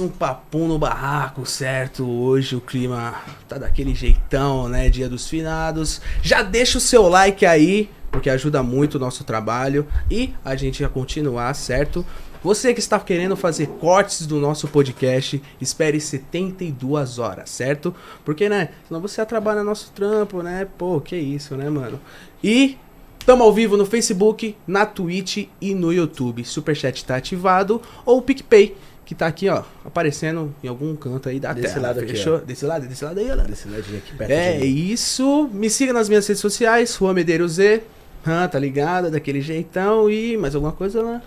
um 0.00 0.08
papum 0.08 0.68
no 0.68 0.78
barraco, 0.78 1.46
certo? 1.46 2.08
Hoje 2.08 2.56
o 2.56 2.60
clima 2.60 3.14
tá 3.48 3.58
daquele 3.58 3.94
jeitão, 3.94 4.68
né? 4.68 4.88
Dia 4.88 5.08
dos 5.08 5.28
finados. 5.28 6.00
Já 6.22 6.42
deixa 6.42 6.78
o 6.78 6.80
seu 6.80 7.08
like 7.08 7.44
aí, 7.44 7.90
porque 8.10 8.30
ajuda 8.30 8.62
muito 8.62 8.96
o 8.96 8.98
nosso 8.98 9.24
trabalho 9.24 9.86
e 10.10 10.32
a 10.44 10.56
gente 10.56 10.82
vai 10.82 10.90
continuar, 10.90 11.54
certo? 11.54 12.04
Você 12.42 12.72
que 12.72 12.80
está 12.80 12.98
querendo 13.00 13.36
fazer 13.36 13.66
cortes 13.66 14.26
do 14.26 14.38
nosso 14.38 14.68
podcast, 14.68 15.42
espere 15.60 16.00
72 16.00 17.18
horas, 17.18 17.50
certo? 17.50 17.94
Porque, 18.24 18.48
né? 18.48 18.70
Senão 18.86 19.00
você 19.00 19.24
trabalha 19.26 19.60
no 19.60 19.66
nosso 19.66 19.90
trampo, 19.92 20.42
né? 20.42 20.66
Pô, 20.78 21.00
que 21.00 21.16
isso, 21.16 21.56
né, 21.56 21.68
mano? 21.68 22.00
E 22.42 22.78
Tamo 23.26 23.42
ao 23.42 23.52
vivo 23.52 23.76
no 23.76 23.84
Facebook, 23.84 24.56
na 24.68 24.86
Twitch 24.86 25.48
e 25.60 25.74
no 25.74 25.92
YouTube. 25.92 26.44
Superchat 26.44 27.04
tá 27.04 27.16
ativado 27.16 27.82
ou 28.04 28.22
PicPay 28.22 28.76
que 29.06 29.14
tá 29.14 29.26
aqui, 29.28 29.48
ó, 29.48 29.62
aparecendo 29.84 30.52
em 30.62 30.68
algum 30.68 30.94
canto 30.96 31.28
aí 31.28 31.38
da 31.40 31.52
Desse 31.54 31.74
tela. 31.74 31.86
lado 31.88 32.00
aqui, 32.00 32.08
Fechou? 32.08 32.34
ó. 32.34 32.38
Desse 32.38 32.66
lado, 32.66 32.86
desse 32.86 33.04
lado 33.04 33.18
aí, 33.20 33.30
olha. 33.30 33.44
Desse 33.44 33.68
ladinho 33.68 33.98
aqui 33.98 34.14
perto 34.16 34.30
É 34.30 34.58
isso. 34.66 35.48
Me 35.54 35.70
siga 35.70 35.92
nas 35.92 36.08
minhas 36.08 36.26
redes 36.26 36.40
sociais, 36.42 36.94
Juan 37.00 37.14
Medeiros 37.14 37.52
Z. 37.52 37.82
Ah, 38.26 38.48
tá 38.48 38.58
ligado? 38.58 39.08
Daquele 39.10 39.40
jeitão. 39.40 40.10
E 40.10 40.36
mais 40.36 40.54
alguma 40.56 40.72
coisa 40.72 41.00
lá? 41.00 41.22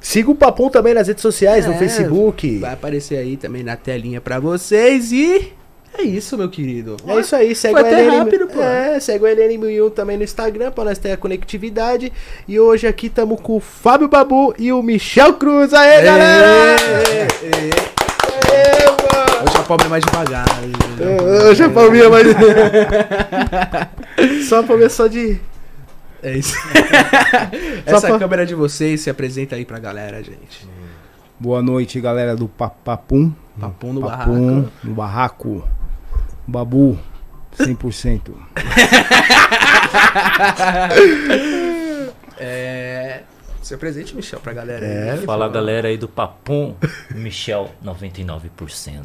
Siga 0.00 0.30
o 0.30 0.34
Papum 0.36 0.70
também 0.70 0.94
nas 0.94 1.08
redes 1.08 1.20
sociais, 1.20 1.66
no 1.66 1.72
É, 1.72 1.78
Facebook. 1.78 2.58
Vai 2.60 2.72
aparecer 2.74 3.16
aí 3.18 3.36
também 3.36 3.64
na 3.64 3.74
telinha 3.74 4.20
pra 4.20 4.38
vocês. 4.38 5.10
E 5.10 5.52
é 5.96 6.02
isso, 6.02 6.36
meu 6.38 6.48
querido. 6.48 6.96
É 7.06 7.18
isso 7.20 7.34
aí, 7.34 7.54
segue 7.54 7.80
Foi 7.80 7.82
o 7.82 7.86
LN, 7.96 8.18
rápido, 8.18 8.46
pô. 8.46 8.60
É, 8.60 9.00
segue 9.00 9.24
o 9.24 9.28
LN1001 9.28 9.90
também 9.92 10.16
no 10.16 10.22
Instagram 10.24 10.70
pra 10.70 10.84
nós 10.84 10.98
ter 10.98 11.12
a 11.12 11.16
conectividade. 11.16 12.12
E 12.46 12.58
hoje 12.60 12.86
aqui 12.86 13.08
estamos 13.08 13.40
com 13.40 13.56
o 13.56 13.60
Fábio 13.60 14.08
Babu 14.08 14.54
e 14.58 14.72
o 14.72 14.82
Michel 14.82 15.34
Cruz. 15.34 15.72
Aê, 15.74 16.00
Ê, 16.00 16.02
galera! 16.02 16.76
Aê, 18.50 18.86
mano! 18.86 19.48
Hoje 19.48 19.56
a 19.58 19.62
pobre 19.62 19.86
é 19.86 19.88
mais 19.88 20.04
devagar. 20.04 20.46
Hoje 21.48 21.64
a 21.64 21.70
palminha 21.70 22.08
vai. 22.08 22.22
Só 24.48 24.62
palminha 24.62 24.88
só 24.90 25.06
de. 25.06 25.38
É 26.22 26.36
isso. 26.36 26.54
Só 27.88 27.96
Essa 27.96 28.08
pra- 28.08 28.18
câmera 28.18 28.46
de 28.46 28.54
vocês 28.54 29.00
se 29.00 29.10
apresenta 29.10 29.56
aí 29.56 29.64
pra 29.64 29.78
galera, 29.78 30.22
gente. 30.22 30.68
Boa 31.38 31.62
noite, 31.62 32.00
galera 32.00 32.34
do 32.34 32.48
Pa- 32.48 32.70
Papum. 32.70 33.32
Papum 33.60 33.92
no 33.92 34.00
Papum, 34.00 34.62
barraco. 34.62 34.72
no 34.84 34.94
barraco. 34.94 35.64
Babu, 36.48 36.98
100%. 37.58 38.32
É. 42.40 43.22
Se 43.60 43.74
apresente, 43.74 44.14
Michel, 44.14 44.38
pra 44.38 44.52
galera. 44.52 44.86
É, 44.86 45.10
aí. 45.10 45.26
Fala 45.26 45.48
galera 45.48 45.88
aí 45.88 45.98
do 45.98 46.08
Papum, 46.08 46.76
Michel, 47.10 47.68
99%. 47.84 49.04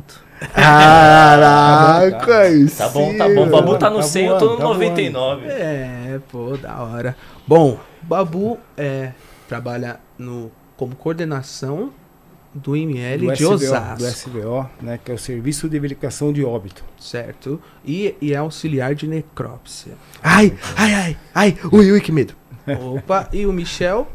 Caraca, 0.53 2.47
isso. 2.49 2.77
Tá 2.77 2.89
bom, 2.89 3.17
tá 3.17 3.27
bom. 3.27 3.47
O 3.47 3.49
Babu 3.49 3.77
tá 3.77 3.89
no 3.89 3.97
Tá 3.97 4.03
100, 4.03 4.25
eu 4.27 4.37
tô 4.37 4.51
no 4.51 4.57
tá 4.57 4.63
99. 4.63 5.47
É, 5.47 6.19
pô, 6.31 6.55
da 6.55 6.83
hora. 6.83 7.17
Bom, 7.47 7.79
Babu 8.03 8.59
é, 8.77 9.11
trabalha 9.49 9.99
no, 10.17 10.51
como 10.77 10.95
coordenação 10.95 11.91
do 12.53 12.75
ML 12.75 13.27
Do 13.27 13.33
de 13.33 13.43
SVO, 13.43 13.53
Osasco, 13.53 13.97
do 13.97 14.05
SVO, 14.05 14.69
né, 14.81 14.99
que 15.03 15.11
é 15.11 15.13
o 15.15 15.17
Serviço 15.17 15.67
de 15.67 15.79
Verificação 15.79 16.31
de 16.31 16.43
Óbito. 16.43 16.83
certo? 16.99 17.61
E, 17.83 18.15
e 18.21 18.33
é 18.33 18.37
auxiliar 18.37 18.93
de 18.95 19.07
necrópsia. 19.07 19.93
Ai, 20.21 20.57
ai, 20.75 20.93
ai, 20.93 21.17
ai. 21.33 21.57
Ui, 21.71 21.91
ui, 21.91 21.99
que 22.01 22.11
medo. 22.11 22.35
Opa, 22.95 23.27
e 23.33 23.45
o 23.45 23.53
Michel 23.53 24.07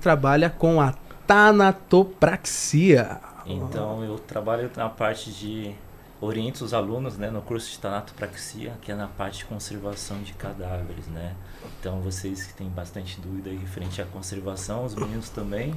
trabalha 0.00 0.48
com 0.48 0.80
a 0.80 0.94
tanatopraxia. 1.26 3.20
Então 3.46 4.02
eu 4.04 4.18
trabalho 4.18 4.70
na 4.76 4.88
parte 4.88 5.30
de 5.30 5.74
oriento 6.20 6.64
os 6.64 6.72
alunos, 6.72 7.18
né, 7.18 7.30
no 7.30 7.42
curso 7.42 7.70
de 7.70 7.78
tanatopraxia, 7.78 8.72
que 8.80 8.90
é 8.90 8.94
na 8.94 9.06
parte 9.06 9.38
de 9.38 9.44
conservação 9.44 10.22
de 10.22 10.32
cadáveres, 10.32 11.06
né? 11.08 11.34
Então 11.78 12.00
vocês 12.00 12.46
que 12.46 12.54
têm 12.54 12.68
bastante 12.68 13.20
dúvida 13.20 13.50
aí 13.50 13.56
referente 13.56 14.00
à 14.00 14.06
conservação, 14.06 14.84
os 14.84 14.94
meninos 14.94 15.28
também. 15.28 15.74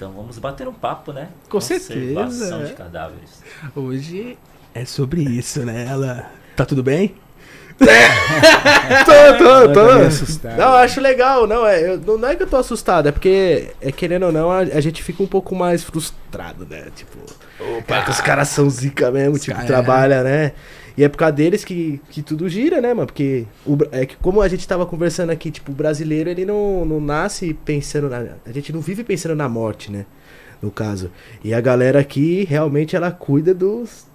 Então 0.00 0.12
vamos 0.12 0.38
bater 0.38 0.66
um 0.66 0.72
papo, 0.72 1.12
né? 1.12 1.28
Com 1.44 1.58
Conservação 1.58 1.78
certeza, 2.30 2.64
de 2.64 2.72
é. 2.72 2.74
cadáveres. 2.74 3.42
Hoje 3.76 4.38
é 4.74 4.86
sobre 4.86 5.20
isso, 5.22 5.60
né? 5.62 5.86
Ela. 5.90 6.24
Tá 6.56 6.64
tudo 6.64 6.82
bem? 6.82 7.14
Tô, 7.78 9.38
tô, 9.38 9.72
tô. 9.74 9.88
Tá 9.88 10.06
assustado. 10.06 10.56
Não, 10.56 10.68
eu 10.68 10.74
acho 10.76 11.00
legal, 11.02 11.46
não 11.46 11.66
é, 11.66 11.82
eu- 11.86 11.98
não, 12.00 12.16
não 12.18 12.28
é 12.28 12.36
que 12.36 12.42
eu 12.42 12.46
tô 12.46 12.56
assustado, 12.56 13.08
é 13.08 13.12
porque, 13.12 13.72
é, 13.80 13.90
querendo 13.90 14.26
ou 14.26 14.32
não, 14.32 14.50
a, 14.50 14.58
a 14.58 14.80
gente 14.80 15.02
fica 15.02 15.22
um 15.22 15.26
pouco 15.26 15.54
mais 15.54 15.82
frustrado, 15.82 16.66
né? 16.68 16.88
Tipo, 16.94 17.18
opa, 17.78 18.02
que 18.02 18.10
os 18.10 18.20
caras 18.20 18.48
são 18.48 18.68
zica 18.68 19.10
mesmo, 19.10 19.34
Os 19.36 19.42
tipo, 19.42 19.54
cara- 19.56 19.66
trabalha, 19.66 20.22
né? 20.22 20.52
E 21.00 21.02
é 21.02 21.08
por 21.08 21.16
causa 21.16 21.32
deles 21.32 21.64
que, 21.64 21.98
que 22.10 22.20
tudo 22.20 22.46
gira, 22.46 22.78
né, 22.78 22.92
mano? 22.92 23.06
Porque 23.06 23.46
o, 23.64 23.78
é 23.90 24.04
que 24.04 24.16
como 24.16 24.42
a 24.42 24.48
gente 24.48 24.68
tava 24.68 24.84
conversando 24.84 25.30
aqui, 25.30 25.50
tipo, 25.50 25.72
o 25.72 25.74
brasileiro, 25.74 26.28
ele 26.28 26.44
não, 26.44 26.84
não 26.84 27.00
nasce 27.00 27.54
pensando 27.54 28.10
na... 28.10 28.34
A 28.44 28.52
gente 28.52 28.70
não 28.70 28.82
vive 28.82 29.02
pensando 29.02 29.34
na 29.34 29.48
morte, 29.48 29.90
né? 29.90 30.04
No 30.60 30.70
caso. 30.70 31.10
E 31.42 31.54
a 31.54 31.60
galera 31.62 32.00
aqui, 32.00 32.44
realmente, 32.44 32.94
ela 32.94 33.10
cuida 33.10 33.54
dos... 33.54 34.06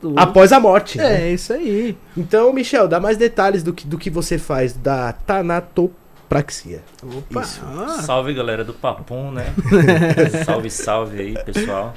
Do- 0.00 0.18
Após 0.18 0.50
a 0.50 0.58
morte, 0.58 0.98
né? 0.98 1.28
É, 1.28 1.32
isso 1.34 1.52
aí. 1.52 1.96
Então, 2.16 2.52
Michel, 2.52 2.88
dá 2.88 2.98
mais 2.98 3.16
detalhes 3.16 3.62
do 3.62 3.72
que, 3.72 3.86
do 3.86 3.96
que 3.96 4.10
você 4.10 4.38
faz 4.38 4.72
da 4.72 5.12
tanatopraxia. 5.12 6.82
Opa, 7.00 7.42
Isso. 7.42 7.60
ah, 7.64 8.02
Salve 8.02 8.34
galera 8.34 8.64
do 8.64 8.74
Papum, 8.74 9.30
né? 9.30 9.54
salve, 10.44 10.68
salve 10.68 11.20
aí, 11.20 11.44
pessoal. 11.44 11.94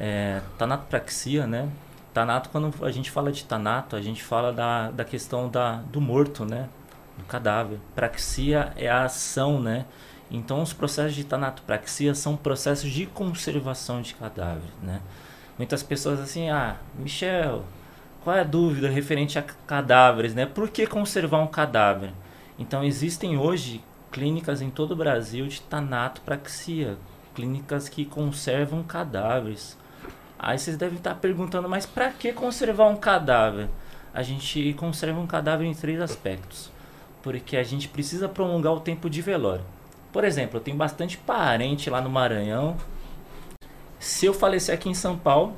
É, 0.00 0.40
tanatopraxia, 0.56 1.46
né? 1.46 1.68
Tanato, 2.12 2.50
quando 2.50 2.84
a 2.84 2.90
gente 2.90 3.10
fala 3.10 3.32
de 3.32 3.44
tanato, 3.44 3.96
a 3.96 4.00
gente 4.00 4.22
fala 4.22 4.52
da, 4.52 4.90
da 4.90 5.04
questão 5.04 5.48
da, 5.48 5.76
do 5.76 6.00
morto, 6.00 6.44
né? 6.44 6.68
Do 7.18 7.24
cadáver. 7.24 7.78
Praxia 7.94 8.72
é 8.76 8.88
a 8.88 9.04
ação, 9.04 9.60
né? 9.60 9.86
Então, 10.30 10.62
os 10.62 10.72
processos 10.72 11.14
de 11.14 11.24
tanatopraxia 11.24 12.14
são 12.14 12.36
processos 12.36 12.90
de 12.90 13.06
conservação 13.06 14.02
de 14.02 14.14
cadáveres, 14.14 14.72
né? 14.82 15.00
Muitas 15.58 15.82
pessoas 15.82 16.20
assim, 16.20 16.50
ah, 16.50 16.76
Michel, 16.98 17.64
qual 18.24 18.36
é 18.36 18.40
a 18.40 18.44
dúvida 18.44 18.88
referente 18.88 19.38
a 19.38 19.42
cadáveres, 19.42 20.34
né? 20.34 20.46
Por 20.46 20.68
que 20.68 20.86
conservar 20.86 21.38
um 21.38 21.46
cadáver? 21.46 22.10
Então, 22.58 22.84
existem 22.84 23.36
hoje 23.36 23.82
clínicas 24.10 24.60
em 24.60 24.70
todo 24.70 24.92
o 24.92 24.96
Brasil 24.96 25.46
de 25.46 25.60
tanatopraxia, 25.62 26.96
clínicas 27.34 27.88
que 27.88 28.04
conservam 28.04 28.82
cadáveres. 28.82 29.76
Aí 30.42 30.58
vocês 30.58 30.76
devem 30.76 30.98
estar 30.98 31.14
perguntando, 31.14 31.68
mas 31.68 31.86
para 31.86 32.10
que 32.10 32.32
conservar 32.32 32.88
um 32.88 32.96
cadáver? 32.96 33.68
A 34.12 34.24
gente 34.24 34.74
conserva 34.74 35.20
um 35.20 35.26
cadáver 35.26 35.64
em 35.64 35.72
três 35.72 36.00
aspectos. 36.00 36.68
Porque 37.22 37.56
a 37.56 37.62
gente 37.62 37.86
precisa 37.86 38.28
prolongar 38.28 38.72
o 38.72 38.80
tempo 38.80 39.08
de 39.08 39.22
velório. 39.22 39.64
Por 40.12 40.24
exemplo, 40.24 40.56
eu 40.56 40.60
tenho 40.60 40.76
bastante 40.76 41.16
parente 41.16 41.88
lá 41.88 42.00
no 42.00 42.10
Maranhão. 42.10 42.76
Se 44.00 44.26
eu 44.26 44.34
falecer 44.34 44.74
aqui 44.74 44.88
em 44.88 44.94
São 44.94 45.16
Paulo, 45.16 45.56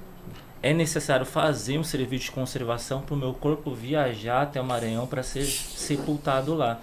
é 0.62 0.74
necessário 0.74 1.24
fazer 1.24 1.78
um 1.78 1.82
serviço 1.82 2.26
de 2.26 2.32
conservação 2.32 3.00
para 3.00 3.14
o 3.14 3.18
meu 3.18 3.32
corpo 3.32 3.74
viajar 3.74 4.42
até 4.42 4.60
o 4.60 4.64
Maranhão 4.64 5.06
para 5.06 5.22
ser 5.22 5.44
sepultado 5.44 6.54
lá. 6.54 6.78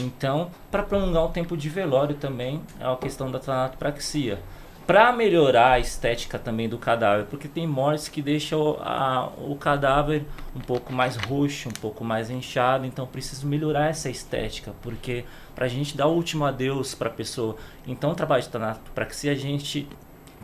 Então, 0.00 0.48
para 0.70 0.84
prolongar 0.84 1.24
o 1.24 1.28
tempo 1.30 1.56
de 1.56 1.68
velório 1.68 2.14
também 2.14 2.62
é 2.78 2.86
uma 2.86 2.96
questão 2.96 3.30
da 3.32 3.40
tanatopraxia. 3.40 4.38
Para 4.86 5.12
melhorar 5.12 5.72
a 5.72 5.78
estética 5.78 6.38
também 6.38 6.68
do 6.68 6.76
cadáver, 6.76 7.26
porque 7.26 7.46
tem 7.46 7.66
mortes 7.66 8.08
que 8.08 8.20
deixam 8.20 8.60
o- 8.60 8.76
a- 8.82 9.30
o 9.38 9.54
cadáver 9.54 10.24
um 10.56 10.60
pouco 10.60 10.92
mais 10.92 11.16
roxo, 11.16 11.68
um 11.68 11.72
pouco 11.72 12.04
mais 12.04 12.30
inchado, 12.30 12.84
então 12.84 13.06
preciso 13.06 13.46
melhorar 13.46 13.88
essa 13.88 14.10
estética, 14.10 14.72
porque 14.82 15.24
para 15.54 15.66
a 15.66 15.68
gente 15.68 15.96
dar 15.96 16.08
o 16.08 16.12
último 16.14 16.44
adeus 16.44 16.94
para 16.94 17.08
a 17.08 17.12
pessoa. 17.12 17.56
Então, 17.86 18.10
o 18.10 18.14
trabalho 18.14 18.42
de 18.42 18.48
tanatopraxia 18.48 19.30
a 19.32 19.36
gente 19.36 19.88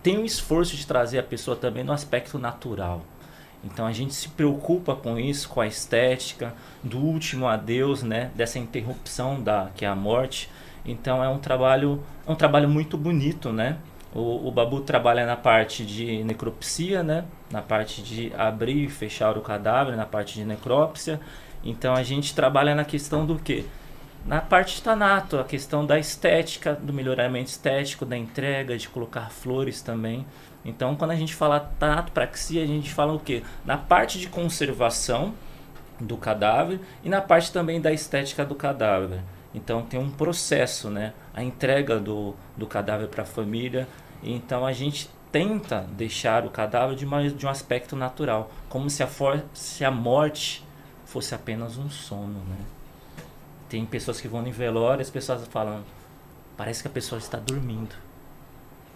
tem 0.02 0.16
um 0.18 0.24
esforço 0.24 0.76
de 0.76 0.86
trazer 0.86 1.18
a 1.18 1.22
pessoa 1.22 1.56
também 1.56 1.82
no 1.82 1.92
aspecto 1.92 2.38
natural. 2.38 3.02
Então 3.64 3.86
a 3.86 3.92
gente 3.92 4.14
se 4.14 4.28
preocupa 4.28 4.94
com 4.94 5.18
isso, 5.18 5.48
com 5.48 5.60
a 5.60 5.66
estética, 5.66 6.54
do 6.82 6.98
último 6.98 7.48
adeus, 7.48 8.04
né, 8.04 8.30
dessa 8.36 8.56
interrupção 8.56 9.42
da 9.42 9.68
que 9.74 9.84
é 9.84 9.88
a 9.88 9.96
morte. 9.96 10.48
Então 10.86 11.22
é 11.24 11.28
um 11.28 11.38
trabalho, 11.38 12.00
é 12.24 12.30
um 12.30 12.36
trabalho 12.36 12.68
muito 12.68 12.96
bonito, 12.96 13.52
né? 13.52 13.76
O, 14.14 14.48
o 14.48 14.50
Babu 14.50 14.80
trabalha 14.80 15.26
na 15.26 15.36
parte 15.36 15.84
de 15.84 16.24
necropsia, 16.24 17.02
né? 17.02 17.24
Na 17.50 17.60
parte 17.60 18.02
de 18.02 18.32
abrir 18.36 18.84
e 18.84 18.88
fechar 18.88 19.36
o 19.36 19.40
cadáver, 19.40 19.96
na 19.96 20.06
parte 20.06 20.34
de 20.34 20.44
necrópsia. 20.44 21.20
Então 21.62 21.94
a 21.94 22.02
gente 22.02 22.34
trabalha 22.34 22.74
na 22.74 22.84
questão 22.84 23.26
do 23.26 23.38
quê? 23.38 23.64
Na 24.26 24.40
parte 24.40 24.76
de 24.76 24.82
tanato, 24.82 25.38
a 25.38 25.44
questão 25.44 25.86
da 25.86 25.98
estética, 25.98 26.74
do 26.74 26.92
melhoramento 26.92 27.50
estético, 27.50 28.04
da 28.04 28.16
entrega, 28.16 28.76
de 28.76 28.88
colocar 28.88 29.30
flores 29.30 29.80
também. 29.80 30.26
Então, 30.64 30.94
quando 30.96 31.12
a 31.12 31.16
gente 31.16 31.34
fala 31.34 31.60
tanatopraxia, 31.78 32.62
a 32.62 32.66
gente 32.66 32.92
fala 32.92 33.14
o 33.14 33.18
quê? 33.18 33.42
Na 33.64 33.78
parte 33.78 34.18
de 34.18 34.28
conservação 34.28 35.32
do 35.98 36.16
cadáver 36.16 36.80
e 37.02 37.08
na 37.08 37.20
parte 37.20 37.52
também 37.52 37.80
da 37.80 37.92
estética 37.92 38.44
do 38.44 38.54
cadáver. 38.54 39.20
Então, 39.54 39.82
tem 39.82 39.98
um 39.98 40.10
processo, 40.10 40.90
né? 40.90 41.14
A 41.38 41.42
entrega 41.44 42.00
do, 42.00 42.34
do 42.56 42.66
cadáver 42.66 43.06
para 43.06 43.22
a 43.22 43.26
família. 43.26 43.86
Então, 44.24 44.66
a 44.66 44.72
gente 44.72 45.08
tenta 45.30 45.86
deixar 45.92 46.44
o 46.44 46.50
cadáver 46.50 46.96
de, 46.96 47.04
uma, 47.04 47.30
de 47.30 47.46
um 47.46 47.48
aspecto 47.48 47.94
natural, 47.94 48.50
como 48.68 48.90
se 48.90 49.04
a, 49.04 49.06
for, 49.06 49.44
se 49.54 49.84
a 49.84 49.90
morte 49.90 50.66
fosse 51.04 51.36
apenas 51.36 51.78
um 51.78 51.88
sono, 51.88 52.40
né? 52.40 52.56
Tem 53.68 53.86
pessoas 53.86 54.20
que 54.20 54.26
vão 54.26 54.42
no 54.42 54.50
velório 54.50 55.00
e 55.00 55.02
as 55.02 55.10
pessoas 55.10 55.46
falam, 55.46 55.84
parece 56.56 56.82
que 56.82 56.88
a 56.88 56.90
pessoa 56.90 57.20
está 57.20 57.38
dormindo. 57.38 57.94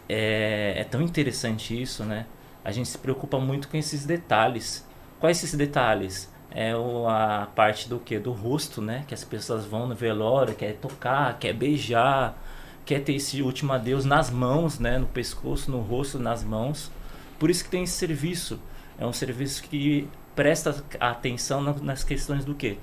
É, 0.08 0.74
é 0.78 0.84
tão 0.84 1.00
interessante 1.00 1.80
isso, 1.80 2.02
né? 2.02 2.26
A 2.64 2.72
gente 2.72 2.88
se 2.88 2.98
preocupa 2.98 3.38
muito 3.38 3.68
com 3.68 3.76
esses 3.76 4.04
detalhes. 4.04 4.84
Quais 5.20 5.38
esses 5.38 5.54
detalhes? 5.54 6.31
É 6.54 6.72
a 7.08 7.48
parte 7.54 7.88
do 7.88 7.98
que? 7.98 8.18
Do 8.18 8.32
rosto, 8.32 8.80
né? 8.82 9.04
Que 9.08 9.14
as 9.14 9.24
pessoas 9.24 9.64
vão 9.64 9.86
no 9.86 9.94
velório, 9.94 10.54
quer 10.54 10.74
tocar, 10.74 11.38
quer 11.38 11.52
beijar, 11.54 12.36
quer 12.84 13.00
ter 13.00 13.14
esse 13.14 13.40
último 13.42 13.72
adeus 13.72 14.04
nas 14.04 14.30
mãos, 14.30 14.78
né? 14.78 14.98
No 14.98 15.06
pescoço, 15.06 15.70
no 15.70 15.80
rosto, 15.80 16.18
nas 16.18 16.44
mãos. 16.44 16.90
Por 17.38 17.50
isso 17.50 17.64
que 17.64 17.70
tem 17.70 17.84
esse 17.84 17.94
serviço. 17.94 18.60
É 18.98 19.06
um 19.06 19.12
serviço 19.12 19.62
que 19.62 20.08
presta 20.36 20.84
atenção 21.00 21.62
nas 21.62 22.04
questões 22.04 22.44
do 22.44 22.54
que? 22.54 22.78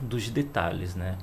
Dos 0.00 0.30
detalhes, 0.30 0.94
né? 0.94 1.16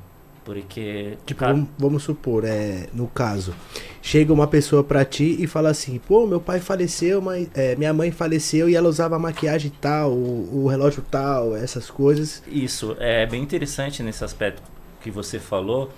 Porque. 0.47 1.17
Tipo, 1.25 1.43
vamos, 1.43 1.67
vamos, 1.77 2.03
supor, 2.03 2.45
é, 2.45 2.87
no 2.93 3.05
caso, 3.07 3.53
chega 4.01 4.31
uma 4.31 4.47
pessoa 4.47 4.81
pra 4.81 5.03
ti 5.03 5.35
e 5.37 5.45
fala 5.45 5.71
assim, 5.71 5.99
pô, 5.99 6.25
meu 6.25 6.39
pai 6.39 6.61
faleceu, 6.61 7.21
mas 7.21 7.49
é, 7.53 7.75
minha 7.75 7.93
mãe 7.93 8.11
faleceu 8.11 8.69
e 8.69 8.73
ela 8.73 8.87
usava 8.87 9.19
maquiagem 9.19 9.69
tal, 9.81 10.13
o, 10.13 10.63
o, 10.63 10.67
relógio 10.67 11.03
tal, 11.11 11.53
essas 11.53 11.89
coisas. 11.89 12.41
Isso, 12.47 12.95
é 12.97 13.25
bem 13.25 13.43
interessante 13.43 14.01
nesse 14.01 14.23
aspecto 14.23 14.63
que 15.01 15.11
você 15.11 15.37
falou. 15.37 15.91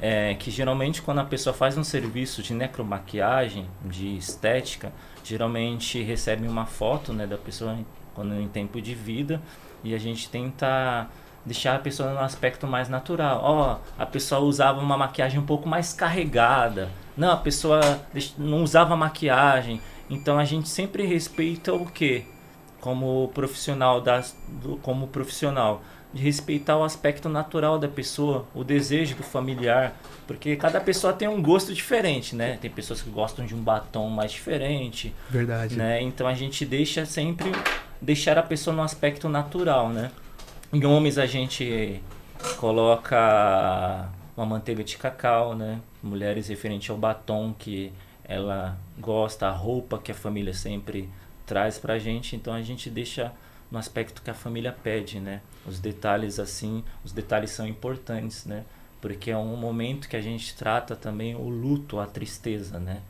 É 0.00 0.34
que 0.34 0.52
geralmente 0.52 1.02
quando 1.02 1.18
a 1.18 1.24
pessoa 1.24 1.52
faz 1.52 1.76
um 1.76 1.82
serviço 1.82 2.44
de 2.44 2.54
necromaquiagem, 2.54 3.66
de 3.84 4.16
estética, 4.16 4.92
geralmente 5.24 6.00
recebe 6.00 6.46
uma 6.46 6.66
foto 6.66 7.12
né, 7.12 7.26
da 7.26 7.38
pessoa 7.38 7.76
quando 8.14 8.34
em 8.34 8.46
tempo 8.46 8.80
de 8.80 8.94
vida 8.94 9.42
e 9.82 9.94
a 9.94 9.98
gente 9.98 10.28
tenta 10.28 11.08
deixar 11.46 11.76
a 11.76 11.78
pessoa 11.78 12.12
num 12.12 12.20
aspecto 12.20 12.66
mais 12.66 12.88
natural. 12.88 13.40
Ó, 13.42 13.72
oh, 13.72 14.02
a 14.02 14.04
pessoa 14.04 14.40
usava 14.40 14.80
uma 14.80 14.98
maquiagem 14.98 15.38
um 15.38 15.46
pouco 15.46 15.68
mais 15.68 15.92
carregada. 15.92 16.90
Não, 17.16 17.30
a 17.30 17.36
pessoa 17.36 17.80
não 18.36 18.62
usava 18.62 18.96
maquiagem. 18.96 19.80
Então 20.10 20.38
a 20.38 20.44
gente 20.44 20.68
sempre 20.68 21.06
respeita 21.06 21.72
o 21.72 21.86
que? 21.86 22.24
Como 22.80 23.30
profissional 23.32 24.00
das, 24.00 24.36
do, 24.48 24.76
como 24.78 25.06
profissional 25.06 25.82
de 26.12 26.22
respeitar 26.22 26.76
o 26.76 26.84
aspecto 26.84 27.28
natural 27.28 27.78
da 27.78 27.88
pessoa, 27.88 28.46
o 28.54 28.64
desejo 28.64 29.16
do 29.16 29.22
familiar, 29.22 29.94
porque 30.26 30.56
cada 30.56 30.80
pessoa 30.80 31.12
tem 31.12 31.28
um 31.28 31.42
gosto 31.42 31.74
diferente, 31.74 32.34
né? 32.34 32.58
Tem 32.60 32.70
pessoas 32.70 33.02
que 33.02 33.10
gostam 33.10 33.44
de 33.44 33.54
um 33.54 33.60
batom 33.60 34.08
mais 34.08 34.32
diferente. 34.32 35.14
Verdade. 35.28 35.76
Né? 35.76 36.00
Então 36.02 36.26
a 36.26 36.34
gente 36.34 36.64
deixa 36.64 37.04
sempre 37.04 37.52
deixar 38.00 38.38
a 38.38 38.42
pessoa 38.42 38.74
no 38.74 38.82
aspecto 38.82 39.28
natural, 39.28 39.90
né? 39.90 40.10
Em 40.72 40.84
homens 40.84 41.16
a 41.16 41.26
gente 41.26 42.02
coloca 42.58 44.08
uma 44.36 44.44
manteiga 44.44 44.82
de 44.82 44.98
cacau, 44.98 45.54
né? 45.54 45.80
Mulheres 46.02 46.48
referente 46.48 46.90
ao 46.90 46.96
batom 46.96 47.54
que 47.56 47.92
ela 48.24 48.76
gosta, 48.98 49.46
a 49.46 49.52
roupa 49.52 49.98
que 49.98 50.10
a 50.10 50.14
família 50.14 50.52
sempre 50.52 51.08
traz 51.46 51.78
pra 51.78 51.98
gente, 51.98 52.34
então 52.34 52.52
a 52.52 52.60
gente 52.62 52.90
deixa 52.90 53.32
no 53.70 53.78
aspecto 53.78 54.20
que 54.20 54.30
a 54.30 54.34
família 54.34 54.72
pede, 54.72 55.20
né? 55.20 55.40
Os 55.64 55.78
detalhes 55.78 56.40
assim, 56.40 56.82
os 57.04 57.12
detalhes 57.12 57.50
são 57.50 57.66
importantes, 57.66 58.44
né? 58.44 58.64
Porque 59.00 59.30
é 59.30 59.38
um 59.38 59.56
momento 59.56 60.08
que 60.08 60.16
a 60.16 60.20
gente 60.20 60.54
trata 60.56 60.96
também 60.96 61.36
o 61.36 61.48
luto, 61.48 62.00
a 62.00 62.06
tristeza, 62.06 62.80
né? 62.80 63.02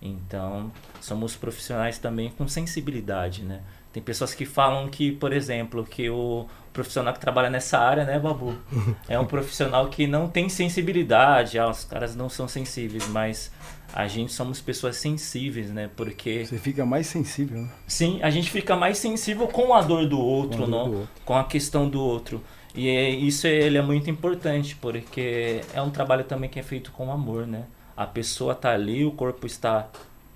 Então, 0.00 0.70
somos 1.00 1.34
profissionais 1.34 1.98
também 1.98 2.30
com 2.30 2.46
sensibilidade, 2.46 3.42
né? 3.42 3.62
Tem 3.92 4.02
pessoas 4.02 4.34
que 4.34 4.44
falam 4.44 4.88
que, 4.88 5.12
por 5.12 5.32
exemplo, 5.32 5.84
que 5.84 6.08
o 6.10 6.46
profissional 6.78 7.12
que 7.12 7.18
trabalha 7.18 7.50
nessa 7.50 7.76
área, 7.76 8.04
né, 8.04 8.18
Babu? 8.20 8.54
É 9.08 9.18
um 9.18 9.24
profissional 9.24 9.88
que 9.88 10.06
não 10.06 10.28
tem 10.28 10.48
sensibilidade, 10.48 11.58
ah, 11.58 11.68
os 11.68 11.84
caras 11.84 12.14
não 12.14 12.28
são 12.28 12.46
sensíveis, 12.46 13.08
mas 13.08 13.50
a 13.92 14.06
gente 14.06 14.32
somos 14.32 14.60
pessoas 14.60 14.96
sensíveis, 14.96 15.70
né? 15.70 15.90
Porque. 15.96 16.46
Você 16.46 16.58
fica 16.58 16.86
mais 16.86 17.08
sensível, 17.08 17.62
né? 17.62 17.70
Sim, 17.86 18.20
a 18.22 18.30
gente 18.30 18.48
fica 18.50 18.76
mais 18.76 18.98
sensível 18.98 19.48
com 19.48 19.74
a 19.74 19.80
dor 19.80 20.06
do 20.06 20.20
outro, 20.20 20.58
com 20.58 20.64
a, 20.64 20.68
não? 20.68 20.84
Do 20.84 20.96
outro. 20.98 21.08
Com 21.24 21.36
a 21.36 21.44
questão 21.44 21.88
do 21.88 22.00
outro. 22.00 22.42
E 22.74 22.88
é, 22.88 23.10
isso 23.10 23.46
ele 23.48 23.76
é 23.76 23.82
muito 23.82 24.08
importante, 24.08 24.76
porque 24.76 25.62
é 25.74 25.82
um 25.82 25.90
trabalho 25.90 26.22
também 26.22 26.48
que 26.48 26.60
é 26.60 26.62
feito 26.62 26.92
com 26.92 27.10
amor, 27.10 27.44
né? 27.46 27.64
A 27.96 28.06
pessoa 28.06 28.54
tá 28.54 28.70
ali, 28.70 29.04
o 29.04 29.10
corpo 29.10 29.46
está 29.46 29.88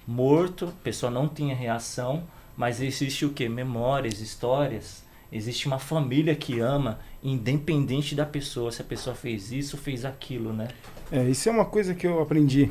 morto, 0.06 0.66
a 0.66 0.82
pessoa 0.82 1.12
não 1.12 1.28
tinha 1.28 1.54
reação, 1.54 2.24
mas 2.56 2.80
existe 2.80 3.24
o 3.24 3.30
que? 3.30 3.48
Memórias, 3.48 4.20
histórias. 4.20 5.01
Existe 5.32 5.66
uma 5.66 5.78
família 5.78 6.34
que 6.34 6.60
ama, 6.60 7.00
independente 7.22 8.14
da 8.14 8.26
pessoa, 8.26 8.70
se 8.70 8.82
a 8.82 8.84
pessoa 8.84 9.16
fez 9.16 9.50
isso, 9.50 9.78
fez 9.78 10.04
aquilo, 10.04 10.52
né? 10.52 10.68
É, 11.10 11.24
isso 11.24 11.48
é 11.48 11.52
uma 11.52 11.64
coisa 11.64 11.94
que 11.94 12.06
eu 12.06 12.20
aprendi. 12.20 12.70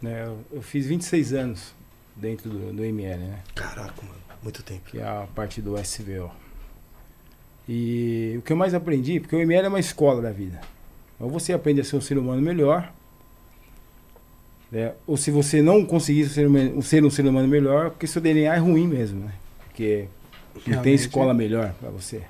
Né? 0.00 0.24
Eu, 0.24 0.38
eu 0.50 0.62
fiz 0.62 0.86
26 0.86 1.34
anos 1.34 1.74
dentro 2.16 2.48
do, 2.48 2.72
do 2.72 2.84
ML, 2.84 3.22
né? 3.22 3.40
Caraca, 3.54 4.00
mano, 4.02 4.18
muito 4.42 4.62
tempo. 4.62 4.90
Que 4.90 5.00
é 5.00 5.04
a 5.04 5.28
parte 5.34 5.60
do 5.60 5.76
SVO. 5.76 6.30
E 7.68 8.34
o 8.38 8.42
que 8.42 8.52
eu 8.52 8.56
mais 8.56 8.72
aprendi, 8.72 9.20
porque 9.20 9.36
o 9.36 9.40
ML 9.40 9.66
é 9.66 9.68
uma 9.68 9.78
escola 9.80 10.22
da 10.22 10.32
vida. 10.32 10.60
Ou 11.20 11.28
você 11.28 11.52
aprende 11.52 11.82
a 11.82 11.84
ser 11.84 11.96
um 11.96 12.00
ser 12.00 12.16
humano 12.16 12.40
melhor, 12.40 12.90
né? 14.70 14.94
Ou 15.06 15.18
se 15.18 15.30
você 15.30 15.60
não 15.60 15.84
conseguir 15.84 16.26
ser 16.30 16.48
um, 16.48 16.80
ser 16.80 17.04
um 17.04 17.10
ser 17.10 17.26
humano 17.26 17.46
melhor, 17.46 17.90
porque 17.90 18.06
seu 18.06 18.22
DNA 18.22 18.54
é 18.54 18.58
ruim 18.58 18.88
mesmo, 18.88 19.26
né? 19.26 19.32
Porque 19.68 20.08
não 20.66 20.82
tem 20.82 20.94
escola 20.94 21.32
melhor 21.34 21.74
para 21.80 21.90
você. 21.90 22.22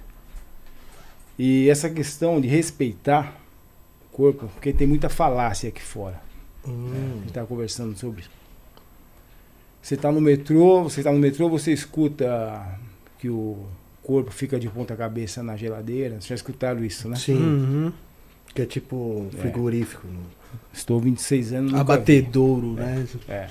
E 1.39 1.69
essa 1.69 1.89
questão 1.89 2.41
de 2.41 2.49
respeitar 2.49 3.37
o 4.07 4.17
corpo, 4.17 4.49
porque 4.49 4.73
tem 4.73 4.87
muita 4.87 5.09
falácia 5.09 5.69
aqui 5.69 5.83
fora. 5.83 6.21
Hum. 6.67 6.89
Né? 6.91 6.99
A 6.99 7.17
gente 7.17 7.29
estava 7.29 7.47
conversando 7.47 7.97
sobre. 7.99 8.25
Você 9.81 9.95
está 9.95 10.13
no 10.13 10.21
metrô, 10.21 10.85
você 10.85 11.01
está 11.01 11.11
no 11.11 11.19
metrô, 11.19 11.49
você 11.49 11.73
escuta 11.73 12.79
que 13.19 13.29
o 13.29 13.67
corpo 14.03 14.31
fica 14.31 14.59
de 14.59 14.69
ponta 14.69 14.95
cabeça 14.95 15.43
na 15.43 15.57
geladeira. 15.57 16.15
Vocês 16.15 16.27
já 16.27 16.35
escutaram 16.35 16.85
isso, 16.85 17.09
né? 17.09 17.17
Sim. 17.17 17.35
Uhum. 17.35 17.93
Que 18.55 18.63
é 18.63 18.67
tipo 18.67 19.29
é. 19.35 19.39
frigorífico. 19.39 20.07
É. 20.07 20.57
Estou 20.73 21.01
26 21.01 21.53
anos. 21.55 21.75
Abatedouro, 21.75 22.75
né? 22.75 23.07
É. 23.29 23.49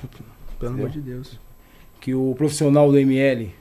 Pelo 0.58 0.72
amor 0.72 0.88
de 0.88 1.00
Deus. 1.00 1.38
Que 2.00 2.14
o 2.14 2.34
profissional 2.36 2.90
do 2.90 2.98
ML 2.98 3.52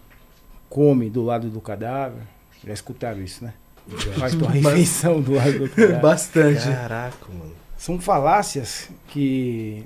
come 0.71 1.09
do 1.09 1.21
lado 1.21 1.49
do 1.49 1.59
cadáver. 1.59 2.23
Já 2.65 2.73
escutaram 2.73 3.21
isso, 3.21 3.43
né? 3.43 3.53
Faz 4.17 4.33
tua 4.33 4.49
refeição 4.49 5.19
do 5.21 5.33
lado 5.33 5.59
do 5.59 5.69
cadáver. 5.69 6.01
Bastante. 6.01 6.63
Caraca, 6.63 7.27
mano. 7.27 7.51
São 7.77 7.99
falácias 7.99 8.89
que 9.09 9.83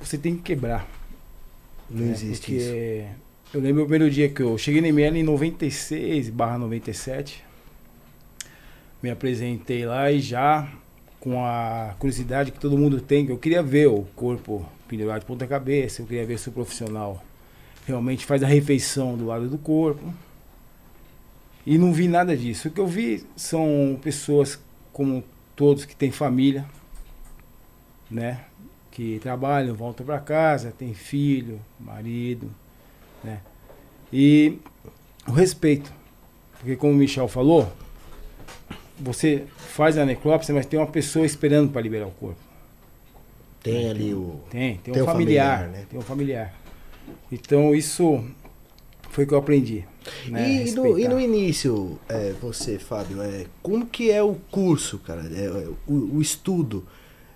você 0.00 0.16
tem 0.16 0.36
que 0.36 0.42
quebrar. 0.42 0.88
Não 1.90 2.06
né? 2.06 2.12
existe 2.12 2.52
Porque 2.52 3.04
isso. 3.04 3.28
Eu 3.52 3.60
lembro 3.60 3.82
o 3.82 3.86
primeiro 3.86 4.12
dia 4.12 4.28
que 4.28 4.42
eu 4.42 4.56
cheguei 4.56 4.80
no 4.80 4.86
ML 4.86 5.18
em 5.18 5.22
96 5.22 6.28
barra 6.28 6.58
97. 6.58 7.42
Me 9.02 9.10
apresentei 9.10 9.86
lá 9.86 10.12
e 10.12 10.20
já 10.20 10.70
com 11.18 11.44
a 11.44 11.94
curiosidade 11.98 12.52
que 12.52 12.60
todo 12.60 12.78
mundo 12.78 13.00
tem, 13.00 13.26
que 13.26 13.32
eu 13.32 13.38
queria 13.38 13.62
ver 13.62 13.88
o 13.88 14.02
corpo 14.14 14.64
pendurado 14.86 15.20
de 15.20 15.26
ponta 15.26 15.46
cabeça, 15.46 16.02
eu 16.02 16.06
queria 16.06 16.24
ver 16.24 16.38
se 16.38 16.48
o 16.48 16.52
profissional 16.52 17.22
realmente 17.88 18.24
faz 18.26 18.42
a 18.42 18.46
refeição 18.46 19.16
do 19.16 19.26
lado 19.26 19.48
do 19.48 19.58
corpo. 19.58 20.12
E 21.66 21.76
não 21.76 21.92
vi 21.92 22.06
nada 22.06 22.36
disso. 22.36 22.68
O 22.68 22.70
que 22.70 22.80
eu 22.80 22.86
vi 22.86 23.26
são 23.36 23.98
pessoas 24.02 24.58
como 24.92 25.24
todos 25.56 25.84
que 25.84 25.96
têm 25.96 26.10
família, 26.10 26.64
né? 28.10 28.44
Que 28.90 29.18
trabalham, 29.20 29.74
voltam 29.74 30.04
para 30.04 30.18
casa, 30.20 30.72
tem 30.76 30.94
filho, 30.94 31.60
marido, 31.78 32.50
né? 33.22 33.40
E 34.12 34.58
o 35.26 35.32
respeito. 35.32 35.92
Porque 36.58 36.76
como 36.76 36.92
o 36.92 36.96
Michel 36.96 37.28
falou, 37.28 37.70
você 38.98 39.44
faz 39.56 39.96
a 39.96 40.04
necrópsia, 40.04 40.54
mas 40.54 40.66
tem 40.66 40.78
uma 40.78 40.86
pessoa 40.86 41.24
esperando 41.24 41.70
para 41.70 41.80
liberar 41.80 42.06
o 42.06 42.10
corpo. 42.12 42.40
Tem 43.62 43.84
né? 43.84 43.90
ali 43.90 44.14
o. 44.14 44.40
Tem, 44.50 44.76
tem, 44.78 44.94
tem 44.94 45.02
um 45.02 45.06
familiar, 45.06 45.58
familiar, 45.58 45.78
né? 45.80 45.86
Tem 45.88 45.98
um 45.98 46.02
familiar. 46.02 46.54
Então 47.30 47.74
isso 47.74 48.24
foi 49.10 49.24
o 49.24 49.26
que 49.26 49.34
eu 49.34 49.38
aprendi. 49.38 49.84
Né? 50.28 50.66
E, 50.66 50.70
no, 50.72 50.98
e, 50.98 51.08
no, 51.08 51.20
início, 51.20 51.98
é, 52.08 52.32
você, 52.40 52.78
Fábio, 52.78 53.20
é, 53.20 53.44
como 53.62 53.86
que 53.86 54.10
é 54.10 54.22
o 54.22 54.36
curso, 54.50 54.98
cara? 54.98 55.22
É, 55.34 55.44
é 55.44 55.68
o, 55.86 56.16
o, 56.16 56.22
estudo. 56.22 56.86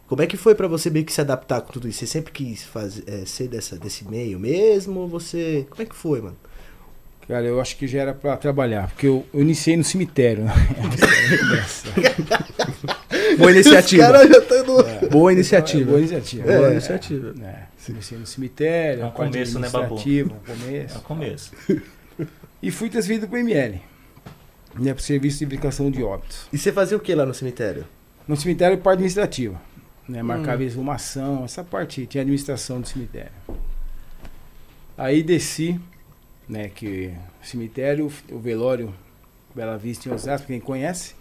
Como 0.07 0.23
é 0.23 0.27
que 0.27 0.37
foi 0.37 0.55
para 0.55 0.69
você 0.69 0.91
meio 0.91 1.05
que 1.05 1.13
se 1.13 1.21
adaptar 1.21 1.61
com 1.61 1.73
tudo 1.73 1.89
isso? 1.89 2.01
Você 2.01 2.07
sempre 2.07 2.33
quis 2.33 2.65
fazer, 2.65 3.05
é, 3.07 3.25
ser 3.27 3.49
dessa, 3.49 3.77
desse 3.77 4.09
meio 4.09 4.39
mesmo? 4.39 5.07
Você. 5.09 5.67
Como 5.71 5.83
é 5.83 5.87
que 5.87 5.95
foi, 5.95 6.21
mano? 6.21 6.37
Cara, 7.29 7.47
eu 7.47 7.61
acho 7.61 7.77
que 7.77 7.87
já 7.87 8.01
era 8.01 8.13
para 8.13 8.37
trabalhar, 8.37 8.89
porque 8.89 9.07
eu, 9.07 9.25
eu, 9.33 9.41
iniciei 9.41 9.77
no 9.77 9.85
cemitério. 9.85 10.45
Né? 10.45 10.53
Boa 13.39 13.51
Os 13.51 13.57
iniciativa. 13.57 14.03
caras 14.03 14.29
já 14.29 14.39
estão 14.39 14.67
no... 14.67 14.81
É. 14.81 15.09
Boa 15.09 15.33
iniciativa. 15.33 15.91
Boa 15.91 16.01
iniciativa. 16.01 16.45
Boa 16.45 16.69
É. 16.69 16.73
iniciativa. 16.73 17.35
Comecei 17.87 18.19
no 18.19 18.27
cemitério, 18.27 19.03
É 19.03 19.07
um 19.07 19.11
parte 19.11 19.33
começo, 19.33 19.59
né, 19.59 19.69
Babu? 19.69 19.95
um 19.97 19.99
É 19.99 20.55
começo. 20.55 20.99
o 20.99 21.03
começo. 21.03 21.53
E 22.63 22.71
fui 22.71 22.89
transferido 22.89 23.27
para 23.27 23.37
o 23.37 23.39
ML, 23.39 23.81
né, 24.79 24.93
para 24.95 25.01
o 25.01 25.03
Serviço 25.03 25.39
de 25.41 25.47
Verificação 25.47 25.91
de 25.91 26.03
Óbitos. 26.03 26.47
E 26.53 26.59
você 26.59 26.73
fazia 26.73 26.97
o 26.97 27.01
que 27.01 27.15
lá 27.15 27.27
no 27.27 27.35
cemitério? 27.35 27.85
No 28.29 28.37
cemitério, 28.37 28.79
parte 28.79 28.95
administrativa. 28.99 29.61
Né, 30.09 30.23
marcava 30.23 30.63
exumação, 30.65 31.45
essa 31.45 31.63
parte, 31.65 32.07
tinha 32.07 32.23
administração 32.23 32.81
do 32.81 32.87
cemitério. 32.89 33.33
Aí 34.97 35.23
desci, 35.23 35.81
né, 36.49 36.69
que 36.69 37.13
o 37.43 37.47
cemitério, 37.47 38.13
o 38.31 38.39
velório 38.39 38.95
Bela 39.55 39.77
Vista 39.79 40.09
em 40.09 40.13
Osasco, 40.13 40.47
quem 40.47 40.61
conhece, 40.61 41.15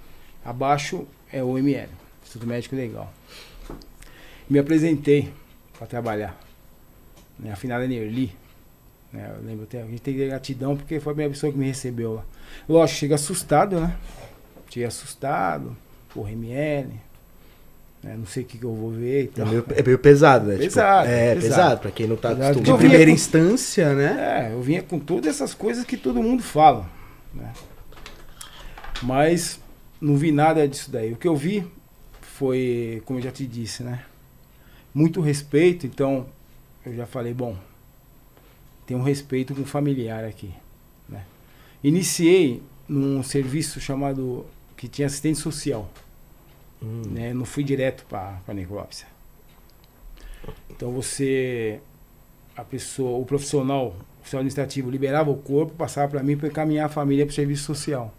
abaixo 0.44 1.08
é 1.32 1.44
o 1.44 1.58
ML, 1.58 1.90
Instituto 2.24 2.48
Médico 2.48 2.76
Legal. 2.76 3.12
Me 4.50 4.60
apresentei 4.60 5.32
para 5.78 5.88
trabalhar. 5.88 6.38
Né, 7.42 7.52
a 7.52 7.56
finada 7.56 7.86
Nerli. 7.88 8.34
Né, 9.12 9.30
eu 9.38 9.44
lembro 9.46 9.64
até, 9.64 9.82
a 9.82 9.86
gente 9.86 10.00
tem 10.02 10.14
que 10.14 10.20
ter 10.22 10.28
gratidão 10.30 10.78
porque 10.78 11.00
foi 11.00 11.12
a 11.12 11.14
primeira 11.16 11.34
pessoa 11.34 11.52
que 11.52 11.58
me 11.58 11.66
recebeu 11.66 12.14
lá. 12.14 12.24
Lógico, 12.70 13.00
chega 13.00 13.16
assustado, 13.16 13.80
né? 13.82 13.96
Cheguei 14.70 14.88
assustado, 14.88 15.76
porra, 16.14 16.32
ML. 16.32 16.88
né, 18.04 18.16
não 18.18 18.26
sei 18.26 18.44
o 18.44 18.46
que, 18.46 18.58
que 18.58 18.64
eu 18.64 18.74
vou 18.74 18.90
ver 18.92 19.24
e 19.24 19.26
É 19.26 19.28
tal. 19.28 19.48
meio, 19.48 19.66
é 19.76 19.84
meio 19.84 20.00
pesado, 20.00 20.46
né? 20.46 20.54
Tipo, 20.54 20.64
Pesado, 20.66 21.08
é, 21.10 21.36
pesado. 21.36 21.42
pesado. 21.42 21.82
Pra 21.82 21.92
quem 21.92 22.08
não 22.08 22.16
tá 22.16 22.30
Pesado. 22.30 22.44
De 22.44 22.52
acostumado. 22.52 22.80
vinha 22.80 22.90
primeira 22.90 23.12
com- 23.12 23.16
instância, 23.16 23.94
né? 23.96 24.48
É, 24.50 24.54
eu 24.54 24.62
vinha 24.62 24.82
com 24.82 24.98
todas 25.00 25.28
essas 25.36 25.54
coisas 25.54 25.84
que 25.84 25.98
todo 25.98 26.22
mundo 26.24 26.42
fala. 26.42 26.90
Né? 27.34 27.52
Mas 29.04 29.60
não 30.00 30.16
vi 30.16 30.32
nada 30.32 30.68
disso 30.68 30.92
daí. 30.92 31.12
O 31.12 31.16
que 31.16 31.28
eu 31.28 31.36
vi 31.36 31.68
foi, 32.22 33.02
como 33.06 33.20
eu 33.20 33.24
já 33.24 33.32
te 33.32 33.46
disse, 33.46 33.84
né? 33.84 34.04
Muito 34.94 35.22
respeito, 35.22 35.86
então 35.88 36.26
eu 36.86 36.96
já 36.96 37.06
falei, 37.06 37.34
bom, 37.34 37.56
tem 38.86 38.98
um 38.98 39.04
respeito 39.04 39.54
com 39.54 39.62
o 39.62 39.66
familiar 39.66 40.24
aqui. 40.24 40.54
Né? 41.08 41.24
Iniciei 41.84 42.62
num 42.88 43.24
serviço 43.24 43.80
chamado 43.80 44.46
que 44.76 44.88
tinha 44.88 45.06
assistente 45.06 45.40
social. 45.40 45.90
Hum. 46.82 47.04
Né? 47.12 47.34
Não 47.34 47.46
fui 47.46 47.64
direto 47.64 48.06
para 48.10 48.40
a 48.48 48.54
necrópsia. 48.54 49.08
Então 50.70 50.92
você, 50.92 51.80
a 52.56 52.64
pessoa, 52.64 53.20
o 53.20 53.26
profissional, 53.26 53.88
o 53.88 54.22
oficial 54.22 54.40
administrativo 54.40 54.90
liberava 54.90 55.30
o 55.30 55.38
corpo, 55.38 55.74
passava 55.76 56.10
para 56.10 56.24
mim 56.24 56.36
para 56.36 56.48
encaminhar 56.48 56.88
a 56.88 56.90
família 56.90 57.26
para 57.26 57.32
o 57.32 57.36
serviço 57.36 57.64
social. 57.64 58.14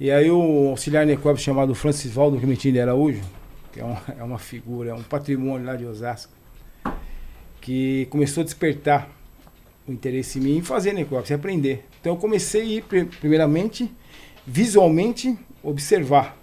E 0.00 0.10
aí 0.10 0.30
o 0.30 0.68
auxiliar 0.70 1.04
necrópsia 1.04 1.46
chamado 1.46 1.74
Francis 1.74 2.12
Valdo 2.12 2.38
Clementino 2.38 2.74
de 2.74 2.80
Araújo, 2.80 3.22
que 3.72 3.80
é 3.80 3.84
uma, 3.84 4.02
é 4.18 4.22
uma 4.22 4.38
figura, 4.38 4.90
é 4.90 4.94
um 4.94 5.02
patrimônio 5.02 5.66
lá 5.66 5.76
de 5.76 5.84
Osasco, 5.84 6.32
que 7.60 8.06
começou 8.10 8.42
a 8.42 8.44
despertar 8.44 9.08
o 9.86 9.92
interesse 9.92 10.38
em 10.38 10.42
mim 10.42 10.56
em 10.58 10.62
fazer 10.62 10.92
necrópsia, 10.92 11.36
aprender. 11.36 11.84
Então 12.00 12.12
eu 12.14 12.16
comecei 12.18 12.60
a 12.60 12.64
ir, 12.64 12.82
pri- 12.84 13.04
primeiramente, 13.04 13.90
visualmente, 14.46 15.36
observar, 15.62 16.36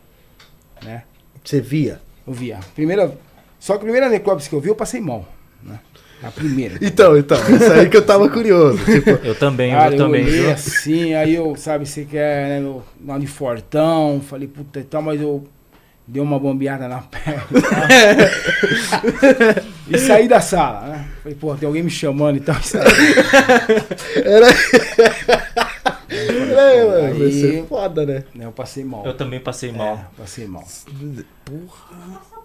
né? 0.84 1.04
Você 1.44 1.62
via? 1.62 2.02
Eu 2.26 2.34
via. 2.34 2.60
Primeira, 2.74 3.18
só 3.60 3.74
que 3.74 3.80
a 3.80 3.84
primeira 3.84 4.10
necrópsia 4.10 4.50
que 4.50 4.56
eu 4.56 4.60
vi, 4.62 4.70
eu 4.70 4.76
passei 4.76 5.00
mal. 5.00 5.28
Né? 5.64 5.80
A 6.24 6.32
primeira. 6.32 6.78
Então, 6.82 7.16
então, 7.18 7.38
isso 7.56 7.72
aí 7.72 7.88
que 7.90 7.98
eu 7.98 8.06
tava 8.06 8.28
curioso. 8.30 8.80
Tipo, 8.86 9.12
Eu 9.24 9.36
também, 9.36 9.72
Cara, 9.72 9.92
eu 9.96 10.00
eu 10.00 10.06
também. 10.06 10.24
viu? 10.24 10.50
assim, 10.50 11.14
aí 11.14 11.36
eu, 11.36 11.56
sabe, 11.56 11.86
você 11.86 12.04
quer, 12.06 12.48
né, 12.48 12.60
no, 12.60 12.84
lá 13.06 13.18
de 13.20 13.28
fortão, 13.28 14.22
falei, 14.22 14.48
puta 14.48 14.80
e 14.80 14.84
tal, 14.84 15.02
mas 15.04 15.22
eu 15.22 15.44
dei 16.08 16.22
uma 16.22 16.40
bombeada 16.40 16.88
na 16.88 17.00
perna 17.02 17.44
e 17.52 17.62
tal. 17.66 17.82
e 19.90 19.98
saí 19.98 20.28
da 20.28 20.40
sala, 20.42 20.82
né? 20.88 21.08
Falei, 21.24 21.38
pô, 21.38 21.56
tem 21.56 21.66
alguém 21.68 21.84
me 21.84 21.90
chamando 21.90 22.38
e 22.38 22.42
tal. 22.42 22.56
e 22.56 22.64
saí. 22.64 22.84
era. 24.24 24.48
é, 26.10 26.86
mano, 26.86 27.14
vai 27.18 27.28
Aí- 27.28 27.42
ser 27.42 27.66
foda, 27.68 28.06
né? 28.06 28.24
Né, 28.34 28.46
eu 28.46 28.52
passei 28.52 28.84
mal. 28.84 29.06
Eu 29.06 29.14
também 29.16 29.40
passei 29.40 29.72
mal. 29.72 29.96
É, 29.96 30.06
passei 30.22 30.48
mal. 30.48 30.64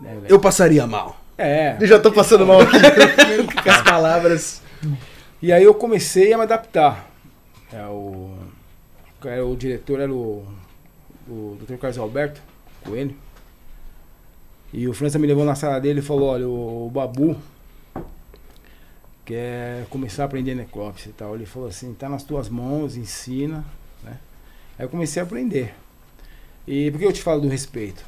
Né, 0.01 0.15
velho? 0.15 0.27
Eu 0.29 0.41
passaria 0.41 0.87
mal. 0.87 1.19
É. 1.37 1.77
Eu 1.81 1.87
já 1.87 1.99
tô 1.99 2.13
passando 2.13 2.47
mal 2.47 2.61
aqui 2.61 2.79
com 3.63 3.71
as 3.71 3.83
palavras. 3.83 4.63
E 5.43 5.53
aí 5.53 5.65
eu 5.65 5.75
comecei 5.75 6.33
a 6.33 6.37
me 6.37 6.43
adaptar. 6.45 7.09
É, 7.73 7.83
o, 7.85 8.35
era 9.25 9.45
o 9.47 9.57
diretor 9.57 10.01
era 10.01 10.13
o, 10.13 10.45
o 11.29 11.57
Dr. 11.63 11.77
Carlos 11.77 11.99
Alberto 11.99 12.41
Coelho. 12.85 13.15
E 14.73 14.87
o 14.87 14.93
França 14.93 15.19
me 15.19 15.27
levou 15.27 15.45
na 15.45 15.55
sala 15.55 15.81
dele 15.81 15.99
e 15.99 16.03
falou, 16.03 16.29
olha, 16.29 16.49
o, 16.49 16.87
o 16.87 16.91
Babu 16.91 17.37
quer 19.25 19.87
começar 19.87 20.23
a 20.23 20.27
aprender 20.27 20.55
necrópsia 20.55 21.11
e 21.11 21.13
tal. 21.13 21.35
Ele 21.35 21.47
falou 21.47 21.69
assim, 21.69 21.93
tá 21.95 22.09
nas 22.09 22.23
tuas 22.23 22.49
mãos, 22.49 22.97
ensina. 22.97 23.65
Né? 24.03 24.17
Aí 24.79 24.85
eu 24.85 24.89
comecei 24.89 25.21
a 25.21 25.25
aprender. 25.25 25.75
E 26.67 26.91
por 26.91 26.99
que 26.99 27.05
eu 27.05 27.13
te 27.13 27.23
falo 27.23 27.41
do 27.41 27.49
respeito? 27.49 28.05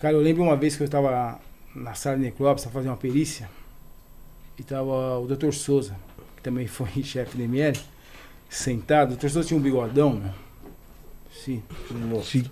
Cara, 0.00 0.14
eu 0.14 0.20
lembro 0.20 0.42
uma 0.42 0.56
vez 0.56 0.76
que 0.76 0.82
eu 0.82 0.84
estava 0.84 1.40
na 1.74 1.94
sala 1.94 2.16
de 2.16 2.22
necrópsia 2.22 2.70
fazendo 2.70 2.90
uma 2.90 2.96
perícia. 2.96 3.48
E 4.58 4.62
tava 4.62 5.18
o 5.18 5.26
Dr. 5.26 5.52
Souza, 5.52 5.96
que 6.36 6.42
também 6.42 6.66
foi 6.68 6.88
chefe 7.02 7.36
do 7.36 7.42
ML, 7.42 7.78
sentado. 8.48 9.14
O 9.14 9.16
Dr. 9.16 9.28
Souza 9.28 9.48
tinha 9.48 9.58
um 9.58 9.62
bigodão, 9.62 10.14
né? 10.14 10.32
Sim. 11.32 11.62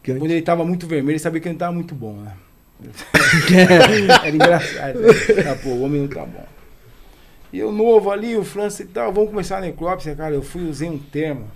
Quando 0.03 0.31
ele 0.31 0.43
tava 0.43 0.65
muito 0.65 0.87
vermelho, 0.87 1.13
ele 1.13 1.19
sabia 1.21 1.41
que 1.41 1.47
ele 1.47 1.53
não 1.53 1.59
tava 1.59 1.73
muito 1.73 1.95
bom, 1.95 2.15
né? 2.15 2.37
Era 4.25 4.31
engraçado. 4.31 4.99
Ah, 5.51 5.59
pô, 5.63 5.71
o 5.71 5.83
homem 5.83 6.03
não 6.03 6.09
tá 6.09 6.25
bom. 6.25 6.47
E 7.53 7.59
eu 7.59 7.73
novo 7.73 8.11
ali, 8.11 8.37
o 8.37 8.45
França 8.45 8.83
e 8.83 8.87
tal, 8.87 9.13
vamos 9.13 9.31
começar 9.31 9.59
a 9.59 9.61
necrópsia, 9.61 10.15
cara. 10.15 10.35
Eu 10.35 10.43
fui, 10.43 10.69
usei 10.69 10.89
um 10.89 10.99
termo 10.99 11.49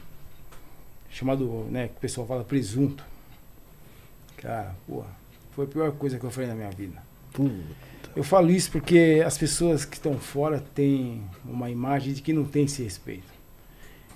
chamado, 1.08 1.66
né, 1.70 1.88
que 1.88 1.94
o 1.96 2.00
pessoal 2.00 2.26
fala 2.26 2.42
presunto. 2.42 3.04
Cara, 4.36 4.74
porra, 4.86 5.08
foi 5.52 5.64
a 5.64 5.68
pior 5.68 5.92
coisa 5.92 6.18
que 6.18 6.24
eu 6.24 6.30
falei 6.30 6.48
na 6.48 6.56
minha 6.56 6.70
vida. 6.70 7.00
Eu 8.16 8.24
falo 8.24 8.50
isso 8.50 8.70
porque 8.70 9.22
as 9.24 9.38
pessoas 9.38 9.84
que 9.84 9.96
estão 9.96 10.18
fora 10.18 10.62
têm 10.74 11.22
uma 11.44 11.70
imagem 11.70 12.12
de 12.12 12.22
que 12.22 12.32
não 12.32 12.44
tem 12.44 12.64
esse 12.64 12.82
respeito. 12.82 13.32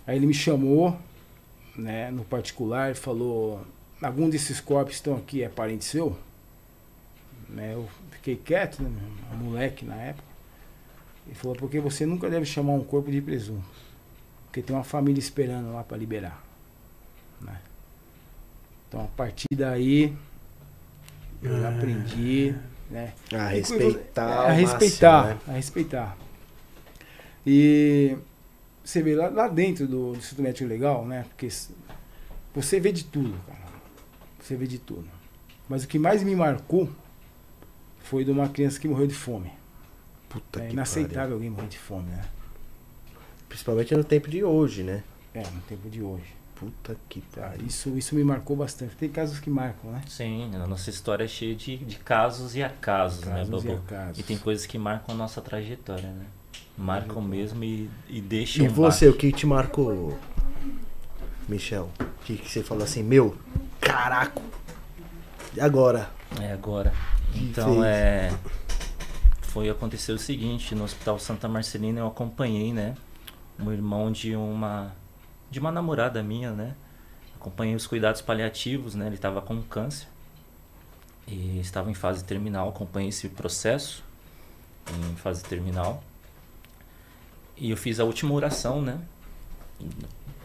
Aí 0.06 0.16
ele 0.16 0.26
me 0.26 0.34
chamou, 0.34 0.96
né, 1.76 2.10
no 2.10 2.24
particular, 2.24 2.94
falou: 2.96 3.64
algum 4.02 4.28
desses 4.28 4.60
corpos 4.60 4.90
que 4.90 4.96
estão 4.96 5.16
aqui 5.16 5.42
é 5.42 5.48
parente 5.48 5.84
seu? 5.84 6.16
Né, 7.48 7.72
eu 7.74 7.88
fiquei 8.10 8.36
quieto, 8.36 8.82
né, 8.82 8.90
moleque 9.34 9.84
na 9.84 9.96
época. 9.96 10.28
Ele 11.26 11.34
falou: 11.34 11.56
porque 11.56 11.80
você 11.80 12.04
nunca 12.04 12.28
deve 12.28 12.44
chamar 12.44 12.72
um 12.72 12.84
corpo 12.84 13.10
de 13.10 13.20
presunto. 13.20 13.64
Porque 14.46 14.62
tem 14.62 14.74
uma 14.74 14.84
família 14.84 15.18
esperando 15.18 15.72
lá 15.72 15.82
para 15.82 15.96
liberar. 15.96 16.42
Né? 17.40 17.58
Então 18.88 19.02
a 19.02 19.06
partir 19.08 19.48
daí 19.54 20.16
eu 21.42 21.60
já 21.60 21.68
aprendi, 21.68 22.54
né? 22.90 23.12
A 23.32 23.48
respeitar. 23.48 24.22
É, 24.22 24.32
a 24.32 24.36
máximo, 24.36 24.56
respeitar, 24.56 25.26
né? 25.26 25.38
a 25.46 25.52
respeitar. 25.52 26.16
E 27.46 28.16
você 28.82 29.02
vê 29.02 29.14
lá, 29.14 29.28
lá 29.28 29.48
dentro 29.48 29.86
do, 29.86 30.12
do 30.12 30.18
Instituto 30.18 30.42
Médico 30.42 30.68
Legal, 30.68 31.06
né? 31.06 31.24
Porque 31.28 31.48
você 32.54 32.80
vê 32.80 32.90
de 32.90 33.04
tudo, 33.04 33.38
cara. 33.46 33.68
Você 34.40 34.56
vê 34.56 34.66
de 34.66 34.78
tudo. 34.78 35.06
Mas 35.68 35.84
o 35.84 35.88
que 35.88 35.98
mais 35.98 36.22
me 36.22 36.34
marcou 36.34 36.88
foi 38.08 38.24
de 38.24 38.30
uma 38.30 38.48
criança 38.48 38.80
que 38.80 38.88
morreu 38.88 39.06
de 39.06 39.14
fome. 39.14 39.50
Puta 40.28 40.62
É 40.62 40.66
que 40.66 40.72
inaceitável 40.72 41.20
pariu. 41.20 41.34
alguém 41.34 41.50
morrer 41.50 41.68
de 41.68 41.78
fome, 41.78 42.10
né? 42.10 42.24
Principalmente 43.48 43.94
no 43.94 44.04
tempo 44.04 44.28
de 44.28 44.42
hoje, 44.44 44.82
né? 44.82 45.02
É, 45.34 45.40
no 45.42 45.60
tempo 45.68 45.88
de 45.88 46.02
hoje. 46.02 46.36
Puta 46.54 46.96
que 47.08 47.20
Tá? 47.20 47.42
pariu. 47.42 47.66
Isso, 47.66 47.96
isso 47.96 48.14
me 48.14 48.24
marcou 48.24 48.56
bastante. 48.56 48.94
Tem 48.96 49.08
casos 49.08 49.38
que 49.40 49.48
marcam, 49.48 49.90
né? 49.92 50.02
Sim, 50.08 50.50
a 50.54 50.66
nossa 50.66 50.90
história 50.90 51.24
é 51.24 51.28
cheia 51.28 51.54
de, 51.54 51.76
de 51.78 51.96
casos 51.98 52.56
e 52.56 52.62
acasos, 52.62 53.24
né, 53.24 53.36
Casos 53.44 53.64
e 53.64 53.68
Babu? 53.68 53.78
acasos. 53.86 54.18
E 54.18 54.22
tem 54.22 54.36
coisas 54.38 54.66
que 54.66 54.76
marcam 54.78 55.14
a 55.14 55.18
nossa 55.18 55.40
trajetória, 55.40 56.08
né? 56.10 56.26
Marcam 56.76 57.20
mesmo 57.22 57.62
e, 57.64 57.88
e 58.08 58.20
deixam. 58.20 58.64
E 58.64 58.68
você, 58.68 59.08
o 59.08 59.12
que 59.16 59.32
te 59.32 59.46
marcou, 59.46 60.16
Michel? 61.48 61.90
O 62.00 62.24
que, 62.24 62.36
que 62.36 62.50
você 62.50 62.62
falou 62.62 62.84
assim, 62.84 63.02
meu, 63.02 63.36
caraco. 63.80 64.42
E 65.56 65.60
agora? 65.60 66.10
É 66.40 66.52
agora. 66.52 66.92
Então 67.34 67.82
é. 67.84 68.32
Foi 69.42 69.68
acontecer 69.68 70.12
o 70.12 70.18
seguinte, 70.18 70.74
no 70.74 70.84
Hospital 70.84 71.18
Santa 71.18 71.48
Marcelina 71.48 72.00
eu 72.00 72.06
acompanhei, 72.06 72.72
né? 72.72 72.94
Um 73.58 73.72
irmão 73.72 74.12
de 74.12 74.36
uma. 74.36 74.92
de 75.50 75.58
uma 75.58 75.72
namorada 75.72 76.22
minha, 76.22 76.52
né? 76.52 76.74
Acompanhei 77.34 77.74
os 77.74 77.86
cuidados 77.86 78.20
paliativos, 78.20 78.94
né? 78.94 79.06
Ele 79.06 79.14
estava 79.14 79.40
com 79.40 79.62
câncer. 79.62 80.08
E 81.26 81.60
estava 81.60 81.90
em 81.90 81.94
fase 81.94 82.24
terminal, 82.24 82.70
acompanhei 82.70 83.10
esse 83.10 83.28
processo 83.28 84.02
em 84.90 85.16
fase 85.16 85.44
terminal. 85.44 86.02
E 87.56 87.70
eu 87.70 87.76
fiz 87.76 88.00
a 88.00 88.04
última 88.04 88.32
oração, 88.34 88.80
né? 88.80 88.98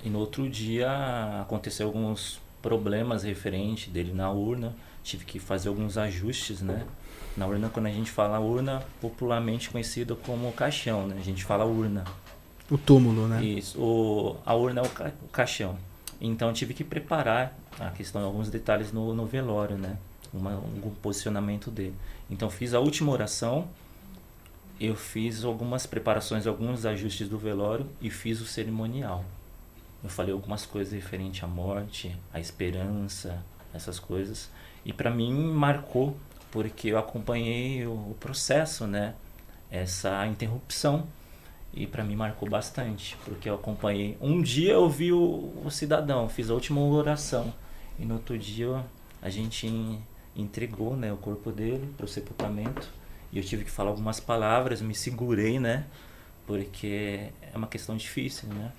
E 0.03 0.09
no 0.09 0.19
outro 0.19 0.49
dia 0.49 1.41
aconteceu 1.41 1.87
alguns 1.87 2.41
problemas 2.61 3.23
referente 3.23 3.89
dele 3.89 4.13
na 4.13 4.29
urna. 4.31 4.75
Tive 5.03 5.25
que 5.25 5.39
fazer 5.39 5.69
alguns 5.69 5.97
ajustes, 5.97 6.61
né? 6.61 6.85
Na 7.35 7.45
urna, 7.47 7.69
quando 7.69 7.87
a 7.87 7.91
gente 7.91 8.11
fala 8.11 8.39
urna, 8.39 8.83
popularmente 9.01 9.69
conhecido 9.69 10.15
como 10.15 10.51
caixão, 10.53 11.07
né? 11.07 11.17
A 11.19 11.23
gente 11.23 11.43
fala 11.43 11.65
urna. 11.65 12.03
O 12.69 12.77
túmulo, 12.77 13.27
né? 13.27 13.43
Isso. 13.43 13.79
O, 13.79 14.37
a 14.45 14.53
urna 14.53 14.81
é 14.81 14.83
o, 14.83 14.89
ca, 14.89 15.11
o 15.23 15.27
caixão. 15.27 15.77
Então 16.21 16.53
tive 16.53 16.73
que 16.73 16.83
preparar 16.83 17.57
a 17.79 17.89
questão, 17.89 18.23
alguns 18.23 18.49
detalhes 18.49 18.91
no, 18.91 19.13
no 19.13 19.25
velório, 19.25 19.77
né? 19.77 19.97
Uma, 20.33 20.51
um 20.51 20.91
posicionamento 21.01 21.69
dele. 21.69 21.95
Então 22.29 22.49
fiz 22.49 22.73
a 22.73 22.79
última 22.79 23.11
oração, 23.11 23.67
eu 24.79 24.95
fiz 24.95 25.43
algumas 25.43 25.85
preparações, 25.85 26.47
alguns 26.47 26.85
ajustes 26.85 27.27
do 27.27 27.37
velório 27.37 27.85
e 28.01 28.09
fiz 28.09 28.41
o 28.41 28.45
cerimonial. 28.45 29.23
Eu 30.03 30.09
falei 30.09 30.33
algumas 30.33 30.65
coisas 30.65 30.93
referente 30.93 31.45
à 31.45 31.47
morte, 31.47 32.15
à 32.33 32.39
esperança, 32.39 33.43
essas 33.73 33.99
coisas. 33.99 34.49
E 34.85 34.93
para 34.93 35.09
mim 35.09 35.31
marcou 35.51 36.15
porque 36.51 36.89
eu 36.89 36.99
acompanhei 36.99 37.85
o, 37.85 37.91
o 37.91 38.17
processo, 38.19 38.85
né? 38.85 39.15
Essa 39.71 40.25
interrupção 40.27 41.07
e 41.73 41.87
para 41.87 42.03
mim 42.03 42.15
marcou 42.15 42.47
bastante, 42.47 43.17
porque 43.25 43.49
eu 43.49 43.55
acompanhei. 43.55 44.15
Um 44.21 44.41
dia 44.41 44.73
eu 44.73 44.87
vi 44.87 45.11
o, 45.11 45.51
o 45.65 45.71
cidadão, 45.71 46.29
fiz 46.29 46.49
a 46.49 46.53
última 46.53 46.79
oração 46.79 47.51
e 47.97 48.05
no 48.05 48.15
outro 48.15 48.37
dia 48.37 48.85
a 49.21 49.29
gente 49.29 49.67
entregou, 50.35 50.95
né, 50.95 51.11
o 51.11 51.17
corpo 51.17 51.51
dele 51.51 51.91
para 51.97 52.05
o 52.05 52.09
sepultamento 52.09 52.89
e 53.31 53.37
eu 53.37 53.43
tive 53.43 53.63
que 53.63 53.71
falar 53.71 53.89
algumas 53.89 54.19
palavras, 54.19 54.81
me 54.81 54.93
segurei, 54.93 55.59
né? 55.59 55.85
Porque 56.45 57.29
é 57.41 57.57
uma 57.57 57.67
questão 57.67 57.97
difícil, 57.97 58.47
né? 58.49 58.71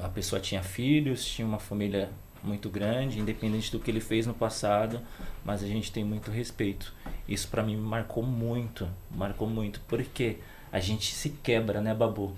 A 0.00 0.08
pessoa 0.08 0.40
tinha 0.40 0.62
filhos, 0.62 1.24
tinha 1.24 1.46
uma 1.46 1.58
família 1.58 2.08
muito 2.42 2.68
grande, 2.68 3.18
independente 3.18 3.70
do 3.70 3.78
que 3.78 3.90
ele 3.90 4.00
fez 4.00 4.26
no 4.26 4.34
passado, 4.34 5.00
mas 5.44 5.62
a 5.62 5.66
gente 5.66 5.92
tem 5.92 6.04
muito 6.04 6.30
respeito. 6.30 6.94
Isso 7.28 7.48
para 7.48 7.62
mim 7.62 7.76
marcou 7.76 8.22
muito, 8.22 8.88
marcou 9.10 9.48
muito, 9.48 9.80
porque 9.86 10.38
a 10.72 10.80
gente 10.80 11.14
se 11.14 11.30
quebra, 11.30 11.80
né, 11.80 11.94
Babu? 11.94 12.34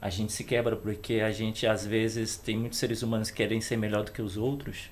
A 0.00 0.10
gente 0.10 0.32
se 0.32 0.42
quebra 0.42 0.74
porque 0.74 1.20
a 1.20 1.30
gente 1.30 1.66
às 1.66 1.86
vezes 1.86 2.36
tem 2.36 2.56
muitos 2.56 2.78
seres 2.78 3.02
humanos 3.02 3.30
que 3.30 3.36
querem 3.36 3.60
ser 3.60 3.76
melhor 3.76 4.04
do 4.04 4.10
que 4.10 4.20
os 4.20 4.36
outros, 4.36 4.90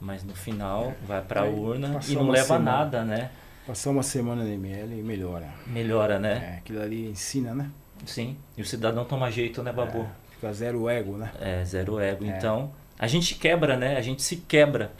mas 0.00 0.22
no 0.22 0.34
final 0.34 0.90
é. 0.90 1.06
vai 1.06 1.22
para 1.22 1.42
a 1.42 1.44
urna 1.44 2.00
e 2.08 2.14
não 2.14 2.28
leva 2.28 2.46
semana, 2.46 2.70
nada, 2.70 3.04
né? 3.04 3.30
Passar 3.66 3.90
uma 3.90 4.02
semana 4.02 4.42
no 4.42 4.50
ML 4.50 4.98
e 4.98 5.02
melhora. 5.02 5.48
Melhora, 5.66 6.18
né? 6.18 6.54
É, 6.54 6.58
aquilo 6.58 6.80
ali 6.80 7.08
ensina, 7.08 7.54
né? 7.54 7.70
Sim. 8.04 8.36
E 8.56 8.62
o 8.62 8.64
cidadão 8.64 9.04
toma 9.04 9.30
jeito, 9.30 9.62
né, 9.62 9.72
Babu? 9.72 10.00
É, 10.00 10.06
fica 10.34 10.52
zero 10.52 10.88
ego, 10.88 11.16
né? 11.16 11.30
É, 11.40 11.64
zero 11.64 12.00
ego. 12.00 12.24
É. 12.24 12.28
Então, 12.28 12.72
a 13.02 13.08
gente 13.08 13.34
quebra, 13.34 13.76
né? 13.76 13.96
A 13.96 14.00
gente 14.00 14.22
se 14.22 14.36
quebra. 14.36 14.92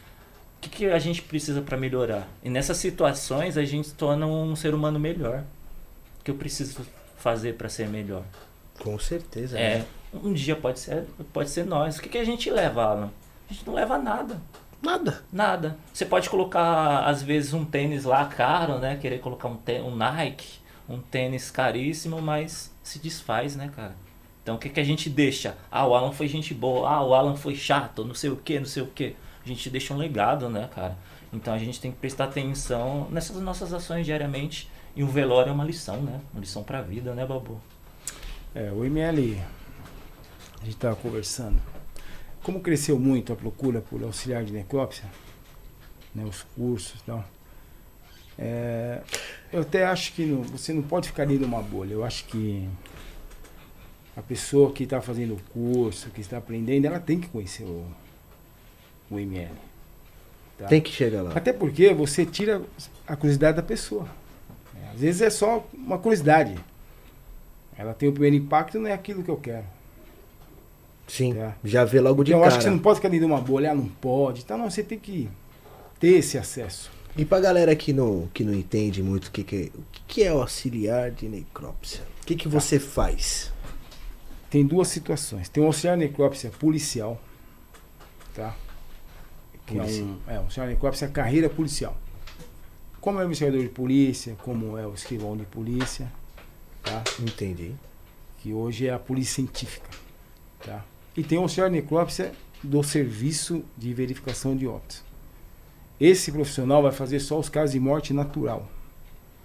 O 0.57 0.61
que, 0.63 0.69
que 0.69 0.87
a 0.87 0.99
gente 0.99 1.23
precisa 1.23 1.63
para 1.63 1.77
melhorar? 1.77 2.27
E 2.43 2.51
nessas 2.51 2.79
situações 2.79 3.57
a 3.57 3.65
gente 3.65 3.91
se 3.91 3.95
torna 3.95 4.27
um 4.27 4.57
ser 4.57 4.75
humano 4.75 4.99
melhor. 4.99 5.45
O 6.19 6.25
que 6.25 6.31
eu 6.33 6.35
preciso 6.35 6.85
fazer 7.17 7.55
para 7.55 7.69
ser 7.69 7.87
melhor? 7.87 8.25
Com 8.81 8.99
certeza. 8.99 9.57
É. 9.57 9.79
Né? 9.79 9.87
Um 10.13 10.33
dia 10.33 10.57
pode 10.57 10.81
ser, 10.81 11.05
pode 11.33 11.51
ser 11.51 11.65
nós. 11.65 11.99
O 11.99 12.03
que, 12.03 12.09
que 12.09 12.19
a 12.19 12.25
gente 12.25 12.51
leva, 12.51 12.83
Alan? 12.83 13.11
A 13.49 13.53
gente 13.53 13.65
não 13.65 13.75
leva 13.75 13.97
nada. 13.99 14.43
Nada. 14.83 15.23
Nada. 15.33 15.77
Você 15.93 16.05
pode 16.05 16.29
colocar, 16.29 17.05
às 17.05 17.23
vezes, 17.23 17.55
um 17.55 17.65
tênis 17.65 18.03
lá 18.03 18.25
caro, 18.25 18.79
né? 18.81 18.97
Querer 18.97 19.21
colocar 19.21 19.47
um, 19.47 19.61
um 19.87 19.95
Nike, 19.95 20.59
um 20.89 20.99
tênis 20.99 21.53
caríssimo, 21.53 22.21
mas 22.21 22.75
se 22.83 22.99
desfaz, 22.99 23.55
né, 23.55 23.71
cara? 23.77 23.95
Então 24.43 24.57
o 24.57 24.59
que, 24.59 24.69
que 24.69 24.81
a 24.81 24.85
gente 24.85 25.09
deixa? 25.09 25.57
Ah, 25.71 25.87
o 25.87 25.95
Alan 25.95 26.13
foi 26.13 26.27
gente 26.27 26.53
boa, 26.53 26.89
ah, 26.89 27.05
o 27.05 27.15
Alan 27.15 27.37
foi 27.37 27.55
chato, 27.55 28.05
não 28.05 28.15
sei 28.15 28.31
o 28.31 28.37
que, 28.37 28.59
não 28.59 28.67
sei 28.67 28.83
o 28.83 28.87
que. 28.87 29.15
A 29.45 29.49
gente 29.49 29.71
deixa 29.71 29.95
um 29.95 29.97
legado, 29.97 30.49
né, 30.49 30.69
cara? 30.75 30.97
Então 31.33 31.55
a 31.55 31.59
gente 31.59 31.81
tem 31.81 31.91
que 31.91 31.99
prestar 31.99 32.25
atenção 32.25 33.09
nessas 33.11 33.41
nossas 33.41 33.73
ações 33.73 34.05
diariamente. 34.05 34.69
E 34.95 35.03
um 35.03 35.07
velório 35.07 35.51
é 35.51 35.53
uma 35.53 35.65
lição, 35.65 36.03
né? 36.03 36.21
Uma 36.33 36.41
lição 36.41 36.63
pra 36.63 36.83
vida, 36.83 37.15
né, 37.15 37.25
Babu? 37.25 37.59
É, 38.55 38.71
o 38.71 38.85
ML, 38.85 39.41
a 40.61 40.65
gente 40.65 40.77
tava 40.77 40.97
conversando. 40.97 41.59
Como 42.43 42.61
cresceu 42.61 42.99
muito 42.99 43.33
a 43.33 43.37
procura 43.37 43.81
por 43.81 44.03
auxiliar 44.03 44.45
de 44.45 44.53
necrópsia, 44.53 45.05
né, 46.15 46.25
os 46.25 46.43
cursos 46.55 47.01
e 47.01 47.05
tal, 47.05 47.25
é, 48.39 49.01
eu 49.53 49.63
até 49.63 49.85
acho 49.85 50.13
que 50.13 50.25
não, 50.25 50.43
você 50.43 50.73
não 50.73 50.83
pode 50.83 51.09
ficar 51.09 51.23
ali 51.23 51.39
numa 51.39 51.63
bolha. 51.63 51.93
Eu 51.93 52.05
acho 52.05 52.25
que 52.25 52.69
a 54.17 54.23
pessoa 54.23 54.73
que 54.73 54.85
está 54.85 55.01
fazendo 55.01 55.35
o 55.35 55.41
curso, 55.53 56.11
que 56.11 56.21
está 56.21 56.39
aprendendo, 56.39 56.87
ela 56.87 57.01
tem 57.01 57.19
que 57.19 57.29
conhecer 57.29 57.65
o, 57.65 57.87
o 59.11 59.19
ML. 59.19 59.51
Tá? 60.59 60.67
Tem 60.67 60.81
que 60.81 60.91
chegar 60.91 61.23
lá. 61.23 61.33
Até 61.35 61.53
porque 61.53 61.93
você 61.95 62.27
tira 62.27 62.63
a 63.07 63.17
curiosidade 63.17 63.57
da 63.57 63.63
pessoa. 63.63 64.07
É, 64.77 64.91
às 64.95 65.01
vezes 65.01 65.23
é 65.23 65.31
só 65.31 65.67
uma 65.73 65.99
curiosidade. 65.99 66.57
Ela 67.77 67.95
tem 67.95 68.09
o 68.09 68.13
primeiro 68.13 68.37
impacto, 68.37 68.79
não 68.79 68.89
é 68.89 68.93
aquilo 68.93 69.23
que 69.23 69.31
eu 69.31 69.37
quero. 69.37 69.65
Sim. 71.09 71.35
Tá? 71.35 71.55
Já 71.65 71.85
vê 71.85 72.01
logo 72.01 72.23
de 72.23 72.33
então, 72.33 72.41
cara. 72.41 72.53
Eu 72.53 72.57
acho 72.57 72.59
que 72.59 72.65
você 72.65 72.71
não 72.71 72.79
pode 72.79 72.97
ficar 72.97 73.09
dentro 73.09 73.27
de 73.27 73.33
uma 73.33 73.41
bolha, 73.41 73.73
ah, 73.73 73.75
não 73.75 73.89
pode. 73.89 74.43
Então, 74.43 74.59
não, 74.59 74.71
você 74.71 74.83
tem 74.83 74.99
que 74.99 75.29
ter 75.99 76.19
esse 76.19 76.39
acesso. 76.39 76.91
E 77.17 77.25
pra 77.25 77.41
galera 77.41 77.77
que 77.77 77.93
não, 77.93 78.29
que 78.33 78.45
não 78.45 78.55
entende 78.55 79.03
muito 79.03 79.27
o 79.27 79.31
que, 79.31 79.45
que, 79.45 79.57
é, 79.57 79.79
o 79.79 79.85
que, 80.07 80.23
é 80.23 80.33
o 80.33 80.41
auxiliar 80.41 81.11
de 81.11 81.29
necrópsia, 81.29 82.03
o 82.23 82.27
que, 82.27 82.35
que 82.35 82.49
tá. 82.49 82.51
você 82.51 82.79
faz? 82.79 83.52
Tem 84.53 84.67
duas 84.67 84.89
situações. 84.89 85.49
Tem 85.49 85.63
o 85.63 85.67
auxiliar 85.67 85.97
necrópsia 85.97 86.51
policial, 86.51 87.19
tá? 88.35 88.55
Que 89.65 89.79
é 89.79 89.83
um, 89.83 90.19
é, 90.29 90.35
um 90.35 90.43
auxiliar 90.43 90.69
necrópsia 90.69 91.09
carreira 91.09 91.49
policial. 91.49 91.97
Como 93.01 93.19
é 93.19 93.23
o 93.23 93.25
investigador 93.25 93.63
de 93.63 93.71
polícia, 93.71 94.37
como 94.43 94.77
é 94.77 94.87
o 94.87 94.93
escrivão 94.93 95.39
de 95.39 95.47
polícia, 95.47 96.13
tá? 96.83 97.03
Entendi. 97.19 97.73
Que 98.43 98.53
hoje 98.53 98.87
é 98.87 98.93
a 98.93 98.99
polícia 98.99 99.37
científica, 99.37 99.89
tá? 100.63 100.85
E 101.17 101.23
tem 101.23 101.39
o 101.39 101.43
auxiliar 101.43 101.71
necrópsia 101.71 102.33
do 102.63 102.83
serviço 102.83 103.65
de 103.75 103.95
verificação 103.95 104.55
de 104.55 104.67
óbitos. 104.67 105.03
Esse 105.99 106.31
profissional 106.31 106.83
vai 106.83 106.93
fazer 106.93 107.21
só 107.21 107.39
os 107.39 107.49
casos 107.49 107.73
de 107.73 107.81
morte 107.81 108.13
natural. 108.13 108.69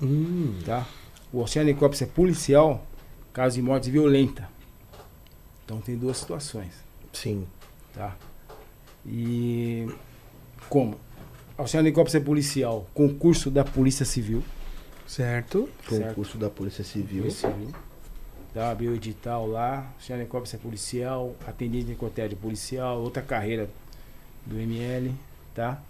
Hum. 0.02 0.60
Tá? 0.66 0.86
O 1.32 1.40
oceanicópsia 1.40 2.04
é 2.04 2.08
policial, 2.08 2.86
caso 3.32 3.56
de 3.56 3.62
morte 3.62 3.90
violenta. 3.90 4.57
Então 5.68 5.82
tem 5.82 5.98
duas 5.98 6.16
situações. 6.16 6.72
Sim. 7.12 7.46
Tá? 7.94 8.16
E 9.06 9.86
como? 10.70 10.98
Oceanicópsia 11.58 12.20
é 12.20 12.22
policial, 12.22 12.88
concurso 12.94 13.52
da 13.52 13.66
Polícia 13.66 14.06
Civil. 14.06 14.42
Certo. 15.06 15.68
certo. 15.90 16.08
Concurso 16.08 16.38
da 16.38 16.50
Polícia 16.50 16.86
Civil. 16.86 17.24
Polícia 17.24 17.52
Civil. 17.52 17.74
Tá, 18.54 18.72
abriu 18.72 18.92
o 18.92 18.96
edital 18.96 19.46
lá, 19.46 19.92
Oceanicópsia 20.00 20.56
é 20.56 20.60
policial, 20.60 21.36
atendente 21.46 21.88
de 21.88 21.96
cotério 21.96 22.38
policial, 22.38 23.02
outra 23.02 23.22
carreira 23.22 23.70
do 24.46 24.58
ML, 24.58 25.14
tá? 25.54 25.82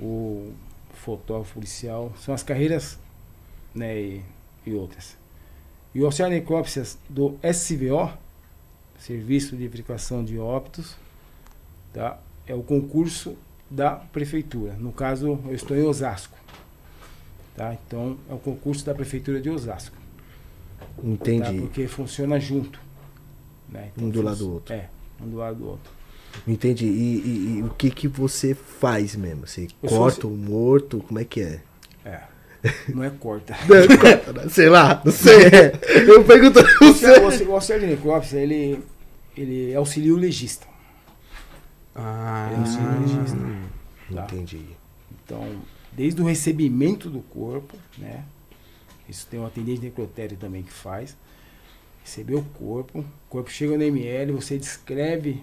o 0.00 0.52
fotógrafo 0.94 1.54
policial, 1.54 2.12
são 2.18 2.34
as 2.34 2.42
carreiras 2.42 2.98
né, 3.72 3.96
e, 3.96 4.22
e 4.66 4.74
outras. 4.74 5.16
E 5.94 6.00
o 6.00 6.06
auxiliar 6.06 6.30
necrópsias 6.30 6.98
do 7.08 7.38
SVO, 7.52 8.12
Serviço 8.98 9.56
de 9.56 9.68
Verificação 9.68 10.24
de 10.24 10.38
Óbitos, 10.38 10.96
tá? 11.92 12.18
é 12.46 12.54
o 12.54 12.62
concurso 12.62 13.36
da 13.70 13.90
prefeitura. 13.90 14.74
No 14.74 14.92
caso, 14.92 15.40
eu 15.46 15.54
estou 15.54 15.76
em 15.76 15.82
Osasco. 15.82 16.36
Tá? 17.56 17.74
Então, 17.74 18.16
é 18.30 18.34
o 18.34 18.38
concurso 18.38 18.84
da 18.84 18.94
prefeitura 18.94 19.40
de 19.40 19.50
Osasco. 19.50 19.96
Entendi. 21.02 21.42
Tá? 21.42 21.60
Porque 21.60 21.88
funciona 21.88 22.38
junto. 22.38 22.80
Né? 23.68 23.90
Então, 23.94 24.08
um 24.08 24.10
do 24.10 24.22
lado 24.22 24.38
do 24.38 24.52
outro. 24.52 24.74
É, 24.74 24.88
um 25.20 25.28
do 25.28 25.36
lado 25.36 25.58
do 25.58 25.66
outro. 25.66 25.92
Entendi. 26.46 26.86
E, 26.86 26.88
e, 26.88 27.58
e, 27.58 27.62
o 27.62 27.70
que 27.70 27.90
que 27.90 28.06
você 28.06 28.54
faz 28.54 29.16
mesmo? 29.16 29.46
Você 29.46 29.68
eu 29.82 29.88
corta 29.88 30.26
o 30.26 30.36
morto? 30.36 30.98
Como 31.00 31.18
é 31.18 31.24
que 31.24 31.40
é? 31.40 31.60
É. 32.04 32.22
Não 32.88 33.02
é 33.02 33.10
corta. 33.10 33.56
não 33.68 33.76
é 33.76 33.96
corta, 33.96 34.32
né? 34.32 34.48
sei 34.48 34.68
lá, 34.68 35.02
não 35.04 35.12
sei. 35.12 35.36
Eu 36.08 36.24
pergunto 36.24 36.60
não 36.80 36.94
sei. 36.94 37.46
O 37.46 37.52
auxílio 37.52 37.80
de 37.80 37.86
necrópsia, 37.86 38.38
ele, 38.38 38.82
ele 39.36 39.74
auxilia 39.74 40.14
o 40.14 40.16
legista. 40.16 40.66
Ah, 41.94 42.48
ele 42.50 42.60
auxilia 42.60 42.88
o 42.88 43.00
legista. 43.00 43.38
Tá? 44.14 44.24
Entendi. 44.24 44.62
Então, 45.24 45.62
desde 45.92 46.20
o 46.20 46.24
recebimento 46.24 47.10
do 47.10 47.20
corpo, 47.20 47.76
né? 47.98 48.24
Isso 49.08 49.26
tem 49.30 49.38
um 49.38 49.46
atendente 49.46 49.80
de 49.80 49.86
necrotério 49.86 50.36
também 50.36 50.62
que 50.62 50.72
faz. 50.72 51.16
Recebeu 52.02 52.38
o 52.38 52.44
corpo, 52.44 53.00
o 53.00 53.04
corpo 53.28 53.50
chega 53.50 53.76
no 53.76 53.82
ML, 53.82 54.32
você 54.32 54.58
descreve 54.58 55.42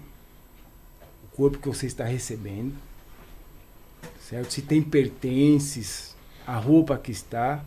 corpo 1.35 1.57
que 1.57 1.67
você 1.67 1.87
está 1.87 2.05
recebendo, 2.05 2.73
certo? 4.29 4.51
Se 4.51 4.61
tem 4.61 4.81
pertences, 4.81 6.12
a 6.45 6.57
roupa 6.57 6.97
que 6.97 7.11
está, 7.11 7.63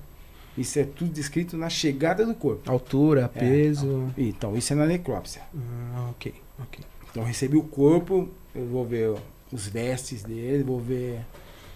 isso 0.57 0.79
é 0.79 0.85
tudo 0.85 1.11
descrito 1.11 1.57
na 1.57 1.69
chegada 1.69 2.25
do 2.25 2.35
corpo. 2.35 2.71
Altura, 2.71 3.31
é, 3.35 3.41
peso. 3.41 4.13
É, 4.17 4.23
então, 4.23 4.57
isso 4.57 4.73
é 4.73 4.77
na 4.77 4.87
necrópsia. 4.87 5.43
Ah, 5.95 6.09
ok, 6.11 6.35
ok. 6.61 6.85
Então, 7.11 7.25
recebi 7.25 7.57
o 7.57 7.63
corpo, 7.63 8.29
eu 8.55 8.67
vou 8.67 8.85
ver 8.85 9.15
os 9.53 9.67
vestes 9.67 10.23
dele, 10.23 10.63
vou 10.63 10.81
ver 10.81 11.21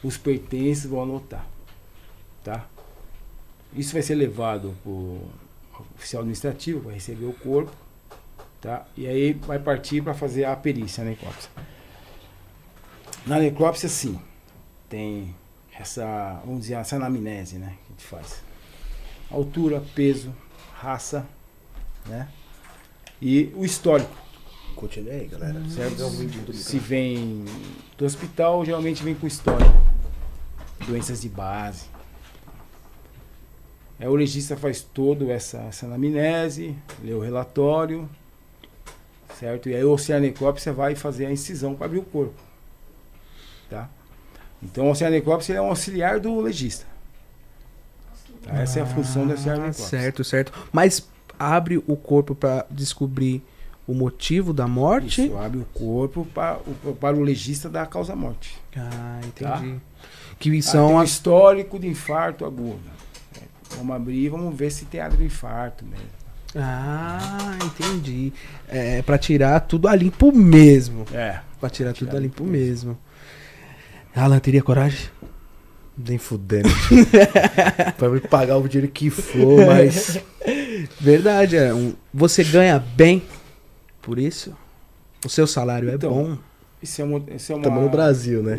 os 0.03 0.17
pertences, 0.17 0.87
vão 0.87 1.03
anotar. 1.03 1.47
Tá? 2.43 2.67
Isso 3.75 3.93
vai 3.93 4.03
ser 4.03 4.15
levado 4.15 4.75
para 4.83 4.91
o 4.91 5.29
oficial 5.95 6.23
administrativo, 6.23 6.81
vai 6.81 6.95
receber 6.95 7.27
o 7.27 7.33
corpo. 7.33 7.73
Tá? 8.61 8.87
E 8.97 9.07
aí 9.07 9.33
vai 9.33 9.59
partir 9.59 10.03
para 10.03 10.15
fazer 10.15 10.45
a 10.45 10.57
perícia, 10.57 11.03
a 11.03 11.05
necrópsia. 11.05 11.51
Na 13.27 13.39
necrópsia, 13.39 13.89
sim, 13.89 14.19
tem 14.89 15.35
essa, 15.81 16.41
vamos 16.45 16.63
dizer, 16.63 16.75
essa 16.75 16.97
anamnese, 16.97 17.57
né, 17.57 17.77
que 17.87 17.93
a 17.93 17.97
gente 17.97 18.07
faz. 18.07 18.43
Altura, 19.31 19.83
peso, 19.95 20.35
raça, 20.75 21.27
né? 22.07 22.29
E 23.21 23.53
o 23.55 23.65
histórico. 23.65 24.15
Continue 24.75 25.11
aí, 25.11 25.27
galera. 25.27 25.61
Certo? 25.69 26.03
É 26.03 26.43
do 26.43 26.53
Se 26.53 26.79
vem 26.79 27.45
do 27.97 28.05
hospital, 28.05 28.65
geralmente 28.65 29.03
vem 29.03 29.15
com 29.15 29.27
histórico. 29.27 29.79
Doenças 30.87 31.21
de 31.21 31.29
base. 31.29 31.85
Aí 33.99 34.09
o 34.09 34.15
legista 34.15 34.57
faz 34.57 34.81
todo 34.81 35.31
essa, 35.31 35.59
essa 35.59 35.87
anamnese, 35.87 36.75
lê 37.05 37.13
o 37.13 37.21
relatório, 37.21 38.09
certo? 39.39 39.69
E 39.69 39.75
aí 39.75 39.85
o 39.85 39.93
oceanecrópsia 39.93 40.73
vai 40.73 40.95
fazer 40.95 41.27
a 41.27 41.33
incisão 41.33 41.75
para 41.75 41.87
abrir 41.87 41.99
o 41.99 42.05
corpo. 42.05 42.41
Tá? 43.69 43.91
Então 44.63 44.87
o 44.87 44.91
oceanecrópsia 44.91 45.55
é 45.55 45.61
um 45.61 45.67
auxiliar 45.67 46.21
do 46.21 46.41
legista. 46.41 46.85
Tá? 48.43 48.59
Essa 48.61 48.81
é 48.81 48.83
a 48.83 48.87
função 48.87 49.27
do 49.27 49.33
Ah, 49.33 49.35
oceanecrópsia. 49.37 49.87
Certo, 49.87 50.25
certo. 50.25 50.53
Mas 50.73 51.09
abre 51.39 51.79
o 51.87 51.97
corpo 51.97 52.35
pra 52.35 52.67
descobrir 52.71 53.43
o 53.87 53.95
motivo 53.95 54.53
da 54.53 54.69
morte? 54.69 55.25
Isso, 55.27 55.37
abre 55.39 55.59
o 55.61 55.65
corpo 55.75 56.27
para 56.35 56.59
o, 56.85 56.93
para 56.95 57.17
o 57.17 57.23
legista 57.23 57.69
da 57.69 57.87
causa 57.87 58.15
morte. 58.15 58.57
Ah, 58.77 59.21
Tá. 59.35 59.57
entendi. 59.59 59.81
Que 60.39 60.59
Ah, 60.59 60.63
são 60.63 60.89
tem 60.89 60.97
um 60.97 61.03
histórico 61.03 61.79
de 61.79 61.87
infarto 61.89 62.45
agudo. 62.45 62.81
É, 63.37 63.43
Vamos 63.77 63.95
abrir 63.97 64.25
e 64.25 64.29
vamos 64.29 64.55
ver 64.57 64.71
se 64.71 64.85
tem 64.87 65.01
área 65.01 65.17
do 65.17 65.25
infarto 65.25 65.85
mesmo. 65.85 66.07
Ah, 66.57 67.57
entendi. 67.65 68.33
É 68.69 69.03
pra 69.03 69.17
tirar 69.19 69.61
tudo 69.61 69.87
a 69.87 69.95
limpo 69.95 70.33
mesmo. 70.33 71.05
É. 71.13 71.41
Pra 71.61 71.69
tirar 71.71 71.93
tudo 71.93 72.07
Tirar 72.09 72.19
a 72.19 72.21
limpo 72.21 72.43
limpo 72.43 72.53
mesmo. 72.53 72.99
Alan, 74.15 74.39
teria 74.39 74.63
coragem? 74.63 75.09
Nem 75.97 76.19
fudendo. 76.19 76.69
Vai 77.99 78.09
me 78.09 78.21
pagar 78.21 78.57
o 78.57 78.67
dinheiro 78.69 78.91
que 78.91 79.11
for, 79.11 79.67
mas. 79.67 80.19
Verdade, 81.01 81.57
é. 81.57 81.75
um- 81.75 81.95
você 82.13 82.43
ganha 82.43 82.79
bem 82.79 83.23
por 84.01 84.19
isso? 84.19 84.57
O 85.25 85.29
seu 85.29 85.47
salário 85.47 85.91
é 85.91 85.95
Então, 85.95 86.11
bom? 86.13 86.39
Isso 86.83 87.03
é 87.03 87.05
uma, 87.05 87.19
isso 87.35 87.53
é 87.53 87.55
uma, 87.55 87.61
Estamos 87.63 87.83
no 87.83 87.89
Brasil, 87.91 88.43
né? 88.43 88.59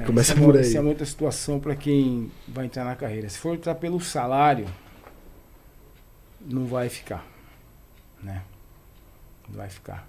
É. 0.00 0.02
Começa 0.04 0.32
isso 0.32 0.40
é 0.42 0.44
por 0.44 0.50
uma- 0.54 0.60
aí. 0.60 0.66
Isso 0.66 0.76
é 0.76 0.80
uma 0.80 0.88
outra 0.90 1.06
situação 1.06 1.60
para 1.60 1.76
quem 1.76 2.30
vai 2.48 2.64
entrar 2.66 2.84
na 2.84 2.96
carreira. 2.96 3.28
Se 3.28 3.38
for 3.38 3.54
entrar 3.54 3.76
pelo 3.76 4.00
salário, 4.00 4.66
não 6.40 6.66
vai 6.66 6.88
ficar. 6.88 7.24
Né? 8.20 8.42
Não 9.48 9.56
vai 9.58 9.68
ficar. 9.68 10.08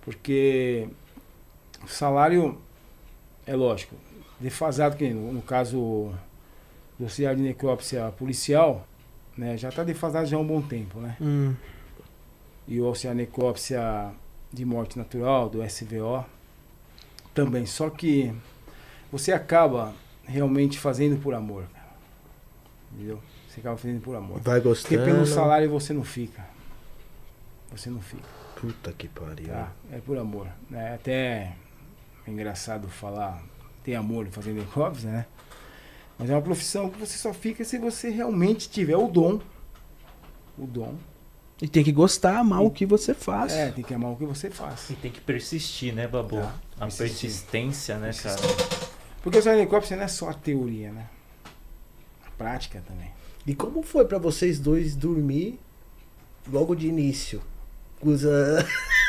Porque 0.00 0.88
o 1.84 1.88
salário 1.88 2.58
é 3.46 3.54
lógico, 3.54 3.94
defasado, 4.40 4.96
que 4.96 5.08
no, 5.10 5.32
no 5.32 5.42
caso 5.42 6.12
do 6.98 7.04
auxiliar 7.04 7.34
de 7.34 7.42
necrópsia 7.42 8.12
policial, 8.18 8.86
né, 9.36 9.56
já 9.56 9.68
está 9.68 9.82
defasado 9.82 10.26
já 10.26 10.36
há 10.36 10.40
um 10.40 10.46
bom 10.46 10.60
tempo, 10.60 10.98
né? 11.00 11.16
Hum, 11.20 11.54
e 12.68 12.80
o 12.80 12.86
auxiliar 12.86 13.14
necrópsia 13.16 14.10
de 14.52 14.64
morte 14.64 14.96
natural, 14.98 15.48
do 15.48 15.62
SVO, 15.68 16.24
também. 17.34 17.66
Só 17.66 17.90
que 17.90 18.32
você 19.10 19.32
acaba 19.32 19.92
realmente 20.24 20.78
fazendo 20.78 21.20
por 21.20 21.34
amor. 21.34 21.64
cara. 21.72 21.86
Entendeu? 22.92 23.18
Você 23.48 23.60
acaba 23.60 23.76
fazendo 23.76 24.00
por 24.00 24.14
amor. 24.14 24.40
Vai 24.40 24.60
Porque 24.60 24.68
gostando. 24.96 25.04
pelo 25.04 25.26
salário 25.26 25.68
você 25.70 25.92
não 25.92 26.04
fica. 26.04 26.44
Você 27.72 27.88
não 27.90 28.00
fica, 28.00 28.22
Puta 28.60 28.92
que 28.92 29.08
pariu. 29.08 29.48
tá? 29.48 29.72
É 29.90 29.98
por 29.98 30.16
amor. 30.18 30.46
Né? 30.70 30.94
Até 30.94 31.52
é 32.26 32.30
engraçado 32.30 32.88
falar, 32.88 33.42
tem 33.82 33.94
amor 33.96 34.26
em 34.26 34.30
fazer 34.30 34.52
necrópsia, 34.52 35.10
né? 35.10 35.26
Mas 36.18 36.30
é 36.30 36.34
uma 36.34 36.42
profissão 36.42 36.88
que 36.88 36.98
você 36.98 37.18
só 37.18 37.32
fica 37.32 37.64
se 37.64 37.78
você 37.78 38.08
realmente 38.10 38.68
tiver 38.68 38.96
o 38.96 39.08
dom. 39.08 39.40
O 40.56 40.66
dom. 40.66 40.94
E 41.60 41.68
tem 41.68 41.82
que 41.84 41.92
gostar, 41.92 42.38
amar 42.38 42.62
o 42.62 42.70
que 42.70 42.84
você 42.84 43.14
faz. 43.14 43.52
É, 43.52 43.70
tem 43.70 43.84
que 43.84 43.94
amar 43.94 44.12
o 44.12 44.16
que 44.16 44.24
você 44.24 44.50
faz. 44.50 44.90
E 44.90 44.94
tem 44.94 45.10
que 45.10 45.20
persistir, 45.20 45.94
né, 45.94 46.06
Babu? 46.08 46.36
Tá, 46.36 46.54
A 46.76 46.80
persistir. 46.86 47.28
persistência, 47.28 47.98
né, 47.98 48.12
cara? 48.12 48.36
Porque 49.22 49.38
o 49.38 49.48
helicóptero 49.48 49.96
não 49.96 50.04
é 50.04 50.08
só 50.08 50.30
a 50.30 50.34
teoria, 50.34 50.90
né? 50.90 51.08
A 52.26 52.30
prática 52.32 52.82
também. 52.86 53.10
E 53.46 53.54
como 53.54 53.82
foi 53.82 54.04
pra 54.04 54.18
vocês 54.18 54.58
dois 54.58 54.94
dormir 54.96 55.58
logo 56.50 56.74
de 56.74 56.88
início? 56.88 57.40
Usa... 58.00 58.66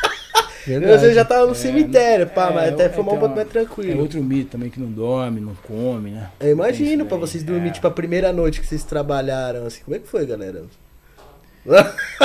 Verdade. 0.66 1.00
Você 1.00 1.14
já 1.14 1.26
tava 1.26 1.46
no 1.46 1.52
É, 1.52 1.56
cemitério, 1.56 2.28
pá, 2.28 2.50
é, 2.50 2.54
mas 2.54 2.74
até 2.74 2.86
é, 2.86 2.90
foi 2.90 3.04
um 3.04 3.06
pouco 3.08 3.28
mais 3.28 3.40
É 3.40 3.46
tranquilo. 3.46 4.02
outro 4.02 4.22
mito 4.24 4.52
também 4.52 4.70
que 4.70 4.80
não 4.80 4.88
dorme, 4.92 5.40
não 5.42 5.56
come, 5.56 6.12
né? 6.12 6.30
Eu 6.40 6.52
imagino, 6.52 7.06
pra 7.06 7.18
vocês 7.18 7.44
dormir, 7.44 7.70
É. 7.70 7.72
tipo, 7.72 7.88
a 7.88 7.92
primeira 7.92 8.32
noite 8.32 8.62
que 8.62 8.68
vocês 8.68 8.84
trabalharam, 8.84 9.66
assim, 9.66 9.82
como 9.84 9.96
é 9.96 10.00
que 10.00 10.08
foi, 10.08 10.26
galera? 10.26 10.64
Não, 11.66 11.78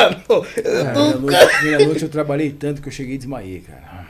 eu 0.02 0.20
tô- 0.26 0.42
primeira, 0.42 1.14
noite, 1.18 1.46
primeira 1.58 1.84
noite 1.86 2.02
eu 2.02 2.08
trabalhei 2.08 2.50
tanto 2.50 2.82
que 2.82 2.88
eu 2.88 2.92
cheguei 2.92 3.14
e 3.14 3.18
desmaiei, 3.18 3.60
cara. 3.60 4.07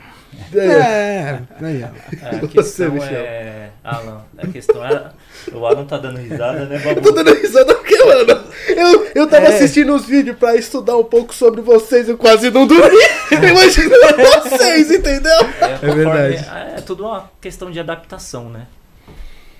É, 0.53 1.39
ó. 1.61 1.65
É, 1.65 1.83
A 1.83 2.39
Você, 2.39 2.47
questão 2.47 2.91
Michel. 2.91 3.09
é. 3.19 3.69
Alan, 3.83 4.23
a 4.37 4.47
questão 4.47 4.83
é. 4.85 5.11
O 5.53 5.65
Alan 5.65 5.85
tá 5.85 5.97
dando 5.97 6.17
risada, 6.19 6.65
né, 6.65 6.75
Eu 6.77 6.95
tô 6.95 7.01
Babu? 7.01 7.11
dando 7.23 7.33
risada 7.39 7.73
porque, 7.75 7.97
mano, 8.03 8.43
eu, 8.67 9.05
eu 9.15 9.27
tava 9.27 9.45
É. 9.47 9.55
assistindo 9.55 9.93
os 9.95 10.05
vídeos 10.05 10.37
pra 10.37 10.55
estudar 10.55 10.97
um 10.97 11.03
pouco 11.03 11.33
sobre 11.33 11.61
vocês, 11.61 12.07
eu 12.09 12.17
quase 12.17 12.51
não 12.51 12.67
dormi. 12.67 12.97
Imaginando 13.31 14.17
vocês, 14.43 14.91
entendeu? 14.91 15.31
É, 15.61 15.77
conforme- 15.79 15.95
verdade. 16.05 16.45
É 16.77 16.81
tudo 16.81 17.05
uma 17.05 17.31
questão 17.39 17.71
de 17.71 17.79
adaptação, 17.79 18.49
né? 18.49 18.67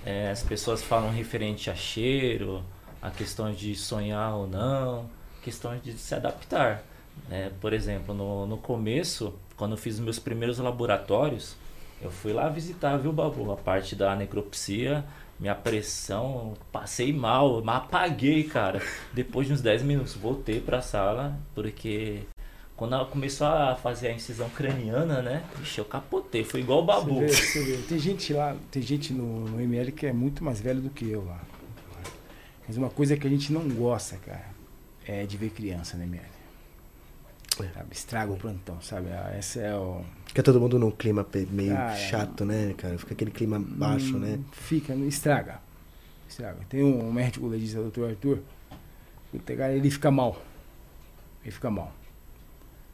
É, 0.04 0.30
as 0.30 0.42
pessoas 0.42 0.82
falam 0.82 1.10
referente 1.10 1.70
a 1.70 1.74
cheiro, 1.74 2.62
a 3.02 3.10
questão 3.10 3.52
de 3.52 3.74
sonhar 3.74 4.34
ou 4.34 4.46
não, 4.46 5.06
questão 5.42 5.76
de 5.82 5.92
se 5.92 6.14
adaptar. 6.14 6.82
né? 7.28 7.50
por 7.60 7.72
exemplo, 7.72 8.14
no, 8.14 8.46
no 8.46 8.56
começo, 8.58 9.34
quando 9.60 9.72
eu 9.72 9.76
fiz 9.76 9.96
os 9.96 10.00
meus 10.00 10.18
primeiros 10.18 10.58
laboratórios, 10.58 11.54
eu 12.00 12.10
fui 12.10 12.32
lá 12.32 12.48
visitar, 12.48 12.96
viu, 12.96 13.12
Babu? 13.12 13.52
A 13.52 13.56
parte 13.58 13.94
da 13.94 14.16
necropsia, 14.16 15.04
minha 15.38 15.54
pressão, 15.54 16.54
passei 16.72 17.12
mal, 17.12 17.62
mas 17.62 17.76
apaguei, 17.76 18.44
cara. 18.44 18.80
Depois 19.12 19.46
de 19.46 19.52
uns 19.52 19.60
10 19.60 19.82
minutos, 19.82 20.14
voltei 20.14 20.62
pra 20.62 20.80
sala, 20.80 21.38
porque 21.54 22.22
quando 22.74 22.94
ela 22.94 23.04
começou 23.04 23.48
a 23.48 23.76
fazer 23.76 24.08
a 24.08 24.12
incisão 24.14 24.48
craniana, 24.48 25.20
né? 25.20 25.44
Ixi, 25.60 25.80
eu 25.80 25.84
capotei, 25.84 26.42
foi 26.42 26.60
igual 26.60 26.78
o 26.78 26.86
Babu. 26.86 27.16
Você 27.16 27.26
vê, 27.26 27.28
você 27.28 27.62
vê. 27.62 27.76
Tem 27.86 27.98
gente 27.98 28.32
lá, 28.32 28.56
tem 28.70 28.80
gente 28.80 29.12
no, 29.12 29.46
no 29.46 29.60
ML 29.60 29.92
que 29.92 30.06
é 30.06 30.12
muito 30.12 30.42
mais 30.42 30.58
velho 30.58 30.80
do 30.80 30.88
que 30.88 31.06
eu 31.10 31.22
lá. 31.26 31.38
Mas 32.66 32.78
uma 32.78 32.88
coisa 32.88 33.14
que 33.14 33.26
a 33.26 33.30
gente 33.30 33.52
não 33.52 33.68
gosta, 33.68 34.16
cara, 34.16 34.46
é 35.06 35.26
de 35.26 35.36
ver 35.36 35.50
criança 35.50 35.98
no 35.98 36.04
ML. 36.04 36.29
Sabe? 37.74 37.88
Estraga 37.92 38.32
o 38.32 38.36
plantão, 38.36 38.80
sabe? 38.80 39.08
Ah, 39.10 39.32
Essa 39.36 39.60
é 39.60 39.74
o. 39.74 40.02
Fica 40.26 40.42
todo 40.42 40.60
mundo 40.60 40.78
num 40.78 40.90
clima 40.90 41.26
meio 41.50 41.74
Cara, 41.74 41.96
chato, 41.96 42.44
né, 42.44 42.74
cara? 42.76 42.96
Fica 42.98 43.14
aquele 43.14 43.30
clima 43.30 43.58
baixo, 43.58 44.16
Hum, 44.16 44.20
né? 44.20 44.38
Fica, 44.52 44.94
estraga. 44.94 45.60
Estraga. 46.28 46.58
Tem 46.68 46.82
um 46.84 47.12
médico 47.12 47.46
legista, 47.48 47.80
doutor 47.80 48.10
Arthur, 48.10 48.38
cara, 49.56 49.72
ele 49.72 49.90
fica 49.90 50.10
mal. 50.10 50.40
Ele 51.42 51.50
fica 51.50 51.70
mal. 51.70 51.92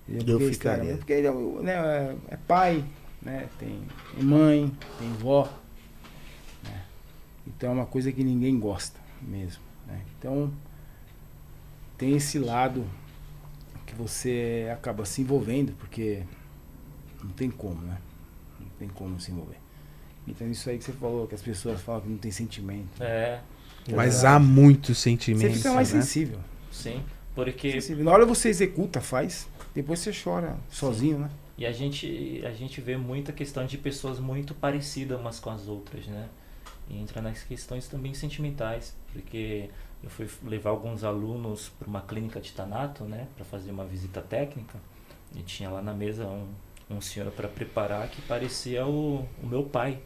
Ele, 0.09 0.19
Eu 0.31 0.39
porque 0.39 0.51
estraga, 0.53 0.79
ficaria. 0.83 0.97
Porque 0.99 1.13
ele 1.13 1.27
é, 1.27 1.33
né, 1.63 1.73
é- 2.31 2.35
é 2.35 2.37
pai, 2.49 2.85
né? 3.21 3.49
Tem, 3.59 3.83
mãe, 4.23 4.73
tem 4.99 5.13
vó. 5.15 5.45
né? 6.65 6.85
Então 7.47 7.71
é 7.71 7.73
uma 7.73 7.87
coisa 7.87 8.11
que 8.13 8.23
ninguém 8.25 8.59
gosta 8.59 8.99
mesmo. 9.21 9.63
Né? 9.87 10.01
Então 10.19 10.51
tem 11.99 12.17
esse 12.17 12.39
lado 12.39 12.83
que 12.83 13.06
você 13.97 14.69
acaba 14.73 15.05
se 15.05 15.23
envolvendo, 15.23 15.73
porque 15.79 16.23
não 17.23 17.31
tem 17.31 17.51
como, 17.51 17.81
né? 17.83 17.99
Não 18.61 18.69
tem 18.79 18.89
como 18.89 19.19
se 19.21 19.31
envolver. 19.31 19.59
Então 20.27 20.49
isso 20.51 20.69
aí 20.69 20.79
que 20.79 20.85
você 20.85 20.93
falou, 20.93 21.27
que 21.27 21.35
as 21.35 21.43
pessoas 21.43 21.81
falam 21.81 22.01
que 22.03 22.09
não 22.09 22.19
tem 22.19 22.31
sentimento. 22.31 23.01
É, 23.03 23.41
Mas 23.95 24.25
há 24.25 24.39
muitos 24.39 24.99
Você 24.99 25.11
sentimentos. 25.11 25.59
fica 25.59 25.73
mais 25.73 25.93
né? 25.93 26.01
sensível. 26.01 26.39
sim. 26.71 27.03
Porque 27.35 27.73
sensível. 27.73 28.03
Na 28.05 28.13
hora 28.13 28.25
você 28.25 28.49
executa, 28.49 29.01
faz, 29.01 29.47
depois 29.75 30.01
você 30.01 30.11
chora 30.11 30.57
sozinho, 30.71 31.19
né? 31.19 31.31
E 31.59 31.67
a 31.67 31.73
gente, 31.73 32.43
a 32.47 32.51
gente 32.51 32.81
vê 32.81 32.97
muita 32.97 33.31
questão 33.33 33.67
de 33.67 33.77
pessoas 33.79 34.19
muito 34.19 34.55
parecidas 34.55 35.21
umas 35.21 35.39
com 35.39 35.51
as 35.51 35.69
outras, 35.69 36.07
né? 36.07 36.29
E 36.89 36.99
entra 36.99 37.21
nas 37.21 37.43
questões 37.43 37.89
também 37.89 38.15
sentimentais, 38.15 38.95
porque 39.13 39.69
eu 40.07 40.11
fui 40.11 40.29
levar 40.49 40.71
alguns 40.71 41.05
alunos 41.05 41.69
para 41.79 41.87
uma 41.89 42.01
clínica 42.01 42.41
de 42.41 42.53
tanato, 42.53 43.05
né, 43.05 43.29
para 43.37 43.45
fazer 43.45 43.71
uma 43.73 43.85
visita 43.85 44.23
técnica, 44.23 44.79
e 45.35 45.43
tinha 45.43 45.69
lá 45.69 45.83
na 45.83 45.93
mesa 45.93 46.27
um, 46.27 46.49
um 46.89 47.01
senhor 47.01 47.31
para 47.33 47.49
preparar 47.49 48.09
que 48.09 48.23
parecia 48.23 48.87
o, 48.87 49.29
o 49.43 49.47
meu 49.47 49.65
pai, 49.65 50.01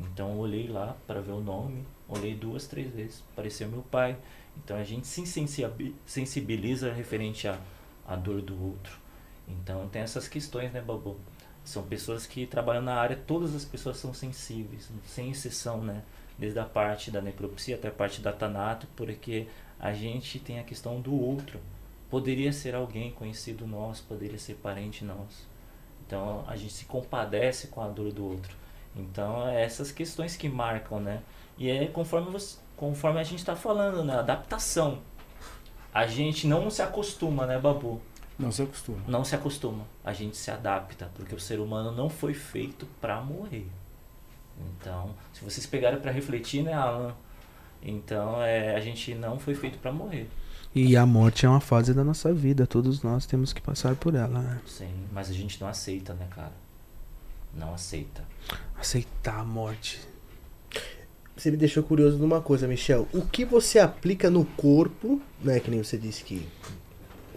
Então 0.00 0.32
eu 0.32 0.38
olhei 0.38 0.68
lá 0.68 0.96
para 1.06 1.20
ver 1.20 1.32
o 1.32 1.40
nome, 1.40 1.84
olhei 2.08 2.34
duas, 2.34 2.66
três 2.66 2.92
vezes, 2.92 3.22
pareceu 3.34 3.68
meu 3.68 3.82
pai. 3.82 4.16
Então 4.56 4.76
a 4.76 4.84
gente 4.84 5.06
se 5.06 5.26
sensibi- 5.26 5.94
sensibiliza 6.06 6.92
referente 6.92 7.48
à, 7.48 7.58
à 8.06 8.16
dor 8.16 8.40
do 8.42 8.60
outro. 8.62 8.98
Então 9.46 9.88
tem 9.88 10.02
essas 10.02 10.28
questões, 10.28 10.72
né, 10.72 10.80
Babu? 10.80 11.16
São 11.64 11.82
pessoas 11.82 12.26
que 12.26 12.46
trabalham 12.46 12.82
na 12.82 12.94
área, 12.94 13.16
todas 13.16 13.54
as 13.54 13.64
pessoas 13.64 13.98
são 13.98 14.14
sensíveis, 14.14 14.90
sem 15.06 15.30
exceção, 15.30 15.82
né? 15.82 16.02
Desde 16.38 16.58
a 16.58 16.64
parte 16.64 17.10
da 17.10 17.20
necropsia 17.20 17.74
até 17.74 17.88
a 17.88 17.92
parte 17.92 18.20
da 18.20 18.32
tanato, 18.32 18.86
porque 18.94 19.46
a 19.78 19.92
gente 19.92 20.38
tem 20.38 20.58
a 20.58 20.64
questão 20.64 21.00
do 21.00 21.14
outro. 21.14 21.60
Poderia 22.08 22.52
ser 22.52 22.74
alguém 22.74 23.10
conhecido 23.10 23.66
nosso, 23.66 24.04
poderia 24.04 24.38
ser 24.38 24.54
parente 24.54 25.04
nosso. 25.04 25.46
Então 26.06 26.44
a 26.46 26.56
gente 26.56 26.72
se 26.72 26.84
compadece 26.86 27.68
com 27.68 27.82
a 27.82 27.88
dor 27.88 28.12
do 28.12 28.24
outro. 28.24 28.56
Então 28.96 29.46
é 29.48 29.62
essas 29.62 29.92
questões 29.92 30.36
que 30.36 30.48
marcam, 30.48 31.00
né? 31.00 31.22
E 31.58 31.68
é 31.68 31.86
conforme, 31.86 32.30
você, 32.30 32.58
conforme 32.76 33.20
a 33.20 33.24
gente 33.24 33.40
está 33.40 33.54
falando, 33.54 34.04
né? 34.04 34.14
Adaptação. 34.18 35.00
A 35.92 36.06
gente 36.06 36.46
não 36.46 36.70
se 36.70 36.80
acostuma, 36.80 37.46
né, 37.46 37.58
Babu? 37.58 38.00
Não 38.38 38.52
se 38.52 38.62
acostuma. 38.62 39.02
Não 39.08 39.24
se 39.24 39.34
acostuma. 39.34 39.84
A 40.04 40.12
gente 40.12 40.36
se 40.36 40.50
adapta, 40.50 41.10
porque 41.14 41.34
o 41.34 41.40
ser 41.40 41.58
humano 41.58 41.90
não 41.90 42.08
foi 42.08 42.34
feito 42.34 42.86
para 43.00 43.20
morrer. 43.20 43.66
Então, 44.60 45.14
se 45.32 45.44
vocês 45.44 45.66
pegarem 45.66 46.00
para 46.00 46.10
refletir, 46.10 46.62
né, 46.62 46.72
Alan? 46.72 47.14
Então, 47.82 48.42
é, 48.42 48.74
a 48.74 48.80
gente 48.80 49.14
não 49.14 49.38
foi 49.38 49.54
feito 49.54 49.78
para 49.78 49.92
morrer. 49.92 50.28
E 50.74 50.96
a 50.96 51.06
morte 51.06 51.46
é 51.46 51.48
uma 51.48 51.60
fase 51.60 51.94
da 51.94 52.04
nossa 52.04 52.32
vida, 52.32 52.66
todos 52.66 53.02
nós 53.02 53.24
temos 53.26 53.52
que 53.52 53.60
passar 53.60 53.96
por 53.96 54.14
ela, 54.14 54.40
né? 54.40 54.60
Sim, 54.66 54.92
mas 55.12 55.30
a 55.30 55.32
gente 55.32 55.60
não 55.60 55.68
aceita, 55.68 56.12
né, 56.14 56.26
cara? 56.30 56.52
Não 57.54 57.72
aceita. 57.74 58.22
Aceitar 58.76 59.40
a 59.40 59.44
morte. 59.44 60.00
Você 61.36 61.50
me 61.50 61.56
deixou 61.56 61.82
curioso 61.82 62.18
numa 62.18 62.40
coisa, 62.40 62.66
Michel. 62.66 63.08
O 63.12 63.22
que 63.22 63.44
você 63.44 63.78
aplica 63.78 64.28
no 64.28 64.44
corpo, 64.44 65.22
né? 65.40 65.60
Que 65.60 65.70
nem 65.70 65.82
você 65.82 65.96
disse 65.96 66.24
que 66.24 66.46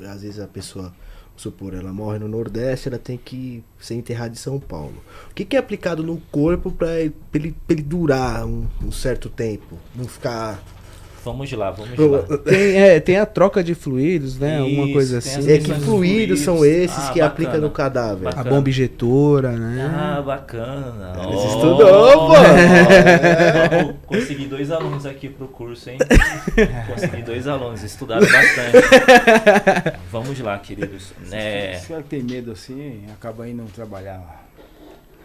às 0.03 0.23
vezes 0.23 0.39
a 0.39 0.47
pessoa, 0.47 0.93
supor, 1.35 1.73
ela 1.73 1.91
morre 1.91 2.19
no 2.19 2.27
Nordeste, 2.27 2.87
ela 2.87 2.99
tem 2.99 3.17
que 3.17 3.63
ser 3.79 3.95
enterrada 3.95 4.33
em 4.33 4.37
São 4.37 4.59
Paulo. 4.59 5.01
O 5.29 5.33
que, 5.33 5.45
que 5.45 5.55
é 5.55 5.59
aplicado 5.59 6.03
no 6.03 6.21
corpo 6.31 6.71
pra 6.71 6.99
ele, 6.99 7.55
ele 7.67 7.81
durar 7.81 8.45
um, 8.45 8.67
um 8.81 8.91
certo 8.91 9.29
tempo? 9.29 9.77
Não 9.95 10.05
ficar. 10.05 10.63
Vamos 11.23 11.51
lá, 11.51 11.69
vamos 11.69 11.97
lá. 11.99 12.37
Tem, 12.39 12.81
é, 12.81 12.99
tem 12.99 13.17
a 13.17 13.27
troca 13.27 13.63
de 13.63 13.75
fluidos, 13.75 14.39
né? 14.39 14.57
Alguma 14.57 14.85
Isso, 14.85 14.93
coisa 14.93 15.21
tem 15.21 15.31
assim. 15.31 15.39
as 15.41 15.47
É 15.47 15.57
que 15.59 15.71
fluidos 15.81 16.39
são 16.39 16.65
esses 16.65 16.97
Ah, 16.97 17.11
que 17.13 17.21
aplica 17.21 17.51
bacana. 17.51 17.67
no 17.67 17.73
cadáver? 17.73 18.27
A 18.27 18.31
Bacana. 18.31 18.49
bomba 18.49 18.69
injetora, 18.69 19.51
né? 19.51 19.91
Ah, 19.93 20.19
bacana. 20.21 21.13
Eles 21.23 21.35
Ó, 21.39 21.47
estudou, 21.47 21.77
pô. 22.27 22.33
ó, 22.33 23.93
Consegui 24.07 24.45
dois 24.47 24.71
alunos 24.71 25.05
aqui 25.05 25.29
pro 25.29 25.47
curso, 25.47 25.91
hein? 25.91 25.99
Consegui 26.91 27.21
dois 27.21 27.47
alunos, 27.47 27.83
estudaram 27.83 28.21
bastante. 28.25 29.97
Vamos 30.11 30.39
lá, 30.39 30.57
queridos. 30.57 31.13
É, 31.31 31.75
Se 31.75 31.93
ela 31.93 32.01
tem 32.03 32.23
medo 32.23 32.51
assim, 32.51 33.03
acaba 33.13 33.47
indo 33.47 33.63
trabalhar 33.75 34.17
lá. 34.17 34.41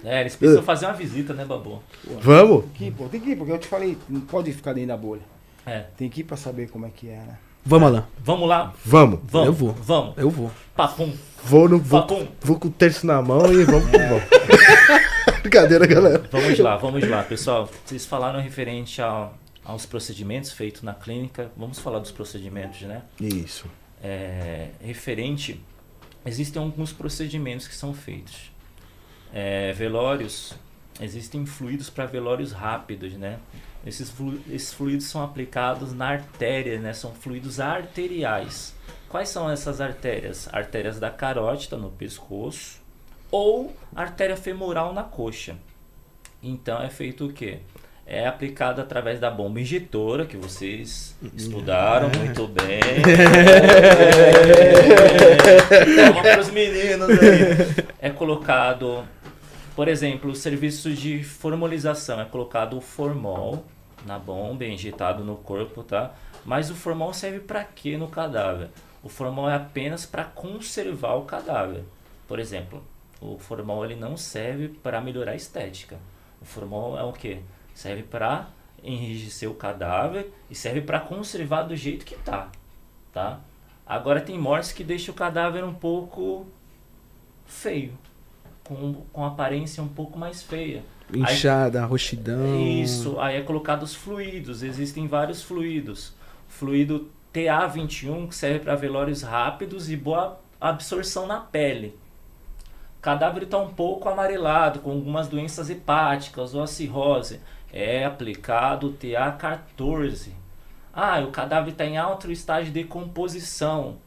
é, 0.05 0.21
eles 0.21 0.37
precisam 0.37 0.63
fazer 0.63 0.85
uma 0.87 0.95
visita, 0.95 1.33
né, 1.33 1.45
Babu? 1.45 1.83
Vamos? 2.21 2.65
Tem 2.79 2.93
que 3.21 3.31
ir, 3.31 3.37
porque 3.37 3.53
eu 3.53 3.59
te 3.59 3.67
falei, 3.67 3.97
não 4.09 4.21
pode 4.21 4.53
ficar 4.53 4.73
dentro 4.75 4.89
da 4.89 4.97
bolha. 4.97 5.23
É. 5.67 5.81
Tem 5.97 6.09
que 6.09 6.21
ir 6.21 6.25
pra 6.25 6.37
saber 6.37 6.71
como 6.71 6.87
é 6.87 6.91
que 6.91 7.09
é, 7.09 7.17
né? 7.17 7.37
Vamos 7.65 7.91
lá. 7.93 8.07
Vamos 8.23 8.49
lá? 8.49 8.73
Vamos. 8.85 9.21
Vamos. 9.25 9.47
Eu 9.49 9.53
vou. 9.53 9.73
Vamos. 9.73 10.17
Eu 10.17 10.31
vou. 10.31 10.53
Papum. 10.77 11.13
Vou, 11.43 11.69
no, 11.69 11.79
vou, 11.81 12.01
Papum. 12.01 12.29
vou 12.41 12.59
com 12.61 12.69
o 12.69 12.71
terço 12.71 13.05
na 13.07 13.21
mão 13.21 13.53
e 13.53 13.65
vamos 13.65 13.91
que 13.91 13.99
vamos. 13.99 14.23
Brincadeira, 15.43 15.87
galera. 15.87 16.23
Vamos 16.31 16.59
lá, 16.59 16.77
vamos 16.77 17.09
lá, 17.09 17.23
pessoal. 17.23 17.69
Vocês 17.85 18.07
falaram 18.07 18.41
referente 18.41 19.01
ao- 19.03 19.35
aos 19.65 19.85
procedimentos 19.87 20.53
feitos 20.53 20.83
na 20.83 20.95
clínica. 20.95 21.51
Vamos 21.57 21.79
falar 21.81 21.99
dos 21.99 22.11
procedimentos, 22.13 22.83
né? 22.83 23.03
Isso. 23.21 23.67
é, 24.03 24.69
referente, 24.81 25.61
existem 26.25 26.63
alguns 26.63 26.93
procedimentos 26.93 27.67
que 27.67 27.75
são 27.75 27.93
feitos. 27.93 28.53
É, 29.33 29.73
velórios, 29.73 30.55
existem 31.01 31.45
fluidos 31.47 31.91
para 31.91 32.07
velórios 32.07 32.53
rápidos, 32.53 33.15
né? 33.15 33.39
Esses, 33.87 34.11
flu- 34.11 34.41
esses 34.51 34.73
fluidos 34.75 35.07
são 35.07 35.23
aplicados 35.23 35.95
na 35.95 36.09
artéria, 36.09 36.79
né? 36.81 36.93
São 36.93 37.13
fluidos 37.15 37.61
arteriais. 37.61 38.75
Quais 39.09 39.29
são 39.29 39.49
essas 39.49 39.81
artérias? 39.81 40.49
Artérias 40.53 40.99
da 40.99 41.09
carótida 41.11 41.77
no 41.77 41.91
pescoço 41.91 42.81
ou 43.31 43.75
artéria 43.95 44.37
femoral 44.37 44.93
na 44.93 45.05
coxa. 45.05 45.55
Então 46.43 46.83
é 46.83 46.91
feito 46.91 47.27
o 47.27 47.33
quê? 47.33 47.59
É 48.09 48.25
aplicado 48.27 48.81
através 48.81 49.19
da 49.19 49.29
bomba 49.31 49.61
injetora, 49.61 50.27
que 50.27 50.37
vocês 50.37 51.17
estudaram 51.35 52.09
muito 52.19 52.47
bem. 52.47 52.81
Palma 55.97 56.23
para 56.23 56.41
os 56.41 56.51
meninos 56.51 57.09
aí. 57.11 57.85
É 58.01 58.11
colocado, 58.11 59.05
por 59.75 59.89
exemplo, 59.89 60.31
o 60.31 60.37
serviço 60.37 60.93
de 60.93 61.23
formolização. 61.25 62.21
É 62.21 62.25
colocado 62.25 62.77
o 62.77 62.81
formol 62.81 63.65
na 64.07 64.19
bomba, 64.19 64.65
é 64.65 64.71
injetado 64.71 65.25
no 65.25 65.37
corpo, 65.37 65.83
tá? 65.83 66.15
Mas 66.45 66.71
o 66.71 66.75
formol 66.75 67.13
serve 67.13 67.41
para 67.41 67.65
quê 67.65 67.97
no 67.97 68.09
cadáver? 68.09 68.71
O 69.03 69.09
formol 69.09 69.49
é 69.51 69.55
apenas 69.55 70.07
para 70.07 70.25
conservar 70.25 71.15
o 71.15 71.25
cadáver. 71.25 71.85
Por 72.27 72.39
exemplo, 72.39 72.83
o 73.21 73.39
formol 73.39 73.85
ele 73.85 73.97
não 73.97 74.17
serve 74.17 74.69
para 74.69 75.01
melhorar 75.01 75.33
a 75.33 75.37
estética. 75.37 75.99
O 76.41 76.45
formol 76.45 76.99
é 76.99 77.03
o 77.03 77.13
quê? 77.13 77.41
Serve 77.75 78.03
para 78.03 78.49
enrijecer 78.83 79.51
o 79.51 79.55
cadáver 79.55 80.33
e 80.51 80.55
serve 80.55 80.81
para 80.81 81.01
conservar 81.01 81.63
do 81.63 81.75
jeito 81.75 82.05
que 82.05 82.17
tá, 82.17 82.51
tá? 83.13 83.41
Agora 83.87 84.21
tem 84.21 84.39
mortes 84.39 84.73
que 84.73 84.85
deixam 84.85 85.15
o 85.15 85.17
cadáver 85.17 85.65
um 85.65 85.75
pouco 85.75 86.47
feio, 87.47 87.97
com, 88.65 88.95
com 89.13 89.25
aparência 89.25 89.83
um 89.83 89.89
pouco 89.89 90.19
mais 90.19 90.43
feia. 90.43 90.83
Inchada, 91.13 91.85
roxidão. 91.85 92.61
Isso, 92.61 93.19
aí 93.21 93.37
é 93.37 93.43
colocado 93.43 93.83
os 93.83 93.95
fluidos, 93.95 94.63
existem 94.63 95.07
vários 95.07 95.43
fluidos. 95.43 96.15
Fluido 96.49 97.09
TA21 97.33 98.29
que 98.29 98.35
serve 98.35 98.61
para 98.61 98.75
velórios 98.75 99.23
rápidos 99.23 99.91
e 99.91 99.97
boa 99.97 100.41
absorção 100.61 101.27
na 101.27 101.39
pele. 101.39 101.97
O 102.99 103.03
cadáver 103.03 103.45
está 103.45 103.59
um 103.59 103.73
pouco 103.73 104.09
amarelado, 104.09 104.81
com 104.81 104.91
algumas 104.91 105.29
doenças 105.29 105.71
hepáticas 105.71 106.55
ou 106.55 106.63
a 106.63 106.67
cirrose. 106.67 107.41
É 107.73 108.05
aplicado 108.05 108.89
o 108.89 108.93
TA14. 108.95 110.31
Ah, 110.93 111.21
o 111.21 111.31
cadáver 111.31 111.73
está 111.73 111.85
em 111.85 111.99
alto 111.99 112.33
estágio 112.33 112.73
de 112.73 112.83
decomposição. 112.83 113.99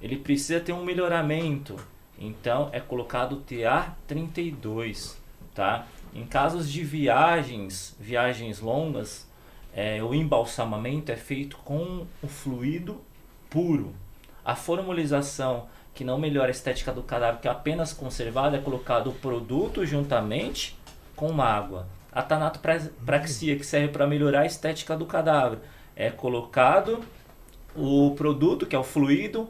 Ele 0.00 0.16
precisa 0.16 0.60
ter 0.60 0.72
um 0.72 0.84
melhoramento. 0.84 1.76
Então 2.18 2.68
é 2.72 2.80
colocado 2.80 3.36
o 3.36 3.40
TA32, 3.42 5.16
tá? 5.54 5.86
Em 6.14 6.26
casos 6.26 6.70
de 6.70 6.84
viagens, 6.84 7.96
viagens 7.98 8.60
longas, 8.60 9.26
é, 9.74 10.02
o 10.02 10.14
embalsamamento 10.14 11.10
é 11.10 11.16
feito 11.16 11.56
com 11.58 12.06
o 12.22 12.26
fluido 12.28 13.00
puro. 13.48 13.94
A 14.44 14.54
formalização, 14.54 15.66
que 15.94 16.04
não 16.04 16.18
melhora 16.18 16.48
a 16.48 16.50
estética 16.50 16.92
do 16.92 17.02
cadáver, 17.02 17.40
que 17.40 17.48
é 17.48 17.50
apenas 17.50 17.92
conservado, 17.92 18.56
é 18.56 18.58
colocado 18.58 19.08
o 19.08 19.14
produto 19.14 19.86
juntamente 19.86 20.78
com 21.16 21.40
água. 21.40 21.86
A 22.10 22.22
tanatopraxia, 22.22 23.56
que 23.56 23.64
serve 23.64 23.88
para 23.88 24.06
melhorar 24.06 24.40
a 24.40 24.46
estética 24.46 24.94
do 24.94 25.06
cadáver, 25.06 25.60
é 25.96 26.10
colocado 26.10 27.00
o 27.74 28.14
produto, 28.14 28.66
que 28.66 28.76
é 28.76 28.78
o 28.78 28.84
fluido, 28.84 29.48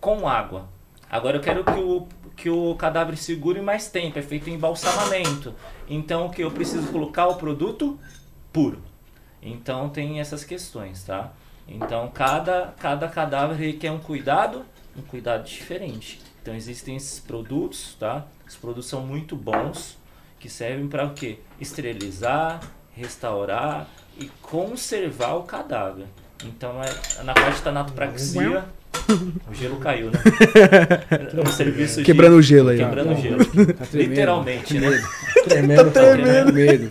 com 0.00 0.28
água. 0.28 0.68
Agora 1.10 1.38
eu 1.38 1.40
quero 1.40 1.64
que 1.64 1.78
o, 1.78 2.06
que 2.36 2.50
o 2.50 2.74
cadáver 2.74 3.16
segure 3.16 3.60
mais 3.60 3.88
tempo, 3.88 4.18
é 4.18 4.22
feito 4.22 4.50
embalsamamento. 4.50 5.54
Então 5.88 6.26
o 6.26 6.30
que 6.30 6.42
eu 6.42 6.50
preciso 6.50 6.88
colocar 6.88 7.28
o 7.28 7.36
produto 7.36 7.98
puro. 8.52 8.82
Então 9.42 9.88
tem 9.88 10.20
essas 10.20 10.44
questões, 10.44 11.04
tá? 11.04 11.32
Então 11.66 12.10
cada, 12.12 12.74
cada 12.78 13.08
cadáver 13.08 13.56
requer 13.56 13.90
um 13.90 13.98
cuidado, 13.98 14.64
um 14.96 15.02
cuidado 15.02 15.44
diferente. 15.44 16.20
Então 16.42 16.54
existem 16.54 16.96
esses 16.96 17.20
produtos, 17.20 17.96
tá? 17.98 18.26
Os 18.46 18.56
produtos 18.56 18.86
são 18.86 19.00
muito 19.00 19.34
bons, 19.34 19.96
que 20.38 20.48
servem 20.48 20.88
para 20.88 21.06
o 21.06 21.14
quê? 21.14 21.38
Esterilizar, 21.58 22.60
restaurar 22.92 23.88
e 24.18 24.26
conservar 24.42 25.34
o 25.34 25.44
cadáver. 25.44 26.06
Então 26.44 26.82
é 26.82 27.22
na 27.22 27.32
parte 27.32 27.58
da 27.58 27.64
tanatopraxia, 27.64 28.64
o 29.50 29.54
gelo 29.54 29.76
caiu, 29.76 30.10
né? 30.10 30.20
É 31.36 31.40
um 31.40 31.46
serviço 31.46 31.98
de- 31.98 32.04
Quebrando 32.04 32.36
o 32.36 32.42
gelo 32.42 32.70
aí. 32.70 32.78
Quebrando 32.78 33.12
o 33.12 33.16
gelo. 33.16 33.44
Tá 33.44 33.86
tremendo. 33.86 34.10
Literalmente, 34.10 34.78
né? 34.78 35.02
Tremendo, 35.48 35.90
tá 35.90 36.00
tremendo. 36.00 36.52
medo. 36.52 36.88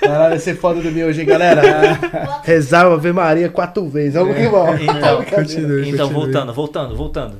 Caralho, 0.00 0.30
vai 0.30 0.38
ser 0.38 0.56
foda 0.56 0.80
dormir 0.80 1.04
hoje, 1.04 1.20
hein, 1.20 1.26
galera? 1.26 1.62
Rezar 2.44 2.86
Ave 2.86 3.12
Maria 3.12 3.48
quatro 3.48 3.88
vezes. 3.88 4.14
Vamos 4.14 4.36
que 4.36 4.48
vamos. 4.48 4.80
Então, 4.80 5.24
Continue, 5.24 5.88
então 5.90 6.06
continue. 6.08 6.12
voltando, 6.24 6.52
voltando, 6.54 6.96
voltando. 6.96 7.36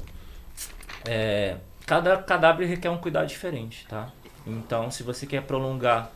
É, 1.07 1.57
cada 1.87 2.17
cadáver 2.19 2.67
requer 2.67 2.91
um 2.91 2.99
cuidado 2.99 3.27
diferente, 3.27 3.87
tá? 3.89 4.09
Então, 4.47 4.91
se 4.91 5.03
você 5.03 5.27
quer 5.27 5.43
prolongar 5.43 6.11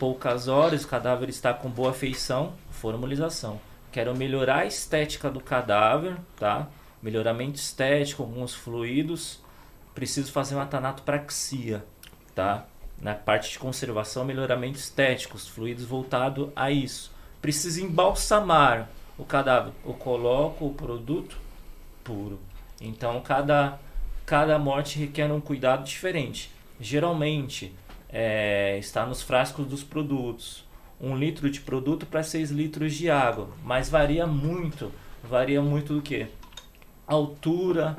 poucas 0.00 0.48
horas, 0.48 0.84
o 0.84 0.88
cadáver 0.88 1.28
está 1.28 1.52
com 1.52 1.68
boa 1.68 1.92
feição, 1.92 2.52
formalização. 2.70 3.60
Quero 3.94 4.12
melhorar 4.12 4.62
a 4.62 4.66
estética 4.66 5.30
do 5.30 5.38
cadáver, 5.38 6.16
tá? 6.34 6.66
Melhoramento 7.00 7.60
estético, 7.60 8.24
alguns 8.24 8.52
fluidos. 8.52 9.38
Preciso 9.94 10.32
fazer 10.32 10.56
uma 10.56 10.66
tanatopraxia, 10.66 11.84
tá? 12.34 12.66
Na 13.00 13.14
parte 13.14 13.52
de 13.52 13.58
conservação, 13.60 14.24
melhoramento 14.24 14.80
estético, 14.80 15.36
os 15.36 15.46
fluidos 15.46 15.84
voltado 15.84 16.52
a 16.56 16.72
isso. 16.72 17.12
Preciso 17.40 17.84
embalsamar 17.84 18.88
o 19.16 19.24
cadáver. 19.24 19.72
Eu 19.86 19.94
coloco 19.94 20.66
o 20.66 20.74
produto 20.74 21.36
puro. 22.02 22.40
Então 22.80 23.20
cada 23.20 23.78
cada 24.26 24.58
morte 24.58 24.98
requer 24.98 25.30
um 25.30 25.40
cuidado 25.40 25.84
diferente. 25.84 26.50
Geralmente 26.80 27.72
é, 28.08 28.76
está 28.76 29.06
nos 29.06 29.22
frascos 29.22 29.64
dos 29.68 29.84
produtos. 29.84 30.64
Um 31.00 31.16
litro 31.16 31.50
de 31.50 31.60
produto 31.60 32.06
para 32.06 32.22
6 32.22 32.50
litros 32.50 32.94
de 32.94 33.10
água. 33.10 33.48
Mas 33.62 33.88
varia 33.88 34.26
muito. 34.26 34.90
Varia 35.22 35.60
muito 35.60 35.94
do 35.94 36.02
que? 36.02 36.26
Altura, 37.06 37.96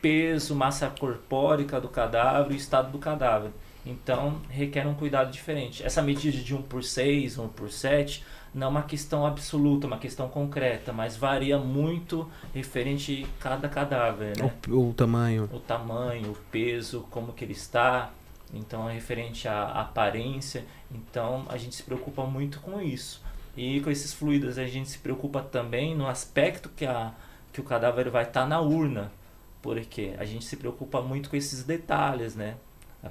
peso, 0.00 0.54
massa 0.54 0.88
corpórica 0.88 1.80
do 1.80 1.88
cadáver 1.88 2.52
e 2.52 2.56
estado 2.56 2.92
do 2.92 2.98
cadáver. 2.98 3.50
Então 3.86 4.40
requer 4.48 4.86
um 4.86 4.94
cuidado 4.94 5.30
diferente. 5.30 5.82
Essa 5.82 6.02
medida 6.02 6.36
de 6.36 6.54
1 6.54 6.62
por 6.62 6.82
6, 6.82 7.38
1 7.38 7.48
por 7.48 7.70
7 7.70 8.24
não 8.54 8.68
é 8.68 8.70
uma 8.70 8.82
questão 8.82 9.26
absoluta, 9.26 9.86
uma 9.86 9.98
questão 9.98 10.28
concreta, 10.28 10.92
mas 10.92 11.16
varia 11.16 11.58
muito 11.58 12.28
referente 12.54 13.26
a 13.38 13.42
cada 13.42 13.68
cadáver, 13.68 14.38
né? 14.38 14.52
O, 14.68 14.90
o 14.90 14.94
tamanho. 14.94 15.50
O 15.52 15.58
tamanho, 15.58 16.30
o 16.30 16.36
peso, 16.52 17.04
como 17.10 17.32
que 17.32 17.44
ele 17.44 17.52
está, 17.52 18.12
então 18.52 18.88
é 18.88 18.94
referente 18.94 19.48
à 19.48 19.66
aparência, 19.80 20.64
então 20.90 21.44
a 21.48 21.56
gente 21.56 21.74
se 21.74 21.82
preocupa 21.82 22.24
muito 22.24 22.60
com 22.60 22.80
isso. 22.80 23.22
E 23.56 23.80
com 23.80 23.90
esses 23.90 24.12
fluidos 24.12 24.58
a 24.58 24.66
gente 24.66 24.88
se 24.88 24.98
preocupa 24.98 25.40
também 25.40 25.94
no 25.96 26.08
aspecto 26.08 26.68
que, 26.68 26.84
a, 26.84 27.12
que 27.52 27.60
o 27.60 27.64
cadáver 27.64 28.10
vai 28.10 28.24
estar 28.24 28.42
tá 28.42 28.46
na 28.46 28.60
urna, 28.60 29.12
porque 29.62 30.14
a 30.18 30.24
gente 30.24 30.44
se 30.44 30.56
preocupa 30.56 31.00
muito 31.00 31.30
com 31.30 31.36
esses 31.36 31.62
detalhes, 31.62 32.34
né? 32.34 32.56
A 33.02 33.10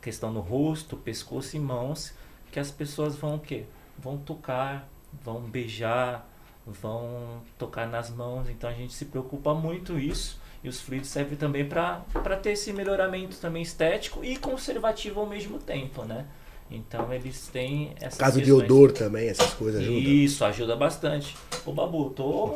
questão 0.00 0.32
no 0.32 0.40
rosto, 0.40 0.96
pescoço 0.96 1.56
e 1.56 1.60
mãos, 1.60 2.12
que 2.50 2.58
as 2.58 2.70
pessoas 2.70 3.16
vão 3.16 3.36
o 3.36 3.38
quê? 3.38 3.64
vão 3.98 4.18
tocar, 4.18 4.88
vão 5.22 5.40
beijar, 5.40 6.28
vão 6.66 7.42
tocar 7.58 7.86
nas 7.86 8.10
mãos. 8.10 8.48
Então 8.48 8.68
a 8.68 8.72
gente 8.72 8.92
se 8.92 9.06
preocupa 9.06 9.54
muito 9.54 9.98
isso. 9.98 10.40
E 10.64 10.68
os 10.68 10.80
fluidos 10.80 11.10
servem 11.10 11.36
também 11.36 11.62
para 11.66 12.00
ter 12.42 12.52
esse 12.52 12.72
melhoramento 12.72 13.36
também 13.36 13.62
estético 13.62 14.24
e 14.24 14.34
conservativo 14.34 15.20
ao 15.20 15.26
mesmo 15.26 15.58
tempo, 15.58 16.04
né? 16.04 16.24
Então 16.70 17.12
eles 17.12 17.48
têm 17.48 17.92
essas 18.00 18.18
Caso 18.18 18.38
questões. 18.38 18.46
de 18.46 18.64
odor 18.64 18.90
também, 18.90 19.28
essas 19.28 19.52
coisas 19.52 19.82
ajudam. 19.82 20.00
Isso, 20.00 20.42
ajuda 20.42 20.74
bastante. 20.74 21.36
Ô 21.66 21.72
Babu, 21.72 22.08
tô, 22.08 22.54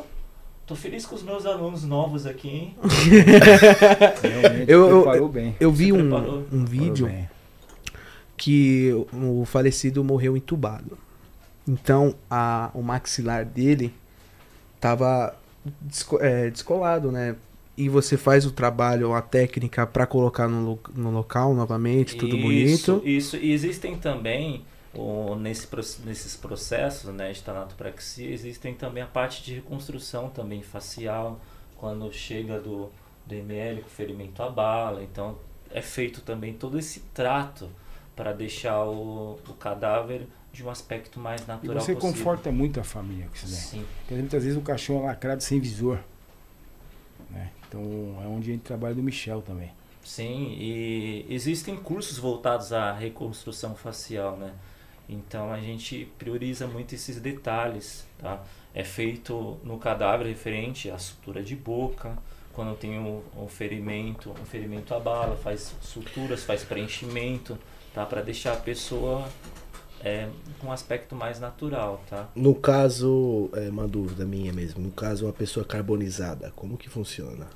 tô 0.65 0.75
feliz 0.75 1.05
com 1.05 1.13
os 1.13 1.21
meus 1.21 1.45
alunos 1.45 1.83
novos 1.83 2.25
aqui, 2.25 2.49
hein? 2.49 2.75
eu, 4.67 5.13
eu, 5.13 5.29
bem. 5.29 5.55
eu 5.59 5.71
vi 5.71 5.93
um, 5.93 6.45
um 6.51 6.65
vídeo 6.65 7.07
que 8.35 8.91
o 9.13 9.45
falecido 9.45 10.03
morreu 10.03 10.35
entubado. 10.35 10.97
Então 11.67 12.15
a, 12.27 12.71
o 12.73 12.81
maxilar 12.81 13.45
dele 13.45 13.93
tava 14.79 15.37
desco, 15.63 16.17
é, 16.19 16.49
descolado, 16.49 17.11
né? 17.11 17.35
E 17.79 17.87
você 17.87 18.17
faz 18.17 18.45
o 18.45 18.51
trabalho, 18.51 19.13
a 19.13 19.21
técnica 19.21 19.87
para 19.87 20.05
colocar 20.05 20.49
no, 20.49 20.77
no 20.93 21.11
local 21.11 21.55
novamente, 21.55 22.17
tudo 22.17 22.35
isso, 22.35 22.43
bonito. 22.45 23.01
Isso, 23.07 23.37
e 23.37 23.53
existem 23.53 23.95
também, 23.95 24.65
o, 24.93 25.35
nesse, 25.35 25.65
nesses 26.05 26.35
processos 26.35 27.13
né, 27.13 27.31
de 27.31 27.41
tanatopraxia, 27.41 28.29
existem 28.29 28.73
também 28.73 29.01
a 29.01 29.07
parte 29.07 29.41
de 29.41 29.53
reconstrução 29.55 30.27
também 30.27 30.61
facial, 30.61 31.39
quando 31.77 32.11
chega 32.11 32.59
do, 32.59 32.89
do 33.25 33.33
ML 33.33 33.81
com 33.81 33.89
ferimento 33.89 34.43
à 34.43 34.49
bala. 34.49 35.01
Então 35.01 35.37
é 35.71 35.81
feito 35.81 36.19
também 36.19 36.53
todo 36.53 36.77
esse 36.77 36.99
trato 37.13 37.69
para 38.13 38.33
deixar 38.33 38.83
o, 38.83 39.39
o 39.47 39.53
cadáver 39.53 40.27
de 40.51 40.65
um 40.65 40.69
aspecto 40.69 41.17
mais 41.17 41.47
natural. 41.47 41.77
E 41.77 41.79
você 41.79 41.95
possível. 41.95 42.01
conforta 42.01 42.51
muito 42.51 42.79
a 42.79 42.83
família 42.83 43.27
com 43.27 43.35
isso 43.35 43.47
Sim. 43.47 43.85
Porque 44.01 44.15
muitas 44.15 44.43
vezes 44.43 44.57
o 44.57 44.61
cachorro 44.61 45.03
é 45.03 45.07
lacrado 45.07 45.41
sem 45.41 45.61
visor. 45.61 45.99
Então 47.69 48.19
é 48.23 48.27
onde 48.27 48.49
a 48.49 48.53
gente 48.53 48.63
trabalha 48.63 48.95
do 48.95 49.03
Michel 49.03 49.41
também. 49.41 49.71
Sim, 50.03 50.55
e 50.57 51.25
existem 51.29 51.75
cursos 51.77 52.17
voltados 52.17 52.73
à 52.73 52.91
reconstrução 52.91 53.75
facial, 53.75 54.35
né? 54.37 54.53
Então 55.07 55.51
a 55.51 55.59
gente 55.59 56.11
prioriza 56.17 56.67
muito 56.67 56.95
esses 56.95 57.19
detalhes, 57.19 58.07
tá? 58.17 58.43
É 58.73 58.83
feito 58.83 59.57
no 59.63 59.77
cadáver 59.77 60.25
referente 60.27 60.89
à 60.89 60.97
sutura 60.97 61.43
de 61.43 61.55
boca, 61.55 62.17
quando 62.53 62.75
tem 62.75 62.99
um, 62.99 63.21
um 63.37 63.47
ferimento, 63.47 64.31
um 64.31 64.45
ferimento 64.45 64.93
à 64.93 64.99
bala, 64.99 65.35
faz 65.35 65.75
suturas, 65.81 66.43
faz 66.43 66.63
preenchimento, 66.63 67.57
tá? 67.93 68.05
Para 68.05 68.21
deixar 68.21 68.53
a 68.53 68.57
pessoa 68.57 69.27
é 70.01 70.29
um 70.63 70.71
aspecto 70.71 71.15
mais 71.15 71.39
natural, 71.39 72.01
tá? 72.09 72.29
No 72.35 72.55
caso, 72.55 73.49
é 73.53 73.69
uma 73.69 73.87
dúvida 73.87 74.25
minha 74.25 74.53
mesmo, 74.53 74.81
no 74.81 74.91
caso 74.91 75.25
uma 75.25 75.33
pessoa 75.33 75.65
carbonizada, 75.65 76.51
como 76.55 76.77
que 76.77 76.89
funciona? 76.89 77.47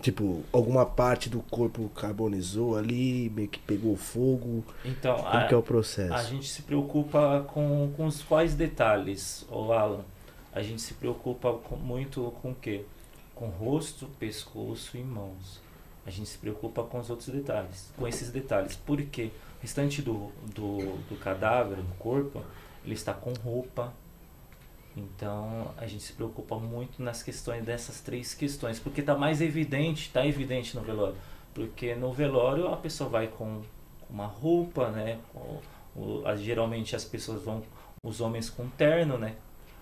Tipo, 0.00 0.42
alguma 0.52 0.86
parte 0.86 1.28
do 1.28 1.40
corpo 1.42 1.90
carbonizou 1.94 2.76
ali, 2.76 3.30
meio 3.30 3.48
que 3.48 3.58
pegou 3.58 3.96
fogo. 3.96 4.64
Então, 4.84 5.16
como 5.16 5.28
a, 5.28 5.46
que 5.46 5.54
é 5.54 5.56
o 5.56 5.62
processo? 5.62 6.14
A 6.14 6.22
gente 6.22 6.48
se 6.48 6.62
preocupa 6.62 7.44
com, 7.48 7.92
com 7.96 8.06
os 8.06 8.22
quais 8.22 8.54
detalhes, 8.54 9.44
o 9.50 9.72
Alan? 9.72 10.04
A 10.52 10.62
gente 10.62 10.80
se 10.80 10.94
preocupa 10.94 11.52
com, 11.52 11.76
muito 11.76 12.32
com 12.42 12.52
o 12.52 12.54
quê? 12.54 12.84
Com 13.34 13.48
rosto, 13.48 14.06
pescoço 14.18 14.96
e 14.96 15.02
mãos. 15.02 15.60
A 16.06 16.10
gente 16.10 16.28
se 16.28 16.38
preocupa 16.38 16.82
com 16.82 16.98
os 16.98 17.10
outros 17.10 17.28
detalhes, 17.28 17.92
com 17.96 18.08
esses 18.08 18.30
detalhes. 18.30 18.74
Por 18.74 18.96
quê? 19.02 19.04
Porque 19.04 19.30
o 19.58 19.62
restante 19.62 20.00
do, 20.00 20.32
do, 20.54 20.78
do 21.08 21.18
cadáver, 21.20 21.76
do 21.76 21.94
corpo, 21.98 22.42
ele 22.84 22.94
está 22.94 23.12
com 23.12 23.32
roupa. 23.34 23.92
Então 24.96 25.72
a 25.76 25.86
gente 25.86 26.02
se 26.02 26.12
preocupa 26.12 26.56
muito 26.56 27.02
nas 27.02 27.22
questões 27.22 27.64
dessas 27.64 28.00
três 28.00 28.34
questões, 28.34 28.78
porque 28.78 29.00
está 29.00 29.14
mais 29.14 29.40
evidente, 29.40 30.08
está 30.08 30.26
evidente 30.26 30.76
no 30.76 30.82
velório. 30.82 31.16
Porque 31.54 31.94
no 31.94 32.12
velório 32.12 32.68
a 32.68 32.76
pessoa 32.76 33.08
vai 33.08 33.28
com 33.28 33.62
uma 34.08 34.26
roupa, 34.26 34.90
né? 34.90 35.18
O, 35.34 35.60
o, 35.96 36.36
geralmente 36.36 36.94
as 36.94 37.04
pessoas 37.04 37.42
vão, 37.42 37.62
os 38.02 38.20
homens 38.20 38.50
com 38.50 38.68
terno, 38.68 39.18
né? 39.18 39.36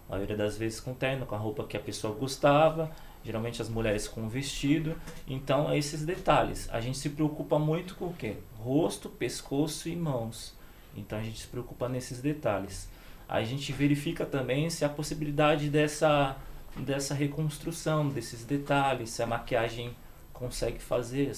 A 0.09 0.12
maioria 0.12 0.37
das 0.37 0.57
vezes 0.57 0.81
com 0.81 0.94
terno, 0.94 1.27
com 1.27 1.35
a 1.35 1.38
roupa 1.38 1.64
que 1.64 1.77
a 1.77 1.81
pessoa 1.81 2.14
gostava 2.14 2.90
geralmente 3.25 3.61
as 3.61 3.68
mulheres 3.68 4.09
com 4.09 4.29
vestido. 4.29 4.97
Então, 5.27 5.75
esses 5.75 6.05
detalhes. 6.05 6.68
A 6.71 6.81
gente 6.81 6.99
se 6.99 7.11
preocupa 7.11 7.59
muito 7.59 7.94
com 7.94 8.07
o 8.07 8.14
quê? 8.14 8.37
Rosto, 8.59 9.09
pescoço 9.09 9.88
e 9.88 9.97
mãos. 9.97 10.55
Então, 10.97 11.18
a 11.18 11.23
gente 11.23 11.40
se 11.40 11.47
preocupa 11.47 11.88
nesses 11.88 12.21
detalhes. 12.21 12.88
A 13.29 13.43
gente 13.45 13.73
verifica 13.73 14.25
também 14.25 14.71
se 14.71 14.85
há 14.85 14.88
possibilidade 14.88 15.69
dessa, 15.69 16.37
dessa 16.77 17.14
reconstrução, 17.14 18.09
desses 18.09 18.45
detalhes, 18.45 19.11
se 19.11 19.23
a 19.23 19.27
maquiagem 19.27 19.95
consegue 20.33 20.79
fazer 20.79 21.33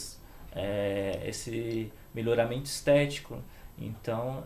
é, 0.55 1.21
esse 1.27 1.93
melhoramento 2.15 2.67
estético. 2.67 3.39
Então, 3.79 4.45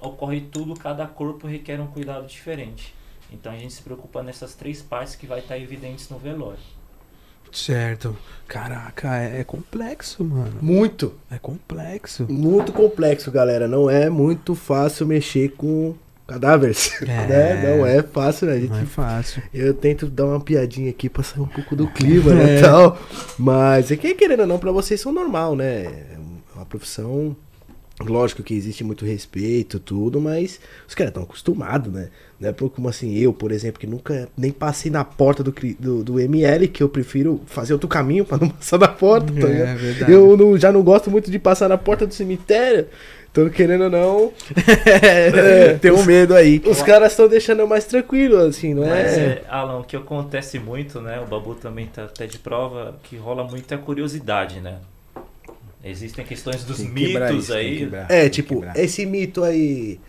ocorre 0.00 0.40
tudo, 0.40 0.74
cada 0.74 1.06
corpo 1.06 1.46
requer 1.46 1.80
um 1.80 1.86
cuidado 1.86 2.26
diferente. 2.26 2.94
Então 3.30 3.52
a 3.52 3.56
gente 3.56 3.74
se 3.74 3.82
preocupa 3.82 4.22
nessas 4.22 4.54
três 4.54 4.80
partes 4.80 5.16
que 5.16 5.26
vai 5.26 5.40
estar 5.40 5.58
evidentes 5.58 6.08
no 6.08 6.18
velório. 6.18 6.58
Certo. 7.52 8.16
Caraca, 8.46 9.16
é, 9.16 9.40
é, 9.40 9.44
complexo, 9.44 10.24
mano. 10.24 10.58
Muito. 10.60 11.14
É 11.30 11.38
complexo. 11.38 12.26
Muito 12.30 12.72
complexo, 12.72 13.30
galera. 13.30 13.66
Não 13.66 13.88
é 13.88 14.10
muito 14.10 14.54
fácil 14.54 15.06
mexer 15.06 15.52
com 15.52 15.94
cadáveres. 16.26 17.00
É. 17.02 17.06
Né? 17.26 17.76
Não 17.76 17.86
é 17.86 18.02
fácil, 18.02 18.46
né? 18.46 18.60
Gente, 18.60 18.70
não 18.70 18.80
é 18.80 18.86
fácil. 18.86 19.42
Eu 19.52 19.74
tento 19.74 20.06
dar 20.06 20.26
uma 20.26 20.40
piadinha 20.40 20.90
aqui 20.90 21.08
pra 21.08 21.22
sair 21.22 21.40
um 21.40 21.46
pouco 21.46 21.74
do 21.74 21.86
clima, 21.88 22.32
né? 22.34 22.56
É. 22.58 22.60
Tal. 22.60 22.98
Mas 23.38 23.90
é 23.90 23.96
que, 23.96 24.14
querendo 24.14 24.40
ou 24.40 24.46
não, 24.46 24.58
pra 24.58 24.70
vocês 24.70 25.00
são 25.00 25.12
normal, 25.12 25.56
né? 25.56 25.84
É 25.84 26.18
uma 26.54 26.64
profissão 26.64 27.36
Lógico 28.04 28.42
que 28.42 28.52
existe 28.52 28.84
muito 28.84 29.06
respeito, 29.06 29.80
tudo, 29.80 30.20
mas 30.20 30.60
os 30.86 30.94
caras 30.94 31.10
estão 31.10 31.22
acostumados, 31.22 31.90
né? 31.90 32.10
Não 32.38 32.50
é 32.50 32.52
como 32.52 32.90
assim, 32.90 33.16
eu, 33.16 33.32
por 33.32 33.50
exemplo, 33.50 33.80
que 33.80 33.86
nunca 33.86 34.28
nem 34.36 34.52
passei 34.52 34.90
na 34.90 35.02
porta 35.02 35.42
do, 35.42 35.54
do, 35.78 36.04
do 36.04 36.20
ML, 36.20 36.68
que 36.68 36.82
eu 36.82 36.90
prefiro 36.90 37.40
fazer 37.46 37.72
outro 37.72 37.88
caminho 37.88 38.22
para 38.22 38.36
não 38.36 38.50
passar 38.52 38.78
na 38.78 38.88
porta, 38.88 39.32
tá 39.32 39.48
é, 39.48 39.74
verdade. 39.74 40.12
Eu 40.12 40.36
não, 40.36 40.58
já 40.58 40.70
não 40.70 40.82
gosto 40.82 41.10
muito 41.10 41.30
de 41.30 41.38
passar 41.38 41.70
na 41.70 41.78
porta 41.78 42.06
do 42.06 42.12
cemitério. 42.12 42.86
Então, 43.36 43.50
querendo 43.50 43.84
ou 43.84 43.90
não. 43.90 44.32
é, 44.86 45.74
tem 45.74 45.90
um 45.90 46.02
medo 46.06 46.34
aí. 46.34 46.62
Os 46.64 46.82
caras 46.82 47.12
estão 47.12 47.28
deixando 47.28 47.60
eu 47.60 47.66
mais 47.66 47.84
tranquilo, 47.84 48.38
assim, 48.38 48.72
não 48.72 48.86
Mas, 48.86 49.12
é? 49.12 49.20
é? 49.20 49.44
Alan, 49.46 49.80
o 49.80 49.84
que 49.84 49.94
acontece 49.94 50.58
muito, 50.58 51.02
né? 51.02 51.20
O 51.20 51.26
Babu 51.26 51.54
também 51.54 51.84
tá 51.86 52.04
até 52.04 52.26
de 52.26 52.38
prova, 52.38 52.98
que 53.02 53.14
rola 53.16 53.44
muito 53.44 53.70
é 53.70 53.74
a 53.74 53.78
curiosidade, 53.78 54.60
né? 54.60 54.78
Existem 55.84 56.24
questões 56.24 56.64
dos 56.64 56.80
mitos 56.80 57.44
isso, 57.44 57.52
aí. 57.52 57.88
é, 58.08 58.30
tipo, 58.30 58.64
esse 58.74 59.04
mito 59.04 59.44
aí. 59.44 60.00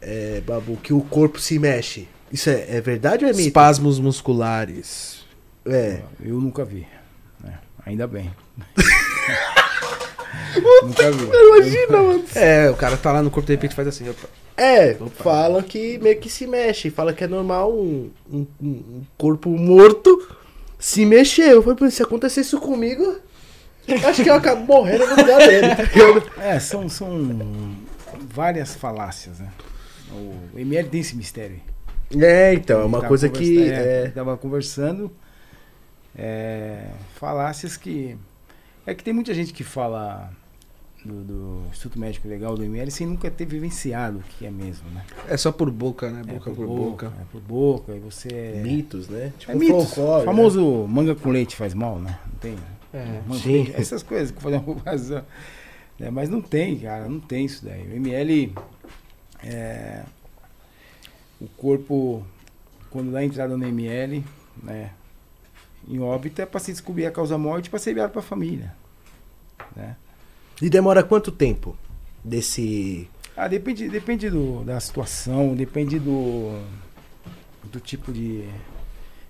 é, 0.00 0.40
Babu, 0.46 0.76
que 0.76 0.94
o 0.94 1.00
corpo 1.00 1.40
se 1.40 1.58
mexe. 1.58 2.06
Isso 2.32 2.48
é, 2.48 2.76
é 2.76 2.80
verdade 2.80 3.24
ou 3.24 3.30
é 3.30 3.34
mito? 3.34 3.48
Espasmos 3.48 3.98
musculares. 3.98 5.26
É. 5.66 6.02
Eu 6.24 6.40
nunca 6.40 6.64
vi. 6.64 6.86
né? 7.42 7.58
Ainda 7.84 8.06
bem. 8.06 8.30
nunca 10.60 11.10
vi. 11.10 11.24
Imagina, 11.26 12.02
mano. 12.02 12.24
É, 12.34 12.70
o 12.70 12.74
cara 12.74 12.96
tá 12.96 13.12
lá 13.12 13.22
no 13.22 13.30
corpo 13.30 13.46
de 13.46 13.54
repente 13.54 13.74
faz 13.74 13.88
assim. 13.88 14.08
opa. 14.08 14.28
É, 14.56 14.94
falam 15.16 15.62
que 15.62 15.98
meio 15.98 16.18
que 16.18 16.30
se 16.30 16.46
mexe. 16.46 16.88
Fala 16.90 17.12
que 17.12 17.24
é 17.24 17.26
normal 17.26 17.72
um, 17.72 18.10
um- 18.32 18.46
um 18.62 19.02
corpo 19.18 19.50
morto 19.50 20.26
se 20.78 21.04
mexer. 21.04 21.50
Eu 21.52 21.62
falei, 21.62 21.76
pô, 21.78 21.90
se 21.90 22.02
acontecer 22.02 22.40
isso 22.40 22.58
comigo, 22.58 23.18
acho 24.08 24.22
que 24.22 24.30
eu 24.30 24.34
acabo 24.34 24.64
morrendo 24.64 25.06
no 25.06 25.16
lugar 25.16 25.38
dele, 25.38 25.68
tá? 25.74 25.84
É, 26.42 26.58
são, 26.58 26.88
são 26.88 27.76
várias 28.32 28.74
falácias, 28.74 29.38
né? 29.40 29.48
O 30.12 30.58
ML 30.58 30.88
tem 30.88 31.00
esse 31.00 31.14
mistério. 31.16 31.60
aí. 32.14 32.22
É, 32.24 32.54
então, 32.54 32.80
é 32.80 32.84
uma 32.84 32.98
tava 32.98 33.08
coisa 33.08 33.28
que. 33.28 33.70
É, 33.70 34.02
ele 34.04 34.10
Tava 34.12 34.36
conversando. 34.38 35.10
é, 36.16 36.84
falácias 37.16 37.76
que. 37.76 38.16
É 38.86 38.94
que 38.94 39.02
tem 39.02 39.12
muita 39.12 39.34
gente 39.34 39.52
que 39.52 39.64
fala 39.64 40.30
do, 41.06 41.24
do 41.24 41.62
Instituto 41.70 41.98
Médico 41.98 42.28
Legal 42.28 42.54
do 42.56 42.62
ML 42.64 42.90
sem 42.90 43.06
nunca 43.06 43.30
ter 43.30 43.46
vivenciado 43.46 44.18
o 44.18 44.22
que 44.22 44.44
é 44.44 44.50
mesmo, 44.50 44.88
né? 44.90 45.04
É 45.28 45.36
só 45.36 45.50
por 45.52 45.70
boca, 45.70 46.10
né? 46.10 46.20
É 46.26 46.32
Boca 46.34 46.50
por 46.50 46.66
boca. 46.66 47.12
É 47.20 47.24
por 47.32 47.40
boca, 47.40 47.92
e 47.94 47.98
você. 48.00 48.60
mitos, 48.62 49.08
né? 49.08 49.32
Tipo, 49.38 49.52
É 49.52 49.54
mitos. 49.54 49.94
folclore, 49.94 50.22
O 50.22 50.24
famoso 50.26 50.86
manga 50.88 51.14
com 51.14 51.30
leite 51.30 51.56
faz 51.56 51.72
mal, 51.72 51.98
né? 51.98 52.18
Não 52.26 52.38
tem. 52.38 52.56
É. 52.92 53.04
Manga 53.04 53.22
com 53.28 53.34
sim. 53.34 53.52
leite, 53.52 53.74
essas 53.76 54.02
coisas 54.02 54.30
que 54.30 54.42
fazem 54.42 54.58
uma 54.60 54.74
comparação. 54.74 55.24
né? 55.98 56.10
Mas 56.10 56.28
não 56.28 56.42
tem, 56.42 56.78
cara, 56.78 57.08
não 57.08 57.20
tem 57.20 57.44
isso 57.46 57.64
daí. 57.64 57.82
O 57.86 57.94
ML. 57.96 58.52
é, 59.42 60.02
o 61.40 61.46
corpo, 61.48 62.24
quando 62.90 63.12
dá 63.12 63.22
entrada 63.24 63.56
no 63.56 63.66
ML, 63.66 64.24
né? 64.62 64.90
Em 65.88 66.00
óbito 66.00 66.42
é 66.42 66.46
para 66.46 66.58
se 66.58 66.72
descobrir 66.72 67.06
a 67.06 67.10
causa 67.12 67.38
morte 67.38 67.70
para 67.70 67.78
ser 67.78 67.92
enviado 67.92 68.10
para 68.10 68.20
a 68.20 68.24
família. 68.24 68.74
Né? 69.76 69.94
E 70.60 70.70
demora 70.70 71.02
quanto 71.02 71.30
tempo 71.30 71.76
desse. 72.24 73.08
Ah, 73.36 73.48
depende, 73.48 73.88
depende 73.88 74.30
do, 74.30 74.64
da 74.64 74.80
situação, 74.80 75.54
depende 75.54 75.98
do, 75.98 76.58
do 77.64 77.78
tipo 77.78 78.10
de, 78.12 78.48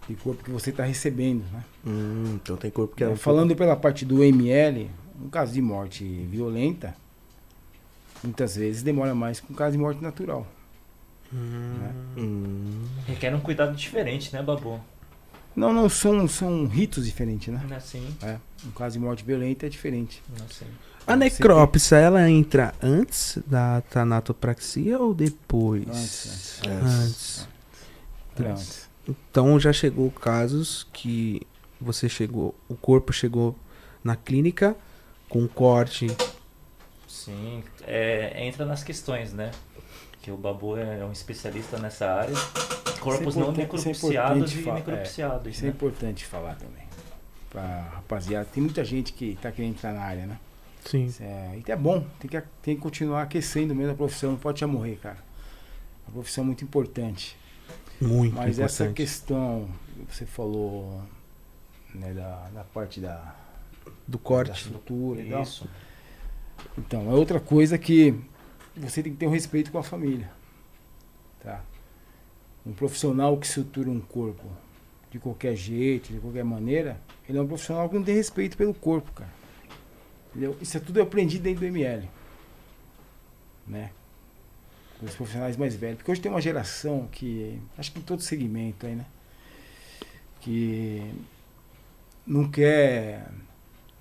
de 0.09 0.15
corpo 0.15 0.45
que 0.45 0.51
você 0.51 0.71
está 0.71 0.85
recebendo, 0.85 1.45
né? 1.53 1.65
Hum, 1.85 2.39
então 2.41 2.57
tem 2.57 2.71
corpo 2.71 2.95
que 2.95 3.03
é. 3.03 3.07
É, 3.07 3.11
um 3.11 3.17
falando 3.17 3.55
pela 3.57 3.75
parte 3.77 4.05
do 4.05 4.23
ML, 4.23 4.89
um 5.21 5.29
caso 5.29 5.53
de 5.53 5.61
morte 5.61 6.05
violenta, 6.31 6.95
muitas 8.23 8.55
vezes 8.55 8.83
demora 8.85 9.15
mais 9.15 9.41
que 9.41 9.53
um 9.53 9.57
caso 9.57 9.73
de 9.73 9.79
morte 9.79 10.01
natural. 10.01 10.47
né? 11.33 11.93
pouco- 12.15 12.21
Hum, 12.21 12.85
Requer 13.09 13.35
um 13.35 13.41
cuidado 13.41 13.75
diferente, 13.75 14.33
né, 14.33 14.41
Babu? 14.43 14.81
Não, 15.57 15.73
não, 15.73 15.89
são, 15.89 16.29
são 16.29 16.67
ritos 16.67 17.05
diferentes, 17.07 17.53
né? 17.53 17.61
Não 17.67 17.75
é 17.75 17.79
assim, 17.79 18.07
É, 18.23 18.37
um 18.65 18.71
caso 18.71 18.99
de 18.99 19.05
morte 19.05 19.25
violenta 19.25 19.67
é 19.67 19.69
diferente. 19.69 20.23
não 20.29 20.45
é 20.45 20.49
assim. 20.49 20.67
A 21.07 21.15
necrópsia, 21.15 21.97
ela 21.97 22.29
entra 22.29 22.75
antes 22.83 23.39
da 23.47 23.81
tanatopraxia 23.83 24.99
ou 24.99 25.15
depois? 25.15 25.87
Antes, 25.89 26.61
É. 26.65 26.71
Antes. 26.73 27.49
Era 28.39 28.51
antes. 28.51 28.89
Então 29.09 29.59
já 29.61 29.73
chegou 29.73 30.11
casos 30.11 30.87
que 30.93 31.47
você 31.81 32.09
chegou, 32.09 32.55
o 32.69 32.75
corpo 32.75 33.13
chegou 33.13 33.55
na 34.03 34.17
clínica 34.17 34.77
com 35.29 35.43
um 35.43 35.49
corte. 35.49 36.09
Sim, 37.07 37.63
é, 37.87 38.45
entra 38.45 38.65
nas 38.65 38.83
questões, 38.83 39.33
né? 39.33 39.53
Que 40.21 40.33
o 40.33 40.37
Babu 40.37 40.77
é 40.77 41.05
um 41.05 41.13
especialista 41.13 41.79
nessa 41.79 42.11
área. 42.11 42.35
Corpos 42.99 43.37
não 43.37 43.53
isso 43.53 43.61
é 43.61 43.63
necropsiados 43.63 44.53
e 44.53 44.73
necropsiados. 44.73 45.55
Isso 45.55 45.63
é 45.63 45.67
né? 45.67 45.71
importante 45.71 46.27
falar 46.27 46.57
também. 46.57 46.85
Pra 47.49 47.91
rapaziada, 47.95 48.45
tem 48.53 48.61
muita 48.61 48.85
gente 48.85 49.13
que 49.13 49.39
tá 49.41 49.53
querendo 49.53 49.75
entrar 49.75 49.93
na 49.93 50.01
área, 50.01 50.27
né? 50.27 50.39
Sim. 50.87 51.13
É, 51.21 51.61
e 51.67 51.71
é 51.71 51.77
bom, 51.77 52.07
tem 52.21 52.31
que, 52.31 52.41
tem 52.63 52.77
que 52.77 52.81
continuar 52.81 53.23
aquecendo 53.23 53.75
mesmo 53.75 53.93
a 53.93 53.97
profissão, 53.97 54.33
não 54.33 54.39
pode 54.39 54.61
já 54.61 54.67
morrer, 54.67 54.97
cara. 54.97 55.19
A 56.07 56.11
profissão 56.11 56.45
é 56.45 56.47
muito 56.47 56.65
importante. 56.65 57.37
Muito 58.01 58.35
Mas 58.35 58.59
essa 58.59 58.85
importante. 58.85 58.97
questão, 58.97 59.69
você 60.09 60.25
falou 60.25 61.03
né, 61.95 62.13
da, 62.15 62.49
da 62.55 62.65
parte 62.65 63.01
da, 63.01 63.35
Do 64.07 64.19
da 64.19 64.25
corte. 64.25 64.53
estrutura 64.53 65.21
e 65.21 65.31
tal. 65.31 65.43
Isso. 65.43 65.69
Então, 66.79 67.11
é 67.11 67.15
outra 67.15 67.41
coisa 67.41 67.77
que 67.77 68.15
você 68.77 69.03
tem 69.03 69.13
que 69.13 69.19
ter 69.19 69.27
um 69.27 69.31
respeito 69.31 69.73
com 69.73 69.79
a 69.79 69.83
família. 69.83 70.31
Tá? 71.43 71.63
Um 72.65 72.73
profissional 72.73 73.37
que 73.39 73.49
sutura 73.49 73.91
um 73.91 74.01
corpo 74.01 74.45
de 75.11 75.19
qualquer 75.19 75.57
jeito, 75.57 76.13
de 76.13 76.19
qualquer 76.21 76.45
maneira, 76.45 77.01
ele 77.29 77.39
é 77.39 77.43
um 77.43 77.47
profissional 77.47 77.89
que 77.89 77.95
não 77.97 78.03
tem 78.05 78.15
respeito 78.15 78.57
pelo 78.57 78.75
corpo, 78.75 79.11
cara. 79.13 79.31
Entendeu? 80.37 80.55
Isso 80.61 80.77
é 80.77 80.81
tudo 80.81 80.99
eu 80.99 81.05
aprendi 81.05 81.39
dentro 81.39 81.61
do 81.61 81.67
ML. 81.67 82.07
Né? 83.67 83.91
Com 85.01 85.07
os 85.07 85.15
profissionais 85.15 85.57
mais 85.57 85.75
velhos. 85.75 85.97
Porque 85.97 86.11
hoje 86.11 86.21
tem 86.21 86.31
uma 86.31 86.43
geração 86.43 87.09
que, 87.11 87.59
acho 87.79 87.91
que 87.91 88.01
em 88.01 88.03
todo 88.03 88.21
segmento 88.21 88.87
aí, 88.87 88.95
né? 88.95 89.07
Que 90.43 91.11
não 92.27 92.47
quer 92.51 93.29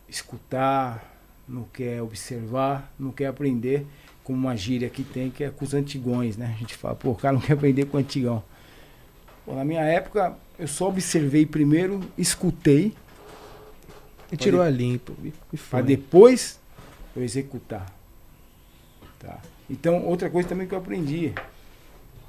escutar, 0.09 1.09
não 1.47 1.63
quer 1.63 2.01
observar, 2.01 2.93
não 2.99 3.13
quer 3.13 3.27
aprender, 3.27 3.87
como 4.21 4.37
uma 4.37 4.57
gíria 4.57 4.89
que 4.89 5.05
tem, 5.05 5.31
que 5.31 5.41
é 5.41 5.49
com 5.49 5.63
os 5.63 5.73
antigões, 5.73 6.35
né? 6.35 6.53
A 6.53 6.59
gente 6.59 6.75
fala, 6.75 6.95
pô, 6.95 7.11
o 7.11 7.15
cara 7.15 7.33
não 7.33 7.39
quer 7.41 7.53
aprender 7.53 7.85
com 7.85 7.95
o 7.95 7.99
antigão. 7.99 8.43
Na 9.47 9.63
minha 9.63 9.83
época, 9.83 10.37
eu 10.59 10.67
só 10.67 10.89
observei 10.89 11.45
primeiro, 11.45 12.01
escutei, 12.17 12.93
Tirou 14.37 14.61
a 14.61 14.69
limpo. 14.69 15.15
Foi. 15.55 15.79
para 15.79 15.81
depois 15.81 16.59
eu 17.15 17.23
executar. 17.23 17.91
Tá? 19.19 19.39
Então, 19.69 20.05
outra 20.05 20.29
coisa 20.29 20.49
também 20.49 20.67
que 20.67 20.73
eu 20.73 20.79
aprendi, 20.79 21.33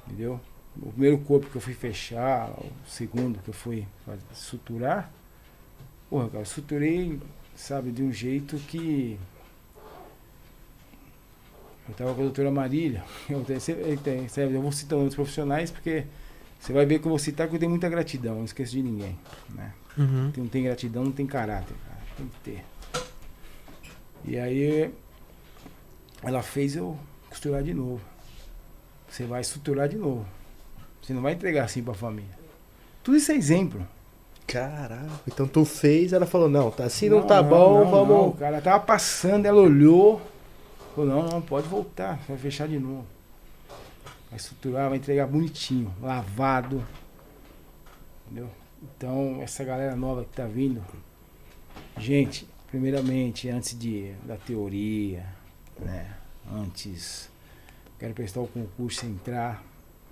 entendeu? 0.07 0.39
O 0.81 0.91
primeiro 0.91 1.17
corpo 1.19 1.47
que 1.47 1.55
eu 1.55 1.61
fui 1.61 1.73
fechar, 1.73 2.49
o 2.49 2.71
segundo 2.87 3.39
que 3.39 3.49
eu 3.49 3.53
fui 3.53 3.87
suturar, 4.33 5.11
porra, 6.09 6.27
cara, 6.29 6.41
eu 6.41 6.45
suturei, 6.45 7.19
sabe, 7.55 7.91
de 7.91 8.03
um 8.03 8.11
jeito 8.11 8.57
que. 8.57 9.19
Eu 11.87 11.95
tava 11.95 12.13
com 12.13 12.21
a 12.21 12.23
doutora 12.25 12.51
Marília, 12.51 13.03
eu, 13.29 13.43
tenho, 13.45 14.27
eu, 14.51 14.61
vou 14.61 14.71
citando 14.71 15.01
outros 15.01 15.15
profissionais 15.15 15.71
porque 15.71 16.03
você 16.59 16.73
vai 16.73 16.85
ver 16.85 16.99
que 16.99 17.05
eu 17.05 17.09
vou 17.09 17.19
citar 17.19 17.47
que 17.47 17.55
eu 17.55 17.59
tenho 17.59 17.69
muita 17.69 17.87
gratidão, 17.87 18.35
não 18.35 18.45
esqueço 18.45 18.73
de 18.73 18.83
ninguém, 18.83 19.17
né? 19.49 19.73
Uhum. 19.97 20.31
Quem 20.31 20.43
não 20.43 20.49
tem 20.49 20.63
gratidão 20.63 21.05
não 21.05 21.11
tem 21.11 21.25
caráter. 21.25 21.75
Tem 22.17 22.27
que 22.27 22.39
ter. 22.43 22.65
E 24.25 24.37
aí 24.37 24.93
ela 26.23 26.41
fez 26.41 26.75
eu 26.75 26.97
costurar 27.29 27.63
de 27.63 27.73
novo. 27.73 28.01
Você 29.07 29.25
vai 29.25 29.41
estruturar 29.41 29.87
de 29.87 29.97
novo. 29.97 30.25
Você 31.01 31.13
não 31.13 31.21
vai 31.21 31.33
entregar 31.33 31.65
assim 31.65 31.81
pra 31.81 31.93
família. 31.93 32.37
Tudo 33.03 33.17
isso 33.17 33.31
é 33.31 33.35
exemplo. 33.35 33.87
Caralho. 34.45 35.09
Então 35.27 35.47
tu 35.47 35.63
fez, 35.63 36.13
ela 36.13 36.25
falou, 36.25 36.49
não, 36.49 36.71
tá 36.71 36.85
assim 36.85 37.09
não, 37.09 37.25
tá 37.25 37.43
bom, 37.43 37.83
não, 37.83 37.91
vamos. 37.91 38.09
não. 38.09 38.27
O 38.29 38.33
cara 38.33 38.61
tava 38.61 38.83
passando, 38.83 39.45
ela 39.45 39.61
olhou. 39.61 40.21
Falou, 40.95 41.09
não, 41.09 41.29
não, 41.29 41.41
pode 41.41 41.67
voltar, 41.67 42.19
vai 42.27 42.37
fechar 42.37 42.67
de 42.67 42.79
novo. 42.79 43.05
Vai 44.29 44.37
estruturar, 44.37 44.89
vai 44.89 44.97
entregar 44.97 45.27
bonitinho, 45.27 45.93
lavado. 46.01 46.83
Entendeu? 48.25 48.49
Então, 48.81 49.39
essa 49.41 49.63
galera 49.63 49.95
nova 49.95 50.23
que 50.23 50.35
tá 50.35 50.45
vindo, 50.45 50.83
gente, 51.99 52.47
primeiramente, 52.67 53.49
antes 53.49 53.77
de 53.77 54.13
da 54.25 54.37
teoria, 54.37 55.25
né? 55.79 56.15
Antes, 56.51 57.29
quero 57.99 58.13
prestar 58.13 58.41
o 58.41 58.47
concurso 58.47 59.05
e 59.05 59.09
entrar, 59.09 59.63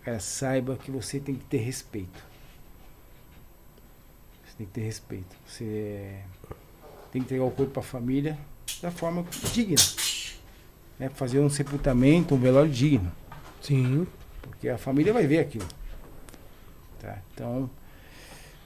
cara, 0.03 0.19
saiba 0.19 0.75
que 0.75 0.91
você 0.91 1.19
tem 1.19 1.35
que 1.35 1.45
ter 1.45 1.57
respeito. 1.57 2.23
Você 4.45 4.57
tem 4.57 4.65
que 4.67 4.73
ter 4.73 4.81
respeito. 4.81 5.35
Você 5.45 6.21
tem 7.11 7.21
que 7.21 7.25
entregar 7.27 7.45
o 7.45 7.51
corpo 7.51 7.71
para 7.71 7.81
a 7.81 7.85
família 7.85 8.37
da 8.81 8.91
forma 8.91 9.25
digna. 9.53 9.81
Né? 10.99 11.09
Fazer 11.09 11.39
um 11.39 11.49
sepultamento, 11.49 12.35
um 12.35 12.39
velório 12.39 12.71
digno. 12.71 13.11
Sim. 13.61 14.05
Porque 14.41 14.69
a 14.69 14.77
família 14.77 15.13
vai 15.13 15.25
ver 15.25 15.39
aquilo. 15.39 15.67
Tá? 16.99 17.19
Então, 17.33 17.69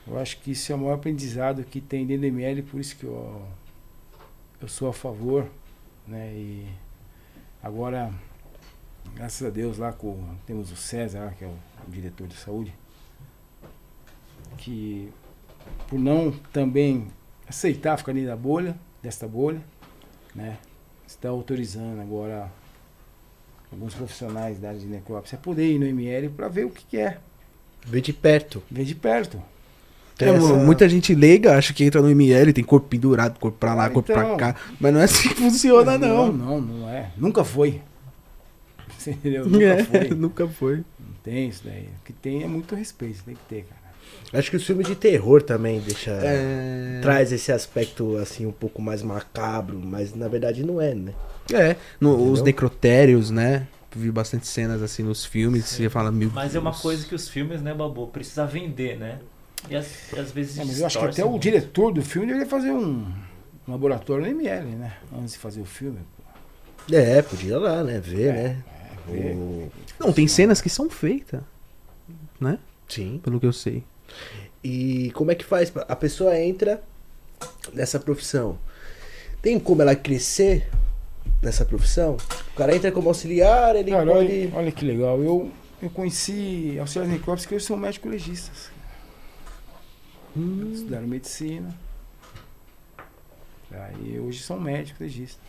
eu 0.09 0.19
acho 0.19 0.39
que 0.39 0.51
isso 0.51 0.71
é 0.71 0.75
o 0.75 0.79
maior 0.79 0.95
aprendizado 0.95 1.63
que 1.63 1.79
tem 1.79 2.05
dentro 2.05 2.21
do 2.21 2.27
ML, 2.27 2.63
por 2.63 2.79
isso 2.79 2.95
que 2.95 3.03
eu, 3.03 3.41
eu 4.61 4.67
sou 4.67 4.89
a 4.89 4.93
favor. 4.93 5.47
Né? 6.07 6.33
E 6.33 6.67
agora, 7.61 8.11
graças 9.13 9.45
a 9.45 9.49
Deus, 9.49 9.77
lá 9.77 9.93
com, 9.93 10.35
temos 10.45 10.71
o 10.71 10.75
César, 10.75 11.33
que 11.37 11.43
é 11.43 11.47
o, 11.47 11.55
o 11.87 11.91
diretor 11.91 12.27
de 12.27 12.35
saúde, 12.35 12.73
que 14.57 15.11
por 15.87 15.99
não 15.99 16.31
também 16.31 17.07
aceitar 17.47 17.97
ficar 17.97 18.13
dentro 18.13 18.29
da 18.29 18.35
bolha, 18.35 18.75
desta 19.01 19.27
bolha, 19.27 19.61
né? 20.33 20.57
Está 21.05 21.29
autorizando 21.29 21.99
agora 21.99 22.51
alguns 23.71 23.93
profissionais 23.93 24.59
da 24.59 24.69
área 24.69 24.79
de 24.79 24.85
necrópsia, 24.85 25.37
poder 25.37 25.71
ir 25.71 25.79
no 25.79 25.85
ML 25.85 26.29
para 26.29 26.47
ver 26.47 26.65
o 26.65 26.69
que, 26.69 26.85
que 26.85 26.97
é, 26.97 27.19
Vê 27.85 28.01
de 28.01 28.13
perto. 28.13 28.61
ver 28.69 28.83
de 28.83 28.93
perto. 28.93 29.41
Tem 30.19 30.27
É, 30.27 30.35
essa- 30.35 30.53
Muita 30.53 30.87
gente 30.89 31.15
leiga 31.15 31.57
acha 31.57 31.73
que 31.73 31.83
entra 31.83 32.01
no 32.01 32.09
ML, 32.09 32.51
tem 32.53 32.63
corpo 32.63 32.87
pendurado, 32.87 33.39
corpo 33.39 33.57
pra 33.57 33.73
lá, 33.73 33.85
Ah, 33.85 33.89
corpo 33.89 34.11
pra 34.13 34.23
então. 34.25 34.37
cá. 34.37 34.53
Mas 34.79 34.93
não 34.93 34.99
é 34.99 35.05
assim 35.05 35.29
que 35.29 35.35
funciona, 35.35 35.97
não, 35.97 36.27
não. 36.27 36.31
não, 36.33 36.61
não 36.61 36.89
é. 36.89 37.09
Nunca 37.17 37.43
foi. 37.45 37.81
Você 38.97 39.11
entendeu? 39.15 39.45
Nunca 39.47 39.63
É, 39.65 39.83
foi. 39.85 40.09
nunca 40.13 40.47
foi. 40.47 40.75
Não 40.77 41.13
tem 41.23 41.47
isso 41.47 41.61
daí. 41.63 41.87
O 42.01 42.05
que 42.05 42.11
tem 42.13 42.43
é 42.43 42.47
muito 42.47 42.75
respeito, 42.75 43.23
tem 43.23 43.33
que 43.35 43.41
ter, 43.47 43.63
cara. 43.63 43.79
Acho 44.33 44.51
que 44.51 44.57
os 44.57 44.65
filmes 44.65 44.85
de 44.85 44.95
terror 44.95 45.41
também 45.41 45.79
deixa. 45.79 46.11
É, 46.11 46.99
Traz 47.01 47.31
esse 47.31 47.51
aspecto 47.51 48.17
assim 48.17 48.45
um 48.45 48.51
pouco 48.51 48.81
mais 48.81 49.01
macabro, 49.01 49.79
mas 49.81 50.13
na 50.13 50.27
verdade 50.27 50.63
não 50.65 50.81
é, 50.81 50.93
né? 50.93 51.13
é 51.53 51.75
no- 51.99 52.29
os 52.31 52.41
necrotérios, 52.43 53.31
né? 53.31 53.65
Vi 53.95 54.11
bastante 54.11 54.45
cenas 54.47 54.83
assim 54.83 55.01
nos 55.01 55.25
filmes, 55.25 55.65
você 55.65 55.89
fala, 55.89 56.11
meu 56.11 56.29
Mas 56.33 56.53
é 56.53 56.59
uma 56.59 56.73
coisa 56.73 57.07
que 57.07 57.15
os 57.15 57.27
filmes, 57.27 57.59
né, 57.61 57.73
Babu, 57.73 58.05
precisa 58.07 58.45
vender, 58.45 58.97
né? 58.99 59.17
E 59.69 59.75
às, 59.75 60.11
e 60.13 60.19
às 60.19 60.31
vezes 60.31 60.57
É, 60.57 60.63
mas 60.63 60.79
eu 60.79 60.85
acho 60.85 60.99
que 60.99 61.05
até 61.05 61.25
o 61.25 61.31
muito. 61.31 61.41
diretor 61.43 61.91
do 61.91 62.01
filme 62.01 62.27
deveria 62.27 62.47
fazer 62.47 62.71
um, 62.71 63.05
um 63.67 63.71
laboratório 63.71 64.23
no 64.25 64.29
ML, 64.31 64.65
né? 64.75 64.93
Antes 65.13 65.33
de 65.33 65.39
fazer 65.39 65.61
o 65.61 65.65
filme. 65.65 65.99
É, 66.91 67.21
podia 67.21 67.55
ir 67.55 67.57
lá, 67.57 67.83
né? 67.83 67.99
Ver, 67.99 68.27
É, 68.29 68.31
né? 68.33 68.63
É, 69.07 69.11
ver. 69.11 69.35
O- 69.35 69.71
Não, 69.99 70.13
tem 70.13 70.27
cenas 70.27 70.61
que 70.61 70.69
são 70.69 70.89
feitas, 70.89 71.41
né? 72.39 72.57
Sim. 72.87 73.19
Pelo 73.23 73.39
que 73.39 73.45
eu 73.45 73.53
sei. 73.53 73.83
E 74.63 75.11
como 75.13 75.31
é 75.31 75.35
que 75.35 75.45
faz? 75.45 75.71
A 75.87 75.95
pessoa 75.95 76.37
entra 76.39 76.81
nessa 77.73 77.99
profissão. 77.99 78.57
Tem 79.41 79.59
como 79.59 79.81
ela 79.81 79.95
crescer 79.95 80.67
nessa 81.41 81.63
profissão? 81.63 82.17
O 82.53 82.55
cara 82.57 82.75
entra 82.75 82.91
como 82.91 83.07
auxiliar, 83.09 83.75
ele 83.75 83.91
Cara, 83.91 84.05
pode. 84.11 84.25
olha, 84.31 84.51
olha 84.55 84.71
que 84.71 84.83
legal. 84.83 85.21
Eu, 85.21 85.51
eu 85.81 85.89
conheci 85.91 86.75
auxiliares 86.79 87.13
necrópicos 87.13 87.45
que 87.45 87.55
hoje 87.55 87.65
são 87.65 87.77
médicos 87.77 88.09
legistas. 88.11 88.71
Hum, 90.35 90.71
Estudaram 90.73 91.07
medicina. 91.07 91.73
Aí 93.71 94.19
hoje 94.19 94.41
são 94.41 94.59
médicos 94.59 94.99
legistas. 95.01 95.39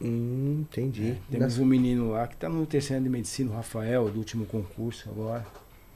hum, 0.00 0.60
entendi. 0.62 1.16
Temos 1.30 1.58
um 1.58 1.64
menino 1.64 2.10
lá 2.12 2.26
que 2.26 2.34
está 2.34 2.48
no 2.48 2.64
terceiro 2.66 2.96
ano 2.98 3.04
de 3.04 3.10
medicina, 3.10 3.50
o 3.50 3.54
Rafael, 3.54 4.08
do 4.10 4.18
último 4.18 4.46
concurso 4.46 5.08
agora. 5.10 5.44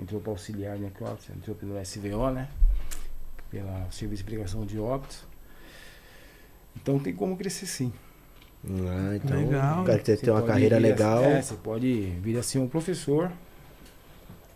Entrou 0.00 0.20
para 0.20 0.30
auxiliar 0.32 0.76
de 0.76 0.82
necrópsia, 0.84 1.34
entrou 1.36 1.56
pelo 1.56 1.76
SVO, 1.84 2.30
né? 2.30 2.48
Pela 3.50 3.90
Serviço 3.90 4.22
de 4.22 4.30
Pregação 4.30 4.64
de 4.64 4.78
Óbitos. 4.78 5.24
Então 6.76 6.98
tem 6.98 7.14
como 7.14 7.36
crescer 7.36 7.66
sim. 7.66 7.92
Ah, 8.64 9.16
então, 9.16 9.36
Legal. 9.44 9.82
o 9.82 9.84
cara 9.84 9.98
que 9.98 10.04
tem, 10.04 10.16
Você 10.16 10.22
tem 10.24 10.32
uma 10.34 10.42
carreira 10.42 10.76
a- 10.76 10.80
legal. 10.80 11.22
é, 11.24 11.40
você 11.42 11.54
pode 11.56 12.02
vir 12.22 12.36
a 12.38 12.42
ser 12.42 12.58
um 12.58 12.68
professor, 12.68 13.30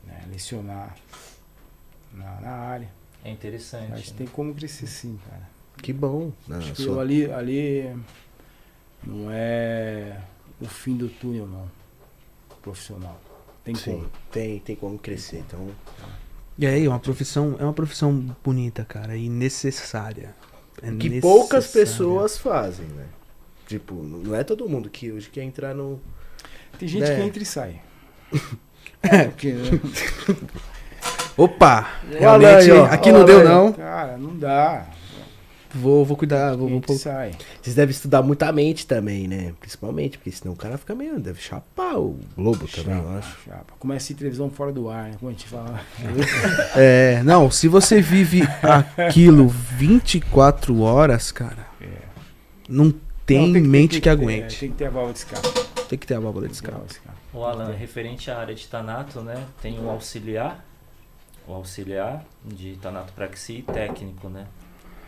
né, 0.05 0.25
lecionar 0.31 0.97
na, 2.13 2.41
na 2.41 2.51
área. 2.51 2.89
É 3.25 3.31
interessante. 3.31 3.91
Mas 3.91 4.11
né? 4.11 4.15
tem 4.19 4.27
como 4.27 4.55
crescer 4.55 4.87
sim, 4.87 5.19
cara. 5.29 5.49
Que 5.81 5.93
bom. 5.93 6.33
Ah, 6.51 6.57
Acho 6.59 6.73
que 6.73 6.83
só- 6.83 6.91
eu 6.91 7.01
ali, 7.01 7.31
ali 7.33 7.97
não 9.05 9.29
é 9.31 10.21
o 10.61 10.67
fim 10.67 10.97
do 10.97 11.09
túnel, 11.09 11.47
não. 11.47 11.71
Profissional. 12.61 13.21
Tem 13.65 13.75
Sim, 13.75 13.93
como. 13.99 14.11
tem, 14.31 14.59
tem 14.61 14.77
como 14.77 14.99
crescer. 14.99 15.39
Então, 15.39 15.69
E 16.59 16.67
aí, 16.67 16.85
é 16.85 16.89
uma 16.89 16.99
profissão, 16.99 17.57
é 17.59 17.65
uma 17.65 17.73
profissão 17.73 18.37
bonita, 18.45 18.85
cara, 18.85 19.17
e 19.17 19.29
necessária. 19.29 20.35
É 20.83 20.91
que 20.97 21.21
poucas 21.21 21.65
necessária. 21.65 21.87
pessoas 21.87 22.39
fazem, 22.39 22.87
né? 22.87 23.07
Tipo, 23.67 23.95
não 23.95 24.35
é 24.35 24.43
todo 24.45 24.69
mundo 24.69 24.91
que 24.91 25.11
hoje 25.13 25.31
quer 25.31 25.43
entrar 25.45 25.75
no. 25.75 26.01
Tem 26.79 26.89
gente 26.89 27.05
É. 27.05 27.17
que 27.17 27.23
entra 27.23 27.43
e 27.43 27.47
sai. 27.47 27.81
É, 29.05 29.25
porque, 29.25 29.53
né? 29.53 29.63
Opa! 31.37 31.89
Realmente, 32.11 32.71
aqui 32.91 33.09
Olha 33.11 33.19
não 33.19 33.25
deu, 33.25 33.39
aí. 33.39 33.45
não. 33.45 33.73
Cara, 33.73 34.17
não 34.19 34.37
dá. 34.37 34.87
Vou, 35.75 36.05
vou 36.05 36.19
cuidar, 36.19 36.55
vou, 36.55 36.69
vou 36.69 36.97
sai. 36.99 37.31
Vocês 37.63 37.75
devem 37.75 37.91
estudar 37.93 38.21
muito 38.21 38.43
a 38.43 38.53
mente 38.53 38.87
também, 38.87 39.27
né? 39.27 39.55
Principalmente, 39.59 40.19
porque 40.19 40.31
senão 40.31 40.53
o 40.53 40.57
cara 40.57 40.77
fica 40.77 40.95
meio. 40.95 41.19
Deve 41.19 41.41
chapar 41.41 41.99
o 41.99 42.19
globo 42.37 42.69
também, 42.69 42.95
eu 42.95 43.03
Chapa, 43.05 43.19
acho. 43.19 43.37
chapa. 43.47 43.73
Começa 43.79 44.13
a 44.13 44.17
televisão 44.17 44.51
fora 44.51 44.71
do 44.71 44.91
ar, 44.91 45.05
né? 45.05 45.17
Como 45.19 45.31
a 45.31 45.33
gente 45.33 45.47
fala. 45.49 45.81
É, 46.77 47.23
não, 47.25 47.51
se 47.51 47.69
você 47.69 48.03
vive 48.03 48.43
aquilo 48.99 49.49
24 49.49 50.79
horas, 50.83 51.33
cara, 51.33 51.67
É. 51.81 51.87
não 52.69 52.93
tem 53.25 53.47
Não, 53.47 53.53
que- 53.63 53.67
mente 53.67 53.93
tem 53.93 54.01
que, 54.03 54.09
aguente. 54.11 54.57
é, 54.57 54.61
tem 54.61 54.71
que 54.73 54.77
ter 54.77 54.87
a 54.87 54.91
válvula 54.91 55.13
de 55.15 55.19
escape. 55.21 55.49
Tem 55.89 55.99
que 55.99 56.07
ter 56.07 56.15
a 56.15 56.21
válvula 56.21 56.49
de 56.49 56.61
Tem 56.61 56.71
que 56.71 56.77
escape. 56.85 57.01
O 57.33 57.45
Alan, 57.45 57.73
referente 57.73 58.31
à 58.31 58.39
área 58.39 58.55
de 58.55 58.67
Tanato, 58.69 59.23
né? 59.23 59.43
Tem 59.63 59.79
o 59.83 59.89
auxiliar, 59.89 60.63
o 61.47 61.55
auxiliar 61.55 62.25
de 62.45 62.77
Tanatopraxia 62.77 63.59
e 63.59 63.63
técnico, 63.63 64.29
né? 64.29 64.47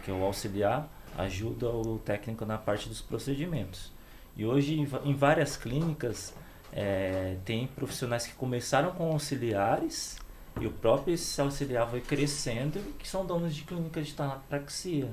Que 0.04 0.10
o 0.10 0.22
auxiliar 0.24 0.88
ajuda 1.16 1.68
o 1.68 1.98
técnico 1.98 2.44
na 2.44 2.58
parte 2.58 2.88
dos 2.88 3.00
procedimentos. 3.00 3.92
E 4.36 4.44
hoje, 4.44 4.80
em 5.04 5.14
várias 5.14 5.56
clínicas, 5.56 6.34
eh, 6.72 7.36
tem 7.44 7.68
profissionais 7.68 8.26
que 8.26 8.34
começaram 8.34 8.90
com 8.92 9.12
auxiliares 9.12 10.18
e 10.60 10.66
o 10.66 10.70
próprio 10.70 11.14
esse 11.14 11.40
auxiliar 11.40 11.86
vai 11.86 12.00
crescendo, 12.00 12.80
que 12.98 13.08
são 13.08 13.24
donos 13.24 13.54
de 13.54 13.62
clínicas 13.62 14.08
de 14.08 14.14
Tanatopraxia. 14.14 15.08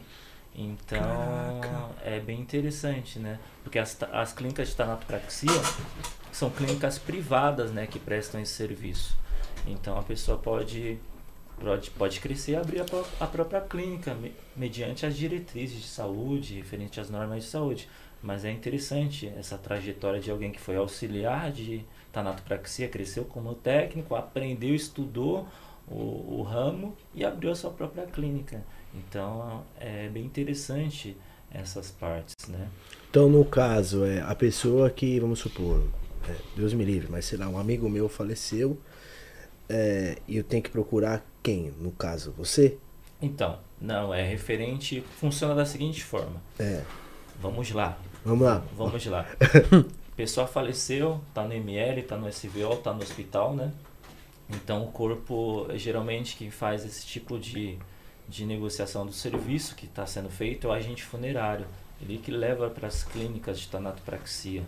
Então, 0.55 0.99
Caraca. 1.61 1.89
é 2.03 2.19
bem 2.19 2.39
interessante, 2.39 3.19
né? 3.19 3.39
Porque 3.63 3.80
as, 3.80 3.97
as 4.11 4.34
clínicas 4.34 4.69
de 4.69 4.76
Tanatopraxia 4.76 5.51
são 6.32 6.49
clínicas 6.49 6.97
privadas, 6.97 7.72
né, 7.72 7.86
que 7.86 7.99
prestam 7.99 8.41
esse 8.41 8.53
serviço. 8.53 9.17
Então 9.65 9.97
a 9.97 10.03
pessoa 10.03 10.38
pode 10.38 10.99
pode, 11.62 11.91
pode 11.91 12.20
crescer 12.20 12.51
e 12.51 12.55
abrir 12.55 12.82
a, 12.82 12.86
a 13.20 13.28
própria 13.28 13.62
clínica 13.62 14.14
me- 14.14 14.34
mediante 14.55 15.05
as 15.05 15.16
diretrizes 15.16 15.82
de 15.82 15.88
saúde, 15.88 16.55
referente 16.55 16.99
às 16.99 17.09
normas 17.09 17.43
de 17.43 17.49
saúde. 17.49 17.88
Mas 18.22 18.45
é 18.45 18.51
interessante 18.51 19.28
essa 19.38 19.57
trajetória 19.57 20.20
de 20.20 20.30
alguém 20.30 20.51
que 20.51 20.59
foi 20.59 20.76
auxiliar 20.76 21.51
de 21.51 21.84
tanatopraxia, 22.12 22.88
cresceu 22.88 23.26
como 23.26 23.55
técnico, 23.55 24.16
aprendeu, 24.16 24.76
estudou 24.76 25.47
o, 25.88 26.39
o 26.39 26.41
ramo 26.43 26.95
e 27.16 27.26
abriu 27.26 27.51
a 27.51 27.55
sua 27.55 27.72
própria 27.72 28.05
clínica. 28.05 28.64
Então 28.93 29.64
é 29.80 30.07
bem 30.09 30.26
interessante 30.26 31.18
essas 31.51 31.91
partes, 31.91 32.47
né? 32.47 32.68
Então, 33.09 33.28
no 33.28 33.43
caso, 33.43 34.05
é 34.05 34.22
a 34.22 34.36
pessoa 34.36 34.89
que, 34.89 35.20
vamos 35.20 35.39
supor, 35.39 35.86
é, 36.30 36.36
Deus 36.55 36.74
me 36.74 36.86
livre, 36.86 37.09
mas 37.09 37.26
sei 37.26 37.38
lá, 37.38 37.49
um 37.49 37.57
amigo 37.57 37.89
meu 37.89 38.07
faleceu 38.07 38.78
é, 39.68 40.18
e 40.28 40.38
eu 40.38 40.43
tenho 40.43 40.62
que 40.64 40.70
procurar 40.70 41.26
quem, 41.42 41.72
no 41.80 41.92
caso, 41.92 42.32
você? 42.38 42.78
Então, 43.22 43.60
não, 43.80 44.14
é 44.14 44.24
referente, 44.28 45.04
funciona 45.20 45.54
da 45.56 45.66
seguinte 45.66 46.04
forma. 46.04 46.42
É, 46.60 46.84
Vamos 47.42 47.72
lá, 47.72 47.98
vamos 48.24 48.46
lá. 48.46 48.64
vamos 48.78 49.04
lá. 49.08 49.26
Pessoa 50.16 50.46
faleceu, 50.46 51.20
tá 51.34 51.44
no 51.44 51.54
ML, 51.54 52.04
tá 52.04 52.16
no 52.16 52.30
SVO, 52.32 52.76
tá 52.78 52.94
no 52.94 53.02
hospital, 53.02 53.56
né? 53.56 53.72
Então 54.48 54.84
o 54.84 54.92
corpo, 54.92 55.68
geralmente 55.76 56.36
quem 56.36 56.52
faz 56.52 56.86
esse 56.86 57.04
tipo 57.04 57.39
de, 57.39 57.80
de 58.30 58.46
negociação 58.46 59.08
do 59.08 59.12
serviço 59.12 59.74
que 59.76 59.88
está 59.88 60.06
sendo 60.06 60.30
feito 60.30 60.68
é 60.68 60.70
o 60.70 60.74
agente 60.74 61.02
funerário. 61.04 61.66
Ele 62.00 62.20
que 62.20 62.30
leva 62.30 62.70
para 62.70 62.88
as 62.88 63.04
clínicas 63.04 63.60
de 63.60 63.68
tanatopraxia. 63.68 64.62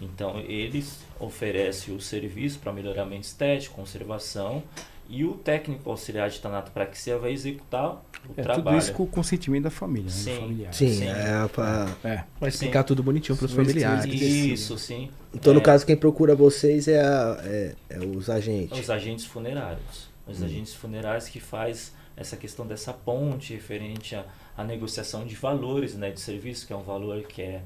Então 0.00 0.40
eles 0.40 1.00
oferecem 1.20 1.94
o 1.94 2.00
serviço 2.00 2.60
para 2.60 2.72
melhoramento 2.72 3.26
estético, 3.26 3.74
conservação 3.74 4.62
e 5.08 5.24
o 5.24 5.34
técnico 5.34 5.88
auxiliar 5.90 6.28
de 6.30 6.40
tanatopraxia 6.40 7.16
vai 7.18 7.32
executar 7.32 8.02
o 8.28 8.32
É, 8.36 8.42
trabalho. 8.42 8.64
tudo 8.64 8.76
isso 8.78 8.92
com 8.92 9.02
o 9.04 9.06
consentimento 9.06 9.64
da 9.64 9.70
família, 9.70 10.06
né? 10.10 10.10
Sim. 10.16 10.36
familiar. 10.40 10.74
Sim, 10.74 10.88
Sim. 10.92 11.06
é 11.06 11.48
pra... 11.52 11.88
É. 12.04 12.24
Vai 12.40 12.48
explicar 12.48 12.82
tudo 12.84 13.02
bonitinho 13.02 13.36
Sim, 13.38 13.46
sim, 13.48 13.54
familiares. 13.54 14.02
sim. 14.04 14.52
Isso, 14.52 14.78
sim. 14.78 15.10
Então, 15.34 15.52
no 15.54 15.60
É. 15.60 15.62
caso, 15.62 15.86
quem 15.86 15.96
procura 15.96 16.34
vocês 16.34 16.88
é, 16.88 17.00
a- 17.00 17.40
é, 17.44 17.74
é 17.90 17.98
os 18.00 18.28
agentes. 18.28 18.78
Os 18.78 18.90
agentes 18.90 19.24
funerários. 19.26 20.08
Os 20.26 20.42
Hum. 20.42 20.46
agentes 20.46 20.74
funerários 20.74 21.28
que 21.28 21.38
faz 21.40 21.92
essa 22.16 22.36
questão 22.36 22.66
dessa 22.66 22.92
ponte 22.92 23.52
referente 23.54 24.14
à, 24.16 24.24
à 24.56 24.64
negociação 24.64 25.24
de 25.24 25.34
valores 25.36 25.94
né, 25.94 26.10
de 26.10 26.18
serviço, 26.20 26.66
que 26.66 26.72
é 26.72 26.76
um 26.76 26.82
valor 26.82 27.22
que 27.22 27.42
é 27.42 27.60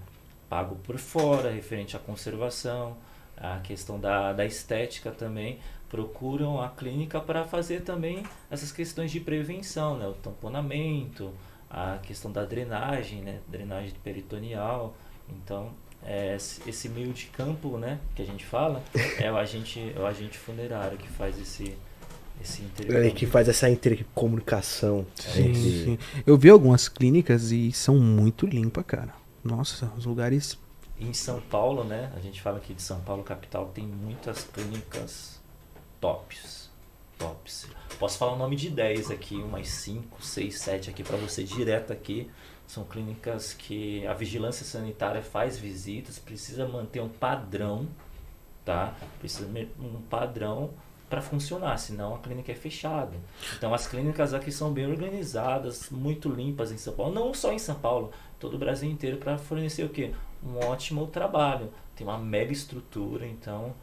pago 0.48 0.74
por 0.82 0.98
fora, 0.98 1.50
referente 1.50 1.96
à 1.96 1.98
conservação, 2.00 2.96
a 3.36 3.60
questão 3.60 3.98
da, 3.98 4.32
da 4.34 4.44
estética 4.44 5.10
também. 5.10 5.58
Procuram 5.90 6.60
a 6.62 6.68
clínica 6.70 7.20
para 7.20 7.44
fazer 7.44 7.82
também 7.82 8.24
essas 8.50 8.72
questões 8.72 9.10
de 9.10 9.20
prevenção, 9.20 9.98
né, 9.98 10.06
o 10.06 10.14
tamponamento, 10.14 11.32
a 11.68 11.98
questão 12.02 12.32
da 12.32 12.44
drenagem, 12.44 13.22
né, 13.22 13.40
drenagem 13.48 13.92
peritoneal. 14.04 14.94
Então, 15.28 15.70
é, 16.04 16.36
esse 16.36 16.88
meio 16.88 17.12
de 17.12 17.26
campo, 17.26 17.76
né, 17.76 17.98
que 18.14 18.22
a 18.22 18.26
gente 18.26 18.44
fala, 18.46 18.82
é 19.18 19.30
o 19.32 19.36
agente, 19.36 19.92
é 19.96 20.00
o 20.00 20.06
agente 20.06 20.38
funerário 20.38 20.96
que 20.98 21.08
faz 21.08 21.38
esse 21.38 21.76
esse 22.42 22.62
É, 22.88 23.10
que 23.10 23.26
faz 23.26 23.48
essa 23.48 23.68
intercomunicação. 23.68 25.06
Sim, 25.14 25.48
entre- 25.50 25.84
sim. 25.84 25.98
Eu 26.26 26.38
vi 26.38 26.48
algumas 26.48 26.88
clínicas 26.88 27.52
e 27.52 27.70
são 27.72 27.98
muito 27.98 28.46
limpas, 28.46 28.84
cara. 28.86 29.14
Nossa, 29.44 29.92
os 29.96 30.06
lugares 30.06 30.58
Em 30.98 31.12
São 31.14 31.40
Paulo, 31.40 31.82
né? 31.84 32.12
A 32.14 32.20
gente 32.20 32.40
fala 32.40 32.58
aqui 32.58 32.74
de 32.74 32.82
São 32.82 33.00
Paulo 33.00 33.22
capital, 33.24 33.66
tem 33.74 33.84
muitas 33.86 34.44
clínicas 34.44 35.39
tops. 36.00 36.70
Tops. 37.18 37.68
Posso 37.98 38.16
falar 38.16 38.32
o 38.32 38.36
nome 38.36 38.56
de 38.56 38.70
10 38.70 39.10
aqui, 39.10 39.36
umas 39.36 39.68
5, 39.68 40.22
6, 40.22 40.58
7 40.58 40.90
aqui 40.90 41.02
para 41.02 41.18
você 41.18 41.44
direto 41.44 41.92
aqui. 41.92 42.30
São 42.66 42.84
clínicas 42.84 43.52
que 43.52 44.06
a 44.06 44.14
vigilância 44.14 44.64
sanitária 44.64 45.22
faz 45.22 45.58
visitas, 45.58 46.18
precisa 46.18 46.66
manter 46.66 47.00
um 47.00 47.08
padrão, 47.08 47.88
tá? 48.64 48.94
Precisa 49.18 49.46
um 49.78 50.00
padrão 50.02 50.70
para 51.10 51.20
funcionar, 51.20 51.76
senão 51.76 52.14
a 52.14 52.18
clínica 52.20 52.52
é 52.52 52.54
fechada. 52.54 53.16
Então 53.58 53.74
as 53.74 53.86
clínicas 53.86 54.32
aqui 54.32 54.52
são 54.52 54.72
bem 54.72 54.86
organizadas, 54.86 55.90
muito 55.90 56.28
limpas 56.28 56.70
em 56.70 56.78
São 56.78 56.94
Paulo, 56.94 57.12
não 57.12 57.34
só 57.34 57.52
em 57.52 57.58
São 57.58 57.74
Paulo, 57.74 58.12
todo 58.38 58.54
o 58.54 58.58
Brasil 58.58 58.88
inteiro 58.88 59.16
para 59.16 59.36
fornecer 59.36 59.84
o 59.84 59.88
quê? 59.88 60.14
Um 60.42 60.56
ótimo 60.64 61.08
trabalho. 61.08 61.70
Tem 61.96 62.06
uma 62.06 62.16
mega 62.16 62.52
estrutura, 62.52 63.26
então 63.26 63.74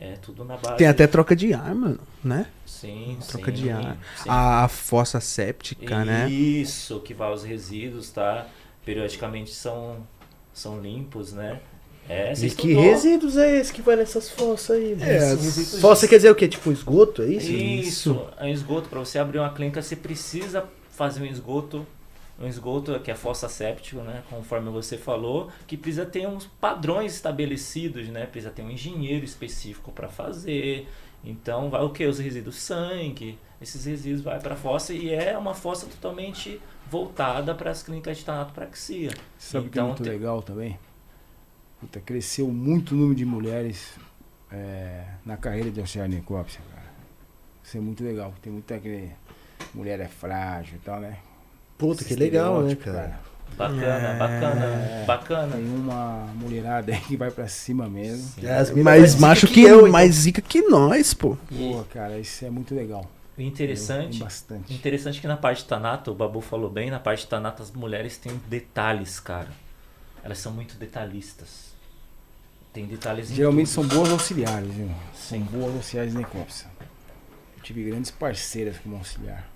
é 0.00 0.14
tudo 0.14 0.44
na 0.44 0.56
base. 0.56 0.76
Tem 0.78 0.86
até 0.86 1.06
troca 1.06 1.36
de 1.36 1.52
ar, 1.52 1.74
mano, 1.74 2.00
né? 2.24 2.46
Sim, 2.64 3.18
troca 3.28 3.50
sim, 3.54 3.62
de 3.62 3.70
ar. 3.70 3.98
sim. 4.16 4.28
A, 4.28 4.64
a 4.64 4.68
fossa 4.68 5.20
séptica, 5.20 6.04
né? 6.04 6.28
Isso, 6.30 7.00
que 7.00 7.12
vai 7.12 7.30
os 7.32 7.44
resíduos, 7.44 8.10
tá? 8.10 8.46
Periodicamente 8.84 9.50
são, 9.50 9.98
são 10.54 10.80
limpos, 10.80 11.32
né? 11.34 11.60
É, 12.08 12.32
E 12.32 12.36
que 12.36 12.46
estudou. 12.46 12.82
resíduos 12.82 13.36
é 13.36 13.58
esse 13.58 13.72
que 13.72 13.82
vai 13.82 13.94
nessas 13.94 14.28
fossas 14.30 14.76
aí? 14.76 14.96
mano? 14.96 15.04
É, 15.10 15.36
Fossa 15.80 16.08
quer 16.08 16.16
dizer 16.16 16.30
o 16.30 16.34
quê? 16.34 16.48
Tipo 16.48 16.72
esgoto, 16.72 17.22
é 17.22 17.26
isso? 17.26 17.52
Isso, 17.52 18.26
é 18.38 18.46
um 18.46 18.48
esgoto. 18.48 18.88
Para 18.88 18.98
você 18.98 19.18
abrir 19.18 19.38
uma 19.38 19.52
clínica, 19.52 19.80
você 19.80 19.94
precisa 19.94 20.64
fazer 20.90 21.22
um 21.22 21.26
esgoto, 21.26 21.86
um 22.40 22.46
esgoto 22.46 22.98
que 23.00 23.10
é 23.10 23.14
fossa 23.14 23.48
séptico, 23.48 24.00
né? 24.02 24.22
Conforme 24.30 24.70
você 24.70 24.96
falou, 24.96 25.50
que 25.66 25.76
precisa 25.76 26.06
ter 26.06 26.26
uns 26.26 26.46
padrões 26.46 27.14
estabelecidos, 27.14 28.08
né? 28.08 28.24
Precisa 28.26 28.50
ter 28.52 28.62
um 28.62 28.70
engenheiro 28.70 29.24
específico 29.24 29.92
para 29.92 30.08
fazer. 30.08 30.88
Então, 31.22 31.68
vai 31.68 31.82
o 31.82 31.90
que? 31.90 32.06
Os 32.06 32.18
resíduos 32.18 32.56
sangue, 32.56 33.38
esses 33.60 33.84
resíduos 33.84 34.22
vai 34.22 34.40
para 34.40 34.54
a 34.54 34.56
fossa 34.56 34.94
e 34.94 35.10
é 35.12 35.36
uma 35.36 35.52
fossa 35.54 35.86
totalmente 35.86 36.58
voltada 36.90 37.54
para 37.54 37.70
as 37.70 37.82
clínicas 37.82 38.16
de 38.18 38.24
tanatopraxia. 38.24 39.10
Sabe 39.38 39.66
o 39.66 39.70
que 39.70 39.78
é 39.78 39.82
Então, 39.82 39.86
muito 39.88 40.02
tem- 40.02 40.12
legal 40.12 40.42
também? 40.42 40.78
Puta, 41.78 42.00
cresceu 42.00 42.48
muito 42.48 42.92
o 42.94 42.96
número 42.96 43.14
de 43.14 43.24
mulheres 43.26 43.94
é, 44.50 45.04
na 45.24 45.36
carreira 45.36 45.70
de 45.70 45.80
oceanocópsia, 45.80 46.60
cara. 46.74 46.88
Isso 47.62 47.76
é 47.76 47.80
muito 47.80 48.02
legal. 48.02 48.34
Tem 48.42 48.50
muita 48.52 48.78
que 48.78 49.10
mulher 49.74 50.00
é 50.00 50.08
frágil 50.08 50.76
e 50.76 50.80
tal, 50.80 51.00
né? 51.00 51.18
Puta, 51.80 52.04
que 52.04 52.14
legal, 52.14 52.62
né, 52.62 52.74
cara? 52.76 53.18
Bacana, 53.56 54.08
É. 54.08 54.16
bacana, 54.18 55.04
bacana. 55.06 55.56
Tem 55.56 55.64
uma 55.66 56.26
mulherada 56.34 56.92
aí 56.92 57.00
que 57.00 57.16
vai 57.16 57.30
pra 57.30 57.48
cima 57.48 57.88
mesmo. 57.88 58.22
Sim. 58.34 58.46
É, 58.46 58.54
Mais 58.54 58.70
mais 58.82 59.14
macho 59.16 59.46
que, 59.46 59.62
eu, 59.62 59.80
então. 59.80 59.90
mais 59.90 60.14
zica 60.14 60.40
que 60.40 60.62
nós, 60.62 61.12
pô. 61.12 61.36
Pô, 61.48 61.84
cara, 61.92 62.18
isso 62.18 62.44
é 62.44 62.50
muito 62.50 62.74
legal. 62.74 63.04
Interessante 63.36 64.18
bastante. 64.18 64.72
Interessante 64.74 65.20
que 65.20 65.26
na 65.26 65.36
parte 65.36 65.62
de 65.62 65.68
Tanato, 65.68 66.10
o 66.10 66.14
Babu 66.14 66.40
falou 66.42 66.68
bem, 66.70 66.90
na 66.90 67.00
parte 67.00 67.20
de 67.22 67.26
Tanato 67.28 67.62
as 67.62 67.70
mulheres 67.70 68.18
têm 68.18 68.38
detalhes, 68.48 69.18
cara. 69.18 69.48
Elas 70.22 70.38
são 70.38 70.52
muito 70.52 70.74
detalhistas. 70.76 71.70
Tem 72.72 72.86
detalhes 72.86 73.30
em 73.30 73.34
Geralmente 73.34 73.70
são 73.70 73.84
boas 73.86 74.10
auxiliares, 74.10 74.70
viu? 74.72 74.90
São 75.14 75.38
Sim. 75.38 75.44
boas 75.50 75.74
auxiliares 75.74 76.12
de 76.12 76.18
necrópsia. 76.18 76.66
Eu 77.56 77.62
tive 77.62 77.82
grandes 77.84 78.10
parceiras 78.10 78.76
como 78.78 78.96
auxiliar. 78.96 79.48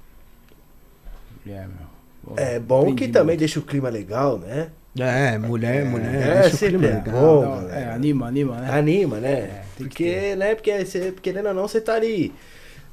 Mulher, 1.45 1.69
meu. 1.69 1.94
É 2.37 2.59
bom 2.59 2.81
aprendi 2.81 2.97
que 3.07 3.09
também 3.09 3.27
muito. 3.35 3.39
deixa 3.41 3.59
o 3.59 3.63
clima 3.63 3.89
legal, 3.89 4.39
né? 4.39 4.69
É, 4.99 5.37
mulher, 5.39 5.85
mulher. 5.85 6.15
É, 6.15 6.41
deixa 6.43 6.57
sempre 6.57 6.87
é 6.87 6.95
legal. 6.95 7.15
bom. 7.15 7.47
Mano. 7.47 7.69
é, 7.71 7.91
anima, 7.93 8.27
anima, 8.29 8.57
né? 8.61 8.71
Anima, 8.71 9.17
né? 9.19 9.33
É, 9.33 9.65
porque, 9.77 10.37
né? 10.37 10.55
Porque 10.55 10.85
você, 10.85 11.13
querendo 11.21 11.49
ou 11.49 11.55
não, 11.55 11.67
você 11.67 11.81
tá 11.81 11.95
ali, 11.95 12.33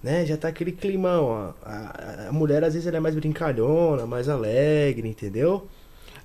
né? 0.04 0.26
Já 0.26 0.36
tá 0.36 0.48
aquele 0.48 0.72
climão. 0.72 1.24
ó. 1.26 1.52
A, 1.64 2.28
a 2.30 2.32
mulher, 2.32 2.64
às 2.64 2.74
vezes, 2.74 2.88
ela 2.88 2.98
é 2.98 3.00
mais 3.00 3.14
brincalhona, 3.16 4.06
mais 4.08 4.28
alegre, 4.28 5.08
entendeu? 5.08 5.68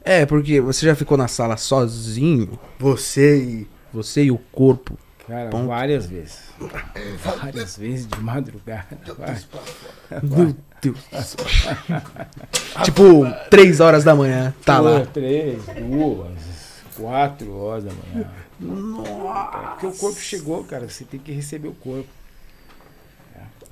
É, 0.03 0.25
porque 0.25 0.61
você 0.61 0.87
já 0.87 0.95
ficou 0.95 1.19
na 1.19 1.29
sala 1.29 1.57
sozinho, 1.57 2.59
Você 2.79 3.37
e. 3.39 3.67
você 3.93 4.25
e 4.25 4.31
o 4.31 4.39
corpo. 4.51 4.97
Cara, 5.27 5.51
Ponto. 5.51 5.67
várias 5.67 6.07
vezes. 6.07 6.39
Várias 7.25 7.77
vezes 7.77 8.07
de 8.07 8.21
madrugada. 8.21 8.87
Meu 10.23 10.55
Deus 10.81 10.99
do 11.11 11.23
céu. 11.23 11.45
tipo, 12.85 13.25
três 13.51 13.81
horas 13.81 14.05
da 14.05 14.15
manhã, 14.15 14.55
tá 14.65 14.77
Pô, 14.79 14.83
lá. 14.85 15.07
Três, 15.07 15.63
duas, 15.65 16.31
quatro 16.97 17.57
horas 17.57 17.85
da 17.85 17.91
manhã. 17.93 18.29
Nossa. 18.61 19.51
Porque 19.71 19.87
o 19.87 19.93
corpo 19.93 20.21
chegou, 20.21 20.63
cara. 20.65 20.89
Você 20.89 21.05
tem 21.05 21.19
que 21.19 21.33
receber 21.33 21.69
o 21.69 21.75
corpo. 21.75 22.09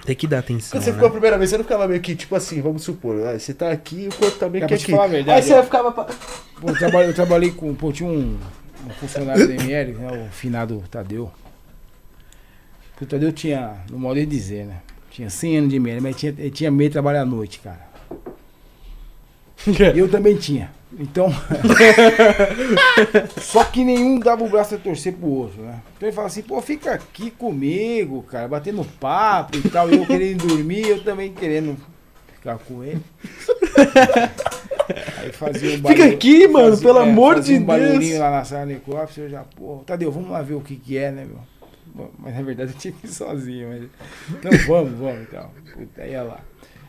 Tem 0.05 0.17
que 0.17 0.27
dar 0.27 0.41
atenção. 0.41 0.73
Quando 0.73 0.83
você 0.85 0.91
né? 0.91 0.95
ficou 0.97 1.09
a 1.09 1.13
primeira 1.13 1.39
vez, 1.39 1.51
você 1.51 1.57
não 1.57 1.65
ficava 1.65 1.87
meio 1.89 2.01
que, 2.01 2.15
tipo 2.17 2.35
assim, 2.35 2.61
vamos 2.61 2.83
supor, 2.83 3.27
ah, 3.27 3.39
você 3.39 3.55
tá 3.55 3.71
aqui 3.71 4.03
e 4.03 4.09
o 4.09 4.15
corpo 4.15 4.37
tá 4.39 4.49
meio 4.51 4.63
Cara, 4.67 4.77
que 4.77 4.83
aqui. 4.83 4.91
falar 4.93 5.05
a 5.05 5.09
verdade, 5.09 5.37
Aí 5.41 5.43
você 5.47 5.55
ó. 5.55 5.63
ficava. 5.63 5.93
pra- 5.93 6.05
Pô, 6.61 6.69
eu, 6.69 6.77
trabalhei, 6.77 7.09
eu 7.11 7.15
trabalhei 7.15 7.51
com. 7.53 7.75
Pô, 7.75 7.91
tinha 7.93 8.09
um, 8.11 8.37
um 8.87 8.91
funcionário 9.01 9.47
da 9.49 9.55
ML, 9.55 9.93
né, 9.93 10.27
o 10.29 10.33
finado 10.33 10.83
Tadeu. 10.91 11.33
O 13.05 13.07
Tadeu 13.07 13.31
tinha, 13.33 13.77
no 13.91 13.99
modo 13.99 14.19
de 14.19 14.25
dizer, 14.25 14.65
né? 14.65 14.77
Tinha 15.11 15.29
100 15.29 15.59
anos 15.59 15.71
de 15.71 15.77
ML, 15.77 16.01
mas 16.01 16.17
tinha, 16.17 16.35
ele 16.37 16.51
tinha 16.51 16.71
medo 16.71 16.89
de 16.89 16.93
trabalhar 16.93 17.21
à 17.21 17.25
noite, 17.27 17.61
cara. 17.61 17.87
Eu 19.95 20.09
também 20.09 20.37
tinha. 20.37 20.71
Então. 20.99 21.29
só 23.41 23.63
que 23.65 23.85
nenhum 23.85 24.19
dava 24.19 24.43
o 24.43 24.49
braço 24.49 24.75
a 24.75 24.79
torcer 24.79 25.13
pro 25.13 25.29
outro, 25.29 25.61
né? 25.63 25.81
Então 25.97 26.09
ele 26.09 26.15
fala 26.17 26.29
assim, 26.29 26.43
pô, 26.43 26.61
fica 26.63 26.93
aqui 26.95 27.31
comigo, 27.31 28.23
cara, 28.23 28.49
batendo 28.49 28.83
papo 28.99 29.59
e 29.59 29.69
tal. 29.69 29.91
Eu 29.91 30.07
querendo 30.07 30.47
dormir, 30.47 30.89
eu 30.89 31.05
também 31.05 31.33
querendo 31.33 31.77
ficar 32.35 32.57
com 32.59 32.83
ele. 32.83 33.03
Aí 35.19 35.33
fazia 35.33 35.71
um 35.71 35.73
Fica 35.77 35.89
barulho- 35.95 36.15
aqui, 36.15 36.47
mano, 36.49 36.69
fazia- 36.71 36.87
pelo 36.87 36.99
é, 36.99 37.03
amor 37.03 37.41
de 37.41 37.55
um 37.55 37.65
barulhinho 37.65 38.01
Deus. 38.01 38.19
lá 38.19 38.31
na 38.31 38.45
sala 38.45 38.67
de 38.67 38.81
eu 39.17 39.29
já, 39.31 39.43
pô, 39.57 39.83
Tadeu, 39.87 40.13
vamos 40.13 40.31
lá 40.31 40.43
ver 40.43 40.55
o 40.55 40.61
que 40.61 40.77
que 40.77 40.99
é, 40.99 41.11
né, 41.11 41.25
meu? 41.25 41.39
Bom, 41.95 42.11
Mas 42.19 42.35
na 42.35 42.43
verdade 42.43 42.73
eu 42.73 42.79
tinha 42.79 42.93
que 42.93 43.07
ir 43.07 43.11
sozinho, 43.11 43.69
mas. 43.69 43.89
Então 44.37 44.51
vamos, 44.67 44.99
vamos 44.99 45.23
e 45.23 45.27
tal. 45.27 45.55
Puta, 45.73 46.05
ia 46.05 46.23
lá. 46.25 46.41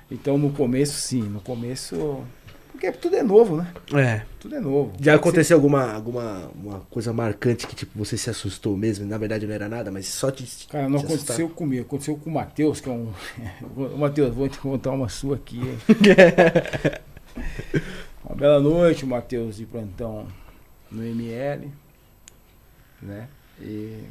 Então 0.09 0.37
no 0.37 0.51
começo, 0.51 0.99
sim, 0.99 1.21
no 1.21 1.39
começo. 1.39 2.23
Porque 2.71 2.91
tudo 2.91 3.15
é 3.15 3.23
novo, 3.23 3.57
né? 3.57 3.71
É. 3.93 4.25
Tudo 4.39 4.55
é 4.55 4.59
novo. 4.59 4.91
Já 4.99 5.15
aconteceu 5.15 5.55
alguma, 5.55 5.93
alguma 5.93 6.51
uma 6.55 6.79
coisa 6.89 7.13
marcante 7.13 7.67
que, 7.67 7.75
tipo, 7.75 7.97
você 7.97 8.17
se 8.17 8.29
assustou 8.29 8.75
mesmo? 8.75 9.05
Na 9.05 9.17
verdade 9.17 9.47
não 9.47 9.53
era 9.53 9.69
nada, 9.69 9.91
mas 9.91 10.07
só 10.07 10.31
te. 10.31 10.67
Cara, 10.67 10.89
não 10.89 10.99
te 10.99 11.05
assustar. 11.05 11.35
aconteceu 11.35 11.49
comigo, 11.49 11.83
aconteceu 11.83 12.17
com 12.17 12.29
o 12.29 12.33
Matheus, 12.33 12.81
que 12.81 12.89
é 12.89 12.91
um. 12.91 13.13
Matheus, 13.97 14.33
vou 14.33 14.49
te 14.49 14.57
contar 14.57 14.91
uma 14.91 15.07
sua 15.07 15.35
aqui. 15.35 15.61
uma 18.25 18.35
bela 18.35 18.59
noite, 18.59 19.05
o 19.05 19.07
Matheus 19.07 19.55
de 19.55 19.65
plantão 19.65 20.27
no 20.91 21.03
ML, 21.03 21.71
né? 23.01 23.29
E 23.61 24.03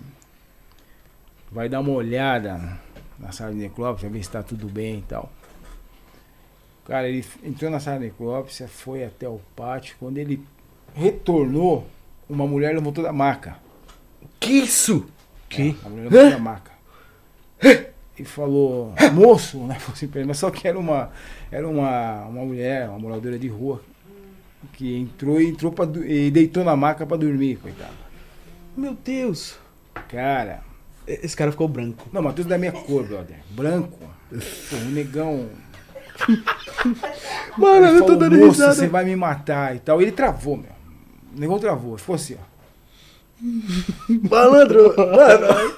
vai 1.55 1.69
dar 1.69 1.81
uma 1.81 1.93
olhada 1.93 2.79
na 3.17 3.31
sala 3.31 3.53
de 3.53 3.59
necrópsia, 3.59 4.11
ver 4.11 4.25
se 4.25 4.29
tá 4.29 4.43
tudo 4.43 4.69
bem 4.69 4.99
e 4.99 5.03
tal. 5.03 5.33
Cara, 6.85 7.09
ele 7.09 7.25
entrou 7.45 7.71
na 7.71 7.79
sala 7.79 7.99
de 7.99 8.07
necrópsia, 8.07 8.67
foi 8.67 9.05
até 9.05 9.29
o 9.29 9.41
pátio. 9.55 9.95
Quando 10.01 10.19
ele 10.19 10.45
retornou, 10.93 11.87
uma 12.29 12.45
mulher 12.45 12.75
levantou 12.75 13.05
da 13.05 13.13
maca. 13.13 13.57
Que 14.41 14.51
isso? 14.51 15.07
Que? 15.49 15.71
É, 15.83 15.87
a 15.87 15.89
mulher 15.89 16.11
levantou 16.11 16.31
da 16.31 16.39
maca. 16.39 16.73
E 18.19 18.25
falou, 18.25 18.93
moço, 19.13 19.59
né? 19.59 19.75
Falou 19.75 19.95
assim 19.95 20.07
pra 20.07 20.21
ele, 20.21 20.29
mas 20.29 20.39
só 20.39 20.51
que 20.51 20.69
era 20.69 20.79
uma, 20.79 21.11
era 21.51 21.69
uma, 21.69 22.27
uma 22.27 22.45
mulher, 22.45 22.89
uma 22.89 22.99
moradora 22.99 23.39
de 23.39 23.49
rua, 23.49 23.81
que 24.73 24.97
entrou 24.97 25.41
e 25.41 25.49
entrou 25.49 25.73
pra, 25.73 25.85
e 26.05 26.31
deitou 26.31 26.63
na 26.63 26.77
maca 26.77 27.07
pra 27.07 27.17
dormir, 27.17 27.57
coitado. 27.57 27.95
Meu 28.77 28.95
Deus. 28.95 29.57
Cara, 30.09 30.63
Esse 31.07 31.37
cara 31.37 31.51
ficou 31.51 31.69
branco. 31.69 32.09
não, 32.13 32.23
Matheus 32.23 32.47
da 32.47 32.57
minha 32.59 32.73
cor, 32.73 33.05
brother. 33.05 33.37
Branco. 33.51 33.99
Pô, 34.31 34.77
um 34.77 34.91
negão. 34.91 35.49
Mano, 37.59 37.87
Ele 37.87 37.99
eu 37.99 38.07
tô 38.07 38.15
dando 38.17 38.37
risada. 38.47 38.75
você 38.75 38.87
vai 38.87 39.05
me 39.05 39.15
matar 39.17 39.75
e 39.77 39.81
tal. 39.81 40.01
Ele 40.01 40.13
travou, 40.13 40.57
meu. 40.57 40.71
O 41.37 41.41
negão 41.41 41.59
travou. 41.59 41.99
Ficou 41.99 42.15
assim, 42.15 42.37
ó. 42.41 42.55
Malandro, 44.31 44.95
mano. 44.97 45.75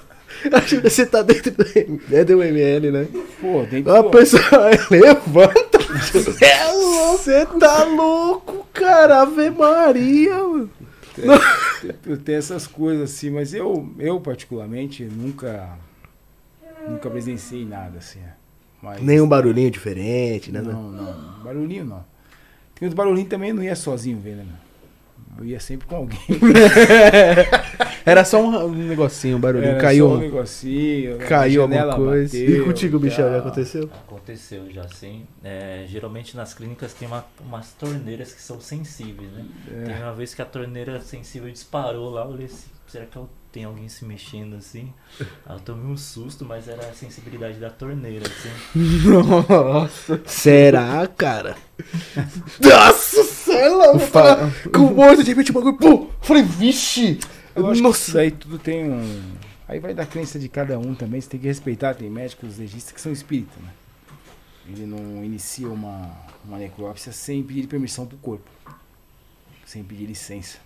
Acho 0.53 0.81
que 0.81 0.91
você 0.91 1.07
tá 1.07 1.23
dentro 1.23 1.51
do, 1.53 1.65
é 2.13 2.23
do 2.25 2.43
ML, 2.43 2.91
né? 2.93 3.09
Pô, 3.41 3.63
dentro 3.69 3.93
A 3.95 4.03
do- 4.03 4.11
pessoa 4.11 4.43
levanta. 4.91 5.79
Você 7.13 7.47
tá 7.59 7.85
louco, 7.85 8.67
cara. 8.73 9.23
Ave 9.23 9.51
Maria, 9.51 10.35
mano. 10.37 10.71
Eu 12.05 12.19
tenho 12.19 12.39
essas 12.39 12.67
coisas 12.67 13.11
assim, 13.11 13.31
mas 13.31 13.55
eu, 13.55 13.93
eu 13.99 14.21
particularmente 14.21 15.05
nunca 15.05 15.79
nunca 16.89 17.11
presenciei 17.11 17.65
nada 17.65 17.99
assim. 17.99 18.21
né? 18.21 18.33
Mas, 18.83 19.03
Nenhum 19.03 19.29
barulhinho 19.29 19.71
diferente, 19.71 20.53
né? 20.53 20.61
não, 20.61 20.91
não, 20.91 21.43
barulhinho 21.43 21.85
não. 21.85 22.05
Tem 22.75 22.87
os 22.89 22.95
barulhinhos 22.95 23.29
também 23.31 23.53
não 23.53 23.63
ia 23.63 23.75
sozinho 23.75 24.19
ver, 24.19 24.37
né? 24.37 24.45
meu? 24.45 24.66
Eu 25.39 25.45
ia 25.45 25.61
sempre 25.61 25.87
com 25.87 25.97
alguém. 25.97 26.19
Era 28.05 28.25
só 28.25 28.41
um, 28.43 28.67
um 28.67 28.71
negocinho, 28.73 29.37
um 29.37 29.41
barulhinho. 29.41 29.73
Era 29.73 29.81
caiu. 29.81 30.09
só 30.09 30.15
um 30.15 30.19
negocinho. 30.19 31.19
caiu 31.19 31.61
a 31.63 31.65
alguma 31.65 31.95
coisa. 31.97 32.39
bateu, 32.39 32.63
E 32.63 32.65
contigo, 32.65 33.01
Michel, 33.01 33.31
já 33.31 33.39
aconteceu? 33.39 33.91
Aconteceu 34.07 34.71
já, 34.71 34.87
sim. 34.89 35.25
É, 35.43 35.85
geralmente 35.89 36.37
nas 36.37 36.55
clínicas 36.55 36.93
tem 36.95 37.09
uma- 37.09 37.25
umas 37.41 37.73
torneiras 37.73 38.33
que 38.33 38.41
são 38.41 38.61
sensíveis, 38.61 39.31
né? 39.33 39.45
Tem 39.85 39.95
É. 39.95 39.99
uma 39.99 40.13
vez 40.13 40.35
que 40.35 40.41
a 40.43 40.45
torneira 40.47 41.01
sensível 41.01 41.51
disparou 41.51 42.11
lá, 42.11 42.23
eu 42.25 42.31
olhei 42.31 42.47
assim, 42.47 42.69
será 42.87 43.07
que 43.07 43.17
eu 43.17 43.29
tenho 43.53 43.69
alguém 43.69 43.89
se 43.89 44.05
mexendo 44.05 44.57
assim? 44.57 44.93
Aí 45.47 45.57
eu 45.57 45.61
tomei 45.61 45.87
um 45.87 45.97
susto, 45.97 46.45
mas 46.45 46.69
era 46.69 46.89
a 46.89 46.93
sensibilidade 46.93 47.59
da 47.59 47.71
torneira, 47.71 48.27
assim. 48.27 48.49
Nossa. 49.49 50.21
Será, 50.27 51.07
cara? 51.07 51.57
Nossa, 52.61 53.25
sei 53.25 53.69
lá, 53.69 53.99
falar 53.99 54.51
com 54.73 54.87
o 54.87 54.95
morto, 54.95 55.23
de 55.23 55.31
repente 55.31 55.51
o 55.51 55.55
bagulho, 55.55 55.77
pum! 55.77 56.11
Falei, 56.21 56.43
vixe! 56.43 57.19
Eu 57.55 57.67
acho 57.71 57.83
Nossa. 57.83 58.03
isso 58.03 58.13
daí 58.13 58.31
tudo 58.31 58.59
tem 58.59 58.85
um. 58.91 59.37
Aí 59.67 59.81
vai 59.81 59.95
da 59.95 60.05
crença 60.05 60.39
de 60.39 60.49
cada 60.49 60.79
um 60.79 60.95
também, 60.95 61.21
você 61.21 61.31
tem 61.31 61.41
que 61.41 61.47
respeitar. 61.47 61.95
Tem 61.95 62.11
médicos 62.11 62.59
legistas 62.59 62.93
que 62.93 63.01
são 63.01 63.11
espíritas, 63.11 63.57
né? 63.63 63.71
Ele 64.69 64.85
não 64.85 65.25
inicia 65.25 65.69
uma, 65.69 66.13
uma 66.45 66.59
necrópsia 66.59 67.13
sem 67.13 67.43
pedir 67.43 67.67
permissão 67.67 68.07
pro 68.07 68.19
corpo. 68.19 68.51
Sem 69.65 69.83
pedir 69.83 70.07
licença. 70.07 70.59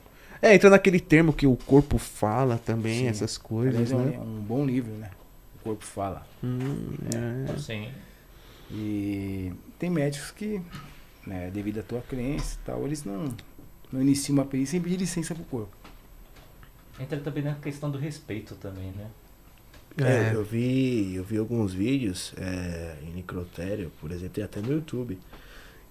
É, 0.42 0.54
entra 0.54 0.70
naquele 0.70 0.98
termo 1.00 1.32
que 1.32 1.46
o 1.46 1.56
corpo 1.56 1.98
fala 1.98 2.58
também, 2.58 3.00
Sim. 3.00 3.06
essas 3.08 3.36
coisas, 3.36 3.74
Aliás, 3.74 3.92
é 3.92 3.96
um, 3.96 4.04
né? 4.04 4.14
é 4.16 4.20
um 4.20 4.40
bom 4.40 4.64
livro, 4.64 4.92
né? 4.92 5.10
O 5.56 5.58
corpo 5.64 5.84
fala. 5.84 6.26
Hum, 6.42 6.94
é. 7.14 7.52
Assim, 7.52 7.88
E 8.70 9.52
tem 9.78 9.90
médicos 9.90 10.30
que, 10.30 10.60
né, 11.26 11.50
devido 11.50 11.80
à 11.80 11.82
tua 11.82 12.00
crença 12.00 12.56
e 12.62 12.64
tal, 12.64 12.86
eles 12.86 13.04
não, 13.04 13.34
não 13.92 14.00
iniciam 14.00 14.34
uma 14.38 14.44
perícia 14.44 14.72
sem 14.72 14.80
pedir 14.80 14.96
licença 14.96 15.34
pro 15.34 15.44
corpo. 15.44 15.76
entra 16.98 17.18
também 17.20 17.42
na 17.42 17.54
questão 17.54 17.90
do 17.90 17.98
respeito 17.98 18.54
também, 18.54 18.92
né? 18.92 19.06
É, 19.98 20.30
É. 20.30 20.34
eu 20.34 20.44
vi, 20.44 21.14
eu 21.16 21.24
vi 21.24 21.36
alguns 21.36 21.72
vídeos 21.74 22.32
é, 22.36 22.96
em 23.02 23.10
necrotério, 23.12 23.90
por 24.00 24.10
exemplo, 24.12 24.34
tem 24.34 24.44
até 24.44 24.60
no 24.60 24.72
YouTube. 24.72 25.18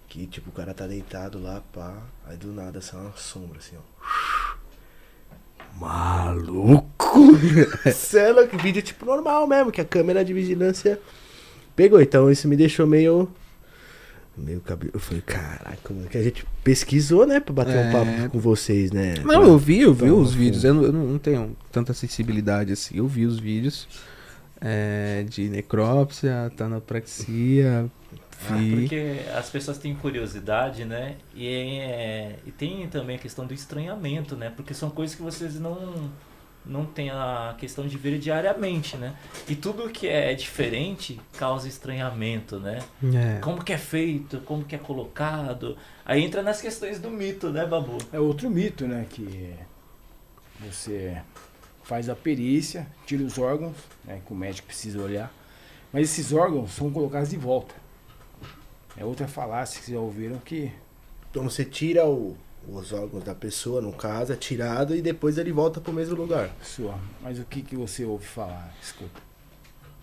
Que 0.09 0.25
tipo, 0.25 0.49
o 0.49 0.53
cara 0.53 0.73
tá 0.73 0.87
deitado 0.87 1.39
lá, 1.39 1.61
pá, 1.71 1.95
aí 2.25 2.35
do 2.35 2.51
nada 2.51 2.81
sai 2.81 2.99
uma 2.99 3.15
sombra 3.15 3.59
assim, 3.59 3.75
ó. 3.77 4.49
Maluco! 5.79 7.37
Cela, 7.93 8.47
que 8.47 8.57
vídeo 8.57 8.81
tipo 8.81 9.05
normal 9.05 9.47
mesmo, 9.47 9.71
que 9.71 9.79
a 9.79 9.85
câmera 9.85 10.25
de 10.25 10.33
vigilância 10.33 10.99
pegou. 11.75 12.01
Então 12.01 12.29
isso 12.31 12.47
me 12.47 12.55
deixou 12.55 12.87
meio. 12.87 13.29
Meio 14.37 14.61
cabelo. 14.61 14.91
Eu 14.93 14.99
falei, 14.99 15.21
caraca, 15.21 15.93
que 16.09 16.17
a 16.17 16.23
gente 16.23 16.45
pesquisou, 16.63 17.27
né, 17.27 17.39
pra 17.39 17.53
bater 17.53 17.75
um 17.75 17.89
É. 17.89 17.91
papo 17.91 18.29
com 18.31 18.39
vocês, 18.39 18.91
né? 18.91 19.15
Não, 19.23 19.43
eu 19.43 19.57
vi, 19.57 19.81
eu 19.81 19.93
vi 19.93 20.05
Então, 20.05 20.19
os 20.21 20.29
assim. 20.29 20.37
vídeos. 20.37 20.63
Eu 20.63 20.73
não, 20.73 20.83
eu 20.83 20.93
não 20.93 21.19
tenho 21.19 21.55
tanta 21.71 21.93
sensibilidade 21.93 22.71
assim. 22.73 22.97
Eu 22.97 23.07
vi 23.07 23.25
os 23.25 23.37
vídeos 23.39 23.87
é, 24.61 25.23
de 25.29 25.49
necrópsia, 25.49 26.51
tanapraxia. 26.57 27.89
Ah. 28.45 28.55
Porque 28.71 29.19
as 29.35 29.49
pessoas 29.49 29.77
têm 29.77 29.93
curiosidade, 29.95 30.85
né? 30.85 31.17
E, 31.35 31.47
é- 31.47 32.35
e 32.45 32.51
tem 32.51 32.87
também 32.87 33.15
a 33.17 33.19
questão 33.19 33.45
do 33.45 33.53
estranhamento, 33.53 34.35
né? 34.35 34.51
Porque 34.55 34.73
são 34.73 34.89
coisas 34.89 35.15
que 35.15 35.21
vocês 35.21 35.59
não 35.59 36.09
não 36.65 36.85
têm 36.85 37.09
a 37.09 37.55
questão 37.57 37.87
de 37.87 37.97
ver 37.97 38.19
diariamente, 38.19 38.95
né? 38.97 39.15
E 39.47 39.55
tudo 39.55 39.89
que 39.89 40.07
é 40.07 40.33
diferente 40.35 41.19
causa 41.37 41.67
estranhamento, 41.67 42.59
né? 42.59 42.79
É. 43.03 43.39
Como 43.39 43.63
que 43.63 43.73
é 43.73 43.77
feito, 43.77 44.39
como 44.41 44.63
que 44.63 44.75
é 44.75 44.77
colocado. 44.77 45.75
Aí 46.05 46.23
entra 46.23 46.43
nas 46.43 46.61
questões 46.61 46.99
do 46.99 47.09
mito, 47.09 47.49
né, 47.49 47.65
Babu? 47.65 47.97
É 48.13 48.19
outro 48.19 48.49
mito, 48.49 48.85
né? 48.87 49.05
Que 49.09 49.55
você 50.59 51.21
faz 51.83 52.07
a 52.09 52.15
perícia, 52.15 52.85
tira 53.05 53.23
os 53.23 53.37
órgãos, 53.39 53.75
né, 54.05 54.21
que 54.25 54.31
o 54.31 54.35
médico 54.35 54.67
precisa 54.67 55.01
olhar, 55.01 55.33
mas 55.91 56.03
esses 56.03 56.31
órgãos 56.31 56.71
são 56.71 56.91
colocados 56.91 57.29
de 57.29 57.37
volta. 57.37 57.73
É 58.97 59.05
outra 59.05 59.27
falácia 59.27 59.79
que 59.79 59.85
vocês 59.85 59.95
já 59.95 60.01
ouviram 60.01 60.37
que 60.43 60.71
Então 61.31 61.43
você 61.43 61.63
tira 61.63 62.05
o- 62.07 62.35
os 62.67 62.91
órgãos 62.91 63.23
da 63.23 63.35
pessoa, 63.35 63.81
no 63.81 63.93
caso, 63.93 64.33
é 64.33 64.35
tirado 64.35 64.95
e 64.95 65.01
depois 65.01 65.37
ele 65.37 65.51
volta 65.51 65.79
pro 65.79 65.93
mesmo 65.93 66.15
lugar. 66.15 66.49
sua. 66.61 66.95
Mas 67.21 67.37
o 67.39 67.43
que, 67.45 67.61
que 67.61 67.75
você 67.75 68.03
ouve 68.03 68.25
falar? 68.25 68.73
Escuta. 68.81 69.21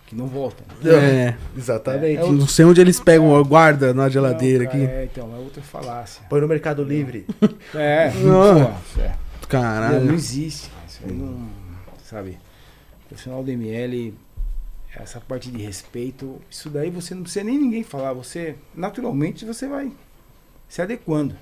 Que 0.05 0.15
não 0.15 0.25
volta. 0.27 0.63
É. 0.87 1.35
Exatamente. 1.57 2.19
É 2.21 2.23
o- 2.23 2.31
Não 2.31 2.47
sei 2.47 2.63
onde 2.63 2.79
eles 2.79 2.97
pegam, 2.99 3.43
guarda 3.43 3.93
na 3.93 4.07
geladeira 4.07 4.63
Não, 4.63 4.69
aqui. 4.71 4.85
cara, 4.87 4.99
É, 4.99 5.03
então, 5.03 5.35
é 5.35 5.37
outra 5.37 5.61
falácia. 5.61 6.23
Põe 6.29 6.39
no 6.39 6.47
Mercado 6.47 6.81
Livre. 6.83 7.25
É, 7.75 8.09
Não. 8.23 8.65
pô, 8.73 9.01
é. 9.01 9.07
Não, 9.07 9.09
não 9.09 9.47
Caralho. 9.49 10.13
existe. 10.13 10.71
Isso 10.87 11.01
aí 11.05 11.11
não. 11.11 11.45
Sabe? 12.05 12.37
O 13.03 13.07
profissional 13.09 13.43
do 13.43 13.51
ML, 13.51 14.13
essa 15.01 15.19
parte 15.21 15.49
de 15.51 15.57
respeito, 15.61 16.39
isso 16.49 16.69
daí 16.69 16.89
você 16.89 17.13
não 17.15 17.23
precisa 17.23 17.43
nem 17.45 17.57
ninguém 17.57 17.83
falar. 17.83 18.13
Você, 18.13 18.55
naturalmente, 18.75 19.45
você 19.45 19.67
vai 19.67 19.91
se 20.67 20.81
adequando. 20.81 21.35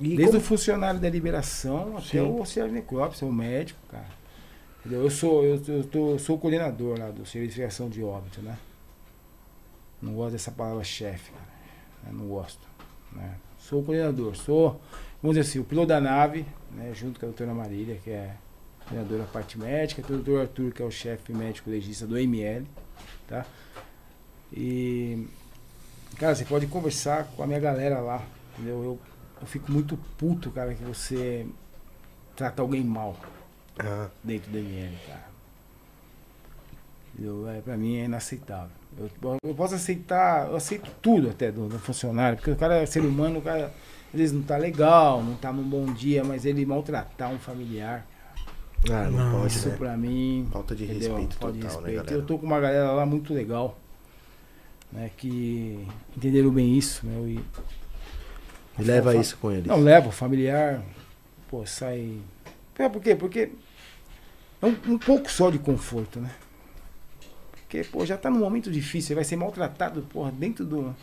E 0.00 0.08
Desde 0.16 0.26
como- 0.26 0.38
o 0.38 0.40
funcionário 0.40 0.98
da 1.00 1.08
liberação 1.10 1.96
até 1.96 2.06
Sim. 2.08 2.20
o 2.20 2.38
auxiliar 2.38 2.68
de 2.68 2.74
necrópsia, 2.74 3.26
o 3.26 3.32
médico, 3.32 3.78
cara. 3.90 4.06
Entendeu? 4.80 5.02
Eu 5.02 5.10
sou, 5.10 5.44
eu, 5.44 5.62
eu 5.68 5.84
tô, 5.84 6.18
sou 6.18 6.36
o 6.36 6.38
coordenador 6.38 6.98
lá 6.98 7.06
do 7.10 7.24
Serviço 7.26 7.32
de 7.34 7.38
Verificação 7.60 7.88
de 7.88 8.02
Óbito, 8.02 8.40
né? 8.42 8.58
Não 10.00 10.14
gosto 10.14 10.32
dessa 10.32 10.50
palavra 10.50 10.82
chefe, 10.82 11.30
cara. 11.30 11.46
Eu 12.08 12.12
não 12.14 12.26
gosto. 12.26 12.66
Né? 13.12 13.34
Sou 13.58 13.80
o 13.80 13.84
coordenador, 13.84 14.34
sou, 14.34 14.80
vamos 15.22 15.36
dizer 15.36 15.48
assim, 15.48 15.58
o 15.60 15.64
piloto 15.64 15.88
da 15.88 16.00
nave, 16.00 16.44
né? 16.72 16.92
junto 16.94 17.20
com 17.20 17.26
a 17.26 17.28
doutora 17.28 17.54
Marília, 17.54 17.96
que 18.02 18.10
é 18.10 18.34
coordenadora 18.80 19.20
da 19.22 19.28
parte 19.28 19.56
médica, 19.56 20.02
o 20.02 20.16
doutor 20.16 20.40
Arthur, 20.40 20.72
que 20.72 20.82
é 20.82 20.84
o 20.84 20.90
chefe 20.90 21.32
médico 21.32 21.70
legista 21.70 22.04
do 22.06 22.18
ML, 22.18 22.66
tá? 23.32 23.46
E, 24.52 25.26
cara, 26.18 26.34
você 26.34 26.44
pode 26.44 26.66
conversar 26.66 27.24
com 27.34 27.42
a 27.42 27.46
minha 27.46 27.58
galera 27.58 28.00
lá, 28.00 28.22
entendeu? 28.52 28.82
Eu, 28.84 28.98
eu 29.40 29.46
fico 29.46 29.72
muito 29.72 29.96
puto, 30.18 30.50
cara, 30.50 30.74
que 30.74 30.84
você 30.84 31.46
trata 32.36 32.60
alguém 32.60 32.84
mal 32.84 33.16
Ah, 33.78 34.08
dentro 34.22 34.50
do 34.50 34.58
ML, 34.58 34.96
cara. 35.06 35.32
Eu, 37.18 37.48
é, 37.48 37.60
pra 37.60 37.76
mim 37.76 37.96
é 37.98 38.04
inaceitável. 38.04 38.70
Eu, 38.98 39.38
eu 39.42 39.54
posso 39.54 39.74
aceitar, 39.74 40.48
eu 40.48 40.56
aceito 40.56 40.90
tudo 41.00 41.30
até 41.30 41.50
do, 41.50 41.68
do 41.68 41.78
funcionário, 41.78 42.36
porque 42.36 42.50
o 42.50 42.56
cara 42.56 42.76
é 42.76 42.86
ser 42.86 43.00
humano, 43.00 43.38
o 43.38 43.42
cara 43.42 43.72
às 44.12 44.18
vezes 44.18 44.34
não 44.34 44.42
tá 44.42 44.56
legal, 44.56 45.22
não 45.22 45.34
tá 45.36 45.50
num 45.52 45.62
bom 45.62 45.86
dia, 45.92 46.22
mas 46.22 46.44
ele 46.44 46.66
maltratar 46.66 47.30
um 47.30 47.38
familiar, 47.38 48.06
ah, 48.90 49.04
não, 49.04 49.10
Não, 49.10 49.40
pode, 49.40 49.52
isso 49.54 49.68
né? 49.68 49.76
pra 49.76 49.96
mim. 49.96 50.48
Falta 50.50 50.74
de 50.74 50.84
entendeu? 50.84 51.08
respeito 51.14 51.36
Falta 51.36 51.54
de 51.56 51.60
total, 51.62 51.80
né, 51.82 51.86
respeito. 51.88 52.04
galera? 52.06 52.22
Eu 52.22 52.26
tô 52.26 52.38
com 52.38 52.46
uma 52.46 52.60
galera 52.60 52.90
lá 52.92 53.06
muito 53.06 53.32
legal, 53.32 53.78
né, 54.92 55.10
que 55.16 55.86
entenderam 56.16 56.50
bem 56.50 56.76
isso, 56.76 57.06
meu, 57.06 57.28
e 57.28 57.40
E 58.78 58.82
leva 58.82 59.14
isso 59.16 59.36
com 59.38 59.50
eles. 59.52 59.66
não, 59.66 59.80
leva 59.80 60.08
o 60.08 60.12
familiar, 60.12 60.82
pô, 61.48 61.64
sai. 61.66 62.18
É, 62.78 62.88
por 62.88 63.00
quê? 63.02 63.14
Porque 63.14 63.50
é 64.60 64.66
um, 64.66 64.76
um 64.88 64.98
pouco 64.98 65.30
só 65.30 65.50
de 65.50 65.58
conforto, 65.58 66.18
né? 66.20 66.30
Porque, 67.52 67.84
pô, 67.84 68.04
já 68.04 68.16
tá 68.16 68.28
num 68.28 68.38
momento 68.40 68.70
difícil, 68.70 69.08
você 69.08 69.14
vai 69.14 69.24
ser 69.24 69.36
maltratado, 69.36 70.02
porra, 70.02 70.30
dentro 70.32 70.64
do. 70.64 70.94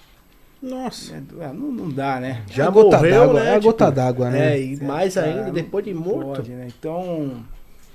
Nossa. 0.62 1.14
né, 1.14 1.22
do- 1.22 1.42
ah, 1.42 1.54
não, 1.54 1.72
não 1.72 1.90
dá, 1.90 2.20
né? 2.20 2.44
Já 2.52 2.66
é 2.66 2.68
a 2.68 2.70
gota 2.70 2.98
d'água, 2.98 3.34
né? 3.40 3.46
É 3.50 3.56
a 3.56 3.60
gota 3.60 3.86
Tipo, 3.86 3.96
d'água, 3.96 4.30
né? 4.30 4.54
É, 4.56 4.62
e 4.62 4.84
mais 4.84 5.14
Cara, 5.14 5.28
ainda, 5.28 5.52
depois 5.52 5.86
de 5.86 5.94
morto. 5.94 6.36
Pode, 6.36 6.52
né? 6.52 6.68
Então, 6.68 7.42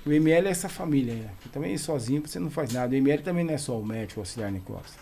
o 0.07 0.13
ML 0.13 0.47
é 0.47 0.51
essa 0.51 0.69
família, 0.69 1.15
né? 1.15 1.31
Que 1.41 1.49
também 1.49 1.77
sozinho 1.79 2.21
você 2.27 2.39
não 2.39 2.51
faz 2.51 2.73
nada. 2.73 2.93
O 2.93 2.97
ML 2.97 3.23
também 3.23 3.45
não 3.45 3.55
é 3.55 3.59
só 3.59 3.79
o 3.79 3.85
médico, 3.85 4.21
o 4.21 4.23
auxiliar 4.23 4.51
necrópsia. 4.53 5.01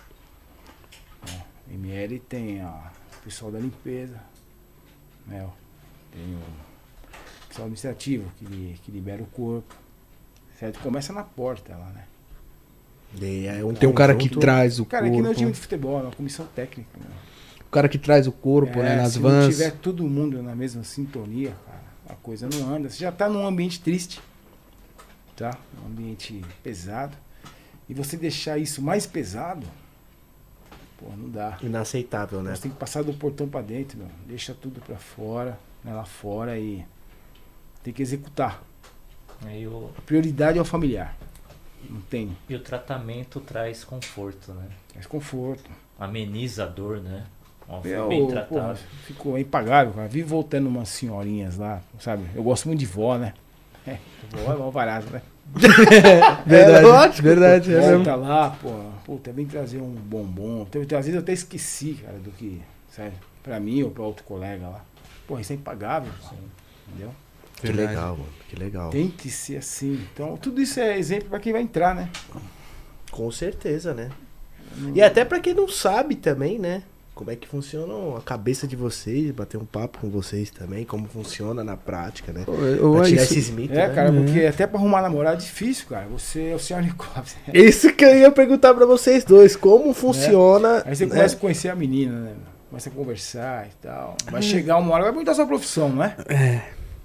É, 1.28 1.70
o 1.70 1.74
ML 1.74 2.18
tem 2.20 2.60
a, 2.60 2.90
o 3.20 3.24
pessoal 3.24 3.50
da 3.50 3.58
limpeza, 3.58 4.20
né? 5.26 5.48
Tem 6.12 6.22
o 6.34 7.48
pessoal 7.48 7.66
administrativo 7.66 8.30
que, 8.38 8.78
que 8.84 8.90
libera 8.92 9.22
o 9.22 9.26
corpo. 9.26 9.74
Certo? 10.58 10.78
Começa 10.80 11.12
na 11.12 11.24
porta 11.24 11.76
lá, 11.76 11.86
né? 11.86 12.04
E 13.20 13.46
é 13.46 13.64
um 13.64 13.74
Tem 13.74 13.88
um 13.88 13.92
cara 13.92 14.14
que 14.14 14.20
conjunto- 14.28 14.40
traz 14.40 14.78
o 14.78 14.86
Cara, 14.86 15.06
é 15.06 15.10
que 15.10 15.12
nem 15.12 15.20
o 15.20 15.24
corpo. 15.24 15.38
time 15.38 15.52
de 15.52 15.58
futebol, 15.58 15.98
é 15.98 16.02
uma 16.04 16.12
comissão 16.12 16.46
técnica. 16.54 16.90
Né? 16.98 17.06
O 17.60 17.70
cara 17.70 17.88
que 17.88 17.98
traz 17.98 18.26
o 18.26 18.32
corpo, 18.32 18.78
É, 18.78 18.82
né? 18.82 18.96
Nas 18.96 19.12
se 19.14 19.18
não 19.20 19.28
vans. 19.28 19.48
tiver 19.54 19.72
todo 19.72 20.06
mundo 20.08 20.42
na 20.42 20.54
mesma 20.54 20.82
sintonia, 20.84 21.52
cara, 21.66 21.82
a 22.08 22.14
coisa 22.14 22.48
não 22.48 22.74
anda. 22.74 22.88
Você 22.88 22.98
já 22.98 23.10
tá 23.12 23.28
num 23.28 23.44
ambiente 23.46 23.80
triste, 23.80 24.20
tá? 25.36 25.56
Um 25.82 25.86
ambiente 25.86 26.42
pesado. 26.62 27.16
E 27.88 27.94
você 27.94 28.16
deixar 28.16 28.58
isso 28.58 28.80
mais 28.80 29.06
pesado, 29.06 29.66
pô, 30.98 31.06
não 31.16 31.28
dá. 31.28 31.58
Inaceitável, 31.62 32.42
né? 32.42 32.54
Você 32.54 32.62
tem 32.62 32.70
que 32.70 32.76
passar 32.78 33.02
do 33.02 33.12
portão 33.12 33.48
pra 33.48 33.60
dentro, 33.60 33.98
meu. 33.98 34.08
Deixa 34.26 34.54
tudo 34.54 34.80
pra 34.80 34.96
fora, 34.96 35.58
né, 35.84 35.92
lá 35.92 36.04
fora 36.04 36.58
e 36.58 36.84
tem 37.82 37.92
que 37.92 38.02
executar. 38.02 38.62
E 39.50 39.66
o, 39.66 39.90
A 39.98 40.00
prioridade 40.02 40.58
é 40.58 40.60
o 40.60 40.64
familiar. 40.64 41.16
Não 41.90 42.00
tem. 42.02 42.36
e 42.48 42.54
o 42.54 42.60
tratamento 42.60 43.40
traz 43.40 43.82
conforto, 43.82 44.52
né? 44.52 44.68
Mais 44.94 45.06
conforto. 45.06 45.68
Ameniza 45.98 46.62
a 46.62 46.66
dor, 46.66 47.00
né? 47.00 47.24
Meu, 47.84 48.08
bem 48.08 48.20
pô, 48.20 48.26
tratado. 48.28 48.78
ficou 49.04 49.36
impagável, 49.38 49.92
cara. 49.94 50.06
Vivo 50.08 50.28
voltando 50.28 50.68
umas 50.68 50.88
senhorinhas 50.90 51.56
lá, 51.56 51.82
sabe? 51.98 52.24
Eu 52.34 52.42
gosto 52.42 52.66
muito 52.68 52.78
de 52.80 52.86
vó, 52.86 53.16
né? 53.18 53.34
É, 53.86 53.90
é 54.36 54.54
mó 54.56 54.70
barato, 54.70 55.10
né? 55.10 55.22
Verdade, 56.46 56.86
lógico, 56.86 57.22
verdade. 57.22 57.74
É 57.74 57.78
mesmo. 57.78 58.04
Volta 58.04 58.14
lá, 58.14 58.50
pô. 58.50 58.70
Puta, 59.04 59.32
vem 59.32 59.46
trazer 59.46 59.78
um 59.78 59.90
bombom. 59.90 60.62
Às 60.62 60.88
vezes 60.88 61.14
eu 61.14 61.20
até 61.20 61.32
esqueci, 61.32 62.00
cara, 62.02 62.18
do 62.18 62.30
que, 62.30 62.62
sério, 62.90 63.12
pra 63.42 63.58
mim 63.60 63.82
ou 63.82 63.90
pra 63.90 64.02
outro 64.04 64.24
colega 64.24 64.68
lá. 64.68 64.84
Porra, 65.26 65.40
isso 65.40 65.52
é 65.52 65.56
impagável, 65.56 66.12
pô, 66.28 66.34
entendeu? 66.88 67.12
Que 67.56 67.66
Verdade. 67.66 67.88
legal, 67.88 68.16
mano. 68.16 68.28
Que 68.48 68.56
legal. 68.56 68.90
Tem 68.90 69.08
que 69.08 69.30
ser 69.30 69.58
assim. 69.58 70.06
Então, 70.12 70.36
tudo 70.36 70.60
isso 70.60 70.80
é 70.80 70.98
exemplo 70.98 71.28
pra 71.28 71.38
quem 71.38 71.52
vai 71.52 71.62
entrar, 71.62 71.94
né? 71.94 72.08
Com 73.10 73.30
certeza, 73.30 73.94
né? 73.94 74.10
E 74.94 75.02
até 75.02 75.24
pra 75.24 75.38
quem 75.38 75.54
não 75.54 75.68
sabe 75.68 76.16
também, 76.16 76.58
né? 76.58 76.82
Como 77.22 77.30
é 77.30 77.36
que 77.36 77.46
funciona 77.46 78.18
a 78.18 78.20
cabeça 78.20 78.66
de 78.66 78.74
vocês, 78.74 79.30
bater 79.30 79.56
um 79.56 79.64
papo 79.64 79.98
com 80.00 80.10
vocês 80.10 80.50
também, 80.50 80.84
como 80.84 81.06
funciona 81.06 81.62
na 81.62 81.76
prática, 81.76 82.32
né? 82.32 82.42
Pô, 82.44 82.52
eu- 82.52 82.94
Pra 82.94 83.04
tirar 83.04 83.22
isso- 83.22 83.32
esses 83.34 83.48
mitos, 83.50 83.76
É, 83.76 83.86
né? 83.86 83.94
cara, 83.94 84.12
porque 84.12 84.40
até 84.44 84.66
pra 84.66 84.76
arrumar 84.80 85.02
namorado 85.02 85.36
é 85.36 85.38
difícil, 85.40 85.86
cara. 85.88 86.06
Você 86.08 86.48
é 86.48 86.54
o 86.56 86.58
senhor 86.58 86.80
helicóptero. 86.80 87.38
Isso 87.54 87.92
que 87.94 88.04
eu 88.04 88.16
ia 88.18 88.32
perguntar 88.32 88.74
pra 88.74 88.84
vocês 88.86 89.22
dois, 89.22 89.54
como 89.54 89.94
funciona... 89.94 90.82
Aí 90.84 90.96
você 90.96 91.06
né? 91.06 91.14
começa 91.14 91.36
a 91.36 91.38
conhecer 91.38 91.68
a 91.68 91.76
menina, 91.76 92.12
né? 92.22 92.32
Começa 92.68 92.88
a 92.88 92.92
conversar 92.92 93.66
e 93.68 93.70
tal. 93.80 94.16
Vai 94.28 94.42
chegar 94.42 94.78
uma 94.78 94.92
hora, 94.92 95.04
vai 95.04 95.12
perguntar 95.12 95.30
a 95.30 95.34
sua 95.36 95.46
profissão, 95.46 95.90
não 95.90 96.02
é? 96.02 96.16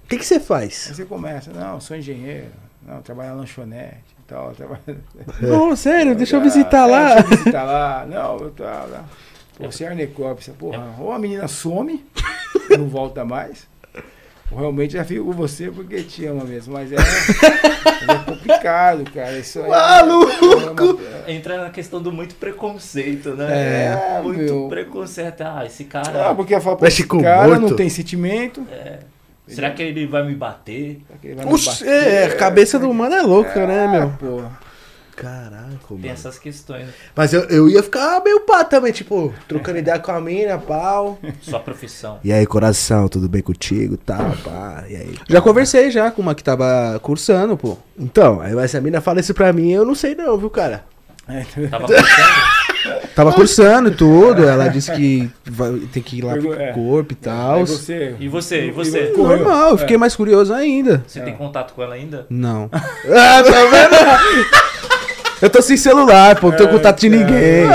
O 0.03 0.07
que 0.07 0.17
que 0.17 0.25
você 0.25 0.39
faz? 0.39 0.87
Aí 0.89 0.95
você 0.95 1.05
começa, 1.05 1.51
não, 1.53 1.75
eu 1.75 1.79
sou 1.81 1.95
engenheiro, 1.95 2.47
não, 2.87 2.95
eu 2.95 3.01
trabalho 3.03 3.29
na 3.29 3.35
lanchonete 3.35 4.15
e 4.19 4.23
tal. 4.25 4.51
Trabalho... 4.53 4.81
Ô, 5.71 5.75
sério, 5.75 6.15
deixa 6.17 6.37
eu 6.37 6.41
visitar 6.41 6.87
é, 6.87 6.91
lá. 6.91 7.13
Deixa 7.15 7.33
eu 7.33 7.37
visitar 7.37 7.63
lá. 7.65 8.05
Não, 8.09 8.37
eu 8.39 8.49
tal, 8.49 8.89
lá. 8.89 9.05
Pô, 9.57 9.71
você 9.71 9.83
é 9.85 9.87
arnecópsia, 9.87 10.53
porra. 10.57 10.93
Ou 10.99 11.11
a 11.11 11.17
menina 11.19 11.47
some, 11.47 12.05
não 12.77 12.87
volta 12.87 13.25
mais. 13.25 13.67
Ou 14.51 14.59
realmente 14.59 14.93
já 14.93 15.03
fico 15.03 15.25
com 15.25 15.31
você 15.33 15.69
porque 15.69 16.03
te 16.03 16.25
ama 16.25 16.45
mesmo. 16.45 16.73
Mas 16.73 16.91
é, 16.91 16.95
é 16.95 18.15
complicado, 18.25 19.03
cara. 19.11 19.37
Isso 19.37 19.59
aí. 19.61 19.69
Maluco! 19.69 20.99
É 21.25 21.33
Entra 21.33 21.63
na 21.63 21.69
questão 21.69 22.01
do 22.01 22.11
muito 22.11 22.35
preconceito, 22.35 23.31
né? 23.31 23.47
É, 24.17 24.21
muito 24.21 24.39
meu. 24.39 24.67
preconceito. 24.69 25.41
Ah, 25.41 25.63
esse 25.65 25.83
cara. 25.85 26.09
uma- 26.11 26.29
Ah, 26.29 26.35
porque 26.35 26.57
pô, 26.59 26.77
Mexe 26.81 27.01
esse 27.01 27.07
cara 27.09 27.47
morto. 27.47 27.61
não 27.61 27.75
tem 27.75 27.89
sentimento. 27.89 28.65
é, 28.71 28.99
será 29.47 29.71
que 29.71 29.81
ele 29.83 30.05
vai 30.07 30.23
me 30.25 30.35
bater? 30.35 31.01
será 31.07 31.19
que 31.19 31.27
ele 31.27 31.35
vai 31.35 31.45
me 31.45 31.51
bater? 31.65 31.87
é, 31.87 32.25
a 32.27 32.35
cabeça 32.35 32.79
do 32.79 32.89
humano 32.89 33.15
é 33.15 33.21
louca, 33.21 33.65
né, 33.67 33.87
meu? 33.87 34.09
Porra. 34.11 34.66
Caraca, 35.17 35.65
Tem 35.89 35.97
mano. 35.97 36.07
essas 36.13 36.37
questões. 36.37 36.87
Mas 37.15 37.33
eu, 37.33 37.41
eu 37.45 37.67
ia 37.67 37.81
ficar 37.81 38.21
meio 38.23 38.41
pá 38.41 38.63
também, 38.63 38.93
tipo, 38.93 39.33
trocando 39.47 39.79
ideia 39.79 39.97
com 39.97 40.11
a 40.11 40.21
mina, 40.21 40.59
pau. 40.59 41.17
Sua 41.41 41.59
profissão. 41.59 42.19
E 42.23 42.31
aí, 42.31 42.45
coração, 42.45 43.07
tudo 43.07 43.27
bem 43.27 43.41
contigo? 43.41 43.97
Tal, 43.97 44.31
pá. 44.43 44.83
E 44.87 44.95
aí? 44.95 45.15
Já 45.27 45.41
conversei 45.41 45.89
já 45.89 46.11
com 46.11 46.21
uma 46.21 46.35
que 46.35 46.43
tava 46.43 46.99
cursando, 47.01 47.57
pô. 47.57 47.77
Então, 47.97 48.39
aí 48.39 48.55
essa 48.59 48.79
mina 48.79 49.01
fala 49.01 49.19
isso 49.19 49.33
pra 49.33 49.51
mim, 49.51 49.71
eu 49.71 49.83
não 49.83 49.95
sei 49.95 50.13
não, 50.13 50.37
viu, 50.37 50.51
cara? 50.51 50.85
É, 51.27 51.43
Tava 51.67 51.87
pensando. 51.87 52.57
Tava 53.17 53.33
cursando 53.33 53.89
e 53.89 53.95
tudo. 53.95 54.47
Ela 54.47 54.67
disse 54.67 54.91
que 54.93 55.29
vai- 55.43 55.79
tem 55.91 56.01
que 56.03 56.19
ir 56.19 56.21
lá 56.23 56.33
pro 56.33 56.43
Pergu- 56.49 56.61
é. 56.61 56.71
corpo 56.71 57.13
e 57.13 57.15
tal. 57.15 57.55
Aí 57.55 57.63
você, 57.65 58.15
E 58.19 58.29
você? 58.29 58.67
E 58.67 58.71
você? 58.71 59.13
Normal, 59.17 59.69
eu 59.69 59.75
É. 59.75 59.77
fiquei 59.79 59.97
mais 59.97 60.15
curioso 60.15 60.53
ainda. 60.53 61.03
Você 61.07 61.19
tem 61.21 61.35
contato 61.35 61.73
com 61.73 61.81
ela 61.81 61.95
ainda? 61.95 62.27
Não. 62.29 62.69
Ah, 62.71 63.43
tá 63.43 63.65
vendo? 63.65 64.45
Eu 65.41 65.49
tô 65.49 65.61
sem 65.61 65.77
celular, 65.77 66.39
pô, 66.39 66.49
não 66.49 66.57
tenho 66.57 66.69
contato 66.69 66.99
de 66.99 67.09
ninguém. 67.09 67.67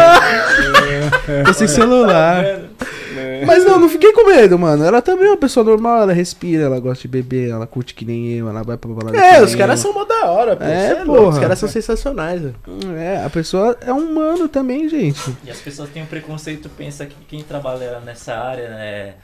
Tô 1.45 1.55
sem 1.55 1.69
celular. 1.69 2.45
É. 2.45 3.45
Mas 3.45 3.65
não, 3.65 3.79
não 3.79 3.89
fiquei 3.89 4.13
com 4.13 4.27
medo, 4.27 4.59
mano. 4.59 4.85
Ela 4.85 5.03
também 5.03 5.27
é 5.27 5.31
uma 5.31 5.37
pessoa 5.37 5.65
normal, 5.65 6.03
ela 6.03 6.13
respira, 6.13 6.65
ela 6.65 6.81
gosta 6.81 7.03
de 7.03 7.09
beber, 7.09 7.51
ela 7.51 7.67
curte 7.67 7.95
que 7.95 8.05
nem 8.05 8.33
eu, 8.33 8.49
ela 8.49 8.63
vai 8.63 8.77
pra 8.77 8.91
balada 8.91 9.17
É, 9.19 9.43
os 9.43 9.55
caras 9.55 9.81
são 9.81 9.93
mó 9.93 10.05
da 10.05 10.27
hora, 10.27 10.57
pô. 10.57 10.65
É, 10.65 10.95
louco, 11.05 11.23
porra. 11.23 11.29
Os 11.31 11.39
caras 11.39 11.59
são 11.59 11.69
sensacionais. 11.69 12.43
É, 12.97 13.23
a 13.25 13.31
pessoa 13.31 13.77
é 13.81 13.93
humano 13.93 14.49
também, 14.49 14.89
gente. 14.89 15.37
E 15.45 15.51
as 15.51 15.59
pessoas 15.61 15.91
têm 15.91 16.03
um 16.03 16.07
preconceito, 16.07 16.69
pensa 16.69 17.05
que 17.07 17.17
quem 17.29 17.43
trabalha 17.43 18.01
nessa 18.01 18.35
área 18.35 18.69
né, 18.69 19.15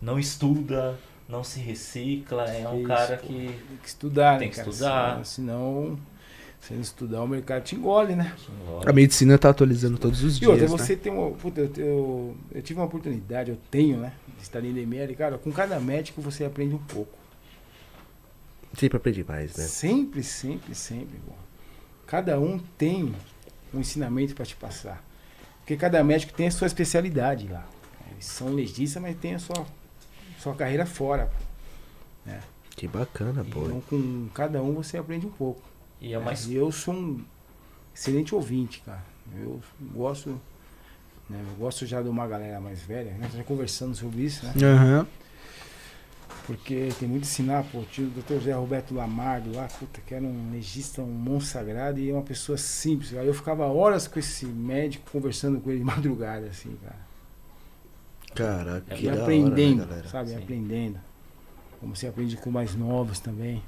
não 0.00 0.18
estuda, 0.18 0.94
não 1.28 1.44
se 1.44 1.60
recicla, 1.60 2.44
é 2.44 2.66
um 2.68 2.78
Isso, 2.78 2.88
cara 2.88 3.16
que. 3.16 3.28
Tem 3.28 3.78
que 3.82 3.88
estudar, 3.88 4.38
Tem 4.38 4.48
né, 4.48 4.54
que 4.54 4.56
cara? 4.60 4.70
estudar. 4.70 5.20
Senão, 5.24 5.98
se 6.66 6.74
não 6.74 6.80
estudar, 6.80 7.22
o 7.22 7.28
mercado 7.28 7.62
te 7.62 7.76
engole, 7.76 8.16
né? 8.16 8.34
A 8.84 8.92
medicina 8.92 9.38
tá 9.38 9.50
atualizando 9.50 9.98
todos 9.98 10.24
os 10.24 10.36
E 10.36 10.40
dias. 10.40 10.50
outra, 10.50 10.66
né? 10.66 10.68
você 10.68 10.96
tem 10.96 11.12
uma. 11.12 11.30
Puta, 11.30 11.60
eu, 11.60 11.70
eu, 11.76 12.36
eu 12.52 12.62
tive 12.62 12.80
uma 12.80 12.86
oportunidade, 12.86 13.50
eu 13.52 13.58
tenho, 13.70 13.98
né? 13.98 14.12
De 14.36 14.42
estar 14.42 14.64
em 14.64 14.72
DML, 14.72 15.14
cara, 15.14 15.38
com 15.38 15.52
cada 15.52 15.78
médico 15.78 16.20
você 16.20 16.44
aprende 16.44 16.74
um 16.74 16.78
pouco. 16.78 17.16
Sempre 18.76 18.96
aprendi 18.96 19.24
mais, 19.24 19.56
né? 19.56 19.64
Sempre, 19.64 20.22
sempre, 20.24 20.74
sempre, 20.74 21.18
pô. 21.24 21.32
Cada 22.04 22.38
um 22.40 22.58
tem 22.76 23.14
um 23.72 23.80
ensinamento 23.80 24.34
para 24.34 24.44
te 24.44 24.56
passar. 24.56 25.04
Porque 25.60 25.76
cada 25.76 26.02
médico 26.02 26.32
tem 26.32 26.48
a 26.48 26.50
sua 26.50 26.66
especialidade 26.66 27.46
lá. 27.48 27.64
Eles 28.10 28.26
são 28.26 28.48
legistas, 28.48 29.00
mas 29.00 29.16
tem 29.16 29.34
a 29.34 29.38
sua, 29.38 29.64
sua 30.40 30.54
carreira 30.54 30.84
fora. 30.84 31.30
pô. 32.26 32.32
Que 32.70 32.86
bacana, 32.88 33.44
pô. 33.44 33.66
Então, 33.66 33.80
com 33.82 34.28
cada 34.34 34.60
um 34.62 34.74
você 34.74 34.98
aprende 34.98 35.26
um 35.26 35.30
pouco. 35.30 35.62
E 36.00 36.12
é 36.14 36.18
mais. 36.18 36.46
E 36.46 36.54
eu 36.54 36.70
sou 36.70 36.94
um 36.94 37.24
excelente 37.94 38.34
ouvinte, 38.34 38.80
cara. 38.84 39.04
Eu 39.36 39.60
gosto. 39.94 40.40
né, 41.28 41.42
eu 41.50 41.56
gosto 41.56 41.84
já 41.86 42.00
de 42.02 42.08
uma 42.08 42.26
galera 42.26 42.60
mais 42.60 42.80
velha, 42.82 43.12
né? 43.12 43.30
Já 43.34 43.42
conversando 43.44 43.94
sobre 43.94 44.22
isso, 44.22 44.44
né? 44.46 44.52
Aham. 44.64 45.06
Porque 46.46 46.90
tem 47.00 47.08
muito 47.08 47.24
a 47.24 47.26
ensinar, 47.26 47.64
pô. 47.72 47.78
O 47.78 47.82
Dr. 47.84 48.34
José 48.34 48.52
Roberto 48.52 48.94
Lamardo 48.94 49.52
lá, 49.52 49.66
puta, 49.66 50.00
que 50.06 50.14
era 50.14 50.22
um 50.24 50.52
legista, 50.52 51.02
um 51.02 51.06
monstro 51.06 51.54
sagrado 51.54 51.98
e 51.98 52.08
é 52.10 52.12
uma 52.12 52.22
pessoa 52.22 52.56
simples. 52.56 53.12
Aí 53.14 53.26
eu 53.26 53.34
ficava 53.34 53.64
horas 53.66 54.06
com 54.06 54.18
esse 54.20 54.46
médico 54.46 55.10
conversando 55.10 55.60
com 55.60 55.70
ele 55.70 55.80
de 55.80 55.84
madrugada, 55.84 56.46
assim, 56.46 56.76
cara. 56.84 57.06
Caraca, 58.34 58.94
É, 58.94 58.96
que 58.96 59.06
e 59.06 59.10
da 59.10 59.22
aprendendo, 59.22 59.80
hora, 59.80 59.86
né, 59.86 59.94
galera? 59.96 60.08
sabe? 60.08 60.30
Sim. 60.30 60.36
Aprendendo. 60.36 61.00
Como 61.80 61.96
você 61.96 62.06
aprende 62.06 62.36
com 62.36 62.50
mais 62.50 62.74
novos 62.76 63.18
também. 63.18 63.60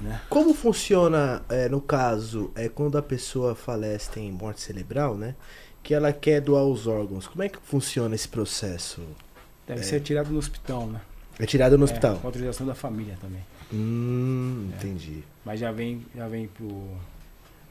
Né? 0.00 0.20
Como 0.28 0.52
funciona, 0.52 1.42
é, 1.48 1.68
no 1.68 1.80
caso, 1.80 2.50
é 2.54 2.68
quando 2.68 2.98
a 2.98 3.02
pessoa 3.02 3.54
falece, 3.54 4.10
tem 4.10 4.30
morte 4.30 4.60
cerebral, 4.60 5.16
né? 5.16 5.34
Que 5.82 5.94
ela 5.94 6.12
quer 6.12 6.40
doar 6.40 6.64
os 6.64 6.86
órgãos. 6.86 7.26
Como 7.26 7.42
é 7.42 7.48
que 7.48 7.58
funciona 7.62 8.14
esse 8.14 8.28
processo? 8.28 9.00
Deve 9.66 9.82
ser 9.82 10.00
tirado 10.00 10.30
no 10.30 10.38
hospital, 10.38 10.86
né? 10.86 11.00
É 11.38 11.46
tirado 11.46 11.78
no 11.78 11.84
É, 11.84 11.86
hospital? 11.86 12.16
com 12.18 12.26
autorização 12.26 12.66
da 12.66 12.74
família 12.74 13.16
também. 13.20 13.40
Hum, 13.72 14.70
entendi. 14.76 15.24
Mas 15.44 15.58
já 15.58 15.72
vem, 15.72 16.04
já 16.14 16.28
vem 16.28 16.46
pro, 16.48 16.86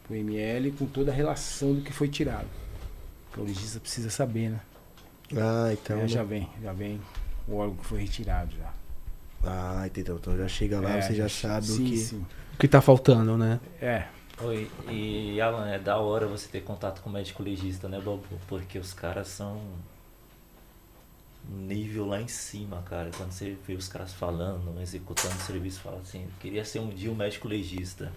pro 0.08 0.16
ML 0.16 0.72
com 0.72 0.88
toda 0.88 1.12
a 1.12 1.14
relação 1.14 1.76
do 1.76 1.82
que 1.82 1.94
foi 1.94 2.08
tirado. 2.08 2.48
Porque 3.28 3.42
o 3.42 3.44
legista 3.44 3.80
precisa 3.80 4.10
saber, 4.10 4.50
né? 4.50 4.60
Ah, 5.38 5.70
então. 5.72 6.00
É, 6.00 6.08
já 6.08 6.24
vem, 6.24 6.50
já 6.62 6.74
vem 6.74 7.00
o 7.48 7.56
órgão 7.58 7.78
que 7.78 7.86
foi 7.86 8.02
retirado 8.02 8.52
já. 8.58 8.74
Ah, 9.44 9.84
entendeu. 9.86 10.18
Então 10.18 10.38
já 10.38 10.48
chega 10.48 10.80
lá, 10.80 10.98
É, 10.98 11.02
você 11.02 11.14
já 11.16 11.28
sabe 11.30 11.68
sim, 11.68 11.78
o 11.78 11.82
que. 11.82 11.98
Sim, 11.98 12.26
O 12.54 12.58
que 12.58 12.68
tá 12.68 12.82
faltando, 12.82 13.38
né? 13.38 13.60
É, 13.82 14.08
Oi, 14.40 14.72
e 14.90 15.40
Alan, 15.40 15.70
é 15.70 15.78
da 15.80 15.98
hora 16.00 16.28
você 16.28 16.48
ter 16.48 16.62
contato 16.64 17.02
com 17.02 17.10
o 17.10 17.14
médico 17.14 17.44
legista, 17.44 17.88
né, 17.88 17.98
Babu? 18.02 18.24
Porque 18.48 18.80
os 18.80 18.94
caras 18.94 19.28
são 19.28 19.62
um 21.50 21.58
nível 21.66 22.06
lá 22.06 22.22
em 22.22 22.28
cima, 22.28 22.82
cara. 22.84 23.12
Quando 23.16 23.32
você 23.32 23.58
vê 23.68 23.74
os 23.74 23.88
caras 23.88 24.14
falando, 24.14 24.80
executando 24.82 25.36
o 25.36 25.40
serviço, 25.42 25.82
fala 25.82 26.00
assim, 26.02 26.28
queria 26.40 26.64
ser 26.66 26.80
um 26.80 26.90
dia 26.90 27.12
um 27.12 27.16
médico 27.16 27.48
legista. 27.48 28.12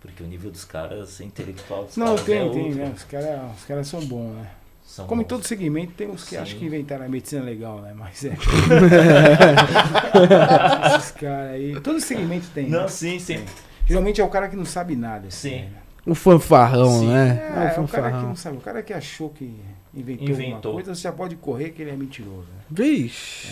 Porque 0.00 0.22
o 0.22 0.26
nível 0.26 0.50
dos 0.50 0.64
caras 0.64 1.20
intelectual 1.20 1.84
dos 1.86 1.96
Não, 1.96 2.18
caras 2.18 2.22
tem, 2.22 2.38
é 2.38 2.48
tem, 2.50 2.72
outro. 2.72 2.74
né? 2.74 2.92
Os 2.96 3.04
caras 3.04 3.56
os 3.58 3.64
caras 3.64 3.86
são 3.86 4.04
bons, 4.06 4.34
né? 4.34 4.50
São 4.92 5.06
Como 5.06 5.22
em 5.22 5.24
bons. 5.24 5.28
todo 5.30 5.46
segmento, 5.46 5.94
tem 5.94 6.06
uns 6.06 6.22
que 6.24 6.30
Sim. 6.30 6.36
acham 6.36 6.58
que 6.58 6.66
inventaram 6.66 7.06
a 7.06 7.08
medicina 7.08 7.42
legal, 7.42 7.80
né? 7.80 7.94
Mas 7.96 8.22
é. 8.26 8.36
Esses 10.98 11.10
caras 11.12 11.52
aí. 11.52 11.80
Todo 11.80 11.98
segmento 11.98 12.46
tem. 12.52 12.68
Não, 12.68 12.82
né? 12.82 12.88
sim, 12.88 13.18
sim. 13.18 13.36
Tem. 13.36 13.44
Geralmente 13.86 14.20
é 14.20 14.24
o 14.24 14.28
cara 14.28 14.50
que 14.50 14.56
não 14.56 14.66
sabe 14.66 14.94
nada. 14.94 15.28
assim, 15.28 15.48
Sim. 15.50 15.60
né? 15.64 15.72
O 16.04 16.14
fanfarrão, 16.14 17.00
Sim. 17.00 17.08
né? 17.08 17.40
É, 17.42 17.48
é 17.48 17.48
o 17.48 17.54
cara 17.54 17.68
que 17.70 17.74
fanfarrão. 17.74 18.22
não 18.28 18.36
sabe. 18.36 18.56
O 18.58 18.60
cara 18.60 18.82
que 18.82 18.92
achou 18.92 19.30
que 19.30 19.58
inventou, 19.94 20.28
Inventou. 20.28 20.56
alguma 20.56 20.74
coisa, 20.74 20.94
você 20.94 21.00
já 21.02 21.12
pode 21.12 21.36
correr 21.36 21.70
que 21.70 21.80
ele 21.80 21.90
é 21.92 21.96
mentiroso. 21.96 22.48
Né? 22.48 22.60
Vixe. 22.70 23.48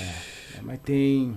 É, 0.59 0.61
mas 0.61 0.79
tem. 0.81 1.35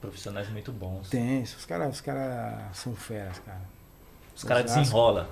Profissionais 0.00 0.48
muito 0.50 0.72
bons. 0.72 1.10
Tem. 1.10 1.42
Os 1.42 1.64
caras 1.64 1.94
os 1.94 2.00
cara 2.00 2.70
são 2.72 2.92
feras, 2.94 3.38
cara. 3.38 3.60
Os 4.34 4.42
caras 4.42 4.64
Osasco. 4.64 4.80
desenrolam. 4.80 5.26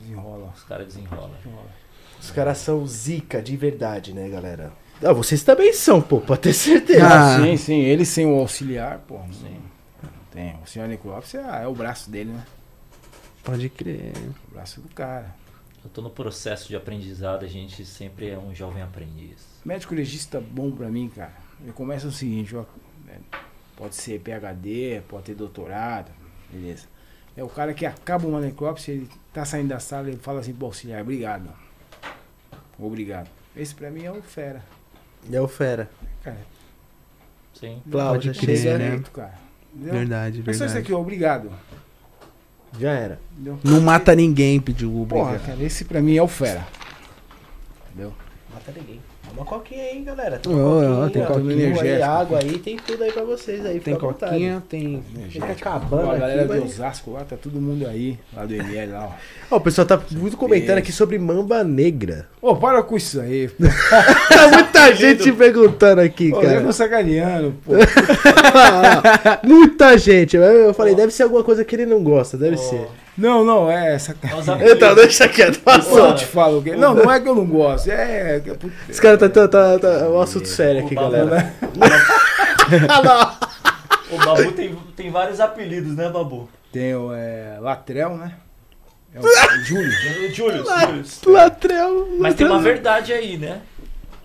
Desenrolam. 0.00 0.50
Os 0.56 0.64
caras 0.64 0.86
desenrolam. 0.88 1.30
desenrolam. 1.36 1.79
Os 2.20 2.30
caras 2.30 2.58
são 2.58 2.86
zica 2.86 3.40
de 3.40 3.56
verdade, 3.56 4.12
né, 4.12 4.28
galera? 4.28 4.72
Ah, 5.02 5.12
vocês 5.12 5.42
também 5.42 5.72
são, 5.72 6.02
pô, 6.02 6.20
pode 6.20 6.42
ter 6.42 6.52
certeza. 6.52 7.06
Ah. 7.06 7.40
sim, 7.40 7.56
sim. 7.56 7.80
Ele 7.80 8.04
sem 8.04 8.26
o 8.26 8.38
auxiliar, 8.38 8.98
pô. 8.98 9.18
Não, 9.18 9.32
Sim. 9.32 9.60
não 10.02 10.10
tem. 10.30 10.56
O 10.62 10.66
senhor 10.66 10.86
Necrópolis 10.86 11.34
é, 11.34 11.62
é 11.62 11.66
o 11.66 11.74
braço 11.74 12.10
dele, 12.10 12.30
né? 12.32 12.44
Pode 13.42 13.68
crer. 13.70 14.12
O 14.48 14.54
braço 14.54 14.80
do 14.82 14.88
cara. 14.90 15.34
Eu 15.82 15.88
tô 15.88 16.02
no 16.02 16.10
processo 16.10 16.68
de 16.68 16.76
aprendizado, 16.76 17.42
a 17.42 17.48
gente 17.48 17.86
sempre 17.86 18.28
é 18.28 18.38
um 18.38 18.54
jovem 18.54 18.82
aprendiz. 18.82 19.38
Médico 19.64 19.94
legista 19.94 20.38
bom 20.38 20.70
pra 20.70 20.90
mim, 20.90 21.08
cara. 21.08 21.32
Eu 21.66 21.72
começo 21.72 22.08
o 22.08 22.12
seguinte, 22.12 22.54
ó, 22.54 22.64
é, 23.08 23.16
pode 23.76 23.94
ser 23.94 24.20
PhD, 24.20 25.00
pode 25.08 25.24
ter 25.24 25.34
doutorado, 25.34 26.10
beleza. 26.52 26.84
É 27.34 27.42
o 27.42 27.48
cara 27.48 27.72
que 27.72 27.86
acaba 27.86 28.28
uma 28.28 28.40
necrópsia, 28.40 28.92
ele 28.92 29.08
tá 29.32 29.46
saindo 29.46 29.68
da 29.68 29.80
sala 29.80 30.08
e 30.08 30.10
ele 30.12 30.20
fala 30.20 30.40
assim 30.40 30.52
pro 30.52 30.66
auxiliar, 30.66 31.00
obrigado. 31.00 31.48
Obrigado. 32.80 33.28
Esse 33.56 33.74
pra 33.74 33.90
mim 33.90 34.04
é 34.04 34.10
o 34.12 34.22
fera. 34.22 34.62
É 35.30 35.40
o 35.40 35.46
fera. 35.48 35.90
Cara, 36.22 36.38
Sim. 37.54 37.82
Cláudia, 37.90 38.32
Pode 38.32 38.46
crer, 38.46 38.78
né? 38.78 39.02
cara. 39.12 39.34
Entendeu? 39.74 39.92
Verdade, 39.94 40.40
É 40.40 40.44
só 40.44 40.50
isso 40.50 40.58
verdade. 40.60 40.78
aqui, 40.78 40.92
ó, 40.92 41.00
obrigado. 41.00 41.50
Já 42.78 42.92
era. 42.92 43.20
Entendeu? 43.32 43.58
Não 43.64 43.80
mata 43.80 44.14
ninguém, 44.14 44.60
pediu 44.60 45.02
o 45.02 45.06
Porra, 45.06 45.38
cara, 45.38 45.62
esse 45.62 45.84
pra 45.84 46.00
mim 46.00 46.16
é 46.16 46.22
o 46.22 46.28
fera. 46.28 46.66
Entendeu? 47.88 48.14
Mata 48.52 48.72
ninguém. 48.72 49.00
Uma 49.34 49.44
coquinha 49.44 49.82
aí, 49.82 50.00
galera. 50.02 50.40
Ó, 50.46 51.04
ó, 51.04 51.08
tem 51.08 51.22
ó, 51.22 51.26
coquinha 51.26 51.82
aí, 51.82 52.02
água 52.02 52.38
aí, 52.38 52.58
tem 52.58 52.76
tudo 52.76 53.02
aí 53.02 53.12
pra 53.12 53.24
vocês 53.24 53.64
aí. 53.64 53.80
Tem 53.80 53.94
vontade. 53.94 54.32
coquinha, 54.32 54.62
tem. 54.68 55.02
Fica 55.28 55.52
acabando 55.52 56.10
a 56.10 56.16
galera 56.16 56.44
aqui, 56.44 56.54
de 56.54 56.66
Osasco 56.66 57.12
lá, 57.12 57.24
tá 57.24 57.36
todo 57.36 57.60
mundo 57.60 57.86
aí, 57.86 58.18
lá 58.34 58.44
do 58.44 58.54
ML 58.54 58.92
lá, 58.92 59.04
ó. 59.50 59.54
Ó, 59.54 59.56
o 59.56 59.60
pessoal 59.60 59.86
tá 59.86 60.00
muito 60.12 60.36
comentando 60.36 60.78
aqui 60.78 60.92
sobre 60.92 61.18
mamba 61.18 61.64
negra. 61.64 62.28
Ô, 62.40 62.54
para 62.54 62.82
com 62.82 62.96
isso 62.96 63.20
aí. 63.20 63.48
pô. 63.48 63.64
Tá 64.30 64.48
muita 64.48 64.94
gente 64.94 65.32
perguntando 65.32 66.00
aqui, 66.00 66.30
eu 66.30 66.40
cara. 66.40 66.62
tô 66.62 66.72
sacaneando, 66.72 67.54
pô. 67.64 67.72
muita 69.42 69.98
gente. 69.98 70.36
Eu 70.36 70.42
eu 70.42 70.74
falei, 70.74 70.94
deve 70.94 71.12
ser 71.12 71.24
alguma 71.24 71.42
coisa 71.42 71.64
que 71.64 71.74
ele 71.74 71.86
não 71.86 72.02
gosta, 72.02 72.36
deve 72.36 72.56
ser. 72.56 72.86
Não, 73.18 73.44
não, 73.44 73.70
é 73.70 73.96
amigos- 73.96 74.48
Então, 74.72 74.94
deixa 74.94 75.28
quieto. 75.28 75.56
Eu 75.56 75.60
Passou. 75.62 76.14
te 76.14 76.24
falo 76.24 76.58
o 76.58 76.62
quê? 76.62 76.74
Não, 76.76 76.94
não 76.94 77.10
é 77.10 77.20
que 77.20 77.28
eu 77.28 77.34
não 77.34 77.44
gosto, 77.46 77.90
é. 77.90 78.36
é 78.36 78.40
que- 78.40 78.54
putz, 78.54 78.74
Esse 78.88 79.00
cara 79.02 79.18
tá, 79.18 79.28
tá, 79.28 79.46
tá, 79.48 79.78
tá- 79.78 79.88
é 79.88 80.08
um 80.08 80.20
assunto 80.20 80.48
sério 80.48 80.84
aqui, 80.84 80.94
O 80.94 80.96
Babu, 80.96 81.10
galera. 81.12 81.54
Ah, 82.88 83.02
não. 83.02 84.16
O 84.16 84.24
Babu 84.24 84.52
tem, 84.52 84.76
tem 84.96 85.10
vários 85.10 85.40
apelidos, 85.40 85.94
né, 85.96 86.08
Babu? 86.08 86.48
Tem 86.72 86.94
o 86.94 87.12
é, 87.12 87.58
Latrel, 87.60 88.16
né? 88.16 88.32
É 89.14 89.18
o, 89.18 89.22
Júlio. 89.64 89.88
O 89.88 90.32
Julius, 90.34 90.68
Julius. 90.68 91.20
Latrel. 91.26 92.08
Mas 92.18 92.34
tem 92.34 92.46
uma 92.46 92.60
verdade 92.60 93.12
aí, 93.12 93.36
né? 93.36 93.60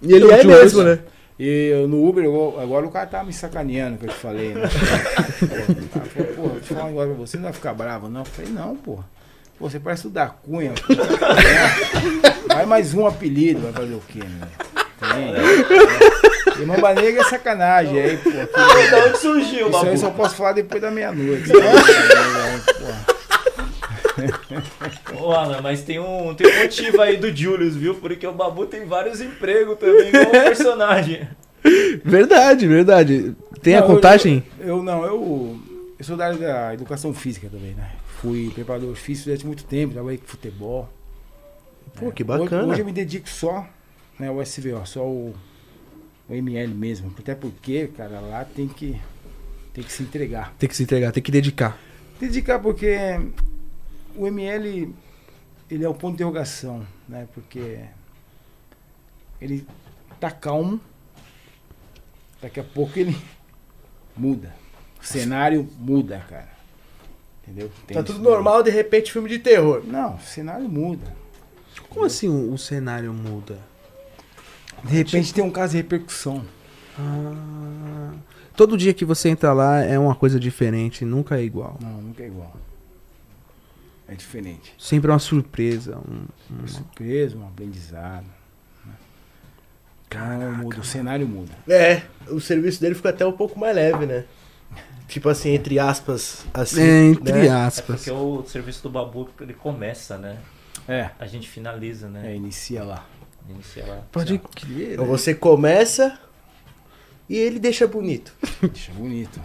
E 0.01 0.13
ele 0.13 0.31
é 0.31 0.41
Julius. 0.41 0.59
mesmo, 0.61 0.83
né? 0.83 0.99
E 1.37 1.67
eu, 1.69 1.87
no 1.87 2.07
Uber, 2.07 2.23
eu- 2.23 2.57
agora 2.61 2.85
o 2.85 2.91
cara 2.91 3.05
tá 3.07 3.23
me 3.23 3.33
sacaneando, 3.33 3.97
que 3.97 4.05
eu 4.05 4.09
te 4.09 4.15
falei, 4.15 4.53
né? 4.53 4.61
Pô, 5.91 5.99
pô, 6.35 6.47
vou 6.49 6.59
te 6.61 6.73
falar 6.73 6.85
um 6.85 6.89
negócio 6.89 7.09
pra 7.15 7.17
você, 7.25 7.37
não 7.37 7.43
vai 7.43 7.53
ficar 7.53 7.73
bravo, 7.73 8.07
não? 8.09 8.21
Eu 8.21 8.25
falei, 8.25 8.51
não, 8.51 8.75
pô. 8.75 8.99
Pô, 9.59 9.69
você 9.69 9.79
parece 9.79 10.07
o 10.07 10.09
da 10.09 10.27
Cunha. 10.27 10.73
Vai 12.47 12.65
mais 12.65 12.93
um 12.93 13.05
apelido, 13.05 13.61
vai 13.61 13.73
fazer 13.73 13.93
o 13.95 14.01
quê, 14.07 14.19
né? 14.19 14.47
Tem. 14.99 16.61
E 16.61 16.65
Mamba 16.65 16.93
Negra 16.93 17.21
é 17.21 17.23
sacanagem 17.25 17.99
aí, 18.01 18.17
pô. 18.17 18.29
aqui- 18.29 18.91
Da 18.91 19.05
onde 19.05 19.17
surgiu, 19.17 19.67
Isso 19.69 19.77
aí 19.77 19.85
Babu? 19.85 19.97
só 19.97 20.09
posso 20.11 20.35
falar 20.35 20.53
depois 20.53 20.81
da 20.81 20.89
meia-noite. 20.91 21.51
Ô, 25.21 25.31
Alan, 25.31 25.61
mas 25.61 25.81
tem 25.83 25.99
um, 25.99 26.33
tem 26.33 26.47
um 26.47 26.61
motivo 26.63 27.01
aí 27.01 27.17
do 27.17 27.35
Julius, 27.35 27.75
viu? 27.75 27.95
Porque 27.95 28.25
o 28.25 28.33
Babu 28.33 28.65
tem 28.65 28.85
vários 28.85 29.21
empregos 29.21 29.77
também, 29.77 30.09
igual 30.09 30.27
o 30.27 30.31
personagem. 30.31 31.27
Verdade, 32.03 32.67
verdade. 32.67 33.35
Tem 33.61 33.75
a 33.75 33.81
Não, 33.81 33.87
eu- 33.89 33.95
contagem? 33.95 34.43
Eu, 34.59 34.83
não, 34.83 35.03
eu, 35.03 35.59
eu 35.97 36.05
sou 36.05 36.15
da 36.15 36.27
área 36.27 36.37
da 36.37 36.73
educação 36.73 37.13
física 37.13 37.47
também, 37.49 37.73
né? 37.73 37.91
Fui 38.21 38.51
preparador 38.53 38.95
físico 38.95 39.25
durante 39.29 39.45
muito 39.45 39.63
tempo, 39.65 39.93
trabalhei 39.93 40.17
com 40.19 40.27
futebol. 40.27 40.89
Pô, 41.95 42.11
que 42.11 42.23
Hoje, 42.23 42.39
bacana. 42.43 42.65
hoje 42.71 42.81
eu 42.81 42.85
me 42.85 42.91
dedico 42.91 43.29
só 43.29 43.65
né, 44.19 44.27
ao 44.27 44.41
SVO, 44.45 44.85
só 44.85 45.05
o, 45.05 45.33
o 46.29 46.33
ML 46.33 46.73
mesmo. 46.73 47.13
Até 47.17 47.33
porque, 47.35 47.87
cara, 47.95 48.19
lá 48.19 48.43
tem 48.45 48.67
que, 48.67 48.95
tem 49.73 49.83
que 49.83 49.91
se 49.91 50.03
entregar. 50.03 50.53
Tem 50.59 50.67
que 50.69 50.75
se 50.75 50.83
entregar, 50.83 51.11
tem 51.11 51.23
que 51.23 51.31
dedicar. 51.31 51.77
Dedicar 52.19 52.59
porque 52.59 52.97
o 54.17 54.27
ML 54.27 54.93
ele 55.69 55.83
é 55.83 55.89
o 55.89 55.93
ponto 55.93 56.11
de 56.11 56.23
interrogação, 56.23 56.85
né? 57.07 57.27
Porque 57.33 57.79
ele 59.41 59.65
tá 60.19 60.29
calmo, 60.29 60.79
daqui 62.41 62.59
a 62.59 62.63
pouco 62.63 62.97
ele 62.97 63.17
muda. 64.15 64.53
O 65.01 65.05
cenário 65.05 65.67
muda, 65.77 66.23
cara. 66.29 66.49
Entendeu? 67.43 67.71
Tem 67.85 67.95
Tá 67.95 68.03
tudo 68.03 68.19
normal, 68.19 68.63
de 68.63 68.71
repente 68.71 69.11
filme 69.11 69.29
de 69.29 69.39
terror. 69.39 69.83
Não, 69.85 70.15
o 70.15 70.21
cenário 70.21 70.67
muda. 70.67 71.15
Como 71.89 72.05
assim 72.05 72.27
o, 72.27 72.53
o 72.53 72.57
cenário 72.57 73.13
muda? 73.13 73.59
De 74.83 74.93
repente 74.93 75.33
tem 75.33 75.43
um 75.43 75.51
caso 75.51 75.71
de 75.71 75.77
repercussão. 75.77 76.45
Ah, 76.97 78.13
todo 78.55 78.77
dia 78.77 78.93
que 78.93 79.05
você 79.05 79.29
entra 79.29 79.53
lá 79.53 79.79
é 79.79 79.97
uma 79.97 80.15
coisa 80.15 80.39
diferente, 80.39 81.03
nunca 81.03 81.37
é 81.37 81.43
igual. 81.43 81.77
Não, 81.81 82.01
nunca 82.01 82.23
é 82.23 82.27
igual. 82.27 82.55
É 84.07 84.13
diferente. 84.13 84.73
Sempre 84.77 85.09
é 85.09 85.13
uma 85.13 85.19
surpresa. 85.19 85.97
um- 85.97 86.25
Uma 86.49 86.63
um- 86.63 86.67
surpresa, 86.67 87.37
um 87.37 87.47
aprendizado. 87.47 88.25
Né? 88.85 88.93
Então, 90.07 90.51
muda, 90.57 90.79
o 90.79 90.83
cenário 90.83 91.27
muda. 91.27 91.51
É, 91.67 92.03
o 92.29 92.39
serviço 92.39 92.79
dele 92.79 92.95
fica 92.95 93.09
até 93.09 93.25
um 93.25 93.31
pouco 93.31 93.59
mais 93.59 93.75
leve, 93.75 94.05
né? 94.05 94.25
Tipo 95.07 95.29
assim, 95.29 95.49
entre 95.51 95.77
aspas, 95.79 96.45
assim. 96.53 96.81
É, 96.81 97.03
entre 97.05 97.33
né? 97.33 97.45
É 97.47 97.49
aspas. 97.51 97.97
porque 97.97 98.11
o 98.11 98.43
serviço 98.47 98.81
do 98.83 98.89
Babu, 98.89 99.29
ele 99.41 99.53
começa, 99.53 100.17
né? 100.17 100.37
É, 100.87 101.09
A 101.19 101.25
gente 101.25 101.47
finaliza, 101.49 102.07
é 102.07 102.09
né? 102.09 102.35
inicia 102.35 102.83
lá. 102.83 103.05
Inicia 103.49 103.85
lá. 103.85 104.01
Pode 104.11 104.37
crer. 104.39 104.93
Então 104.93 105.05
você 105.05 105.33
começa 105.35 106.19
e 107.29 107.35
ele 107.37 107.59
deixa 107.59 107.85
bonito. 107.87 108.33
Deixa 108.61 108.91
bonito. 108.93 109.39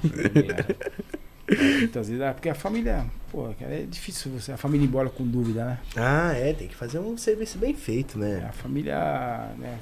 Muitas 1.79 2.09
vezes, 2.09 2.23
ah, 2.23 2.33
porque 2.33 2.49
a 2.49 2.55
família, 2.55 3.05
pô, 3.31 3.49
cara, 3.59 3.75
é 3.75 3.83
difícil 3.83 4.31
você, 4.33 4.53
a 4.53 4.57
família 4.57 4.85
ir 4.85 4.89
embora 4.89 5.11
com 5.11 5.27
dúvida, 5.27 5.65
né? 5.65 5.79
Ah, 5.97 6.33
é, 6.33 6.53
tem 6.53 6.69
que 6.69 6.77
fazer 6.77 6.99
um 6.99 7.17
serviço 7.17 7.59
bem 7.59 7.75
feito, 7.75 8.19
né? 8.19 8.47
A 8.49 8.53
família, 8.53 9.53
né? 9.59 9.79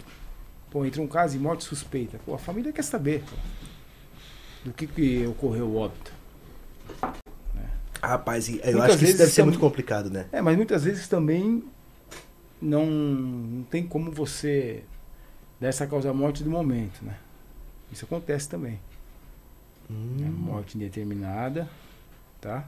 Pô, 0.71 0.85
entre 0.85 1.01
um 1.01 1.07
caso 1.07 1.37
e 1.37 1.39
morte 1.39 1.64
suspeita. 1.64 2.19
Pô, 2.25 2.35
a 2.35 2.39
família 2.39 2.73
quer 2.73 2.85
saber, 2.85 3.23
pô, 3.29 3.37
do 4.64 4.73
que, 4.73 4.87
que 4.87 5.27
ocorreu 5.27 5.66
o 5.66 5.77
óbito. 5.77 6.12
Rapaz, 8.03 8.49
eu 8.49 8.55
Muitas 8.55 8.81
acho 8.83 8.99
que 8.99 9.05
isso 9.05 9.19
deve 9.19 9.31
ser 9.31 9.43
muito 9.43 9.59
complicado, 9.59 10.11
né? 10.11 10.27
É, 10.31 10.41
mas 10.41 10.57
muitas 10.57 10.85
vezes 10.85 11.09
também 11.09 11.64
não, 12.61 12.87
não 12.87 13.62
tem 13.64 13.87
como 13.87 14.11
você 14.11 14.85
dar 15.61 15.69
essa 15.69 15.87
causa-morte 15.87 16.45
do 16.45 16.51
momento, 16.51 17.05
né? 17.05 17.16
Isso 17.91 18.05
acontece 18.05 18.49
também. 18.49 18.79
Hum. 19.91 20.16
né? 20.18 20.28
Morte 20.28 20.76
indeterminada, 20.76 21.68
tá? 22.41 22.66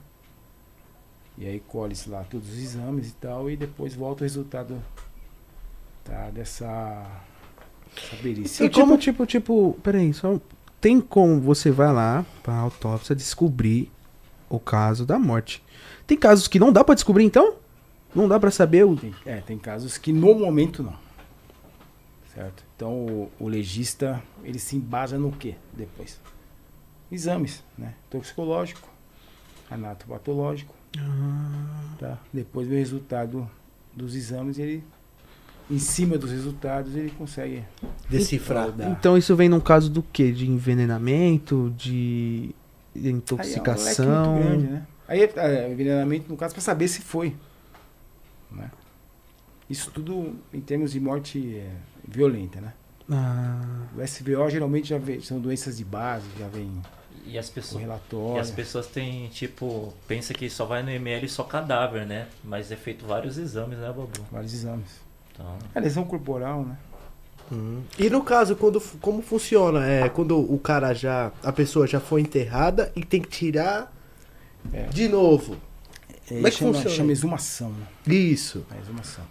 E 1.39 1.47
aí 1.47 1.61
colhe-se 1.61 2.09
lá 2.11 2.25
todos 2.25 2.51
os 2.51 2.59
exames 2.59 3.09
e 3.09 3.13
tal, 3.13 3.51
e 3.51 3.57
depois 3.57 3.95
volta 3.95 4.23
o 4.23 4.25
resultado 4.25 4.83
tá, 6.05 6.31
dessa, 6.31 7.07
dessa 7.95 8.17
perícia. 8.17 8.65
E 8.65 8.71
como, 8.71 8.99
tipo, 8.99 9.25
tipo, 9.27 9.79
peraí, 9.83 10.13
só. 10.13 10.41
Tem 10.81 10.99
como 10.99 11.41
você 11.41 11.71
vai 11.71 11.93
lá 11.93 12.25
pra 12.43 12.55
autópsia 12.55 13.15
descobrir 13.15 13.91
o 14.49 14.59
caso 14.59 15.05
da 15.05 15.19
morte. 15.19 15.63
Tem 16.07 16.17
casos 16.17 16.49
que 16.49 16.59
não 16.59 16.73
dá 16.73 16.83
pra 16.83 16.95
descobrir, 16.95 17.25
então? 17.25 17.55
Não 18.15 18.27
dá 18.27 18.41
pra 18.41 18.51
saber 18.51 18.85
o. 18.85 18.97
Tem, 18.97 19.15
é, 19.27 19.41
tem 19.41 19.59
casos 19.59 19.99
que 19.99 20.13
no 20.13 20.35
momento 20.35 20.83
não. 20.83 20.97
Certo? 22.35 22.65
Então 22.77 22.93
o, 22.93 23.31
o 23.39 23.49
legista, 23.49 24.23
ele 24.43 24.59
se 24.59 24.77
embasa 24.77 25.19
no 25.19 25.33
quê 25.33 25.55
depois? 25.73 26.19
Exames, 27.11 27.63
né? 27.77 27.95
Toxicológico, 28.09 28.89
anatopatológico, 29.71 30.75
tá? 31.99 32.19
Depois 32.33 32.67
vem 32.69 32.77
o 32.77 32.81
resultado 32.81 33.51
dos 33.95 34.15
exames, 34.15 34.59
ele 34.59 34.85
em 35.71 35.79
cima 35.79 36.19
dos 36.19 36.31
resultados 36.33 36.95
ele 36.97 37.11
consegue 37.11 37.65
Decifrar. 38.09 38.73
dar. 38.73 38.91
Então 38.91 39.17
isso 39.17 39.35
vem 39.37 39.49
num 39.49 39.61
caso 39.61 39.89
do 39.89 40.03
quê? 40.03 40.33
De 40.33 40.49
envenenamento, 40.49 41.73
de 41.77 42.55
Aí 42.95 43.07
é 43.07 43.13
um 43.13 43.17
intoxicação. 43.19 44.39
grande, 44.39 44.67
né? 44.67 44.87
Aí 45.07 45.23
é, 45.23 45.33
é, 45.37 45.71
envenenamento, 45.73 46.29
no 46.29 46.37
caso, 46.37 46.55
para 46.55 46.61
saber 46.63 46.89
se 46.89 47.01
foi. 47.03 47.37
Né? 48.51 48.71
Isso 49.69 49.91
tudo 49.93 50.35
em 50.53 50.61
termos 50.61 50.91
de 50.93 50.99
morte 51.01 51.57
é, 51.57 51.71
violenta, 52.07 52.61
né? 52.61 52.73
Ah, 53.09 53.87
O 53.97 54.05
SVO 54.07 54.49
geralmente 54.51 54.89
já 54.89 54.99
vem, 54.99 55.21
são 55.21 55.41
doenças 55.41 55.79
de 55.79 55.85
base, 55.85 56.27
já 56.39 56.49
vem 56.49 56.71
E 57.33 57.39
as 57.39 57.49
pessoas. 57.49 57.85
E 57.85 58.39
as 58.39 58.51
pessoas 58.51 58.87
têm, 58.89 59.29
tipo, 59.29 59.95
pensa 60.09 60.35
que 60.35 60.51
só 60.51 60.65
vai 60.65 60.83
no 60.83 60.91
ML 60.91 61.29
só 61.29 61.45
cadáver, 61.45 62.05
né? 62.07 62.27
Mas 62.43 62.73
é 62.73 62.77
feito 62.77 63.07
vários 63.07 63.39
exames, 63.39 63.79
né, 63.79 63.87
Babu? 63.87 64.09
Vários 64.33 64.53
exames. 64.53 64.91
Então, 65.33 65.47
A 65.75 65.79
lesão 65.81 66.05
corporal, 66.05 66.65
né? 66.65 66.77
Hum. 67.53 67.83
E 67.99 68.09
no 68.11 68.23
caso, 68.23 68.55
quando, 68.57 68.81
como 69.01 69.23
funciona? 69.23 69.87
É 69.87 70.09
quando 70.09 70.39
o 70.39 70.59
cara 70.59 70.93
já. 70.95 71.33
A 71.43 71.53
pessoa 71.53 71.87
já 71.87 72.01
foi 72.01 72.21
enterrada 72.21 72.93
e 72.97 73.05
tem 73.05 73.21
que 73.21 73.29
tirar 73.29 73.93
É. 74.73 74.85
de 74.85 75.09
novo. 75.09 75.57
É, 76.31 76.35
Como 76.35 76.47
é 76.47 76.51
que 76.51 76.57
chama, 76.57 76.73
funciona? 76.75 76.97
chama 76.97 77.13
exumação, 77.13 77.71
né? 77.71 77.87
Isso. 78.07 78.65
É 78.77 78.81
exumação. 78.81 79.25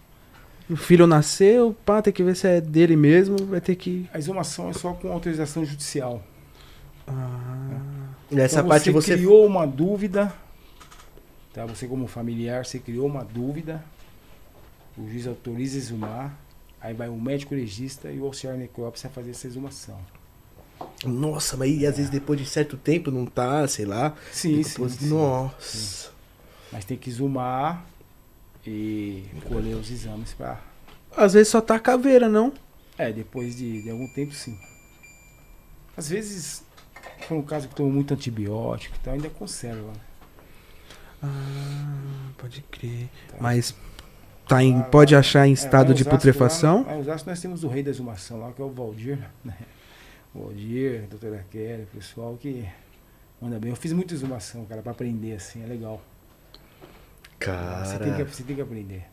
O 0.70 0.76
filho 0.76 1.08
nasceu, 1.08 1.76
pá, 1.86 2.02
tem 2.02 2.14
que 2.14 2.22
ver 2.24 2.36
se 2.36 2.48
é 2.48 2.62
dele 2.62 2.96
mesmo, 2.96 3.38
vai 3.46 3.60
ter 3.62 3.76
que. 3.76 4.08
A 4.14 4.20
exumação 4.20 4.70
é 4.70 4.74
só 4.74 4.94
com 4.94 5.12
autorização 5.12 5.66
judicial. 5.66 6.22
Ah, 7.10 7.80
Nessa 8.32 8.58
Então, 8.60 8.70
parte 8.70 8.92
você. 8.92 9.16
criou 9.16 9.46
uma 9.46 9.66
dúvida, 9.66 10.32
tá? 11.54 11.66
Você 11.66 11.88
como 11.88 12.08
familiar, 12.08 12.66
você 12.66 12.78
criou 12.80 13.08
uma 13.08 13.24
dúvida, 13.24 13.84
o 14.98 15.08
juiz 15.10 15.26
autoriza 15.26 15.76
a 15.78 15.80
exumar, 15.80 16.38
aí 16.80 16.94
vai 16.94 17.10
o 17.10 17.20
médico 17.20 17.56
legista 17.56 18.12
e 18.12 18.20
o 18.20 18.26
auxiliar 18.26 18.56
necrópsia 18.58 19.10
fazer 19.10 19.32
essa 19.32 19.48
exumação. 19.48 19.98
Nossa, 21.04 21.58
mas 21.58 21.70
aí 21.70 21.86
às 21.86 21.98
vezes 21.98 22.12
depois 22.12 22.40
de 22.40 22.46
certo 22.46 22.78
tempo 22.78 23.10
não 23.12 23.26
tá, 23.26 23.68
sei 23.68 23.86
lá. 23.86 24.14
Sim, 24.32 24.62
Depois- 24.62 24.94
sim, 24.94 25.00
sim. 25.00 25.10
Nossa. 25.10 26.12
Mas 26.72 26.86
tem 26.86 26.98
que 26.98 27.10
exumar 27.10 27.84
e 28.66 29.24
colher 29.48 29.76
os 29.76 29.90
exames 29.90 30.34
pra... 30.34 30.60
Às 31.18 31.34
vezes 31.34 31.50
só 31.50 31.60
tá 31.60 31.76
a 31.76 31.80
caveira, 31.80 32.30
não? 32.30 32.54
É, 32.98 33.12
depois 33.12 33.58
de, 33.58 33.82
de 33.82 33.90
algum 33.90 34.08
tempo 34.14 34.34
sim. 34.34 34.58
Às 35.98 36.10
vezes, 36.10 36.64
foi 37.28 37.38
um 37.38 37.42
caso 37.42 37.68
que 37.68 37.76
tomou 37.76 37.92
muito 37.92 38.14
antibiótico, 38.14 38.96
então 39.00 39.14
ainda 39.14 39.30
conserva. 39.30 39.92
Ah, 41.22 42.30
pode 42.38 42.62
crer. 42.64 43.10
Tá? 43.28 43.38
Mas 43.40 43.76
tá 44.48 44.64
em, 44.64 44.82
pode 44.84 45.14
lá- 45.14 45.20
achar 45.20 45.46
em 45.48 45.52
É, 45.52 45.54
estado 45.54 45.90
lá 45.90 45.94
de 45.94 46.02
Osasco, 46.04 46.18
putrefação? 46.18 46.84
Lá, 46.86 46.94
lá 46.94 46.98
Osasco 46.98 47.30
nós 47.30 47.40
temos 47.42 47.64
o 47.64 47.68
rei 47.68 47.84
da 47.84 47.90
exumação 47.90 48.40
lá, 48.40 48.52
que 48.52 48.62
é 48.62 48.66
o 48.66 48.70
Valdir. 48.70 49.20
Né? 49.44 49.56
O 50.34 50.44
Valdir, 50.46 51.04
a 51.04 51.08
doutora 51.08 51.46
Kelly, 51.52 51.84
o 51.84 51.88
pessoal 51.88 52.38
que 52.38 52.68
manda 53.42 53.60
bem. 53.60 53.70
Eu 53.72 53.76
fiz 53.76 53.92
muita 53.94 54.14
exumação, 54.14 54.66
cara, 54.66 54.82
pra 54.82 54.92
aprender 54.92 55.34
assim, 55.34 55.64
é 55.64 55.68
legal. 55.68 56.02
Você 57.40 57.46
tem, 58.00 58.12
Cara, 58.12 58.26
que, 58.26 58.36
você 58.36 58.44
tem 58.44 58.56
que 58.56 58.62
aprender. 58.62 59.06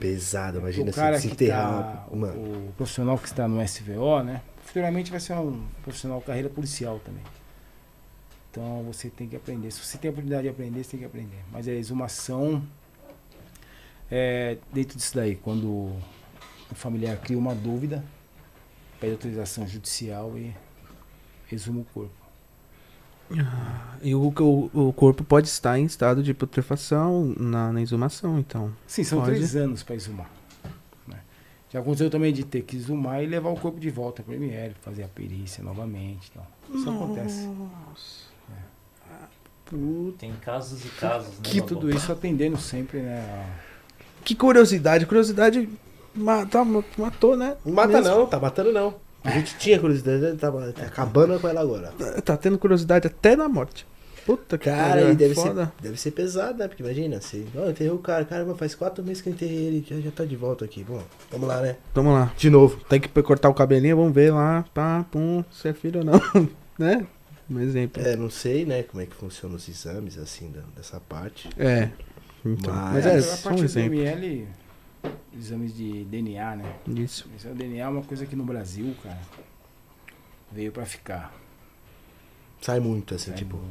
pesado. 0.00 0.58
Imagina 0.58 0.90
o 0.90 0.94
cara 0.94 1.16
se 1.18 1.28
que 1.28 1.36
desenterrar. 1.36 1.70
tá, 1.82 2.06
o, 2.10 2.16
Mano. 2.16 2.68
o 2.68 2.72
profissional 2.76 3.16
que 3.16 3.26
está 3.26 3.46
no 3.46 3.62
SVO, 3.66 4.22
né? 4.24 4.42
Futuramente 4.64 5.10
vai 5.12 5.20
ser 5.20 5.34
um 5.34 5.64
profissional 5.82 6.20
carreira 6.20 6.48
policial 6.48 7.00
também. 7.04 7.22
Então 8.50 8.82
você 8.84 9.10
tem 9.10 9.28
que 9.28 9.36
aprender. 9.36 9.70
Se 9.70 9.80
você 9.84 9.98
tem 9.98 10.08
a 10.08 10.12
oportunidade 10.12 10.44
de 10.44 10.48
aprender, 10.48 10.82
você 10.82 10.90
tem 10.92 11.00
que 11.00 11.06
aprender. 11.06 11.38
Mas 11.52 11.68
a 11.68 11.72
exumação 11.72 12.62
é 14.10 14.56
dentro 14.72 14.96
disso 14.96 15.14
daí, 15.14 15.36
quando 15.36 15.66
o 15.66 16.74
familiar 16.74 17.16
cria 17.18 17.38
uma 17.38 17.54
dúvida, 17.54 18.04
pede 19.00 19.12
autorização 19.12 19.66
judicial 19.66 20.36
e 20.36 20.54
exuma 21.52 21.80
o 21.80 21.84
corpo. 21.84 22.18
E 24.02 24.14
o, 24.14 24.32
o, 24.40 24.88
o 24.88 24.92
corpo 24.92 25.22
pode 25.22 25.48
estar 25.48 25.78
em 25.78 25.84
estado 25.84 26.22
de 26.22 26.32
putrefação 26.32 27.34
na, 27.38 27.72
na 27.72 27.82
exumação, 27.82 28.38
então. 28.38 28.72
Sim, 28.86 29.04
são 29.04 29.20
Pode. 29.20 29.32
três 29.32 29.54
anos 29.54 29.82
para 29.82 29.94
exumar. 29.94 30.30
né? 31.06 31.20
Já 31.68 31.80
aconteceu 31.80 32.08
também 32.08 32.32
de 32.32 32.42
ter 32.42 32.62
que 32.62 32.76
exumar 32.76 33.22
e 33.22 33.26
levar 33.26 33.50
o 33.50 33.56
corpo 33.56 33.78
de 33.78 33.90
volta 33.90 34.22
para 34.22 34.32
o 34.32 34.34
ML, 34.34 34.74
fazer 34.80 35.02
a 35.02 35.08
perícia 35.08 35.62
novamente. 35.62 36.30
Então, 36.30 36.46
isso 36.74 36.88
acontece. 36.88 37.46
Tem 40.18 40.32
casos 40.44 40.84
e 40.84 40.88
casos, 40.88 41.28
né? 41.28 41.40
Que 41.42 41.60
tudo 41.60 41.90
isso 41.90 42.10
atendendo 42.10 42.56
sempre, 42.56 43.00
né? 43.00 43.46
Que 44.24 44.34
curiosidade, 44.34 45.06
curiosidade 45.06 45.68
mata, 46.14 46.64
matou, 46.96 47.36
né? 47.36 47.56
Não 47.64 47.72
mata 47.74 48.00
Mesmo. 48.00 48.10
não, 48.10 48.26
tá 48.26 48.38
matando 48.38 48.72
não. 48.72 48.94
A 49.24 49.30
gente 49.30 49.56
tinha 49.58 49.78
curiosidade, 49.78 50.24
ele 50.24 50.36
tava 50.36 50.72
tá 50.72 50.86
acabando 50.86 51.38
com 51.40 51.48
ela 51.48 51.60
agora. 51.60 51.92
Tá 52.24 52.36
tendo 52.36 52.58
curiosidade 52.58 53.06
até 53.06 53.36
na 53.36 53.48
morte. 53.48 53.86
Puta 54.24 54.58
que 54.58 54.66
Cara, 54.66 54.90
pariu, 54.90 55.08
e 55.08 55.12
é 55.12 55.14
deve 55.14 55.34
foda. 55.34 55.64
ser, 55.64 55.82
deve 55.82 55.96
ser 55.98 56.10
pesado, 56.10 56.58
né? 56.58 56.68
Porque 56.68 56.82
imagina, 56.82 57.18
você. 57.18 57.46
Ó, 57.56 57.60
eu 57.60 57.70
enterrei 57.70 57.90
o 57.90 57.98
cara, 57.98 58.26
caramba, 58.26 58.54
faz 58.54 58.74
quatro 58.74 59.02
meses 59.02 59.22
que 59.22 59.30
eu 59.30 59.32
enterrei 59.32 59.56
ele, 59.56 59.86
já, 59.88 59.96
já 60.00 60.10
tá 60.10 60.24
de 60.26 60.36
volta 60.36 60.66
aqui. 60.66 60.84
Bom, 60.84 61.00
vamos 61.30 61.48
lá, 61.48 61.62
né? 61.62 61.76
Vamos 61.94 62.12
lá. 62.12 62.30
De 62.36 62.50
novo. 62.50 62.78
Tem 62.90 63.00
que 63.00 63.08
cortar 63.22 63.48
o 63.48 63.54
cabelinho, 63.54 63.96
vamos 63.96 64.12
ver 64.12 64.30
lá, 64.32 64.66
pá, 64.74 65.06
pum, 65.10 65.42
se 65.50 65.68
é 65.68 65.72
filho 65.72 66.00
ou 66.00 66.04
não, 66.04 66.20
né? 66.78 67.06
Um 67.50 67.60
exemplo. 67.60 68.02
É, 68.02 68.14
não 68.16 68.28
sei, 68.30 68.64
né, 68.66 68.82
como 68.82 69.02
é 69.02 69.06
que 69.06 69.14
funcionam 69.14 69.56
os 69.56 69.68
exames, 69.68 70.18
assim, 70.18 70.50
da- 70.50 70.62
dessa 70.76 71.00
parte. 71.00 71.48
É. 71.58 71.90
Então, 72.44 72.72
Mas- 72.74 73.04
mas 73.04 73.06
é, 73.06 73.16
a 73.16 73.22
só 73.22 73.50
um 73.50 73.56
do 73.56 73.64
exemplo. 73.64 73.94
ML, 73.98 74.48
exames 75.36 75.74
de 75.74 76.04
DNA, 76.04 76.56
né? 76.56 76.74
Isso. 76.88 77.28
Esse 77.36 77.48
é 77.48 77.50
o 77.50 77.54
DNA 77.54 77.84
é 77.84 77.88
uma 77.88 78.02
coisa 78.02 78.26
que 78.26 78.36
no 78.36 78.44
Brasil, 78.44 78.94
cara, 79.02 79.18
veio 80.52 80.70
para 80.72 80.84
ficar. 80.86 81.34
Sai 82.60 82.80
muito, 82.80 83.14
assim, 83.14 83.30
É 83.30 83.34
tipo. 83.34 83.56
muito, 83.56 83.70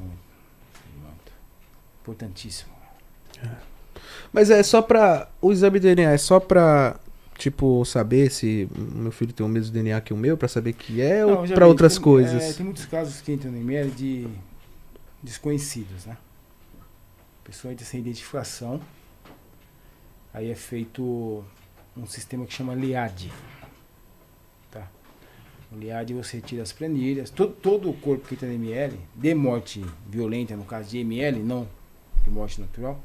muito. 1.02 1.32
Importantíssimo. 2.02 2.72
Mas 4.34 4.50
é 4.50 4.62
só 4.64 4.82
pra. 4.82 5.30
O 5.42 5.52
exame 5.52 5.80
de 5.80 5.88
DNA 5.94 6.12
é 6.12 6.18
só 6.18 6.40
pra, 6.40 7.00
tipo, 7.38 7.84
saber 7.86 8.32
se 8.32 8.68
meu 8.76 9.12
filho 9.12 9.32
tem 9.34 9.46
o 9.46 9.50
mesmo 9.50 9.72
DNA 9.74 10.02
que 10.02 10.14
o 10.14 10.18
meu, 10.18 10.36
pra 10.38 10.48
saber 10.48 10.74
que 10.74 11.02
é, 11.02 11.22
Não, 11.22 11.38
ou 11.42 11.46
vi, 11.46 11.54
outras 11.64 11.94
tem- 11.94 12.02
coisas? 12.04 12.44
é, 12.44 12.54
tem 12.54 12.66
muitos 12.66 12.86
casos 12.86 13.22
que 13.22 13.32
entram 13.32 13.52
no 13.52 13.58
ML 13.58 13.92
de 13.92 14.28
desconhecidos, 15.22 16.06
né? 16.06 16.18
Pessoa 17.44 17.72
entra 17.72 17.86
sem 17.86 18.00
identificação. 18.02 18.82
Aí 20.34 20.52
é 20.52 20.56
feito 20.56 21.44
um 21.96 22.06
sistema 22.06 22.46
que 22.46 22.54
chama 22.54 22.76
LIAD. 22.76 23.32
Tá? 24.70 24.88
O 25.72 25.78
LIAD 25.78 26.14
você 26.14 26.42
tira 26.42 26.62
as 26.64 26.72
planilhas. 26.74 27.30
Todo, 27.30 27.54
todo 27.54 27.90
o 27.90 27.94
corpo 27.94 28.28
que 28.28 28.36
entra 28.36 28.48
no 28.48 28.54
ML, 28.54 29.00
de 29.16 29.34
morte 29.34 29.84
violenta, 30.10 30.56
no 30.56 30.66
caso 30.66 30.90
de 30.90 30.98
ML, 31.00 31.40
não 31.40 31.68
de 32.24 32.30
morte 32.30 32.60
natural, 32.60 33.02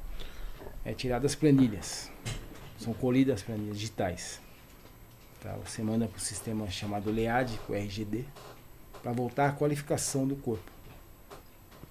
é 0.85 0.93
tirado 0.93 1.25
as 1.25 1.35
planilhas. 1.37 2.11
São 2.83 2.93
colhidas 2.93 3.37
as 3.37 3.43
planilhas 3.43 3.79
digitais. 3.79 4.41
Tá? 5.41 5.57
Você 5.65 5.83
manda 5.83 6.07
para 6.09 6.19
o 6.19 6.21
sistema 6.21 6.69
chamado 6.69 7.11
LEAD, 7.11 7.61
o 7.69 7.75
RGD, 7.75 8.25
para 9.03 9.13
voltar 9.13 9.49
a 9.49 9.53
qualificação 9.53 10.27
do 10.27 10.35
corpo. 10.35 10.71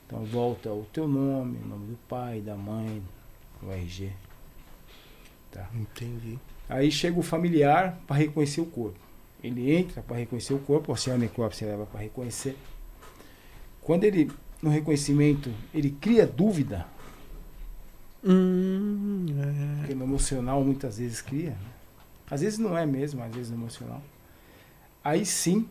Então 0.05 0.25
volta 0.25 0.69
o 0.69 0.85
teu 0.91 1.07
nome, 1.07 1.57
o 1.63 1.67
nome 1.67 1.87
do 1.87 1.97
pai, 2.09 2.41
da 2.41 2.55
mãe, 2.55 3.01
o 3.63 3.71
RG. 3.71 4.11
Tá? 5.49 5.69
Entendi. 5.73 6.37
Aí 6.67 6.91
chega 6.91 7.17
o 7.17 7.23
familiar 7.23 7.97
para 8.05 8.17
reconhecer 8.17 8.59
o 8.59 8.65
corpo. 8.65 8.99
Ele 9.41 9.73
entra 9.73 10.01
para 10.01 10.17
reconhecer 10.17 10.53
o 10.53 10.59
corpo, 10.59 10.89
o 10.89 10.91
auxiliar 10.91 11.17
necrópsia 11.17 11.67
leva 11.67 11.85
para 11.85 12.01
reconhecer. 12.01 12.57
Quando 13.81 14.03
ele, 14.03 14.29
no 14.61 14.69
reconhecimento, 14.69 15.51
ele 15.73 15.91
cria 15.91 16.27
dúvida, 16.27 16.85
Hum, 18.23 19.25
é. 19.29 19.79
porque 19.79 19.95
no 19.95 20.03
emocional 20.03 20.63
muitas 20.63 20.97
vezes 20.99 21.21
cria, 21.21 21.51
né? 21.51 21.71
às 22.29 22.41
vezes 22.41 22.59
não 22.59 22.77
é 22.77 22.85
mesmo, 22.85 23.23
às 23.23 23.33
vezes 23.33 23.51
no 23.51 23.57
emocional. 23.57 24.01
Aí 25.03 25.25
sim 25.25 25.67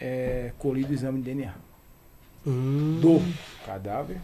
é 0.00 0.52
colhido 0.58 0.90
o 0.90 0.94
exame 0.94 1.18
de 1.18 1.24
DNA. 1.24 1.54
Hum. 2.48 3.00
do 3.00 3.20
cadáver 3.64 4.20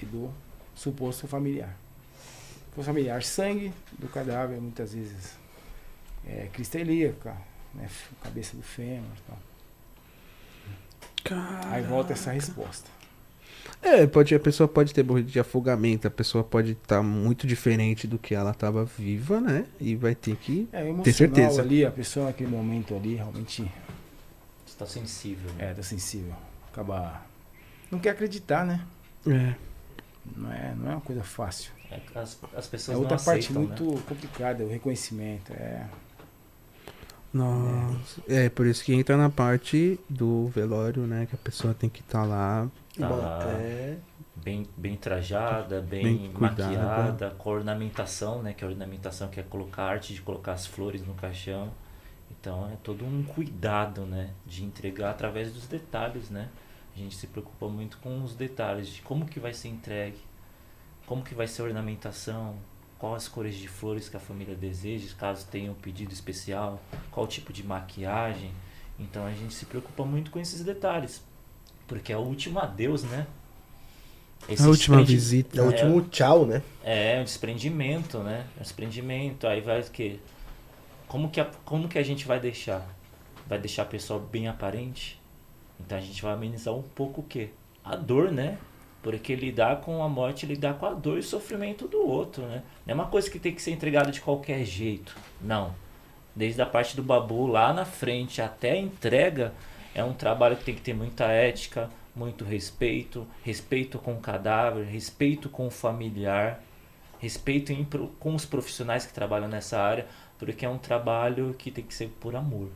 e 0.00 0.06
do 0.06 0.30
suposto 0.76 1.26
familiar. 1.26 1.76
O 2.76 2.82
familiar, 2.84 3.20
sangue 3.24 3.72
do 3.98 4.06
cadáver, 4.06 4.60
muitas 4.60 4.92
vezes 4.94 5.36
é 6.24 6.48
crista 6.52 6.78
ilíaca, 6.78 7.36
né, 7.74 7.88
cabeça 8.22 8.56
do 8.56 8.62
fêmur 8.62 9.10
e 9.16 9.22
tal. 9.26 9.38
Aí 11.72 11.82
volta 11.82 12.12
essa 12.12 12.30
resposta. 12.30 12.88
É, 13.82 14.06
pode, 14.06 14.34
a 14.34 14.40
pessoa 14.40 14.68
pode 14.68 14.92
ter 14.92 15.04
morrido 15.04 15.30
de 15.30 15.38
afogamento, 15.38 16.06
a 16.08 16.10
pessoa 16.10 16.42
pode 16.42 16.72
estar 16.72 17.02
muito 17.02 17.46
diferente 17.46 18.06
do 18.06 18.18
que 18.18 18.34
ela 18.34 18.50
estava 18.50 18.84
viva, 18.84 19.40
né? 19.40 19.64
E 19.80 19.94
vai 19.94 20.14
ter 20.14 20.36
que. 20.36 20.68
É, 20.72 20.92
Tem 21.02 21.12
certeza. 21.12 21.62
ali, 21.62 21.84
a 21.84 21.90
pessoa 21.90 22.26
naquele 22.26 22.50
momento 22.50 22.94
ali 22.94 23.14
realmente 23.14 23.70
Está 24.66 24.84
sensível. 24.86 25.50
né? 25.52 25.70
é, 25.70 25.74
tá 25.74 25.82
sensível. 25.82 26.34
Acaba. 26.72 27.22
Não 27.90 27.98
quer 27.98 28.10
acreditar, 28.10 28.66
né? 28.66 28.84
É. 29.26 29.54
Não 30.36 30.52
é, 30.52 30.74
não 30.74 30.90
é 30.90 30.94
uma 30.94 31.00
coisa 31.00 31.22
fácil. 31.22 31.70
É 31.90 32.00
as, 32.14 32.38
as 32.54 32.66
É 32.66 32.70
pessoas 32.70 32.98
outra 32.98 33.16
não 33.16 33.24
parte 33.24 33.44
aceitam, 33.44 33.62
né? 33.62 33.68
muito 33.68 34.02
complicada, 34.04 34.64
o 34.64 34.68
reconhecimento. 34.68 35.52
É, 35.52 35.86
Nossa. 37.32 38.22
É, 38.28 38.48
por 38.48 38.66
isso 38.66 38.82
que 38.84 38.92
entra 38.94 39.16
na 39.16 39.30
parte 39.30 40.00
do 40.08 40.48
velório, 40.48 41.02
né? 41.06 41.26
Que 41.26 41.34
a 41.34 41.38
pessoa 41.38 41.74
tem 41.74 41.88
que 41.88 42.00
estar 42.00 42.24
lá. 42.24 42.64
Tá 42.64 42.70
Bom, 42.70 42.85
é. 43.50 43.98
bem, 44.34 44.66
bem 44.76 44.96
trajada, 44.96 45.80
bem, 45.80 46.02
Bem 46.02 46.32
cuidada. 46.32 46.64
maquiada, 46.64 47.30
com 47.30 47.50
a 47.50 47.52
ornamentação, 47.54 48.42
né? 48.42 48.52
Que 48.52 48.64
a 48.64 48.68
ornamentação 48.68 49.28
que 49.28 49.40
é 49.40 49.42
colocar 49.42 49.84
a 49.84 49.90
arte 49.90 50.14
de 50.14 50.22
colocar 50.22 50.52
as 50.52 50.66
flores 50.66 51.06
no 51.06 51.14
caixão. 51.14 51.70
Então 52.30 52.70
é 52.72 52.76
todo 52.82 53.04
um 53.04 53.22
cuidado, 53.22 54.02
né? 54.02 54.30
De 54.44 54.64
entregar 54.64 55.10
através 55.10 55.52
dos 55.52 55.66
detalhes, 55.66 56.30
né? 56.30 56.48
A 56.94 56.98
gente 56.98 57.14
se 57.14 57.26
preocupa 57.26 57.68
muito 57.68 57.98
com 57.98 58.22
os 58.22 58.34
detalhes 58.34 58.88
de 58.88 59.02
como 59.02 59.26
que 59.26 59.38
vai 59.38 59.52
ser 59.52 59.68
entregue, 59.68 60.18
como 61.04 61.22
que 61.22 61.34
vai 61.34 61.46
ser 61.46 61.62
a 61.62 61.64
ornamentação, 61.66 62.56
quais 62.98 63.24
as 63.24 63.28
cores 63.28 63.54
de 63.54 63.68
flores 63.68 64.08
que 64.08 64.16
a 64.16 64.20
família 64.20 64.54
deseja, 64.54 65.14
caso 65.16 65.46
tenha 65.46 65.70
um 65.70 65.74
pedido 65.74 66.12
especial, 66.12 66.80
qual 67.10 67.26
tipo 67.26 67.52
de 67.52 67.62
maquiagem. 67.62 68.50
Então 68.98 69.26
a 69.26 69.32
gente 69.32 69.52
se 69.52 69.66
preocupa 69.66 70.04
muito 70.04 70.30
com 70.30 70.38
esses 70.38 70.64
detalhes, 70.64 71.22
porque 71.86 72.12
é 72.12 72.16
o 72.16 72.20
último 72.20 72.58
adeus, 72.58 73.02
né? 73.04 73.26
Esse 74.48 74.62
a 74.62 74.68
última 74.68 74.96
desprendi- 74.98 75.14
visita. 75.14 75.58
É 75.58 75.62
o 75.62 75.66
último 75.66 76.02
tchau, 76.02 76.46
né? 76.46 76.62
é, 76.84 77.18
um 77.20 77.24
desprendimento, 77.24 78.18
né? 78.18 78.44
Um 78.58 78.62
desprendimento. 78.62 79.46
Aí 79.46 79.60
vai 79.60 79.80
o 79.80 79.84
quê? 79.90 80.18
Como 81.08 81.30
que 81.30 81.40
a, 81.40 81.46
como 81.64 81.88
que 81.88 81.98
a 81.98 82.02
gente 82.02 82.26
vai 82.26 82.38
deixar? 82.38 82.86
Vai 83.48 83.58
deixar 83.58 83.82
a 83.82 83.86
pessoa 83.86 84.20
bem 84.20 84.48
aparente? 84.48 85.20
Então 85.80 85.98
a 85.98 86.00
gente 86.00 86.22
vai 86.22 86.32
amenizar 86.32 86.74
um 86.74 86.82
pouco 86.82 87.20
o 87.20 87.24
quê? 87.24 87.50
A 87.84 87.96
dor, 87.96 88.30
né? 88.30 88.58
Porque 89.02 89.34
lidar 89.36 89.80
com 89.82 90.02
a 90.02 90.08
morte, 90.08 90.46
lidar 90.46 90.74
com 90.74 90.86
a 90.86 90.92
dor 90.92 91.16
e 91.16 91.20
o 91.20 91.22
sofrimento 91.22 91.86
do 91.86 92.04
outro, 92.06 92.42
né? 92.44 92.62
Não 92.84 92.92
é 92.92 92.94
uma 92.94 93.06
coisa 93.06 93.30
que 93.30 93.38
tem 93.38 93.54
que 93.54 93.62
ser 93.62 93.70
entregada 93.70 94.10
de 94.10 94.20
qualquer 94.20 94.64
jeito. 94.64 95.16
Não. 95.40 95.74
Desde 96.34 96.60
a 96.60 96.66
parte 96.66 96.96
do 96.96 97.02
babu 97.02 97.46
lá 97.46 97.72
na 97.72 97.84
frente 97.84 98.42
até 98.42 98.72
a 98.72 98.76
entrega, 98.76 99.52
é 99.96 100.04
um 100.04 100.12
trabalho 100.12 100.56
que 100.58 100.64
tem 100.64 100.74
que 100.74 100.82
ter 100.82 100.92
muita 100.92 101.24
ética, 101.24 101.88
muito 102.14 102.44
respeito, 102.44 103.26
respeito 103.42 103.98
com 103.98 104.12
o 104.12 104.20
cadáver, 104.20 104.84
respeito 104.84 105.48
com 105.48 105.66
o 105.68 105.70
familiar, 105.70 106.62
respeito 107.18 107.72
em, 107.72 107.82
com 108.20 108.34
os 108.34 108.44
profissionais 108.44 109.06
que 109.06 109.14
trabalham 109.14 109.48
nessa 109.48 109.80
área, 109.80 110.06
porque 110.38 110.66
é 110.66 110.68
um 110.68 110.76
trabalho 110.76 111.54
que 111.58 111.70
tem 111.70 111.82
que 111.82 111.94
ser 111.94 112.08
por 112.20 112.36
amor. 112.36 112.68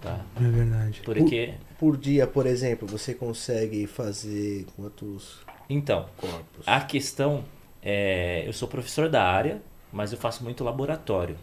Tá? 0.00 0.20
É 0.36 0.48
verdade. 0.48 1.00
Porque. 1.04 1.54
Por, 1.76 1.94
por 1.94 1.96
dia, 1.96 2.28
por 2.28 2.46
exemplo, 2.46 2.86
você 2.86 3.12
consegue 3.12 3.88
fazer 3.88 4.66
quantos 4.76 5.40
Então, 5.68 6.08
corpos? 6.16 6.64
a 6.64 6.80
questão 6.80 7.44
é. 7.82 8.44
Eu 8.46 8.52
sou 8.52 8.68
professor 8.68 9.08
da 9.08 9.24
área, 9.24 9.60
mas 9.92 10.12
eu 10.12 10.18
faço 10.18 10.44
muito 10.44 10.62
laboratório. 10.62 11.36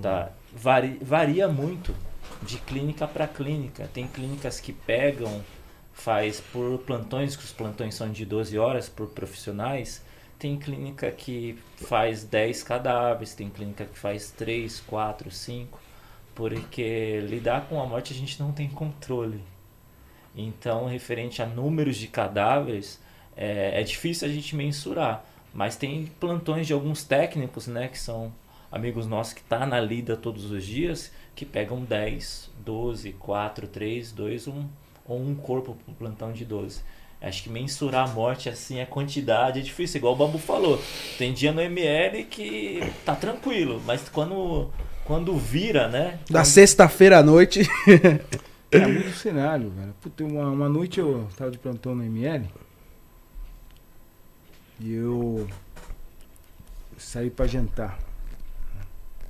Tá? 0.00 0.30
Vari, 0.54 0.98
varia 1.02 1.48
muito 1.48 1.92
de 2.42 2.58
clínica 2.58 3.06
para 3.06 3.26
clínica. 3.26 3.88
Tem 3.92 4.06
clínicas 4.06 4.60
que 4.60 4.72
pegam, 4.72 5.42
faz 5.92 6.40
por 6.40 6.78
plantões, 6.78 7.36
que 7.36 7.44
os 7.44 7.52
plantões 7.52 7.94
são 7.94 8.10
de 8.10 8.24
12 8.24 8.58
horas 8.58 8.88
por 8.88 9.08
profissionais. 9.08 10.02
Tem 10.38 10.56
clínica 10.56 11.10
que 11.10 11.58
faz 11.76 12.22
10 12.24 12.62
cadáveres, 12.62 13.34
tem 13.34 13.50
clínica 13.50 13.84
que 13.84 13.98
faz 13.98 14.30
3, 14.30 14.80
4, 14.80 15.30
5. 15.30 15.80
Porque 16.34 17.20
lidar 17.28 17.66
com 17.68 17.80
a 17.82 17.86
morte 17.86 18.12
a 18.12 18.16
gente 18.16 18.38
não 18.40 18.52
tem 18.52 18.68
controle. 18.68 19.42
Então, 20.36 20.86
referente 20.86 21.42
a 21.42 21.46
números 21.46 21.96
de 21.96 22.06
cadáveres, 22.06 23.00
é, 23.36 23.80
é 23.80 23.82
difícil 23.82 24.28
a 24.28 24.30
gente 24.30 24.54
mensurar. 24.54 25.24
Mas 25.52 25.74
tem 25.74 26.06
plantões 26.20 26.66
de 26.66 26.72
alguns 26.72 27.02
técnicos, 27.02 27.66
né, 27.66 27.88
que 27.88 27.98
são 27.98 28.32
amigos 28.70 29.06
nossos 29.06 29.32
que 29.32 29.42
tá 29.42 29.66
na 29.66 29.80
lida 29.80 30.16
todos 30.16 30.50
os 30.50 30.64
dias, 30.64 31.12
que 31.34 31.44
pegam 31.44 31.82
10, 31.82 32.50
12, 32.64 33.12
4, 33.12 33.66
3, 33.68 34.12
2, 34.12 34.48
1 34.48 34.68
ou 35.06 35.20
um 35.20 35.34
corpo 35.34 35.76
pro 35.84 35.94
plantão 35.94 36.32
de 36.32 36.44
12. 36.44 36.80
Acho 37.20 37.42
que 37.42 37.50
mensurar 37.50 38.08
a 38.08 38.12
morte 38.12 38.48
assim, 38.48 38.80
a 38.80 38.86
quantidade 38.86 39.58
é 39.58 39.62
difícil, 39.62 39.98
igual 39.98 40.14
o 40.14 40.16
Babu 40.16 40.38
falou. 40.38 40.80
Tem 41.16 41.32
dia 41.32 41.52
no 41.52 41.60
ML 41.60 42.24
que 42.24 42.80
tá 43.04 43.16
tranquilo, 43.16 43.82
mas 43.84 44.08
quando 44.08 44.70
quando 45.04 45.36
vira, 45.36 45.88
né? 45.88 46.20
Da 46.30 46.44
sexta-feira 46.44 47.18
à 47.18 47.22
noite. 47.22 47.62
É 48.70 48.78
muito 48.86 49.12
cenário, 49.12 49.70
velho. 49.70 49.94
Puta, 50.00 50.24
uma, 50.24 50.50
uma 50.50 50.68
noite 50.68 51.00
eu 51.00 51.26
tava 51.36 51.50
de 51.50 51.58
plantão 51.58 51.94
no 51.94 52.04
ML. 52.04 52.46
E 54.80 54.92
eu 54.92 55.48
saí 56.96 57.30
pra 57.30 57.46
jantar. 57.46 57.98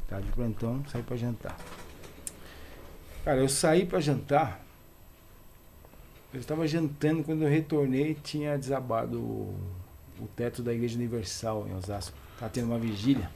Tava 0.08 0.22
de 0.22 0.32
plantão, 0.32 0.82
saí 0.88 1.02
pra 1.02 1.16
jantar. 1.16 1.56
Cara, 3.24 3.40
eu 3.40 3.48
saí 3.48 3.84
pra 3.84 4.00
jantar. 4.00 4.64
Eu 6.32 6.40
estava 6.40 6.66
jantando 6.66 7.22
quando 7.22 7.42
eu 7.42 7.48
retornei 7.48 8.14
tinha 8.14 8.56
desabado 8.58 9.20
o, 9.20 9.54
o 10.18 10.26
teto 10.34 10.62
da 10.62 10.72
Igreja 10.72 10.96
Universal 10.96 11.68
em 11.68 11.74
Osasco. 11.74 12.16
Tava 12.38 12.50
tendo 12.50 12.68
uma 12.68 12.78
vigília. 12.78 13.30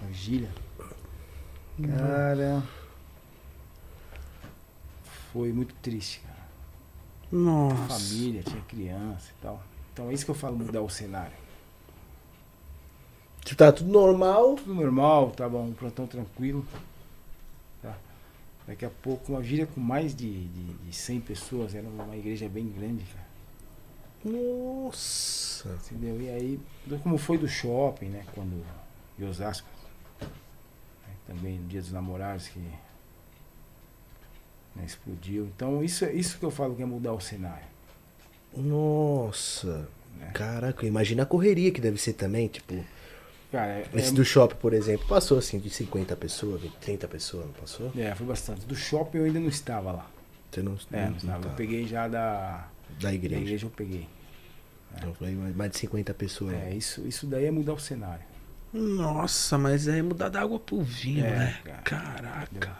Uma 0.00 0.08
vigília. 0.08 0.50
Cara. 1.96 2.62
Foi 5.32 5.52
muito 5.52 5.74
triste, 5.76 6.20
cara. 6.20 6.48
Nossa. 7.30 8.00
Família, 8.00 8.42
tinha 8.42 8.62
criança 8.62 9.30
e 9.30 9.42
tal. 9.42 9.62
Então 9.92 10.10
é 10.10 10.14
isso 10.14 10.24
que 10.24 10.30
eu 10.30 10.34
falo, 10.34 10.56
mudar 10.56 10.80
o 10.80 10.90
cenário. 10.90 11.45
Tipo, 13.46 13.58
tá 13.58 13.70
tudo 13.70 13.88
normal. 13.90 14.56
Tudo 14.56 14.74
normal, 14.74 15.30
tava 15.30 15.56
um 15.58 15.72
plantão 15.72 16.04
tranquilo. 16.04 16.66
Tá? 17.80 17.96
Daqui 18.66 18.84
a 18.84 18.90
pouco 18.90 19.32
uma 19.32 19.42
gira 19.42 19.66
com 19.66 19.80
mais 19.80 20.14
de, 20.16 20.48
de, 20.48 20.64
de 20.74 20.92
100 20.92 21.20
pessoas, 21.20 21.72
era 21.74 21.86
uma 21.88 22.16
igreja 22.16 22.48
bem 22.48 22.66
grande, 22.68 23.04
cara. 23.04 23.24
Nossa. 24.24 25.78
Entendeu? 25.86 26.20
E 26.20 26.28
aí, 26.28 26.60
como 27.04 27.16
foi 27.16 27.38
do 27.38 27.46
shopping, 27.48 28.06
né? 28.06 28.24
Quando. 28.34 28.64
De 29.16 29.24
Osasco. 29.24 29.68
né, 30.20 30.26
Também 31.28 31.60
no 31.60 31.68
dia 31.68 31.80
dos 31.80 31.92
namorados 31.92 32.48
que. 32.48 32.58
né, 32.58 32.72
explodiu. 34.84 35.44
Então 35.54 35.84
isso, 35.84 36.04
é- 36.04 36.12
isso 36.12 36.36
que 36.36 36.44
eu 36.44 36.50
falo 36.50 36.74
que 36.74 36.82
é 36.82 36.86
mudar 36.86 37.12
o 37.12 37.20
cenário. 37.20 37.64
Nossa. 38.56 39.88
Né? 40.18 40.32
Caraca, 40.34 40.84
imagina 40.84 41.22
a 41.22 41.26
correria 41.26 41.70
que 41.70 41.80
deve 41.80 41.98
ser 41.98 42.14
também, 42.14 42.48
tipo. 42.48 42.74
Cara, 43.56 43.72
é, 43.72 43.88
Esse 43.94 44.12
do 44.12 44.24
shopping, 44.24 44.56
por 44.56 44.74
exemplo, 44.74 45.06
passou 45.08 45.38
assim 45.38 45.58
de 45.58 45.70
50 45.70 46.14
pessoas, 46.16 46.60
20, 46.60 46.72
30 46.76 47.08
pessoas, 47.08 47.46
não 47.46 47.52
passou? 47.54 47.90
é, 47.96 48.14
foi 48.14 48.26
bastante. 48.26 48.66
Do 48.66 48.74
shopping 48.74 49.18
eu 49.18 49.24
ainda 49.24 49.40
não 49.40 49.48
estava 49.48 49.92
lá. 49.92 50.10
Você 50.50 50.62
não, 50.62 50.76
É, 50.92 51.02
não, 51.04 51.10
não 51.10 51.16
estava. 51.16 51.42
tá. 51.42 51.48
Eu 51.48 51.54
peguei 51.54 51.86
já 51.86 52.06
da, 52.06 52.68
Da 53.00 53.08
da 53.08 53.14
igreja. 53.14 53.40
igreja, 53.42 53.66
eu 53.66 53.70
peguei. 53.70 54.06
Então, 54.96 55.14
foi 55.14 55.32
mais 55.32 55.56
mais 55.56 55.70
de 55.72 55.78
50 55.78 56.12
pessoas. 56.14 56.52
É, 56.54 56.74
isso, 56.74 57.00
isso 57.06 57.26
daí 57.26 57.46
é 57.46 57.50
mudar 57.50 57.72
o 57.74 57.78
cenário. 57.78 58.24
Nossa, 58.72 59.56
mas 59.56 59.88
é 59.88 60.02
mudar 60.02 60.28
da 60.28 60.42
água 60.42 60.58
pro 60.60 60.82
vinho, 60.82 61.24
É, 61.24 61.30
né? 61.30 61.60
cara. 61.64 61.82
Caraca. 61.82 62.76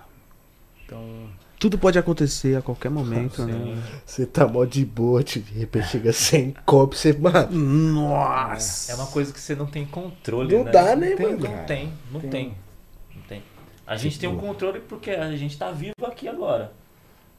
Então, 0.84 1.30
Tudo 1.58 1.78
pode 1.78 1.98
acontecer 1.98 2.56
a 2.56 2.62
qualquer 2.62 2.90
momento, 2.90 3.46
né? 3.46 3.52
Sim. 3.54 3.82
Você 4.04 4.26
tá 4.26 4.46
mó 4.46 4.64
de 4.64 4.84
boa, 4.84 5.24
de 5.24 5.40
repente 5.40 5.88
chega 5.88 6.12
100 6.12 6.54
copos, 6.66 6.98
você, 6.98 7.12
mano. 7.14 7.50
Nossa. 7.50 8.92
É 8.92 8.94
uma 8.94 9.06
coisa 9.06 9.32
que 9.32 9.40
você 9.40 9.54
não 9.54 9.66
tem 9.66 9.86
controle, 9.86 10.54
Não 10.54 10.64
né? 10.64 10.70
dá, 10.70 10.94
né, 10.94 11.10
Não 11.10 11.16
tem, 11.16 11.26
mano? 11.26 11.38
Não 11.38 11.50
cara. 11.50 11.64
tem, 11.64 11.92
não 12.10 12.20
Tem. 12.20 12.30
tem. 12.30 12.54
Não 13.14 13.22
tem. 13.22 13.42
A 13.86 13.96
gente 13.96 14.18
tem 14.18 14.28
um 14.28 14.36
controle 14.36 14.80
porque 14.80 15.10
a 15.10 15.34
gente 15.36 15.56
tá 15.56 15.70
vivo 15.70 15.94
aqui 16.04 16.28
agora. 16.28 16.72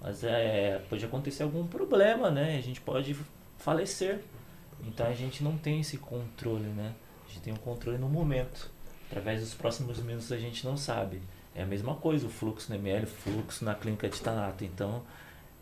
Mas 0.01 0.23
é, 0.23 0.81
pode 0.89 1.03
acontecer 1.05 1.43
algum 1.43 1.67
problema, 1.67 2.31
né? 2.31 2.57
A 2.57 2.61
gente 2.61 2.81
pode 2.81 3.15
falecer. 3.57 4.19
Então 4.85 5.05
a 5.07 5.13
gente 5.13 5.43
não 5.43 5.57
tem 5.57 5.81
esse 5.81 5.97
controle, 5.97 6.67
né? 6.69 6.93
A 7.27 7.29
gente 7.33 7.41
tem 7.41 7.53
um 7.53 7.57
controle 7.57 7.97
no 7.97 8.07
momento. 8.07 8.71
Através 9.09 9.41
dos 9.41 9.53
próximos 9.53 9.99
minutos 9.99 10.31
a 10.31 10.37
gente 10.37 10.65
não 10.65 10.77
sabe. 10.77 11.21
É 11.57 11.63
a 11.63 11.65
mesma 11.65 11.95
coisa, 11.95 12.27
o 12.27 12.29
fluxo 12.29 12.69
no 12.69 12.75
ML, 12.75 13.03
o 13.05 13.07
fluxo 13.07 13.65
na 13.65 13.73
clínica 13.73 14.07
de 14.07 14.21
Tanato. 14.21 14.63
Então, 14.63 15.01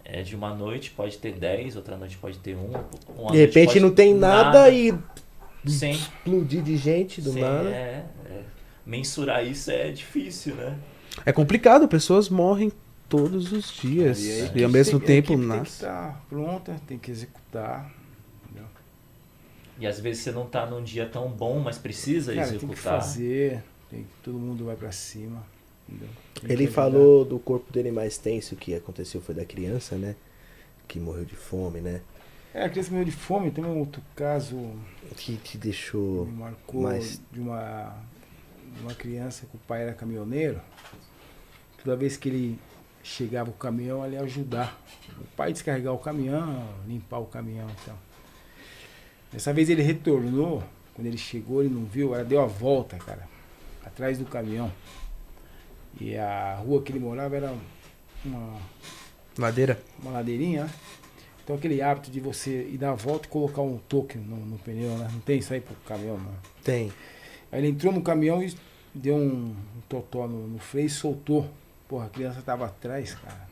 é 0.03 0.21
de 0.21 0.35
uma 0.35 0.53
noite 0.53 0.91
pode 0.91 1.17
ter 1.17 1.33
10, 1.33 1.75
outra 1.77 1.95
noite 1.95 2.17
pode 2.17 2.37
ter 2.39 2.55
um. 2.55 2.69
uma 3.17 3.31
De 3.31 3.37
repente 3.37 3.79
não 3.79 3.89
tem 3.95 4.13
nada, 4.13 4.69
e 4.69 4.93
Sim. 5.65 5.91
explodir 5.91 6.61
de 6.61 6.75
gente 6.77 7.21
do 7.21 7.31
Sim, 7.31 7.39
nada. 7.41 7.69
é, 7.69 8.05
é. 8.25 8.41
Mensurar 8.85 9.43
isso 9.45 9.71
é 9.71 9.89
difícil, 9.91 10.53
né? 10.55 10.77
É 11.25 11.31
complicado, 11.31 11.87
pessoas 11.87 12.27
morrem 12.29 12.71
todos 13.07 13.51
os 13.53 13.71
dias. 13.71 14.19
aí 14.19 14.49
a 14.53 14.57
E, 14.59 14.63
ao 14.65 14.69
mesmo 14.69 14.99
tem- 14.99 15.07
tempo 15.23 15.33
equipe 15.33 15.39
Tem 15.47 15.49
que 15.49 15.57
nasce. 15.59 15.71
estar 15.83 16.21
pronta, 16.29 16.75
tem 16.85 16.97
que 16.99 17.09
executar. 17.09 17.89
entendeu? 18.43 18.67
E 19.79 19.87
às 19.87 19.99
vezes 19.99 20.23
você 20.23 20.31
não 20.33 20.45
tá 20.45 20.65
num 20.65 20.83
dia 20.83 21.07
tão 21.07 21.29
bom, 21.29 21.59
mas 21.59 21.77
precisa 21.77 22.33
Cara, 22.35 22.47
tem 22.49 22.59
que 22.59 22.65
executar. 22.65 23.01
fazer, 23.01 23.63
tem 23.89 24.03
que, 24.03 24.09
todo 24.23 24.37
mundo 24.37 24.65
vai 24.65 24.75
pra 24.75 24.91
cima. 24.91 25.41
Ele 26.43 26.67
falou 26.67 27.23
do 27.25 27.39
corpo 27.39 27.71
dele 27.71 27.91
mais 27.91 28.17
tenso, 28.17 28.55
que 28.55 28.73
aconteceu 28.75 29.21
foi 29.21 29.33
da 29.35 29.45
criança, 29.45 29.95
né? 29.95 30.15
Que 30.87 30.99
morreu 30.99 31.25
de 31.25 31.35
fome, 31.35 31.79
né? 31.81 32.01
É, 32.53 32.63
a 32.65 32.69
criança 32.69 32.89
morreu 32.91 33.05
de 33.05 33.11
fome, 33.11 33.51
tem 33.51 33.63
um 33.65 33.79
outro 33.79 34.01
caso 34.15 34.71
Que 35.17 35.35
te 35.37 35.57
deixou. 35.57 36.25
me 36.25 36.33
marcou 36.33 36.81
Mas- 36.81 37.21
de 37.31 37.39
uma, 37.39 37.95
de 38.75 38.81
uma 38.81 38.93
criança 38.93 39.45
que 39.45 39.55
o 39.55 39.59
pai 39.67 39.83
era 39.83 39.93
caminhoneiro. 39.93 40.59
Toda 41.83 41.95
vez 41.95 42.17
que 42.17 42.29
ele 42.29 42.59
chegava 43.03 43.49
o 43.49 43.53
caminhão, 43.53 44.05
ele 44.05 44.15
ia 44.15 44.21
ajudar. 44.21 44.79
O 45.19 45.25
pai 45.35 45.51
descarregar 45.53 45.93
o 45.93 45.99
caminhão, 45.99 46.67
limpar 46.87 47.19
o 47.19 47.25
caminhão 47.25 47.67
então. 47.81 47.95
Dessa 49.31 49.53
vez 49.53 49.69
ele 49.69 49.81
retornou, 49.81 50.63
quando 50.93 51.07
ele 51.07 51.17
chegou, 51.17 51.61
ele 51.63 51.73
não 51.73 51.85
viu, 51.85 52.15
ela 52.15 52.23
deu 52.23 52.41
a 52.41 52.45
volta, 52.45 52.97
cara, 52.97 53.27
atrás 53.83 54.17
do 54.17 54.25
caminhão. 54.25 54.71
E 55.99 56.17
a 56.17 56.55
rua 56.55 56.81
que 56.81 56.91
ele 56.91 56.99
morava 56.99 57.35
era 57.35 57.55
uma, 58.23 58.59
Ladeira? 59.37 59.81
uma 60.01 60.11
ladeirinha, 60.11 60.65
né? 60.65 60.69
Então 61.43 61.55
aquele 61.55 61.81
hábito 61.81 62.09
de 62.09 62.19
você 62.19 62.63
ir 62.63 62.77
dar 62.77 62.91
a 62.91 62.95
volta 62.95 63.27
e 63.27 63.29
colocar 63.29 63.61
um 63.61 63.77
toque 63.77 64.17
no, 64.17 64.35
no 64.35 64.57
pneu, 64.57 64.97
né? 64.97 65.07
Não 65.11 65.19
tem 65.19 65.37
isso 65.39 65.53
aí 65.53 65.61
pro 65.61 65.75
caminhão, 65.85 66.17
não. 66.17 66.33
Tem. 66.63 66.91
Aí 67.51 67.59
ele 67.59 67.67
entrou 67.69 67.93
no 67.93 68.01
caminhão 68.01 68.41
e 68.43 68.53
deu 68.93 69.15
um, 69.15 69.51
um 69.51 69.81
totó 69.87 70.27
no, 70.27 70.47
no 70.47 70.57
freio 70.59 70.87
e 70.87 70.89
soltou. 70.89 71.47
Porra, 71.87 72.07
a 72.07 72.09
criança 72.09 72.41
tava 72.41 72.65
atrás, 72.65 73.13
cara. 73.13 73.47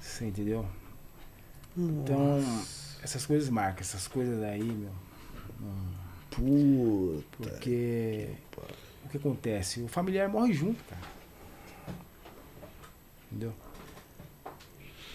Você 0.00 0.24
entendeu? 0.26 0.64
Então, 1.76 2.40
essas 3.02 3.26
coisas 3.26 3.48
marcam, 3.50 3.80
essas 3.82 4.08
coisas 4.08 4.42
aí, 4.42 4.62
meu. 4.64 4.90
não- 5.60 5.98
Puta. 6.30 7.24
porque 7.36 8.28
o 9.08 9.10
que 9.10 9.16
acontece? 9.16 9.80
O 9.82 9.88
familiar 9.88 10.28
morre 10.28 10.52
junto, 10.52 10.82
cara. 10.84 11.00
Entendeu? 13.30 13.52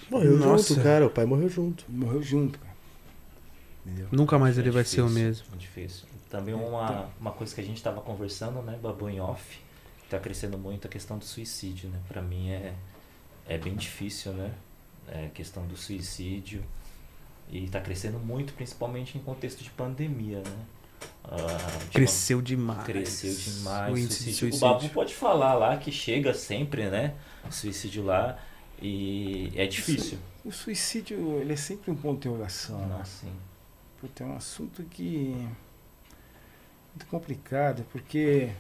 Morreu 0.10 0.38
Nossa. 0.38 0.74
junto, 0.74 0.84
cara. 0.84 1.06
O 1.06 1.10
pai 1.10 1.26
morreu 1.26 1.50
junto. 1.50 1.86
Morreu 1.90 2.22
junto, 2.22 2.60
cara. 2.60 2.74
Entendeu? 3.86 4.08
Nunca 4.12 4.38
mais 4.38 4.58
ele 4.58 4.70
É 4.70 4.72
vai 4.72 4.84
ser 4.84 5.02
o 5.02 5.08
difícil, 5.08 5.26
mesmo. 5.28 5.46
é 5.54 5.58
difícil. 5.58 6.06
Também 6.30 6.54
uma, 6.54 7.10
uma 7.20 7.32
coisa 7.32 7.54
que 7.54 7.62
a 7.62 7.64
gente 7.64 7.78
estava 7.78 8.02
conversando, 8.02 8.62
né, 8.62 8.78
Babu, 8.82 9.10
em 9.10 9.20
off, 9.20 9.60
que 10.04 10.10
tá 10.10 10.20
crescendo 10.20 10.58
muito 10.58 10.88
a 10.88 10.90
questão 10.90 11.18
do 11.18 11.26
suicídio, 11.26 11.90
né? 11.90 12.00
Pra 12.08 12.22
mim 12.22 12.50
é, 12.50 12.74
é 13.48 13.58
bem 13.58 13.76
difícil, 13.76 14.34
né? 14.34 14.52
É, 15.08 15.26
a 15.26 15.30
questão 15.30 15.66
do 15.68 15.76
suicídio. 15.78 16.64
E 17.52 17.68
tá 17.68 17.80
crescendo 17.82 18.18
muito, 18.20 18.54
principalmente 18.54 19.18
em 19.18 19.22
contexto 19.22 19.64
de 19.64 19.70
pandemia, 19.72 20.40
né? 20.40 20.66
Ah, 21.24 21.90
Cresceu 21.92 22.42
demais. 22.42 22.84
Cresceu 22.84 23.34
demais. 23.34 23.92
O 23.92 23.96
de 23.96 24.02
suicídio. 24.02 24.34
suicídio. 24.34 24.58
o 24.58 24.60
Babu 24.60 24.90
pode 24.90 25.14
falar 25.14 25.54
lá 25.54 25.78
que 25.78 25.92
chega 25.92 26.34
sempre, 26.34 26.90
né? 26.90 27.16
O 27.48 27.52
suicídio 27.52 28.04
lá. 28.04 28.38
E 28.82 29.52
é 29.56 29.66
difícil. 29.66 30.18
O 30.44 30.52
suicídio, 30.52 31.40
ele 31.40 31.54
é 31.54 31.56
sempre 31.56 31.90
um 31.90 31.96
ponto 31.96 32.14
de 32.14 32.28
interrogação, 32.28 32.86
né? 32.88 33.00
Assim. 33.02 33.32
Puta, 34.00 34.24
é 34.24 34.28
um 34.28 34.36
assunto 34.36 34.84
que. 34.84 35.48
Muito 36.94 37.08
complicado, 37.10 37.86
porque. 37.92 38.52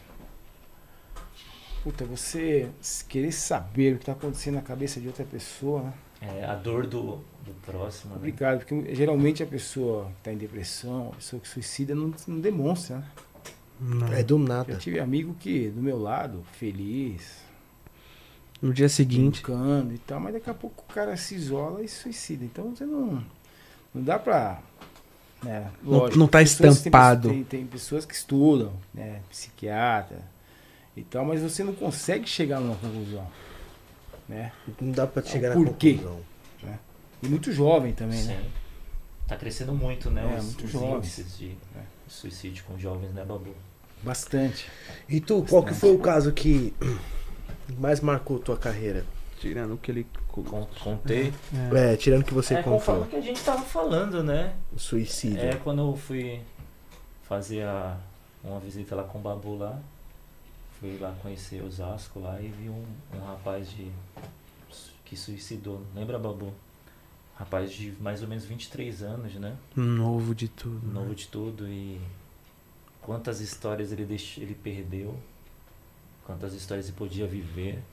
Puta, 1.83 2.05
você 2.05 2.69
querer 3.09 3.33
saber 3.33 3.93
o 3.93 3.97
que 3.97 4.03
está 4.03 4.13
acontecendo 4.13 4.55
na 4.55 4.61
cabeça 4.61 5.01
de 5.01 5.07
outra 5.07 5.25
pessoa, 5.25 5.83
né? 5.83 5.93
É 6.21 6.45
a 6.45 6.55
dor 6.55 6.87
do, 6.87 7.21
do 7.45 7.53
próximo, 7.65 8.11
né? 8.13 8.15
Complicado, 8.19 8.59
porque 8.59 8.95
geralmente 8.95 9.43
a 9.43 9.45
pessoa 9.45 10.05
que 10.05 10.11
está 10.19 10.33
em 10.33 10.37
depressão, 10.37 11.09
a 11.11 11.15
pessoa 11.15 11.41
que 11.41 11.47
suicida, 11.47 11.93
não, 11.93 12.13
não 12.27 12.39
demonstra, 12.39 12.97
né? 12.97 13.05
Não. 13.79 14.07
É 14.13 14.23
do 14.23 14.37
nada. 14.37 14.75
tive 14.77 14.99
amigo 14.99 15.35
que, 15.39 15.67
do 15.69 15.81
meu 15.81 15.99
lado, 15.99 16.43
feliz, 16.53 17.41
No 18.61 18.73
dia 18.73 18.87
seguinte. 18.87 19.41
brincando 19.43 19.93
e 19.93 19.97
tal, 19.97 20.19
mas 20.21 20.33
daqui 20.33 20.49
a 20.49 20.53
pouco 20.53 20.85
o 20.89 20.93
cara 20.93 21.17
se 21.17 21.35
isola 21.35 21.83
e 21.83 21.87
suicida. 21.89 22.45
Então 22.45 22.73
você 22.73 22.85
não. 22.85 23.23
Não 23.93 24.01
dá 24.03 24.17
pra. 24.17 24.61
Né, 25.43 25.69
Não- 25.83 26.07
não 26.09 26.27
tá 26.27 26.37
tem 26.37 26.45
estampado. 26.45 27.29
Tem, 27.29 27.43
tem 27.43 27.65
pessoas 27.67 28.05
que 28.05 28.13
estudam, 28.13 28.71
né? 28.93 29.19
Psiquiatra 29.29 30.21
e 30.95 31.01
tal, 31.03 31.25
mas 31.25 31.41
você 31.41 31.63
não 31.63 31.73
consegue 31.73 32.25
chegar 32.29 32.61
numa 32.61 32.75
conclusão. 32.77 33.27
Né? 34.29 34.53
Não 34.79 34.91
dá 34.93 35.05
pra 35.05 35.21
chegar 35.21 35.49
na 35.49 35.55
Por 35.55 35.75
quê? 35.75 35.99
E 37.23 37.27
muito 37.27 37.51
jovem 37.51 37.93
também, 37.93 38.19
Sim. 38.21 38.27
né? 38.29 38.45
Tá 39.27 39.37
crescendo 39.37 39.73
muito, 39.73 40.09
né? 40.11 40.21
É, 40.35 40.39
os, 40.39 40.45
muito 40.45 40.65
os 40.65 40.71
jovem. 40.71 40.97
índices 40.97 41.37
de 41.37 41.57
É. 41.75 41.81
suicídio 42.07 42.63
com 42.65 42.77
jovens, 42.77 43.11
né, 43.13 43.23
Babu? 43.23 43.53
Bastante. 44.03 44.69
E 45.07 45.21
tu, 45.21 45.45
qual 45.49 45.63
que 45.63 45.73
foi 45.73 45.91
o 45.95 45.99
caso 45.99 46.31
que 46.33 46.73
mais 47.77 48.01
marcou 48.01 48.37
tua 48.39 48.57
carreira? 48.57 49.05
Tirando 49.39 49.73
o 49.73 49.77
que 49.77 49.91
ele. 49.91 50.07
Con- 50.27 50.67
Contei. 50.81 51.33
É, 51.75 51.95
tirando 51.95 52.21
o 52.21 52.25
que 52.25 52.33
você 52.33 52.55
é 52.55 52.63
contou. 52.63 53.01
o 53.03 53.07
que 53.07 53.15
a 53.15 53.21
gente 53.21 53.41
tava 53.43 53.61
falando, 53.61 54.23
né? 54.23 54.53
O 54.73 54.79
suicídio. 54.79 55.39
É 55.39 55.55
quando 55.55 55.79
eu 55.81 55.95
fui 55.95 56.41
fazer 57.23 57.63
a, 57.63 57.97
uma 58.43 58.59
visita 58.59 58.95
lá 58.95 59.03
com 59.03 59.19
o 59.19 59.21
Babu 59.21 59.55
lá. 59.57 59.79
Fui 60.79 60.97
lá 60.99 61.13
conhecer 61.21 61.61
Osasco 61.63 62.19
lá 62.19 62.39
e 62.41 62.47
vi 62.47 62.67
um, 62.69 62.83
um 63.15 63.19
rapaz 63.25 63.69
de 63.69 63.89
que 65.05 65.15
suicidou. 65.15 65.81
Lembra, 65.95 66.17
Babu? 66.19 66.53
Rapaz 67.35 67.71
de 67.71 67.93
mais 67.99 68.21
ou 68.21 68.27
menos 68.27 68.45
23 68.45 69.01
anos, 69.01 69.33
né? 69.35 69.55
Novo 69.75 70.35
de 70.35 70.47
tudo. 70.47 70.85
né? 70.85 70.93
novo 70.93 71.15
de 71.15 71.27
tudo 71.27 71.67
e 71.67 71.99
quantas 73.01 73.41
histórias 73.41 73.91
ele 73.91 74.05
deixou, 74.05 74.43
ele 74.43 74.53
perdeu, 74.55 75.17
quantas 76.25 76.53
histórias 76.53 76.87
ele 76.87 76.95
podia 76.95 77.25
viver 77.25 77.83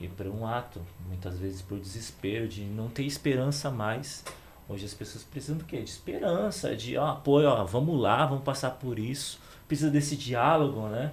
e 0.00 0.08
por 0.08 0.26
um 0.26 0.46
ato, 0.46 0.80
muitas 1.06 1.38
vezes 1.38 1.62
por 1.62 1.78
desespero 1.78 2.48
de 2.48 2.62
não 2.64 2.88
ter 2.88 3.04
esperança 3.04 3.70
mais. 3.70 4.24
Hoje 4.68 4.84
as 4.84 4.94
pessoas 4.94 5.22
precisam 5.22 5.56
do 5.56 5.64
quê? 5.64 5.80
De 5.82 5.90
esperança, 5.90 6.74
de 6.74 6.96
ó, 6.96 7.10
apoio, 7.12 7.48
ó, 7.48 7.64
vamos 7.64 8.00
lá, 8.00 8.26
vamos 8.26 8.42
passar 8.42 8.70
por 8.72 8.98
isso. 8.98 9.38
Precisa 9.68 9.90
desse 9.90 10.16
diálogo, 10.16 10.88
né? 10.88 11.12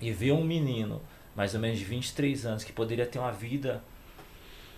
E 0.00 0.12
ver 0.12 0.32
um 0.32 0.44
menino, 0.44 1.02
mais 1.34 1.54
ou 1.54 1.60
menos 1.60 1.78
de 1.78 1.84
23 1.84 2.46
anos, 2.46 2.64
que 2.64 2.72
poderia 2.72 3.04
ter 3.04 3.18
uma 3.18 3.32
vida 3.32 3.82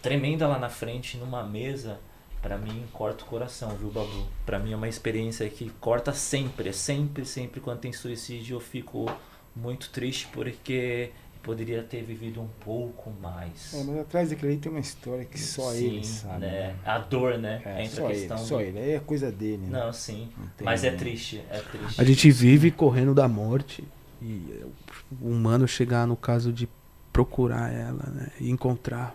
tremenda 0.03 0.49
lá 0.49 0.59
na 0.59 0.69
frente, 0.69 1.17
numa 1.17 1.45
mesa, 1.45 2.01
Pra 2.43 2.57
mim, 2.57 2.85
corta 2.93 3.25
o 3.25 3.27
coração, 3.27 3.71
viu, 3.77 3.91
Babu? 3.91 4.27
Pra 4.47 4.59
mim 4.59 4.73
é 4.73 4.77
uma 4.77 4.89
experiência 4.89 5.49
que 5.49 5.71
corta 5.81 6.13
sempre, 6.13 6.69
é 6.69 6.73
sempre, 6.73 7.25
sempre 7.25 7.61
quando 7.61 7.81
tem 7.81 7.93
suicídio 7.93 8.57
eu 8.57 8.61
fico 8.61 9.11
muito 9.57 9.91
triste 9.91 10.29
porque 10.33 11.11
poderia 11.43 11.83
ter 11.83 12.03
vivido 12.03 12.41
um 12.41 12.49
pouco 12.61 13.11
mais. 13.23 13.73
É, 13.75 13.83
mas 13.83 13.99
atrás 13.99 14.31
daquele 14.31 14.53
ali 14.53 14.61
tem 14.61 14.71
uma 14.71 14.81
história 14.81 15.25
que 15.25 15.39
só 15.41 15.73
Sim, 15.73 15.97
ele 15.97 16.05
sabe. 16.05 16.41
né? 16.41 16.77
A 16.85 16.99
dor, 16.99 17.39
né? 17.39 17.63
É, 17.65 17.83
Entra 17.85 17.97
só 17.97 18.07
a 18.07 18.11
ele, 18.11 18.19
questão. 18.21 18.39
só 18.39 18.57
do- 18.57 18.63
ele. 18.63 18.79
Aí 18.79 18.91
é 18.93 19.01
coisa 19.01 19.33
dele, 19.33 19.67
né? 19.67 19.85
Não, 19.85 19.93
sim. 19.93 20.29
Não 20.37 20.49
Mas 20.63 20.85
é 20.85 20.91
triste, 20.93 21.43
é 21.51 21.59
triste. 21.59 22.01
A 22.01 22.05
gente 22.05 22.31
vive 22.31 22.71
correndo 22.71 23.15
da 23.15 23.27
morte. 23.27 23.83
E 24.21 24.65
o 25.21 25.29
humano 25.29 25.67
chegar 25.67 26.07
no 26.07 26.17
caso 26.17 26.53
de 26.53 26.69
procurar 27.13 27.73
ela, 27.73 28.05
né? 28.11 28.31
E 28.41 28.51
encontrar. 28.51 29.15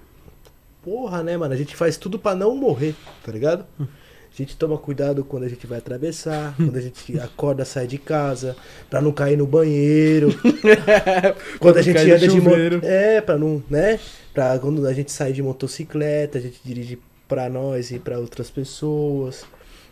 Porra, 0.84 1.24
né, 1.24 1.38
mano? 1.38 1.54
A 1.54 1.58
gente 1.58 1.76
faz 1.76 1.96
tudo 1.98 2.20
pra 2.20 2.36
não 2.36 2.56
morrer, 2.56 2.94
tá 3.26 3.32
ligado? 3.32 3.66
A 3.80 4.36
gente 4.36 4.58
toma 4.58 4.78
cuidado 4.78 5.24
quando 5.24 5.44
a 5.44 5.48
gente 5.48 5.68
vai 5.68 5.78
atravessar, 5.78 6.56
quando 6.58 6.76
a 6.76 6.82
gente 6.82 7.20
acorda, 7.20 7.64
sai 7.64 7.86
de 7.86 7.98
casa, 7.98 8.56
pra 8.90 9.00
não 9.00 9.12
cair 9.12 9.38
no 9.38 9.46
banheiro. 9.46 10.30
quando 11.60 11.78
a 11.78 11.82
gente 11.82 12.00
anda 12.00 12.28
de 12.28 12.42
moto. 12.42 12.84
É, 12.84 13.22
pra 13.22 13.38
não, 13.38 13.64
né? 13.70 14.00
Pra 14.34 14.58
quando 14.58 14.86
a 14.88 14.94
gente 14.94 15.12
sai 15.12 15.32
de 15.32 15.42
motocicleta, 15.44 16.40
a 16.40 16.42
gente 16.42 16.60
dirige 16.66 17.00
pra 17.28 17.48
nós 17.48 17.92
e 17.92 18.00
pra 18.00 18.20
outras 18.20 18.50
pessoas. 18.50 19.46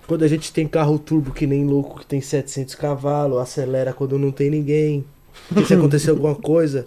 Quando 0.07 0.23
a 0.23 0.27
gente 0.27 0.51
tem 0.51 0.67
carro 0.67 0.99
turbo 0.99 1.31
que 1.31 1.47
nem 1.47 1.65
louco, 1.65 1.99
que 1.99 2.05
tem 2.05 2.19
700 2.19 2.75
cavalos, 2.75 3.39
acelera 3.39 3.93
quando 3.93 4.17
não 4.17 4.31
tem 4.31 4.49
ninguém. 4.49 5.05
Se 5.67 5.73
acontecer 5.73 6.09
alguma 6.11 6.35
coisa, 6.35 6.85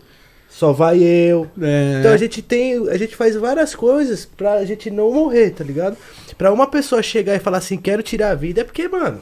só 0.57 0.73
vai 0.73 1.03
eu. 1.03 1.51
É, 1.61 1.99
Então 2.01 2.13
a 2.13 2.17
gente 2.17 2.41
tem, 2.41 2.89
a 2.89 2.97
gente 2.97 3.17
faz 3.17 3.35
várias 3.35 3.75
coisas 3.75 4.25
pra 4.25 4.65
gente 4.65 4.89
não 4.91 5.13
morrer, 5.13 5.51
tá 5.51 5.65
ligado? 5.65 5.97
Pra 6.39 6.53
uma 6.53 6.67
pessoa 6.69 7.03
chegar 7.03 7.35
e 7.35 7.41
falar 7.41 7.59
assim, 7.59 7.77
quero 7.77 8.03
tirar 8.03 8.31
a 8.31 8.35
vida, 8.37 8.61
é 8.61 8.65
porque, 8.65 8.87
mano, 8.89 9.21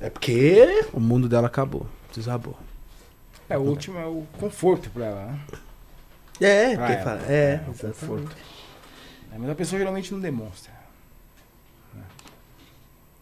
é 0.00 0.10
porque 0.10 0.84
O 0.92 1.00
mundo 1.00 1.28
dela 1.28 1.46
acabou. 1.46 1.86
Desabou. 2.14 2.54
É, 3.48 3.56
o 3.56 3.62
último 3.62 3.98
é 3.98 4.06
o 4.06 4.24
conforto 4.38 4.90
pra 4.90 5.06
ela, 5.06 5.24
né? 5.26 5.40
é, 6.40 6.74
Pra 6.76 6.86
porque 6.86 6.92
ela. 6.92 7.02
fala, 7.18 7.32
é, 7.32 7.60
o 7.66 7.70
exatamente. 7.70 7.98
conforto. 8.00 8.36
É, 9.34 9.38
mas 9.38 9.50
a 9.50 9.54
pessoa 9.54 9.78
geralmente 9.78 10.12
não 10.12 10.20
demonstra. 10.20 10.72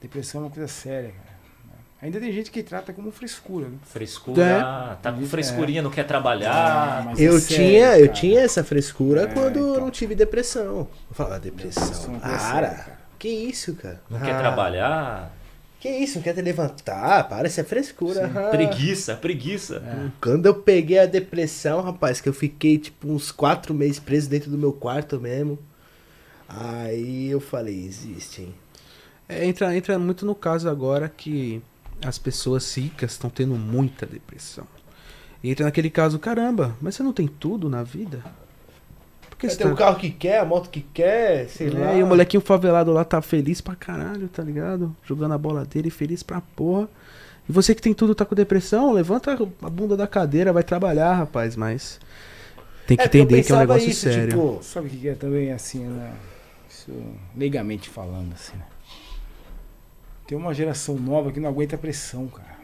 Depressão 0.01 0.41
é 0.41 0.45
uma 0.45 0.51
coisa 0.51 0.67
séria, 0.69 1.11
cara. 1.13 1.32
Ainda 2.03 2.19
tem 2.19 2.33
gente 2.33 2.51
que 2.51 2.65
trata 2.65 2.93
como 2.93 3.13
frescura, 3.13 3.69
né? 3.69 3.77
Frescura, 3.85 4.99
tá 5.01 5.13
com 5.13 5.23
É. 5.23 5.25
frescurinha, 5.25 5.81
não 5.81 5.91
quer 5.91 6.05
trabalhar. 6.05 7.05
mas 7.07 7.21
Eu 7.21 7.37
é 7.37 7.41
sério, 7.41 7.57
tinha, 7.65 7.99
eu 7.99 8.09
tinha 8.13 8.41
essa 8.41 8.65
frescura 8.65 9.23
É, 9.23 9.27
quando 9.29 9.57
eu 9.59 9.71
então. 9.71 9.85
não 9.85 9.91
tive 9.91 10.15
depressão. 10.17 10.89
Eu 11.09 11.15
falava, 11.15 11.39
Depressão 11.39 11.85
depressão, 11.85 12.17
é 12.17 12.19
para. 12.19 12.69
cara. 12.71 12.99
Que 13.21 13.29
isso, 13.29 13.75
cara? 13.77 14.03
Não 14.11 14.19
quer 14.19 14.33
Ah, 14.35 14.39
trabalhar. 14.41 15.33
Que 15.79 15.89
isso, 15.91 16.17
não 16.17 16.23
quer 16.25 16.35
te 16.35 16.43
levantar? 16.43 17.29
Para, 17.29 17.47
isso 17.47 17.61
é 17.61 17.65
frescura. 17.65 18.29
Ah. 18.35 18.51
Preguiça, 18.51 19.15
preguiça. 19.15 19.77
É. 19.87 20.11
Quando 20.21 20.47
eu 20.47 20.55
peguei 20.57 20.99
a 20.99 21.07
depressão, 21.07 21.81
rapaz, 21.83 22.21
que 22.21 22.29
eu 22.29 22.33
fiquei 22.33 22.79
tipo 22.79 23.09
uns 23.09 23.31
quatro 23.31 23.73
meses 23.73 24.01
preso 24.01 24.29
dentro 24.29 24.51
do 24.51 24.59
meu 24.59 24.73
quarto 24.73 25.21
mesmo. 25.21 25.57
Aí 26.49 27.31
eu 27.31 27.41
falei, 27.41 27.85
existe, 27.85 28.43
hein? 28.43 28.55
É, 29.29 29.47
entra, 29.47 29.75
entra 29.75 29.99
muito 29.99 30.27
no 30.27 30.35
caso 30.35 30.69
agora 30.69 31.09
que 31.09 31.63
as 32.05 32.19
pessoas 32.19 32.77
ricas 32.77 33.13
estão 33.13 33.31
tendo 33.31 33.55
muita 33.55 34.07
depressão. 34.07 34.67
E 35.43 35.51
entra 35.51 35.65
naquele 35.65 35.91
caso, 35.91 36.19
caramba, 36.19 36.77
mas 36.81 36.95
você 36.95 37.03
não 37.03 37.13
tem 37.13 37.27
tudo 37.27 37.69
na 37.69 37.83
vida? 37.83 38.23
Por 39.29 39.37
que 39.37 39.49
Você 39.51 39.57
tem 39.57 39.67
tá... 39.67 39.73
o 39.73 39.77
carro 39.77 39.97
que 39.97 40.11
quer, 40.11 40.39
a 40.39 40.45
moto 40.45 40.71
que 40.71 40.81
quer, 40.81 41.49
sei 41.49 41.69
lá. 41.71 41.93
É, 41.93 41.99
e 41.99 42.03
o 42.03 42.07
molequinho 42.07 42.41
favelado 42.41 42.93
lá 42.93 43.05
tá 43.05 43.21
feliz 43.21 43.61
pra 43.61 43.75
caralho, 43.75 44.29
tá 44.29 44.43
ligado? 44.43 44.95
Jogando 45.05 45.35
a 45.35 45.39
bola 45.39 45.65
dele, 45.65 45.91
feliz 45.91 46.23
pra 46.23 46.41
porra. 46.41 46.89
E 47.49 47.51
você 47.53 47.75
que 47.75 47.83
tem 47.83 47.93
tudo, 47.93 48.15
tá 48.15 48.25
com 48.25 48.37
depressão, 48.37 48.93
levanta 48.93 49.33
a 49.63 49.71
bunda 49.71 49.97
da 49.97 50.07
cadeira, 50.07 50.53
vai 50.53 50.63
trabalhar, 50.63 51.13
rapaz, 51.15 51.57
mas. 51.57 51.99
Tem 52.87 52.97
que 52.97 53.03
É, 53.03 53.07
porque 53.09 53.19
entender 53.19 53.43
que 53.43 53.51
é 53.51 53.55
um 53.57 53.59
negócio 53.59 53.91
isso, 53.91 54.03
sério. 54.03 54.29
tipo, 54.29 54.59
Sabe 54.63 54.87
o 54.87 54.91
que 54.91 54.97
que 54.99 55.09
é 55.09 55.15
também 55.15 55.51
assim, 55.53 55.81
né? 55.87 56.13
Isso, 56.71 56.93
leigamente 57.37 57.89
falando, 57.89 58.33
assim, 58.33 58.57
né? 58.57 58.65
Tem 60.27 60.37
uma 60.39 60.55
geração 60.55 60.95
nova 60.97 61.31
que 61.33 61.41
não 61.41 61.49
aguenta 61.49 61.77
pressão, 61.77 62.27
cara. 62.29 62.57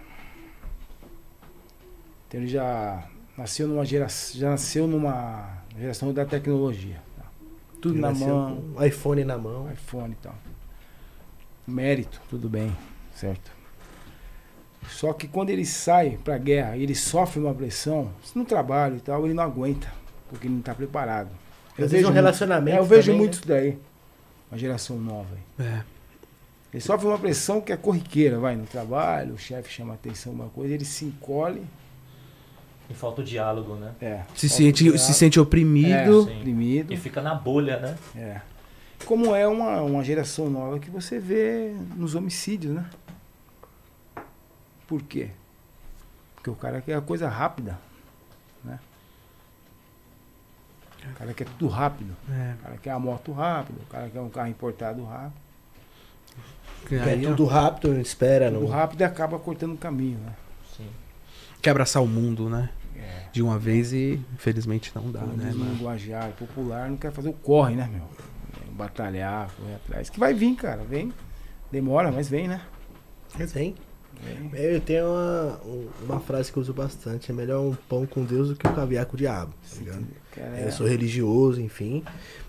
Então 2.28 2.40
ele 2.40 2.48
já 2.48 3.06
nasceu 3.36 3.66
numa 3.68 3.84
geração, 3.84 4.40
já 4.40 4.50
nasceu 4.50 4.86
numa 4.86 5.58
geração 5.78 6.12
da 6.12 6.24
tecnologia. 6.24 7.00
tá? 7.16 7.24
Tudo 7.80 7.94
ele 7.94 8.00
na 8.02 8.12
mão, 8.12 8.62
com 8.74 8.84
iPhone 8.84 9.24
na 9.24 9.38
mão. 9.38 9.70
iPhone 9.72 10.12
e 10.12 10.22
tal. 10.22 10.34
Mérito, 11.66 12.20
tudo 12.30 12.48
bem, 12.48 12.74
certo? 13.14 13.50
Só 14.88 15.12
que 15.12 15.28
quando 15.28 15.50
ele 15.50 15.66
sai 15.66 16.18
pra 16.24 16.38
guerra, 16.38 16.76
ele 16.76 16.94
sofre 16.94 17.40
uma 17.40 17.52
pressão, 17.54 18.10
no 18.34 18.44
trabalho 18.44 18.96
e 18.96 19.00
tal, 19.00 19.24
ele 19.26 19.34
não 19.34 19.42
aguenta, 19.44 19.92
porque 20.30 20.46
ele 20.46 20.54
não 20.54 20.62
tá 20.62 20.74
preparado. 20.74 21.28
Às 21.72 21.90
vezes 21.90 21.98
um 21.98 22.08
muito- 22.08 22.14
relacionamento 22.14 22.76
É, 22.76 22.80
eu 22.80 22.84
vejo 22.84 23.06
também, 23.12 23.18
muito 23.18 23.32
né? 23.34 23.38
isso 23.38 23.48
daí. 23.48 23.78
Uma 24.50 24.58
geração 24.58 24.96
nova 24.98 25.28
aí. 25.58 25.66
É. 25.66 25.82
Ele 26.72 26.82
sofre 26.82 27.06
uma 27.06 27.18
pressão 27.18 27.60
que 27.60 27.72
é 27.72 27.76
corriqueira, 27.76 28.38
vai 28.38 28.54
no 28.54 28.66
trabalho, 28.66 29.34
o 29.34 29.38
chefe 29.38 29.72
chama 29.72 29.94
atenção 29.94 30.32
uma 30.32 30.48
coisa, 30.50 30.74
ele 30.74 30.84
se 30.84 31.04
encolhe. 31.06 31.64
E 32.90 32.94
falta 32.94 33.20
o 33.20 33.24
diálogo, 33.24 33.74
né? 33.74 33.94
É, 34.00 34.22
Se 34.34 34.48
sente, 34.48 34.98
se 34.98 35.14
sente 35.14 35.38
oprimido. 35.38 35.90
é, 35.90 36.10
oprimido. 36.10 36.92
E 36.92 36.96
fica 36.96 37.20
na 37.20 37.34
bolha, 37.34 37.78
né? 37.78 37.98
É. 38.16 38.40
Como 39.04 39.34
é 39.34 39.46
uma, 39.46 39.80
uma 39.82 40.02
geração 40.02 40.50
nova 40.50 40.78
que 40.78 40.90
você 40.90 41.18
vê 41.18 41.74
nos 41.96 42.14
homicídios, 42.14 42.74
né? 42.74 42.84
Por 44.86 45.02
quê? 45.02 45.30
Porque 46.34 46.50
o 46.50 46.54
cara 46.54 46.80
quer 46.80 46.94
a 46.94 47.00
coisa 47.00 47.28
rápida, 47.28 47.78
né? 48.64 48.78
O 51.10 51.14
cara 51.14 51.32
quer 51.34 51.46
tudo 51.46 51.68
rápido. 51.68 52.14
É. 52.30 52.54
O 52.54 52.62
cara 52.62 52.76
quer 52.78 52.90
a 52.90 52.98
moto 52.98 53.32
rápido, 53.32 53.80
o 53.82 53.86
cara 53.86 54.08
quer 54.08 54.20
um 54.20 54.30
carro 54.30 54.48
importado 54.48 55.04
rápido. 55.04 55.47
Que 56.86 56.94
É 56.94 57.02
aí, 57.02 57.26
ó, 57.26 57.30
tudo 57.30 57.44
rápido, 57.44 57.92
não 57.92 58.00
espera, 58.00 58.50
Tudo 58.50 58.60
não. 58.62 58.68
rápido 58.68 59.00
e 59.00 59.04
acaba 59.04 59.38
cortando 59.38 59.74
o 59.74 59.76
caminho, 59.78 60.18
né? 60.18 60.32
Sim. 60.76 60.86
quer 61.60 61.70
abraçar 61.70 62.02
o 62.02 62.06
mundo, 62.06 62.48
né? 62.48 62.70
É. 62.96 63.28
De 63.32 63.42
uma 63.42 63.58
vez 63.58 63.92
e 63.92 64.20
infelizmente 64.34 64.90
não 64.94 65.10
dá, 65.10 65.20
Pelo 65.20 65.36
né, 65.36 65.52
mano? 65.54 65.72
linguajar 65.72 66.30
popular 66.32 66.88
não 66.88 66.96
quer 66.96 67.12
fazer 67.12 67.28
o 67.28 67.32
corre, 67.32 67.74
né, 67.76 67.88
meu? 67.92 68.02
É, 68.02 68.70
Batalhar, 68.72 69.50
correr 69.54 69.74
atrás. 69.74 70.08
Que 70.10 70.18
vai 70.18 70.32
vir, 70.34 70.54
cara. 70.56 70.82
Vem. 70.84 71.12
Demora, 71.70 72.10
mas 72.10 72.28
vem, 72.28 72.48
né? 72.48 72.60
Mas 73.38 73.52
vem. 73.52 73.74
Vem. 74.50 74.60
Eu 74.60 74.80
tenho 74.80 75.06
uma, 75.06 75.60
um- 75.64 75.88
uma 76.04 76.18
frase 76.20 76.50
que 76.50 76.58
eu 76.58 76.62
uso 76.62 76.72
bastante: 76.72 77.30
é 77.30 77.34
melhor 77.34 77.60
um 77.60 77.74
pão 77.88 78.04
com 78.06 78.24
Deus 78.24 78.48
do 78.48 78.56
que 78.56 78.66
um 78.66 78.72
caviar 78.72 79.04
com 79.06 79.14
o 79.14 79.18
diabo. 79.18 79.52
Tá 80.34 80.40
Eu 80.64 80.72
sou 80.72 80.86
religioso, 80.88 81.60
enfim. 81.60 82.02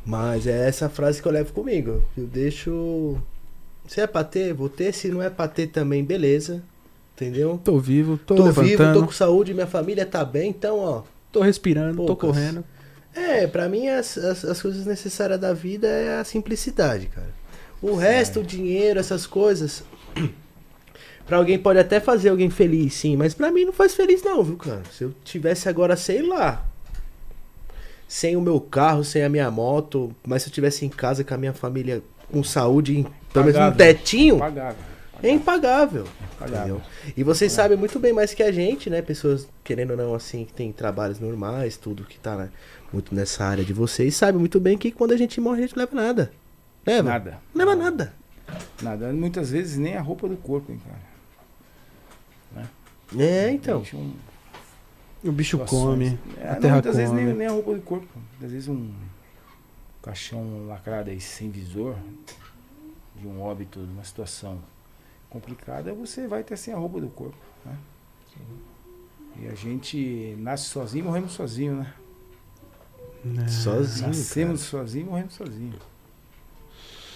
Mas 0.05 0.47
é 0.47 0.67
essa 0.67 0.89
frase 0.89 1.21
que 1.21 1.27
eu 1.27 1.31
levo 1.31 1.51
comigo. 1.53 2.01
Eu 2.17 2.25
deixo. 2.25 3.17
Se 3.89 3.99
é 3.99 4.05
pra 4.05 4.23
ter, 4.23 4.53
vou 4.53 4.69
ter. 4.69 4.93
Se 4.93 5.09
não 5.09 5.19
é 5.19 5.31
pra 5.31 5.47
ter 5.47 5.65
também, 5.65 6.03
beleza. 6.05 6.61
Entendeu? 7.15 7.59
Tô 7.63 7.79
vivo, 7.79 8.19
tô, 8.19 8.35
Tô, 8.35 8.43
vivo, 8.45 8.61
levantando, 8.61 8.99
tô 8.99 9.05
com 9.07 9.11
saúde, 9.11 9.51
minha 9.51 9.65
família 9.65 10.05
tá 10.05 10.23
bem, 10.23 10.51
então, 10.51 10.77
ó. 10.77 11.01
tô 11.31 11.41
respirando, 11.41 11.97
tô 11.97 12.05
Poucas. 12.05 12.29
correndo. 12.29 12.63
É, 13.15 13.47
pra 13.47 13.67
mim 13.67 13.89
as, 13.89 14.15
as, 14.15 14.45
as 14.45 14.61
coisas 14.61 14.85
necessárias 14.85 15.39
da 15.39 15.53
vida 15.53 15.87
é 15.87 16.19
a 16.19 16.23
simplicidade, 16.23 17.07
cara. 17.07 17.33
O 17.81 17.95
resto, 17.95 18.41
o 18.41 18.43
dinheiro, 18.43 18.99
essas 18.99 19.25
coisas. 19.25 19.83
Pra 21.25 21.37
alguém 21.37 21.59
pode 21.59 21.77
até 21.77 21.99
fazer 21.99 22.29
alguém 22.29 22.49
feliz, 22.49 22.93
sim, 22.95 23.15
mas 23.15 23.35
pra 23.35 23.51
mim 23.51 23.63
não 23.63 23.73
faz 23.73 23.93
feliz 23.93 24.23
não, 24.23 24.43
viu, 24.43 24.57
cara? 24.57 24.81
Se 24.91 25.03
eu 25.03 25.13
tivesse 25.23 25.69
agora, 25.69 25.95
sei 25.95 26.23
lá, 26.23 26.65
sem 28.07 28.35
o 28.35 28.41
meu 28.41 28.59
carro, 28.59 29.03
sem 29.03 29.23
a 29.23 29.29
minha 29.29 29.51
moto, 29.51 30.11
mas 30.25 30.41
se 30.41 30.49
eu 30.49 30.53
tivesse 30.53 30.85
em 30.87 30.89
casa 30.89 31.23
com 31.23 31.33
a 31.35 31.37
minha 31.37 31.53
família 31.53 32.01
com 32.31 32.43
saúde, 32.43 32.99
em- 32.99 33.05
pelo 33.33 33.45
menos 33.45 33.59
um 33.61 33.71
tetinho, 33.77 34.37
Pagável. 34.39 34.77
é 35.23 35.29
impagável. 35.29 36.05
Pagável. 36.39 36.75
Entendeu? 36.77 36.81
E 37.17 37.23
vocês 37.23 37.51
sabem 37.51 37.77
muito 37.77 37.99
bem 37.99 38.13
mais 38.13 38.33
que 38.33 38.41
a 38.41 38.51
gente, 38.51 38.89
né? 38.89 39.01
Pessoas, 39.01 39.47
querendo 39.63 39.91
ou 39.91 39.97
não, 39.97 40.13
assim, 40.15 40.45
que 40.45 40.53
tem 40.53 40.71
trabalhos 40.71 41.19
normais, 41.19 41.75
tudo 41.77 42.03
que 42.05 42.17
tá 42.19 42.35
né, 42.37 42.49
muito 42.93 43.13
nessa 43.13 43.43
área 43.43 43.63
de 43.65 43.73
vocês, 43.73 44.15
sabem 44.15 44.39
muito 44.39 44.59
bem 44.59 44.77
que 44.77 44.91
quando 44.91 45.11
a 45.11 45.17
gente 45.17 45.39
morre, 45.41 45.59
a 45.63 45.67
gente 45.67 45.77
leva 45.77 45.93
nada. 45.95 46.31
Leva? 46.85 47.09
Nada. 47.09 47.37
Não 47.53 47.65
leva 47.65 47.75
nada. 47.75 48.13
Nada. 48.81 49.11
Muitas 49.13 49.51
vezes 49.51 49.77
nem 49.77 49.95
a 49.95 50.01
roupa 50.01 50.27
do 50.27 50.37
corpo, 50.37 50.71
hein, 50.71 50.79
cara. 50.87 51.09
É, 53.17 53.49
então. 53.51 53.83
Um- 53.93 54.13
O 55.23 55.31
bicho 55.31 55.57
situações. 55.57 55.83
come, 55.83 56.19
É, 56.39 56.47
a 56.49 56.53
não, 56.53 56.61
terra 56.61 56.73
muitas 56.75 56.95
vezes 56.95 57.09
come. 57.11 57.23
nem, 57.25 57.33
nem 57.35 57.47
a 57.47 57.51
roupa 57.51 57.73
do 57.73 57.81
corpo. 57.81 58.07
Às 58.41 58.51
vezes 58.51 58.67
um 58.69 58.89
caixão 60.01 60.67
lacrado 60.67 61.09
aí 61.09 61.19
sem 61.19 61.49
visor, 61.49 61.95
de 63.15 63.27
um 63.27 63.41
óbito, 63.41 63.79
de 63.85 63.91
uma 63.91 64.03
situação 64.03 64.59
complicada, 65.29 65.93
você 65.93 66.27
vai 66.27 66.43
ter 66.43 66.57
sem 66.57 66.73
a 66.73 66.77
roupa 66.77 66.99
do 67.01 67.09
corpo. 67.09 67.37
Né? 67.65 67.75
E 69.41 69.47
a 69.47 69.55
gente 69.55 70.35
nasce 70.39 70.65
sozinho, 70.65 71.05
morremos 71.05 71.33
sozinho, 71.33 71.75
né? 71.77 71.93
né? 73.23 73.47
Sozinho. 73.47 74.07
Nascemos 74.07 74.61
sozinho, 74.61 75.05
morremos 75.07 75.33
sozinho. 75.33 75.71
cara. 75.73 75.89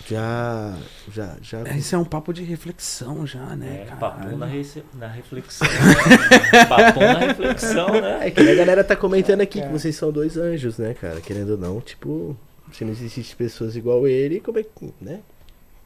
Já. 0.05 0.77
Já. 1.11 1.38
Já. 1.41 1.61
Esse 1.77 1.95
é 1.95 1.97
um 1.97 2.03
papo 2.03 2.34
de 2.34 2.43
reflexão 2.43 3.26
já, 3.26 3.55
né, 3.55 3.84
É, 3.84 3.85
cara? 3.85 3.95
papo 3.99 4.35
na, 4.38 4.45
rece- 4.45 4.84
na 4.93 5.07
reflexão. 5.07 5.65
né? 5.68 6.65
papo 6.68 6.99
na 6.99 7.19
reflexão, 7.19 7.89
né? 8.01 8.27
É 8.27 8.31
que 8.31 8.41
a 8.41 8.55
galera 8.55 8.84
tá 8.84 8.95
comentando 8.97 9.41
aqui 9.41 9.60
É. 9.61 9.65
que 9.65 9.72
vocês 9.72 9.95
são 9.95 10.11
dois 10.11 10.35
anjos, 10.38 10.77
né, 10.77 10.93
cara? 10.93 11.22
Querendo 11.22 11.51
ou 11.51 11.57
não, 11.57 11.80
tipo, 11.80 12.38
se 12.73 12.83
não 12.83 12.91
existisse 12.91 13.35
pessoas 13.35 13.75
igual 13.75 14.07
ele, 14.07 14.39
como 14.41 14.59
é 14.59 14.63
que. 14.63 14.93
né? 14.99 15.21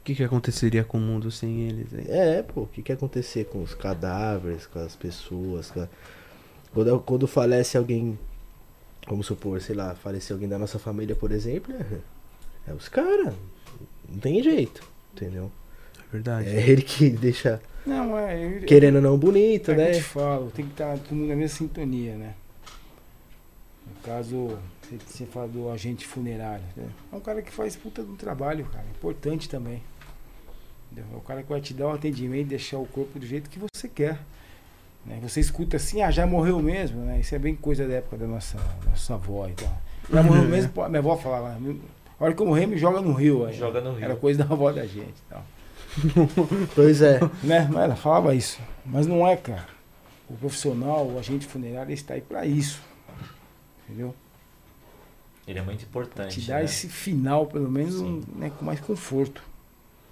O 0.00 0.04
que, 0.08 0.14
que 0.14 0.24
aconteceria 0.24 0.82
com 0.84 0.96
o 0.96 1.00
mundo 1.00 1.30
sem 1.30 1.68
eles? 1.68 1.92
hein? 1.92 2.06
É, 2.08 2.42
pô, 2.42 2.62
o 2.62 2.66
que 2.66 2.80
que 2.82 2.90
ia 2.90 2.96
acontecer 2.96 3.44
com 3.44 3.62
os 3.62 3.74
cadáveres, 3.74 4.66
com 4.66 4.78
as 4.78 4.96
pessoas? 4.96 5.70
com 5.70 5.80
a- 5.82 5.88
Quando, 6.72 7.00
quando 7.00 7.26
falece 7.26 7.76
alguém, 7.76 8.18
vamos 9.06 9.26
supor, 9.26 9.60
sei 9.60 9.74
lá, 9.76 9.94
falece 9.94 10.32
alguém 10.32 10.48
da 10.48 10.58
nossa 10.58 10.78
família, 10.78 11.14
por 11.14 11.30
exemplo, 11.30 11.74
é, 11.74 12.70
é 12.70 12.72
os 12.74 12.88
caras. 12.88 13.34
Não 14.08 14.18
tem 14.18 14.42
jeito, 14.42 14.82
entendeu? 15.14 15.50
É 15.98 16.10
verdade. 16.12 16.48
É 16.48 16.70
ele 16.70 16.80
que 16.80 17.10
deixa, 17.10 17.60
Não, 17.84 18.16
é. 18.18 18.60
eu- 18.60 18.60
querendo 18.66 18.96
ou 18.96 19.02
não, 19.02 19.18
bonito, 19.18 19.72
É 19.72 19.74
que 19.74 19.80
eu 19.80 19.84
né? 19.84 19.90
te 19.92 20.02
falo, 20.02 20.50
tem 20.50 20.64
que 20.64 20.72
estar 20.72 20.96
todo 20.98 21.14
mundo 21.14 21.28
na 21.28 21.36
mesma 21.36 21.54
sintonia, 21.58 22.14
né? 22.16 22.34
No 23.86 23.94
caso, 24.02 24.58
você, 24.96 25.26
fala 25.26 25.48
do 25.48 25.70
agente 25.70 26.06
funerário, 26.06 26.64
né? 26.76 26.88
É 27.12 27.16
um 27.16 27.20
cara 27.20 27.42
que 27.42 27.50
faz 27.52 27.76
puta 27.76 28.02
do 28.02 28.14
trabalho, 28.14 28.64
cara. 28.66 28.84
Importante 28.96 29.48
também. 29.48 29.82
Entendeu? 30.90 31.12
É 31.12 31.16
o 31.16 31.20
cara 31.20 31.42
que 31.42 31.48
vai 31.48 31.60
te 31.60 31.74
dar 31.74 31.88
o 31.88 31.92
atendimento 31.92 32.46
e 32.46 32.50
deixar 32.50 32.78
o 32.78 32.86
corpo 32.86 33.18
do 33.18 33.26
jeito 33.26 33.50
que 33.50 33.58
você 33.58 33.88
quer. 33.88 34.18
Né? 35.04 35.18
Você 35.22 35.40
escuta 35.40 35.76
assim, 35.76 36.00
ah, 36.02 36.10
já 36.10 36.26
morreu 36.26 36.60
mesmo, 36.60 37.00
né? 37.02 37.20
Isso 37.20 37.34
é 37.34 37.38
bem 37.38 37.54
coisa 37.54 37.86
da 37.86 37.94
época 37.94 38.16
da 38.16 38.26
nossa, 38.26 38.58
nossa 38.88 39.14
avó 39.14 39.46
e 39.48 39.52
tal. 39.52 39.82
Já 40.10 40.22
morreu 40.22 40.42
Uhum. 40.42 40.48
mesmo, 40.48 40.72
pô, 40.72 40.88
minha 40.88 40.98
avó 41.00 41.16
falava, 41.16 41.56
a 42.18 42.24
hora 42.24 42.34
que 42.34 42.40
eu 42.42 42.46
morrer, 42.46 42.66
me 42.66 42.76
joga 42.78 43.00
no 43.00 43.12
rio. 43.12 43.44
Aí. 43.46 43.54
Joga 43.54 43.80
no 43.80 43.92
rio. 43.92 44.04
Era 44.04 44.16
coisa 44.16 44.42
da 44.42 44.50
avó 44.52 44.72
da 44.72 44.86
gente 44.86 45.14
e 45.18 45.28
tal. 45.28 45.44
Pois 46.74 47.02
é. 47.02 47.20
Né? 47.42 47.68
Mas 47.70 47.84
ela 47.84 47.96
falava 47.96 48.34
isso. 48.34 48.60
Mas 48.84 49.06
não 49.06 49.26
é, 49.26 49.36
cara. 49.36 49.66
O 50.28 50.34
profissional, 50.34 51.06
o 51.06 51.18
agente 51.18 51.46
funerário, 51.46 51.88
ele 51.88 51.94
está 51.94 52.14
aí 52.14 52.20
para 52.20 52.44
isso. 52.46 52.80
Entendeu? 53.88 54.14
Ele 55.48 55.58
é 55.58 55.62
muito 55.62 55.82
importante. 55.82 56.40
Te 56.40 56.46
dá 56.48 56.56
né? 56.58 56.64
esse 56.64 56.88
final, 56.88 57.46
pelo 57.46 57.70
menos, 57.70 57.98
um, 58.00 58.20
né, 58.36 58.52
com 58.56 58.64
mais 58.64 58.78
conforto. 58.80 59.42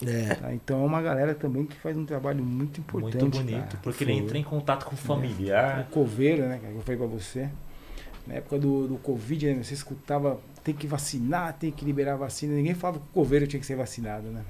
É. 0.05 0.35
tá? 0.35 0.53
Então 0.53 0.83
é 0.83 0.87
uma 0.87 1.01
galera 1.01 1.35
também 1.35 1.65
que 1.65 1.77
faz 1.77 1.97
um 1.97 2.05
trabalho 2.05 2.43
muito 2.45 2.81
importante. 2.81 3.23
Muito 3.23 3.39
bonito, 3.39 3.57
cara. 3.67 3.79
porque 3.83 4.05
ele 4.05 4.13
Foi. 4.15 4.23
entra 4.23 4.39
em 4.39 4.43
contato 4.43 4.85
com 4.85 4.93
o 4.93 4.95
O 4.95 4.97
familiar. 4.99 5.87
coveiro, 5.91 6.43
né, 6.43 6.59
cara, 6.59 6.73
que 6.73 6.79
eu 6.79 6.83
falei 6.83 6.99
pra 6.99 7.07
você. 7.07 7.49
Na 8.27 8.35
época 8.35 8.59
do, 8.59 8.89
do 8.89 8.97
Covid, 8.97 9.55
né, 9.55 9.63
você 9.63 9.75
escutava, 9.75 10.41
tem 10.65 10.75
que 10.75 10.87
vacinar, 10.87 11.53
tem 11.55 11.71
que 11.71 11.85
liberar 11.85 12.15
a 12.15 12.17
vacina. 12.17 12.55
Ninguém 12.55 12.75
falava 12.75 12.99
que 12.99 13.05
o 13.07 13.13
coveiro 13.13 13.47
tinha 13.47 13.61
que 13.61 13.67
ser 13.67 13.77
vacinado, 13.77 14.29
né? 14.29 14.43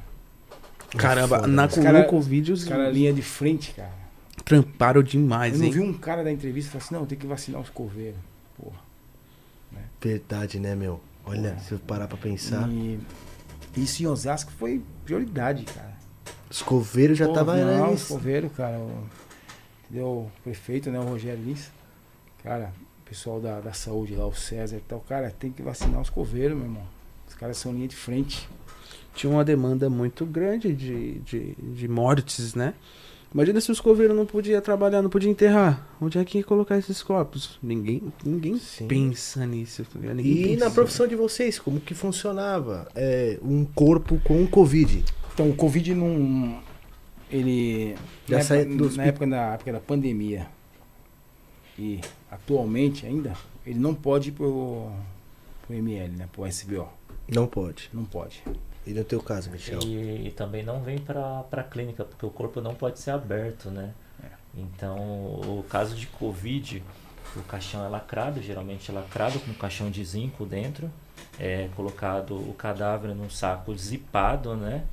Caramba, 0.96 1.36
Foda, 1.40 1.48
na 1.48 1.62
né? 1.62 1.68
Os 1.68 1.74
cara- 1.78 2.04
Covid 2.04 2.52
os 2.52 2.64
caras 2.64 2.94
linha 2.94 3.12
de 3.12 3.20
frente, 3.22 3.72
cara. 3.72 3.92
tramparam 4.44 5.02
demais, 5.02 5.54
Eu 5.54 5.58
não 5.58 5.66
hein? 5.66 5.72
vi 5.72 5.80
um 5.80 5.92
cara 5.92 6.22
da 6.24 6.32
entrevista 6.32 6.70
falar 6.72 6.84
assim, 6.84 6.94
não, 6.94 7.04
tem 7.06 7.18
que 7.18 7.26
vacinar 7.26 7.60
os 7.60 7.68
coveiros. 7.68 8.18
Verdade, 10.06 10.60
né, 10.60 10.76
meu? 10.76 11.00
Olha, 11.24 11.58
se 11.58 11.72
eu 11.72 11.80
parar 11.80 12.06
pra 12.06 12.16
pensar. 12.16 12.68
E 12.70 13.00
isso 13.76 14.04
em 14.04 14.06
Osasco 14.06 14.52
foi 14.52 14.80
prioridade, 15.04 15.64
cara. 15.64 15.96
Os 16.48 16.62
coveiros 16.62 17.18
já 17.18 17.26
Pô, 17.26 17.32
tava 17.32 17.56
Não, 17.56 17.88
né, 17.88 17.92
os 17.92 18.06
coveiros, 18.06 18.52
cara. 18.52 18.78
O, 18.78 19.04
entendeu? 19.84 20.06
o 20.06 20.30
prefeito, 20.44 20.90
né, 20.92 21.00
o 21.00 21.02
Rogério 21.02 21.42
Lins. 21.42 21.72
Cara, 22.40 22.72
o 23.04 23.08
pessoal 23.08 23.40
da, 23.40 23.60
da 23.60 23.72
saúde 23.72 24.14
lá, 24.14 24.24
o 24.26 24.32
César 24.32 24.76
e 24.76 24.80
tal. 24.80 25.00
Cara, 25.00 25.28
tem 25.36 25.50
que 25.50 25.60
vacinar 25.60 26.00
os 26.00 26.08
coveiros, 26.08 26.56
meu 26.56 26.66
irmão. 26.66 26.86
Os 27.28 27.34
caras 27.34 27.56
são 27.56 27.72
linha 27.72 27.88
de 27.88 27.96
frente. 27.96 28.48
Tinha 29.12 29.32
uma 29.32 29.44
demanda 29.44 29.90
muito 29.90 30.24
grande 30.24 30.72
de, 30.72 31.18
de, 31.20 31.54
de 31.54 31.88
mortes, 31.88 32.54
né? 32.54 32.74
Imagina 33.36 33.60
se 33.60 33.70
os 33.70 33.82
coveiros 33.82 34.16
não 34.16 34.24
podiam 34.24 34.58
trabalhar, 34.62 35.02
não 35.02 35.10
podiam 35.10 35.30
enterrar. 35.30 35.86
Onde 36.00 36.18
é 36.18 36.24
que 36.24 36.38
ia 36.38 36.44
colocar 36.44 36.78
esses 36.78 37.02
corpos? 37.02 37.58
Ninguém, 37.62 38.02
ninguém 38.24 38.56
Sim. 38.58 38.88
pensa 38.88 39.44
nisso. 39.44 39.86
Ninguém 39.94 40.24
E 40.24 40.44
pensa. 40.48 40.64
na 40.64 40.70
profissão 40.70 41.06
de 41.06 41.14
vocês, 41.14 41.58
como 41.58 41.78
que 41.78 41.92
funcionava 41.92 42.88
é, 42.94 43.38
um 43.42 43.66
corpo 43.66 44.18
com 44.24 44.46
Covid? 44.46 45.04
Então, 45.34 45.50
o 45.50 45.54
Covid 45.54 45.94
não. 45.94 46.62
Ele. 47.30 47.94
Já 48.26 48.38
na, 48.38 48.42
sai 48.42 48.60
época, 48.60 48.76
do 48.78 48.96
na 48.96 49.04
época, 49.04 49.26
da, 49.26 49.52
época 49.52 49.72
da 49.74 49.80
pandemia. 49.80 50.46
E 51.78 52.00
atualmente 52.30 53.04
ainda, 53.04 53.34
ele 53.66 53.78
não 53.78 53.94
pode 53.94 54.30
ir 54.30 54.32
pro, 54.32 54.90
pro 55.66 55.76
ML, 55.76 56.08
né? 56.16 56.26
Pro 56.32 56.46
SBO. 56.46 56.88
Não 57.28 57.46
pode. 57.46 57.90
Não 57.92 58.06
pode. 58.06 58.42
E 58.86 58.92
no 58.94 59.02
teu 59.04 59.20
caso, 59.20 59.50
Michel? 59.50 59.80
E, 59.82 60.28
e 60.28 60.30
também 60.30 60.62
não 60.62 60.80
vem 60.80 60.98
pra, 60.98 61.42
pra 61.50 61.62
clínica, 61.64 62.04
porque 62.04 62.24
o 62.24 62.30
corpo 62.30 62.60
não 62.60 62.74
pode 62.74 63.00
ser 63.00 63.10
aberto, 63.10 63.68
né? 63.70 63.90
É. 64.22 64.28
Então, 64.56 64.96
o 64.96 65.64
caso 65.68 65.96
de 65.96 66.06
Covid, 66.06 66.82
o 67.34 67.42
caixão 67.42 67.84
é 67.84 67.88
lacrado, 67.88 68.40
geralmente 68.40 68.90
é 68.90 68.94
lacrado 68.94 69.40
com 69.40 69.50
um 69.50 69.54
caixão 69.54 69.90
de 69.90 70.04
zinco 70.04 70.46
dentro, 70.46 70.88
é 71.38 71.68
colocado 71.74 72.36
o 72.36 72.54
cadáver 72.54 73.14
num 73.14 73.28
saco 73.28 73.76
zipado, 73.76 74.54
né? 74.54 74.84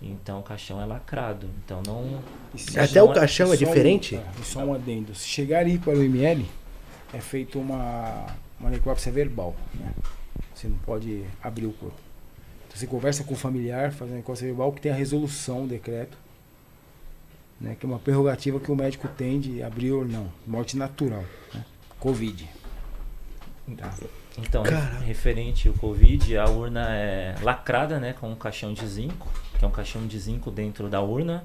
Então 0.00 0.40
o 0.40 0.42
caixão 0.42 0.80
é 0.80 0.84
lacrado. 0.84 1.48
Então 1.64 1.82
não. 1.86 2.20
Até 2.54 2.86
chegar- 2.86 3.04
o 3.04 3.12
caixão 3.12 3.46
é 3.52 3.54
um- 3.54 3.56
diferente? 3.56 4.16
é, 4.16 4.24
e 4.40 4.44
só 4.44 4.60
um 4.60 4.74
adendo. 4.74 5.14
Se 5.14 5.26
chegar 5.28 5.64
aí 5.66 5.78
para 5.78 5.92
o 5.92 6.02
ML, 6.02 6.44
é 7.12 7.20
feita 7.20 7.58
uma, 7.58 8.26
uma 8.58 8.70
necrópsia 8.70 9.12
verbal. 9.12 9.54
Né? 9.74 9.92
Você 10.54 10.66
não 10.68 10.78
pode 10.78 11.24
abrir 11.42 11.66
o 11.66 11.72
corpo. 11.72 11.96
Então 12.72 12.80
você 12.80 12.86
conversa 12.86 13.22
com 13.22 13.34
o 13.34 13.36
familiar, 13.36 13.92
faz 13.92 14.10
uma 14.10 14.16
necrópsia 14.16 14.46
verbal 14.46 14.72
que 14.72 14.80
tem 14.80 14.90
a 14.90 14.94
resolução, 14.94 15.64
o 15.64 15.68
decreto. 15.68 16.16
Né? 17.60 17.76
Que 17.78 17.84
é 17.84 17.88
uma 17.88 17.98
prerrogativa 17.98 18.58
que 18.58 18.72
o 18.72 18.74
médico 18.74 19.06
tem 19.08 19.38
de 19.38 19.62
abrir 19.62 19.92
ou 19.92 20.06
não. 20.06 20.32
Morte 20.46 20.76
natural. 20.76 21.22
Né? 21.52 21.64
Covid. 22.00 22.48
Tá. 23.76 23.94
Então, 24.38 24.62
Caraca. 24.62 24.98
referente 25.00 25.68
ao 25.68 25.74
Covid, 25.74 26.38
a 26.38 26.46
urna 26.46 26.88
é 26.96 27.34
lacrada, 27.42 28.00
né, 28.00 28.14
com 28.14 28.30
um 28.30 28.34
caixão 28.34 28.72
de 28.72 28.86
zinco, 28.86 29.28
que 29.58 29.64
é 29.64 29.68
um 29.68 29.70
caixão 29.70 30.06
de 30.06 30.18
zinco 30.18 30.50
dentro 30.50 30.88
da 30.88 31.02
urna. 31.02 31.44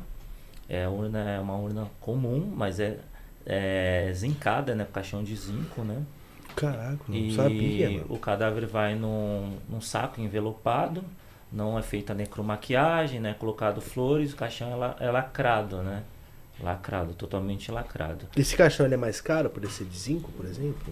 É, 0.70 0.86
a 0.86 0.90
urna 0.90 1.20
é 1.30 1.40
uma 1.40 1.58
urna 1.58 1.88
comum, 2.00 2.52
mas 2.56 2.80
é, 2.80 2.98
é 3.46 4.12
zincada, 4.16 4.74
né, 4.74 4.86
com 4.86 4.94
caixão 4.94 5.22
de 5.22 5.36
zinco, 5.36 5.82
né? 5.84 6.02
Caraca, 6.58 7.00
não 7.08 7.16
e 7.16 7.34
sabia, 7.34 7.90
mano. 7.92 8.06
o 8.10 8.18
cadáver 8.18 8.66
vai 8.66 8.96
num, 8.96 9.58
num 9.70 9.80
saco 9.80 10.20
envelopado, 10.20 11.04
não 11.52 11.78
é 11.78 11.84
feita 11.84 12.14
necromaquiagem, 12.14 13.20
né, 13.20 13.36
colocado 13.38 13.80
flores, 13.80 14.34
o 14.34 14.36
caixão 14.36 14.72
é, 14.74 14.76
la- 14.76 14.96
é 15.00 15.10
lacrado, 15.12 15.78
né? 15.84 16.04
Lacrado, 16.60 17.14
totalmente 17.14 17.72
lacrado. 17.72 18.26
Esse 18.36 18.58
caixão 18.58 18.88
é 18.88 18.98
mais 18.98 19.22
caro 19.22 19.50
por 19.50 19.64
esse 19.64 19.86
de 19.86 19.98
zinco, 19.98 20.32
por 20.32 20.46
exemplo? 20.46 20.92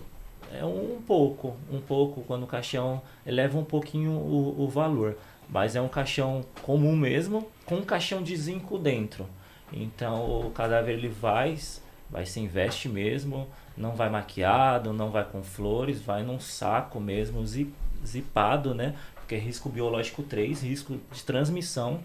É 0.53 0.63
um 0.63 1.01
pouco, 1.05 1.55
um 1.71 1.81
pouco, 1.81 2.21
quando 2.21 2.43
o 2.43 2.47
caixão 2.47 3.01
eleva 3.25 3.57
um 3.57 3.63
pouquinho 3.65 4.11
o, 4.11 4.63
o 4.63 4.69
valor. 4.69 5.17
Mas 5.49 5.75
é 5.75 5.81
um 5.81 5.87
caixão 5.87 6.45
comum 6.61 6.95
mesmo, 6.95 7.47
com 7.65 7.75
um 7.77 7.83
caixão 7.83 8.21
de 8.21 8.35
zinco 8.37 8.77
dentro. 8.77 9.25
Então 9.73 10.41
o 10.47 10.51
cadáver 10.51 10.93
ele 10.97 11.09
vai, 11.09 11.57
vai 12.09 12.25
se 12.25 12.39
investe 12.39 12.87
mesmo, 12.87 13.47
não 13.77 13.95
vai 13.95 14.09
maquiado, 14.09 14.93
não 14.93 15.09
vai 15.11 15.23
com 15.25 15.43
flores, 15.43 16.01
vai 16.01 16.23
num 16.23 16.39
saco 16.39 16.99
mesmo, 16.99 17.45
zi- 17.45 17.73
zipado, 18.05 18.73
né? 18.73 18.95
Porque 19.15 19.35
é 19.35 19.39
risco 19.39 19.69
biológico 19.69 20.23
3, 20.23 20.61
risco 20.61 20.97
de 21.11 21.23
transmissão. 21.23 21.99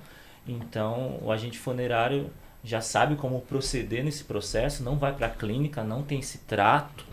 Então 0.47 1.19
o 1.23 1.31
agente 1.31 1.59
funerário 1.59 2.31
já 2.65 2.81
sabe 2.81 3.17
como 3.17 3.41
proceder 3.41 4.05
nesse 4.05 4.25
processo, 4.25 4.83
não 4.83 4.97
vai 4.99 5.13
para 5.13 5.27
a 5.29 5.31
clínica, 5.31 5.83
não 5.85 6.03
tem 6.03 6.19
esse 6.21 6.39
trato 6.39 7.05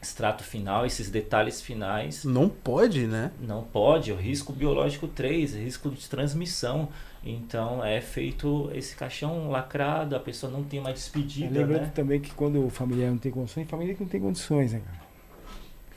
extrato 0.00 0.44
final, 0.44 0.86
esses 0.86 1.10
detalhes 1.10 1.60
finais. 1.60 2.24
Não 2.24 2.48
pode, 2.48 3.06
né? 3.06 3.32
Não 3.40 3.62
pode, 3.64 4.12
o 4.12 4.16
risco 4.16 4.52
biológico 4.52 5.08
3, 5.08 5.54
risco 5.54 5.90
de 5.90 6.08
transmissão. 6.08 6.88
Então 7.28 7.84
é 7.84 8.00
feito 8.00 8.70
esse 8.72 8.94
caixão 8.94 9.50
lacrado, 9.50 10.14
a 10.14 10.20
pessoa 10.20 10.50
não 10.50 10.62
tem 10.62 10.80
E 10.80 10.92
despedida, 10.92 11.58
lembrando 11.58 11.82
né? 11.82 11.92
também 11.92 12.20
que 12.20 12.30
quando 12.32 12.64
o 12.64 12.70
familiar 12.70 13.10
não 13.10 13.18
tem 13.18 13.32
condições, 13.32 13.68
família 13.68 13.94
que 13.96 14.02
não 14.02 14.08
tem 14.08 14.20
condições, 14.20 14.72
né, 14.72 14.80
cara? 14.80 15.00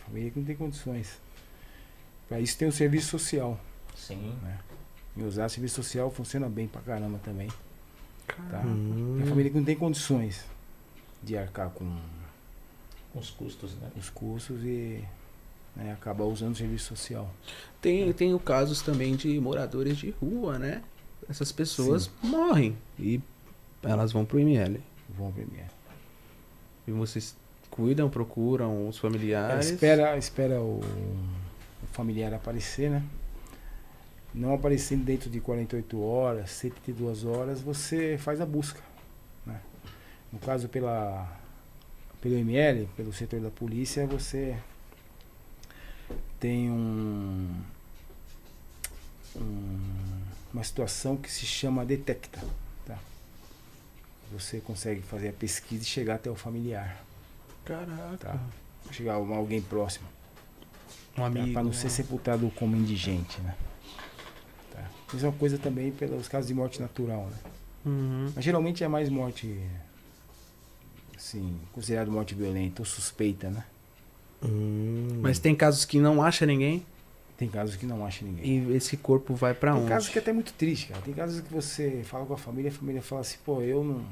Família 0.07 0.31
que 0.31 0.39
não 0.39 0.45
tem 0.45 0.55
condições. 0.55 1.21
Para 2.27 2.39
isso 2.39 2.57
tem 2.57 2.67
o 2.67 2.71
serviço 2.71 3.09
social. 3.09 3.59
Sim. 3.95 4.35
Em 5.15 5.23
usar 5.23 5.45
o 5.45 5.49
serviço 5.49 5.75
social 5.75 6.09
funciona 6.09 6.49
bem 6.49 6.67
pra 6.67 6.81
caramba 6.81 7.19
também. 7.19 7.47
Tá? 8.49 8.61
Hum. 8.65 9.17
Tem 9.19 9.27
família 9.27 9.51
que 9.51 9.57
não 9.57 9.65
tem 9.65 9.75
condições 9.75 10.45
de 11.21 11.37
arcar 11.37 11.69
com 11.69 11.85
Com 13.13 13.19
os 13.19 13.29
custos, 13.29 13.75
né? 13.75 13.91
os 13.95 14.09
custos 14.09 14.63
e 14.63 15.03
né, 15.75 15.93
acabar 15.93 16.23
usando 16.23 16.53
o 16.53 16.57
serviço 16.57 16.87
social. 16.95 17.29
Tem, 17.79 18.11
tem 18.13 18.33
o 18.33 18.39
casos 18.39 18.81
também 18.81 19.15
de 19.15 19.39
moradores 19.39 19.97
de 19.97 20.09
rua, 20.11 20.57
né? 20.57 20.81
Essas 21.29 21.51
pessoas 21.51 22.09
morrem 22.23 22.75
e 22.97 23.21
elas 23.83 24.11
vão 24.11 24.25
pro 24.25 24.39
ML. 24.39 24.81
Vão 25.09 25.31
premier. 25.31 25.67
E 26.87 26.91
vocês 26.91 27.35
cuidam, 27.69 28.09
procuram 28.09 28.87
os 28.87 28.97
familiares. 28.97 29.67
espera 29.69 30.17
espera 30.17 30.59
o, 30.59 30.79
o 30.79 31.87
familiar 31.93 32.33
aparecer, 32.33 32.89
né? 32.89 33.03
Não 34.33 34.53
aparecendo 34.53 35.03
dentro 35.03 35.29
de 35.29 35.39
48 35.39 36.01
horas, 36.01 36.51
72 36.51 37.25
horas, 37.25 37.61
você 37.61 38.17
faz 38.17 38.39
a 38.41 38.45
busca. 38.45 38.79
Né? 39.45 39.59
No 40.31 40.37
caso, 40.39 40.67
pela, 40.69 41.27
pelo 42.21 42.35
ML, 42.37 42.87
pelo 42.95 43.11
setor 43.11 43.39
da 43.39 43.49
polícia, 43.49 44.05
você 44.05 44.55
tem 46.39 46.69
um, 46.69 47.55
um- 49.35 50.21
uma 50.53 50.63
situação 50.63 51.15
que 51.15 51.31
se 51.31 51.45
chama 51.45 51.85
detecta. 51.85 52.39
Tá? 52.85 52.97
Você 54.31 54.59
consegue 54.59 55.01
fazer 55.01 55.29
a 55.29 55.33
pesquisa 55.33 55.83
e 55.83 55.85
chegar 55.85 56.15
até 56.15 56.29
o 56.29 56.35
familiar. 56.35 57.03
Caraca. 57.65 58.17
Tá. 58.17 58.39
Chegar 58.91 59.13
a 59.13 59.15
alguém 59.15 59.61
próximo. 59.61 60.07
Um 61.17 61.23
amigo. 61.23 61.53
Para 61.53 61.63
não 61.63 61.73
ser 61.73 61.89
sepultado 61.89 62.49
como 62.55 62.75
indigente, 62.75 63.39
né? 63.41 63.55
Tá. 64.71 64.89
Mesma 65.13 65.31
coisa 65.31 65.57
também 65.57 65.91
pelos 65.91 66.27
casos 66.27 66.47
de 66.47 66.53
morte 66.53 66.81
natural, 66.81 67.27
né? 67.27 67.37
Uhum. 67.85 68.31
Mas 68.35 68.43
geralmente 68.43 68.83
é 68.83 68.87
mais 68.87 69.09
morte, 69.09 69.59
assim, 71.15 71.57
considerado 71.73 72.11
morte 72.11 72.35
violenta 72.35 72.81
ou 72.81 72.85
suspeita, 72.85 73.49
né? 73.49 73.63
Hum. 74.43 75.19
Mas 75.21 75.39
tem 75.39 75.55
casos 75.55 75.85
que 75.85 75.99
não 75.99 76.23
acha 76.23 76.45
ninguém 76.45 76.85
Tem 77.39 77.47
casos 77.47 77.75
que 77.77 77.85
não 77.85 78.05
acha 78.05 78.23
ninguém. 78.25 78.45
e 78.69 78.75
esse 78.75 78.97
corpo 78.97 79.33
vai 79.33 79.53
pra 79.53 79.71
Tem 79.71 79.79
onde? 79.81 79.89
casos 79.89 80.09
que 80.09 80.19
é 80.19 80.21
até 80.21 80.33
muito 80.33 80.51
triste, 80.53 80.87
cara. 80.89 81.01
Tem 81.01 81.13
casos 81.13 81.39
que 81.39 81.51
você 81.51 82.01
fala 82.03 82.25
com 82.25 82.33
a 82.33 82.37
família, 82.37 82.69
a 82.69 82.73
família 82.73 83.01
fala 83.01 83.21
assim, 83.21 83.37
pô, 83.45 83.61
eu 83.61 83.81
não, 83.83 84.05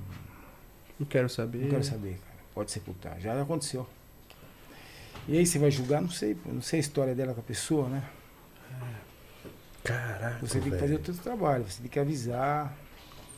Não 0.98 1.06
quero 1.06 1.28
saber. 1.28 1.58
não 1.60 1.70
quero 1.70 1.84
saber, 1.84 2.12
cara. 2.14 2.38
Pode 2.56 2.72
sepultar. 2.72 3.20
Já 3.20 3.40
aconteceu. 3.40 3.86
E 5.28 5.38
aí 5.38 5.46
você 5.46 5.60
vai 5.60 5.70
julgar, 5.70 6.02
não 6.02 6.10
sei, 6.10 6.38
não 6.46 6.62
sei 6.62 6.78
a 6.78 6.80
história 6.80 7.14
dela 7.14 7.34
com 7.34 7.42
a 7.42 7.44
pessoa, 7.44 7.90
né? 7.90 8.02
Caraca. 9.84 10.38
Você 10.42 10.60
tem 10.60 10.72
que 10.72 10.78
fazer 10.78 10.96
o 10.96 11.06
seu 11.06 11.14
trabalho, 11.16 11.66
você 11.68 11.82
tem 11.82 11.90
que 11.92 12.00
avisar. 12.00 12.74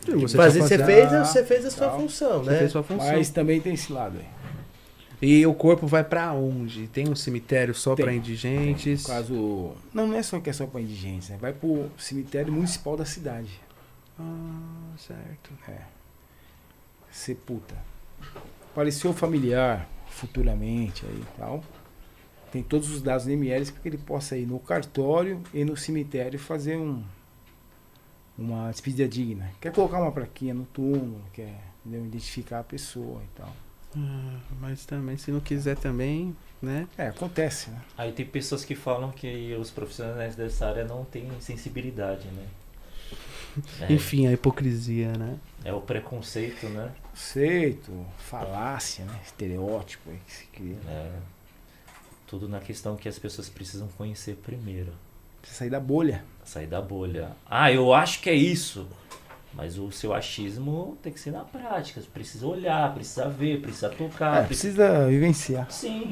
Você 0.06 0.38
Fazer, 0.38 0.62
você 0.62 0.78
fez, 0.86 1.12
você 1.12 1.44
fez 1.44 1.66
a 1.66 1.72
sua 1.72 1.88
Tal. 1.90 2.00
função, 2.00 2.44
Você 2.44 2.52
né? 2.52 2.60
fez 2.60 2.72
sua 2.72 2.84
função. 2.84 3.08
Mas 3.12 3.30
também 3.32 3.60
tem 3.60 3.74
esse 3.74 3.92
lado 3.92 4.18
aí. 4.18 4.26
E 5.22 5.46
o 5.46 5.54
corpo 5.54 5.86
vai 5.86 6.04
pra 6.04 6.32
onde? 6.32 6.88
Tem 6.88 7.10
um 7.10 7.16
cemitério 7.16 7.76
só 7.76 7.96
pra 7.96 8.14
indigentes? 8.14 9.04
No 9.04 9.08
caso. 9.10 9.74
Não, 9.94 10.08
não 10.08 10.16
é 10.16 10.24
só 10.24 10.40
que 10.40 10.50
é 10.50 10.54
só 10.54 10.66
para 10.66 10.80
indigentes, 10.80 11.30
né? 11.30 11.38
Vai 11.40 11.52
pro 11.52 11.90
cemitério 11.98 12.54
municipal 12.54 12.96
da 12.96 13.04
cidade. 13.04 13.60
Ah, 14.18 14.94
certo. 14.98 15.52
É. 15.68 15.82
Sepulta. 17.12 17.76
Apareceu 18.72 19.14
familiar 19.14 19.90
futuramente 20.08 21.06
aí 21.06 21.22
e 21.22 21.38
tal. 21.38 21.64
Tem 22.52 22.64
todos 22.64 22.90
os 22.90 23.02
dados 23.02 23.26
do 23.26 23.32
ML 23.32 23.66
para 23.72 23.82
que 23.82 23.90
ele 23.90 23.98
possa 23.98 24.38
ir 24.38 24.46
no 24.46 24.60
cartório 24.60 25.42
e 25.54 25.66
no 25.66 25.76
cemitério 25.76 26.40
fazer 26.40 26.78
um 26.78 27.04
uma 28.38 28.72
despedida 28.72 29.08
digna. 29.08 29.52
Quer 29.60 29.74
colocar 29.74 30.00
uma 30.00 30.14
plaquinha 30.14 30.54
no 30.54 30.64
túmulo, 30.66 31.22
quer 31.34 31.62
entendeu? 31.86 32.06
identificar 32.06 32.60
a 32.60 32.64
pessoa 32.64 33.22
e 33.22 33.38
tal. 33.38 33.54
Ah, 33.96 34.40
mas 34.60 34.86
também, 34.86 35.18
se 35.18 35.32
não 35.32 35.40
quiser 35.40 35.76
também, 35.78 36.36
né? 36.62 36.88
É, 36.98 37.08
acontece, 37.08 37.70
né? 37.70 37.82
Aí 37.98 38.12
tem 38.12 38.26
pessoas 38.26 38.64
que 38.64 38.76
falam 38.76 39.12
que 39.12 39.56
os 39.56 39.72
profissionais 39.72 40.36
dessa 40.36 40.68
área 40.68 40.86
não 40.86 41.06
têm 41.06 41.30
sensibilidade, 41.40 42.28
né? 42.28 42.48
É, 43.82 43.92
Enfim, 43.94 44.28
a 44.28 44.32
hipocrisia, 44.32 45.14
né? 45.14 45.38
é 45.64 45.74
o 45.74 45.82
preconceito, 45.82 46.68
né? 46.70 46.92
Conceito, 47.12 48.06
falácia, 48.18 49.06
né? 49.06 49.20
Estereótipo 49.26 50.10
aí 50.10 50.20
que 50.26 50.32
se 50.32 50.46
cria. 50.46 50.78
É, 50.88 51.12
tudo 52.28 52.48
na 52.48 52.60
questão 52.60 52.96
que 52.96 53.10
as 53.10 53.18
pessoas 53.18 53.50
precisam 53.50 53.88
conhecer 53.98 54.36
primeiro. 54.36 54.94
Precisa 55.42 55.60
sair 55.60 55.70
da 55.70 55.80
bolha. 55.80 56.24
Sair 56.46 56.68
da 56.68 56.82
bolha. 56.82 57.32
Ah, 57.46 57.72
eu 57.72 57.94
acho 57.94 58.22
que 58.22 58.30
é 58.30 58.36
isso. 58.36 58.88
Mas 59.54 59.78
o 59.80 59.92
seu 59.92 60.14
achismo 60.14 60.98
tem 61.02 61.12
que 61.12 61.20
ser 61.20 61.32
na 61.32 61.42
prática. 61.44 62.00
Você 62.00 62.08
precisa 62.14 62.46
olhar, 62.46 62.94
precisa 62.94 63.28
ver, 63.28 63.60
precisa 63.62 63.90
tocar. 63.90 64.44
É, 64.44 64.46
precisa 64.46 65.08
vivenciar. 65.08 65.70
Sim. 65.72 66.08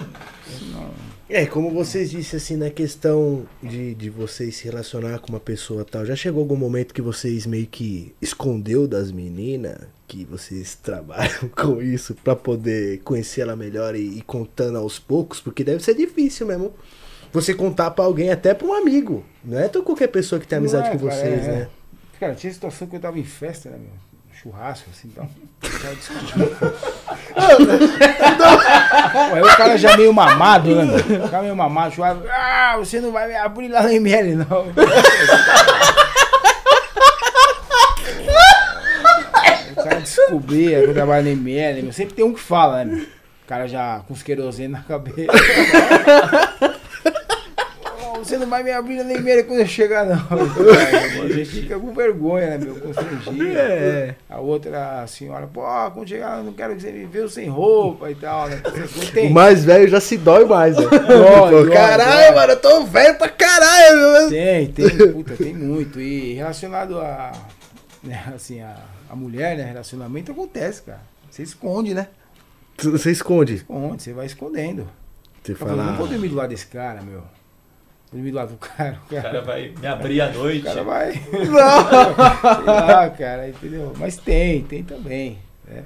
Senão- 0.57 0.89
É, 1.29 1.45
como 1.45 1.69
vocês 1.71 2.09
disseram 2.09 2.37
assim, 2.43 2.55
na 2.57 2.69
questão 2.69 3.45
de, 3.61 3.93
de 3.93 4.09
vocês 4.09 4.55
se 4.55 4.65
relacionar 4.65 5.19
com 5.19 5.29
uma 5.29 5.39
pessoa 5.39 5.83
e 5.83 5.85
tal, 5.85 6.05
já 6.05 6.15
chegou 6.15 6.41
algum 6.41 6.55
momento 6.55 6.93
que 6.93 7.01
vocês 7.01 7.45
meio 7.45 7.67
que 7.67 8.13
escondeu 8.21 8.87
das 8.87 9.11
meninas 9.11 9.77
que 10.07 10.25
vocês 10.25 10.73
trabalham 10.81 11.47
com 11.55 11.81
isso 11.81 12.15
pra 12.15 12.35
poder 12.35 12.99
conhecer 13.03 13.41
ela 13.41 13.55
melhor 13.55 13.95
e 13.95 13.99
ir 14.17 14.21
contando 14.23 14.77
aos 14.77 14.97
poucos? 14.97 15.39
Porque 15.39 15.63
deve 15.63 15.83
ser 15.83 15.93
difícil 15.95 16.47
mesmo. 16.47 16.73
Você 17.31 17.53
contar 17.53 17.91
pra 17.91 18.05
alguém, 18.05 18.31
até 18.31 18.53
pra 18.53 18.65
um 18.67 18.73
amigo. 18.73 19.23
Não 19.43 19.59
é 19.59 19.67
tão 19.67 19.83
qualquer 19.83 20.07
pessoa 20.07 20.39
que 20.39 20.47
tem 20.47 20.57
amizade 20.57 20.87
é, 20.87 20.91
com 20.91 20.97
vocês, 20.97 21.45
é, 21.45 21.51
né? 21.51 21.69
Cara, 22.19 22.35
tinha 22.35 22.51
situação 22.51 22.87
que 22.87 22.95
eu 22.95 22.99
tava 22.99 23.19
em 23.19 23.23
festa, 23.23 23.69
né, 23.69 23.77
meu? 23.77 24.07
churrasco, 24.41 24.89
assim, 24.91 25.07
então. 25.07 25.27
O 25.63 25.79
cara 25.79 25.95
discutindo. 25.95 26.55
Aí 29.33 29.41
o 29.41 29.57
cara 29.57 29.77
já 29.77 29.97
meio 29.97 30.13
mamado, 30.13 30.75
né? 30.75 30.85
meu? 30.85 31.25
O 31.25 31.29
cara 31.29 31.43
meio 31.43 31.55
mamado, 31.55 31.95
churrasco. 31.95 32.23
Ah, 32.29 32.75
você 32.77 33.01
não 33.01 33.11
vai 33.11 33.27
me 33.27 33.35
abrir 33.35 33.67
lá 33.67 33.83
no 33.83 33.89
ML, 33.89 34.35
não. 34.35 34.67
O 39.71 39.83
cara 39.83 39.99
descobria 39.99 40.81
que 40.81 40.89
eu 40.89 40.93
trabalho 40.93 41.23
no 41.23 41.29
ML, 41.31 41.81
meu. 41.81 41.93
Sempre 41.93 42.13
tem 42.13 42.25
um 42.25 42.33
que 42.33 42.39
fala, 42.39 42.85
né? 42.85 42.93
meu? 42.93 43.03
O 43.03 43.47
cara 43.47 43.67
já 43.67 44.01
com 44.07 44.13
os 44.13 44.21
querosene 44.21 44.67
na 44.67 44.81
cabeça. 44.81 45.31
Você 48.27 48.37
não 48.37 48.47
vai 48.47 48.61
me 48.61 48.71
abrir 48.71 49.01
no 49.03 49.09
ML 49.11 49.43
quando 49.43 49.61
eu 49.61 49.65
chegar, 49.65 50.05
não. 50.05 50.17
A 51.23 51.27
gente 51.29 51.45
fica 51.49 51.79
com 51.79 51.93
vergonha, 51.93 52.49
né, 52.49 52.57
meu? 52.57 52.75
Constrangido. 52.75 53.57
É. 53.57 54.15
A 54.29 54.39
outra 54.39 55.01
a 55.01 55.07
senhora, 55.07 55.47
pô, 55.47 55.61
quando 55.93 56.09
chegar, 56.09 56.39
eu 56.39 56.43
não 56.43 56.51
quero 56.53 56.75
que 56.75 56.81
você 56.81 56.91
me 56.91 57.05
veja 57.05 57.29
sem 57.29 57.47
roupa 57.47 58.11
e 58.11 58.15
tal, 58.15 58.49
né? 58.49 58.61
O 58.65 59.11
Tem, 59.11 59.31
mais 59.31 59.63
velho 59.63 59.87
já 59.87 60.01
se 60.01 60.17
dói 60.17 60.43
mais, 60.45 60.75
né? 60.75 60.83
Dói, 61.07 61.69
caralho, 61.71 62.33
dói. 62.33 62.35
mano, 62.35 62.51
eu 62.53 62.59
tô 62.59 62.83
velho 62.85 63.17
pra 63.17 63.29
caralho, 63.29 63.97
meu. 63.99 64.29
tem, 64.29 64.67
tem, 64.67 64.89
puta, 65.13 65.35
tem 65.35 65.53
muito. 65.53 65.99
E 66.01 66.33
relacionado 66.33 66.99
a, 66.99 67.31
né, 68.03 68.23
assim, 68.35 68.61
a, 68.61 68.75
a 69.09 69.15
mulher, 69.15 69.55
né, 69.57 69.63
relacionamento 69.63 70.31
acontece, 70.31 70.81
cara. 70.81 71.01
Você 71.31 71.43
esconde, 71.43 71.93
né? 71.93 72.07
Você 72.77 73.11
esconde. 73.11 73.55
Esconde, 73.55 74.03
você 74.03 74.13
vai 74.13 74.25
escondendo. 74.25 74.87
Você 75.43 75.53
Eu 75.53 75.55
falo, 75.55 75.77
não 75.77 75.85
vou 75.85 75.95
fala. 75.95 76.09
dormir 76.09 76.27
do 76.29 76.35
lado 76.35 76.49
desse 76.49 76.67
cara, 76.67 77.01
meu. 77.01 77.23
Vou 78.11 78.19
dormir 78.19 78.31
do 78.31 78.35
lado 78.37 78.51
do 78.51 78.57
cara. 78.57 78.99
O 79.01 79.05
O 79.05 79.09
cara, 79.09 79.21
cara 79.23 79.41
vai 79.41 79.73
me 79.79 79.87
abrir 79.87 80.21
à 80.21 80.31
noite. 80.31 80.61
o 80.61 80.63
cara 80.63 80.83
vai. 80.83 81.11
Sei 81.31 82.65
lá, 82.65 83.09
cara, 83.09 83.49
entendeu? 83.49 83.93
Mas 83.97 84.17
tem, 84.17 84.61
tem 84.63 84.83
também. 84.83 85.37
Né? 85.67 85.83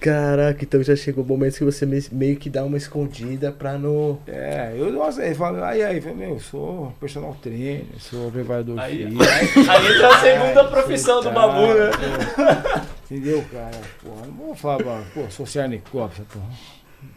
Caraca, 0.00 0.64
então 0.64 0.82
já 0.82 0.96
chegou 0.96 1.22
momentos 1.22 1.58
que 1.58 1.64
você 1.64 1.84
me- 1.84 2.02
meio 2.10 2.36
que 2.38 2.48
dá 2.48 2.64
uma 2.64 2.78
escondida 2.78 3.52
pra 3.52 3.76
não. 3.76 4.18
É, 4.26 4.72
eu 4.74 4.90
nossa, 4.90 5.22
ele 5.22 5.34
fala, 5.34 5.68
aí, 5.68 5.82
aí, 5.82 6.00
fala, 6.00 6.14
meu, 6.14 6.30
eu 6.30 6.40
sou 6.40 6.90
personal 6.98 7.36
trainer, 7.42 7.84
sou 7.98 8.30
preparador 8.30 8.78
Aí, 8.80 9.04
físico. 9.04 9.22
aí, 9.22 9.68
aí 9.68 9.92
entra 9.94 10.08
a 10.08 10.18
segunda 10.20 10.64
profissão 10.64 11.20
do 11.22 11.30
Babu, 11.30 11.74
né? 11.74 11.90
pô. 11.90 13.14
Entendeu, 13.14 13.44
cara? 13.52 13.76
Porra, 14.02 14.26
não 14.26 14.32
vou 14.32 14.54
falar, 14.54 15.02
pô, 15.12 15.28
sou 15.28 15.44
Cernicópsia, 15.44 16.24
porra. 16.32 16.46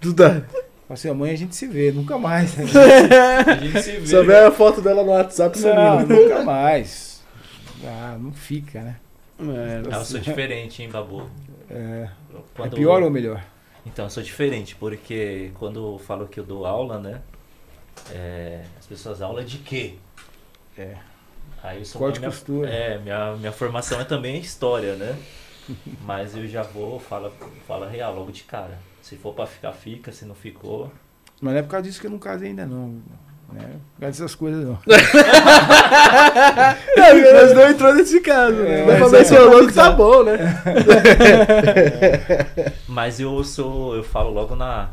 Tu 0.02 0.14
Assim, 0.90 1.10
amanhã 1.10 1.34
a 1.34 1.38
gente 1.38 1.56
se 1.56 1.66
vê, 1.68 1.92
nunca 1.92 2.18
mais. 2.18 2.56
Né? 2.58 2.64
A 3.48 3.56
gente 3.56 3.82
se 3.82 3.98
vê. 3.98 4.08
Só 4.08 4.24
vê 4.24 4.38
a 4.38 4.52
foto 4.52 4.82
dela 4.82 5.04
no 5.04 5.12
WhatsApp 5.12 5.58
sumindo. 5.58 6.08
nunca 6.08 6.44
mais. 6.44 7.24
Ah, 7.86 8.18
não 8.20 8.32
fica, 8.32 8.82
né? 8.82 8.96
Ah, 9.40 9.98
eu 9.98 10.06
sou 10.06 10.20
diferente, 10.20 10.84
hein, 10.84 10.90
Babu? 10.90 11.30
É, 11.70 12.08
é 12.60 12.70
pior 12.70 13.02
ou 13.02 13.10
melhor? 13.10 13.44
Então, 13.86 14.06
eu 14.06 14.10
sou 14.10 14.24
diferente, 14.24 14.76
porque 14.76 15.52
quando 15.56 15.94
eu 15.94 16.00
falo 16.00 16.28
que 16.28 16.40
eu 16.40 16.44
dou 16.44 16.66
aula, 16.66 17.00
né? 17.00 17.22
é, 18.12 18.64
as 18.80 18.86
pessoas, 18.86 19.22
aula 19.22 19.44
de 19.44 19.58
quê? 19.60 19.96
É. 20.78 20.96
Aí 21.62 21.80
eu 21.80 21.86
sou 21.86 22.00
Corte 22.00 22.18
e 22.18 22.20
minha, 22.20 22.32
costura. 22.32 22.70
É, 22.70 22.98
minha, 22.98 23.36
minha 23.36 23.52
formação 23.52 24.02
é 24.02 24.04
também 24.04 24.40
história, 24.40 24.96
né? 24.96 25.18
Mas 26.02 26.36
eu 26.36 26.48
já 26.48 26.62
vou, 26.62 27.00
fala, 27.00 27.32
fala 27.68 27.90
real, 27.90 28.14
logo 28.16 28.32
de 28.32 28.44
cara. 28.44 28.78
Se 29.04 29.16
for 29.18 29.34
pra 29.36 29.46
ficar, 29.46 29.72
fica. 29.74 30.12
Se 30.12 30.26
não 30.26 30.34
ficou. 30.34 30.92
Mas 31.42 31.54
não 31.54 31.60
é 31.60 31.64
por 31.64 31.70
causa 31.70 31.84
disso 31.88 32.00
que 32.02 32.08
eu 32.08 32.12
não 32.12 32.18
casei 32.18 32.50
ainda, 32.50 32.66
não. 32.66 33.00
Né? 33.52 33.62
Por 33.96 34.02
causa 34.02 34.24
dessas 34.24 34.34
coisas, 34.34 34.66
não. 34.66 34.80
Mas 36.98 37.54
não 37.54 37.70
entrou 37.70 37.94
nesse 37.94 38.20
caso, 38.22 38.56
né? 38.56 38.82
É, 38.82 38.86
Mas 38.86 39.00
mas 39.02 39.10
pra 39.12 39.20
ver 39.20 39.22
é, 39.22 39.24
se 39.26 39.36
o 39.38 39.50
louco 39.50 39.74
tá 39.74 39.92
bom, 39.92 40.24
né? 40.24 40.38
Mas 42.88 43.20
eu 43.20 43.44
sou. 43.44 43.96
Eu 43.96 44.04
falo 44.04 44.32
logo 44.32 44.56
na, 44.56 44.90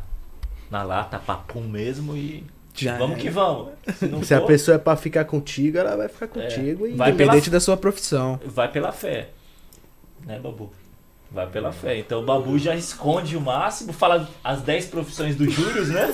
na 0.71 0.83
lata, 0.83 1.19
papum 1.19 1.63
mesmo 1.63 2.17
e. 2.17 2.45
Já 2.75 2.97
vamos 2.97 3.19
é. 3.19 3.21
que 3.21 3.31
vamos. 3.31 3.69
Se 3.99 4.25
Se 4.27 4.35
a 4.35 4.41
for, 4.41 4.47
pessoa 4.47 4.75
é 4.77 4.79
pra 4.79 4.97
ficar 4.97 5.25
contigo, 5.25 5.77
ela 5.79 5.97
vai 5.97 6.09
ficar 6.09 6.29
contigo 6.29 6.87
e. 6.87 6.93
Vai 6.95 7.13
pela- 7.13 7.25
Independente 7.25 7.51
da 7.51 7.61
sua 7.61 7.77
profissão. 7.77 8.41
vai 8.45 8.71
pela 8.71 8.93
fé. 8.93 9.29
Né, 10.27 10.39
Babu? 10.39 10.71
Vai 11.31 11.47
pela 11.47 11.73
fé. 11.73 11.97
Então 11.99 12.21
o 12.21 12.25
Babu 12.25 12.59
já 12.59 12.75
esconde 12.75 13.37
o 13.37 13.41
máximo, 13.41 13.93
fala 13.93 14.29
as 14.43 14.63
10 14.63 14.87
profissões 14.87 15.37
do 15.37 15.49
Július, 15.49 15.89
né? 15.89 16.13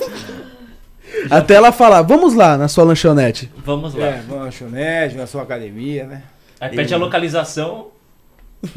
Até 1.31 1.55
ela 1.55 1.71
falar, 1.71 2.01
vamos 2.01 2.33
lá 2.33 2.57
na 2.57 2.67
sua 2.67 2.83
lanchonete. 2.83 3.51
Vamos 3.57 3.95
lá. 3.95 4.07
É, 4.07 4.21
uma 4.27 4.43
lanchonete, 4.43 5.15
na 5.15 5.25
sua 5.25 5.43
academia, 5.43 6.05
né? 6.05 6.23
Aí 6.59 6.75
pede 6.75 6.93
a 6.93 6.97
localização. 6.97 7.87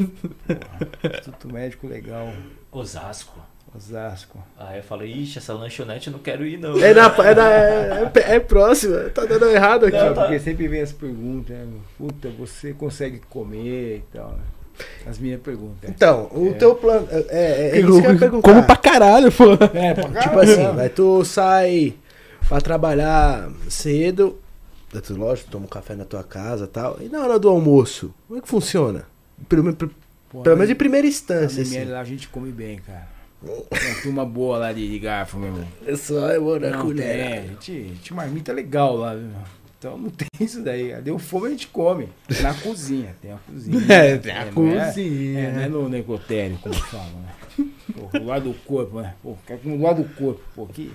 Instituto 1.03 1.51
médico 1.51 1.87
legal. 1.87 2.31
Osasco. 2.71 3.37
Osasco. 3.75 4.37
Aí 4.57 4.77
eu 4.77 4.83
falei, 4.83 5.11
ixi, 5.11 5.37
essa 5.37 5.53
lanchonete 5.53 6.07
eu 6.07 6.13
não 6.13 6.19
quero 6.19 6.45
ir, 6.45 6.57
não. 6.57 6.77
É, 6.77 6.93
na, 6.93 7.05
é, 7.05 7.35
na, 7.35 7.51
é, 7.51 8.35
é 8.35 8.39
próximo, 8.39 9.09
tá 9.11 9.25
dando 9.25 9.49
errado 9.49 9.85
aqui. 9.85 9.97
Não, 9.97 10.13
tá. 10.13 10.21
porque 10.21 10.39
sempre 10.39 10.67
vem 10.67 10.81
as 10.81 10.91
perguntas, 10.91 11.55
né? 11.55 11.67
Puta, 11.97 12.29
você 12.29 12.73
consegue 12.73 13.19
comer 13.29 13.97
e 13.97 14.03
tal, 14.13 14.31
né? 14.31 14.43
As 15.05 15.17
minhas 15.17 15.39
perguntas. 15.41 15.89
Então, 15.89 16.29
o 16.31 16.49
É. 16.49 16.53
teu 16.53 16.75
plano. 16.75 17.07
É, 17.11 17.25
é, 17.29 17.69
é 17.77 17.79
isso 17.79 18.01
que 18.17 18.23
eu. 18.25 18.41
Como 18.41 18.63
pra 18.63 18.75
caralho, 18.75 19.31
pô. 19.31 19.53
É, 19.73 19.93
pra 19.93 20.03
Tipo 20.03 20.13
caramba. 20.13 20.41
assim, 20.41 20.75
vai 20.75 20.89
tu 20.89 21.23
sai 21.25 21.93
pra 22.47 22.59
trabalhar 22.61 23.49
cedo, 23.69 24.37
daí 24.91 25.01
tu, 25.01 25.15
lógico, 25.15 25.49
toma 25.49 25.65
um 25.65 25.69
café 25.69 25.95
na 25.95 26.05
tua 26.05 26.23
casa 26.23 26.65
e 26.65 26.67
tal. 26.67 26.97
E 27.01 27.07
na 27.09 27.21
hora 27.23 27.39
do 27.39 27.49
almoço, 27.49 28.13
como 28.27 28.39
é 28.39 28.41
que 28.41 28.47
funciona? 28.47 29.05
Pelo, 29.49 29.73
pelo, 29.73 29.91
Pô, 30.29 30.41
pelo 30.41 30.55
menos 30.55 30.69
de 30.69 30.75
primeira 30.75 31.07
instância, 31.07 31.61
ML 31.61 31.77
assim. 31.83 31.91
lá 31.91 31.99
a 32.01 32.03
gente 32.03 32.27
come 32.29 32.51
bem, 32.51 32.79
cara. 32.79 33.07
Tem 33.43 33.89
uma 33.89 34.01
turma 34.03 34.25
boa 34.25 34.57
lá 34.59 34.71
de, 34.71 34.87
de 34.87 34.99
garfo, 34.99 35.37
meu 35.37 35.47
irmão. 35.47 35.67
É 35.87 35.95
só 35.95 36.29
eu 36.29 36.59
na 36.59 36.77
colher. 36.77 37.03
tem, 37.07 37.33
a 37.39 37.41
gente, 37.47 37.71
a 37.71 37.93
gente 37.95 38.13
marmita 38.13 38.53
legal 38.53 38.95
lá, 38.95 39.15
viu? 39.15 39.29
Então 39.81 39.97
não 39.97 40.11
tem 40.11 40.27
isso 40.39 40.61
daí. 40.61 40.93
Deu 41.01 41.17
fome 41.17 41.47
a 41.47 41.49
gente 41.49 41.67
come. 41.69 42.07
Na 42.39 42.53
cozinha, 42.53 43.15
tem 43.19 43.31
a 43.31 43.37
cozinha. 43.37 43.79
É, 43.91 44.15
tem 44.15 44.31
a 44.31 44.41
é- 44.45 44.51
cozinha. 44.51 45.39
É, 45.39 45.51
não 45.53 45.61
é 45.61 45.67
no 45.67 45.89
necrotério, 45.89 46.55
como 46.61 46.75
falam, 46.75 47.07
né? 47.21 47.65
Pô, 47.91 48.19
do 48.19 48.25
lado 48.25 48.51
do 48.51 48.59
corpo, 48.59 49.01
né? 49.01 49.15
Pô, 49.23 49.35
quer 49.47 49.57
do 49.57 49.75
lado 49.81 50.03
do 50.03 50.09
corpo, 50.13 50.39
pô, 50.55 50.65
aqui. 50.65 50.91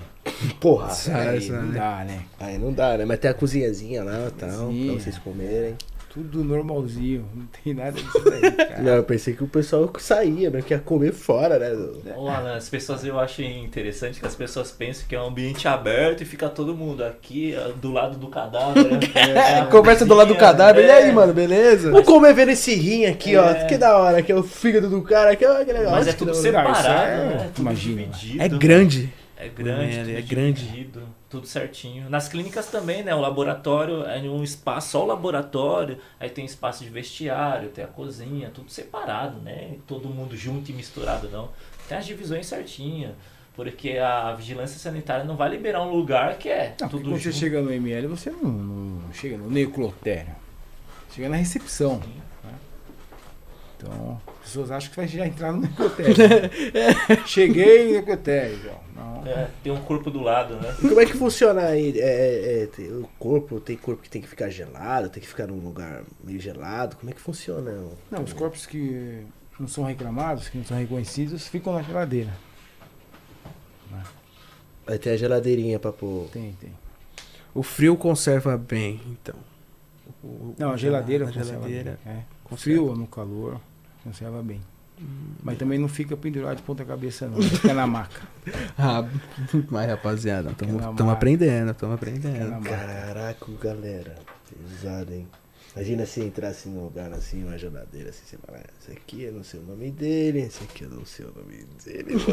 Porra, 0.61 0.87
Aí 1.15 1.39
essa, 1.39 1.61
não 1.61 1.69
né? 1.69 1.79
dá, 1.79 2.05
né? 2.05 2.23
aí 2.39 2.59
não 2.59 2.73
dá, 2.73 2.97
né? 2.97 3.05
Mas 3.05 3.19
tem 3.19 3.29
a 3.29 3.35
cozinhazinha 3.35 4.05
lá 4.05 4.29
e 4.29 4.31
tal, 4.31 4.49
pra 4.69 4.95
vocês 4.95 5.19
comerem. 5.19 5.75
Tudo 6.17 6.43
normalzinho, 6.43 7.27
não 7.35 7.45
tem 7.63 7.75
nada 7.75 7.93
disso 7.93 8.23
daí, 8.25 8.41
cara. 8.57 8.81
Não, 8.81 8.93
eu 8.95 9.03
pensei 9.03 9.35
que 9.35 9.45
o 9.45 9.47
pessoal 9.47 9.93
saía, 9.99 10.49
né? 10.49 10.63
Que 10.63 10.73
ia 10.73 10.81
comer 10.81 11.13
fora, 11.13 11.59
né? 11.59 11.73
Ô, 12.17 12.27
Alan, 12.27 12.57
as 12.57 12.71
pessoas 12.71 13.05
eu 13.05 13.21
acho 13.21 13.43
interessante 13.43 14.19
que 14.19 14.27
as 14.27 14.35
pessoas 14.35 14.73
pensam 14.73 15.05
que 15.07 15.15
é 15.15 15.21
um 15.21 15.27
ambiente 15.27 15.69
aberto 15.69 16.23
e 16.23 16.25
fica 16.25 16.49
todo 16.49 16.75
mundo 16.75 17.05
aqui 17.05 17.55
ó, 17.59 17.71
do 17.73 17.93
lado 17.93 18.17
do 18.17 18.29
cadáver. 18.29 18.83
né? 18.93 18.99
É, 19.37 19.59
a 19.61 19.67
Conversa 19.67 20.07
do 20.07 20.15
lado 20.15 20.29
do 20.29 20.37
cadáver. 20.37 20.87
E 20.87 20.89
é. 20.89 20.93
aí, 21.05 21.13
mano, 21.13 21.35
beleza? 21.35 21.91
Vamos 21.91 22.07
comer 22.07 22.33
vendo 22.33 22.49
esse 22.53 22.75
rim 22.75 23.05
aqui, 23.05 23.37
ó. 23.37 23.51
É. 23.51 23.67
Que 23.67 23.77
da 23.77 23.99
hora, 23.99 24.23
que 24.23 24.33
é 24.33 24.35
o 24.35 24.43
fígado 24.43 24.89
do 24.89 25.03
cara, 25.03 25.37
que 25.37 25.45
é 25.45 25.65
que 25.67 25.73
legal. 25.73 25.93
Mas 25.93 26.09
é 26.09 26.15
tudo 26.15 26.35
separado, 26.35 26.89
é- 26.89 27.27
né? 27.27 27.51
Tudo 27.55 27.61
imagina. 27.61 28.09
É 28.39 28.49
grande. 28.49 29.13
É 29.37 29.49
grande, 29.51 29.97
É, 29.99 30.03
tudo 30.03 30.17
é 30.17 30.23
grande. 30.23 30.89
Tudo 31.29 31.47
certinho. 31.47 32.09
Nas 32.09 32.29
clínicas 32.29 32.67
também, 32.69 33.03
né? 33.03 33.15
O 33.15 33.21
laboratório 33.21 34.05
é 34.05 34.21
um 34.23 34.43
espaço, 34.45 34.91
só 34.93 35.05
o 35.05 35.07
laboratório, 35.07 35.99
aí 36.21 36.31
tem 36.31 36.45
espaço 36.45 36.85
de 36.85 36.91
vestiário, 36.91 37.71
tem 37.71 37.85
a 37.85 37.89
cozinha, 37.89 38.51
tudo 38.55 38.71
separado, 38.71 39.41
né? 39.41 39.75
Todo 39.87 40.09
mundo 40.09 40.37
junto 40.37 40.71
e 40.71 40.75
misturado, 40.75 41.29
não. 41.31 41.49
Tem 41.89 41.99
as 41.99 42.07
divisões 42.07 42.47
certinhas, 42.47 43.13
porque 43.55 43.99
a 43.99 44.33
vigilância 44.35 44.79
sanitária 44.79 45.25
não 45.25 45.37
vai 45.37 45.49
liberar 45.49 45.83
um 45.83 45.91
lugar 45.91 46.37
que 46.39 46.49
é 46.49 46.75
Não, 46.81 46.89
tudo 46.89 47.05
quando 47.11 47.17
você 47.19 47.31
junto. 47.33 47.37
chega 47.39 47.61
no 47.63 47.73
ML, 47.73 48.07
você 48.07 48.31
não, 48.31 48.43
não 48.51 49.13
chega 49.13 49.37
no 49.37 49.51
necrotério. 49.51 50.35
Chega 51.13 51.29
na 51.29 51.37
recepção. 51.37 51.97
né? 52.45 52.53
Então, 53.79 54.21
as 54.41 54.45
pessoas 54.49 54.71
acham 54.71 54.91
que 54.91 54.97
vai 54.97 55.07
já 55.09 55.27
entrar 55.27 55.53
no 55.53 55.61
necrotério. 55.61 56.15
Cheguei 57.27 57.87
no 57.89 57.93
necrotério. 57.95 58.59
ó. 58.73 58.86
Não. 58.97 59.27
É, 59.27 59.51
tem 59.63 59.71
um 59.73 59.81
corpo 59.83 60.11
do 60.11 60.21
lado, 60.23 60.55
né? 60.57 60.75
E 60.83 60.89
como 60.89 61.01
é 61.01 61.05
que 61.07 61.13
funciona 61.15 61.63
aí? 61.67 61.99
É, 61.99 62.03
é, 62.03 62.63
é, 62.63 62.67
tem- 62.67 62.91
o 62.93 63.09
corpo, 63.19 63.61
tem 63.61 63.77
corpo 63.77 64.03
que 64.03 64.09
tem 64.11 64.23
que 64.23 64.29
ficar 64.29 64.49
gelado, 64.49 65.09
tem 65.11 65.21
que 65.23 65.29
ficar 65.29 65.47
num 65.47 65.59
lugar 65.61 66.03
meio 66.25 66.41
gelado. 66.41 66.97
Como 66.97 67.11
é 67.11 67.15
que 67.15 67.21
funciona? 67.21 67.73
Não, 68.11 68.23
os 68.23 68.33
corpos 68.33 68.65
que 68.67 69.25
não 69.61 69.69
são 69.69 69.85
reclamados, 69.85 70.49
que 70.49 70.57
não 70.59 70.65
são 70.65 70.77
reconhecidos, 70.79 71.47
ficam 71.47 71.73
na 71.75 71.83
geladeira. 71.83 72.33
Vai 74.87 74.99
ter 74.99 75.11
a 75.11 75.17
geladeirinha 75.17 75.79
pra 75.81 75.93
pôr. 75.93 76.29
Tem, 76.31 76.53
tem. 76.61 76.73
O 77.53 77.63
frio 77.63 77.97
conserva 77.97 78.57
bem, 78.57 79.01
então. 79.11 79.35
O- 80.23 80.55
Não, 80.57 80.71
a 80.71 80.77
geladeira 80.77 81.25
a 81.25 81.29
conserva 81.29 81.51
geladeira. 81.53 81.99
bem. 82.05 82.13
É. 82.15 82.23
conserva. 82.45 82.63
Frio 82.63 82.87
ou 82.87 82.97
no 82.97 83.07
calor, 83.07 83.61
conserva 84.05 84.41
bem. 84.43 84.61
Mas 85.43 85.59
também 85.59 85.79
não 85.79 85.89
fica 85.89 86.17
pendurado 86.17 86.57
de 86.57 86.63
ponta 86.63 86.85
cabeça 86.85 87.29
não, 87.29 87.41
fica 87.41 87.75
na 87.75 87.87
maca. 87.87 88.23
Ah, 88.79 89.05
mas 89.71 89.91
rapaziada, 89.91 90.51
estamos 90.53 91.13
aprendendo, 91.13 91.73
estamos 91.73 91.95
aprendendo. 91.97 92.63
Caraca, 92.63 93.47
galera. 93.61 94.15
Pesado, 94.49 95.13
hein? 95.13 95.27
Imagina 95.77 96.07
se 96.07 96.21
entrasse 96.23 96.71
num 96.71 96.85
lugar 96.85 97.13
assim, 97.13 97.45
uma 97.45 97.59
geladeira 97.59 98.09
assim, 98.09 98.23
você 98.25 98.39
fala, 98.39 98.59
"Ah, 98.65 98.71
esse 98.81 98.93
aqui 98.97 99.25
eu 99.25 99.33
não 99.33 99.45
sei 99.45 99.61
o 99.61 99.63
nome 99.63 99.91
dele, 99.91 100.41
esse 100.41 100.65
aqui 100.65 100.85
eu 100.85 100.89
não 100.89 101.05
sei 101.05 101.27
o 101.27 101.33
nome 101.37 101.67
dele. 101.85 102.15
mano." 102.17 102.27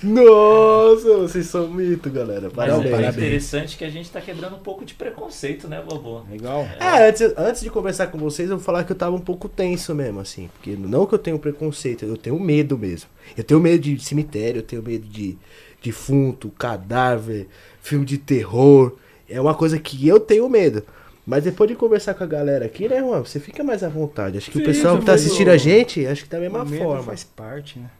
Nossa, 0.02 1.16
vocês 1.18 1.46
são 1.46 1.68
mito, 1.68 2.08
galera. 2.10 2.42
Mas 2.42 2.54
Parabéns. 2.54 2.86
é 2.86 2.90
parabéns. 2.90 3.16
interessante 3.16 3.76
que 3.76 3.84
a 3.84 3.90
gente 3.90 4.10
tá 4.10 4.20
quebrando 4.20 4.56
um 4.56 4.60
pouco 4.60 4.84
de 4.84 4.94
preconceito, 4.94 5.68
né, 5.68 5.82
Bobo? 5.82 6.24
Legal. 6.30 6.62
É, 6.78 7.08
antes, 7.08 7.22
antes 7.36 7.62
de 7.62 7.70
conversar 7.70 8.06
com 8.08 8.18
vocês, 8.18 8.48
eu 8.48 8.56
vou 8.56 8.64
falar 8.64 8.84
que 8.84 8.92
eu 8.92 8.96
tava 8.96 9.14
um 9.16 9.20
pouco 9.20 9.48
tenso 9.48 9.94
mesmo, 9.94 10.20
assim. 10.20 10.48
Porque 10.54 10.76
não 10.76 11.04
que 11.06 11.14
eu 11.14 11.18
tenho 11.18 11.38
preconceito, 11.38 12.04
eu 12.04 12.16
tenho 12.16 12.38
medo 12.38 12.78
mesmo. 12.78 13.08
Eu 13.36 13.44
tenho 13.44 13.60
medo 13.60 13.80
de 13.82 13.98
cemitério, 14.02 14.60
eu 14.60 14.62
tenho 14.62 14.82
medo 14.82 15.06
de 15.06 15.36
defunto, 15.82 16.48
cadáver, 16.50 17.48
filme 17.82 18.04
de 18.04 18.18
terror. 18.18 18.96
É 19.34 19.40
uma 19.40 19.54
coisa 19.54 19.78
que 19.78 20.06
eu 20.06 20.20
tenho 20.20 20.48
medo. 20.48 20.82
Mas 21.26 21.44
depois 21.44 21.70
de 21.70 21.74
conversar 21.76 22.14
com 22.14 22.22
a 22.22 22.26
galera 22.26 22.66
aqui, 22.66 22.86
né, 22.88 23.00
Juan? 23.00 23.20
Você 23.24 23.40
fica 23.40 23.64
mais 23.64 23.82
à 23.82 23.88
vontade. 23.88 24.36
Acho 24.36 24.50
que 24.50 24.58
o 24.58 24.60
Sim, 24.60 24.66
pessoal 24.66 24.94
você 24.94 25.00
que 25.00 25.06
tá 25.06 25.14
assistindo 25.14 25.48
a 25.48 25.56
gente, 25.56 26.06
acho 26.06 26.24
que 26.24 26.28
da 26.28 26.38
mesma 26.38 26.62
o 26.62 26.66
medo 26.68 26.82
forma. 26.84 27.02
faz 27.02 27.24
parte, 27.24 27.78
né? 27.78 27.90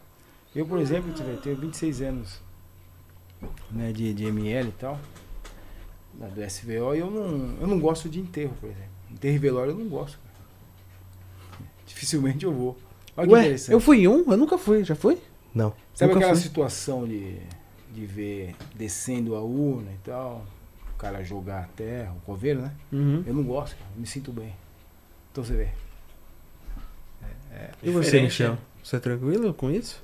Eu, 0.55 0.65
por 0.65 0.79
exemplo, 0.79 1.11
vê, 1.11 1.35
tenho 1.37 1.55
26 1.57 2.01
anos 2.01 2.39
né, 3.71 3.91
de, 3.91 4.13
de 4.13 4.25
ML 4.25 4.69
e 4.69 4.71
tal, 4.73 4.99
do 6.13 6.49
SVO, 6.49 6.95
e 6.95 6.99
eu 6.99 7.11
não, 7.11 7.57
eu 7.59 7.67
não 7.67 7.79
gosto 7.79 8.07
de 8.07 8.19
enterro, 8.19 8.53
por 8.61 8.69
exemplo. 8.69 8.89
Enterro 9.11 9.35
e 9.35 9.39
velório 9.39 9.71
eu 9.71 9.77
não 9.77 9.87
gosto. 9.87 10.17
cara. 10.19 11.59
Dificilmente 11.85 12.45
eu 12.45 12.53
vou. 12.53 12.77
Olha 13.17 13.27
que 13.27 13.33
Ué, 13.33 13.39
interessante. 13.41 13.71
eu 13.73 13.79
fui 13.79 14.01
em 14.01 14.07
um? 14.07 14.31
Eu 14.31 14.37
nunca 14.37 14.57
fui, 14.57 14.83
já 14.83 14.95
fui? 14.95 15.17
Não. 15.53 15.73
Sabe 15.93 16.13
aquela 16.13 16.33
fui. 16.33 16.41
situação 16.43 17.07
de, 17.07 17.37
de 17.93 18.05
ver 18.05 18.55
descendo 18.75 19.35
a 19.35 19.41
urna 19.41 19.91
e 19.91 19.97
tal, 20.03 20.45
o 20.95 20.97
cara 20.97 21.23
jogar 21.23 21.63
a 21.63 21.67
terra, 21.67 22.13
o 22.13 22.21
coveiro, 22.21 22.61
né? 22.61 22.71
Uhum. 22.91 23.23
Eu 23.27 23.33
não 23.33 23.43
gosto, 23.43 23.75
cara, 23.75 23.89
eu 23.95 23.99
me 24.01 24.07
sinto 24.07 24.31
bem. 24.31 24.55
Então 25.31 25.43
você 25.43 25.53
vê. 25.55 25.69
E 27.81 27.89
você, 27.89 28.05
Diferente, 28.05 28.23
Michel? 28.23 28.51
né? 28.53 28.57
Você 28.83 28.95
é 28.95 28.99
tranquilo 28.99 29.53
com 29.53 29.71
isso? 29.71 30.03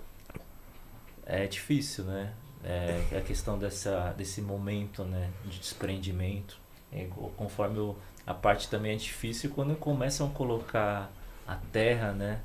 É 1.25 1.45
difícil, 1.47 2.05
né? 2.05 2.33
É 2.63 3.17
a 3.17 3.21
questão 3.21 3.57
dessa, 3.57 4.13
desse 4.17 4.41
momento, 4.41 5.03
né? 5.03 5.29
De 5.45 5.59
desprendimento. 5.59 6.57
É, 6.91 7.05
co- 7.05 7.29
conforme 7.35 7.79
o- 7.79 7.95
a 8.25 8.33
parte 8.33 8.69
também 8.69 8.93
é 8.93 8.95
difícil 8.95 9.49
quando 9.51 9.75
começam 9.75 10.27
a 10.27 10.29
colocar 10.29 11.11
a 11.47 11.55
terra, 11.71 12.11
né? 12.11 12.39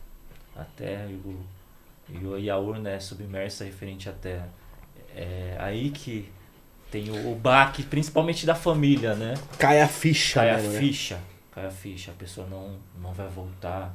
A 0.57 0.65
terra 0.65 1.07
e, 1.07 1.15
o, 1.15 1.41
e, 2.09 2.27
o- 2.27 2.39
e 2.39 2.49
a 2.51 2.57
urna 2.57 2.91
é 2.91 2.99
submersa 3.01 3.65
referente 3.65 4.09
à 4.09 4.13
terra. 4.13 4.49
É 5.15 5.57
aí 5.59 5.91
que 5.91 6.31
tem 6.91 7.11
o, 7.11 7.33
o 7.33 7.35
baque, 7.35 7.83
principalmente 7.83 8.47
da 8.47 8.55
família, 8.55 9.15
né? 9.15 9.35
Cai 9.59 9.81
a 9.81 9.89
ficha, 9.89 10.41
Cai 10.41 10.51
a 10.51 10.57
mano, 10.57 10.73
né? 10.73 10.79
ficha, 10.79 11.19
cai 11.53 11.67
a 11.67 11.71
ficha, 11.71 12.11
a 12.11 12.15
pessoa 12.15 12.47
não, 12.47 12.77
não 13.01 13.13
vai 13.13 13.29
voltar. 13.29 13.95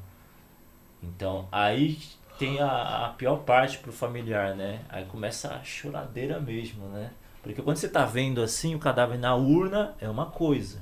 Então, 1.01 1.47
aí 1.51 1.97
tem 2.37 2.59
a, 2.59 3.05
a 3.05 3.09
pior 3.09 3.37
parte 3.37 3.77
pro 3.77 3.91
familiar, 3.91 4.55
né? 4.55 4.81
Aí 4.89 5.05
começa 5.05 5.53
a 5.53 5.63
choradeira 5.63 6.39
mesmo, 6.39 6.87
né? 6.87 7.11
Porque 7.41 7.61
quando 7.61 7.77
você 7.77 7.87
tá 7.87 8.05
vendo 8.05 8.41
assim 8.41 8.75
o 8.75 8.79
cadáver 8.79 9.17
na 9.17 9.35
urna, 9.35 9.95
é 9.99 10.09
uma 10.09 10.27
coisa. 10.27 10.79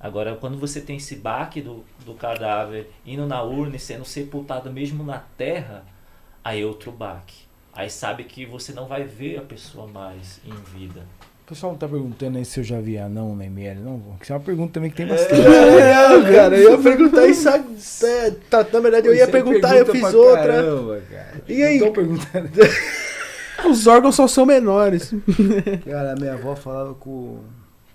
Agora, 0.00 0.36
quando 0.36 0.58
você 0.58 0.80
tem 0.80 0.96
esse 0.96 1.16
baque 1.16 1.60
do, 1.60 1.84
do 2.04 2.14
cadáver 2.14 2.90
indo 3.06 3.26
na 3.26 3.42
urna 3.42 3.76
e 3.76 3.78
sendo 3.78 4.04
sepultado 4.04 4.72
mesmo 4.72 5.04
na 5.04 5.18
terra, 5.18 5.84
aí 6.42 6.62
é 6.62 6.66
outro 6.66 6.92
baque. 6.92 7.44
Aí 7.72 7.88
sabe 7.88 8.24
que 8.24 8.44
você 8.44 8.72
não 8.72 8.86
vai 8.86 9.04
ver 9.04 9.38
a 9.38 9.42
pessoa 9.42 9.86
mais 9.86 10.40
em 10.44 10.54
vida. 10.54 11.06
O 11.54 11.56
pessoal 11.56 11.70
não 11.70 11.78
tá 11.78 11.86
perguntando 11.86 12.36
aí 12.36 12.44
se 12.44 12.58
eu 12.58 12.64
já 12.64 12.80
vi 12.80 12.98
anão 12.98 13.36
na 13.36 13.44
ML, 13.46 13.78
não? 13.78 14.02
Isso 14.20 14.32
é 14.32 14.34
uma 14.34 14.42
pergunta 14.42 14.72
também 14.72 14.90
que 14.90 14.96
tem 14.96 15.06
bastante. 15.06 15.40
Não, 15.40 16.22
cara, 16.24 16.56
eu 16.58 16.72
ia 16.72 16.78
perguntar 16.78 17.26
isso. 17.28 17.48
é, 18.04 18.32
tá, 18.50 18.66
na 18.72 18.80
verdade, 18.80 19.06
eu 19.06 19.14
ia 19.14 19.24
Você 19.24 19.30
perguntar, 19.30 19.76
eu 19.76 19.86
fiz 19.86 20.02
outra. 20.14 20.42
Caramba, 20.42 21.00
cara. 21.08 21.42
E 21.48 21.62
aí? 21.62 21.78
Não 21.78 21.86
tô 21.86 21.92
perguntando. 21.92 22.50
Os 23.70 23.86
órgãos 23.86 24.16
só 24.16 24.26
são 24.26 24.44
menores. 24.44 25.14
Cara, 25.88 26.14
a 26.14 26.16
minha 26.16 26.34
avó 26.34 26.56
falava 26.56 26.90
o- 27.06 27.44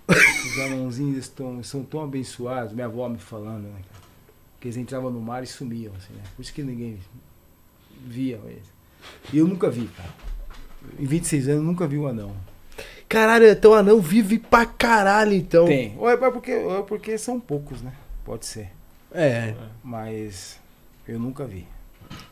os 0.08 0.58
anãozinhos 0.64 1.18
estão, 1.18 1.62
são 1.62 1.82
tão 1.84 2.02
abençoados, 2.02 2.72
minha 2.72 2.86
avó 2.86 3.08
me 3.10 3.18
falando, 3.18 3.64
né, 3.64 3.74
cara? 3.90 4.02
Que 4.58 4.68
eles 4.68 4.78
entravam 4.78 5.10
no 5.10 5.20
mar 5.20 5.42
e 5.44 5.46
sumiam, 5.46 5.92
assim, 5.98 6.14
né? 6.14 6.22
Por 6.34 6.40
isso 6.40 6.52
que 6.54 6.62
ninguém 6.62 6.98
via 8.06 8.40
eles. 8.46 8.64
E 9.34 9.36
eu 9.38 9.46
nunca 9.46 9.68
vi, 9.70 9.86
cara. 9.94 10.08
Em 10.98 11.04
26 11.04 11.48
anos 11.50 11.60
eu 11.60 11.66
nunca 11.66 11.86
vi 11.86 11.98
um 11.98 12.06
anão. 12.06 12.34
Caralho, 13.10 13.46
então 13.48 13.74
anão 13.74 14.00
vive 14.00 14.38
pra 14.38 14.64
caralho, 14.64 15.34
então. 15.34 15.66
Tem. 15.66 15.94
Ou 15.98 16.08
é 16.08 16.16
porque, 16.16 16.54
ou 16.54 16.78
é 16.78 16.82
porque 16.82 17.18
são 17.18 17.38
poucos, 17.40 17.82
né? 17.82 17.92
Pode 18.24 18.46
ser. 18.46 18.70
É. 19.12 19.52
Mas 19.82 20.58
eu 21.08 21.18
nunca 21.18 21.44
vi. 21.44 21.66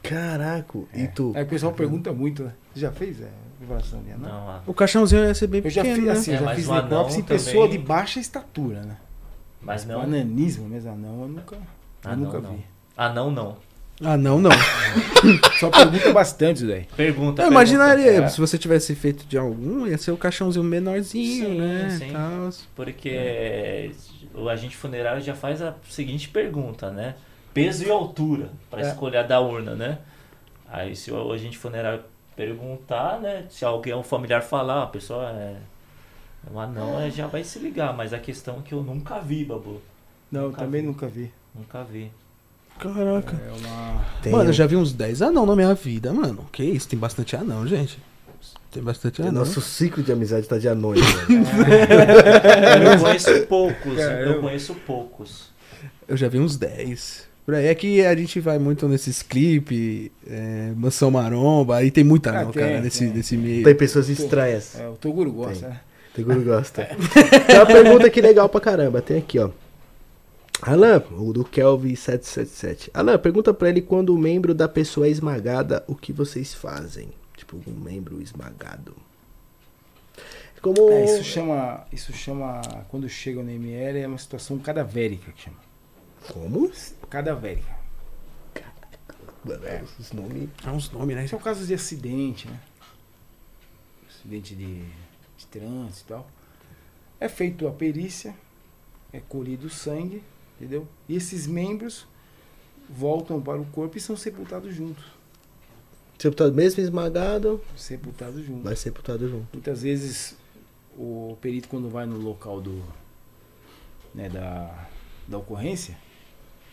Caraca, 0.03 0.79
e 0.95 1.07
tu? 1.09 1.33
Aí 1.35 1.43
o 1.43 1.47
pessoal 1.47 1.73
pergunta 1.73 2.13
muito, 2.13 2.45
né? 2.45 2.53
Você 2.73 2.81
já 2.81 2.93
fez 2.93 3.21
é, 3.21 3.29
revelação 3.61 4.01
de 4.03 4.13
anão? 4.13 4.29
Não, 4.31 4.49
a- 4.51 4.63
O 4.67 4.73
caixãozinho 4.73 5.25
ia 5.25 5.35
ser 5.35 5.49
bem 5.49 5.61
Eu 5.65 5.71
já 5.71 5.83
pequeno, 5.83 5.97
fiz 5.97 6.07
né? 6.07 6.13
assim, 6.13 6.31
É, 6.33 6.35
eu 6.37 6.45
já 6.45 6.55
fiz 6.55 6.69
o 6.69 6.73
anão 6.73 6.83
necrópsia 6.85 7.19
em 7.19 7.23
também- 7.23 7.45
pessoa 7.45 7.69
de 7.69 7.79
baixa 7.79 8.21
estatura, 8.21 8.83
né? 8.83 8.97
mas 9.61 9.85
não. 9.85 10.01
Bananismo, 10.01 10.69
mas 10.71 10.87
anão 10.87 11.23
eu 11.23 11.29
nunca, 11.29 11.57
eu 11.57 11.61
Ah, 12.05 12.15
nunca 12.17 12.41
não, 12.41 12.53
vi. 12.53 12.65
Ah, 12.97 13.09
não, 13.13 13.31
não. 13.33 13.57
Ah, 14.01 14.17
não, 14.17 14.41
não. 14.41 14.51
Só 15.59 15.71
pergunta 15.71 16.13
bastante 16.13 16.65
daí. 16.65 16.85
Pergunta. 16.97 17.43
Eu 17.43 17.49
pergunta. 17.49 17.51
imaginaria, 17.51 18.13
É, 18.23 18.29
se 18.29 18.41
você 18.41 18.57
tivesse 18.57 18.95
feito 18.95 19.27
de 19.27 19.37
algum, 19.37 19.87
ia 19.87 19.99
ser 19.99 20.13
o 20.13 20.17
caixãozinho 20.17 20.65
menorzinho, 20.65 21.47
Sim, 21.49 21.59
né? 21.61 21.91
sim. 21.99 22.13
Tal. 22.13 22.51
Porque 22.77 23.09
é, 23.11 23.91
o 24.35 24.49
agente 24.49 24.77
funerário 24.77 25.21
já 25.21 25.35
faz 25.35 25.61
a 25.61 25.75
seguinte 25.89 26.29
pergunta, 26.29 26.91
né? 26.91 27.17
Peso 27.53 27.85
e 27.85 27.91
altura 27.91 28.51
para 28.71 28.83
É. 28.83 28.89
escolher 28.89 29.19
a 29.19 29.23
da 29.25 29.41
urna, 29.41 29.75
né? 29.75 29.99
Aí 30.71 30.95
se 30.95 31.11
o 31.11 31.33
agente 31.33 31.59
funerário 31.59 32.05
perguntar, 32.37 33.19
né? 33.21 33.47
Se 33.51 33.65
alguém 33.65 33.95
um 33.95 34.03
familiar 34.05 34.43
falar, 34.43 34.85
a 34.85 34.87
pessoa 34.87 35.29
é 35.31 35.57
é 36.47 36.55
um 36.55 36.61
anão, 36.61 37.01
é, 37.01 37.11
já 37.11 37.27
vai 37.27 37.43
se 37.43 37.59
ligar. 37.59 37.93
Mas 37.97 38.13
a 38.13 38.19
questão 38.21 38.59
é 38.61 38.63
que 38.63 38.73
eu 38.73 38.81
nunca 38.83 39.19
vi, 39.19 39.45
Babu. 39.45 39.83
Não, 40.31 40.43
eu 40.43 40.49
Nunca 40.51 40.61
também 40.63 40.83
vi. 40.83 40.87
nunca 40.87 41.07
vi. 41.09 41.33
Nunca 41.53 41.83
vi. 41.83 42.13
Caraca. 42.79 43.37
É 43.37 43.53
uma. 43.67 44.05
Tem 44.23 44.33
Mano, 44.33 44.51
eu 44.51 44.53
já 44.55 44.67
vi 44.67 44.77
uns 44.77 44.93
10 44.93 45.23
anão 45.23 45.45
na 45.47 45.55
minha 45.57 45.75
vida, 45.75 46.13
mano. 46.13 46.47
Que 46.53 46.63
isso, 46.65 46.89
tem 46.89 46.99
bastante 46.99 47.37
anão, 47.37 47.67
gente. 47.67 47.99
Tem 48.71 48.83
bastante 48.83 49.21
O 49.23 49.25
anão. 49.25 49.41
nosso 49.45 49.61
ciclo 49.61 50.03
de 50.03 50.13
amizade 50.13 50.47
tá 50.47 50.59
de 50.59 50.69
anões, 50.69 51.01
mano. 51.29 51.47
Eu 52.93 52.99
conheço 53.01 53.47
poucos, 53.47 53.99
eu 53.99 54.41
conheço 54.41 54.75
poucos. 54.87 55.49
Eu 56.07 56.17
já 56.17 56.29
vi 56.29 56.39
uns 56.39 56.57
10. 56.57 57.27
Por 57.47 57.55
aí 57.55 57.67
é 57.67 57.75
que 57.75 58.05
a 58.05 58.15
gente 58.15 58.41
vai 58.41 58.59
muito 58.59 58.87
nesses 58.87 59.23
clipes, 59.23 60.11
é, 60.29 60.71
Mansão 60.77 61.11
Maromba, 61.11 61.77
aí 61.77 61.91
tem 61.91 62.05
muita 62.05 62.31
Ah, 62.31 62.41
anão, 62.41 62.53
tem, 62.53 62.63
cara, 62.63 62.81
nesse, 62.83 62.99
tem. 63.07 63.09
nesse 63.15 63.37
meio. 63.39 63.65
Tem 63.65 63.75
pessoas 63.75 64.09
estranhas. 64.11 64.79
É, 64.79 64.87
o 64.87 64.93
Toguro 64.93 65.33
gosta, 65.33 65.69
né? 65.69 65.81
Teguro 66.15 66.43
gosta. 66.43 66.85
Tem 67.47 67.57
uma 67.57 67.67
pergunta 67.67 68.07
aqui 68.09 68.21
legal 68.21 68.49
pra 68.49 68.61
caramba. 68.61 69.01
Tem 69.01 69.19
aqui, 69.19 69.39
ó. 69.39 69.51
Alan, 70.63 71.03
o 71.13 71.33
do 71.33 71.45
Kelvin777. 71.45 72.91
Alan, 72.93 73.19
pergunta 73.19 73.55
pra 73.55 73.69
ele 73.69 73.81
quando 73.81 74.15
o 74.15 74.19
membro 74.19 74.55
da 74.55 74.69
pessoa 74.69 75.07
é 75.07 75.11
esmagada, 75.11 75.85
o 75.87 75.95
que 75.95 76.13
vocês 76.13 76.53
fazem? 76.53 77.11
Tipo, 77.37 77.61
um 77.67 77.75
membro 77.75 78.21
esmagado. 78.21 78.97
Como. 80.61 80.91
É, 80.91 81.05
isso 81.05 81.25
chama. 81.25 81.87
Isso 81.93 82.13
chama. 82.13 82.61
Quando 82.89 83.09
chega 83.09 83.43
no 83.43 83.51
ML 83.51 84.01
é 84.01 84.09
uma 84.09 84.19
situação 84.19 84.59
cadavérica 84.59 85.31
que 85.33 85.43
chama. 85.43 85.59
Como? 86.33 86.71
Cadavérica. 87.09 87.79
Mano, 89.45 89.65
é, 89.65 89.85
os 89.99 90.13
nomes. 90.13 90.49
É 90.67 90.71
uns 90.71 90.91
nomes, 90.91 91.17
né? 91.17 91.27
São 91.29 91.39
casos 91.39 91.69
de 91.69 91.75
acidente, 91.75 92.49
né? 92.49 92.61
Acidente 94.09 94.55
de, 94.55 94.83
de 95.37 95.47
trânsito 95.47 96.05
e 96.05 96.09
tal. 96.09 96.31
É 97.21 97.29
feito 97.29 97.67
a 97.67 97.73
perícia, 97.73 98.35
é 99.13 99.21
colhido 99.21 99.69
o 99.69 99.71
sangue, 99.71 100.23
entendeu? 100.59 100.87
E 101.09 101.17
esses 101.17 101.47
membros 101.47 102.07
voltam 102.89 103.41
para 103.41 103.61
o 103.61 103.65
corpo 103.67 103.97
e 103.97 104.01
são 104.01 104.17
sepultados 104.17 104.75
juntos. 104.75 105.05
Sepultado 106.19 106.53
mesmo 106.55 106.83
esmagado, 106.83 107.61
Sepultados 107.77 108.45
juntos. 108.45 108.65
vai 108.65 108.75
sepultado 108.75 109.29
junto. 109.29 109.47
Muitas 109.53 109.83
vezes 109.83 110.37
o 110.97 111.37
perito 111.41 111.69
quando 111.69 111.89
vai 111.89 112.07
no 112.07 112.19
local 112.19 112.61
do 112.61 112.83
né, 114.15 114.29
da, 114.29 114.89
da 115.29 115.39
ocorrência 115.39 115.97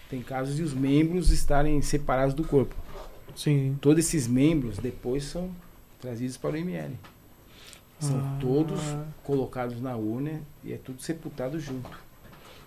tem 0.09 0.21
casos 0.21 0.55
de 0.55 0.63
os 0.63 0.73
membros 0.73 1.29
estarem 1.31 1.81
separados 1.81 2.33
do 2.33 2.43
corpo. 2.43 2.75
Sim. 3.35 3.77
Todos 3.81 4.05
esses 4.05 4.27
membros 4.27 4.77
depois 4.77 5.23
são 5.25 5.51
trazidos 5.99 6.37
para 6.37 6.51
o 6.51 6.57
ML. 6.57 6.95
São 7.99 8.17
Ah. 8.19 8.37
todos 8.39 8.79
colocados 9.23 9.81
na 9.81 9.95
urna 9.95 10.41
e 10.63 10.73
é 10.73 10.77
tudo 10.77 11.01
sepultado 11.01 11.59
junto. 11.59 11.89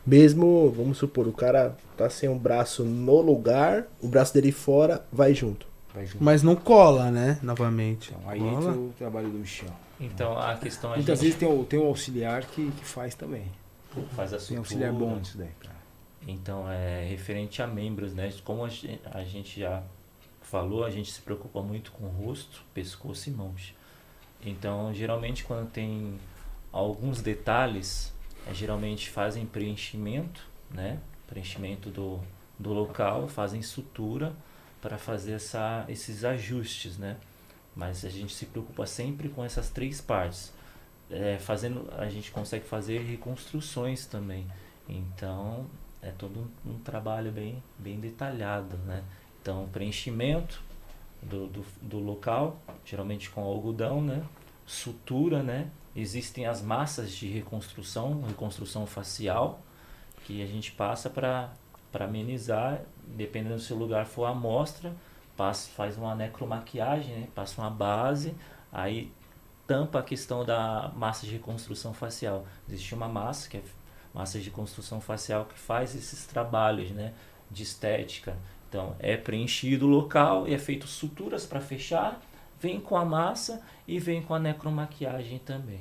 Mesmo, 0.08 0.70
vamos 0.70 0.96
supor, 0.96 1.28
o 1.28 1.32
cara 1.34 1.76
tá 1.94 2.08
sem 2.08 2.30
um 2.30 2.38
braço 2.38 2.82
no 2.82 3.20
lugar, 3.20 3.86
o 4.00 4.08
braço 4.08 4.32
dele 4.32 4.50
fora 4.50 5.04
vai 5.12 5.34
junto. 5.34 5.66
Vai 5.92 6.06
junto. 6.06 6.24
Mas 6.24 6.42
não 6.42 6.56
cola, 6.56 7.10
né? 7.10 7.38
Novamente. 7.42 8.14
Então, 8.16 8.30
aí 8.30 8.40
Cola? 8.40 8.52
entra 8.54 8.72
o 8.72 8.92
trabalho 8.96 9.28
do 9.28 9.38
Michel. 9.38 9.68
Então 10.00 10.38
a 10.38 10.56
questão 10.56 10.92
é 10.92 10.96
Muitas 10.96 11.18
gente... 11.18 11.26
vezes 11.32 11.38
tem 11.38 11.48
o, 11.60 11.62
tem 11.64 11.78
o 11.78 11.84
auxiliar 11.84 12.42
que, 12.46 12.70
que 12.70 12.84
faz 12.86 13.14
também. 13.14 13.44
faz 14.16 14.32
a 14.32 14.36
Tem 14.36 14.40
sutura. 14.46 14.58
auxiliar 14.60 14.92
bom 14.94 15.16
nisso 15.16 15.36
daí, 15.36 15.48
cara. 15.60 15.76
Então, 16.26 16.70
é 16.70 17.04
referente 17.06 17.60
a 17.60 17.66
membros, 17.66 18.14
né? 18.14 18.32
Como 18.44 18.64
a 18.64 18.68
gen- 18.68 18.98
a 19.12 19.22
gente 19.24 19.60
já 19.60 19.82
falou, 20.40 20.84
a 20.84 20.90
gente 20.90 21.12
se 21.12 21.20
preocupa 21.20 21.60
muito 21.62 21.92
com 21.92 22.04
o 22.04 22.08
rosto, 22.08 22.62
pescoço 22.72 23.28
e 23.28 23.32
mãos. 23.32 23.74
Então, 24.44 24.92
geralmente, 24.94 25.44
quando 25.44 25.68
tem 25.70 26.14
alguns 26.72 27.20
detalhes, 27.20 28.12
é, 28.48 28.54
geralmente 28.54 29.10
fazem 29.10 29.44
preenchimento, 29.46 30.46
né? 30.70 30.98
Preenchimento 31.26 31.90
do, 31.90 32.20
do 32.58 32.72
local, 32.72 33.28
fazem 33.28 33.62
sutura 33.62 34.34
para 34.80 34.96
fazer 34.96 35.32
essa, 35.32 35.84
esses 35.88 36.24
ajustes, 36.24 36.96
né? 36.96 37.16
Mas 37.76 38.04
a 38.04 38.08
gente 38.08 38.34
se 38.34 38.46
preocupa 38.46 38.86
sempre 38.86 39.28
com 39.28 39.44
essas 39.44 39.70
três 39.70 40.00
partes. 40.00 40.52
É, 41.10 41.38
fazendo, 41.38 41.88
a 41.96 42.08
gente 42.08 42.30
consegue 42.30 42.64
fazer 42.64 42.98
reconstruções 43.00 44.06
também. 44.06 44.46
Então, 44.88 45.66
é 46.02 46.10
todo 46.10 46.50
um, 46.66 46.72
um 46.72 46.78
trabalho 46.78 47.30
bem, 47.30 47.62
bem 47.78 48.00
detalhado, 48.00 48.76
né? 48.78 49.04
Então, 49.40 49.68
preenchimento 49.72 50.62
do, 51.22 51.46
do, 51.46 51.64
do 51.80 51.98
local, 51.98 52.60
geralmente 52.84 53.30
com 53.30 53.42
algodão, 53.42 54.02
né? 54.02 54.24
Sutura, 54.66 55.42
né? 55.42 55.70
Existem 55.94 56.46
as 56.46 56.62
massas 56.62 57.12
de 57.12 57.28
reconstrução, 57.28 58.22
reconstrução 58.22 58.86
facial, 58.86 59.60
que 60.24 60.42
a 60.42 60.46
gente 60.46 60.72
passa 60.72 61.08
para 61.10 61.50
amenizar, 61.98 62.82
dependendo 63.06 63.58
se 63.58 63.72
o 63.72 63.76
lugar 63.76 64.06
for 64.06 64.26
amostra, 64.26 64.94
passa, 65.36 65.70
faz 65.70 65.96
uma 65.96 66.14
necromaquiagem, 66.14 67.14
né? 67.16 67.28
Passa 67.34 67.60
uma 67.60 67.70
base, 67.70 68.34
aí 68.72 69.10
tampa 69.66 70.00
a 70.00 70.02
questão 70.02 70.44
da 70.44 70.90
massa 70.96 71.26
de 71.26 71.32
reconstrução 71.32 71.92
facial. 71.92 72.46
Existe 72.68 72.94
uma 72.94 73.08
massa 73.08 73.48
que 73.48 73.58
é 73.58 73.62
massa 74.12 74.40
de 74.40 74.50
construção 74.50 75.00
facial 75.00 75.44
que 75.44 75.58
faz 75.58 75.94
esses 75.94 76.26
trabalhos 76.26 76.90
né, 76.90 77.12
de 77.50 77.62
estética. 77.62 78.36
Então, 78.68 78.96
é 78.98 79.16
preenchido 79.16 79.86
o 79.86 79.88
local 79.88 80.48
e 80.48 80.54
é 80.54 80.58
feito 80.58 80.86
suturas 80.86 81.46
para 81.46 81.60
fechar, 81.60 82.20
vem 82.60 82.80
com 82.80 82.96
a 82.96 83.04
massa 83.04 83.62
e 83.86 83.98
vem 83.98 84.22
com 84.22 84.34
a 84.34 84.38
necromaquiagem 84.38 85.38
também. 85.38 85.80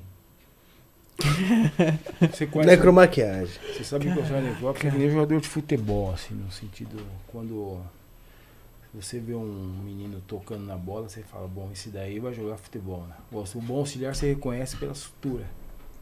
Você 2.32 2.46
conhece. 2.46 2.70
Necromaquiagem. 2.70 3.60
Você 3.74 3.84
sabe 3.84 4.12
que 4.12 4.20
eu 4.20 4.26
sou 4.26 4.40
necrópsia 4.40 4.88
é 4.88 4.92
que 4.92 4.98
nem 4.98 5.10
jogador 5.10 5.42
de 5.42 5.48
futebol, 5.48 6.14
assim, 6.14 6.36
no 6.36 6.52
sentido. 6.52 7.04
Quando 7.28 7.82
você 8.94 9.20
vê 9.20 9.34
um 9.34 9.82
menino 9.84 10.22
tocando 10.28 10.66
na 10.66 10.76
bola, 10.76 11.10
você 11.10 11.22
fala, 11.22 11.48
bom, 11.48 11.70
esse 11.72 11.90
daí 11.90 12.20
vai 12.20 12.34
jogar 12.34 12.58
futebol, 12.58 13.06
né? 13.08 13.16
O 13.32 13.62
bom 13.62 13.80
auxiliar 13.80 14.16
você 14.16 14.34
reconhece 14.34 14.78
pela 14.78 14.94
sutura. 14.94 15.46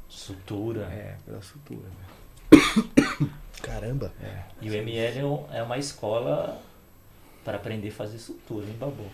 Sutura. 0.08 0.82
É, 0.84 1.18
pela 1.26 1.42
sutura. 1.42 1.88
né? 1.88 3.30
Caramba. 3.62 4.14
É. 4.22 4.44
E 4.62 4.70
o 4.70 4.74
ML 4.74 5.20
é 5.52 5.58
é 5.58 5.64
uma 5.64 5.78
escola 5.78 6.62
para 7.44 7.58
aprender 7.58 7.90
a 7.90 7.92
fazer 7.92 8.20
sutura, 8.20 8.66
hein, 8.66 8.76
Babu? 8.80 9.06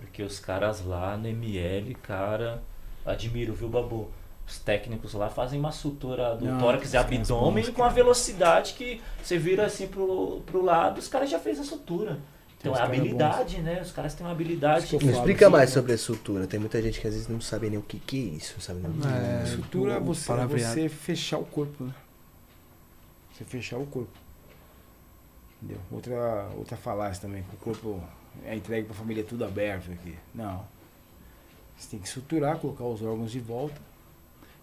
Porque 0.00 0.22
os 0.22 0.38
caras 0.38 0.84
lá 0.84 1.16
no 1.16 1.26
ML, 1.26 1.94
cara, 1.96 2.62
admiro, 3.04 3.54
viu, 3.54 3.68
Babu? 3.68 4.10
Os 4.46 4.58
técnicos 4.60 5.12
lá 5.14 5.28
fazem 5.28 5.58
uma 5.58 5.72
sutura 5.72 6.36
do 6.36 6.44
Não, 6.44 6.60
tórax 6.60 6.92
e 6.92 6.96
abdômen 6.96 7.64
bons, 7.64 7.74
com 7.74 7.82
a 7.82 7.88
velocidade 7.88 8.74
que 8.74 9.02
você 9.20 9.36
vira 9.36 9.66
assim 9.66 9.88
pro, 9.88 10.40
pro 10.46 10.62
lado, 10.62 10.98
os 10.98 11.08
caras 11.08 11.28
já 11.28 11.38
fez 11.38 11.58
a 11.58 11.64
sutura. 11.64 12.18
Então 12.60 12.74
é 12.74 12.80
habilidade, 12.80 13.60
né? 13.60 13.80
Os 13.82 13.92
caras 13.92 14.14
têm 14.14 14.24
uma 14.26 14.32
habilidade. 14.32 14.96
Me 14.96 15.12
explica 15.12 15.46
assim, 15.46 15.52
mais 15.52 15.70
né? 15.70 15.74
sobre 15.74 15.92
a 15.92 15.98
sutura. 15.98 16.46
Tem 16.46 16.58
muita 16.60 16.80
gente 16.80 17.00
que 17.00 17.06
às 17.06 17.12
vezes 17.14 17.28
não 17.28 17.40
sabe 17.40 17.68
nem 17.68 17.78
o 17.78 17.82
que, 17.82 17.98
que 17.98 18.16
é 18.18 18.36
isso, 18.36 18.60
sabe? 18.60 18.80
Não- 18.80 19.10
É, 19.10 19.44
Sutura 19.46 19.94
é 19.94 20.00
você, 20.00 20.32
é 20.32 20.46
você 20.46 20.88
fechar 20.88 21.38
o 21.38 21.44
corpo, 21.44 21.84
né? 21.84 21.94
Você 23.32 23.44
fechar 23.44 23.78
o 23.78 23.86
corpo. 23.86 24.10
Entendeu? 25.62 25.80
Outra, 25.90 26.48
outra 26.56 26.76
falácia 26.76 27.22
também, 27.22 27.42
que 27.42 27.54
o 27.54 27.58
corpo 27.58 28.02
é 28.44 28.54
entregue 28.54 28.86
pra 28.86 28.94
família 28.94 29.24
tudo 29.24 29.44
aberto 29.44 29.90
aqui. 29.92 30.14
Não. 30.34 30.64
Você 31.76 31.88
tem 31.90 32.00
que 32.00 32.08
suturar, 32.08 32.58
colocar 32.58 32.84
os 32.84 33.02
órgãos 33.02 33.30
de 33.30 33.40
volta. 33.40 33.80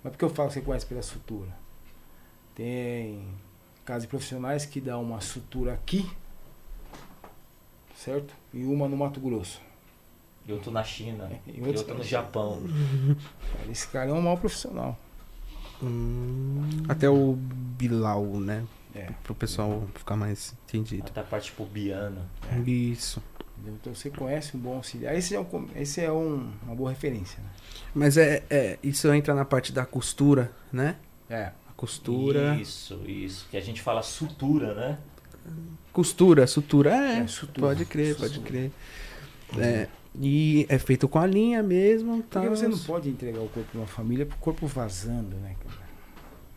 Mas 0.04 0.12
por 0.14 0.18
que 0.20 0.26
eu 0.26 0.30
falo 0.30 0.48
que 0.50 0.56
você 0.56 0.62
conhece 0.62 0.86
pela 0.86 1.02
sutura? 1.02 1.50
Tem 2.56 3.26
casos 3.86 4.04
de 4.04 4.08
profissionais 4.10 4.66
que 4.66 4.80
dão 4.82 5.02
uma 5.02 5.22
sutura 5.22 5.74
aqui, 5.74 6.10
certo? 7.96 8.34
E 8.54 8.64
uma 8.66 8.88
no 8.88 8.98
Mato 8.98 9.20
Grosso. 9.20 9.62
Eu 10.48 10.60
tô 10.60 10.72
na 10.72 10.84
China, 10.84 11.30
E 11.48 11.60
eu 11.60 11.66
outros- 11.68 11.86
tô 11.86 11.94
no 11.94 12.04
Japão. 12.04 12.62
Esse 13.70 13.88
cara 13.88 14.10
é 14.10 14.14
um 14.14 14.22
mau 14.22 14.38
profissional. 14.38 14.98
Hum, 15.82 16.84
Até 16.88 17.10
o 17.10 17.34
Bilal, 17.38 18.24
né? 18.26 18.66
É. 18.96 19.10
Pro 19.24 19.34
pessoal 19.34 19.84
ficar 19.96 20.16
mais 20.16 20.54
entendido. 20.66 21.08
Até 21.08 21.22
a 21.22 21.24
parte 21.24 21.52
pubiana. 21.52 22.30
Isso. 22.66 23.22
Entendeu? 23.64 23.78
Então 23.82 23.96
você 23.96 24.10
conhece 24.10 24.58
um 24.58 24.60
bom 24.60 24.76
auxiliar. 24.76 25.16
Esse 25.16 25.34
é, 25.36 25.40
um, 25.40 25.68
esse 25.76 26.02
é 26.02 26.12
um- 26.12 26.52
uma 26.64 26.76
boa 26.76 26.90
referência. 26.90 27.40
Né? 27.42 27.50
Mas 27.96 28.18
é, 28.18 28.44
é, 28.50 28.78
isso 28.84 29.12
entra 29.14 29.34
na 29.34 29.46
parte 29.46 29.72
da 29.72 29.86
costura, 29.86 30.52
né? 30.72 30.98
É. 31.30 31.46
A 31.70 31.72
costura. 31.78 32.56
Isso, 32.56 33.00
isso. 33.08 33.48
Que 33.50 33.56
a 33.56 33.62
gente 33.62 33.82
fala 33.82 34.02
sutura, 34.04 34.74
né? 34.76 34.98
Costura, 35.94 36.46
sutura. 36.46 36.92
É, 36.94 37.20
É, 37.20 37.28
sutura. 37.28 37.68
pode 37.68 37.86
crer, 37.86 38.16
pode 38.18 38.34
Sutura. 38.34 38.50
crer. 38.50 38.72
É, 39.60 39.88
e 40.20 40.66
é 40.68 40.78
feito 40.78 41.08
com 41.08 41.20
a 41.20 41.26
linha 41.26 41.62
mesmo. 41.64 42.22
Tá, 42.24 42.42
Porque 42.42 42.56
você 42.56 42.68
não 42.68 42.78
pode 42.80 43.10
entregar 43.10 43.40
o 43.42 43.48
corpo 43.48 43.72
de 43.72 43.78
uma 43.78 43.88
família 43.88 44.26
pro 44.26 44.38
corpo 44.40 44.68
vazando, 44.68 45.36
né, 45.38 45.56
cara? 45.64 45.84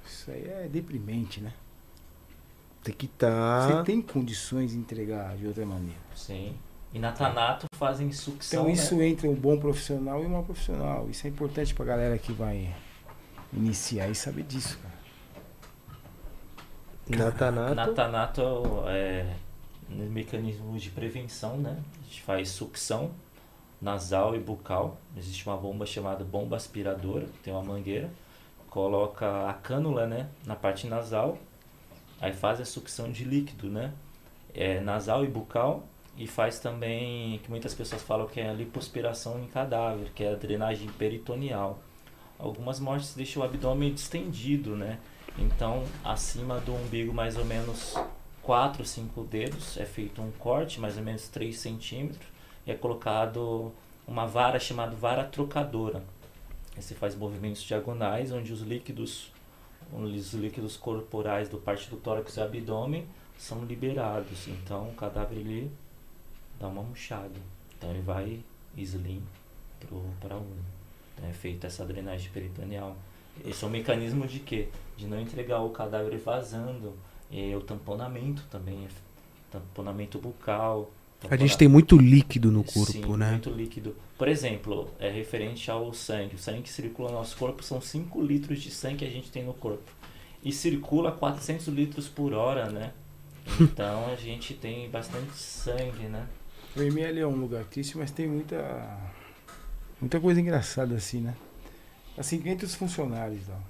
Isso 0.07 0.31
aí 0.31 0.43
é 0.49 0.69
deprimente, 0.69 1.41
né? 1.41 1.53
Tem 2.83 2.95
que 2.95 3.07
estar. 3.07 3.69
Você 3.79 3.85
tem 3.85 4.01
condições 4.01 4.71
de 4.73 4.79
entregar 4.79 5.37
de 5.37 5.47
outra 5.47 5.67
maneira. 5.67 5.99
Sim. 6.15 6.55
E 6.97 6.99
na 6.99 7.13
Tanato 7.13 7.67
fazem 7.77 8.11
sucção. 8.11 8.63
Então 8.63 8.73
isso 8.73 8.97
né? 8.97 9.09
entre 9.09 9.29
um 9.29 9.35
bom 9.35 9.59
profissional 9.59 10.23
e 10.23 10.25
um 10.25 10.31
mau 10.31 10.43
profissional. 10.43 11.07
Isso 11.11 11.27
é 11.27 11.31
importante 11.31 11.75
pra 11.75 11.85
galera 11.85 12.17
que 12.17 12.33
vai 12.33 12.75
iniciar 13.53 14.09
e 14.09 14.15
saber 14.15 14.45
disso, 14.45 14.79
cara. 14.79 14.95
Natanato. 17.07 17.75
Na 17.75 17.89
Tanato 17.93 18.43
é 18.87 19.31
no 19.91 20.07
mecanismo 20.07 20.79
de 20.79 20.89
prevenção, 20.89 21.59
né? 21.59 21.77
A 22.01 22.05
gente 22.05 22.23
faz 22.23 22.49
sucção 22.49 23.11
nasal 23.79 24.35
e 24.35 24.41
bucal. 24.41 24.97
Existe 25.15 25.47
uma 25.47 25.59
bomba 25.59 25.85
chamada 25.85 26.25
bomba 26.25 26.57
aspiradora, 26.57 27.29
tem 27.43 27.53
uma 27.53 27.63
mangueira. 27.63 28.09
Coloca 28.71 29.51
a 29.51 29.53
cânula, 29.53 30.07
né, 30.07 30.31
na 30.47 30.57
parte 30.57 30.87
nasal. 30.87 31.37
Aí 32.23 32.33
faz 32.33 32.59
a 32.59 32.65
sucção 32.65 33.13
de 33.13 33.23
líquido, 33.23 33.69
né? 33.69 33.93
É, 34.55 34.81
nasal 34.81 35.27
e 35.27 35.29
bucal. 35.29 35.87
E 36.17 36.27
faz 36.27 36.59
também, 36.59 37.39
que 37.41 37.51
muitas 37.51 37.75
pessoas 37.75 38.03
falam 38.03 38.27
que 38.27 38.41
é 38.41 38.49
a 38.49 38.53
lipoaspiração 38.53 39.39
em 39.43 39.47
cadáver, 39.47 40.11
que 40.15 40.25
é 40.25 40.33
a 40.33 40.37
drenagem 40.37 40.89
peritoneal. 40.89 41.79
Algumas 42.39 42.81
mortes 42.81 43.15
deixam 43.15 43.43
o 43.43 43.45
abdômen 43.45 43.93
distendido, 43.93 44.75
né? 44.75 44.99
Então, 45.39 45.85
acima 46.03 46.59
do 46.61 46.75
umbigo, 46.75 47.13
mais 47.13 47.37
ou 47.37 47.45
menos 47.45 47.95
4, 48.43 48.85
5 48.85 49.25
dedos, 49.25 49.77
é 49.77 49.85
feito 49.85 50.23
um 50.23 50.31
corte, 50.33 50.81
mais 50.81 50.97
ou 50.97 51.03
menos 51.03 51.29
3 51.29 51.57
centímetros, 51.59 52.27
e 52.67 52.71
é 52.71 52.75
colocado 52.75 53.73
uma 54.07 54.27
vara 54.27 54.59
chamada 54.59 54.97
vara 54.97 55.25
trocadora. 55.25 56.03
Você 56.75 56.95
faz 56.95 57.15
movimentos 57.15 57.63
diagonais, 57.63 58.33
onde 58.33 58.53
os 58.53 58.61
líquidos, 58.61 59.33
os 59.93 60.33
líquidos 60.33 60.77
corporais 60.77 61.49
do 61.49 61.59
parte 61.59 61.91
do 61.91 61.97
tórax 61.97 62.37
e 62.37 62.41
abdômen 62.41 63.07
são 63.37 63.65
liberados. 63.65 64.47
Então, 64.49 64.89
o 64.89 64.95
cadáver 64.95 65.39
ele 65.39 65.71
dá 66.59 66.69
uma 66.69 66.83
murchada. 66.83 67.41
Então, 67.77 67.91
ele 67.91 68.03
vai 68.03 68.41
slim 68.77 69.23
para 70.21 70.37
um. 70.37 70.57
Então, 71.15 71.29
é 71.29 71.33
feita 71.33 71.67
essa 71.67 71.85
drenagem 71.85 72.31
peritoneal. 72.31 72.97
Esse 73.45 73.65
é 73.65 73.67
um 73.67 73.71
mecanismo 73.71 74.27
de 74.27 74.41
quê? 74.41 74.69
De 74.97 75.07
não 75.07 75.21
entregar 75.21 75.61
o 75.61 75.71
cadáver 75.71 76.17
vazando. 76.19 76.95
E 77.31 77.55
o 77.55 77.61
tamponamento 77.61 78.45
também, 78.51 78.87
tamponamento 79.51 80.19
bucal. 80.19 80.91
A 81.29 81.37
gente 81.37 81.57
tem 81.57 81.67
muito 81.67 81.97
líquido 81.97 82.53
no 82.53 82.63
corpo, 82.63 82.93
Sim, 82.93 83.17
né? 83.17 83.33
muito 83.33 83.51
líquido. 83.51 83.97
Por 84.17 84.29
exemplo, 84.29 84.91
é 84.99 85.11
referente 85.11 85.71
ao 85.71 85.93
sangue. 85.93 86.37
O 86.37 86.39
sangue 86.39 86.63
que 86.63 86.69
circula 86.69 87.11
no 87.11 87.17
nosso 87.17 87.37
corpo 87.37 87.63
são 87.63 87.81
5 87.81 88.23
litros 88.23 88.61
de 88.61 88.71
sangue 88.71 88.99
que 88.99 89.05
a 89.05 89.11
gente 89.11 89.31
tem 89.31 89.45
no 89.45 89.55
corpo. 89.55 89.91
E 90.43 90.53
circula 90.53 91.11
400 91.11 91.67
litros 91.69 92.07
por 92.07 92.33
hora, 92.33 92.71
né? 92.71 92.93
Então 93.61 94.07
a 94.07 94.17
gente 94.17 94.55
tem 94.55 94.89
bastante 94.91 95.37
sangue, 95.37 96.07
né? 96.07 96.27
O 96.77 96.83
ML 96.83 97.21
é 97.21 97.27
um 97.27 97.37
lugar 97.37 97.65
triste, 97.65 97.97
mas 97.97 98.11
tem 98.11 98.29
muita 98.29 99.01
muita 99.99 100.21
coisa 100.21 100.39
engraçada 100.39 100.95
assim, 100.95 101.23
né? 101.23 101.35
Assim, 102.19 102.43
entre 102.47 102.67
os 102.67 102.75
funcionários 102.75 103.47
tal. 103.47 103.63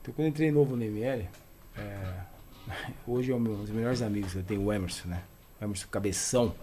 Então, 0.00 0.14
quando 0.14 0.26
eu 0.26 0.30
entrei 0.30 0.50
novo 0.50 0.76
no 0.76 0.82
ML, 0.82 1.28
é, 1.76 2.20
hoje 3.06 3.32
é 3.32 3.34
um 3.34 3.42
dos 3.42 3.70
melhores 3.70 4.00
amigos, 4.00 4.34
eu 4.34 4.42
tenho 4.42 4.62
o 4.62 4.72
Emerson, 4.72 5.08
né? 5.08 5.22
O 5.60 5.64
Emerson 5.64 5.88
Cabeção, 5.88 6.54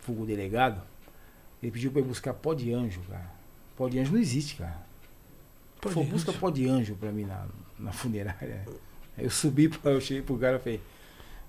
fogo 0.00 0.26
delegado. 0.26 0.82
Ele 1.62 1.72
pediu 1.72 1.90
pra 1.90 2.02
eu 2.02 2.04
buscar 2.04 2.34
pó 2.34 2.52
de 2.52 2.72
anjo, 2.72 3.00
cara. 3.08 3.30
Pó 3.74 3.88
de 3.88 3.98
anjo 3.98 4.12
não 4.12 4.20
existe, 4.20 4.56
cara. 4.56 4.84
Pô, 5.80 5.88
falou, 5.88 6.08
busca 6.08 6.32
pó 6.34 6.50
de 6.50 6.68
anjo 6.68 6.94
pra 6.96 7.10
mim 7.10 7.24
na, 7.24 7.46
na 7.78 7.92
funerária. 7.92 8.66
Aí 9.16 9.24
eu 9.24 9.30
subi, 9.30 9.70
pra, 9.70 9.92
eu 9.92 10.00
cheguei 10.02 10.22
pro 10.22 10.36
cara 10.36 10.56
e 10.56 10.60
falei, 10.60 10.80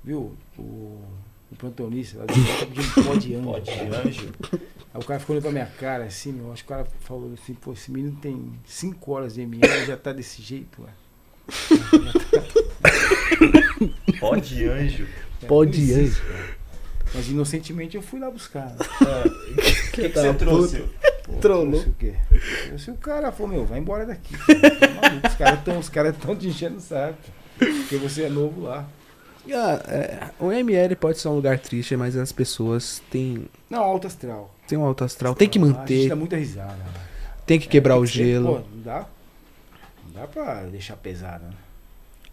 viu, 0.01 0.37
o, 0.57 1.03
o 1.51 1.55
plantonista 1.55 2.19
lá 2.19 2.25
dentro 2.25 2.43
tá 2.59 2.65
pedindo 2.65 3.03
pó 3.05 3.15
de 3.15 3.35
anjo. 3.35 3.45
Pó 3.45 3.59
de 3.59 3.71
anjo. 3.71 4.29
Aí 4.93 5.01
o 5.01 5.05
cara 5.05 5.19
ficou 5.19 5.33
olhando 5.35 5.43
pra 5.43 5.51
minha 5.51 5.65
cara 5.65 6.03
assim, 6.05 6.31
meu, 6.31 6.51
acho 6.51 6.63
que 6.63 6.71
o 6.71 6.75
cara 6.75 6.87
falou 7.01 7.31
assim, 7.33 7.53
pô, 7.53 7.73
esse 7.73 7.91
menino 7.91 8.17
tem 8.21 8.53
5 8.65 9.11
horas 9.11 9.33
de 9.35 9.41
ML 9.41 9.83
e 9.83 9.85
já 9.85 9.97
tá 9.97 10.11
desse 10.13 10.41
jeito, 10.41 10.81
ué. 10.81 10.89
Pó 14.19 14.35
de 14.35 14.65
anjo. 14.65 15.07
É, 15.41 15.45
Pó 15.45 15.63
de 15.63 15.93
anjo. 15.93 16.21
cara. 16.23 16.55
Mas 17.13 17.27
inocentemente 17.29 17.95
eu 17.95 18.01
fui 18.01 18.19
lá 18.19 18.29
buscar. 18.31 18.65
né? 18.67 18.75
O 18.77 19.91
que, 19.91 20.09
que 20.09 20.19
você 20.19 20.33
trouxe? 20.33 20.83
Pô, 21.23 21.33
Trollou. 21.39 21.79
o 21.81 21.93
quê? 21.93 22.13
Trouxe 22.67 22.91
o 22.91 22.95
cara, 22.97 23.31
falou, 23.31 23.51
meu, 23.53 23.65
vai 23.65 23.79
embora 23.79 24.05
daqui. 24.05 24.35
cara. 24.37 24.71
Tá 24.75 24.87
maluco, 25.01 25.27
Os 25.27 25.35
caras 25.35 25.59
estão 25.59 25.81
cara 25.91 26.13
tão 26.13 26.35
te 26.35 26.47
enchendo 26.47 26.77
o 26.77 26.81
saco. 26.81 27.17
Porque 27.57 27.97
você 27.97 28.23
é 28.23 28.29
novo 28.29 28.61
lá. 28.63 28.87
Ah, 29.53 29.81
é, 29.87 30.29
o 30.39 30.51
ML 30.51 30.95
pode 30.95 31.19
ser 31.19 31.27
um 31.27 31.35
lugar 31.35 31.59
triste, 31.59 31.95
mas 31.95 32.15
as 32.17 32.31
pessoas 32.31 33.01
têm, 33.11 33.45
Não, 33.69 33.81
alto 33.83 34.07
astral. 34.07 34.53
têm 34.67 34.77
um 34.77 34.85
alto 34.85 35.03
astral. 35.03 35.35
Tem 35.35 35.47
que 35.49 35.59
A 35.59 35.61
gente 35.63 35.71
manter, 35.77 36.09
dá 36.09 36.15
muita 36.15 36.35
risada. 36.37 36.73
né? 36.73 36.85
tem 37.45 37.59
que 37.59 37.67
quebrar 37.67 37.95
É, 37.95 37.97
o 37.97 38.01
tem 38.01 38.11
que 38.11 38.17
ser- 38.17 38.23
gelo. 38.25 38.47
Pô, 38.47 38.59
não 38.75 38.81
dá. 38.81 39.05
Não 40.05 40.21
dá 40.21 40.27
pra 40.27 40.63
deixar 40.63 40.95
pesado, 40.97 41.45
né? 41.45 41.53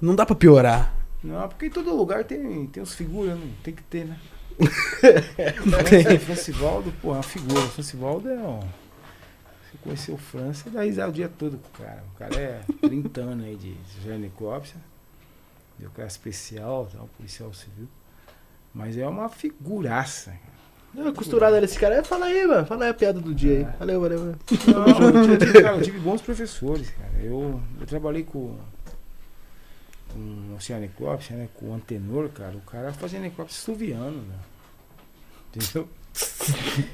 Não 0.01 0.15
dá 0.17 0.25
pra 0.25 0.35
piorar. 0.35 0.95
Não, 1.23 1.49
porque 1.49 1.67
em 1.67 1.71
todo 1.71 1.95
lugar 1.95 2.25
tem, 2.25 2.67
tem 2.67 2.83
uns 2.83 2.95
figuras, 2.95 3.39
né? 3.39 3.47
Tem 3.63 3.73
que 3.75 3.83
ter, 3.85 4.07
né? 4.07 4.17
Tem. 5.89 6.17
O 6.17 6.21
Francivaldo, 6.21 6.93
pô, 7.01 7.11
é 7.11 7.15
uma 7.15 7.23
figura. 7.23 7.61
O 7.61 7.69
Francivaldo 7.69 8.29
é 8.29 8.37
um. 8.39 8.59
Você 8.61 9.79
conheceu 9.83 10.15
o 10.15 10.19
França 10.19 10.69
e 10.69 10.71
dá 10.73 10.83
risada 10.83 11.09
o 11.11 11.13
dia 11.13 11.29
todo 11.29 11.59
com 11.59 11.69
o 11.83 11.87
cara. 11.87 12.03
O 12.15 12.19
cara 12.19 12.35
é 12.37 12.61
30 12.83 13.21
anos 13.21 13.47
aí 13.47 13.57
de 13.57 13.75
Janecópsia. 15.83 15.89
Deu 15.89 15.91
classe 15.91 16.17
especial, 16.17 16.89
tal, 16.93 17.09
policial 17.17 17.53
civil. 17.53 17.89
Mas 18.73 18.97
é 18.97 19.07
uma 19.07 19.29
figuraça. 19.29 20.33
Não, 20.95 21.09
a 21.09 21.13
costurada 21.13 21.61
desse 21.61 21.79
cara 21.79 21.97
é, 21.97 22.03
fala 22.03 22.27
aí, 22.27 22.47
mano. 22.47 22.67
Fala 22.67 22.85
aí 22.85 22.91
a 22.91 22.95
piada 22.95 23.21
do 23.21 23.35
dia 23.35 23.59
aí. 23.59 23.63
É. 23.63 23.77
Valeu, 23.79 24.01
valeu, 24.01 24.19
valeu. 24.19 24.37
Não, 24.67 25.31
eu 25.31 25.39
tive, 25.39 25.63
cara, 25.63 25.77
eu 25.77 25.83
tive 25.83 25.99
bons 25.99 26.21
professores, 26.21 26.91
cara. 26.91 27.23
Eu, 27.23 27.61
eu 27.81 27.87
trabalhei 27.87 28.25
com, 28.25 28.59
com 30.13 30.55
oceanecópsia, 30.57 31.37
né? 31.37 31.49
Com 31.55 31.71
o 31.71 31.75
antenor, 31.75 32.29
cara. 32.29 32.57
O 32.57 32.61
cara 32.61 32.93
fazia 32.93 33.21
necópsia 33.21 33.63
suviano, 33.63 34.23
né? 34.23 34.35
Entendeu? 35.55 35.89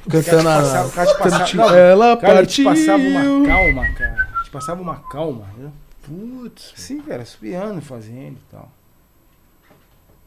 Cantando 0.09 0.48
a. 0.48 0.86
O 0.86 0.93
cara 0.93 1.06
te 1.06 1.19
passava, 1.19 1.44
o 1.44 1.47
cara 1.47 1.55
não, 1.55 1.74
Ela 1.74 2.16
cara, 2.16 2.39
ele 2.39 2.47
te 2.47 2.62
partiu. 2.62 2.86
passava 2.86 3.02
uma 3.02 3.47
calma, 3.47 3.94
cara. 3.94 4.28
Te 4.44 4.51
passava 4.51 4.82
uma 4.82 4.97
calma, 5.10 5.47
entendeu? 5.52 5.73
Putz. 6.02 6.73
Sim, 6.77 7.01
cara, 7.01 7.24
subiando, 7.24 7.82
fazendo 7.82 8.36
e 8.36 8.51
tal. 8.51 8.73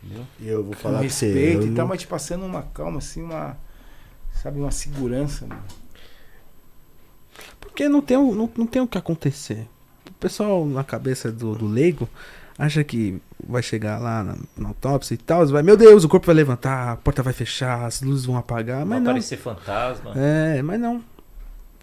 Entendeu? 0.03 0.26
E 0.40 0.48
eu 0.48 0.64
vou 0.64 0.73
Com 0.73 0.80
falar 0.80 0.99
pra 0.99 1.10
você. 1.10 1.26
respeito 1.28 1.61
eu 1.61 1.68
e 1.68 1.76
tal, 1.76 1.86
não- 1.86 1.88
mas 1.88 2.02
te 2.02 2.07
passando 2.07 2.45
uma 2.45 2.64
calma, 2.64 2.98
assim, 2.98 3.22
uma. 3.22 3.57
Sabe, 4.34 4.60
uma 4.60 4.72
segurança, 4.72 5.45
mano. 5.45 5.61
Porque 7.60 7.88
não 7.88 8.02
tem, 8.02 8.18
o- 8.18 8.34
não, 8.36 8.49
não 8.57 8.65
tem 8.68 8.82
o 8.82 8.88
que 8.88 8.98
acontecer. 8.98 9.68
O 10.10 10.14
pessoal 10.14 10.65
na 10.65 10.84
cabeça 10.84 11.32
do, 11.32 11.56
do 11.56 11.65
leigo 11.68 12.07
acha 12.57 12.84
que 12.84 13.22
vai 13.48 13.61
chegar 13.64 13.99
lá 13.99 14.23
na, 14.23 14.38
na 14.57 14.68
autópsia 14.69 15.14
e 15.14 15.18
tal, 15.18 15.45
vai, 15.48 15.64
meu 15.64 15.76
Deus, 15.78 16.03
o 16.03 16.10
corpo 16.10 16.26
vai 16.28 16.36
levantar, 16.36 16.91
a 16.91 16.95
porta 16.98 17.23
vai 17.23 17.34
fechar, 17.34 17.86
as 17.86 18.02
luzes 18.02 18.26
vão 18.26 18.38
apagar, 18.38 18.80
Vai 18.80 18.86
mas 18.86 19.02
não. 19.03 19.11
aparecer 19.11 19.38
fantasma. 19.38 20.14
É, 20.15 20.61
mas 20.61 20.80
não. 20.80 21.03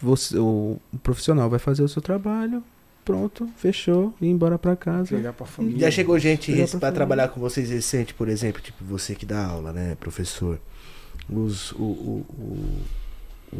Você, 0.00 0.38
o, 0.38 0.78
o 0.92 0.98
profissional 0.98 1.50
vai 1.50 1.58
fazer 1.58 1.82
o 1.82 1.88
seu 1.88 2.00
trabalho, 2.00 2.62
pronto, 3.12 3.48
fechou, 3.56 4.12
e 4.20 4.26
ir 4.26 4.30
embora 4.30 4.58
pra 4.58 4.76
casa. 4.76 5.16
Chegar 5.16 5.32
pra 5.32 5.46
família. 5.46 5.80
Já 5.80 5.90
chegou 5.90 6.18
gente 6.18 6.52
falar. 6.88 6.92
trabalhar 6.92 7.28
com 7.28 7.40
vocês 7.40 7.70
recente, 7.70 8.12
por 8.12 8.28
exemplo, 8.28 8.60
tipo 8.60 8.84
você 8.84 9.14
que 9.14 9.24
dá 9.24 9.46
aula, 9.46 9.72
né, 9.72 9.96
professor? 9.98 10.60
Os, 11.28 11.72
o, 11.72 11.82
o- 11.82 12.26
o- 12.38 12.82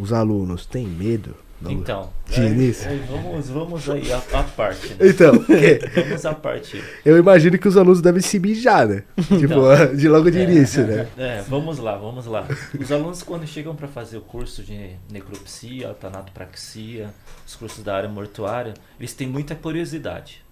os 0.02 0.12
alunos 0.12 0.66
têm 0.66 0.86
medo? 0.86 1.34
Então, 1.60 2.12
é, 2.30 2.47
início? 2.47 2.89
é, 2.89 2.97
vamos, 3.10 3.48
vamos 3.51 3.90
aí 3.90 4.12
a, 4.12 4.18
a 4.18 4.44
parte. 4.44 4.94
Né? 4.94 5.09
Então, 5.09 5.32
Vamos 5.94 6.24
à 6.24 6.32
parte. 6.35 6.85
eu 7.05 7.18
imagino 7.18 7.59
que 7.59 7.66
os 7.66 7.76
alunos 7.76 8.01
devem 8.01 8.22
se 8.22 8.39
mijar, 8.39 8.86
né? 8.86 9.02
Tipo, 9.39 9.97
de 9.97 10.09
logo 10.09 10.30
de 10.30 10.39
É, 10.39 10.43
início, 10.44 10.86
né? 10.86 11.09
É, 11.18 11.43
vamos 11.48 11.78
lá, 11.78 11.97
vamos 11.97 12.26
lá. 12.26 12.47
Os 12.78 12.93
alunos 12.93 13.22
quando 13.24 13.44
chegam 13.47 13.74
para 13.74 13.89
fazer 13.89 14.18
o 14.18 14.20
curso 14.20 14.62
de 14.62 14.90
necropsia, 15.10 15.89
tanatopraxia, 15.94 17.12
os 17.47 17.56
cursos 17.56 17.82
da 17.82 17.97
área 17.97 18.09
mortuária, 18.09 18.74
eles 18.98 19.12
têm 19.12 19.26
muita 19.26 19.56
curiosidade. 19.56 20.44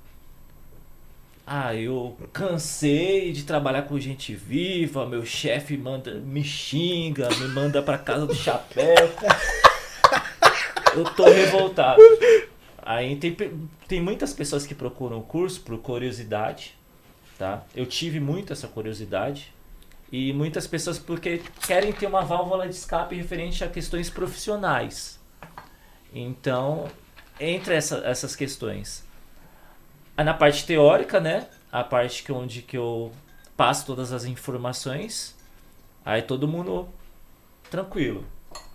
Ah, 1.47 1.73
eu 1.77 2.16
cansei 2.33 3.31
de 3.33 3.45
trabalhar 3.45 3.83
com 3.83 3.97
gente 4.01 4.35
viva, 4.35 5.07
meu 5.07 5.24
chefe 5.24 5.77
manda, 5.77 6.15
me 6.15 6.43
xinga, 6.43 7.28
me 7.39 7.47
manda 7.47 7.81
pra 7.81 7.97
casa 7.97 8.27
do 8.27 8.35
chapéu. 8.35 8.97
Eu 10.97 11.05
tô 11.05 11.24
revoltado. 11.24 12.01
Aí 12.82 13.16
tem, 13.16 13.36
tem 13.89 14.01
muitas 14.01 14.32
pessoas 14.32 14.66
que 14.66 14.74
procuram 14.74 15.18
o 15.18 15.23
curso 15.23 15.60
por 15.60 15.77
curiosidade, 15.78 16.77
tá? 17.39 17.64
Eu 17.74 17.85
tive 17.86 18.20
muito 18.20 18.52
essa 18.52 18.68
curiosidade. 18.68 19.52
E 20.10 20.32
muitas 20.32 20.68
pessoas 20.68 20.98
porque 21.01 21.43
querem 21.66 21.93
ter 21.93 22.06
uma 22.06 22.23
válvula 22.23 22.68
de 22.68 22.74
escape 22.77 23.16
referente 23.16 23.64
a 23.64 23.68
questões 23.68 24.09
profissionais. 24.09 25.18
Então, 26.14 26.86
entre 27.40 27.74
essa- 27.74 27.98
essas 28.05 28.36
questões, 28.36 29.05
na 30.16 30.32
parte 30.32 30.64
teórica, 30.64 31.18
né? 31.20 31.48
A 31.73 31.82
parte 31.82 32.23
que 32.23 32.31
onde 32.32 32.62
que 32.62 32.78
eu 32.78 33.12
passo 33.56 33.85
todas 33.85 34.12
as 34.12 34.24
informações, 34.24 35.36
aí 36.05 36.23
todo 36.23 36.47
mundo 36.47 36.89
tranquilo. 37.68 38.24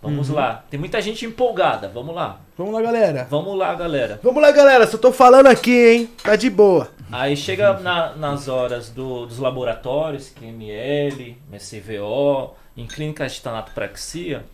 Vamos 0.00 0.28
Uhum. 0.30 0.34
lá. 0.36 0.64
Tem 0.68 0.78
muita 0.80 1.00
gente 1.00 1.24
empolgada. 1.24 1.88
Vamos 1.88 2.14
lá. 2.14 2.40
Vamos 2.58 2.74
lá, 2.74 2.82
galera. 2.82 3.26
Vamos 3.30 3.56
lá, 3.56 3.72
galera. 3.74 4.20
Vamos 4.22 4.42
lá, 4.42 4.50
galera, 4.50 4.86
só 4.86 4.98
tô 4.98 5.12
falando 5.12 5.46
aqui, 5.46 5.72
hein? 5.92 6.10
Tá 6.22 6.34
de 6.34 6.50
boa. 6.50 6.88
Aí 7.10 7.36
chega 7.36 7.78
na- 7.78 8.14
nas 8.16 8.48
horas 8.48 8.90
do- 8.90 9.26
dos 9.26 9.38
laboratórios, 9.38 10.28
QML, 10.30 11.36
MCVO, 11.50 12.54
em 12.76 12.86
clínicas 12.86 13.34
de 13.34 13.42
tanatopraxia, 13.42 14.44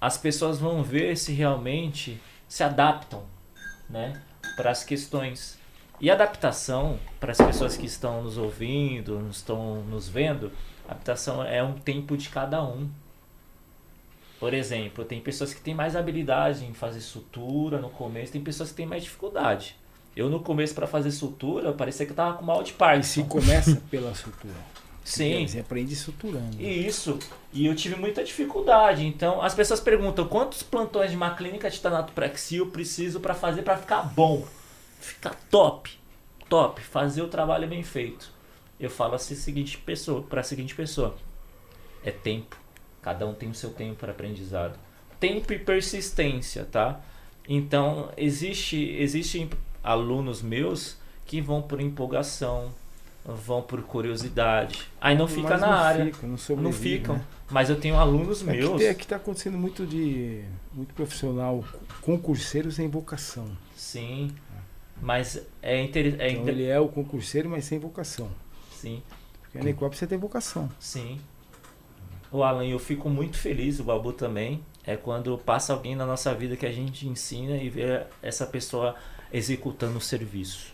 as 0.00 0.16
pessoas 0.18 0.58
vão 0.58 0.82
ver 0.82 1.16
se 1.16 1.32
realmente 1.32 2.20
se 2.48 2.64
adaptam 2.64 3.22
né, 3.88 4.20
para 4.56 4.70
as 4.70 4.82
questões. 4.82 5.58
E 6.00 6.10
adaptação, 6.10 6.98
para 7.20 7.30
as 7.32 7.38
pessoas 7.38 7.76
que 7.76 7.86
estão 7.86 8.22
nos 8.22 8.36
ouvindo, 8.38 9.18
nos 9.20 9.36
estão 9.36 9.76
nos 9.82 10.08
vendo, 10.08 10.50
adaptação 10.88 11.44
é 11.44 11.62
um 11.62 11.74
tempo 11.74 12.16
de 12.16 12.28
cada 12.30 12.62
um. 12.64 12.88
Por 14.42 14.54
exemplo, 14.54 15.04
tem 15.04 15.20
pessoas 15.20 15.54
que 15.54 15.60
têm 15.60 15.72
mais 15.72 15.94
habilidade 15.94 16.64
em 16.64 16.74
fazer 16.74 17.00
sutura 17.00 17.78
no 17.78 17.88
começo, 17.88 18.32
tem 18.32 18.42
pessoas 18.42 18.70
que 18.70 18.74
têm 18.74 18.84
mais 18.84 19.04
dificuldade. 19.04 19.76
Eu 20.16 20.28
no 20.28 20.40
começo 20.40 20.74
para 20.74 20.84
fazer 20.84 21.12
sutura, 21.12 21.72
parecia 21.72 22.04
que 22.04 22.10
eu 22.10 22.16
tava 22.16 22.36
com 22.36 22.44
mal 22.44 22.60
de 22.64 22.74
E 22.98 23.02
se 23.04 23.22
começa 23.22 23.76
pela 23.88 24.12
sutura. 24.16 24.52
Sim. 25.04 25.46
Você 25.46 25.60
aprende 25.60 25.94
suturando. 25.94 26.60
Isso. 26.60 27.20
E 27.52 27.66
eu 27.66 27.76
tive 27.76 27.94
muita 27.94 28.24
dificuldade. 28.24 29.06
Então, 29.06 29.40
as 29.40 29.54
pessoas 29.54 29.78
perguntam 29.78 30.26
quantos 30.26 30.60
plantões 30.60 31.12
de 31.12 31.16
uma 31.16 31.36
clínica 31.36 31.70
de 31.70 31.80
tanatopraxia 31.80 32.58
eu 32.58 32.66
preciso 32.66 33.20
para 33.20 33.34
fazer 33.34 33.62
para 33.62 33.76
ficar 33.76 34.02
bom, 34.02 34.44
ficar 34.98 35.36
top, 35.52 35.88
top, 36.48 36.80
fazer 36.80 37.22
o 37.22 37.28
trabalho 37.28 37.68
bem 37.68 37.84
feito. 37.84 38.28
Eu 38.80 38.90
falo 38.90 39.14
assim 39.14 39.36
seguinte 39.36 39.78
pessoa, 39.78 40.20
para 40.20 40.40
a 40.40 40.44
seguinte 40.44 40.74
pessoa: 40.74 41.14
é 42.04 42.10
tempo. 42.10 42.61
Cada 43.02 43.26
um 43.26 43.34
tem 43.34 43.50
o 43.50 43.54
seu 43.54 43.70
tempo 43.70 43.96
para 43.96 44.12
aprendizado. 44.12 44.78
Tempo 45.18 45.52
e 45.52 45.58
persistência, 45.58 46.64
tá? 46.64 47.00
Então, 47.48 48.10
existe 48.16 48.76
existem 48.98 49.50
alunos 49.82 50.40
meus 50.42 50.96
que 51.26 51.40
vão 51.40 51.60
por 51.60 51.80
empolgação, 51.80 52.72
vão 53.24 53.60
por 53.62 53.82
curiosidade. 53.82 54.88
Aí 55.00 55.16
não 55.16 55.26
fica 55.26 55.50
Mas 55.50 55.60
na 55.60 55.74
área. 55.74 56.04
Ficam, 56.06 56.28
não, 56.28 56.62
Não 56.62 56.72
ficam. 56.72 57.16
né? 57.16 57.24
Mas 57.50 57.68
eu 57.68 57.78
tenho 57.78 57.96
alunos 57.96 58.42
Aqui, 58.46 58.56
meus. 58.58 58.78
tem- 58.80 58.88
aqui 58.88 59.06
tá 59.06 59.16
acontecendo 59.16 59.58
muito 59.58 59.84
de. 59.86 60.44
Muito 60.72 60.94
profissional, 60.94 61.64
concurseiro 62.00 62.70
sem 62.72 62.88
vocação. 62.88 63.46
Sim. 63.76 64.32
Mas 65.00 65.40
é 65.60 65.82
interessante. 65.82 66.32
Então 66.34 66.48
ele 66.48 66.64
é 66.64 66.78
o 66.78 66.88
concurseiro, 66.88 67.48
mas 67.50 67.64
sem 67.64 67.78
vocação. 67.78 68.30
Sim, 68.72 69.02
Porque 69.42 69.58
a 69.58 69.62
Necop 69.62 69.96
você 69.96 70.06
tem 70.06 70.16
vocação. 70.18 70.70
sim. 70.78 71.20
O 72.32 72.42
Alan, 72.42 72.64
eu 72.64 72.78
fico 72.78 73.10
muito 73.10 73.36
feliz, 73.36 73.78
o 73.78 73.84
Babu 73.84 74.10
também. 74.10 74.64
É 74.86 74.96
quando 74.96 75.36
passa 75.36 75.74
alguém 75.74 75.94
na 75.94 76.06
nossa 76.06 76.34
vida 76.34 76.56
que 76.56 76.64
a 76.64 76.72
gente 76.72 77.06
ensina 77.06 77.56
e 77.58 77.68
vê 77.68 78.04
essa 78.22 78.46
pessoa 78.46 78.96
executando 79.30 79.98
o 79.98 80.00
serviço. 80.00 80.72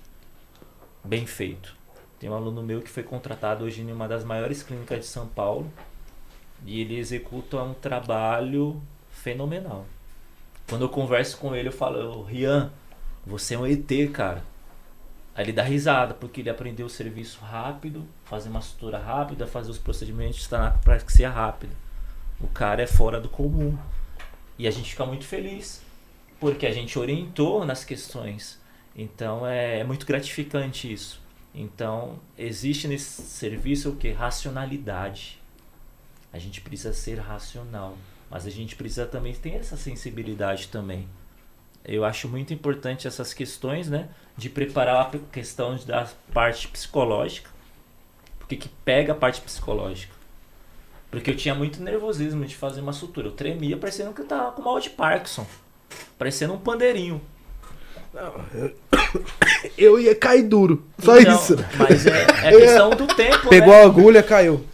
Bem 1.03 1.27
feito. 1.27 1.75
Tem 2.21 2.31
um 2.31 2.35
aluno 2.35 2.63
meu 2.63 2.81
que 2.81 2.89
foi 2.89 3.03
contratado 3.03 3.65
hoje 3.65 3.81
em 3.81 3.91
uma 3.91 4.07
das 4.07 4.23
maiores 4.23 4.63
clínicas 4.63 5.01
de 5.01 5.07
São 5.07 5.27
Paulo. 5.27 5.69
E 6.65 6.81
ele 6.81 6.97
executa 6.97 7.61
um 7.61 7.75
trabalho 7.75 8.81
fenomenal. 9.11 9.85
Quando 10.69 10.83
eu 10.83 10.89
converso 10.89 11.39
com 11.39 11.57
ele, 11.57 11.69
eu 11.69 11.73
falo, 11.73 12.21
"Ô, 12.21 12.23
Rian, 12.23 12.73
você 13.27 13.55
é 13.55 13.59
um 13.59 13.67
ET, 13.67 14.09
cara. 14.13 14.45
Aí 15.35 15.45
ele 15.45 15.53
dá 15.53 15.65
risada, 15.65 16.15
porque 16.15 16.41
ele 16.41 16.51
aprendeu 16.51 16.87
o 16.87 16.91
serviço 16.91 17.41
rápido, 17.41 18.05
fazer 18.29 18.51
uma 18.51 18.61
sutura 18.61 18.99
rápida, 18.99 19.47
fazer 19.47 19.71
os 19.71 19.79
procedimentos 19.79 20.41
está 20.41 20.59
na 20.59 20.71
praxia 20.71 21.31
rápida. 21.31 21.75
O 22.41 22.47
cara 22.47 22.83
é 22.83 22.87
fora 22.87 23.21
do 23.21 23.29
comum. 23.29 23.77
E 24.59 24.69
a 24.69 24.71
gente 24.71 24.91
fica 24.91 25.07
muito 25.07 25.25
feliz, 25.25 25.83
porque 26.39 26.67
a 26.67 26.71
gente 26.71 26.99
orientou 26.99 27.65
nas 27.65 27.85
questões. 27.85 28.61
Então 28.95 29.47
é, 29.47 29.81
é 29.81 29.85
muito 29.85 30.05
gratificante 30.05 30.93
isso. 30.93 31.23
Então 31.55 32.19
existe 32.37 32.87
nesse 32.87 33.23
serviço 33.23 33.91
o 33.91 33.97
que? 33.97 34.11
Racionalidade. 34.11 35.41
A 36.31 36.39
gente 36.39 36.61
precisa 36.61 36.93
ser 36.93 37.19
racional, 37.19 37.97
mas 38.31 38.47
a 38.47 38.51
gente 38.51 38.77
precisa 38.77 39.07
também 39.07 39.33
ter 39.33 39.55
essa 39.55 39.77
sensibilidade 39.77 40.69
também. 40.69 41.09
Eu 41.83 42.05
acho 42.05 42.29
muito 42.29 42.53
importante 42.53 43.09
essas 43.09 43.33
questões, 43.33 43.89
né? 43.89 44.11
De 44.37 44.51
preparar 44.51 45.07
a 45.07 45.19
questão 45.33 45.77
da 45.87 46.07
parte 46.35 46.69
psicológica. 46.69 47.58
Porque 48.49 48.57
que 48.57 48.69
pega 48.83 49.13
a 49.13 49.15
parte 49.15 49.43
psicológica. 49.43 50.15
Porque 51.11 51.31
eu 51.31 51.37
tinha 51.37 51.55
muito 51.55 51.83
nervosismo 51.83 52.47
de 52.47 52.57
fazer 52.57 52.81
uma 52.81 52.95
sutura. 52.95 53.29
Eu 53.29 53.33
tremia 53.33 53.77
parecendo 53.77 54.15
que 54.15 54.23
eu 54.23 54.27
tava 54.27 54.53
com 54.53 54.63
mal 54.63 54.81
de 54.81 54.89
Parkinson. 54.89 55.47
Parecendo 56.19 56.55
um 56.55 56.59
pandeirinho. 56.59 57.21
Não, 58.21 58.61
eu... 58.61 58.71
eu 59.79 60.01
ia 60.01 60.15
cair 60.15 60.43
duro. 60.43 60.83
Só 60.99 61.19
Então, 61.19 61.35
isso. 61.37 61.57
Mas 61.79 62.05
é, 62.07 62.23
é 62.45 62.51
questão 62.59 62.91
do 62.91 63.07
tempo, 63.07 63.49
Pegou 63.49 63.73
né? 63.73 63.83
a 63.83 63.85
agulha, 63.85 64.23
caiu. 64.23 64.65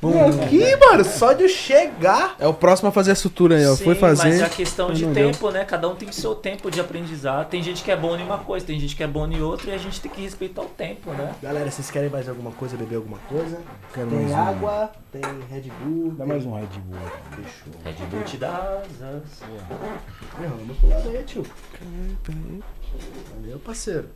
Aqui, 0.43 0.77
mano, 0.77 1.05
só 1.05 1.33
de 1.35 1.43
eu 1.45 1.49
chegar. 1.49 2.35
É 2.39 2.47
o 2.49 2.55
próximo 2.55 2.89
a 2.89 2.93
fazer 2.93 3.11
a 3.13 3.15
sutura 3.15 3.57
aí, 3.57 3.67
ó. 3.67 3.75
Sim, 3.77 3.85
Foi 3.85 3.95
fazer. 3.95 4.29
Mas 4.29 4.41
é 4.41 4.45
a 4.45 4.49
questão 4.49 4.93
de 4.93 5.05
não 5.05 5.13
deu. 5.13 5.31
tempo, 5.31 5.51
né? 5.51 5.65
Cada 5.65 5.89
um 5.89 5.95
tem 5.95 6.11
seu 6.11 6.35
tempo 6.35 6.71
de 6.71 6.81
aprendizado. 6.81 7.49
Tem 7.51 7.63
gente 7.63 7.83
que 7.85 7.91
é 7.91 7.97
bom 7.97 8.17
em 8.17 8.23
uma 8.23 8.39
coisa, 8.39 8.65
tem 8.65 8.81
gente 8.81 8.97
que 8.97 9.03
é 9.03 9.07
bom 9.07 9.27
em 9.27 9.43
outra 9.43 9.71
e 9.71 9.75
a 9.75 9.79
gente 9.79 10.01
tem 10.01 10.11
que 10.11 10.23
respeitar 10.23 10.63
o 10.63 10.67
tempo, 10.67 11.11
né? 11.13 11.35
Galera, 11.43 11.71
vocês 11.71 11.91
querem 11.91 12.09
mais 12.09 12.29
alguma 12.29 12.51
coisa, 12.53 12.77
beber 12.77 12.97
alguma 12.97 13.19
coisa? 13.29 13.59
Quero 13.93 14.09
tem 14.09 14.19
mais 14.21 14.33
um. 14.33 14.37
água, 14.37 14.91
tem 15.13 15.21
Red 15.51 15.71
Bull. 15.83 16.11
Dá 16.13 16.25
tem- 16.25 16.27
mais 16.27 16.47
um 16.47 16.55
Red 16.55 16.67
Bull. 16.87 16.99
Fechou. 17.31 17.81
Red 17.85 18.07
Bull 18.11 18.23
te 18.23 18.37
dá 18.39 18.81
asas. 18.83 19.23
Ih, 19.43 20.47
Vamos 20.49 20.77
pro 20.79 20.89
lado 20.89 21.09
aí, 21.11 21.23
tio. 21.25 21.45
Valeu, 23.35 23.59
parceiro. 23.59 24.09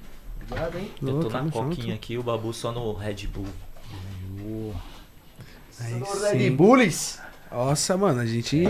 Obrigado, 0.43 0.79
hein? 0.79 0.91
Eu 1.03 1.21
tô 1.21 1.29
na 1.29 1.51
coquinha 1.51 1.83
junto. 1.83 1.95
aqui, 1.95 2.19
o 2.19 2.23
Babu 2.23 2.53
só 2.53 2.73
no 2.73 2.93
Red 2.95 3.27
Bull. 3.27 4.75
Aí 5.81 6.03
sim. 6.05 6.37
Red 6.37 6.51
Bulls. 6.51 7.21
Nossa, 7.51 7.97
mano, 7.97 8.21
a 8.21 8.27
gente 8.27 8.65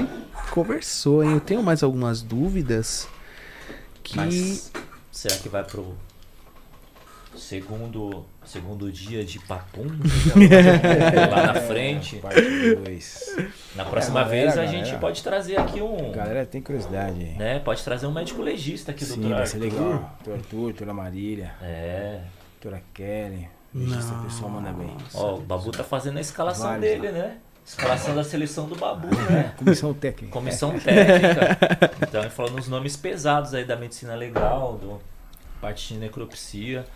conversou, 0.51 1.23
hein? 1.25 1.33
Eu 1.33 1.41
tenho 1.41 1.63
mais 1.63 1.83
algumas 1.83 2.23
dúvidas 2.23 3.09
que. 4.03 4.17
Mas 4.17 4.73
será 5.11 5.37
que 5.37 5.49
vai 5.49 5.65
pro 5.65 5.97
segundo, 7.39 8.25
segundo 8.45 8.91
dia 8.93 9.25
de 9.25 9.39
papum? 9.41 9.87
Lá 11.31 11.47
na 11.53 11.55
frente. 11.63 12.17
Parte 12.17 12.41
2. 12.75 13.37
Na 13.77 13.85
próxima 13.85 14.21
É, 14.21 14.25
galera, 14.25 14.41
vez 14.43 14.53
a 14.59 14.65
galera. 14.65 14.85
gente 14.85 14.99
pode 15.01 15.23
trazer 15.23 15.59
aqui 15.59 15.81
um. 15.81 16.13
Galera, 16.13 16.45
tem 16.45 16.61
curiosidade 16.61 17.21
aí. 17.21 17.35
Né? 17.37 17.59
Pode 17.61 17.83
trazer 17.83 18.07
um 18.07 18.13
médico 18.13 18.43
legista 18.43 18.91
aqui, 18.93 19.05
Sim, 19.05 19.21
doutor 19.21 19.37
vai 19.37 19.47
ser 19.47 19.59
legal. 19.59 20.19
Doutor 20.25 20.35
Arthur, 20.35 20.59
doutora 20.65 20.93
Marília, 20.95 21.53
É. 21.63 22.21
doutora 22.61 22.83
Kelly. 22.93 23.49
Regista, 23.75 24.15
o 24.15 24.25
pessoal 24.25 24.51
manda 24.51 24.73
bem. 24.73 24.97
Ó, 25.15 25.35
o 25.37 25.41
Babu 25.41 25.71
tá 25.71 25.85
fazendo 25.85 26.17
a 26.17 26.21
escalação 26.21 26.69
Vários, 26.69 26.81
dele, 26.83 27.13
né? 27.13 27.37
Escalação 27.65 28.15
da 28.15 28.25
seleção 28.25 28.67
do 28.67 28.75
Babu, 28.75 29.07
né? 29.31 29.53
Comissão 29.59 29.93
técnica. 29.93 30.33
Comissão 30.33 30.79
técnica. 30.79 31.59
Então, 32.09 32.23
ele 32.23 32.31
falou 32.31 32.53
nos 32.53 32.67
nomes 32.69 32.97
pesados 32.97 33.53
aí 33.53 33.65
da 33.67 33.77
medicina 33.77 34.15
legal, 34.15 34.79
do 34.81 34.99
parte 35.61 35.93
de 35.93 36.01
necropsia. 36.01 36.87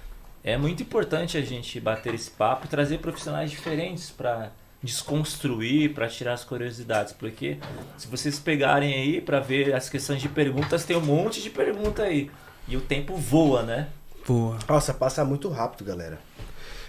É 0.44 0.56
muito 0.56 0.82
importante 0.82 1.39
a 1.39 1.40
gente 1.40 1.78
bater 1.78 2.14
esse 2.14 2.31
papo 2.31 2.66
e 2.66 2.69
trazer 2.69 2.98
profissionais 2.98 3.51
diferentes 3.51 4.10
para 4.10 4.51
desconstruir, 4.82 5.94
para 5.94 6.09
tirar 6.09 6.32
as 6.32 6.43
curiosidades, 6.43 7.12
porque 7.12 7.59
se 7.97 8.09
vocês 8.09 8.40
pegarem 8.40 8.93
aí 8.93 9.20
para 9.20 9.39
ver 9.39 9.73
as 9.74 9.89
questões 9.89 10.20
de 10.20 10.28
perguntas, 10.28 10.85
tem 10.85 10.97
um 10.97 11.01
monte 11.01 11.40
de 11.40 11.51
pergunta 11.51 12.02
aí. 12.02 12.28
E 12.66 12.77
o 12.77 12.81
tempo 12.81 13.16
voa, 13.16 13.62
né? 13.62 13.89
Pô. 14.24 14.55
Nossa, 14.69 14.93
passa 14.93 15.24
muito 15.24 15.48
rápido, 15.48 15.85
galera. 15.85 16.19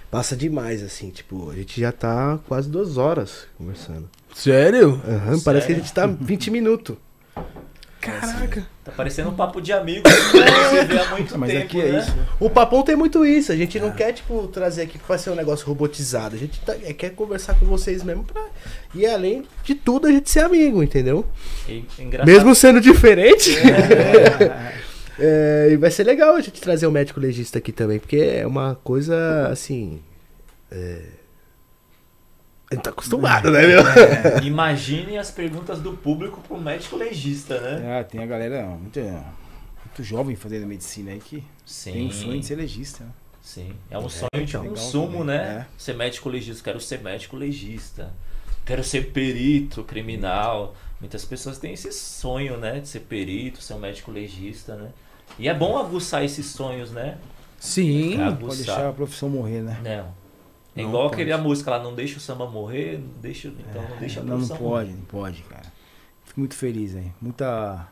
Passa 0.09 0.35
demais, 0.35 0.84
assim, 0.84 1.09
tipo, 1.09 1.49
a 1.49 1.55
gente 1.55 1.80
já 1.80 1.91
tá 1.91 2.39
quase 2.47 2.69
duas 2.69 2.97
horas 2.97 3.47
conversando. 3.57 4.09
Sério? 4.34 5.01
Aham, 5.07 5.39
parece 5.39 5.67
que 5.67 5.73
a 5.73 5.75
gente 5.75 5.93
tá 5.93 6.05
20 6.05 6.51
minutos. 6.51 6.97
Caraca. 8.03 8.67
Tá 8.84 8.91
parecendo 8.91 9.30
um 9.30 9.34
papo 9.35 9.61
de 9.61 9.71
amigo 9.71 10.03
que 10.03 10.09
você 10.11 10.85
vê 10.85 10.99
há 10.99 11.09
muito 11.11 11.38
Mas 11.38 11.51
tempo, 11.51 11.63
aqui 11.65 11.81
é 11.81 11.91
né? 11.93 11.99
isso. 11.99 12.13
O 12.39 12.49
Papão 12.49 12.84
tem 12.84 12.95
muito 12.95 13.25
isso, 13.25 13.51
a 13.51 13.55
gente 13.55 13.80
não 13.80 13.91
quer, 13.91 14.11
tipo, 14.13 14.47
trazer 14.47 14.81
aqui 14.84 14.97
pra 14.99 15.17
ser 15.17 15.30
um 15.30 15.35
negócio 15.35 15.65
robotizado. 15.65 16.35
A 16.35 16.38
gente 16.39 16.59
tá- 16.61 16.75
é, 16.84 16.91
quer 16.93 17.11
conversar 17.11 17.53
com 17.55 17.65
vocês 17.65 18.03
mesmo 18.03 18.23
pra. 18.23 18.43
E 18.93 19.05
além 19.05 19.45
de 19.63 19.73
tudo, 19.75 20.07
a 20.07 20.11
gente 20.11 20.30
ser 20.30 20.41
amigo, 20.41 20.84
entendeu? 20.84 21.25
E, 21.67 21.85
engraçado, 21.97 22.27
Mesmo 22.27 22.53
sendo 22.53 22.81
diferente. 22.81 23.51
É, 25.19 25.69
e 25.71 25.77
vai 25.77 25.91
ser 25.91 26.03
legal 26.05 26.35
a 26.35 26.41
gente 26.41 26.59
trazer 26.59 26.88
o 26.88 26.91
médico 26.91 27.19
legista 27.19 27.59
aqui 27.59 27.71
também, 27.71 27.99
porque 27.99 28.17
é 28.17 28.47
uma 28.47 28.75
coisa 28.84 29.47
assim. 29.47 30.01
É... 30.71 31.01
A 32.74 32.76
gente 32.76 32.84
tá 32.84 32.90
acostumado, 32.90 33.52
né, 33.52 33.62
meu? 33.68 33.84
Imagine 34.44 35.18
as 35.18 35.30
perguntas 35.30 35.80
do 35.80 35.94
público 35.94 36.41
pro 36.41 36.60
médico 36.60 36.95
legista, 36.95 37.60
né? 37.60 38.00
É, 38.00 38.04
tem 38.04 38.22
a 38.22 38.26
galera 38.26 38.66
muito, 38.66 39.00
muito 39.00 40.04
jovem 40.04 40.36
fazendo 40.36 40.66
medicina 40.66 41.12
aí 41.12 41.20
que 41.20 41.44
Sim. 41.66 41.94
tem 41.94 42.08
o 42.08 42.12
sonho 42.12 42.40
de 42.40 42.45
ser 42.45 42.56
legista. 42.56 43.04
né? 43.04 43.12
Sim. 43.41 43.74
É 43.91 43.98
um 44.00 44.10
sonho 44.10 44.45
de 44.45 44.58
consumo, 44.58 45.20
também, 45.20 45.38
né? 45.38 45.68
Ser 45.78 45.94
médico 45.95 46.30
legista. 46.30 46.64
Quero 46.64 46.80
ser 46.80 47.02
médico 47.02 47.36
legista. 47.36 48.12
Quero 48.66 48.84
ser 48.84 49.12
perito 49.12 49.84
criminal. 49.84 50.76
Muitas 51.00 51.24
pessoas 51.26 51.60
têm 51.60 51.74
esse 51.74 51.91
sonho, 51.91 52.58
né? 52.58 52.80
De 52.80 52.88
ser 52.88 53.02
perito, 53.02 53.62
ser 53.62 53.76
um 53.76 53.80
médico 53.80 54.10
legista, 54.10 54.76
né? 54.76 54.90
E 55.38 55.48
é 55.48 55.54
bom 55.54 55.78
aguçar 55.78 56.24
esses 56.24 56.48
sonhos, 56.48 56.91
né? 56.91 57.18
Sim. 57.60 58.18
Não 58.18 58.36
pode 58.36 58.58
deixar 58.58 58.90
a 58.90 58.94
profissão 58.94 59.30
morrer, 59.30 59.62
né? 59.62 59.80
Não. 59.84 60.23
É 60.76 60.82
Não 60.82 60.90
igual 60.90 61.04
pode. 61.04 61.14
aquele 61.16 61.32
a 61.32 61.38
música 61.38 61.70
lá, 61.72 61.80
não 61.82 61.94
deixa 61.94 62.18
o 62.18 62.20
samba 62.20 62.50
morrer, 62.50 62.98
não 63.00 63.22
deixa, 63.22 63.48
então 63.48 63.88
não 63.88 63.98
deixa 63.98 64.20
a 64.20 64.24
É, 64.24 64.26
Não, 64.26 64.38
não 64.40 64.48
pode, 64.58 64.91
não 64.91 65.06
pode, 65.06 65.41
cara. 65.44 65.72
Fico 66.26 66.40
muito 66.40 66.56
feliz 66.56 66.95
aí. 66.95 67.12
Muita 67.22 67.88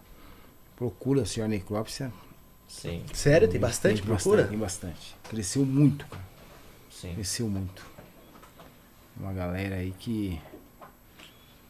procura, 0.75 1.25
senhor 1.25 1.47
necrópsia. 1.47 2.11
Sim, 2.67 3.03
Sério, 3.13 3.47
tem 3.47 3.59
bastante 3.59 4.01
procura? 4.01 4.43
Bastante, 4.43 4.49
tem 4.49 4.57
bastante. 4.57 5.15
Cresceu 5.29 5.65
muito, 5.65 6.05
cara. 6.07 6.23
sim. 6.89 7.13
Cresceu 7.13 7.47
muito. 7.49 7.85
Uma 9.19 9.33
galera 9.33 9.75
aí 9.75 9.93
que. 9.99 10.39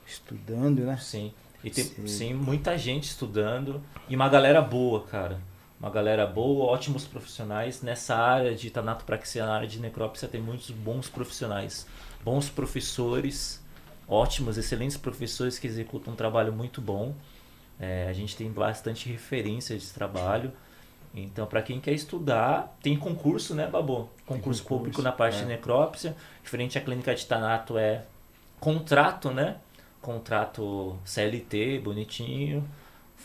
Estudando, 0.05 0.81
né? 0.83 0.97
Sim. 0.97 1.33
E 1.63 1.69
tem 1.69 1.83
Sim. 1.83 2.07
sim. 2.07 2.33
muita 2.33 2.77
gente 2.77 3.05
estudando 3.05 3.81
e 4.09 4.15
uma 4.15 4.27
galera 4.29 4.61
boa, 4.61 5.03
cara. 5.03 5.39
Uma 5.81 5.89
galera 5.89 6.27
boa, 6.27 6.65
ótimos 6.65 7.05
profissionais. 7.05 7.81
Nessa 7.81 8.15
área 8.15 8.53
de 8.53 8.69
tanatopraxia, 8.69 9.43
na 9.43 9.55
área 9.55 9.67
de 9.67 9.79
necrópsia, 9.79 10.27
tem 10.27 10.39
muitos 10.39 10.69
bons 10.69 11.09
profissionais. 11.09 11.87
Bons 12.23 12.49
professores, 12.49 13.59
ótimos, 14.07 14.59
excelentes 14.59 14.95
professores 14.95 15.57
que 15.57 15.65
executam 15.65 16.13
um 16.13 16.15
trabalho 16.15 16.53
muito 16.53 16.79
bom. 16.79 17.15
É, 17.79 18.05
a 18.07 18.13
gente 18.13 18.37
tem 18.37 18.51
bastante 18.51 19.09
referência 19.09 19.75
de 19.75 19.87
trabalho. 19.87 20.51
Então, 21.15 21.47
para 21.47 21.63
quem 21.63 21.79
quer 21.79 21.93
estudar, 21.93 22.77
tem 22.83 22.95
concurso, 22.95 23.55
né, 23.55 23.65
Babu? 23.65 24.07
Concurso, 24.27 24.27
concurso, 24.27 24.63
público 24.65 25.01
na 25.01 25.11
parte 25.11 25.37
é. 25.37 25.39
de 25.39 25.45
necrópsia. 25.47 26.15
Diferente 26.43 26.77
a 26.77 26.81
clínica 26.81 27.15
de 27.15 27.25
Tanato 27.25 27.75
é 27.75 28.03
contrato, 28.59 29.31
né? 29.31 29.57
Contrato 29.99 30.95
CLT, 31.03 31.79
bonitinho. 31.79 32.69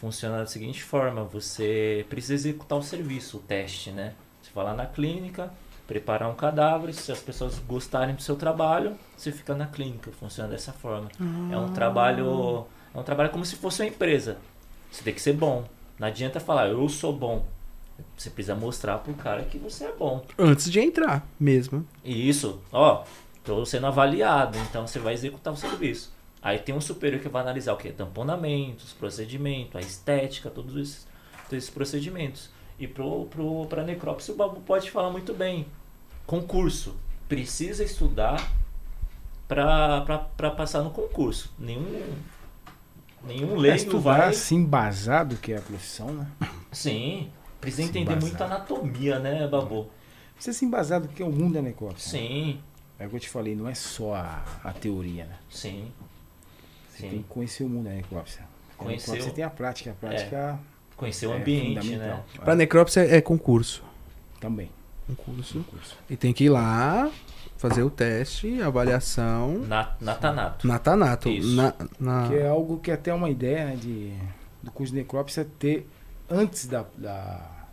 Funciona 0.01 0.39
da 0.39 0.47
seguinte 0.47 0.82
forma: 0.82 1.24
você 1.24 2.05
precisa 2.09 2.35
executar 2.35 2.78
o 2.78 2.82
serviço, 2.82 3.39
o 3.39 3.40
teste, 3.40 3.90
né? 3.90 4.14
Você 4.43 4.51
vai 4.55 4.64
lá 4.64 4.74
na 4.74 4.86
clínica, 4.86 5.51
preparar 5.86 6.31
um 6.31 6.35
cadáver. 6.35 6.93
Se 6.93 7.10
as 7.10 7.20
pessoas 7.20 7.59
gostarem 7.59 8.14
do 8.14 8.23
seu 8.23 8.36
trabalho, 8.36 8.97
você 9.16 9.32
fica 9.32 9.55
na 9.55 9.66
clínica. 9.66 10.10
Funciona 10.12 10.48
dessa 10.51 10.73
forma. 10.73 11.09
É 11.51 11.56
um 11.56 11.73
trabalho, 11.73 12.66
é 12.94 12.98
um 12.98 13.02
trabalho 13.02 13.31
como 13.31 13.44
se 13.44 13.56
fosse 13.56 13.82
uma 13.82 13.89
empresa. 13.89 14.39
Você 14.90 15.02
tem 15.02 15.14
que 15.14 15.23
ser 15.23 15.32
bom. 15.32 15.64
Não 15.98 16.09
adianta 16.09 16.39
falar, 16.40 16.68
eu 16.68 16.89
sou 16.89 17.12
bom. 17.12 17.44
Você 18.16 18.28
precisa 18.28 18.55
mostrar 18.55 18.98
pro 18.98 19.14
cara 19.14 19.43
que 19.44 19.56
você 19.56 19.85
é 19.85 19.93
bom. 19.93 20.23
Antes 20.39 20.70
de 20.70 20.78
entrar 20.81 21.27
mesmo. 21.40 21.86
E 22.05 22.28
isso, 22.28 22.60
ó, 22.70 23.05
tô 23.43 23.64
sendo 23.64 23.86
avaliado, 23.86 24.59
então 24.59 24.86
você 24.86 24.98
vai 24.98 25.14
executar 25.14 25.55
o 25.55 25.56
serviço. 25.56 26.14
Aí 26.47 26.60
tem 26.60 26.73
um 26.73 26.81
superior 26.81 27.20
que 27.20 27.28
vai 27.28 27.43
analisar 27.43 27.73
o 27.73 27.77
que? 27.77 27.90
Tamponamentos, 27.90 28.93
procedimento, 28.93 29.77
a 29.77 29.81
estética, 29.81 30.48
todos 30.48 30.77
esses, 30.77 31.05
todos 31.48 31.59
esses 31.59 31.70
procedimentos. 31.70 32.51
E 32.78 32.86
pro, 32.86 33.24
pro, 33.27 33.66
pra 33.66 33.82
necrópsia 33.82 34.32
o 34.32 34.36
Babu 34.36 34.60
pode 34.60 34.89
falar 34.93 35.10
muito 35.10 35.35
bem. 35.35 35.66
Concurso. 36.24 36.94
Precisa 37.28 37.82
estudar 37.82 38.48
pra 39.48 40.51
passar 40.56 40.82
no 40.82 40.90
concurso. 40.90 41.52
Nenhum, 41.59 42.14
nenhum 43.24 43.56
É, 43.56 43.59
leigo 43.59 43.77
estudar 43.78 44.01
vai... 44.18 44.28
assim 44.28 44.56
embasado 44.59 45.36
que 45.39 45.52
é 45.52 45.56
a 45.56 45.62
profissão, 45.62 46.12
né? 46.12 46.28
Sim, 46.70 47.28
Precisa 47.60 47.82
Se 47.82 47.89
entender 47.89 48.12
embasar. 48.12 48.20
muito 48.23 48.40
a 48.40 48.44
anatomia, 48.47 49.18
né, 49.18 49.48
Babu? 49.48 49.89
Precisa 50.35 50.56
se 50.56 50.64
embasar 50.64 51.01
do 51.01 51.09
que 51.09 51.23
é 51.23 51.27
o 51.27 51.32
mundo 51.32 51.55
da 51.55 51.62
necrópsia. 51.62 52.20
Sim, 52.20 52.60
É 52.98 53.06
o 53.06 53.10
que 53.10 53.16
eu 53.16 53.20
te 53.20 53.28
falei, 53.28 53.56
não 53.56 53.68
é 53.68 53.74
só 53.74 54.14
a, 54.14 54.44
a 54.62 54.73
teoria, 54.73 55.24
né? 55.24 55.36
sim. 55.51 55.90
Você 56.97 57.02
Sim. 57.02 57.10
tem 57.10 57.23
que 57.23 57.28
conhecer 57.28 57.64
o 57.64 57.68
mundo 57.68 57.85
da 57.85 57.90
necrópsia. 57.90 58.43
A 58.43 58.82
Conhecer 58.82 59.10
necrópsia 59.10 59.31
o- 59.32 59.35
tem 59.35 59.44
a 59.44 59.51
prática, 59.51 59.90
a 59.90 59.94
prática 59.94 60.59
Conhecer 60.97 61.27
o 61.27 61.32
é 61.35 61.36
ambiente, 61.36 61.81
fundamental. 61.86 62.16
né? 62.18 62.24
Pra 62.43 62.55
necrópsia 62.55 63.01
é 63.16 63.20
concurso. 63.20 63.85
Também. 64.40 64.70
Concurso. 65.06 65.62
curso. 65.70 65.97
E 66.09 66.16
tem 66.16 66.32
que 66.32 66.44
ir 66.44 66.48
lá, 66.48 67.10
fazer 67.59 67.82
o 67.82 67.90
teste, 67.90 68.60
avaliação. 68.62 69.59
Na, 69.59 69.94
natanato. 70.01 70.66
Natanato. 70.66 71.28
Isso. 71.28 71.55
Na, 71.55 71.74
na... 72.01 72.28
Que 72.28 72.35
é 72.36 72.48
algo 72.48 72.78
que 72.78 72.90
até 72.90 73.10
é 73.10 73.14
uma 73.14 73.28
ideia 73.31 73.66
né, 73.66 73.77
de, 73.77 74.14
do 74.62 74.70
curso 74.70 74.93
de 74.93 74.98
necrópsia 75.01 75.47
ter, 75.59 75.86
antes 76.31 76.66
da, 76.66 76.86
da- 76.97 77.66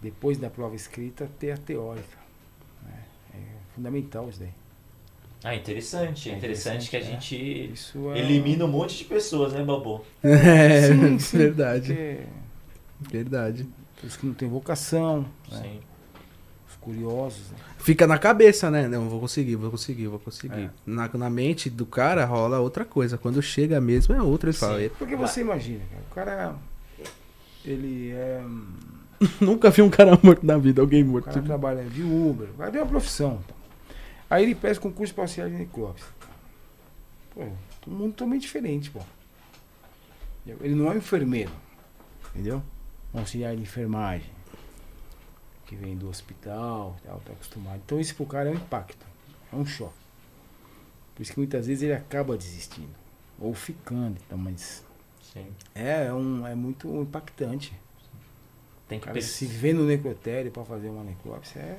Depois 0.00 0.38
da 0.38 0.48
prova 0.50 0.76
escrita, 0.76 1.28
ter 1.38 1.50
a 1.52 1.56
teórica. 1.56 2.16
né? 2.84 3.02
É 3.34 3.38
fundamental 3.74 4.28
isso 4.28 4.38
daí. 4.40 4.52
Ah, 5.44 5.54
interessante. 5.54 6.30
É 6.30 6.32
É 6.32 6.36
interessante 6.36 6.88
que 6.88 6.96
a 6.96 7.00
interessante, 7.00 7.36
gente 7.36 7.72
Isso 7.74 8.10
é. 8.12 8.18
elimina 8.18 8.64
um 8.64 8.68
monte 8.68 8.96
de 8.96 9.04
pessoas, 9.04 9.52
né, 9.52 9.62
Babu? 9.62 10.02
É, 10.24 10.88
Sim, 10.88 11.18
sim, 11.18 11.36
verdade. 11.38 12.18
Porque 12.98 13.16
Verdade. 13.16 13.68
os 14.02 14.16
que 14.16 14.24
não 14.26 14.32
têm 14.34 14.48
vocação, 14.48 15.26
né? 15.52 15.60
Sim. 15.62 15.80
os 16.66 16.76
curiosos. 16.76 17.50
né? 17.50 17.58
Fica 17.78 18.06
na 18.06 18.16
cabeça, 18.16 18.70
né? 18.70 18.88
Não, 18.88 19.06
vou 19.10 19.20
conseguir, 19.20 19.56
vou 19.56 19.70
conseguir, 19.70 20.06
vou 20.06 20.18
conseguir. 20.18 20.54
É. 20.64 20.70
Na, 20.86 21.10
na 21.12 21.28
mente 21.28 21.68
do 21.68 21.84
cara 21.84 22.24
rola 22.24 22.58
outra 22.60 22.84
coisa. 22.86 23.18
Quando 23.18 23.42
chega 23.42 23.78
mesmo 23.82 24.14
é 24.14 24.22
outra. 24.22 24.48
Ele 24.48 24.56
fala. 24.56 24.80
Porque 24.98 25.14
você 25.14 25.42
imagina, 25.42 25.80
cara, 25.90 26.02
o 26.10 26.14
cara. 26.14 26.56
Ele 27.66 28.12
é. 28.12 28.42
nunca 29.40 29.68
vi 29.70 29.82
um 29.82 29.90
cara 29.90 30.18
morto 30.22 30.44
na 30.46 30.56
vida, 30.56 30.80
alguém 30.80 31.02
O 31.02 31.06
morto. 31.06 31.26
cara 31.26 31.42
trabalha 31.42 31.84
de 31.84 32.02
Uber, 32.02 32.48
o 32.50 32.54
cara 32.58 32.70
tem 32.70 32.80
uma 32.80 32.86
profissão. 32.88 33.40
Aí 34.28 34.42
ele 34.42 34.54
pede 34.54 34.80
concurso 34.80 35.14
para 35.14 35.24
auxiliar 35.24 35.50
de 35.50 35.56
necrópsia. 35.56 36.06
Pô, 37.30 37.46
todo 37.80 37.94
mundo 37.94 38.12
totalmente 38.12 38.42
diferente, 38.42 38.90
pô. 38.90 39.00
Ele 40.46 40.74
não 40.74 40.90
é 40.90 40.94
um 40.94 40.98
enfermeiro, 40.98 41.52
entendeu? 42.30 42.62
Um 43.12 43.20
auxiliar 43.20 43.54
de 43.56 43.62
enfermagem. 43.62 44.30
Que 45.66 45.74
vem 45.74 45.96
do 45.96 46.08
hospital, 46.08 46.96
tal, 47.02 47.20
tá 47.20 47.32
acostumado. 47.32 47.80
Então 47.84 47.98
isso 47.98 48.14
pro 48.14 48.26
cara 48.26 48.50
é 48.50 48.52
um 48.52 48.56
impacto, 48.56 49.04
é 49.52 49.56
um 49.56 49.64
choque. 49.64 49.94
Por 51.14 51.22
isso 51.22 51.32
que 51.32 51.38
muitas 51.38 51.66
vezes 51.66 51.82
ele 51.82 51.94
acaba 51.94 52.36
desistindo. 52.36 52.94
Ou 53.38 53.54
ficando, 53.54 54.18
então, 54.26 54.36
mas 54.36 54.84
Sim. 55.32 55.46
é, 55.74 56.06
é 56.06 56.12
um, 56.12 56.46
é 56.46 56.54
muito 56.54 56.88
impactante. 57.00 57.72
Tem 58.86 59.00
que 59.00 59.06
cara 59.06 59.20
se 59.22 59.46
vê 59.46 59.72
no 59.72 59.84
necrotério 59.86 60.50
para 60.50 60.64
fazer 60.64 60.88
uma 60.88 61.02
necrópsia 61.02 61.60
é 61.60 61.78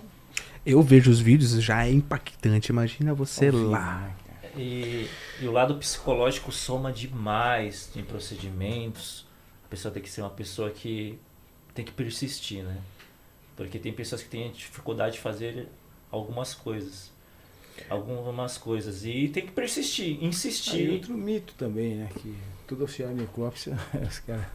Eu 0.65 0.81
vejo 0.81 1.11
os 1.11 1.19
vídeos, 1.19 1.51
já 1.61 1.85
é 1.85 1.91
impactante. 1.91 2.71
Imagina 2.71 3.13
você 3.13 3.51
lá. 3.51 4.15
E, 4.57 5.07
e 5.41 5.47
o 5.47 5.51
lado 5.51 5.75
psicológico 5.75 6.51
soma 6.51 6.91
demais 6.91 7.89
em 7.95 8.03
procedimentos. 8.03 9.25
A 9.65 9.67
pessoa 9.67 9.93
tem 9.93 10.01
que 10.01 10.09
ser 10.09 10.21
uma 10.21 10.29
pessoa 10.29 10.71
que 10.71 11.19
tem 11.73 11.83
que 11.85 11.91
persistir, 11.91 12.63
né? 12.63 12.77
Porque 13.55 13.77
tem 13.77 13.93
pessoas 13.93 14.23
que 14.23 14.29
têm 14.29 14.51
dificuldade 14.51 15.15
de 15.15 15.21
fazer 15.21 15.67
algumas 16.11 16.53
coisas. 16.53 17.11
Algumas 17.89 18.57
coisas. 18.57 19.05
E 19.05 19.27
tem 19.27 19.45
que 19.45 19.51
persistir, 19.51 20.17
Ah, 20.19 20.23
e 20.23 20.27
insistir. 20.27 20.89
outro 20.91 21.13
mito 21.13 21.53
também, 21.55 21.95
né? 21.95 22.09
Que 22.21 22.35
todo 22.65 22.81
auxiliar 22.81 23.13
de 23.13 23.21
necrópsia, 23.21 23.77
os 24.07 24.19
caras 24.19 24.45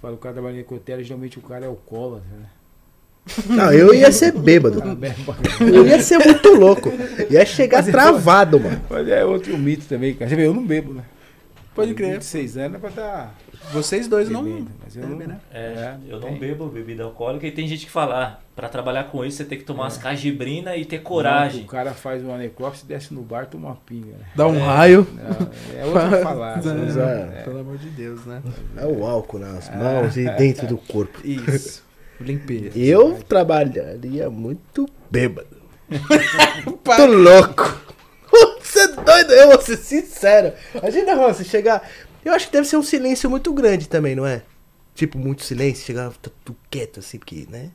falam 0.00 0.16
que 0.16 0.20
o 0.20 0.22
cara 0.22 0.32
trabalha 0.34 0.54
em 0.54 0.58
necrotério, 0.58 1.04
geralmente 1.04 1.38
o 1.38 1.42
cara 1.42 1.66
é 1.66 1.68
alcoólatra, 1.68 2.28
né? 2.30 2.50
Não, 3.48 3.72
eu 3.72 3.94
ia 3.94 4.10
ser 4.10 4.32
bêbado. 4.36 4.80
Bebe 4.96 5.14
caralho. 5.24 5.74
Eu 5.76 5.86
ia 5.86 6.00
ser 6.02 6.18
muito 6.18 6.48
louco. 6.54 6.92
Ia 7.30 7.46
chegar 7.46 7.84
travado, 7.84 8.58
mano. 8.58 8.80
Mas 8.90 9.08
é 9.08 9.24
outro 9.24 9.56
mito 9.56 9.86
também, 9.86 10.14
cara. 10.14 10.28
Você 10.28 10.36
vê, 10.36 10.46
eu 10.46 10.54
não 10.54 10.66
bebo, 10.66 10.92
né? 10.94 11.04
Pode 11.74 11.94
crer. 11.94 12.12
26 12.14 12.56
anos 12.58 12.76
é 12.76 12.78
pra 12.78 12.88
estar 12.90 13.34
Vocês 13.72 14.06
dois 14.06 14.28
não. 14.28 14.42
mas 14.84 14.94
eu 14.94 15.02
não... 15.04 15.16
bebem, 15.16 15.28
né? 15.28 15.40
É, 15.50 15.58
É, 15.58 15.96
eu 16.06 16.20
não 16.20 16.28
tem. 16.28 16.38
bebo 16.38 16.66
bebida 16.66 17.04
alcoólica 17.04 17.46
e 17.46 17.50
tem 17.50 17.66
gente 17.66 17.86
que 17.86 17.90
fala, 17.90 18.22
ah, 18.22 18.38
pra 18.54 18.68
trabalhar 18.68 19.04
com 19.04 19.24
isso 19.24 19.38
você 19.38 19.44
tem 19.46 19.56
que 19.56 19.64
tomar 19.64 19.84
É. 19.84 19.86
umas 19.86 19.96
cajibrina 19.96 20.76
e 20.76 20.84
ter 20.84 20.98
Não, 20.98 21.04
coragem. 21.04 21.62
O 21.62 21.66
cara 21.66 21.92
faz 21.94 22.22
uma 22.22 22.36
necrópsia, 22.36 22.84
desce 22.86 23.14
no 23.14 23.22
bar, 23.22 23.46
toma 23.46 23.68
uma 23.68 23.76
pinga, 23.86 24.12
né? 24.18 24.24
Dá 24.36 24.46
um 24.46 24.56
É. 24.56 24.58
raio. 24.58 25.06
Não, 25.14 25.80
é 25.80 25.86
outra 25.86 26.20
falácia. 26.22 26.74
Mas, 26.74 26.96
né? 26.96 27.32
é, 27.38 27.42
Pelo 27.44 27.60
amor 27.60 27.78
de 27.78 27.88
Deus, 27.88 28.26
né? 28.26 28.42
É 28.76 28.84
o 28.84 29.06
álcool 29.06 29.38
nas 29.38 29.70
mãos 29.74 30.14
e 30.18 30.28
dentro 30.36 30.66
do 30.66 30.76
corpo. 30.76 31.26
Isso. 31.26 31.82
Limpeza. 32.22 32.78
Eu 32.78 33.18
trabalharia 33.28 34.30
muito 34.30 34.88
bêbado. 35.10 35.62
Muito 36.64 37.06
louco. 37.06 37.78
Você 38.62 38.80
é 38.80 38.88
doido, 38.88 39.32
eu 39.32 39.48
vou 39.48 39.60
ser 39.60 39.76
sincero. 39.76 40.54
Imagina, 40.74 41.14
Ron, 41.14 41.34
você 41.34 41.44
chegar. 41.44 41.86
Eu 42.24 42.32
acho 42.32 42.46
que 42.46 42.52
deve 42.52 42.66
ser 42.66 42.76
um 42.76 42.82
silêncio 42.82 43.28
muito 43.28 43.52
grande 43.52 43.88
também, 43.88 44.14
não 44.14 44.24
é? 44.24 44.42
Tipo, 44.94 45.18
muito 45.18 45.42
silêncio, 45.42 45.84
chegar 45.84 46.10
tá 46.12 46.30
tudo 46.44 46.56
quieto 46.70 47.00
assim, 47.00 47.18
porque, 47.18 47.46
né? 47.50 47.70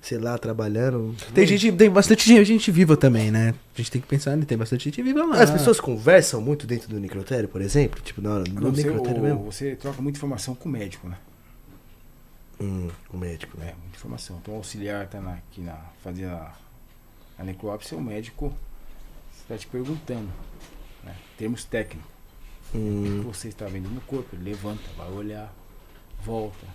Sei 0.00 0.18
lá, 0.18 0.36
trabalhando. 0.36 1.14
Tem 1.32 1.46
gente, 1.46 1.72
tem 1.72 1.88
bastante 1.88 2.44
gente 2.44 2.70
viva 2.70 2.96
também, 2.96 3.30
né? 3.30 3.54
A 3.74 3.78
gente 3.78 3.90
tem 3.90 4.00
que 4.00 4.06
pensar, 4.06 4.36
né? 4.36 4.44
Tem 4.44 4.58
bastante 4.58 4.84
gente 4.84 5.02
viva 5.02 5.24
lá. 5.24 5.40
As 5.40 5.50
pessoas 5.50 5.80
conversam 5.80 6.40
muito 6.40 6.66
dentro 6.66 6.88
do 6.88 7.00
necrotério, 7.00 7.48
por 7.48 7.60
exemplo? 7.60 8.00
Tipo, 8.02 8.20
na 8.20 8.34
hora, 8.34 8.44
você, 8.44 8.82
necrotério 8.82 9.22
mesmo? 9.22 9.44
você 9.44 9.76
troca 9.76 10.02
muita 10.02 10.18
informação 10.18 10.54
com 10.54 10.68
o 10.68 10.72
médico, 10.72 11.08
né? 11.08 11.16
Hum, 12.62 12.88
com 13.08 13.16
o 13.16 13.20
médico, 13.20 13.58
É, 13.60 13.66
né? 13.66 13.74
muita 13.80 13.96
informação. 13.96 14.38
Então 14.38 14.54
o 14.54 14.56
auxiliar 14.58 15.08
tá 15.08 15.20
na, 15.20 15.34
aqui 15.34 15.60
na. 15.60 15.76
fazendo 16.02 16.32
a, 16.32 16.56
a 17.38 17.44
necrópsia, 17.44 17.96
o 17.98 18.02
médico 18.02 18.54
está 19.32 19.58
te 19.58 19.66
perguntando. 19.68 20.32
Né? 21.04 21.16
Termos 21.36 21.64
técnicos. 21.64 22.10
O 22.96 23.00
que 23.00 23.18
Hum, 23.18 23.20
você 23.20 23.48
está 23.48 23.68
vendo 23.68 23.90
no 23.90 24.00
corpo? 24.02 24.34
Ele 24.36 24.44
levanta, 24.44 24.92
vai 24.96 25.10
olhar, 25.10 25.54
volta, 26.20 26.66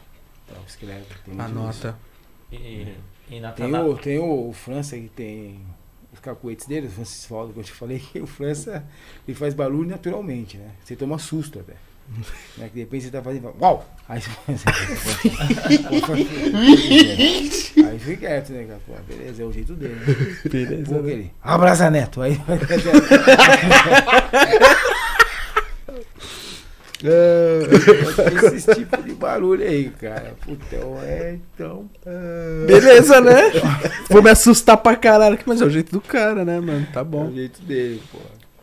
tal, 0.48 0.64
escreve. 0.68 1.16
Tem 1.26 1.34
muito 1.36 1.60
isso. 1.60 1.90
Anota. 1.90 2.00
E, 2.52 2.96
e 3.30 3.40
na 3.40 3.54
Tem, 3.54 3.78
o, 3.80 3.98
tem 3.98 4.20
o, 4.20 4.50
o 4.50 4.54
França 4.54 4.98
que 4.98 5.10
tem 5.10 5.66
os 6.14 6.20
cacuetes 6.20 6.68
dele, 6.68 6.88
o 6.88 6.92
Francis 6.92 7.26
Valdo, 7.28 7.54
que 7.54 7.60
eu 7.60 7.64
te 7.64 7.72
falei 7.72 8.00
que 8.14 8.20
o 8.22 8.28
França 8.28 8.88
ele 9.28 9.36
faz 9.38 9.54
barulho 9.54 9.90
naturalmente, 9.90 10.58
né? 10.58 10.76
Você 10.84 10.96
toma 10.96 11.18
susto 11.20 11.60
até. 11.60 11.76
né? 12.58 12.68
Que 12.70 12.74
de 12.76 12.80
repente 12.82 13.06
você 13.06 13.12
tá 13.12 13.22
fazendo. 13.22 13.54
Uau! 13.62 13.86
Aí 14.10 14.22
você 14.22 14.30
Aí 17.86 18.00
fica 18.00 18.18
quieto, 18.28 18.50
né, 18.54 18.64
cara? 18.66 18.80
Pô, 18.88 18.94
beleza, 19.08 19.44
é 19.44 19.46
o 19.46 19.52
jeito 19.52 19.74
dele. 19.74 19.96
Né? 19.96 20.16
Beleza. 20.50 20.96
Pô, 20.96 21.06
ele. 21.08 21.32
Abraça 21.44 21.90
neto! 21.90 22.22
Aí 22.22 22.40
esse 28.56 28.74
tipo 28.76 29.02
de 29.04 29.14
barulho 29.14 29.64
aí, 29.64 29.90
cara. 29.92 30.34
Puta, 30.44 30.76
é 31.04 31.38
então. 31.54 31.90
Beleza, 32.66 33.22
né? 33.22 33.52
Vou 34.10 34.24
me 34.24 34.30
assustar 34.30 34.78
pra 34.78 34.96
caralho. 34.96 35.38
Mas 35.46 35.62
é 35.62 35.66
o 35.66 35.70
jeito 35.70 35.92
do 35.92 36.02
cara, 36.02 36.44
né, 36.44 36.60
mano? 36.60 36.88
Tá 36.92 37.02
É 37.02 37.04
bom. 37.04 37.28
o 37.28 37.34
jeito 37.34 37.62
dele, 37.62 38.02
pô. 38.12 38.18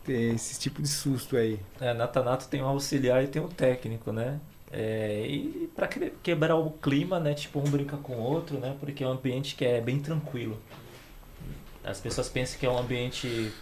Tem 0.04 0.34
esse 0.34 0.58
tipo 0.60 0.82
de 0.82 0.88
susto 0.88 1.36
aí. 1.36 1.58
É, 1.80 1.94
na 1.94 2.06
Tanato 2.06 2.46
tem 2.48 2.62
um 2.62 2.66
auxiliar 2.66 3.24
e 3.24 3.26
tem 3.26 3.40
um 3.40 3.48
técnico, 3.48 4.12
né? 4.12 4.38
É, 4.70 5.24
e 5.26 5.70
pra 5.74 5.86
que- 5.86 6.12
quebrar 6.22 6.56
o 6.56 6.70
clima, 6.70 7.18
né? 7.20 7.32
Tipo, 7.32 7.60
um 7.60 7.62
brinca 7.64 7.96
com 7.96 8.14
o 8.14 8.20
outro, 8.20 8.58
né? 8.58 8.76
Porque 8.80 9.02
é 9.02 9.06
um 9.08 9.12
ambiente 9.12 9.54
que 9.54 9.64
é 9.64 9.80
bem 9.80 9.98
tranquilo. 10.00 10.60
As 11.82 12.00
pessoas 12.00 12.28
pensam 12.28 12.58
que 12.58 12.66
é 12.66 12.70
um 12.70 12.78
ambiente 12.78 13.52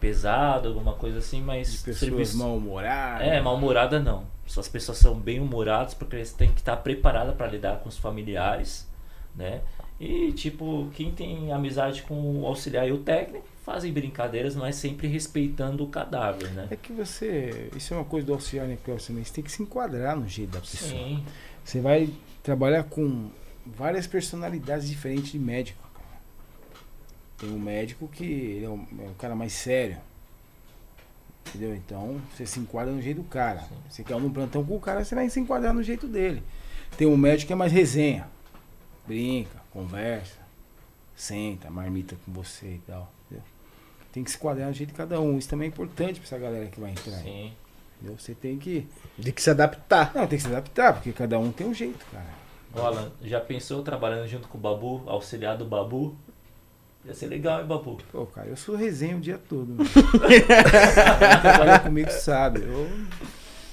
pesado, 0.00 0.68
alguma 0.68 0.92
coisa 0.94 1.18
assim, 1.18 1.40
mas 1.42 1.70
De 1.72 1.78
pessoas 1.78 1.98
serviço- 1.98 2.38
mal-humoradas. 2.38 3.26
É, 3.26 3.40
mal-humorada 3.40 3.98
não. 3.98 4.24
As 4.56 4.68
pessoas 4.68 4.98
são 4.98 5.14
bem 5.14 5.40
humoradas 5.40 5.94
porque 5.94 6.16
eles 6.16 6.32
têm 6.32 6.50
que 6.52 6.60
estar 6.60 6.76
preparadas 6.78 7.34
para 7.34 7.46
lidar 7.48 7.78
com 7.80 7.88
os 7.88 7.98
familiares, 7.98 8.88
né? 9.34 9.60
E, 10.00 10.32
tipo, 10.32 10.88
quem 10.94 11.10
tem 11.10 11.52
amizade 11.52 12.02
com 12.02 12.40
o 12.42 12.46
auxiliar 12.46 12.86
e 12.88 12.92
o 12.92 12.98
técnico 12.98 13.44
fazem 13.68 13.92
brincadeiras, 13.92 14.56
mas 14.56 14.76
sempre 14.76 15.06
respeitando 15.06 15.84
o 15.84 15.88
cadáver, 15.88 16.50
né? 16.52 16.68
É 16.70 16.76
que 16.76 16.90
você. 16.90 17.70
Isso 17.76 17.92
é 17.92 17.98
uma 17.98 18.04
coisa 18.04 18.26
do 18.26 18.32
auxiliar 18.32 18.66
necrópsia 18.66 19.08
também. 19.08 19.22
Você 19.22 19.32
tem 19.34 19.44
que 19.44 19.52
se 19.52 19.62
enquadrar 19.62 20.16
no 20.16 20.26
jeito 20.26 20.52
da 20.52 20.60
pessoa. 20.60 20.90
Sim, 20.90 21.22
Você 21.62 21.78
vai 21.78 22.08
trabalhar 22.42 22.84
com 22.84 23.28
várias 23.66 24.06
personalidades 24.06 24.88
diferentes 24.88 25.32
de 25.32 25.38
médico. 25.38 25.86
cara. 25.92 26.20
Tem 27.36 27.50
um 27.50 27.58
médico 27.58 28.08
que 28.08 28.24
ele 28.24 28.64
é 28.64 28.70
um, 28.70 28.86
é 29.00 29.10
um 29.10 29.14
cara 29.14 29.34
mais 29.34 29.52
sério. 29.52 29.98
Entendeu? 31.46 31.74
Então 31.74 32.18
você 32.34 32.46
se 32.46 32.58
enquadra 32.58 32.90
no 32.90 33.02
jeito 33.02 33.18
do 33.18 33.28
cara. 33.28 33.60
Sim. 33.60 33.74
Você 33.90 34.02
quer 34.02 34.16
um 34.16 34.30
plantão 34.32 34.64
com 34.64 34.76
o 34.76 34.80
cara, 34.80 35.04
você 35.04 35.14
vai 35.14 35.28
se 35.28 35.38
enquadrar 35.38 35.74
no 35.74 35.82
jeito 35.82 36.08
dele. 36.08 36.42
Tem 36.96 37.06
um 37.06 37.18
médico 37.18 37.48
que 37.48 37.52
é 37.52 37.56
mais 37.56 37.70
resenha. 37.70 38.26
Brinca, 39.06 39.60
conversa, 39.70 40.38
senta, 41.14 41.70
marmita 41.70 42.16
com 42.24 42.32
você 42.32 42.76
e 42.76 42.78
tal. 42.86 43.12
Tem 44.18 44.24
que 44.24 44.32
se 44.32 44.36
enquadrar 44.36 44.66
no 44.66 44.74
jeito 44.74 44.90
de 44.90 44.96
cada 44.96 45.20
um. 45.20 45.38
Isso 45.38 45.48
também 45.48 45.66
é 45.66 45.68
importante 45.68 46.18
pra 46.18 46.26
essa 46.26 46.38
galera 46.38 46.66
que 46.66 46.80
vai 46.80 46.90
entrar. 46.90 47.18
sim. 47.18 47.52
Entendeu? 47.96 48.18
Você 48.18 48.34
tem 48.34 48.58
que. 48.58 48.84
de 49.16 49.30
que 49.30 49.40
se 49.40 49.48
adaptar. 49.48 50.12
Não, 50.12 50.26
tem 50.26 50.36
que 50.36 50.42
se 50.42 50.48
adaptar, 50.48 50.94
porque 50.94 51.12
cada 51.12 51.38
um 51.38 51.52
tem 51.52 51.68
um 51.68 51.74
jeito, 51.74 52.04
cara. 52.12 52.26
Ô, 52.74 52.80
Alan, 52.80 53.12
já 53.22 53.40
pensou 53.40 53.82
trabalhando 53.82 54.26
junto 54.26 54.48
com 54.48 54.58
o 54.58 54.60
Babu, 54.60 55.02
auxiliar 55.06 55.56
do 55.56 55.64
Babu? 55.64 56.16
Ia 57.04 57.14
ser 57.14 57.26
legal, 57.26 57.60
hein, 57.60 57.66
Babu? 57.66 57.98
Pô, 58.10 58.26
cara, 58.26 58.48
eu 58.48 58.56
sou 58.56 58.74
resenha 58.74 59.16
o 59.16 59.20
dia 59.20 59.38
todo. 59.48 59.76
trabalha 61.42 61.78
comigo 61.78 62.10
sabe. 62.10 62.62
Eu 62.62 62.88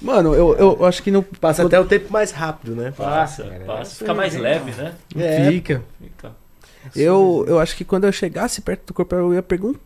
Mano, 0.00 0.34
eu, 0.34 0.56
eu 0.56 0.84
acho 0.84 1.02
que 1.02 1.10
não 1.10 1.22
Passa 1.22 1.66
até 1.66 1.80
o 1.80 1.84
tempo 1.84 2.12
mais 2.12 2.30
rápido, 2.30 2.76
né? 2.76 2.92
Passa, 2.96 3.44
cara, 3.44 3.64
passa. 3.64 3.92
é 3.92 3.98
Fica 3.98 4.14
mais 4.14 4.34
resenha, 4.34 4.54
leve, 4.54 4.70
né? 4.72 4.94
É. 5.16 5.50
fica. 5.50 5.82
Fica. 6.00 6.32
Eu, 6.94 7.44
eu 7.48 7.58
acho 7.58 7.76
que 7.76 7.84
quando 7.84 8.04
eu 8.04 8.12
chegasse 8.12 8.60
perto 8.60 8.86
do 8.86 8.94
corpo, 8.94 9.14
eu 9.14 9.34
ia 9.34 9.42
perguntar, 9.42 9.80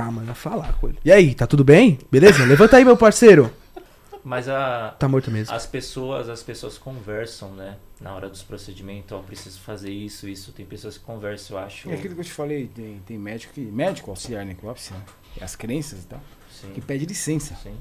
mano, 0.00 0.28
ia 0.28 0.34
falar 0.34 0.72
com 0.74 0.88
ele. 0.88 0.98
E 1.04 1.12
aí, 1.12 1.34
tá 1.34 1.46
tudo 1.46 1.62
bem? 1.64 1.98
Beleza? 2.10 2.44
Levanta 2.44 2.76
aí, 2.76 2.84
meu 2.84 2.96
parceiro. 2.96 3.52
Mas 4.24 4.48
a, 4.48 4.94
Tá 4.98 5.08
morto 5.08 5.30
mesmo. 5.30 5.52
as 5.54 5.66
pessoas, 5.66 6.28
as 6.28 6.42
pessoas 6.42 6.78
conversam, 6.78 7.50
né? 7.52 7.76
Na 8.00 8.14
hora 8.14 8.28
dos 8.28 8.42
procedimentos, 8.42 9.10
ó, 9.12 9.18
preciso 9.18 9.58
fazer 9.60 9.90
isso, 9.90 10.28
isso. 10.28 10.52
Tem 10.52 10.64
pessoas 10.64 10.96
que 10.96 11.04
conversam, 11.04 11.58
eu 11.58 11.64
acho. 11.64 11.90
É 11.90 11.94
aquilo 11.94 12.14
que 12.14 12.20
eu 12.20 12.24
te 12.24 12.32
falei, 12.32 12.68
tem, 12.68 13.02
tem 13.04 13.18
médico 13.18 13.52
que. 13.52 13.60
Médico 13.60 14.10
auxiliar 14.10 14.44
necrópsia, 14.44 14.96
né? 14.96 15.02
E 15.40 15.44
as 15.44 15.56
crenças 15.56 16.04
e 16.04 16.06
tal. 16.06 16.20
Sim. 16.50 16.70
Que 16.72 16.80
pede 16.80 17.04
licença. 17.04 17.56
Sim. 17.62 17.74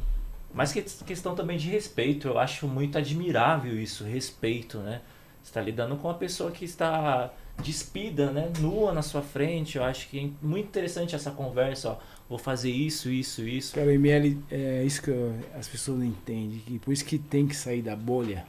Mas 0.54 0.74
que, 0.74 0.82
questão 0.82 1.36
também 1.36 1.58
de 1.58 1.70
respeito, 1.70 2.28
eu 2.28 2.40
acho 2.40 2.68
muito 2.68 2.98
admirável 2.98 3.80
isso, 3.80 4.04
respeito, 4.04 4.80
né? 4.80 5.02
Você 5.44 5.50
está 5.50 5.62
lidando 5.62 5.96
com 5.96 6.08
uma 6.08 6.14
pessoa 6.16 6.52
que 6.52 6.66
está 6.66 7.32
despida, 7.62 8.32
né? 8.32 8.52
Nua 8.60 8.94
na 8.94 9.02
sua 9.02 9.22
frente. 9.22 9.78
Eu 9.78 9.84
acho 9.84 10.08
que 10.10 10.20
é 10.20 10.46
muito 10.46 10.68
interessante 10.68 11.16
essa 11.16 11.32
conversa, 11.32 11.92
ó. 11.92 11.98
Vou 12.30 12.38
fazer 12.38 12.72
isso, 12.72 13.10
isso, 13.10 13.42
isso. 13.48 13.76
Cara, 13.76 13.88
o 13.88 13.92
ML 13.92 14.38
é 14.50 14.84
isso 14.86 15.02
que 15.02 15.10
eu- 15.10 15.36
as 15.54 15.68
pessoas 15.68 16.00
não 16.00 16.06
entendem. 16.06 16.60
Que 16.60 16.80
por 16.80 16.94
isso 16.94 17.04
que 17.04 17.18
tem 17.18 17.46
que 17.46 17.56
sair 17.56 17.82
da 17.82 17.96
bolha 17.96 18.46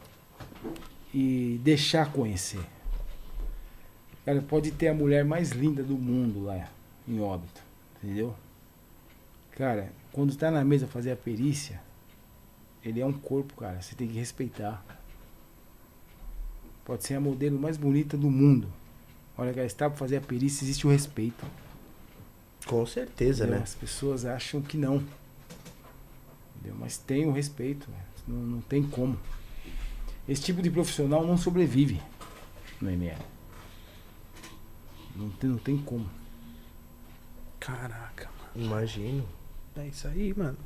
e 1.13 1.61
deixar 1.63 2.13
conhecer. 2.13 2.61
Cara, 4.25 4.41
pode 4.41 4.71
ter 4.71 4.89
a 4.89 4.95
mulher 4.95 5.25
mais 5.25 5.51
linda 5.51 5.83
do 5.83 5.97
mundo 5.97 6.45
lá 6.45 6.69
em 7.09 7.21
óbito. 7.21 7.61
Entendeu? 8.03 8.35
Cara, 9.53 9.93
quando 10.13 10.35
tá 10.37 10.51
na 10.51 10.65
mesa 10.65 10.87
fazer 10.87 11.11
a 11.11 11.17
perícia, 11.17 11.81
ele 12.85 13.01
é 13.01 13.07
um 13.07 13.13
corpo, 13.13 13.55
cara. 13.55 13.83
Você 13.83 13.95
tem 13.97 14.07
que 14.07 14.15
respeitar. 14.15 14.85
Pode 16.85 17.05
ser 17.05 17.15
a 17.15 17.21
modelo 17.21 17.59
mais 17.59 17.77
bonita 17.77 18.17
do 18.17 18.31
mundo. 18.31 18.73
Olha, 19.43 19.53
cara, 19.53 19.67
está 19.67 19.89
pra 19.91 19.99
fazer 19.99 20.19
a 20.19 20.21
perícia, 20.21 20.65
existe 20.65 20.87
o 20.87 20.91
respeito. 20.91 21.45
Com 22.65 22.87
certeza, 22.87 23.43
Entendeu? 23.43 23.59
né? 23.59 23.65
As 23.65 23.75
pessoas 23.75 24.25
acham 24.25 24.63
que 24.63 24.77
não. 24.77 25.03
Entendeu? 26.57 26.77
Mas 26.79 26.97
tem 26.97 27.27
o 27.27 27.33
respeito. 27.33 27.91
né? 27.91 27.99
Não, 28.29 28.37
não 28.37 28.61
tem 28.61 28.85
como. 28.85 29.19
Esse 30.29 30.43
tipo 30.43 30.63
de 30.63 30.71
profissional 30.71 31.27
não 31.27 31.37
sobrevive 31.37 32.01
no 32.81 32.89
ML. 32.89 33.21
Não 35.17 35.29
tem, 35.31 35.51
não 35.51 35.59
tem 35.59 35.77
como. 35.77 36.09
Caraca, 37.59 38.29
Imagino. 38.55 39.27
É 39.75 39.87
isso 39.89 40.07
aí, 40.07 40.33
mano. 40.37 40.59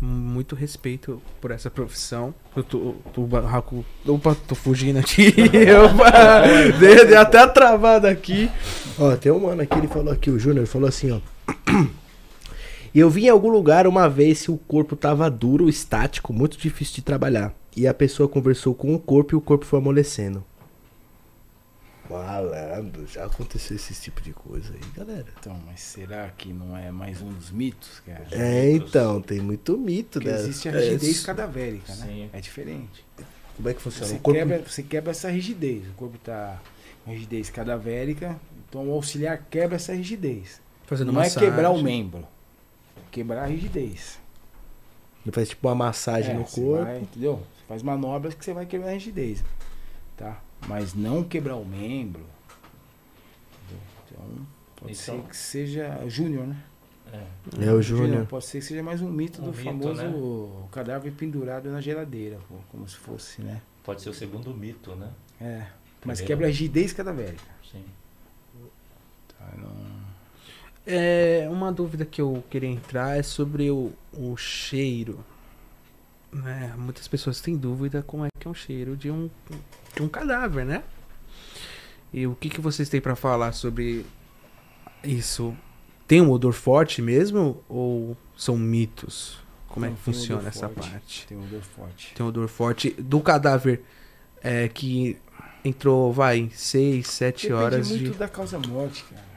Muito 0.00 0.54
respeito 0.54 1.20
por 1.40 1.50
essa 1.50 1.68
profissão. 1.68 2.32
Eu 2.54 2.62
tô, 2.62 2.94
tô 3.12 3.22
barraco. 3.22 3.84
Opa, 4.06 4.36
tô 4.46 4.54
fugindo 4.54 4.98
aqui. 4.98 5.34
Opa, 5.84 6.42
dei 6.78 7.16
até 7.16 7.38
a 7.38 7.48
travada 7.48 8.08
aqui. 8.08 8.48
Ó, 8.98 9.16
tem 9.16 9.32
um 9.32 9.40
mano 9.40 9.62
aqui, 9.62 9.76
ele 9.76 9.88
falou 9.88 10.12
aqui, 10.12 10.30
o 10.30 10.38
Júnior, 10.38 10.66
falou 10.66 10.88
assim, 10.88 11.10
ó. 11.10 11.20
Eu 12.94 13.10
vi 13.10 13.26
em 13.26 13.28
algum 13.28 13.50
lugar 13.50 13.86
uma 13.86 14.08
vez 14.08 14.38
se 14.38 14.50
o 14.50 14.56
corpo 14.56 14.96
tava 14.96 15.30
duro, 15.30 15.68
estático, 15.68 16.32
muito 16.32 16.56
difícil 16.56 16.96
de 16.96 17.02
trabalhar. 17.02 17.52
E 17.76 17.86
a 17.86 17.94
pessoa 17.94 18.28
conversou 18.28 18.74
com 18.74 18.94
o 18.94 18.98
corpo 18.98 19.34
e 19.34 19.36
o 19.36 19.40
corpo 19.40 19.64
foi 19.64 19.78
amolecendo. 19.78 20.44
Malandro, 22.10 23.06
já 23.06 23.24
aconteceu 23.26 23.76
esse 23.76 23.94
tipo 23.94 24.20
de 24.20 24.32
coisa 24.32 24.72
aí, 24.72 24.80
galera. 24.96 25.26
Então, 25.38 25.60
mas 25.66 25.80
será 25.80 26.28
que 26.36 26.52
não 26.52 26.76
é 26.76 26.90
mais 26.90 27.20
um 27.20 27.32
dos 27.32 27.50
mitos, 27.50 28.00
cara? 28.00 28.26
É, 28.30 28.70
então, 28.72 29.20
tem 29.20 29.40
muito 29.40 29.76
mito, 29.76 30.18
Porque 30.20 30.30
né? 30.30 30.38
existe 30.40 30.68
a 30.68 30.72
É, 30.72 30.78
rigidez 30.80 31.24
cadavérica, 31.24 31.94
né? 31.96 32.06
Sim. 32.06 32.30
É 32.32 32.40
diferente. 32.40 33.04
Como 33.56 33.68
é 33.68 33.74
que 33.74 33.82
funciona? 33.82 34.06
Você 34.06 34.14
o 34.14 34.18
corpo... 34.20 34.38
quebra, 34.38 34.58
você 34.66 34.82
quebra 34.82 35.10
essa 35.10 35.28
rigidez. 35.30 35.88
O 35.88 35.92
corpo 35.94 36.16
tá 36.18 36.60
com 37.04 37.10
rigidez 37.12 37.50
cadavérica, 37.50 38.38
então 38.68 38.88
o 38.88 38.92
auxiliar 38.92 39.44
quebra 39.50 39.76
essa 39.76 39.92
rigidez. 39.92 40.60
Fazendo 40.86 41.08
não 41.12 41.20
massagem. 41.20 41.48
é 41.48 41.50
quebrar 41.50 41.70
o 41.70 41.82
membro. 41.82 42.20
é 42.96 43.00
Quebrar 43.10 43.42
a 43.42 43.46
rigidez. 43.46 44.18
Ele 45.26 45.32
faz 45.34 45.48
tipo 45.48 45.68
uma 45.68 45.74
massagem 45.74 46.30
É, 46.30 46.34
no 46.38 46.44
corpo. 46.44 46.84
vai, 46.84 47.00
entendeu? 47.00 47.36
Você 47.58 47.64
faz 47.66 47.82
manobras 47.82 48.32
que 48.34 48.44
você 48.44 48.54
vai 48.54 48.64
quebrar 48.64 48.90
a 48.90 48.92
rigidez. 48.94 49.44
Tá? 50.16 50.40
Mas 50.66 50.94
não 50.94 51.22
quebrar 51.24 51.56
o 51.56 51.64
membro. 51.64 52.24
entendeu? 53.64 53.82
Então, 54.06 54.46
pode 54.76 54.92
Então- 54.92 55.22
ser 55.22 55.28
que 55.28 55.36
seja 55.36 56.08
júnior, 56.08 56.46
né? 56.46 56.56
É. 57.10 57.66
É 57.68 57.72
o 57.72 57.80
Júnior. 57.80 58.26
Pode 58.26 58.44
ser 58.44 58.58
que 58.58 58.64
seja 58.66 58.82
mais 58.82 59.00
um 59.00 59.08
mito 59.10 59.40
Um 59.40 59.46
do 59.46 59.50
mito, 59.56 59.64
famoso 59.64 60.02
né? 60.02 60.68
cadáver 60.70 61.10
pendurado 61.12 61.70
na 61.70 61.80
geladeira, 61.80 62.38
pô, 62.48 62.56
como 62.70 62.86
se 62.86 62.96
fosse, 62.96 63.40
né? 63.40 63.62
Pode 63.82 64.02
ser 64.02 64.10
o 64.10 64.14
segundo 64.14 64.52
mito, 64.52 64.94
né? 64.94 65.10
É. 65.40 65.66
Mas 66.04 66.18
Primeiro. 66.18 66.26
quebra 66.26 66.46
a 66.46 66.48
rigidez 66.48 66.92
cadavérica. 66.92 67.42
Sim. 67.72 67.82
Tá? 69.38 69.52
Não... 69.56 69.72
É, 70.86 71.48
uma 71.50 71.72
dúvida 71.72 72.04
que 72.04 72.20
eu 72.20 72.44
queria 72.50 72.68
entrar 72.68 73.18
é 73.18 73.22
sobre 73.22 73.70
o, 73.70 73.90
o 74.12 74.36
cheiro. 74.36 75.18
Né? 76.32 76.74
Muitas 76.76 77.08
pessoas 77.08 77.40
têm 77.40 77.56
dúvida 77.56 78.02
como 78.02 78.24
é 78.24 78.28
que 78.38 78.46
é 78.46 78.50
um 78.50 78.54
cheiro 78.54 78.96
de 78.96 79.10
um, 79.10 79.30
de 79.94 80.02
um 80.02 80.08
cadáver, 80.08 80.64
né? 80.64 80.82
E 82.12 82.26
o 82.26 82.34
que, 82.34 82.48
que 82.48 82.60
vocês 82.60 82.88
têm 82.88 83.00
pra 83.00 83.16
falar 83.16 83.52
sobre 83.52 84.04
isso? 85.02 85.56
Tem 86.06 86.20
um 86.20 86.30
odor 86.30 86.52
forte 86.52 87.02
mesmo 87.02 87.62
ou 87.68 88.16
são 88.36 88.56
mitos? 88.56 89.38
Como 89.68 89.84
é 89.84 89.90
Não, 89.90 89.96
que 89.96 90.02
tem 90.04 90.10
um 90.12 90.14
funciona 90.16 90.48
essa 90.48 90.68
forte. 90.68 90.90
parte? 90.90 91.26
Tem 91.26 91.36
um 91.36 91.44
odor 91.44 91.62
forte. 91.62 92.14
Tem 92.14 92.24
um 92.24 92.28
odor 92.28 92.48
forte 92.48 92.90
do 92.90 93.20
cadáver 93.20 93.82
é, 94.42 94.68
que 94.68 95.18
entrou, 95.64 96.12
vai, 96.12 96.50
6, 96.54 97.06
7 97.06 97.42
Depende 97.48 97.52
horas 97.62 97.88
muito 97.90 98.12
de. 98.12 98.18
da 98.18 98.28
causa-morte, 98.28 99.04
cara. 99.04 99.28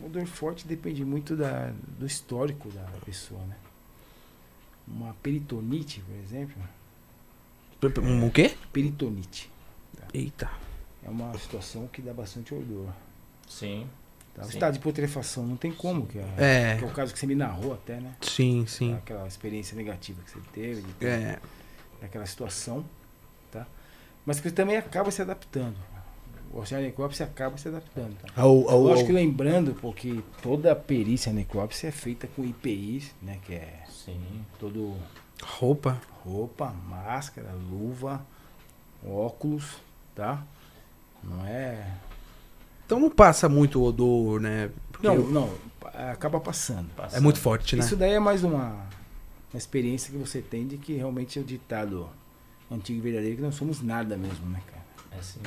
Um 0.00 0.06
odor 0.06 0.26
forte 0.26 0.66
depende 0.66 1.04
muito 1.04 1.34
da, 1.36 1.72
do 1.98 2.06
histórico 2.06 2.68
da 2.70 2.84
pessoa, 3.04 3.40
né? 3.46 3.56
Uma 4.90 5.14
peritonite, 5.22 6.00
por 6.00 6.14
exemplo. 6.16 6.56
Um 8.02 8.26
o 8.26 8.30
quê? 8.30 8.54
Peritonite. 8.72 9.50
Eita. 10.12 10.50
É 11.04 11.08
uma 11.10 11.36
situação 11.38 11.86
que 11.86 12.02
dá 12.02 12.12
bastante 12.12 12.54
odor. 12.54 12.88
Sim. 13.48 13.86
Tá? 14.34 14.42
O 14.42 14.46
Sim. 14.46 14.50
estado 14.52 14.74
de 14.74 14.80
putrefação 14.80 15.46
não 15.46 15.56
tem 15.56 15.72
como, 15.72 16.06
que 16.06 16.18
é, 16.18 16.24
É. 16.36 16.76
que 16.78 16.84
é 16.84 16.86
o 16.86 16.90
caso 16.90 17.12
que 17.12 17.18
você 17.18 17.26
me 17.26 17.34
narrou 17.34 17.72
até, 17.74 18.00
né? 18.00 18.14
Sim, 18.20 18.64
sim. 18.66 18.94
Aquela 18.94 19.26
experiência 19.26 19.76
negativa 19.76 20.20
que 20.22 20.30
você 20.30 20.40
teve, 20.52 20.82
de 20.82 20.92
ter- 20.94 21.06
É. 21.06 21.38
daquela 22.00 22.26
situação, 22.26 22.84
tá? 23.50 23.66
Mas 24.24 24.40
que 24.40 24.48
você 24.48 24.54
também 24.54 24.76
acaba 24.76 25.10
se 25.10 25.22
adaptando. 25.22 25.76
O 26.50 26.58
auxiliar 26.60 26.82
necrópsia 26.82 27.26
acaba 27.26 27.58
se 27.58 27.68
adaptando, 27.68 28.16
tá? 28.16 28.28
Ao, 28.40 28.68
ao, 28.70 28.80
Lógico 28.82 29.06
que 29.10 29.12
ao- 29.12 29.22
lembrando, 29.22 29.74
porque 29.74 30.22
toda 30.42 30.72
a 30.72 30.76
perícia 30.76 31.32
necrópsia 31.32 31.88
é 31.88 31.92
feita 31.92 32.26
com 32.26 32.42
IPIs, 32.44 33.14
né? 33.20 33.38
Que 33.44 33.54
é 33.54 33.84
Sim. 34.12 34.44
todo 34.58 34.96
Roupa. 35.42 36.00
roupa, 36.24 36.74
máscara, 36.88 37.52
luva, 37.70 38.24
óculos, 39.06 39.76
tá? 40.14 40.42
Não 41.22 41.44
é. 41.46 41.94
Então 42.86 42.98
não 42.98 43.10
passa 43.10 43.48
muito 43.48 43.82
odor, 43.82 44.40
né? 44.40 44.70
Porque 44.92 45.06
Não, 45.06 45.16
não, 45.28 45.54
acaba 46.10 46.40
passando. 46.40 46.88
é 47.12 47.20
muito 47.20 47.38
forte, 47.40 47.76
né? 47.76 47.84
Isso 47.84 47.96
daí 47.96 48.12
é 48.12 48.18
mais 48.20 48.42
uma, 48.44 48.86
uma 49.52 49.58
experiência 49.58 50.10
que 50.10 50.18
você 50.18 50.40
tem 50.40 50.66
de 50.66 50.76
que 50.78 50.94
realmente 50.94 51.38
é 51.38 51.42
o 51.42 51.44
ditado 51.44 52.08
antigo 52.70 52.98
e 52.98 53.02
verdadeiro 53.02 53.36
que 53.36 53.42
nós 53.42 53.54
somos 53.54 53.80
nada 53.82 54.16
mesmo, 54.16 54.46
né, 54.48 54.60
cara? 54.66 54.84
É 55.18 55.22
sim. 55.22 55.40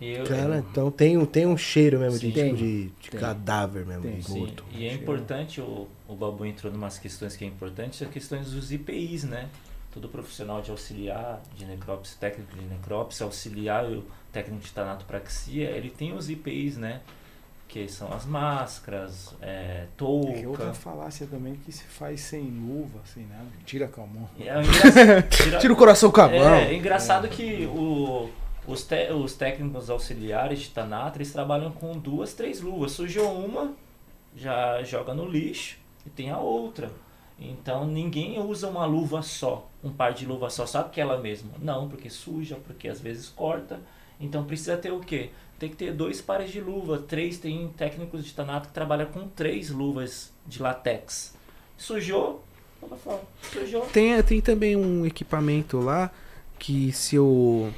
Eu, 0.00 0.24
Cara, 0.26 0.58
então 0.58 0.90
tem, 0.90 1.16
um- 1.16 1.24
tem 1.24 1.46
um 1.46 1.56
cheiro 1.56 2.00
mesmo 2.00 2.18
de, 2.18 2.26
Sim. 2.26 2.32
tipo, 2.32 2.40
Tem. 2.44 2.54
de, 2.56 2.84
de 3.00 3.10
Tem. 3.10 3.20
cadáver 3.20 3.86
mesmo, 3.86 4.02
Tem. 4.02 4.16
de 4.18 4.24
Sim, 4.24 4.38
morto. 4.40 4.64
e 4.72 4.84
é 4.84 4.94
importante, 4.94 5.60
o, 5.60 5.86
o 6.12 6.16
Babu 6.16 6.44
entrou 6.46 6.72
em 6.72 6.76
umas 6.76 6.98
questões 6.98 7.36
que 7.36 7.44
é 7.44 7.48
importante, 7.48 8.02
as 8.04 8.10
questões 8.10 8.50
dos 8.52 8.70
IPIs, 8.72 9.24
né? 9.24 9.48
Todo 9.92 10.08
profissional 10.08 10.62
de 10.62 10.70
auxiliar, 10.70 11.40
de 11.54 11.64
necrópsia, 11.66 12.16
técnico 12.18 12.54
de 12.56 12.64
necrópsia, 12.64 13.24
auxiliar 13.24 13.84
o 13.84 14.04
técnico 14.32 14.64
de 14.64 14.72
tanatopraxia, 14.72 15.70
ele 15.70 15.90
tem 15.90 16.12
os 16.14 16.30
IPIs, 16.30 16.76
né? 16.76 17.00
Que 17.68 17.88
são 17.88 18.12
as 18.12 18.26
máscaras, 18.26 19.34
é, 19.40 19.86
É 19.86 19.88
que 19.96 20.04
é 20.44 20.48
outra 20.48 20.66
touca. 20.66 20.72
falácia 20.74 21.26
também 21.26 21.54
que 21.54 21.72
se 21.72 21.84
faz 21.84 22.20
sem 22.20 22.42
luva, 22.42 23.00
sem 23.04 23.24
nada. 23.26 23.46
Tira 23.64 23.88
com 23.88 24.02
a 24.02 24.06
mão. 24.06 24.28
E 24.38 24.46
É, 24.48 24.60
engra- 24.60 25.22
tira- 25.28 25.58
Tira 25.58 25.72
o 25.72 25.76
coração 25.76 26.10
com 26.10 26.20
a 26.20 26.28
mão. 26.28 26.54
É, 26.54 26.72
é 26.72 26.74
engraçado 26.74 27.28
que 27.28 27.64
o, 27.66 28.30
os, 28.66 28.82
te- 28.84 29.10
os 29.12 29.34
técnicos 29.34 29.88
auxiliares 29.88 30.60
de 30.60 30.68
Tanatra, 30.70 31.22
eles 31.22 31.32
trabalham 31.32 31.70
com 31.72 31.92
duas, 31.98 32.34
três 32.34 32.60
luvas. 32.60 32.92
Sujou 32.92 33.30
uma, 33.42 33.72
já 34.36 34.82
joga 34.82 35.14
no 35.14 35.26
lixo 35.26 35.78
e 36.06 36.10
tem 36.10 36.30
a 36.30 36.38
outra. 36.38 36.90
Então 37.38 37.86
ninguém 37.86 38.38
usa 38.40 38.68
uma 38.68 38.84
luva 38.84 39.22
só, 39.22 39.68
um 39.82 39.90
par 39.90 40.12
de 40.14 40.26
luva 40.26 40.48
só, 40.50 40.66
sabe 40.66 40.90
que 40.90 41.00
ela 41.00 41.20
mesma? 41.20 41.50
Não, 41.60 41.88
porque 41.88 42.08
suja, 42.08 42.56
porque 42.64 42.88
às 42.88 43.00
vezes 43.00 43.28
corta. 43.28 43.80
Então 44.20 44.44
precisa 44.44 44.76
ter 44.76 44.92
o 44.92 45.00
quê? 45.00 45.30
Tem 45.58 45.68
que 45.68 45.76
ter 45.76 45.92
dois 45.92 46.20
pares 46.20 46.50
de 46.50 46.60
luva, 46.60 46.98
três, 46.98 47.38
tem 47.38 47.68
técnicos 47.76 48.24
de 48.24 48.32
tanato 48.32 48.68
que 48.68 48.74
trabalham 48.74 49.06
com 49.06 49.26
três 49.28 49.70
luvas 49.70 50.32
de 50.46 50.62
latex. 50.62 51.36
Sujou. 51.76 52.42
Sujou. 53.52 53.82
Tem, 53.86 54.20
tem 54.22 54.40
também 54.40 54.76
um 54.76 55.06
equipamento 55.06 55.78
lá 55.78 56.10
que 56.58 56.92
se 56.92 57.18
o, 57.18 57.70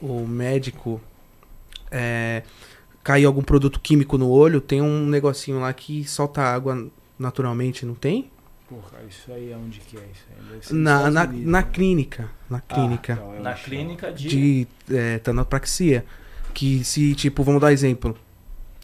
o 0.00 0.26
médico 0.26 1.00
é, 1.90 2.42
cair 3.02 3.24
algum 3.24 3.42
produto 3.42 3.80
químico 3.80 4.18
no 4.18 4.28
olho, 4.30 4.60
tem 4.60 4.82
um 4.82 5.06
negocinho 5.06 5.60
lá 5.60 5.72
que 5.72 6.04
solta 6.04 6.42
água 6.42 6.88
naturalmente, 7.18 7.84
não 7.86 7.94
tem? 7.94 8.30
Porra, 8.68 8.98
isso 9.08 9.32
aí 9.32 9.50
é 9.50 9.56
onde 9.56 9.80
que 9.80 9.96
é 9.96 10.00
isso 10.12 10.72
aí? 10.72 10.78
Na, 10.78 11.10
na, 11.10 11.24
Unidos, 11.24 11.46
na 11.50 11.60
né? 11.62 11.68
clínica. 11.72 12.30
Na 12.50 12.58
Ah, 12.58 12.60
clínica 12.60 13.12
então, 13.14 13.34
eu 13.34 13.42
Na 13.42 13.54
clínica 13.54 14.12
de. 14.12 14.28
de 14.28 14.68
é, 14.94 15.18
tanopraxia. 15.18 16.04
Que 16.52 16.84
se, 16.84 17.14
tipo, 17.14 17.42
vamos 17.42 17.60
dar 17.60 17.72
exemplo. 17.72 18.16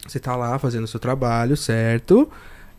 Você 0.07 0.19
tá 0.19 0.35
lá 0.35 0.57
fazendo 0.57 0.85
o 0.85 0.87
seu 0.87 0.99
trabalho, 0.99 1.55
certo? 1.57 2.29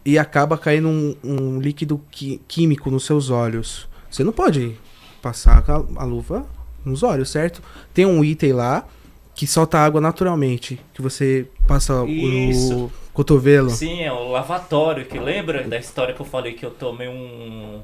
E 0.04 0.18
acaba 0.18 0.56
caindo 0.58 0.88
um, 0.88 1.16
um 1.22 1.60
líquido 1.60 2.00
qui- 2.10 2.40
químico 2.48 2.90
nos 2.90 3.04
seus 3.04 3.30
olhos. 3.30 3.88
Você 4.10 4.22
não 4.24 4.32
pode 4.32 4.76
passar 5.20 5.64
a, 5.68 6.02
a 6.02 6.04
luva 6.04 6.46
nos 6.84 7.02
olhos, 7.02 7.30
certo? 7.30 7.62
Tem 7.92 8.06
um 8.06 8.24
item 8.24 8.52
lá 8.52 8.86
que 9.34 9.46
solta 9.46 9.78
água 9.78 10.00
naturalmente. 10.00 10.80
Que 10.94 11.02
você 11.02 11.46
passa 11.66 12.02
o 12.02 12.08
Isso. 12.08 12.90
Cotovelo. 13.16 13.70
Sim, 13.70 14.02
é 14.02 14.12
o 14.12 14.30
lavatório, 14.30 15.04
que 15.06 15.18
lembra 15.18 15.64
da 15.64 15.76
história 15.78 16.14
que 16.14 16.20
eu 16.20 16.26
falei 16.26 16.52
que 16.52 16.64
eu 16.64 16.70
tomei 16.70 17.08
um, 17.08 17.80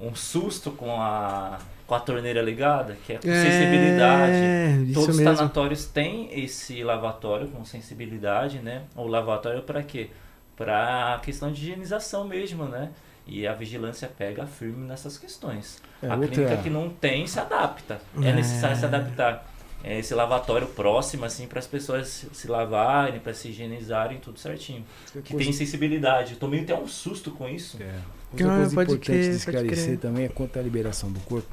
um 0.00 0.14
susto 0.14 0.70
com 0.70 0.90
a, 1.00 1.58
com 1.86 1.94
a 1.94 2.00
torneira 2.00 2.40
ligada, 2.40 2.96
que 3.04 3.12
é 3.14 3.16
com 3.16 3.22
sensibilidade. 3.22 4.32
É, 4.32 4.76
isso 4.84 4.94
Todos 4.94 5.08
os 5.16 5.20
mesmo. 5.20 5.36
tanatórios 5.36 5.84
têm 5.86 6.28
esse 6.32 6.82
lavatório 6.84 7.48
com 7.48 7.64
sensibilidade, 7.64 8.60
né? 8.60 8.82
O 8.96 9.06
lavatório 9.06 9.62
para 9.62 9.82
quê? 9.82 10.10
Para 10.56 11.20
questão 11.22 11.50
de 11.52 11.60
higienização 11.62 12.24
mesmo, 12.26 12.64
né? 12.64 12.90
E 13.26 13.46
a 13.46 13.52
vigilância 13.52 14.08
pega 14.08 14.46
firme 14.46 14.86
nessas 14.88 15.18
questões. 15.18 15.82
É, 16.02 16.08
a 16.08 16.14
outra- 16.14 16.28
clínica 16.28 16.56
que 16.62 16.70
não 16.70 16.88
tem 16.88 17.26
se 17.26 17.38
adapta. 17.38 18.00
É, 18.22 18.28
É. 18.28 18.32
necessário 18.32 18.76
se 18.76 18.84
adaptar. 18.84 19.47
É 19.84 19.98
esse 19.98 20.12
lavatório 20.12 20.66
próximo, 20.66 21.24
assim, 21.24 21.46
para 21.46 21.60
as 21.60 21.66
pessoas 21.66 22.26
se- 22.32 22.48
lavarem, 22.48 23.20
para 23.20 23.32
se 23.32 23.48
higienizarem, 23.48 24.18
tudo 24.18 24.38
certinho. 24.38 24.84
Que 25.24 25.36
tem 25.36 25.52
sensibilidade. 25.52 26.32
Eu 26.32 26.38
tomei 26.38 26.60
até 26.62 26.74
um 26.74 26.88
susto 26.88 27.30
com 27.30 27.48
isso. 27.48 27.80
É. 27.80 28.00
Outra 28.32 28.46
coisa 28.56 28.74
pode 28.74 28.92
importante 28.92 29.06
crer, 29.06 29.30
de 29.30 29.36
esclarecer 29.36 29.98
também 29.98 30.24
é 30.24 30.28
quanto 30.28 30.58
à 30.58 30.62
liberação 30.62 31.10
do 31.12 31.20
corpo. 31.20 31.48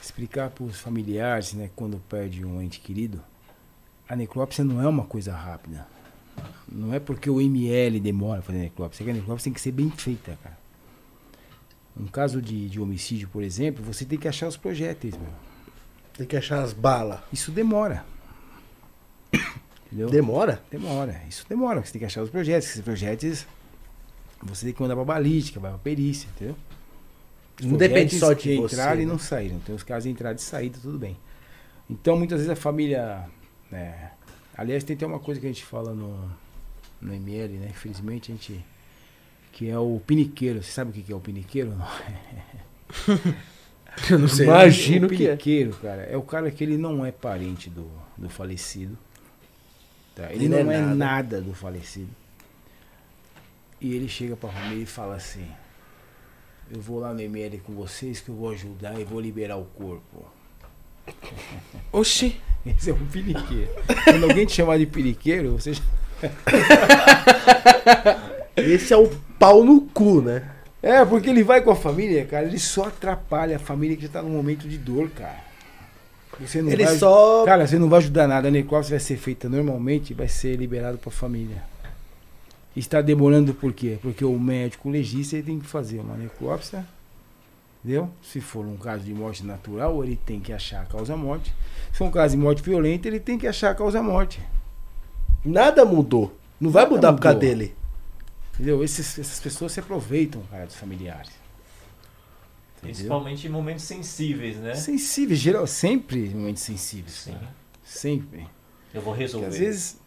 Explicar 0.00 0.48
para 0.50 0.64
os 0.64 0.78
familiares, 0.78 1.52
né, 1.52 1.70
quando 1.76 1.98
perde 2.08 2.44
um 2.44 2.62
ente 2.62 2.80
querido, 2.80 3.20
a 4.08 4.14
necrópsia 4.16 4.64
não 4.64 4.80
é 4.80 4.88
uma 4.88 5.04
coisa 5.04 5.34
rápida. 5.34 5.86
Não 6.70 6.94
é 6.94 7.00
porque 7.00 7.28
o 7.28 7.40
ML 7.40 7.98
demora 8.00 8.38
a 8.38 8.42
fazer 8.42 8.58
necrópsia, 8.58 9.02
é 9.02 9.04
que 9.04 9.10
a 9.10 9.14
necrópsia 9.14 9.44
tem 9.44 9.52
que 9.52 9.60
ser 9.60 9.72
bem 9.72 9.90
feita, 9.90 10.38
cara. 10.42 10.58
Um 11.96 12.06
caso 12.06 12.40
de, 12.40 12.68
de 12.68 12.80
homicídio, 12.80 13.28
por 13.28 13.42
exemplo, 13.42 13.84
você 13.84 14.04
tem 14.04 14.18
que 14.18 14.28
achar 14.28 14.46
os 14.46 14.56
projéteis, 14.56 15.14
meu. 15.18 15.28
Tem 16.20 16.26
que 16.26 16.36
achar 16.36 16.62
as 16.62 16.74
balas. 16.74 17.18
Isso 17.32 17.50
demora. 17.50 18.04
Entendeu? 19.86 20.10
Demora? 20.10 20.62
Demora, 20.70 21.22
isso 21.26 21.46
demora. 21.48 21.82
Você 21.82 21.92
tem 21.92 21.98
que 21.98 22.04
achar 22.04 22.22
os 22.22 22.28
projetos. 22.28 22.68
Esses 22.68 22.82
projetos 22.82 23.46
você 24.42 24.66
tem 24.66 24.74
que 24.74 24.82
mandar 24.82 24.96
pra 24.96 25.04
balística, 25.06 25.58
vai 25.58 25.70
pra 25.70 25.78
perícia, 25.78 26.28
entendeu? 26.36 26.54
Os 27.58 27.64
Não 27.64 27.78
depende 27.78 28.18
só 28.18 28.34
de 28.34 28.42
que 28.42 28.56
você, 28.58 28.76
e 28.76 28.96
né? 28.96 29.06
não 29.06 29.18
saíram. 29.18 29.60
Tem 29.60 29.74
os 29.74 29.82
casos 29.82 30.04
de 30.04 30.10
entrada 30.10 30.38
e 30.38 30.42
saída, 30.42 30.78
tudo 30.82 30.98
bem. 30.98 31.16
Então, 31.88 32.18
muitas 32.18 32.36
vezes 32.36 32.52
a 32.52 32.56
família. 32.56 33.26
né, 33.70 34.10
aliás, 34.54 34.84
tem 34.84 34.96
até 34.96 35.06
uma 35.06 35.20
coisa 35.20 35.40
que 35.40 35.46
a 35.46 35.50
gente 35.50 35.64
fala 35.64 35.94
no, 35.94 36.30
no 37.00 37.14
ML, 37.14 37.56
né? 37.56 37.68
Infelizmente 37.70 38.30
a 38.30 38.34
gente. 38.34 38.62
Que 39.52 39.70
é 39.70 39.78
o 39.78 39.98
piniqueiro. 40.06 40.62
Você 40.62 40.70
sabe 40.70 40.90
o 40.90 40.92
que 40.92 41.02
que 41.02 41.12
é 41.14 41.16
o 41.16 41.20
piniqueiro? 41.20 41.74
Não? 41.74 41.88
Eu 44.10 44.18
não 44.18 44.28
sei. 44.28 44.46
Imagino 44.46 45.06
o 45.06 45.10
que 45.10 45.26
é. 45.26 45.36
cara, 45.82 46.02
é 46.02 46.16
o 46.16 46.22
cara 46.22 46.50
que 46.50 46.64
ele 46.64 46.76
não 46.76 47.04
é 47.04 47.12
parente 47.12 47.68
do, 47.68 47.90
do 48.16 48.28
falecido. 48.28 48.96
Tá? 50.14 50.32
Ele, 50.32 50.44
Ele 50.44 50.48
não 50.48 50.64
não 50.64 50.72
é 50.72 50.76
é 50.76 50.80
nada. 50.80 50.94
nada. 50.94 51.40
do 51.40 51.54
falecido. 51.54 52.10
E 53.80 53.94
ele 53.94 54.08
chega 54.08 54.36
pra 54.36 54.50
família 54.50 54.82
e 54.82 54.86
fala 54.86 55.16
assim: 55.16 55.46
Eu 56.70 56.80
vou 56.80 57.00
lá 57.00 57.14
no 57.14 57.20
ML 57.20 57.58
com 57.60 57.74
vocês 57.74 58.20
que 58.20 58.28
eu 58.28 58.34
vou 58.34 58.50
ajudar 58.50 58.98
e 59.00 59.04
vou 59.04 59.20
liberar 59.20 59.56
o 59.56 59.64
corpo. 59.64 60.24
Oxi. 61.92 62.40
Esse 62.66 62.90
é 62.90 62.94
um 62.94 63.06
piniqueiro. 63.06 63.70
Quando 64.04 64.24
alguém 64.24 64.44
te 64.44 64.52
chamar 64.52 64.78
de 64.78 64.84
piniqueiro, 64.84 65.52
você 65.52 65.72
já... 65.72 65.82
Esse 68.54 68.92
é 68.92 68.96
o 68.98 69.08
pau 69.38 69.64
no 69.64 69.80
cu, 69.80 70.20
né? 70.20 70.46
É, 70.82 71.04
porque 71.04 71.28
ele 71.28 71.42
vai 71.42 71.60
com 71.60 71.70
a 71.70 71.76
família, 71.76 72.24
cara, 72.24 72.46
ele 72.46 72.58
só 72.58 72.84
atrapalha 72.84 73.56
a 73.56 73.58
família 73.58 73.96
que 73.96 74.02
já 74.04 74.08
tá 74.08 74.22
num 74.22 74.30
momento 74.30 74.66
de 74.68 74.78
dor, 74.78 75.10
cara. 75.10 75.50
Você 76.40 76.62
não 76.62 76.70
Ele 76.70 76.84
vai... 76.84 76.96
só. 76.96 77.44
Cara, 77.44 77.66
você 77.66 77.78
não 77.78 77.88
vai 77.88 77.98
ajudar 77.98 78.26
nada. 78.26 78.48
A 78.48 78.50
necrópsia 78.50 78.92
vai 78.96 79.00
ser 79.00 79.18
feita 79.18 79.46
normalmente 79.48 80.10
e 80.10 80.14
vai 80.14 80.26
ser 80.26 80.56
liberado 80.56 80.96
para 80.96 81.10
a 81.10 81.12
família. 81.12 81.62
Está 82.74 83.02
demorando 83.02 83.52
por 83.52 83.72
quê? 83.74 83.98
Porque 84.00 84.24
o 84.24 84.38
médico 84.38 84.88
legista 84.88 85.36
ele 85.36 85.42
tem 85.42 85.58
que 85.58 85.66
fazer 85.66 85.98
uma 86.00 86.16
necrópsia. 86.16 86.86
Entendeu? 87.84 88.08
Se 88.22 88.40
for 88.40 88.64
um 88.64 88.76
caso 88.76 89.04
de 89.04 89.12
morte 89.12 89.44
natural, 89.44 90.02
ele 90.02 90.16
tem 90.24 90.40
que 90.40 90.52
achar 90.52 90.82
a 90.82 90.84
causa-morte. 90.86 91.52
Se 91.92 91.98
for 91.98 92.06
um 92.06 92.10
caso 92.10 92.36
de 92.36 92.42
morte 92.42 92.62
violenta, 92.62 93.08
ele 93.08 93.20
tem 93.20 93.38
que 93.38 93.46
achar 93.46 93.70
a 93.70 93.74
causa-morte. 93.74 94.40
Nada 95.44 95.84
mudou. 95.84 96.34
Não 96.60 96.70
vai 96.70 96.84
Nada 96.84 96.94
mudar 96.94 97.12
por 97.12 97.20
causa 97.20 97.36
mudou. 97.36 97.48
dele. 97.50 97.74
Entendeu? 98.54 98.82
Esses- 98.84 99.18
essas 99.18 99.40
pessoas 99.40 99.72
se 99.72 99.80
aproveitam, 99.80 100.42
cara, 100.50 100.66
dos 100.66 100.74
familiares. 100.76 101.30
Entendeu? 102.78 102.94
Principalmente 102.94 103.46
em 103.46 103.50
momentos 103.50 103.84
sensíveis, 103.84 104.56
né? 104.56 104.74
Sensíveis, 104.74 105.38
geral, 105.38 105.66
sempre 105.66 106.28
momentos 106.30 106.62
sensíveis. 106.62 107.12
Sim. 107.14 107.32
cara. 107.32 107.54
Sempre. 107.84 108.46
Eu 108.92 109.00
vou 109.02 109.12
Porque 109.12 109.22
resolver. 109.24 109.46
às 109.48 109.56
vezes, 109.58 110.00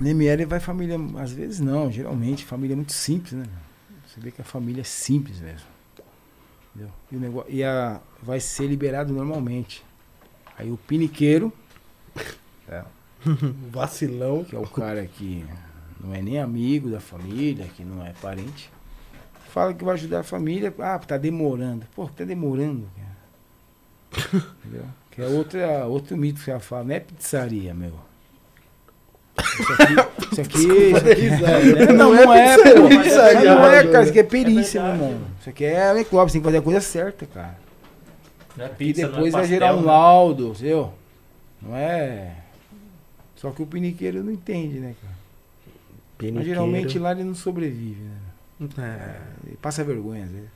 no 0.00 0.08
ML 0.08 0.44
vai 0.44 0.60
família, 0.60 0.96
às 1.18 1.32
vezes 1.32 1.58
não, 1.60 1.90
geralmente 1.90 2.44
família 2.44 2.74
é 2.74 2.76
muito 2.76 2.92
simples, 2.92 3.32
né? 3.32 3.44
Você 4.06 4.20
vê 4.20 4.30
que 4.30 4.40
a 4.40 4.44
família 4.44 4.80
é 4.80 4.84
simples 4.84 5.40
mesmo. 5.40 5.66
Entendeu? 6.74 6.92
E, 7.10 7.16
o 7.16 7.20
negócio, 7.20 7.52
e 7.52 7.64
a, 7.64 8.00
vai 8.22 8.40
ser 8.40 8.66
liberado 8.66 9.12
normalmente. 9.12 9.84
Aí 10.56 10.70
o 10.70 10.76
piniqueiro, 10.76 11.52
Vacilão. 13.70 14.44
que 14.44 14.54
é 14.54 14.58
o 14.58 14.66
cara 14.66 15.06
que 15.06 15.44
não 16.00 16.14
é 16.14 16.22
nem 16.22 16.38
amigo 16.38 16.90
da 16.90 17.00
família, 17.00 17.66
que 17.76 17.84
não 17.84 18.04
é 18.04 18.12
parente, 18.20 18.70
fala 19.50 19.74
que 19.74 19.84
vai 19.84 19.94
ajudar 19.94 20.20
a 20.20 20.24
família. 20.24 20.72
Ah, 20.78 20.98
tá 20.98 21.16
demorando. 21.16 21.86
Pô, 21.94 22.06
tá 22.08 22.24
demorando, 22.24 22.86
cara. 22.96 24.44
Entendeu? 24.64 24.84
Que 25.10 25.22
é 25.22 25.26
outra, 25.26 25.86
outro 25.86 26.16
mito 26.16 26.42
que 26.42 26.50
ela 26.50 26.60
fala, 26.60 26.84
não 26.84 26.94
é 26.94 27.00
pizzaria, 27.00 27.74
meu. 27.74 27.92
Isso 29.60 29.72
aqui, 29.72 29.92
isso 30.32 30.40
aqui, 30.40 30.58
isso 30.58 31.46
aqui 31.46 31.82
é, 31.82 31.92
não, 31.92 32.12
não 32.12 32.34
é, 32.34 32.56
pizzaria, 32.56 32.80
pô. 32.82 32.88
pizzaria, 32.88 33.54
Não 33.54 33.66
é, 33.66 33.84
né? 33.84 33.90
cara, 33.92 34.02
isso 34.02 34.10
aqui 34.10 34.18
é 34.18 34.22
perícia, 34.24 34.78
É 34.80 34.82
meu 34.82 34.92
irmão. 34.92 35.20
Isso 35.40 35.50
aqui 35.50 35.64
é 35.64 35.94
necrópsia, 35.94 36.32
tem 36.34 36.40
que 36.40 36.44
fazer 36.44 36.58
a 36.58 36.62
coisa 36.62 36.80
certa, 36.80 37.26
cara. 37.26 37.58
Não 38.56 38.64
é 38.64 38.68
E 38.68 38.74
pizza, 38.74 39.02
não 39.02 39.08
é 39.08 39.12
depois 39.12 39.32
vai 39.32 39.42
pastel, 39.42 39.58
gerar 39.58 39.74
um 39.74 39.80
né? 39.80 39.86
laudo, 39.86 40.48
entendeu? 40.48 40.92
Não 41.62 41.76
é. 41.76 42.34
Só 43.36 43.50
que 43.50 43.62
o 43.62 43.66
piniqueiro 43.66 44.22
não 44.24 44.32
entende, 44.32 44.80
né, 44.80 44.94
cara? 45.00 45.17
Mas 46.34 46.44
geralmente 46.44 46.98
lá 46.98 47.12
ele 47.12 47.24
não 47.24 47.34
sobrevive, 47.34 48.02
né? 48.02 48.16
É. 48.78 49.46
Ele 49.46 49.56
passa 49.56 49.84
vergonha, 49.84 50.24
às 50.24 50.30
vezes. 50.30 50.50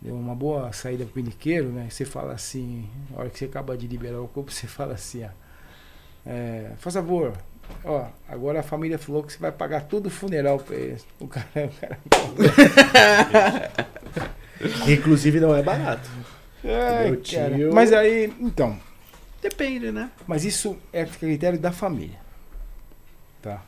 Deu 0.00 0.14
uma 0.14 0.34
boa 0.34 0.72
saída 0.72 1.04
pro 1.04 1.14
piniqueiro, 1.14 1.68
né? 1.68 1.86
Você 1.90 2.04
fala 2.04 2.32
assim, 2.32 2.88
na 3.10 3.20
hora 3.20 3.30
que 3.30 3.38
você 3.38 3.44
acaba 3.46 3.76
de 3.76 3.86
liberar 3.86 4.20
o 4.20 4.28
corpo, 4.28 4.50
você 4.52 4.66
fala 4.66 4.94
assim, 4.94 5.24
ó. 5.24 5.28
É, 6.26 6.72
faz 6.78 6.94
favor, 6.94 7.34
ó, 7.84 8.06
agora 8.26 8.60
a 8.60 8.62
família 8.62 8.96
falou 8.98 9.22
que 9.22 9.32
você 9.34 9.38
vai 9.38 9.52
pagar 9.52 9.82
todo 9.82 10.06
o 10.06 10.10
funeral 10.10 10.58
pra 10.58 10.74
eles. 10.74 11.06
O 11.20 11.28
cara, 11.28 11.46
o 11.54 11.80
cara 11.80 11.98
Inclusive 14.90 15.40
não 15.40 15.54
é 15.54 15.62
barato. 15.62 16.08
Ai, 16.64 17.10
Meu 17.10 17.20
cara. 17.22 17.54
tio- 17.56 17.74
Mas 17.74 17.92
aí, 17.92 18.32
então, 18.40 18.78
Depende, 19.42 19.92
né? 19.92 20.10
mas 20.26 20.44
isso 20.46 20.78
é 20.92 21.04
critério 21.04 21.58
da 21.58 21.70
família. 21.70 22.18
Tá? 23.42 23.62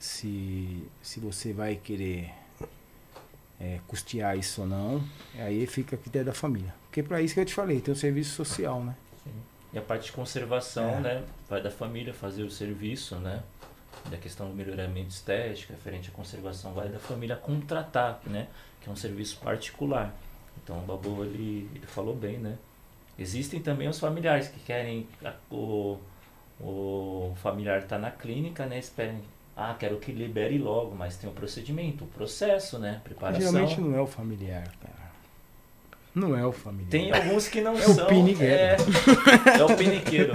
Se, 0.00 0.82
se 1.02 1.20
você 1.20 1.52
vai 1.52 1.76
querer 1.76 2.30
é, 3.60 3.78
custear 3.86 4.36
isso 4.38 4.62
ou 4.62 4.66
não, 4.66 5.04
aí 5.38 5.66
fica 5.66 5.94
a 5.94 5.98
critério 5.98 6.26
da 6.26 6.32
família. 6.32 6.74
Porque 6.86 7.02
para 7.02 7.20
isso 7.20 7.34
que 7.34 7.40
eu 7.40 7.44
te 7.44 7.52
falei, 7.54 7.80
tem 7.80 7.92
o 7.92 7.96
serviço 7.96 8.34
social, 8.34 8.82
né? 8.82 8.96
E 9.72 9.78
a 9.78 9.82
parte 9.82 10.06
de 10.06 10.12
conservação, 10.12 10.88
É. 10.88 11.00
né? 11.00 11.24
Vai 11.48 11.62
da 11.62 11.70
família 11.70 12.12
fazer 12.14 12.42
o 12.42 12.50
serviço, 12.50 13.16
né? 13.16 13.42
da 14.10 14.16
questão 14.16 14.48
do 14.48 14.54
melhoramento 14.54 15.10
estético, 15.10 15.72
referente 15.74 16.08
à 16.08 16.12
conservação, 16.12 16.72
vai 16.72 16.88
da 16.88 16.98
família 16.98 17.36
contratar, 17.36 18.18
né? 18.24 18.46
Que 18.80 18.88
é 18.88 18.92
um 18.92 18.96
serviço 18.96 19.36
particular. 19.40 20.14
Então 20.64 20.78
o 20.78 20.80
Babu 20.82 21.22
ele, 21.24 21.68
ele 21.74 21.86
falou 21.86 22.14
bem, 22.16 22.38
né? 22.38 22.56
Existem 23.18 23.60
também 23.60 23.88
os 23.88 23.98
familiares 23.98 24.48
que 24.48 24.58
querem 24.60 25.06
a- 25.22 25.34
o, 25.54 25.98
o 26.58 27.34
familiar 27.42 27.80
está 27.82 27.98
na 27.98 28.10
clínica, 28.10 28.64
né? 28.64 28.78
Esperem, 28.78 29.20
ah, 29.60 29.74
quero 29.78 29.98
que 29.98 30.10
libere 30.10 30.56
logo, 30.56 30.94
mas 30.94 31.18
tem 31.18 31.28
o 31.28 31.32
procedimento, 31.34 32.04
o 32.04 32.06
processo, 32.06 32.78
né? 32.78 33.02
Preparação. 33.04 33.52
Geralmente 33.52 33.78
não 33.78 33.94
é 33.94 34.00
o 34.00 34.06
familiar, 34.06 34.72
cara. 34.80 35.10
Não 36.14 36.34
é 36.34 36.44
o 36.46 36.50
familiar. 36.50 36.90
Tem 36.90 37.12
alguns 37.12 37.46
que 37.46 37.60
não 37.60 37.76
É 37.78 37.86
o 37.86 37.94
são. 37.94 38.06
pinigueiro. 38.06 38.52
É, 38.52 38.76
é 39.58 39.64
o 39.64 39.76
piniqueiro. 39.76 40.32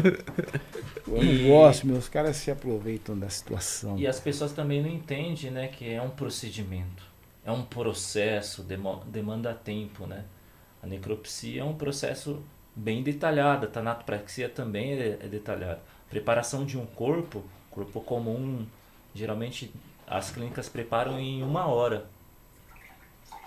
Eu 1.07 1.23
não 1.23 1.47
gosto, 1.49 1.88
meus 1.88 2.07
caras 2.07 2.35
se 2.38 2.52
aproveitam 2.52 3.18
da 3.18 3.27
situação. 3.27 3.97
E 3.97 4.06
as 4.06 4.19
pessoas 4.19 4.53
também 4.53 4.81
não 4.81 4.89
entendem, 4.89 5.49
né, 5.49 5.68
que 5.69 5.91
é 5.91 5.99
um 5.99 6.10
procedimento, 6.11 7.03
é 7.43 7.52
um 7.52 7.64
processo, 7.64 8.64
demanda 9.07 9.53
tempo, 9.53 10.06
né? 10.06 10.23
A 10.84 10.88
necropsia 10.88 11.61
é 11.61 11.64
um 11.64 11.73
processo 11.73 12.43
bem 12.76 13.02
detalhado, 13.02 13.65
a 13.65 13.69
tanatopraxia 13.69 14.47
também 14.47 14.93
é, 14.93 15.18
é 15.19 15.27
detalhado. 15.27 15.80
Preparação 16.10 16.64
de 16.64 16.77
um 16.77 16.85
corpo, 16.85 17.43
corpo 17.72 18.02
comum, 18.02 18.65
geralmente 19.16 19.74
as 20.06 20.30
clínicas 20.30 20.70
preparam 20.70 21.20
em 21.20 21.42
uma 21.42 21.66
hora. 21.66 22.06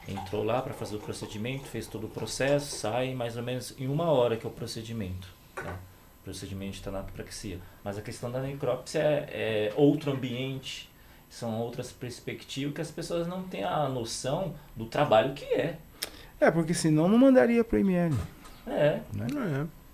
Entrou 0.08 0.42
lá 0.42 0.62
para 0.62 0.72
fazer 0.72 0.96
o 0.96 1.00
procedimento, 1.00 1.66
fez 1.66 1.86
todo 1.86 2.06
o 2.06 2.10
processo, 2.10 2.76
sai 2.76 3.14
mais 3.14 3.36
ou 3.36 3.42
menos 3.42 3.74
em 3.78 3.86
uma 3.86 4.10
hora 4.10 4.36
que 4.36 4.46
é 4.46 4.48
o 4.48 4.52
procedimento. 4.52 5.28
Tá? 5.54 5.76
Procedimento 6.24 6.72
de 6.72 6.82
tanatopraxia. 6.82 7.60
Mas 7.84 7.98
a 7.98 8.02
questão 8.02 8.30
da 8.30 8.40
necrópsia 8.40 9.00
é, 9.00 9.68
é 9.70 9.72
outro 9.76 10.10
ambiente, 10.10 10.90
são 11.28 11.60
outras 11.60 11.92
perspectivas 11.92 12.74
que 12.74 12.80
as 12.80 12.90
pessoas 12.90 13.26
não 13.26 13.42
têm 13.42 13.64
a 13.64 13.86
noção 13.88 14.54
do 14.74 14.86
trabalho 14.86 15.34
que 15.34 15.44
é. 15.44 15.78
É, 16.40 16.50
porque 16.50 16.72
senão 16.72 17.08
não 17.08 17.18
mandaria 17.18 17.62
pro 17.62 17.78
ML. 17.78 18.14
É, 18.66 19.00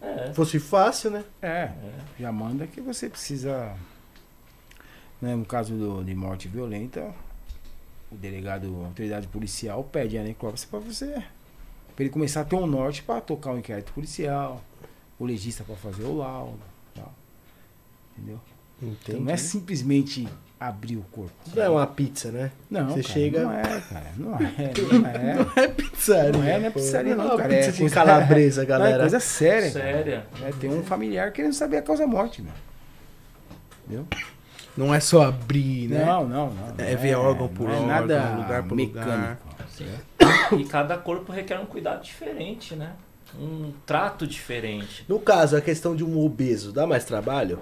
É. 0.01 0.29
é. 0.29 0.33
Fosse 0.33 0.61
fácil, 0.61 1.11
né? 1.11 1.25
É, 1.43 1.49
é. 1.49 1.73
já 2.21 2.31
manda 2.31 2.67
que 2.67 2.81
você 2.81 3.09
precisa. 3.09 3.75
Né, 5.25 5.35
no 5.35 5.47
caso 5.47 5.75
do, 5.75 6.05
de 6.05 6.15
morte 6.15 6.49
violenta, 6.49 7.11
o 8.13 8.15
delegado, 8.15 8.83
a 8.83 8.87
autoridade 8.89 9.27
policial 9.27 9.83
pede 9.83 10.19
a 10.19 10.23
necrópsia 10.23 10.69
pra 10.71 10.79
você. 10.79 11.15
Pra 11.97 12.05
ele 12.05 12.11
começar 12.11 12.43
a 12.43 12.45
ter 12.45 12.57
um 12.57 12.67
norte 12.67 13.03
pra 13.03 13.23
tocar 13.23 13.53
o 13.55 13.59
inquérito 13.59 13.91
policial, 13.95 14.63
o 15.19 15.25
legista 15.25 15.65
pra 15.65 15.77
fazer 15.77 16.05
o 16.05 16.19
laudo. 16.19 16.59
Tal. 16.95 17.11
Entendeu? 18.19 18.39
Então 18.83 19.19
não 19.21 19.33
é 19.33 19.37
simplesmente 19.39 20.29
abrir 20.61 20.99
o 20.99 21.03
corpo. 21.11 21.33
Não 21.57 21.63
é 21.63 21.69
uma 21.71 21.87
pizza, 21.87 22.31
né? 22.31 22.51
Não, 22.71 22.91
Você 22.91 23.01
cara, 23.03 23.15
chega- 23.15 23.43
Não 23.45 23.53
é, 23.55 23.81
cara. 23.81 24.13
Não 24.19 24.35
é. 24.35 24.39
Não 24.93 25.07
é. 25.09 25.65
É 25.65 25.69
pizzaria. 25.69 26.33
Não 26.33 26.45
é, 26.45 26.59
não 26.59 26.67
é 26.67 26.71
pizzaria 26.71 27.17
não, 27.17 27.25
uma 27.25 27.37
cara, 27.39 27.49
Pizza 27.49 27.69
é 27.83 27.87
de 27.89 27.95
calabresa, 27.95 28.57
Não, 28.61 28.65
é 28.65 28.67
galera. 28.69 29.01
coisa 29.01 29.21
séria. 29.21 29.71
Séria. 29.71 30.27
É, 30.43 30.51
tem 30.61 30.69
um 30.69 30.83
familiar 30.83 31.33
querendo 31.33 31.55
saber 31.55 31.79
a 31.79 31.83
causa 31.83 32.07
morte, 32.07 32.43
meu. 32.43 32.53
Entendeu? 33.87 34.07
Não 34.77 34.93
é 34.95 34.99
só 35.01 35.23
abrir, 35.23 35.89
né? 35.89 36.05
Não, 36.05 36.27
não, 36.27 36.51
não. 36.51 36.75
É 36.79 36.97
ver 36.97 37.15
órgão 37.15 37.49
por 37.49 37.69
não 37.69 37.75
é 37.75 37.77
órgão, 37.77 37.87
nada 37.87 38.37
lugar 38.37 38.63
por 38.65 38.77
lugar. 38.79 39.07
mecânico. 39.07 40.57
E 40.59 40.65
cada 40.65 40.97
corpo 40.99 41.31
requer 41.33 41.59
um 41.61 41.67
cuidado 41.67 42.03
diferente, 42.03 42.75
né? 42.75 42.93
Um 43.39 43.73
trato 43.87 44.27
diferente. 44.27 45.05
No 45.09 45.19
caso, 45.19 45.57
a 45.57 45.61
questão 45.61 45.95
de 45.97 46.05
um 46.05 46.19
obeso, 46.25 46.73
dá 46.73 46.87
mais 46.87 47.05
trabalho? 47.05 47.59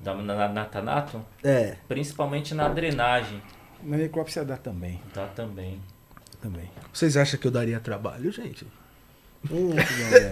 Da, 0.00 0.14
na, 0.14 0.48
na 0.48 0.64
Tanato, 0.64 1.20
É. 1.44 1.76
principalmente 1.86 2.54
na 2.54 2.68
drenagem, 2.68 3.42
Na 3.82 3.96
necrópsia 3.98 4.44
dá 4.44 4.56
também. 4.56 5.00
tá 5.12 5.26
também. 5.26 5.80
Também. 6.40 6.70
Vocês 6.92 7.16
acham 7.18 7.38
que 7.38 7.46
eu 7.46 7.50
daria 7.50 7.78
trabalho, 7.80 8.32
gente? 8.32 8.66
Hum. 9.50 9.70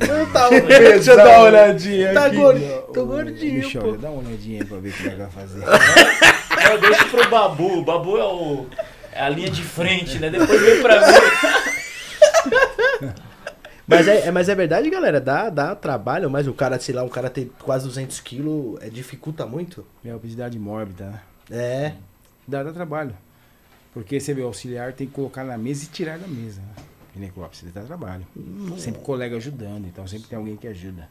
Eu 0.09 0.33
tá 0.33 0.49
Deixa 0.67 1.13
eu 1.13 1.17
dar 1.17 1.29
uma 1.29 1.39
olhadinha 1.47 2.13
Tá 2.13 2.27
aqui. 2.27 2.37
gordo, 2.37 2.83
tô 2.93 3.07
gordinho, 3.07 3.55
Michel, 3.55 3.83
pô. 3.83 3.93
dá 3.93 4.11
uma 4.11 4.23
olhadinha 4.29 4.61
aí 4.63 4.67
pra 4.69 4.77
ver 4.79 4.89
o 4.91 4.93
que 4.93 5.07
ele 5.07 5.17
vai 5.17 5.31
fazer. 5.31 5.63
Eu 6.71 6.81
deixo 6.81 7.09
pro 7.09 7.31
Babu. 7.31 7.79
O 7.79 7.85
Babu 7.85 8.19
é, 8.19 8.25
o, 8.25 8.67
é 9.13 9.21
a 9.23 9.29
linha 9.31 9.49
de 9.51 9.63
frente, 9.63 10.19
né? 10.19 10.29
Depois 10.29 10.61
vem 10.61 10.83
pra 10.83 11.01
mim. 11.01 11.15
Mas 13.87 14.07
é, 14.07 14.27
é- 14.27 14.31
mas 14.31 14.49
é 14.51 14.55
verdade, 14.55 14.91
galera, 14.91 15.19
dá, 15.19 15.49
dá 15.49 15.75
trabalho, 15.75 16.29
mas 16.29 16.47
o 16.47 16.53
cara, 16.53 16.79
sei 16.79 16.95
lá, 16.95 17.03
um 17.03 17.09
cara 17.09 17.31
ter 17.31 17.51
quase 17.63 17.87
200 17.87 18.21
quilos, 18.21 18.79
é, 18.83 18.91
dificulta 18.91 19.47
muito? 19.47 19.87
É 20.05 20.15
obesidade 20.15 20.59
mórbida, 20.59 21.07
né? 21.07 21.21
É. 21.51 21.93
Dá, 22.47 22.63
dá 22.63 22.71
trabalho. 22.73 23.15
Porque 23.95 24.21
você 24.21 24.35
vê, 24.35 24.43
o 24.43 24.47
auxiliar 24.47 24.93
tem 24.93 25.07
que 25.07 25.15
colocar 25.15 25.43
na 25.45 25.57
mesa 25.57 25.85
e 25.85 25.87
tirar 25.87 26.19
da 26.19 26.29
mesa. 26.29 26.61
Né? 26.61 26.83
E 27.19 27.21
necrópsia 27.21 27.69
dá 27.75 27.83
trabalho. 27.83 28.25
Sempre 28.79 29.03
colega 29.03 29.37
ajudando, 29.37 29.87
então 29.87 30.07
sempre 30.07 30.29
tem 30.29 30.39
alguém 30.39 30.57
que 30.57 30.69
ajuda. 30.69 31.09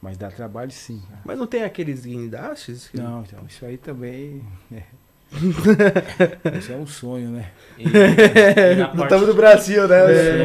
Mas 0.00 0.18
dá 0.18 0.30
trabalho 0.30 0.70
sim. 0.70 1.02
Mas 1.24 1.38
não 1.38 1.46
tem 1.46 1.62
aqueles 1.64 2.04
guindastes? 2.04 2.88
que- 2.88 2.98
Não, 2.98 3.22
então, 3.22 3.40
isso 3.48 3.64
aí 3.64 3.78
também. 3.78 4.44
É. 4.70 4.82
isso 6.58 6.72
é 6.72 6.76
um 6.76 6.86
sonho, 6.86 7.30
né? 7.30 7.50
E, 7.78 7.84
e 7.84 8.74
Não 8.76 8.88
parte, 8.88 9.02
estamos 9.04 9.28
no 9.28 9.34
Brasil, 9.34 9.88
né? 9.88 9.96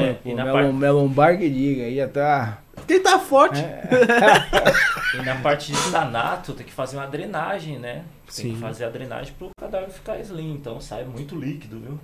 É, 0.09 0.13
Pô, 0.13 0.29
e 0.29 0.33
na 0.33 0.45
Melon, 0.45 0.71
Melombar 0.71 1.37
que 1.37 1.49
diga, 1.49 1.83
aí 1.83 1.97
já 1.97 2.07
tá. 2.07 2.61
Quem 2.87 3.01
tá 3.03 3.19
forte? 3.19 3.59
e 3.59 5.25
na 5.25 5.35
parte 5.41 5.73
de 5.73 5.91
Tanato 5.91 6.53
tem 6.53 6.65
que 6.65 6.71
fazer 6.71 6.95
uma 6.95 7.07
drenagem, 7.07 7.77
né? 7.79 8.05
Tem 8.33 8.45
Sim. 8.45 8.53
que 8.53 8.59
fazer 8.61 8.85
a 8.85 8.89
drenagem 8.89 9.33
pro 9.37 9.49
cadáver 9.59 9.89
ficar 9.89 10.17
slim. 10.19 10.53
Então 10.53 10.79
sai 10.79 11.03
muito 11.03 11.35
líquido, 11.35 11.79
viu? 11.79 11.99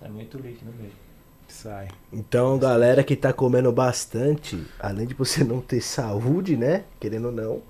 Sai 0.00 0.08
muito 0.08 0.36
líquido 0.38 0.72
mesmo. 0.72 1.05
Sai. 1.48 1.88
Então, 2.12 2.58
galera 2.58 3.02
que 3.02 3.16
tá 3.16 3.32
comendo 3.32 3.70
bastante, 3.72 4.62
além 4.78 5.06
de 5.06 5.14
você 5.14 5.42
não 5.44 5.60
ter 5.60 5.80
saúde, 5.80 6.56
né? 6.56 6.84
Querendo 7.00 7.26
ou 7.26 7.32
não, 7.32 7.62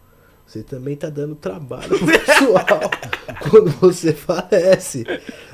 você 0.46 0.62
também 0.62 0.94
tá 0.94 1.10
dando 1.10 1.34
trabalho 1.34 1.88
pro 1.88 2.06
pessoal 2.06 2.90
quando 3.50 3.70
você 3.72 4.12
falece. 4.12 5.04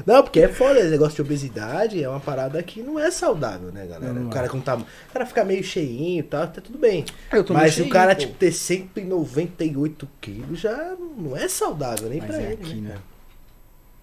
Não, 0.04 0.22
porque 0.22 0.40
é 0.40 0.48
foda, 0.48 0.78
esse 0.78 0.90
negócio 0.90 1.16
de 1.16 1.22
obesidade 1.22 2.02
é 2.02 2.08
uma 2.08 2.20
parada 2.20 2.62
que 2.62 2.82
não 2.82 2.98
é 2.98 3.10
saudável, 3.10 3.72
né, 3.72 3.86
galera? 3.86 4.12
Não, 4.12 4.26
o 4.26 4.30
cara 4.30 4.46
é. 4.46 4.48
com 4.50 4.60
tam... 4.60 4.80
o 4.80 5.12
cara 5.12 5.24
fica 5.24 5.44
meio 5.44 5.64
cheinho 5.64 6.20
e 6.20 6.22
tal, 6.22 6.46
tá 6.46 6.60
tudo 6.60 6.78
bem. 6.78 7.06
Mas 7.50 7.78
meio 7.78 7.88
o 7.88 7.92
cara, 7.92 8.14
cheinho, 8.14 8.28
tipo, 8.28 8.38
ter 8.38 8.52
198 8.52 10.08
quilos 10.20 10.60
já 10.60 10.94
não 11.16 11.34
é 11.34 11.48
saudável 11.48 12.10
nem 12.10 12.18
Mas 12.18 12.28
pra 12.28 12.42
é 12.42 12.52
ele, 12.52 12.62
aqui, 12.62 12.74
né? 12.74 12.88
né? 12.90 12.98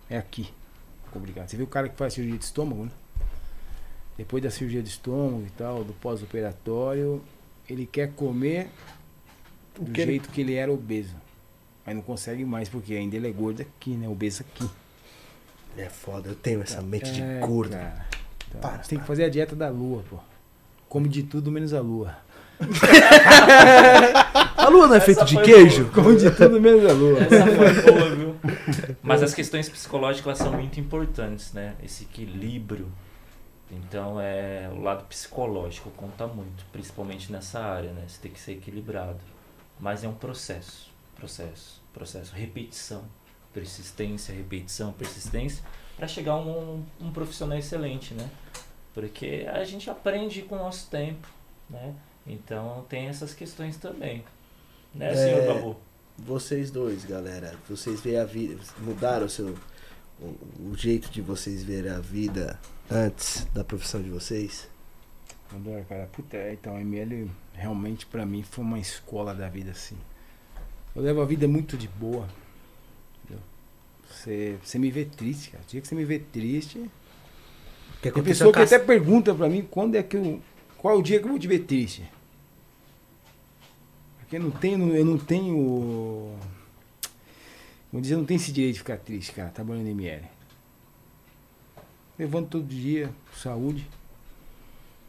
É 0.10 0.18
aqui. 0.18 0.50
Complicado. 1.12 1.50
Você 1.50 1.56
viu 1.56 1.68
o 1.68 1.70
cara 1.70 1.88
que 1.88 1.96
faz 1.96 2.14
cirurgia 2.14 2.38
de 2.38 2.46
estômago, 2.46 2.86
né? 2.86 2.92
Depois 4.20 4.44
da 4.44 4.50
cirurgia 4.52 4.84
de 4.84 4.90
estômago 4.90 5.46
e 5.48 5.50
tal, 5.52 5.82
do 5.82 5.94
pós-operatório, 5.94 7.22
ele 7.70 7.86
quer 7.90 8.12
comer 8.12 8.68
do 9.80 9.86
que 9.90 10.02
ele- 10.02 10.12
jeito 10.12 10.30
que 10.30 10.42
ele 10.42 10.56
era 10.56 10.70
obeso. 10.70 11.16
Mas 11.86 11.96
não 11.96 12.02
consegue 12.02 12.44
mais, 12.44 12.68
porque 12.68 12.96
ainda 12.96 13.16
ele 13.16 13.30
é 13.30 13.32
gordo 13.32 13.62
aqui, 13.62 13.92
né? 13.92 14.10
Obeso 14.10 14.42
aqui. 14.44 14.70
É 15.78 15.86
foda, 15.86 16.28
eu 16.28 16.36
tenho 16.36 16.62
essa 16.62 16.82
mente 16.82 17.10
de 17.14 17.22
É, 17.22 17.40
gordo. 17.40 17.72
cara. 17.72 18.06
Então, 18.50 18.60
Para, 18.60 18.84
você 18.84 18.90
tem 18.90 19.00
que 19.00 19.06
fazer 19.06 19.24
a 19.24 19.30
dieta 19.30 19.56
da 19.56 19.70
lua, 19.70 20.04
pô. 20.10 20.18
Come 20.90 21.08
de 21.08 21.24
tudo 21.24 21.50
menos 21.50 21.74
a 21.74 21.80
lua. 21.80 22.18
A 24.58 24.68
lua 24.70 24.88
não 24.88 24.96
é 24.96 25.00
feita 25.00 25.24
de 25.24 25.42
queijo? 25.42 25.90
Come 25.94 26.18
de 26.18 26.30
tudo 26.32 26.60
menos 26.60 26.86
a 26.86 26.94
lua. 26.94 27.20
Essa 27.20 27.46
foi 27.48 27.94
boa, 27.94 28.16
viu? 28.16 28.36
Mas 29.02 29.24
as 29.24 29.34
questões 29.34 29.70
psicológicas 29.70 30.26
elas 30.28 30.38
são 30.40 30.52
muito 30.52 30.78
importantes, 30.80 31.54
né? 31.54 31.76
Esse 31.82 32.04
equilíbrio. 32.04 32.88
Então, 33.72 34.20
é 34.20 34.70
o 34.72 34.82
lado 34.82 35.04
psicológico 35.06 35.92
conta 35.92 36.26
muito, 36.26 36.66
principalmente 36.72 37.32
nessa 37.32 37.60
área, 37.60 37.92
né? 37.92 38.04
Você 38.08 38.20
tem 38.20 38.32
que 38.32 38.40
ser 38.40 38.54
equilibrado. 38.54 39.20
Mas 39.80 40.04
é 40.04 40.08
um 40.08 40.14
processo, 40.14 40.92
processo, 41.16 41.82
processo, 41.94 42.34
repetição, 42.36 43.04
persistência, 43.54 44.34
repetição, 44.34 44.92
persistência, 44.92 45.64
para 45.96 46.08
chegar 46.08 46.34
a 46.34 46.38
um, 46.38 46.84
um 47.00 47.12
profissional 47.12 47.58
excelente, 47.58 48.14
né? 48.14 48.30
Porque 48.94 49.48
a 49.52 49.64
gente 49.64 49.90
aprende 49.90 50.42
com 50.42 50.56
o 50.56 50.60
nosso 50.60 50.90
tempo, 50.90 51.28
né? 51.70 51.94
Então, 52.26 52.86
tem 52.90 53.08
essas 53.08 53.34
questões 53.34 53.78
também. 53.78 54.24
Né, 54.94 55.12
É, 55.12 55.16
senhor 55.16 55.54
Babu? 55.54 55.78
Vocês 56.18 56.70
dois, 56.70 57.06
galera, 57.06 57.56
vocês 57.70 58.02
veem 58.02 58.18
a 58.18 58.26
vida, 58.26 58.60
mudaram 58.80 59.28
o 59.28 59.30
seu 59.30 59.56
o, 60.22 60.72
o 60.72 60.76
jeito 60.76 61.10
de 61.10 61.22
vocês 61.22 61.64
verem 61.64 61.92
a 61.92 62.00
vida 62.00 62.60
antes 62.90 63.46
da 63.54 63.64
profissão 63.64 64.02
de 64.02 64.10
vocês? 64.10 64.70
Adoro, 65.54 65.84
cara. 65.88 66.08
Puta, 66.12 66.38
é, 66.38 66.54
então, 66.54 66.76
a 66.76 66.82
ML 66.82 67.30
realmente 67.54 68.06
pra 68.06 68.26
mim 68.26 68.44
foi 68.44 68.64
uma 68.64 68.80
escola 68.80 69.34
da 69.34 69.50
vida, 69.50 69.72
assim. 69.72 69.98
Eu 70.96 71.02
levo 71.02 71.22
a 71.22 71.26
vida 71.26 71.48
muito 71.48 71.78
de 71.78 71.88
boa. 71.88 72.28
entendeu? 73.24 73.44
Você, 74.10 74.58
você 74.64 74.78
me 74.78 74.92
vê 74.92 75.06
triste, 75.06 75.52
cara. 75.52 75.64
O 75.64 75.68
dia 75.68 75.82
que 75.82 75.88
você 75.88 75.96
me 75.96 76.06
vê 76.06 76.20
triste. 76.20 76.90
Que 78.02 78.12
Tem 78.12 78.24
pessoa 78.24 78.54
que 78.54 78.60
até 78.60 78.80
pergunta 78.80 79.34
pra 79.36 79.50
mim 79.50 79.68
quando 79.70 79.96
é 79.96 80.04
que 80.04 80.16
eu. 80.16 80.42
Qual 80.78 80.96
é 80.96 80.98
o 80.98 81.02
dia 81.02 81.20
que 81.20 81.26
eu 81.26 81.30
vou 81.30 81.40
te 81.40 81.48
ver 81.48 81.60
triste? 81.60 82.04
Porque 84.20 84.38
eu 84.38 84.42
não 84.42 84.52
tenho. 84.52 84.96
Eu 84.96 85.06
não 85.06 85.18
tenho. 85.18 86.38
Vou 87.92 88.02
dizer, 88.02 88.16
não 88.16 88.26
tem 88.26 88.38
esse 88.38 88.52
direito 88.52 88.76
de 88.76 88.80
ficar 88.80 88.98
triste, 88.98 89.32
cara, 89.32 89.50
trabalhando 89.50 89.88
em 89.88 89.92
ML. 89.92 90.24
Levanto 92.20 92.50
todo 92.50 92.66
dia, 92.68 93.10
saúde. 93.34 93.88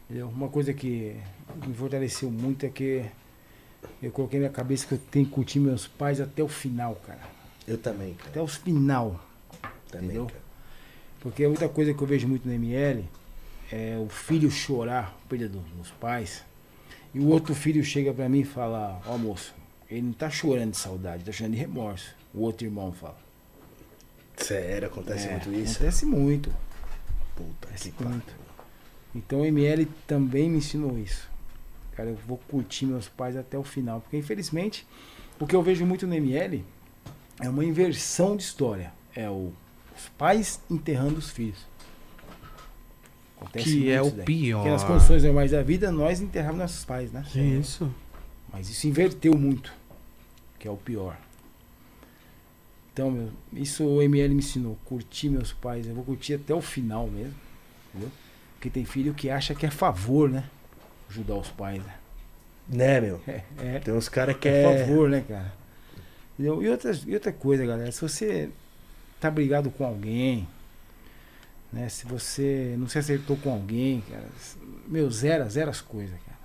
Entendeu? 0.05 0.29
Uma 0.29 0.47
coisa 0.47 0.73
que 0.73 1.15
me 1.67 1.73
fortaleceu 1.73 2.31
muito 2.31 2.65
é 2.65 2.69
que 2.69 3.05
eu 4.01 4.11
coloquei 4.11 4.39
na 4.39 4.43
minha 4.45 4.53
cabeça 4.53 4.87
que 4.87 4.93
eu 4.93 4.97
tenho 5.11 5.25
que 5.25 5.31
curtir 5.33 5.59
meus 5.59 5.85
pais 5.87 6.21
até 6.21 6.41
o 6.41 6.47
final, 6.47 6.95
cara. 7.05 7.19
Eu 7.67 7.77
também, 7.77 8.13
cara. 8.13 8.29
Até 8.29 8.41
o 8.41 8.47
final. 8.47 9.19
Também, 9.89 10.05
Entendeu? 10.07 10.25
cara. 10.27 10.41
Porque 11.19 11.45
muita 11.47 11.67
coisa 11.67 11.93
que 11.93 12.01
eu 12.01 12.07
vejo 12.07 12.27
muito 12.27 12.47
no 12.47 12.53
ML 12.53 13.03
é 13.71 13.97
o 14.03 14.07
filho 14.09 14.49
chorar, 14.49 15.15
perda 15.29 15.47
do- 15.49 15.59
dos 15.59 15.91
pais, 15.91 16.43
e 17.13 17.19
o 17.19 17.27
outro 17.27 17.53
filho 17.53 17.83
chega 17.83 18.13
pra 18.13 18.27
mim 18.29 18.39
e 18.39 18.45
fala, 18.45 19.01
ó 19.05 19.17
moço, 19.17 19.53
ele 19.89 20.01
não 20.01 20.13
tá 20.13 20.29
chorando 20.29 20.71
de 20.71 20.77
saudade, 20.77 21.23
tá 21.25 21.31
chorando 21.31 21.53
de 21.53 21.59
remorso. 21.59 22.15
O 22.33 22.39
outro 22.41 22.65
irmão 22.65 22.91
fala. 22.93 23.17
Sério, 24.37 24.87
acontece 24.87 25.27
É, 25.27 25.31
muito 25.31 25.51
isso? 25.53 25.75
Acontece 25.75 26.05
muito. 26.05 26.51
Puta 27.35 27.67
Acontece 27.67 27.91
que 27.91 28.03
pariu. 28.03 28.21
Então 29.13 29.41
o 29.41 29.45
ML 29.45 29.85
também 30.07 30.49
me 30.49 30.57
ensinou 30.57 30.97
isso. 30.97 31.29
Cara, 31.95 32.09
eu 32.09 32.15
vou 32.27 32.37
curtir 32.37 32.85
meus 32.85 33.07
pais 33.07 33.35
até 33.35 33.57
o 33.57 33.63
final. 33.63 34.01
Porque 34.01 34.17
infelizmente, 34.17 34.87
o 35.39 35.45
que 35.45 35.55
eu 35.55 35.61
vejo 35.61 35.85
muito 35.85 36.07
no 36.07 36.13
ML 36.13 36.63
é 37.39 37.49
uma 37.49 37.65
inversão 37.65 38.35
de 38.37 38.43
história. 38.43 38.93
É 39.15 39.29
o, 39.29 39.51
os 39.97 40.07
pais 40.17 40.61
enterrando 40.69 41.17
os 41.19 41.29
filhos. 41.29 41.65
Acontece 43.37 43.65
Que 43.65 43.89
é 43.91 44.01
o 44.01 44.09
daí. 44.11 44.25
pior. 44.25 44.59
Porque 44.59 44.71
nas 44.71 44.83
condições 44.83 45.23
normais 45.23 45.51
da 45.51 45.63
vida, 45.63 45.91
nós 45.91 46.21
enterramos 46.21 46.59
nossos 46.59 46.85
pais, 46.85 47.11
né? 47.11 47.25
Isso. 47.35 47.91
Mas 48.53 48.69
isso 48.69 48.87
inverteu 48.87 49.33
muito, 49.37 49.73
que 50.59 50.67
é 50.67 50.71
o 50.71 50.77
pior. 50.77 51.17
Então, 52.93 53.09
meu, 53.09 53.29
isso 53.53 53.85
o 53.85 54.01
ML 54.01 54.33
me 54.33 54.39
ensinou, 54.39 54.77
curtir 54.85 55.29
meus 55.29 55.53
pais, 55.53 55.87
eu 55.87 55.95
vou 55.95 56.03
curtir 56.03 56.33
até 56.33 56.53
o 56.53 56.61
final 56.61 57.07
mesmo, 57.07 57.35
entendeu? 57.89 58.11
Porque 58.55 58.69
tem 58.69 58.83
filho 58.83 59.13
que 59.13 59.29
acha 59.29 59.55
que 59.55 59.65
é 59.65 59.71
favor, 59.71 60.29
né? 60.29 60.43
Ajudar 61.09 61.35
os 61.35 61.49
pais, 61.49 61.83
né? 61.83 61.95
Né, 62.67 63.01
meu? 63.01 63.21
É, 63.27 63.43
é, 63.57 63.79
Tem 63.79 63.93
uns 63.93 64.07
caras 64.07 64.37
que 64.37 64.47
é 64.47 64.63
é. 64.63 64.85
favor, 64.85 65.09
né, 65.09 65.23
cara? 65.27 65.53
Entendeu? 66.33 66.61
E, 66.61 66.69
outras, 66.69 67.03
e 67.05 67.13
outra 67.13 67.31
coisa, 67.31 67.65
galera, 67.65 67.91
se 67.91 68.01
você 68.01 68.49
tá 69.19 69.31
brigado 69.31 69.69
com 69.71 69.85
alguém, 69.85 70.47
né? 71.71 71.87
Se 71.89 72.05
você 72.05 72.75
não 72.77 72.87
se 72.87 72.97
acertou 72.97 73.37
com 73.37 73.51
alguém, 73.51 74.01
cara, 74.09 74.27
meu, 74.87 75.09
zera, 75.09 75.47
zera 75.49 75.71
as 75.71 75.81
coisas, 75.81 76.17
cara. 76.25 76.39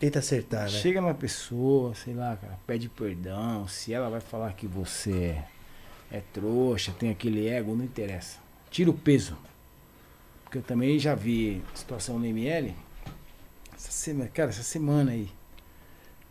Tenta 0.00 0.20
acertar, 0.20 0.64
né? 0.64 0.68
Chega 0.68 1.00
numa 1.00 1.14
pessoa, 1.14 1.94
sei 1.94 2.14
lá, 2.14 2.36
cara, 2.36 2.58
pede 2.66 2.88
perdão. 2.88 3.66
Se 3.68 3.92
ela 3.92 4.08
vai 4.08 4.20
falar 4.20 4.52
que 4.52 4.66
você 4.66 5.36
é 6.10 6.20
trouxa, 6.32 6.92
tem 6.98 7.10
aquele 7.10 7.48
ego, 7.48 7.74
não 7.74 7.84
interessa. 7.84 8.38
Tira 8.70 8.90
o 8.90 8.94
peso. 8.94 9.36
Porque 10.44 10.58
eu 10.58 10.62
também 10.62 10.98
já 10.98 11.14
vi 11.14 11.62
situação 11.74 12.18
no 12.18 12.24
ML. 12.24 12.74
Essa 13.74 13.90
semana, 13.90 14.30
cara, 14.30 14.50
essa 14.50 14.62
semana 14.62 15.12
aí. 15.12 15.28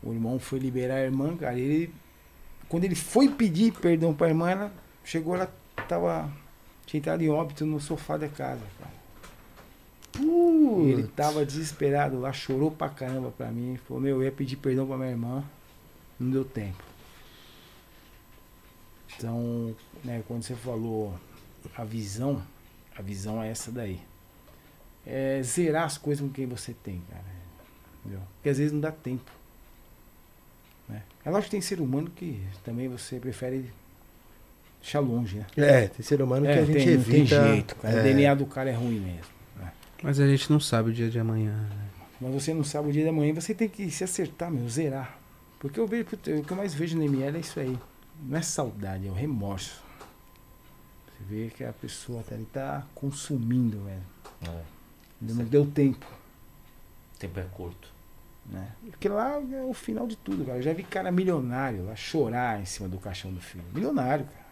O 0.02 0.12
irmão 0.12 0.40
foi 0.40 0.60
liberar 0.60 0.96
a 0.96 1.04
irmã, 1.04 1.36
cara. 1.38 1.58
Ele, 1.58 1.94
quando 2.68 2.84
ele 2.84 2.96
foi 2.96 3.30
pedir 3.30 3.74
perdão 3.74 4.14
pra 4.14 4.30
irmã, 4.30 4.50
ela 4.50 4.74
chegou, 5.04 5.36
ela 5.36 5.54
tava. 5.88 6.32
Tinha 6.86 7.00
entrado 7.00 7.22
em 7.22 7.30
óbito 7.30 7.66
no 7.66 7.80
sofá 7.80 8.18
da 8.18 8.28
casa, 8.28 8.62
cara. 8.80 8.98
E 10.20 10.90
ele 10.90 11.08
tava 11.08 11.46
desesperado 11.46 12.20
lá, 12.20 12.34
chorou 12.34 12.72
pra 12.72 12.90
caramba 12.90 13.32
pra 13.32 13.52
mim. 13.52 13.78
Falou, 13.88 14.02
meu, 14.02 14.18
eu 14.18 14.24
ia 14.24 14.32
pedir 14.32 14.56
perdão 14.56 14.88
pra 14.88 14.98
minha 14.98 15.12
irmã. 15.12 15.44
Não 16.20 16.32
deu 16.32 16.44
tempo. 16.44 16.87
Então, 19.18 19.76
né, 20.04 20.24
quando 20.28 20.44
você 20.44 20.56
falou 20.56 21.14
a 21.76 21.84
visão, 21.84 22.42
a 22.96 23.02
visão 23.02 23.42
é 23.42 23.50
essa 23.50 23.72
daí. 23.72 24.00
É 25.06 25.42
zerar 25.44 25.86
as 25.86 25.98
coisas 25.98 26.26
com 26.26 26.32
quem 26.32 26.46
você 26.46 26.74
tem, 26.84 27.02
cara. 27.10 27.24
Entendeu? 28.02 28.22
Porque 28.36 28.50
às 28.50 28.58
vezes 28.58 28.74
não 28.74 28.80
dá 28.80 28.92
tempo. 28.92 29.32
Né? 30.88 31.02
É 31.26 31.30
lógico 31.30 31.46
que 31.46 31.52
tem 31.52 31.62
ser 31.62 31.80
humano 31.82 32.10
que 32.16 32.42
também 32.64 32.88
você 32.88 33.20
prefere 33.20 33.72
deixar 34.82 35.00
longe, 35.00 35.38
né? 35.38 35.46
É, 35.58 35.88
tem 35.88 36.06
ser 36.06 36.22
humano 36.22 36.46
que 36.46 36.52
É, 36.52 36.60
a 36.60 36.66
gente 36.66 36.76
tem, 36.86 36.96
não 36.98 37.04
tem 37.04 37.16
evita. 37.22 37.44
jeito, 37.48 37.76
cara. 37.78 37.96
é, 37.96 38.00
O 38.00 38.04
DNA 38.04 38.36
do 38.36 38.46
cara 38.46 38.70
é 38.70 38.74
ruim 38.74 39.00
mesmo. 39.00 39.38
Mas 40.04 40.20
a 40.20 40.28
gente 40.28 40.52
não 40.52 40.60
sabe 40.60 40.92
o 40.92 40.94
dia 40.94 41.10
de 41.10 41.18
amanhã. 41.20 41.52
né? 41.54 41.90
Mas 42.22 42.34
você 42.34 42.54
não 42.54 42.64
sabe 42.64 42.90
o 42.90 42.92
dia 42.92 43.04
da 43.06 43.12
manhã, 43.12 43.34
você 43.34 43.54
tem 43.54 43.68
que 43.68 43.90
se 43.90 44.04
acertar, 44.04 44.52
meu, 44.52 44.68
zerar. 44.70 45.18
Porque 45.60 45.80
eu 45.80 45.88
vejo, 45.88 46.04
o 46.14 46.44
que 46.44 46.52
eu 46.52 46.56
mais 46.58 46.74
vejo 46.74 46.96
no 46.98 47.04
ML 47.04 47.38
é 47.38 47.40
isso 47.40 47.60
aí. 47.60 47.78
Não 48.22 48.38
é 48.38 48.42
saudade, 48.42 49.08
é 49.08 49.12
o 49.12 49.14
remorso. 49.14 49.82
Você 51.08 51.24
vê 51.24 51.50
que 51.50 51.64
a 51.64 51.74
pessoa 51.74 52.24
tá, 52.24 52.36
ali 52.36 52.46
tá 52.46 52.86
consumindo, 52.96 53.84
velho. 53.84 54.04
É, 54.44 54.64
Não 55.22 55.46
deu 55.46 55.66
tempo, 55.66 56.06
o 57.16 57.18
tempo 57.20 57.40
é 57.40 57.44
curto. 57.44 57.92
né? 58.46 58.72
Porque 58.92 59.10
lá 59.10 59.34
é 59.40 59.64
o 59.64 59.74
final 59.74 60.08
de 60.08 60.16
tudo, 60.16 60.46
cara. 60.46 60.58
Eu 60.60 60.62
já 60.64 60.74
vi 60.74 60.84
cara 60.84 61.12
milionário 61.12 61.86
lá 61.86 61.96
chorar 61.96 62.60
em 62.62 62.66
cima 62.66 62.88
do 62.88 62.98
caixão 62.98 63.32
do 63.34 63.42
filho. 63.42 63.64
Milionário, 63.74 64.26
cara. 64.26 64.48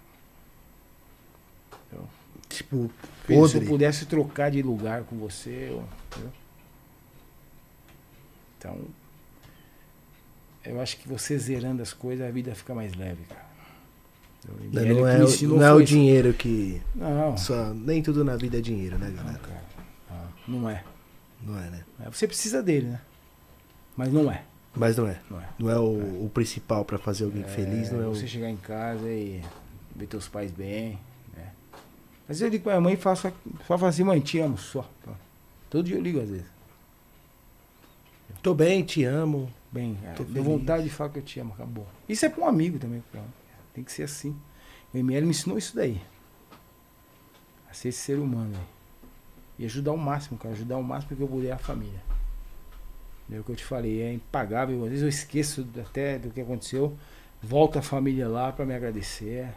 Tipo, 2.49 2.89
Filho, 3.25 3.47
se 3.47 3.57
eu 3.57 3.65
pudesse 3.65 4.05
trocar 4.05 4.51
de 4.51 4.61
lugar 4.61 5.03
com 5.03 5.17
você, 5.17 5.69
eu, 5.71 5.87
entendeu? 6.11 6.31
Então, 8.57 8.81
eu 10.63 10.79
acho 10.81 10.97
que 10.97 11.07
você 11.07 11.37
zerando 11.37 11.81
as 11.81 11.91
coisas, 11.93 12.25
a 12.27 12.31
vida 12.31 12.53
fica 12.55 12.73
mais 12.73 12.93
leve, 12.95 13.23
cara. 13.25 13.45
E 14.61 14.75
Não, 14.75 14.81
não 14.83 14.95
que 14.95 15.43
é, 15.43 15.45
o- 15.47 15.49
não 15.57 15.65
é 15.65 15.73
o 15.73 15.79
isso. 15.81 15.87
dinheiro 15.93 16.33
que. 16.33 16.81
Não, 16.93 17.37
Só, 17.37 17.73
nem 17.73 18.01
tudo 18.03 18.23
na 18.23 18.35
vida 18.35 18.57
é 18.57 18.61
dinheiro, 18.61 18.97
né, 18.97 19.07
não, 19.09 19.15
galera? 19.23 19.39
cara. 19.39 19.63
Não, 20.47 20.59
não 20.59 20.69
é. 20.69 20.83
Não 21.41 21.57
é, 21.59 21.69
né? 21.69 21.83
É, 22.05 22.09
Você 22.09 22.27
precisa 22.27 22.61
dele, 22.61 22.87
né? 22.87 23.01
Mas 23.97 24.11
não 24.13 24.31
é. 24.31 24.43
Mas 24.75 24.97
não 24.97 25.07
é. 25.07 25.19
Não 25.29 25.39
é. 25.39 25.49
Não 25.57 25.69
é 25.69 25.79
o, 25.79 26.25
o 26.25 26.31
principal 26.33 26.83
pra 26.85 26.97
fazer 26.97 27.23
alguém 27.25 27.43
feliz, 27.43 27.91
não 27.91 28.01
é 28.01 28.07
o. 28.07 28.15
Você 28.15 28.27
chegar 28.27 28.49
em 28.49 28.57
casa 28.57 29.07
e 29.09 29.41
ver 29.95 30.05
teus 30.07 30.27
pais 30.27 30.51
bem, 30.51 30.99
né? 31.35 31.49
Mas 32.27 32.41
eu 32.41 32.49
ligo 32.49 32.63
pra 32.63 32.73
minha 32.73 32.81
mãe 32.81 32.93
e 32.93 32.97
faço, 32.97 33.31
só 33.67 33.77
falo 33.77 33.85
assim, 33.89 34.03
mãe, 34.03 34.19
te 34.19 34.39
amo, 34.39 34.57
só. 34.57 34.87
Todo 35.69 35.85
dia 35.85 35.95
eu 35.95 36.01
ligo 36.01 36.19
às 36.21 36.29
vezes. 36.29 36.45
Tô 38.43 38.53
bem, 38.53 38.83
te 38.83 39.03
amo. 39.03 39.49
Bem, 39.71 39.95
cara, 40.01 40.13
Tô 40.15 40.23
deu 40.23 40.43
vontade 40.43 40.83
de 40.83 40.89
falar 40.89 41.09
que 41.09 41.19
eu 41.19 41.23
te 41.23 41.39
amo, 41.39 41.53
acabou. 41.53 41.85
Isso 42.07 42.25
é 42.25 42.29
pra 42.29 42.43
um 42.43 42.47
amigo 42.47 42.77
também, 42.77 43.03
cara. 43.11 43.25
Tem 43.75 43.83
que 43.83 43.91
ser 43.91 44.03
assim. 44.03 44.33
O 44.93 44.97
ML 44.97 45.25
me 45.25 45.31
ensinou 45.31 45.57
isso 45.57 45.75
daí. 45.75 46.01
A 47.69 47.73
ser 47.73 47.89
esse 47.89 47.99
ser 47.99 48.17
humano 48.17 48.53
aí. 48.55 48.65
E 49.59 49.65
ajudar 49.65 49.91
o 49.91 49.97
máximo, 49.97 50.37
cara. 50.37 50.55
Ajudar 50.55 50.77
o 50.77 50.83
máximo 50.83 51.15
que 51.17 51.21
eu 51.21 51.27
puder 51.27 51.51
a 51.51 51.57
família. 51.57 52.01
É 53.29 53.37
o 53.37 53.43
que 53.43 53.51
eu 53.51 53.55
te 53.55 53.65
falei, 53.65 54.01
é 54.01 54.13
impagável. 54.13 54.81
Às 54.83 54.89
vezes 54.89 55.03
eu 55.03 55.09
esqueço 55.09 55.67
até 55.85 56.17
do 56.17 56.29
que 56.29 56.39
aconteceu. 56.39 56.97
Volta 57.43 57.79
a 57.79 57.81
família 57.81 58.29
lá 58.29 58.51
pra 58.53 58.65
me 58.65 58.73
agradecer. 58.73 59.49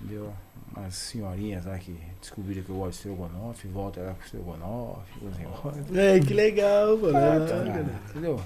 Entendeu? 0.00 0.32
Umas 0.74 0.94
senhorinhas 0.94 1.66
lá 1.66 1.78
que 1.78 1.94
descobriram 2.20 2.62
que 2.62 2.70
eu 2.70 2.76
gosto 2.76 3.02
de 3.02 3.08
estrogonofe, 3.08 3.68
volta 3.68 4.00
lá 4.00 4.14
com 4.14 4.24
estrogonofe, 4.24 5.24
os 5.24 5.36
negócios. 5.36 5.96
É, 5.96 6.18
que 6.20 6.32
legal, 6.32 6.96
mano. 6.96 7.18
Ah, 7.18 7.46
cara. 7.46 8.00
entendeu? 8.08 8.40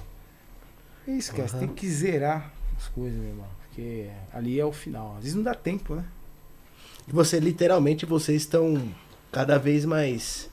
É 1.07 1.11
isso, 1.11 1.31
cara. 1.31 1.47
Você 1.47 1.59
tem 1.59 1.69
que 1.69 1.89
zerar 1.89 2.51
as 2.75 2.89
coisas, 2.89 3.17
meu 3.17 3.29
irmão. 3.29 3.56
Porque 3.77 4.09
ali 4.33 4.59
é 4.59 4.65
o 4.65 4.71
final. 4.71 5.13
Às 5.17 5.23
vezes 5.23 5.35
não 5.35 5.43
dá 5.43 5.53
tempo, 5.53 5.93
né? 5.93 6.03
E 7.07 7.11
Você, 7.11 7.39
literalmente, 7.39 8.07
vocês 8.07 8.41
estão 8.41 8.91
cada 9.31 9.59
vez 9.59 9.85
mais. 9.85 10.49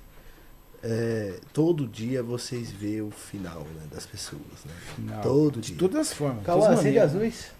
é, 0.83 1.41
todo 1.55 1.89
dia 1.89 2.23
vocês 2.23 2.71
vê 2.71 3.01
o 3.01 3.11
final 3.11 3.61
né, 3.61 3.85
das 3.91 4.05
pessoas, 4.05 4.43
né? 4.67 4.75
Final. 4.95 5.23
Todo 5.23 5.59
de 5.59 5.69
dia. 5.69 5.79
todas 5.79 5.97
as 6.09 6.13
formas. 6.13 6.41
de 6.41 6.45
Calma, 6.45 6.69
acende 6.69 6.99
as 6.99 7.15
luzes. 7.15 7.51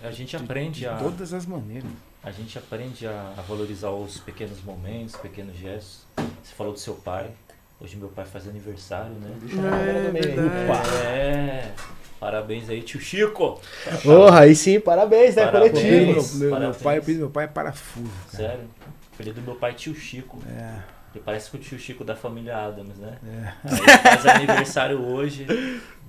A 0.00 0.10
gente 0.12 0.36
aprende 0.36 0.78
De 0.80 0.86
a, 0.86 0.96
todas 0.96 1.32
as 1.34 1.44
maneiras. 1.44 1.90
a 2.22 2.30
gente 2.30 2.56
aprende 2.56 3.04
a, 3.04 3.34
a 3.36 3.42
valorizar 3.42 3.90
os 3.90 4.18
pequenos 4.20 4.62
momentos, 4.62 5.16
pequenos 5.16 5.56
gestos. 5.56 6.06
Você 6.16 6.54
falou 6.56 6.72
do 6.72 6.78
seu 6.78 6.94
pai. 6.94 7.32
Hoje 7.80 7.96
meu 7.96 8.08
pai 8.10 8.24
faz 8.24 8.46
aniversário, 8.46 9.12
né? 9.14 9.36
É 10.06 10.10
verdade. 10.12 10.88
É. 11.04 11.74
Parabéns 12.18 12.68
aí, 12.70 12.82
tio 12.82 12.98
Chico. 13.00 13.60
Porra, 14.02 14.40
aí 14.40 14.54
sim, 14.54 14.80
parabéns, 14.80 15.36
né, 15.36 15.44
Parabéns. 15.46 15.72
Meu, 15.74 16.14
coletivo? 16.14 16.38
meu, 16.38 16.50
meu, 16.50 16.60
meu 16.60 16.74
pai, 16.74 17.00
meu 17.06 17.30
pai 17.30 17.44
é 17.44 17.48
parafuso. 17.48 18.10
Cara. 18.32 18.48
Sério. 18.48 18.70
Apelido 19.14 19.40
do 19.40 19.44
meu 19.44 19.54
pai 19.54 19.74
tio 19.74 19.94
Chico. 19.94 20.38
É, 20.48 20.74
Ele 21.14 21.24
parece 21.24 21.50
com 21.50 21.56
o 21.56 21.60
tio 21.60 21.78
Chico 21.78 22.04
da 22.04 22.14
família 22.16 22.56
Adams, 22.56 22.96
né? 22.98 23.18
é. 23.24 23.52
Aí 23.64 23.78
ele 23.78 23.98
faz 23.98 24.26
aniversário 24.26 25.02
hoje, 25.02 25.46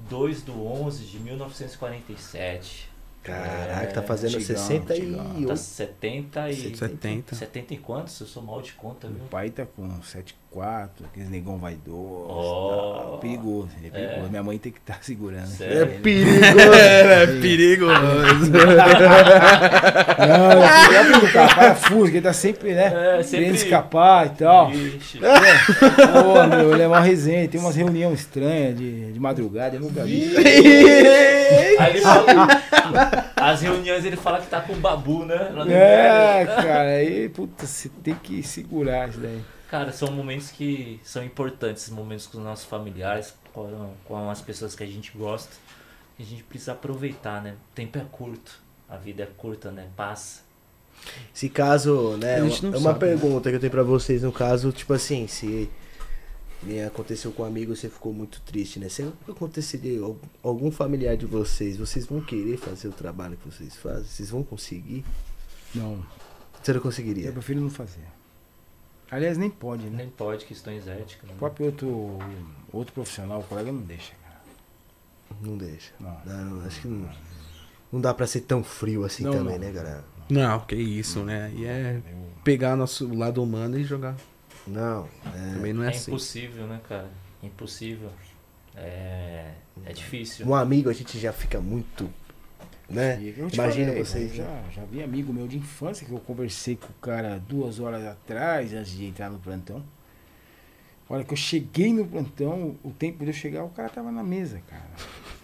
2 0.10 0.42
do 0.44 0.66
11 0.66 1.06
de 1.06 1.20
1947. 1.20 2.90
Caraca, 3.24 3.94
tá 3.94 4.02
fazendo 4.02 4.38
Antigão, 4.38 4.56
68. 4.56 5.48
Tá 5.48 5.56
70 5.58 6.50
e... 6.50 6.78
70. 6.78 7.36
70 7.36 7.74
e 7.74 7.78
quantos? 7.78 8.20
Eu 8.22 8.28
sou 8.28 8.42
mal 8.42 8.62
de 8.62 8.72
conta, 8.72 9.08
viu? 9.08 9.18
Meu 9.18 9.28
pai 9.28 9.50
tá 9.50 9.66
com 9.66 10.02
7, 10.02 10.34
quatro, 10.52 11.06
aqueles 11.06 11.30
negão 11.30 11.58
vaidoso. 11.58 12.26
Ó. 12.30 12.94
tal. 13.04 13.18
Perigoso, 13.20 13.70
é 13.84 13.90
perigoso. 13.90 14.26
É. 14.26 14.30
Minha 14.30 14.44
mãe 14.44 14.58
tem 14.58 14.72
que 14.72 14.80
estar 14.80 15.00
segurando. 15.04 15.48
Sério? 15.48 15.78
É 15.78 15.82
Ele- 15.84 15.98
perigoso. 16.00 16.48
É 17.18 17.28
perigoso. 17.42 18.52
Não, 20.18 20.86
queria 20.86 21.20
brincar, 21.20 21.56
parafuso, 21.56 22.06
que 22.12 22.18
ele 22.18 22.22
tá 22.22 22.34
sempre, 22.34 22.74
né? 22.74 23.18
É, 23.20 23.24
sempre- 23.24 23.46
Querendo 23.46 23.56
escapar 23.56 24.26
e 24.28 24.30
tal. 24.32 24.72
Ixi. 24.72 25.20
Pô, 25.20 26.48
meu, 26.48 26.74
ele 26.74 26.84
é 26.84 26.88
uma 26.88 27.00
resenha, 27.00 27.48
tem 27.48 27.60
umas 27.62 27.76
reuniões 27.76 28.20
estranhas 28.22 28.78
de, 28.78 29.12
de 29.14 29.20
madrugada, 29.20 29.76
eu 29.76 29.82
nunca 29.82 30.04
vi. 30.04 30.34
Aí 31.80 32.02
fala. 32.02 32.48
As 33.36 33.62
reuniões 33.62 34.04
ele 34.06 34.16
fala 34.16 34.40
que 34.40 34.48
tá 34.48 34.62
com 34.62 34.74
o 34.74 34.78
babu, 34.78 35.26
né? 35.26 35.50
É, 35.70 36.46
cara, 36.46 36.90
aí, 36.90 37.30
puta, 37.30 37.66
você 37.66 37.90
tem 38.04 38.16
que 38.16 38.42
segurar 38.44 39.10
isso 39.10 39.20
daí. 39.20 39.40
Cara, 39.70 39.92
são 39.92 40.12
momentos 40.12 40.50
que 40.52 41.00
são 41.04 41.24
importantes, 41.24 41.84
esses 41.84 41.94
momentos 41.94 42.26
com 42.28 42.38
os 42.38 42.44
nossos 42.44 42.66
familiares, 42.66 43.34
com, 43.54 43.94
com 44.06 44.30
as 44.30 44.42
pessoas 44.42 44.74
que 44.76 44.84
a 44.84 44.88
gente 44.88 45.12
gosta. 45.18 45.52
E 46.18 46.24
a 46.24 46.26
gente 46.26 46.44
precisa 46.44 46.72
aproveitar, 46.72 47.42
né? 47.44 47.52
O 47.72 47.76
tempo 47.76 47.98
é 47.98 48.06
curto, 48.12 48.60
a 48.90 48.98
vida 48.98 49.24
é 49.24 49.26
curta, 49.26 49.70
né? 49.72 49.88
Passa. 49.96 50.42
Se 51.34 51.48
caso, 51.48 52.18
né, 52.18 52.40
é 52.40 52.44
uma 52.44 52.52
sabe, 52.52 52.84
né? 52.88 52.94
pergunta 52.96 53.50
que 53.50 53.56
eu 53.56 53.60
tenho 53.60 53.72
pra 53.72 53.84
vocês, 53.84 54.24
no 54.24 54.32
caso, 54.32 54.72
tipo 54.72 54.94
assim, 54.94 55.28
se 55.28 55.70
nem 56.64 56.84
aconteceu 56.84 57.32
com 57.32 57.44
um 57.44 57.46
amigo, 57.46 57.76
você 57.76 57.88
ficou 57.88 58.12
muito 58.12 58.42
triste, 58.42 58.80
né? 58.80 58.90
Se 58.90 59.04
aconteceria 59.30 60.02
al- 60.02 60.18
algum 60.42 60.72
familiar 60.72 61.16
de 61.16 61.28
vocês, 61.28 61.78
vocês 61.78 62.08
vão 62.08 62.20
querer 62.20 62.58
fazer 62.58 62.88
o 62.88 62.92
trabalho 62.92 63.38
que 63.38 63.46
vocês 63.48 63.76
fazem? 63.76 64.06
Vocês 64.06 64.32
vão 64.32 64.42
conseguir? 64.44 65.06
Não, 65.76 66.04
Você 66.64 66.72
não 66.72 66.80
eu 66.80 66.82
conseguiria? 66.82 67.32
prefiro 67.32 67.62
não 67.62 67.70
fazer. 67.70 68.02
Aliás, 69.10 69.38
nem 69.38 69.50
pode, 69.50 69.86
né? 69.90 69.98
Nem 69.98 70.10
pode, 70.10 70.46
questões 70.46 70.88
éticas. 70.88 71.30
Né? 71.30 71.36
O 71.36 71.40
próprio 71.40 71.68
outro, 71.68 72.20
outro 72.74 72.94
profissional, 72.94 73.40
o 73.40 73.44
colega 73.44 73.72
não 73.72 73.82
deixa, 73.82 74.14
cara. 74.24 74.42
Não 75.42 75.58
deixa. 75.58 75.94
Não. 76.00 76.22
Não, 76.26 76.66
acho 76.66 76.82
que 76.82 76.88
não, 76.88 77.10
não 77.92 78.02
dá 78.02 78.14
pra 78.14 78.28
ser 78.28 78.42
tão 78.42 78.64
frio 78.64 79.04
assim 79.06 79.24
Não, 79.24 79.32
também, 79.32 79.54
não. 79.58 79.66
né, 79.66 79.72
galera? 79.72 80.04
Não, 80.30 80.60
que 80.60 80.76
isso, 80.76 81.24
né? 81.24 81.52
E 81.56 81.66
é 81.66 82.02
pegar 82.44 82.76
nosso 82.76 83.14
lado 83.16 83.42
humano 83.42 83.80
e 83.80 83.84
jogar. 83.84 84.16
Não, 84.68 85.08
é, 85.34 85.54
Também 85.54 85.72
não 85.72 85.84
é, 85.84 85.88
É 85.88 85.90
assim. 85.92 86.12
impossível, 86.12 86.68
né, 86.68 86.82
cara? 86.88 87.10
Impossível. 87.42 88.10
É, 88.76 89.54
é 89.86 89.94
difícil. 89.94 90.46
um 90.46 90.54
amigo 90.54 90.90
a 90.90 90.94
gente 90.94 91.18
já 91.18 91.32
fica 91.32 91.60
muito, 91.62 92.10
né? 92.90 93.20
Imagina 93.54 93.92
vocês, 93.94 94.32
eu 94.32 94.38
Já, 94.46 94.62
já 94.76 94.82
vi 94.90 95.04
amigo 95.04 95.34
meu 95.34 95.48
de 95.48 95.58
infância 95.58 96.06
que 96.06 96.12
eu 96.14 96.20
conversei 96.20 96.76
com 96.76 96.88
o 96.88 96.96
cara 97.02 97.42
duas 97.48 97.80
horas 97.80 98.06
atrás, 98.06 98.74
antes 98.74 98.92
de 98.92 99.06
entrar 99.06 99.30
no 99.30 99.40
plantão. 99.40 99.84
Olha, 101.10 101.24
que 101.24 101.34
eu 101.34 101.38
cheguei 101.38 101.94
no 101.94 102.06
plantão, 102.06 102.76
o 102.84 102.92
tempo 102.92 103.24
de 103.24 103.30
eu 103.32 103.34
chegar, 103.34 103.64
o 103.64 103.70
cara 103.70 103.88
tava 103.90 104.12
na 104.12 104.24
mesa, 104.24 104.60
cara. 104.70 104.84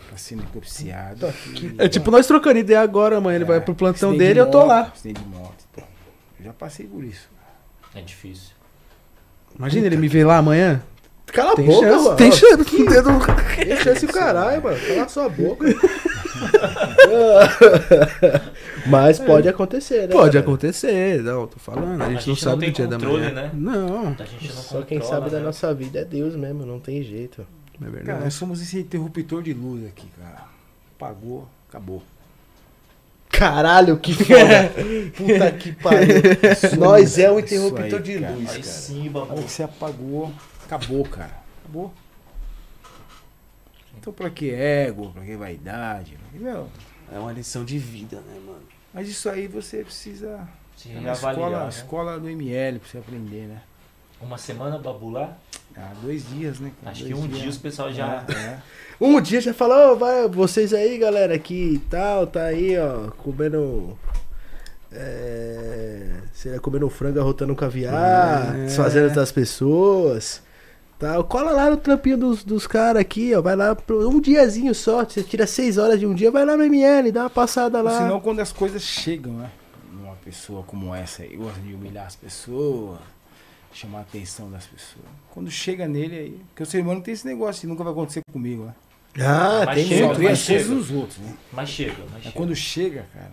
Tá 0.09 0.17
sendo 0.17 0.41
necropsiado. 0.43 1.33
E- 1.53 1.75
É 1.77 1.87
tipo 1.87 2.11
nós 2.11 2.27
trocando 2.27 2.59
ideia 2.59 2.81
agora, 2.81 3.19
mãe. 3.21 3.35
Ele 3.35 3.45
É, 3.45 3.47
vai 3.47 3.61
pro 3.61 3.73
plantão 3.73 4.11
dele 4.15 4.33
de 4.33 4.39
eu 4.39 4.51
tô 4.51 4.59
moto, 4.59 4.67
lá. 4.67 4.93
De 5.03 5.25
moto. 5.25 5.65
Então. 5.71 5.87
Eu 6.39 6.45
já 6.45 6.53
passei 6.53 6.85
por 6.85 7.03
isso. 7.03 7.29
É 7.95 8.01
difícil. 8.01 8.51
Imagina 9.57 9.85
ele 9.87 9.95
me 9.97 10.07
ver 10.07 10.25
lá 10.25 10.37
amanhã. 10.37 10.83
Cala 11.27 11.53
a 11.53 11.55
boca, 11.55 11.71
chance, 11.87 12.03
mano. 12.03 12.15
tem 12.17 12.31
chance. 12.31 12.65
com 12.65 12.81
o 12.81 12.85
dedo. 12.85 13.09
Tem 13.55 13.77
chance 13.77 14.05
o 14.05 14.09
caralho, 14.09 14.61
mano. 14.61 14.77
Cala 14.85 15.03
a 15.03 15.07
sua 15.07 15.29
boca. 15.29 15.65
Mas 18.87 19.19
pode 19.19 19.47
acontecer, 19.47 20.01
né? 20.01 20.07
Pode 20.07 20.31
cara? 20.33 20.39
acontecer, 20.39 21.21
não, 21.23 21.47
tô 21.47 21.59
falando. 21.59 22.01
A 22.01 22.05
gente, 22.09 22.09
A 22.09 22.09
não 22.09 22.19
gente 22.19 22.27
não 22.29 22.35
sabe 22.35 22.59
tem 22.61 22.71
do 22.71 22.75
dia 22.75 22.87
da 22.87 22.95
controle, 22.97 23.19
manhã. 23.23 23.33
né? 23.33 23.51
Não, 23.53 24.07
A 24.19 24.25
gente 24.25 24.47
não 24.53 24.55
Só 24.61 24.81
quem 24.81 25.01
sabe 25.01 25.29
da 25.29 25.39
né? 25.39 25.45
nossa 25.45 25.73
vida 25.73 25.99
é 25.99 26.05
Deus 26.05 26.35
mesmo, 26.35 26.65
não 26.65 26.79
tem 26.79 27.01
jeito. 27.03 27.41
é 27.41 27.79
Cara, 27.79 27.91
verdade. 27.91 28.23
nós 28.23 28.33
somos 28.33 28.61
esse 28.61 28.79
interruptor 28.79 29.41
de 29.41 29.53
luz 29.53 29.85
aqui, 29.85 30.07
cara. 30.19 30.43
Apagou, 30.97 31.47
acabou. 31.69 32.03
Caralho, 33.29 33.97
que 33.97 34.13
foda. 34.13 34.71
Puta 35.17 35.51
que 35.53 35.71
pariu. 35.73 36.07
Nós 36.77 37.17
é 37.17 37.31
o 37.31 37.39
Isso 37.39 37.47
interruptor 37.55 37.95
aí, 37.99 38.03
de 38.03 38.19
cara. 38.19 38.33
luz, 38.35 38.49
Aí 38.51 38.55
cara. 38.59 38.63
sim, 38.63 39.07
A 39.07 39.11
babu. 39.11 39.41
você 39.41 39.63
apagou, 39.63 40.31
acabou, 40.65 41.03
cara. 41.05 41.31
Acabou. 41.63 41.91
Então 43.99 44.13
pra 44.13 44.29
que 44.29 44.51
ego, 44.51 45.09
pra 45.11 45.23
que 45.23 45.35
vaidade? 45.35 46.11
Pra 46.17 46.27
que, 46.37 46.43
meu, 46.43 46.67
É 47.13 47.19
uma 47.19 47.31
lição 47.31 47.63
de 47.63 47.77
vida, 47.77 48.17
né, 48.17 48.39
mano? 48.45 48.61
mas 48.93 49.07
isso 49.07 49.29
aí 49.29 49.47
você 49.47 49.83
precisa. 49.83 50.47
Se 50.75 50.91
É 50.91 50.99
na 50.99 51.13
escola, 51.13 51.63
né? 51.63 51.69
escola 51.69 52.19
do 52.19 52.27
ML 52.29 52.79
pra 52.79 52.89
você 52.89 52.97
aprender, 52.97 53.47
né? 53.47 53.61
Uma 54.21 54.37
semana, 54.37 54.77
babu 54.79 55.09
lá? 55.09 55.37
Ah, 55.75 55.91
dois 56.01 56.27
dias, 56.29 56.59
né? 56.59 56.71
cara? 56.79 56.91
Acho 56.91 57.03
Dois 57.03 57.13
que 57.13 57.19
um 57.19 57.27
dias. 57.27 57.39
dia 57.41 57.49
os 57.49 57.57
pessoal 57.57 57.91
já... 57.91 58.25
É, 58.29 58.31
é. 58.33 58.59
Um 59.01 59.19
dia 59.19 59.41
já 59.41 59.53
falou, 59.53 59.93
"Ô, 59.93 59.95
vai, 59.97 60.27
vocês 60.29 60.71
aí, 60.73 60.97
galera, 60.97 61.33
aqui 61.35 61.73
e 61.73 61.79
tal, 61.79 62.25
tá 62.27 62.43
aí, 62.43 62.77
ó, 62.77 63.09
comendo. 63.11 63.97
É, 64.91 66.05
sei 66.31 66.51
lá, 66.53 66.59
comendo 66.59 66.87
frango, 66.89 67.19
arrotando 67.19 67.55
caviar, 67.55 68.55
É. 68.55 68.65
desfazendo 68.65 69.13
das 69.13 69.31
pessoas. 69.31 70.41
Tal. 71.03 71.21
Cola 71.25 71.51
lá 71.51 71.69
no 71.69 71.75
trampinho 71.75 72.17
dos, 72.17 72.45
dos 72.45 72.65
caras 72.65 73.01
aqui, 73.01 73.35
ó. 73.35 73.41
Vai 73.41 73.57
lá 73.57 73.75
pro, 73.75 74.09
um 74.09 74.21
diazinho 74.21 74.73
só. 74.73 75.03
Você 75.03 75.21
tira 75.21 75.45
seis 75.45 75.77
horas 75.77 75.99
de 75.99 76.05
um 76.05 76.13
dia, 76.13 76.31
vai 76.31 76.45
lá 76.45 76.55
no 76.55 76.63
ML, 76.63 77.11
dá 77.11 77.23
uma 77.23 77.29
passada 77.29 77.81
lá. 77.81 77.97
Senão 77.97 78.21
quando 78.21 78.39
as 78.39 78.53
coisas 78.53 78.81
chegam, 78.81 79.33
né? 79.33 79.51
Numa 79.91 80.15
pessoa 80.15 80.63
como 80.63 80.95
essa 80.95 81.23
aí, 81.23 81.35
gosta 81.35 81.59
de 81.59 81.73
humilhar 81.73 82.07
as 82.07 82.15
pessoas, 82.15 82.99
chamar 83.73 83.97
a 83.97 84.01
atenção 84.03 84.49
das 84.49 84.65
pessoas. 84.65 85.03
Quando 85.31 85.51
chega 85.51 85.89
nele 85.89 86.17
aí. 86.17 86.41
Porque 86.47 86.63
o 86.63 86.65
ser 86.65 86.81
humano 86.81 87.01
tem 87.01 87.13
esse 87.13 87.27
negócio, 87.27 87.59
que 87.59 87.67
nunca 87.67 87.83
vai 87.83 87.91
acontecer 87.91 88.21
comigo, 88.31 88.63
né? 88.63 88.73
Ah, 89.19 89.63
Mas 89.65 89.75
tem 89.75 89.87
chega, 89.87 90.05
muito. 90.07 90.23
mas 90.23 90.39
chega. 90.39 90.63
dos 90.69 90.89
outros, 90.89 91.17
né? 91.17 91.33
Mas 91.51 91.67
chega, 91.69 91.97
mas 92.03 92.11
Mas 92.13 92.23
chega. 92.23 92.35
quando 92.35 92.55
chega, 92.55 93.05
cara. 93.13 93.31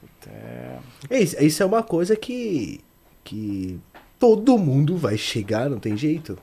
puta, 0.00 0.28
é... 0.28 0.78
É 1.08 1.20
isso, 1.20 1.40
isso 1.40 1.62
é 1.62 1.66
uma 1.66 1.84
coisa 1.84 2.16
que, 2.16 2.80
que 3.22 3.78
todo 4.18 4.58
mundo 4.58 4.96
vai 4.96 5.16
chegar, 5.16 5.70
não 5.70 5.78
tem 5.78 5.96
jeito. 5.96 6.36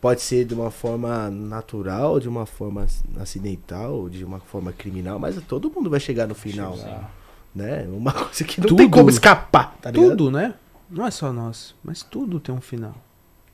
Pode 0.00 0.22
ser 0.22 0.46
de 0.46 0.54
uma 0.54 0.70
forma 0.70 1.30
natural, 1.30 2.18
de 2.18 2.28
uma 2.28 2.46
forma 2.46 2.86
acidental, 3.20 4.08
de 4.08 4.24
uma 4.24 4.40
forma 4.40 4.72
criminal, 4.72 5.18
mas 5.18 5.36
todo 5.42 5.70
mundo 5.70 5.90
vai 5.90 6.00
chegar 6.00 6.26
no 6.26 6.34
final, 6.34 6.76
chegar. 6.76 7.14
né? 7.54 7.86
Uma 7.86 8.12
coisa 8.12 8.42
que 8.44 8.60
não 8.60 8.68
Tudo. 8.68 8.78
tem 8.78 8.88
como 8.88 9.10
escapar, 9.10 9.76
tá 9.80 9.90
ligado? 9.90 10.10
Tudo, 10.10 10.30
né? 10.30 10.54
Não 10.88 11.06
é 11.06 11.10
só 11.10 11.32
nós, 11.32 11.74
mas 11.84 12.02
tudo 12.02 12.40
tem 12.40 12.54
um 12.54 12.60
final. 12.60 12.94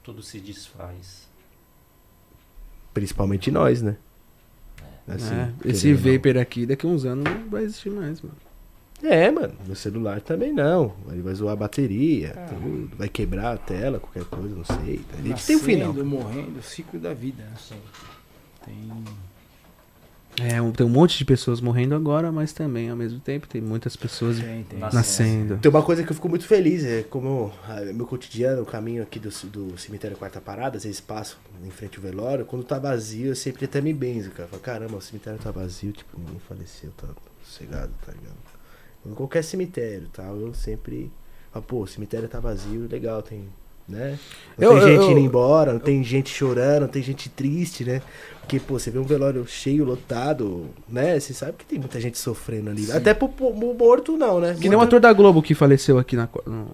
Tudo 0.05 0.23
se 0.23 0.39
desfaz. 0.39 1.29
Principalmente 2.95 3.51
nós, 3.51 3.83
né? 3.83 3.97
Assim, 5.09 5.35
né? 5.35 5.55
querendo 5.61 5.75
Esse 5.77 5.95
vapor 5.95 6.39
aqui, 6.39 6.65
daqui 6.65 6.87
a 6.87 6.89
uns 6.89 7.05
anos, 7.05 7.25
não 7.25 7.49
vai 7.49 7.65
existir 7.65 7.91
mais, 7.91 8.21
mano. 8.23 8.37
É, 9.03 9.31
mano. 9.31 9.53
No 9.67 9.77
celular 9.77 10.21
também 10.23 10.53
não. 10.53 10.95
Ele 11.11 11.21
vai 11.23 11.35
zoar 11.35 11.53
a 11.53 11.57
bateria, 11.57 12.33
Ah. 12.37 12.47
tudo. 12.49 12.91
Vai 12.97 13.09
quebrar 13.09 13.53
a 13.55 13.59
tela, 13.59 14.01
qualquer 14.01 14.25
coisa, 14.25 14.55
não 14.57 14.65
sei. 14.65 15.01
A 15.13 15.17
gente 15.17 15.23
tem 15.23 15.27
um 15.27 15.29
Nascendo, 15.31 15.61
final. 15.61 15.93
morrendo, 16.05 16.59
o 16.59 16.63
ciclo 16.63 16.99
da 16.99 17.13
vida. 17.13 17.43
né? 17.43 17.77
Tem... 18.65 19.05
É, 20.39 20.61
um- 20.61 20.71
tem 20.71 20.85
um 20.85 20.91
monte 20.91 21.17
de 21.17 21.25
pessoas 21.25 21.63
morrendo 21.63 21.95
agora, 21.95 22.31
mas 22.31 22.53
também, 22.53 22.91
ao 22.91 22.97
mesmo 22.97 23.19
tempo, 23.21 23.47
tem 23.49 23.61
muitas 23.61 23.97
pessoas 23.97 24.39
Tem, 24.39 24.65
tem. 24.65 24.79
Nascendo. 24.79 25.57
Tem 25.59 25.71
uma 25.71 25.83
coisa 25.83 26.03
que 26.05 26.11
eu 26.11 26.15
fico 26.15 26.29
muito 26.29 26.47
feliz, 26.47 26.85
é 26.85 27.03
como 27.05 27.51
ah, 27.67 27.81
meu 27.95 28.07
cotidiano, 28.07 28.61
o 28.61 28.67
caminho 28.67 29.03
aqui 29.03 29.19
do, 29.19 29.31
do 29.49 29.79
cemitério 29.79 30.15
Quarta 30.17 30.39
Parada, 30.39 30.77
às 30.77 30.85
vezes 30.85 31.01
passo 31.01 31.39
em 31.65 31.71
frente 31.71 31.97
ao 31.97 32.03
velório, 32.03 32.45
quando 32.45 32.65
tá 32.65 32.79
vazio, 32.79 33.29
eu 33.29 33.37
sempre 33.37 33.65
até 33.65 33.81
me 33.81 33.95
benzo, 33.95 34.31
cara. 34.31 34.47
Falo, 34.49 34.61
caramba, 34.63 34.97
o 34.99 35.01
cemitério 35.01 35.39
tá 35.39 35.51
vazio, 35.51 35.93
tipo, 35.93 36.19
ninguém 36.19 36.39
faleceu, 36.47 36.91
tá 36.99 37.09
sossegado, 37.43 37.93
tá 38.05 38.13
ligado? 38.13 38.37
Em 39.11 39.15
qualquer 39.15 39.43
cemitério, 39.45 40.09
tal, 40.13 40.37
eu 40.41 40.53
sempre 40.55 41.11
falo, 41.53 41.65
pô, 41.65 41.83
o 41.83 41.87
cemitério 41.87 42.29
tá 42.29 42.39
vazio, 42.41 42.87
legal, 42.91 43.23
tem, 43.23 43.49
né? 43.89 44.19
Não 44.59 44.73
Eu- 44.73 44.81
tem 44.81 44.89
gente 44.95 45.05
eu- 45.05 45.11
indo 45.13 45.21
embora, 45.21 45.73
não 45.73 45.81
tem 45.81 46.03
gente 46.05 46.31
chorando, 46.31 46.83
não 46.83 46.89
tem 46.89 47.03
gente 47.03 47.29
triste, 47.29 47.85
né? 47.85 48.03
Porque, 48.41 48.61
pô, 48.61 48.79
você 48.79 48.91
vê 48.91 48.99
um 48.99 49.05
velório 49.05 49.45
cheio, 49.47 49.85
lotado, 49.85 50.67
né? 50.89 51.19
Você 51.19 51.35
sabe 51.35 51.55
que 51.59 51.65
tem 51.67 51.79
muita 51.79 52.01
gente 52.01 52.17
sofrendo 52.19 52.71
ali. 52.71 52.91
Até 52.93 53.13
pro, 53.15 53.29
pro 53.29 53.53
morto, 53.53 54.17
não, 54.17 54.41
né? 54.41 54.55
Que 54.61 54.69
nem 54.69 54.79
o 54.79 54.81
ator 54.81 55.01
da 55.01 55.13
Globo 55.13 55.43
que 55.43 55.55
faleceu 55.55 55.99
aqui 55.99 56.15
na, 56.15 56.29
no, 56.47 56.67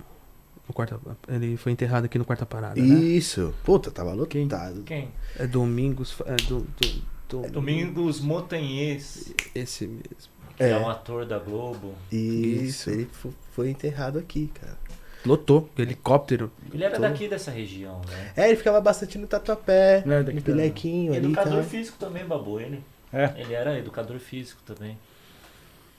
no 0.69 0.75
quarta. 0.75 1.01
Ele 1.29 1.57
foi 1.57 1.73
enterrado 1.73 2.05
aqui 2.05 2.19
no 2.19 2.25
quarta 2.27 2.45
parada, 2.45 2.81
né? 2.81 2.87
Isso. 2.87 3.55
Puta, 3.65 3.91
tava 3.91 4.13
lotado. 4.13 4.83
Quem? 4.85 5.09
É 5.39 5.47
Domingos. 5.47 6.15
É 6.27 6.37
do, 6.37 6.61
do, 6.61 7.03
do- 7.41 7.45
É 7.47 7.49
Domingos 7.49 8.21
Montanhês, 8.21 9.33
Esse 9.55 9.87
mesmo. 9.87 10.32
Que 10.57 10.63
é. 10.63 10.71
É. 10.71 10.79
um 10.79 10.89
ator 10.89 11.25
da 11.27 11.39
Globo. 11.39 11.95
Isso, 12.11 12.65
Isso. 12.65 12.91
ele 12.91 13.05
fo- 13.13 13.33
foi 13.53 13.71
enterrado 13.71 14.19
aqui, 14.19 14.51
cara. 14.55 14.77
Lotou. 15.25 15.69
Helicóptero. 15.79 16.51
Ele 16.73 16.83
era 16.85 16.95
Lotou. 16.97 17.11
daqui 17.11 17.29
dessa 17.29 17.51
região, 17.51 18.01
né? 18.09 18.33
É, 18.37 18.49
ele 18.49 18.57
ficava 18.57 18.81
bastante 18.81 19.17
no 19.19 19.27
tatuapé, 19.27 20.03
Não 20.05 20.25
daqui 20.25 20.37
no 20.39 20.43
também. 20.43 20.43
pilequinho 20.43 21.13
ali 21.15 21.25
Educador 21.27 21.53
tal. 21.55 21.63
físico 21.65 21.97
também, 21.99 22.25
Babu, 22.25 22.59
ele. 22.61 22.83
É. 23.13 23.33
Ele 23.37 23.55
era 23.55 23.79
educador 23.79 24.19
físico 24.19 24.61
também. 24.67 24.99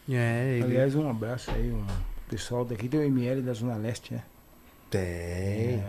É, 0.09 0.55
ele. 0.57 0.63
Aliás, 0.65 0.95
um 0.95 1.09
abraço 1.09 1.49
aí, 1.51 1.71
um 1.71 1.85
pessoal 2.29 2.65
daqui 2.65 2.89
tem 2.89 2.99
o 2.99 3.03
ML 3.03 3.41
da 3.41 3.53
Zona 3.53 3.75
Leste, 3.75 4.13
né? 4.13 4.23
Tem. 4.89 5.01
É, 5.01 5.83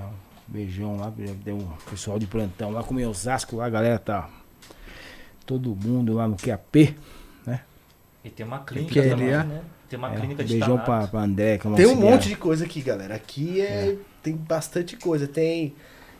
Beijão 0.46 0.96
lá, 0.98 1.10
deu 1.44 1.56
um 1.56 1.66
pessoal 1.90 2.18
de 2.18 2.26
plantão 2.26 2.70
lá 2.70 2.84
com 2.84 2.94
o 2.94 3.08
Osasco 3.08 3.56
lá, 3.56 3.66
a 3.66 3.70
galera 3.70 3.98
tá. 3.98 4.28
Todo 5.46 5.74
mundo 5.74 6.12
lá 6.14 6.28
no 6.28 6.36
QAP. 6.36 6.96
E 8.24 8.30
tem 8.30 8.44
uma 8.46 8.60
clínica 8.60 8.92
Que 9.02 9.08
também, 9.10 9.28
é- 9.28 9.44
né? 9.44 9.62
Tem 9.88 9.98
uma 9.98 10.12
É, 10.12 10.16
clínica 10.16 10.42
de 10.42 10.54
beijão 10.54 10.78
pra, 10.78 11.06
pra 11.06 11.20
André, 11.20 11.58
que 11.58 11.68
é 11.68 11.72
Tem 11.74 11.86
um 11.86 11.94
monte 11.94 12.28
de 12.28 12.36
coisa 12.36 12.64
aqui, 12.64 12.80
galera. 12.80 13.14
Aqui 13.14 13.60
é, 13.60 13.96
tem 14.22 14.34
bastante 14.34 14.96
coisa. 14.96 15.28
Tem, 15.28 15.74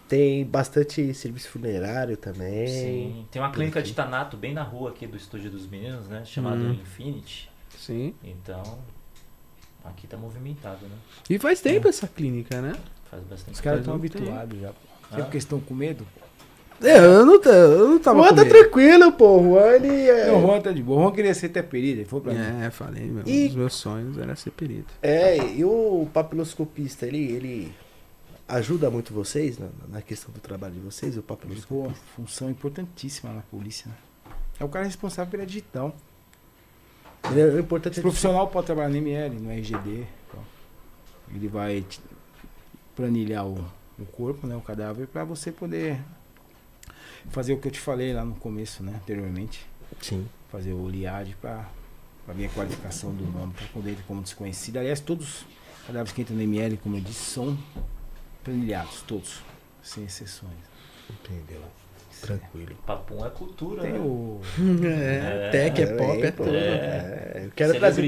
tem 0.07 0.45
bastante 0.45 1.15
serviço 1.15 1.49
funerário 1.49 2.17
também. 2.17 2.67
Sim, 2.69 3.27
tem 3.31 3.41
uma 3.41 3.51
clínica 3.51 3.83
de 3.83 3.95
tanato 3.95 4.37
bem 4.37 4.53
na 4.53 4.63
rua 4.63 4.91
aqui 4.91 5.07
do 5.07 5.17
estúdio 5.17 5.51
dos 5.51 5.67
meninos, 5.67 6.07
né? 6.09 6.23
Chamado 6.27 6.59
Hum. 6.63 6.73
Infinity. 6.75 7.51
Sim. 7.77 8.15
Então, 8.23 8.63
aqui 9.83 10.07
tá 10.07 10.17
movimentado, 10.19 10.85
né? 10.87 10.97
E 11.29 11.39
faz 11.39 11.61
tempo 11.61 11.89
essa 11.89 12.07
clínica, 12.07 12.61
né? 12.61 12.75
Faz 13.11 13.23
bastante 13.25 13.55
Os 13.55 13.61
caras 13.63 13.81
estão 13.81 13.95
habituados 13.95 14.61
já. 14.61 14.71
Ah. 14.71 15.17
Sempre 15.17 15.25
que 15.31 15.37
eles 15.37 15.45
estão 15.45 15.59
com 15.61 15.75
medo. 15.75 16.07
É, 16.83 16.99
eu 16.99 17.25
não, 17.25 17.41
tá- 17.41 17.51
eu 17.51 17.89
não 17.89 17.99
tava 17.99 18.19
Juan 18.23 18.35
tá 18.35 18.45
tranquilo, 18.45 19.13
pô. 19.13 19.41
Juan, 19.43 19.73
ele 19.77 20.09
é... 20.11 20.27
Não, 20.27 20.39
o 20.45 20.47
Juan 20.47 20.61
tá 20.61 20.71
de 20.73 20.83
boa. 20.83 20.99
O 20.99 21.03
Juan 21.05 21.13
queria 21.13 21.33
ser 21.35 21.47
até 21.47 21.63
perito. 21.63 21.99
Ele 22.01 22.05
foi 22.05 22.21
pra 22.21 22.35
mim. 22.35 22.65
É, 22.65 22.71
falei, 22.71 23.05
meu, 23.05 23.23
E- 23.27 23.45
um 23.45 23.47
dos 23.47 23.57
meus 23.57 23.75
sonhos 23.75 24.19
era 24.19 24.35
ser 24.37 24.51
perito. 24.51 24.93
É, 25.01 25.37
e 25.39 25.65
o 25.65 26.07
papiloscopista, 26.13 27.07
ele, 27.07 27.25
ele 27.33 27.75
ajuda 28.49 28.91
muito 28.91 29.15
vocês 29.15 29.57
na, 29.59 29.69
na 29.89 30.03
questão 30.03 30.33
do 30.35 30.41
trabalho 30.41 30.75
de 30.75 30.81
vocês, 30.81 31.17
o 31.17 31.23
Pô, 31.23 31.35
papiloscopista? 31.37 32.01
função 32.17 32.51
importantíssima 32.51 33.33
na 33.33 33.41
polícia, 33.43 33.89
né? 33.89 33.95
É 34.61 34.65
o 34.65 34.69
cara 34.69 34.85
responsável 34.85 35.31
pela 35.31 35.47
digital. 35.47 35.95
Ele 37.31 37.41
é, 37.41 37.45
o 37.47 37.59
importante 37.61 37.93
Esse 37.95 38.01
é 38.01 38.03
profissional 38.03 38.49
pode 38.49 38.67
trabalhar 38.67 38.91
no 38.91 38.97
ML, 38.97 39.37
no 39.41 39.51
RGD. 39.51 40.05
então. 40.29 40.41
Ele 41.35 41.49
vai 41.49 41.83
planilhar 42.95 43.47
o, 43.47 43.65
o 43.99 44.05
corpo, 44.13 44.47
né, 44.47 44.55
o 44.55 44.61
cadáver, 44.61 45.07
para 45.07 45.25
você 45.25 45.51
poder 45.51 45.99
fazer 47.31 47.53
o 47.53 47.59
que 47.59 47.69
eu 47.69 47.73
te 47.73 47.81
falei 47.81 48.13
lá 48.13 48.25
no 48.25 48.35
começo, 48.37 48.83
né, 48.83 48.93
anteriormente. 48.97 49.67
Sim. 50.01 50.27
Fazer 50.51 50.73
o 50.73 50.89
liade 50.89 51.37
para 51.41 51.67
ver 52.29 52.47
a 52.47 52.49
qualificação 52.51 53.13
do 53.13 53.25
nome, 53.25 53.53
para 53.55 53.67
poder 53.69 53.97
como 54.07 54.23
desconhecido. 54.23 54.79
Aliás, 54.79 55.01
todos 55.01 55.43
os 55.43 55.47
cadáveres 55.87 56.13
que 56.13 56.23
entram 56.23 56.37
no 56.37 56.43
ML, 56.43 56.77
como 56.79 56.97
eu 56.97 57.01
disse, 57.01 57.25
são 57.33 57.57
planilhados, 58.43 59.03
todos, 59.03 59.41
sem 59.83 60.05
exceções. 60.05 60.53
Entendeu? 61.11 61.63
Tranquilo. 62.21 62.75
Papum 62.87 63.25
é 63.27 63.29
cultura, 63.31 63.83
Tem 63.83 63.93
né? 63.93 63.99
o. 63.99 64.41
É, 64.87 65.49
É, 65.49 65.51
tech, 65.51 65.83
é 65.83 65.87
pop, 65.87 66.23
é 66.23 66.31
pô, 66.31 66.45
tudo. 66.45 66.57
é. 66.57 67.43
Eu 67.47 67.51
quero 67.51 67.79
trazer 67.79 68.03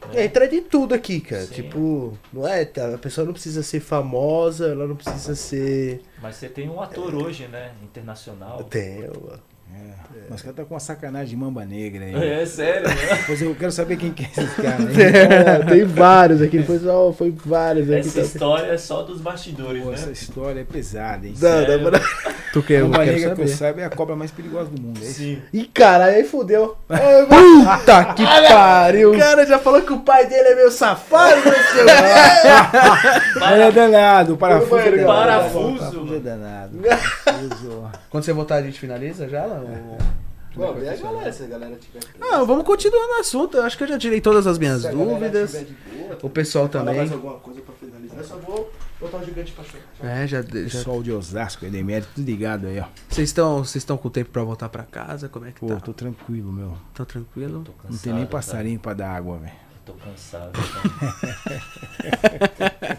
Celebridade. 0.00 0.18
É, 0.18 0.24
entra 0.24 0.48
de 0.48 0.60
tudo 0.62 0.94
aqui, 0.94 1.20
cara. 1.20 1.44
Sim. 1.46 1.54
Tipo, 1.54 2.18
não 2.32 2.46
é? 2.46 2.64
tá, 2.64 2.94
A 2.94 2.98
pessoa 2.98 3.24
não 3.24 3.32
precisa 3.32 3.62
ser 3.62 3.80
famosa, 3.80 4.68
ela 4.68 4.86
não 4.86 4.96
precisa 4.96 5.34
ser. 5.34 6.02
Mas 6.20 6.36
você 6.36 6.48
tem 6.48 6.68
um 6.68 6.80
ator 6.80 7.14
hoje, 7.14 7.46
né? 7.48 7.72
Internacional. 7.82 8.64
Tem, 8.64 9.04
ó. 9.08 9.36
É, 9.72 10.20
Mas 10.28 10.40
o 10.40 10.44
cara 10.44 10.56
tá 10.56 10.64
com 10.64 10.74
uma 10.74 10.80
sacanagem 10.80 11.28
de 11.30 11.36
mamba 11.36 11.64
negra 11.64 12.04
aí. 12.04 12.14
É 12.42 12.46
sério, 12.46 12.88
né? 12.88 12.94
Depois 13.16 13.40
eu 13.42 13.54
quero 13.54 13.72
saber 13.72 13.96
quem 13.96 14.12
que 14.12 14.24
é 14.24 14.28
esse 14.30 14.54
cara 14.60 14.76
aí. 14.78 15.02
É, 15.02 15.64
tem 15.64 15.84
vários 15.84 16.42
aqui. 16.42 16.58
Depois 16.58 16.84
ó, 16.86 17.12
foi 17.12 17.30
vários 17.44 17.88
aqui. 17.90 18.00
Essa 18.00 18.20
tá- 18.20 18.26
história 18.26 18.72
é 18.72 18.78
só 18.78 19.02
dos 19.02 19.20
bastidores, 19.20 19.82
Pô, 19.82 19.92
essa 19.92 20.06
né? 20.06 20.12
história 20.12 20.60
é 20.60 20.64
pesada, 20.64 21.26
hein? 21.26 21.34
Não, 21.34 21.48
Sério? 21.48 21.78
não, 21.82 21.90
não. 21.92 22.00
Tu 22.52 22.62
quer, 22.64 22.82
Mamba 22.82 22.98
quero 23.04 23.12
negra 23.12 23.34
que 23.36 23.42
eu 23.42 23.46
saber. 23.46 23.58
saiba 23.58 23.80
é 23.80 23.84
a 23.84 23.90
cobra 23.90 24.16
mais 24.16 24.30
perigosa 24.32 24.70
do 24.70 24.80
mundo. 24.82 24.98
É? 25.00 25.04
Sim. 25.06 25.40
Ih, 25.52 25.64
caralho, 25.72 26.16
aí 26.16 26.24
fudeu. 26.24 26.76
Puta 26.88 28.04
que 28.14 28.24
pariu! 28.24 29.12
O 29.14 29.18
cara 29.18 29.46
já 29.46 29.58
falou 29.58 29.82
que 29.82 29.92
o 29.92 30.00
pai 30.00 30.26
dele 30.26 30.48
é 30.48 30.54
meio 30.56 30.70
safado, 30.70 31.36
não 31.36 31.42
sei 31.52 31.82
o 31.82 31.86
quê. 31.86 33.38
Mas 33.38 33.60
é 33.60 33.70
danado, 33.72 34.34
o 34.34 34.36
parafuso 34.36 34.76
é 34.76 35.04
Parafuso. 35.04 35.06
danado. 35.06 35.06
Parafuso. 35.06 35.68
O 35.68 35.78
parafuso 35.78 36.14
é 36.14 36.18
danado. 36.18 36.78
Parafuso. 37.24 37.90
Quando 38.10 38.24
você 38.24 38.32
voltar, 38.32 38.56
a 38.56 38.62
gente 38.62 38.80
finaliza 38.80 39.28
já? 39.28 39.44
Lá, 39.44 39.59
Bom, 40.56 40.74
vê 40.74 40.88
a 40.88 40.96
galera, 40.96 41.32
se 41.32 41.44
a 41.44 41.46
galera 41.46 41.76
tiver. 41.76 42.00
Ah, 42.20 42.42
vamos 42.42 42.64
continuar 42.64 43.06
no 43.06 43.20
assunto. 43.20 43.56
Eu 43.56 43.62
acho 43.62 43.78
que 43.78 43.84
eu 43.84 43.88
já 43.88 43.96
tirei 43.98 44.20
todas 44.20 44.48
as 44.48 44.58
minhas 44.58 44.82
dúvidas. 44.82 45.52
boa, 45.52 46.18
O 46.22 46.28
pessoal 46.28 46.68
também. 46.68 46.96
mais 46.96 47.12
alguma 47.12 47.34
coisa 47.34 47.60
pra 47.60 47.72
finalizar, 47.76 48.18
eu 48.18 48.24
só 48.24 48.34
vou 48.36 48.70
botar 49.00 49.18
o 49.18 49.24
gigante 49.24 49.52
pra 49.52 49.62
chorar. 49.64 50.22
É, 50.22 50.26
já. 50.26 50.42
já... 50.42 50.48
Pessoal 50.48 51.02
de 51.04 51.12
Osasco, 51.12 51.64
Edemir, 51.64 52.04
tudo 52.14 52.26
ligado 52.26 52.66
aí, 52.66 52.80
ó. 52.80 52.84
Vocês 53.08 53.28
estão 53.28 53.58
vocês 53.58 53.76
estão 53.76 53.96
com 53.96 54.10
tempo 54.10 54.30
pra 54.30 54.42
voltar 54.42 54.68
pra 54.68 54.82
casa? 54.82 55.28
Como 55.28 55.46
é 55.46 55.52
que 55.52 55.60
Pô, 55.60 55.68
tá? 55.68 55.76
tô 55.76 55.92
tranquilo, 55.92 56.50
meu. 56.50 56.76
Tranquilo? 56.94 57.62
Tô 57.62 57.70
cansado, 57.72 57.92
Não 57.92 57.98
tem 57.98 58.12
nem 58.12 58.24
tá? 58.24 58.30
passarinho 58.32 58.80
pra 58.80 58.92
dar 58.92 59.10
água, 59.14 59.38
velho. 59.38 59.52
Tô 59.86 59.92
cansado. 59.94 60.50
cara. 60.52 62.80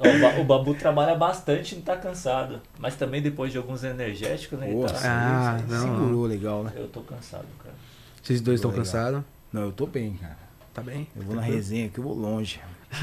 O, 0.00 0.18
Ba- 0.20 0.40
o 0.40 0.44
Babu 0.44 0.74
trabalha 0.74 1.14
bastante 1.14 1.72
e 1.72 1.76
não 1.76 1.82
tá 1.82 1.96
cansado. 1.96 2.60
Mas 2.78 2.96
também 2.96 3.20
depois 3.20 3.52
de 3.52 3.58
alguns 3.58 3.84
energéticos, 3.84 4.58
né? 4.58 4.70
ele 4.70 4.80
Nossa, 4.80 4.94
tá- 4.94 5.00
Ah, 5.04 5.60
não. 5.68 5.80
Segurou 5.82 6.24
legal, 6.26 6.64
né? 6.64 6.72
Eu 6.74 6.88
tô 6.88 7.00
cansado, 7.02 7.44
cara. 7.62 7.74
Vocês 8.22 8.40
dois 8.40 8.58
estão 8.60 8.72
cansados? 8.72 9.22
Não, 9.52 9.62
eu 9.62 9.72
tô 9.72 9.86
bem, 9.86 10.14
cara. 10.14 10.38
Tá 10.72 10.82
bem? 10.82 11.06
Eu 11.16 11.22
vou 11.22 11.34
na 11.36 11.42
resenha 11.42 11.88
que 11.88 11.98
eu 11.98 12.04
vou 12.04 12.14
longe. 12.14 12.60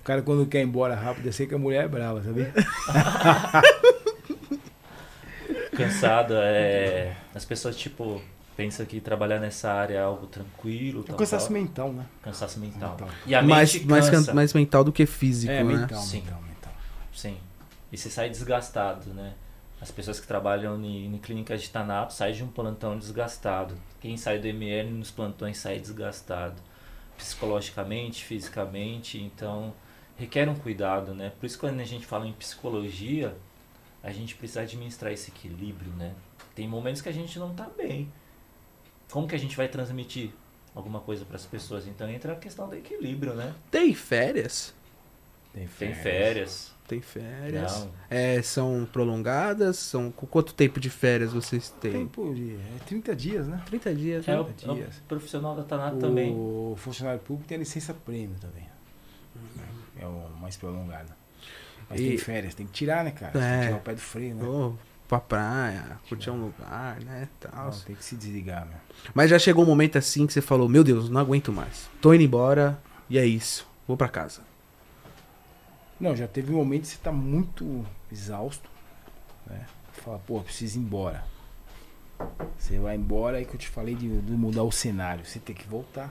o 0.00 0.04
cara 0.04 0.22
quando 0.22 0.46
quer 0.46 0.60
ir 0.60 0.64
embora 0.64 0.94
rápido, 0.94 1.26
eu 1.26 1.32
sei 1.32 1.46
que 1.46 1.54
a 1.54 1.58
mulher 1.58 1.84
é 1.84 1.88
brava, 1.88 2.22
sabia? 2.22 2.52
Cansado, 5.76 6.34
é. 6.36 7.14
As 7.34 7.44
pessoas, 7.44 7.76
tipo, 7.76 8.20
pensam 8.62 8.86
que 8.86 9.00
trabalhar 9.00 9.40
nessa 9.40 9.72
área 9.72 9.94
é 9.96 10.00
algo 10.00 10.26
tranquilo. 10.28 11.00
É 11.00 11.04
tal, 11.04 11.14
um 11.16 11.18
cansaço 11.18 11.46
tal. 11.46 11.54
mental, 11.54 11.92
né? 11.92 12.06
Cansaço 12.22 12.60
mental. 12.60 12.90
Mental. 12.90 13.08
E 13.26 13.34
a 13.34 13.42
mais, 13.42 13.74
mente 13.74 13.86
mais, 13.86 14.08
cansa. 14.08 14.32
mais 14.32 14.52
mental 14.52 14.84
do 14.84 14.92
que 14.92 15.04
físico, 15.04 15.52
é, 15.52 15.64
né? 15.64 15.74
mental, 15.74 16.00
Sim. 16.00 16.20
mental, 16.20 16.42
mental. 16.42 16.72
Sim. 17.12 17.36
E 17.90 17.98
você 17.98 18.08
sai 18.08 18.30
desgastado, 18.30 19.12
né? 19.12 19.34
As 19.80 19.90
pessoas 19.90 20.20
que 20.20 20.28
trabalham 20.28 20.80
em, 20.84 21.12
em 21.12 21.18
clínicas 21.18 21.60
de 21.60 21.70
Tanato 21.70 22.12
saem 22.12 22.34
de 22.34 22.44
um 22.44 22.48
plantão 22.48 22.96
desgastado. 22.96 23.74
Quem 24.00 24.16
sai 24.16 24.38
do 24.38 24.46
ML 24.46 24.90
nos 24.92 25.10
plantões 25.10 25.58
sai 25.58 25.80
desgastado. 25.80 26.62
Psicologicamente, 27.18 28.24
fisicamente, 28.24 29.20
então 29.20 29.74
requer 30.16 30.48
um 30.48 30.54
cuidado, 30.54 31.14
né? 31.14 31.32
Por 31.40 31.46
isso 31.46 31.58
quando 31.58 31.80
a 31.80 31.84
gente 31.84 32.06
fala 32.06 32.28
em 32.28 32.32
psicologia, 32.32 33.36
a 34.04 34.12
gente 34.12 34.36
precisa 34.36 34.60
administrar 34.60 35.12
esse 35.12 35.30
equilíbrio, 35.30 35.90
né? 35.94 36.14
Tem 36.54 36.68
momentos 36.68 37.02
que 37.02 37.08
a 37.08 37.12
gente 37.12 37.36
não 37.40 37.52
tá 37.54 37.68
bem. 37.76 38.08
Como 39.12 39.28
que 39.28 39.34
a 39.34 39.38
gente 39.38 39.56
vai 39.56 39.68
transmitir 39.68 40.30
alguma 40.74 41.00
coisa 41.00 41.24
para 41.24 41.36
as 41.36 41.44
pessoas? 41.46 41.86
Então 41.86 42.08
entra 42.08 42.32
a 42.32 42.36
questão 42.36 42.68
do 42.68 42.74
equilíbrio, 42.74 43.34
né? 43.34 43.54
Tem 43.70 43.94
férias? 43.94 44.74
Tem 45.52 45.68
Tem 45.78 45.94
férias. 45.94 46.72
Tem 46.88 47.00
férias. 47.02 47.80
Não. 47.80 47.90
É, 48.10 48.40
são 48.42 48.88
prolongadas? 48.90 49.76
São 49.78 50.10
com 50.10 50.26
quanto 50.26 50.52
tempo 50.54 50.80
de 50.80 50.88
férias 50.90 51.32
vocês 51.32 51.68
têm? 51.80 51.92
Tempo 51.92 52.34
de 52.34 52.54
é 52.54 52.78
30 52.86 53.14
dias, 53.14 53.46
né? 53.46 53.62
30 53.66 53.94
dias, 53.94 54.26
É 54.28 54.32
né? 54.32 54.40
o, 54.40 54.44
30 54.44 54.66
é 54.66 54.70
o 54.70 54.74
dias. 54.76 55.02
profissional 55.06 55.54
da 55.54 55.62
Tanato 55.62 55.98
também. 55.98 56.32
O 56.34 56.74
funcionário 56.78 57.20
público 57.20 57.46
tem 57.48 57.56
a 57.56 57.58
licença 57.60 57.92
prêmio 57.94 58.36
também. 58.40 58.66
É 59.98 60.06
o 60.06 60.30
mais 60.40 60.56
prolongado. 60.56 61.12
Mas 61.88 62.00
E- 62.00 62.08
tem 62.08 62.18
férias, 62.18 62.54
tem 62.54 62.66
que 62.66 62.72
tirar, 62.72 63.04
né, 63.04 63.10
cara? 63.10 63.32
Tem 63.32 63.42
É. 63.42 63.58
que 63.60 63.64
tirar 63.66 63.76
o 63.76 63.80
pé 63.80 63.94
do 63.94 64.00
freio, 64.00 64.34
né? 64.34 64.44
Ou 64.44 64.78
pra 65.12 65.20
praia, 65.20 65.98
curtir 66.08 66.30
um 66.30 66.42
lugar, 66.42 66.98
né? 67.00 67.28
Tal. 67.38 67.66
Não, 67.66 67.80
tem 67.80 67.94
que 67.94 68.02
se 68.02 68.16
desligar, 68.16 68.64
meu. 68.64 68.78
Mas 69.12 69.28
já 69.28 69.38
chegou 69.38 69.62
um 69.62 69.66
momento 69.66 69.98
assim 69.98 70.26
que 70.26 70.32
você 70.32 70.40
falou, 70.40 70.70
meu 70.70 70.82
Deus, 70.82 71.10
não 71.10 71.20
aguento 71.20 71.52
mais. 71.52 71.90
Tô 72.00 72.14
indo 72.14 72.22
embora 72.22 72.80
e 73.10 73.18
é 73.18 73.26
isso. 73.26 73.68
Vou 73.86 73.94
pra 73.94 74.08
casa. 74.08 74.40
Não, 76.00 76.16
já 76.16 76.26
teve 76.26 76.50
um 76.50 76.56
momento 76.56 76.82
que 76.82 76.88
você 76.88 76.96
tá 76.96 77.12
muito 77.12 77.84
exausto, 78.10 78.70
né? 79.46 79.66
Fala, 79.92 80.18
pô, 80.26 80.40
preciso 80.40 80.78
ir 80.78 80.82
embora. 80.82 81.22
Você 82.58 82.78
vai 82.78 82.96
embora, 82.96 83.36
aí 83.36 83.44
que 83.44 83.54
eu 83.54 83.58
te 83.58 83.68
falei 83.68 83.94
de, 83.94 84.08
de 84.22 84.32
mudar 84.32 84.62
o 84.62 84.72
cenário. 84.72 85.26
Você 85.26 85.38
tem 85.38 85.54
que 85.54 85.68
voltar. 85.68 86.10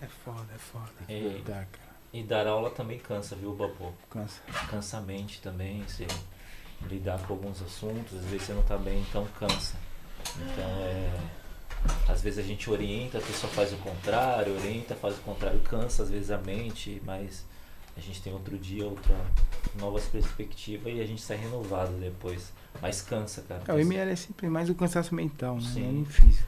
É 0.00 0.06
foda, 0.06 0.46
é 0.54 0.58
foda. 0.58 0.88
Tem 1.06 1.22
que 1.22 1.28
voltar, 1.34 1.66
cara. 1.66 1.87
E 2.12 2.22
dar 2.22 2.46
aula 2.46 2.70
também 2.70 2.98
cansa, 2.98 3.36
viu, 3.36 3.52
Babu? 3.54 3.92
Cansa. 4.10 4.40
Cansa 4.70 4.98
a 4.98 5.00
mente 5.00 5.40
também, 5.40 5.82
você 5.86 6.06
lidar 6.88 7.18
com 7.26 7.34
alguns 7.34 7.60
assuntos, 7.62 8.16
às 8.18 8.24
vezes 8.24 8.46
você 8.46 8.52
não 8.52 8.62
tá 8.62 8.76
bem, 8.78 9.00
então 9.08 9.26
cansa. 9.38 9.74
Então 10.36 10.64
é. 10.82 11.20
Às 12.08 12.22
vezes 12.22 12.38
a 12.40 12.42
gente 12.42 12.68
orienta, 12.68 13.18
a 13.18 13.20
pessoa 13.20 13.52
faz 13.52 13.72
o 13.72 13.76
contrário, 13.76 14.54
orienta, 14.56 14.94
faz 14.96 15.16
o 15.16 15.20
contrário, 15.20 15.60
cansa 15.60 16.02
às 16.02 16.10
vezes 16.10 16.30
a 16.30 16.38
mente, 16.38 17.00
mas 17.04 17.44
a 17.96 18.00
gente 18.00 18.20
tem 18.22 18.32
outro 18.32 18.58
dia, 18.58 18.84
outra 18.84 19.14
novas 19.78 20.04
perspectivas 20.06 20.92
e 20.92 21.00
a 21.00 21.06
gente 21.06 21.20
sai 21.20 21.36
renovado 21.36 21.92
depois. 21.92 22.52
Mas 22.82 23.00
cansa, 23.02 23.42
cara. 23.42 23.62
É, 23.66 23.72
o 23.72 23.78
ML 23.78 24.10
é 24.10 24.16
sempre 24.16 24.48
mais 24.48 24.68
o 24.70 24.74
cansaço 24.74 25.14
mental, 25.14 25.56
né? 25.56 25.62
Sim. 25.62 25.82
Não 25.82 25.88
é 25.88 25.92
nem 25.92 26.04
físico. 26.04 26.46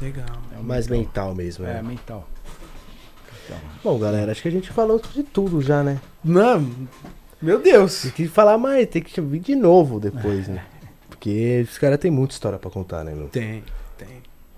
Legal. 0.00 0.26
É 0.54 0.58
o 0.58 0.64
Mais 0.64 0.86
mental 0.88 1.34
mesmo, 1.34 1.64
É, 1.66 1.74
né? 1.74 1.82
mental. 1.82 2.28
Então, 3.46 3.58
Bom, 3.82 3.98
galera, 3.98 4.32
acho 4.32 4.42
que 4.42 4.48
a 4.48 4.52
gente 4.52 4.70
falou 4.70 5.00
de 5.14 5.22
tudo 5.22 5.60
já, 5.62 5.82
né? 5.82 6.00
Não, 6.24 6.68
meu 7.40 7.60
Deus. 7.60 8.02
Tem 8.02 8.10
que 8.12 8.28
falar 8.28 8.58
mais, 8.58 8.86
tem 8.88 9.00
que 9.02 9.20
vir 9.20 9.40
de 9.40 9.54
novo 9.54 9.98
depois, 10.00 10.48
né? 10.48 10.64
Porque 11.08 11.64
os 11.68 11.78
caras 11.78 11.98
têm 11.98 12.10
muita 12.10 12.34
história 12.34 12.58
pra 12.58 12.70
contar, 12.70 13.04
né, 13.04 13.14
meu? 13.14 13.28
Tem, 13.28 13.62
tem, 13.96 14.08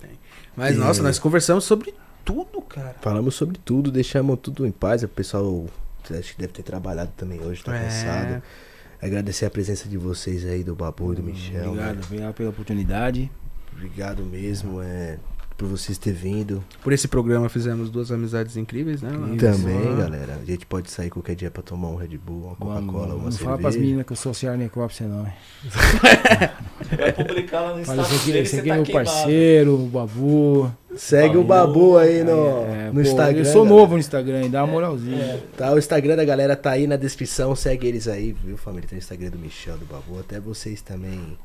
tem. 0.01 0.11
Mas, 0.57 0.77
E- 0.77 0.79
nossa, 0.79 1.03
nós 1.03 1.19
conversamos 1.19 1.65
sobre 1.65 1.95
tudo, 2.25 2.61
cara. 2.63 2.97
Falamos 3.01 3.35
sobre 3.35 3.59
tudo, 3.65 3.91
deixamos 3.91 4.39
tudo 4.43 4.67
em 4.67 4.71
paz. 4.73 5.03
O 5.03 5.09
pessoal 5.09 5.67
acho 6.11 6.35
que 6.35 6.41
deve 6.41 6.53
ter 6.55 6.63
trabalhado 6.63 7.13
também 7.17 7.41
hoje, 7.41 7.63
tá 7.63 7.77
É. 7.77 7.85
cansado. 7.85 8.43
Agradecer 9.01 9.47
a 9.47 9.51
presença 9.51 9.89
de 9.89 9.97
vocês 9.97 10.45
aí, 10.45 10.65
do 10.65 10.75
Babu 10.75 11.13
e 11.13 11.17
do 11.17 11.23
Michel. 11.23 11.69
Obrigado, 11.71 11.97
né? 11.97 12.03
obrigado 12.05 12.35
pela 12.35 12.51
oportunidade. 12.51 13.31
Obrigado 13.73 14.25
mesmo, 14.25 14.83
é, 14.83 15.19
por 15.59 15.67
vocês 15.69 15.99
terem 15.99 16.19
vindo. 16.19 16.65
Por 16.83 16.93
esse 16.93 17.07
programa 17.09 17.49
fizemos 17.49 17.91
duas 17.91 18.11
amizades 18.13 18.57
incríveis, 18.57 19.03
né? 19.03 19.11
mano? 19.11 19.37
Também, 19.37 19.89
Ah. 19.93 19.97
galera. 20.03 20.39
A 20.41 20.45
gente 20.45 20.65
pode 20.65 20.89
sair 20.91 21.11
qualquer 21.11 21.35
dia 21.35 21.51
pra 21.51 21.63
tomar 21.63 21.89
um 21.89 21.97
Red 21.97 22.17
Bull, 22.17 22.45
uma 22.47 22.57
Coca-Cola, 22.57 23.15
uma 23.15 23.25
não 23.25 23.31
cerveja. 23.33 23.45
fala 23.45 23.59
pras 23.59 23.77
meninas 23.77 24.07
que 24.07 24.13
eu 24.13 24.17
sou 24.17 24.33
Ciar 24.33 24.57
Necrópsia, 24.57 25.07
não. 25.09 25.27
hein? 25.27 25.33
Vai 26.97 27.13
publicar 27.13 27.61
lá 27.61 27.77
no 27.77 27.85
Fala, 27.85 28.03
Instagram 28.03 28.39
esse 28.41 28.51
você 28.51 28.61
aqui 28.61 28.69
é 28.69 28.73
tá 28.73 28.77
meu 28.77 28.85
queimado. 28.85 29.05
parceiro, 29.11 29.75
o 29.75 29.87
Babu. 29.89 30.73
Segue 30.97 31.37
o 31.37 31.45
Babu, 31.45 31.73
Babu 31.73 31.99
aí 31.99 32.25
no, 32.25 32.65
É, 32.65 32.87
no 32.89 32.95
pô, 32.95 33.01
Instagram. 33.01 33.39
Eu 33.41 33.45
sou 33.45 33.65
galera. 33.65 33.81
novo 33.81 33.93
no 33.95 33.99
Instagram, 33.99 34.43
hein? 34.45 34.51
dá 34.51 34.65
uma 34.65 34.73
moralzinha. 34.73 35.43
Tá, 35.57 35.73
o 35.73 35.79
Instagram 35.79 36.17
da 36.17 36.25
galera 36.25 36.57
tá 36.57 36.71
aí 36.71 36.87
na 36.87 36.97
descrição, 36.97 37.55
segue 37.55 37.87
eles 37.87 38.09
aí, 38.09 38.33
viu, 38.45 38.57
família? 38.57 38.89
Tem 38.89 38.97
o 38.99 39.01
Instagram 39.01 39.31
do 39.31 39.39
Michel, 39.39 39.77
do 39.77 39.85
Babu, 39.87 40.19
até 40.21 40.41
vocês 40.41 40.81
também 40.83 41.37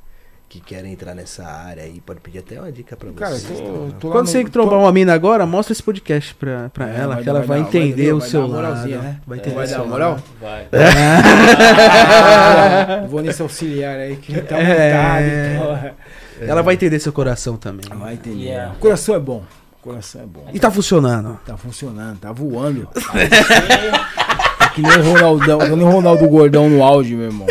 que 0.54 0.62
querem 0.62 0.94
entrar 0.94 1.16
nessa 1.16 1.44
área 1.44 1.82
aí, 1.82 2.00
pode 2.00 2.20
pedir 2.20 2.38
até 2.38 2.60
uma 2.60 2.72
dica 2.72 2.96
pra 2.96 3.12
Cara, 3.14 3.34
eu 3.34 3.40
vocês. 3.40 3.60
tô, 3.60 3.66
tá? 3.66 3.96
tô 4.00 4.12
Quando 4.12 4.26
no- 4.28 4.32
você 4.32 4.44
trombar 4.46 4.78
uma 4.78 4.92
mina 4.92 5.12
agora, 5.12 5.48
mostra 5.48 5.74
esse 5.74 5.82
podcast 5.82 6.36
pra, 6.36 6.70
pra 6.70 6.88
É, 6.92 7.00
ela, 7.00 7.16
vai 7.16 7.24
que 7.24 7.30
ela 7.30 7.40
vai, 7.40 7.48
vai 7.48 7.60
entender 7.68 8.04
vai 8.04 8.12
o 8.14 8.20
dar 8.20 8.26
seu 8.28 8.42
uma 8.46 8.50
lado. 8.50 8.62
moralzinha, 8.68 9.00
né? 9.00 9.18
Vai 9.26 9.40
É, 9.40 9.42
entender 9.42 9.56
vai 9.56 9.68
dar 9.68 9.84
moral? 9.86 10.20
Vai. 10.40 10.68
Eu 13.04 13.08
vou 13.10 13.22
nesse 13.24 13.42
auxiliar 13.42 13.96
aí 13.98 14.16
que 14.18 14.40
tá 14.42 14.60
É. 14.60 15.58
vontade. 15.58 15.94
Ela 16.42 16.62
vai 16.62 16.76
entender 16.76 17.00
seu 17.00 17.12
coração 17.12 17.58
também. 17.58 17.86
Vai 17.98 18.14
entender. 18.14 18.44
Yeah. 18.44 18.74
O 18.74 18.76
coração 18.78 19.16
é 19.16 19.20
bom. 19.20 19.42
O 19.80 19.84
coração 19.84 20.22
é 20.22 20.26
bom. 20.26 20.46
E 20.54 20.60
tá 20.60 20.70
funcionando. 20.70 21.40
Tá 21.48 21.58
funcionando, 21.58 22.20
tá 22.20 22.32
voando. 22.32 22.88
Tá 22.94 24.70
que 24.76 24.82
nem 24.84 24.98
o 25.00 25.14
Ronaldão, 25.14 25.58
que 25.60 25.70
nem 25.70 25.84
o 25.86 25.90
Ronaldo 25.90 26.28
Gordão 26.28 26.70
no 26.70 26.84
auge, 26.84 27.16
meu 27.16 27.26
irmão. 27.26 27.48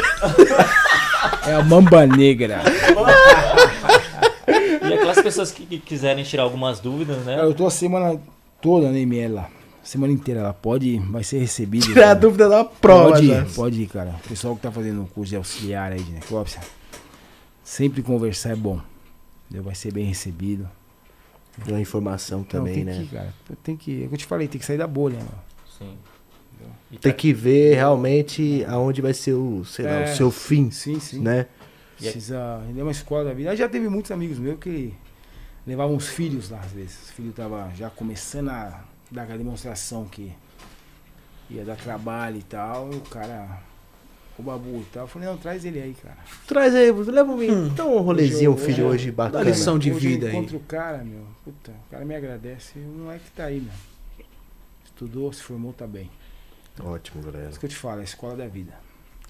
É 1.47 1.55
a 1.55 1.63
mamba 1.63 2.07
negra. 2.07 2.63
E 4.83 4.95
aquelas 4.95 5.21
pessoas 5.23 5.51
que, 5.51 5.65
que 5.67 5.79
quiserem 5.79 6.25
tirar 6.25 6.43
algumas 6.45 6.81
dúvidas, 6.81 7.19
né? 7.25 7.41
Eu 7.41 7.55
tô 7.55 7.67
a 7.67 7.71
semana 7.71 8.21
toda 8.61 8.91
na 8.91 8.99
ML 8.99 9.35
lá. 9.35 9.49
Semana 9.83 10.13
inteira 10.13 10.41
ela 10.41 10.53
pode, 10.53 10.99
vai 11.11 11.25
ser 11.25 11.39
recebido. 11.39 11.87
Tirar 11.87 12.01
a 12.01 12.07
cara. 12.09 12.21
dúvida 12.21 12.49
da 12.49 12.65
prova. 12.65 13.11
Pode 13.11 13.27
ir, 13.27 13.55
pode 13.55 13.83
ir, 13.83 13.87
cara. 13.89 14.15
O 14.25 14.29
pessoal 14.29 14.55
que 14.55 14.63
tá 14.63 14.71
fazendo 14.71 15.03
o 15.03 15.07
curso 15.07 15.31
de 15.31 15.37
auxiliar 15.37 15.91
aí 15.93 16.01
de 16.01 16.13
necrópsia, 16.13 16.61
sempre 17.65 18.03
conversar 18.03 18.51
é 18.51 18.57
bom. 18.57 18.81
Entendeu? 19.47 19.65
Vai 19.65 19.75
ser 19.75 19.93
bem 19.93 20.05
recebido. 20.05 20.69
Uma 21.67 21.81
informação 21.81 22.41
Então, 22.47 22.61
também, 22.61 22.77
tem 22.77 22.85
né? 22.85 22.99
que, 23.03 23.15
cara, 23.15 23.35
tem 23.63 23.77
que, 23.77 24.03
é 24.05 24.07
o 24.07 24.09
que 24.09 24.15
eu 24.15 24.19
te 24.19 24.25
falei, 24.27 24.49
tem 24.49 24.59
que 24.59 24.65
sair 24.65 24.79
da 24.79 24.87
bolha, 24.87 25.19
mano. 25.19 25.29
Sim. 25.79 25.95
E 26.91 26.99
Tem 26.99 27.13
tá- 27.13 27.17
que 27.19 27.33
ver 27.33 27.75
realmente 27.75 28.65
aonde 28.69 29.01
vai 29.01 29.15
ser 29.15 29.33
o, 29.35 29.65
sei 29.65 29.85
lá, 29.85 29.93
É. 29.93 30.05
o 30.13 30.17
seu 30.17 30.31
fim, 30.31 30.71
Sim, 30.71 30.99
sim. 31.01 31.21
né? 31.21 31.41
É- 31.41 31.47
Precisa. 31.97 32.61
É 32.77 32.83
uma 32.83 32.91
escola 32.91 33.25
da 33.25 33.33
vida. 33.33 33.51
Aí 33.51 33.57
já 33.57 33.69
teve 33.69 33.89
muitos 33.89 34.11
amigos 34.11 34.39
meus 34.39 34.59
que 34.59 34.93
levavam 35.67 35.95
os 35.97 36.09
filhos 36.09 36.51
lá, 36.51 36.59
às 36.61 36.73
vezes. 36.73 37.01
Os 37.05 37.11
filhos 37.11 37.31
estavam 37.31 37.71
já 37.77 37.89
começando 37.91 38.49
a 38.51 38.83
dar 39.11 39.23
aquela 39.23 39.39
demonstração 39.39 40.05
que 40.07 40.33
ia 41.51 41.65
dar 41.65 41.77
trabalho 41.77 42.39
e 42.39 42.43
tal. 42.43 42.93
E 42.93 42.97
o 42.97 43.01
cara. 43.01 43.61
O 44.39 44.43
babu 44.43 44.79
e 44.81 44.87
tal. 44.91 45.03
Eu 45.05 45.07
falei, 45.09 45.29
não, 45.29 45.37
traz 45.37 45.63
ele 45.63 45.79
aí, 45.81 45.95
cara. 46.03 46.17
Traz 46.47 46.75
aí, 46.75 46.91
leva 46.91 47.31
um, 47.31 47.39
Hum. 47.39 47.69
dá 47.75 47.85
um 47.85 47.99
rolezinho, 48.01 48.53
um 48.53 48.57
filho 48.57 48.87
hoje 48.87 48.95
hoje 49.05 49.11
bacana. 49.13 49.45
Dá 49.45 49.51
lição 49.51 49.79
de 49.79 49.93
Hoje 49.93 50.09
vida 50.09 50.27
eu 50.27 50.31
aí. 50.31 50.37
encontro 50.37 50.57
o 50.57 50.61
cara, 50.61 51.05
meu. 51.05 51.21
Puta, 51.45 51.71
o 51.71 51.91
cara 51.91 52.03
me 52.05 52.15
agradece. 52.17 52.79
O 52.79 52.99
moleque 53.05 53.31
tá 53.37 53.45
aí, 53.45 53.61
meu. 53.61 54.27
Estudou, 54.87 55.31
se 55.35 55.43
formou, 55.43 55.73
tá 55.75 55.87
bem. 55.87 56.11
Ótimo, 56.81 57.23
galera. 57.23 57.47
É 57.47 57.51
isso 57.51 57.61
que 57.61 57.67
eu 57.67 57.71
te 57.71 57.77
falo, 57.77 57.99
é 57.99 58.01
a 58.01 58.05
escola 58.05 58.37
da 58.37 58.47
vida. 58.47 58.73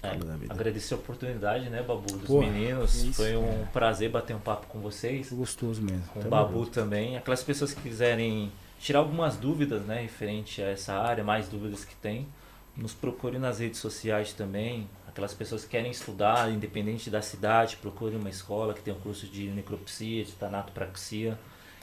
é, 0.01 0.15
vida. 0.17 0.53
agradecer 0.53 0.93
a 0.93 0.97
oportunidade, 0.97 1.69
né, 1.69 1.81
Babu, 1.81 2.17
dos 2.17 2.27
Pô, 2.27 2.41
meninos. 2.41 2.95
isso, 2.95 3.13
Foi 3.13 3.35
um 3.35 3.45
cara. 3.45 3.69
prazer 3.73 4.09
bater 4.09 4.35
um 4.35 4.39
papo 4.39 4.67
com 4.67 4.79
vocês. 4.79 5.29
Foi 5.29 5.37
gostoso 5.37 5.81
mesmo. 5.81 6.03
Com 6.13 6.19
o 6.19 6.23
Babu 6.23 6.65
também. 6.65 7.17
Aquelas 7.17 7.43
pessoas 7.43 7.73
que 7.73 7.81
quiserem 7.81 8.51
tirar 8.79 8.99
algumas 8.99 9.37
dúvidas, 9.37 9.83
né, 9.83 10.01
referente 10.01 10.61
a 10.61 10.69
essa 10.69 10.93
área, 10.93 11.23
mais 11.23 11.47
dúvidas 11.47 11.85
que 11.85 11.95
tem, 11.95 12.27
nos 12.75 12.93
procure 12.93 13.37
nas 13.39 13.59
redes 13.59 13.79
sociais 13.79 14.33
também. 14.33 14.89
Aquelas 15.07 15.33
pessoas 15.33 15.63
que 15.63 15.69
querem 15.69 15.91
estudar, 15.91 16.51
independente 16.51 17.09
da 17.09 17.21
cidade, 17.21 17.77
procure 17.77 18.15
uma 18.15 18.29
escola 18.29 18.73
que 18.73 18.81
tem 18.81 18.93
um 18.93 18.99
curso 18.99 19.27
de 19.27 19.47
necropsia, 19.51 20.25
de 20.25 20.31
tanatopraxia, 20.33 21.37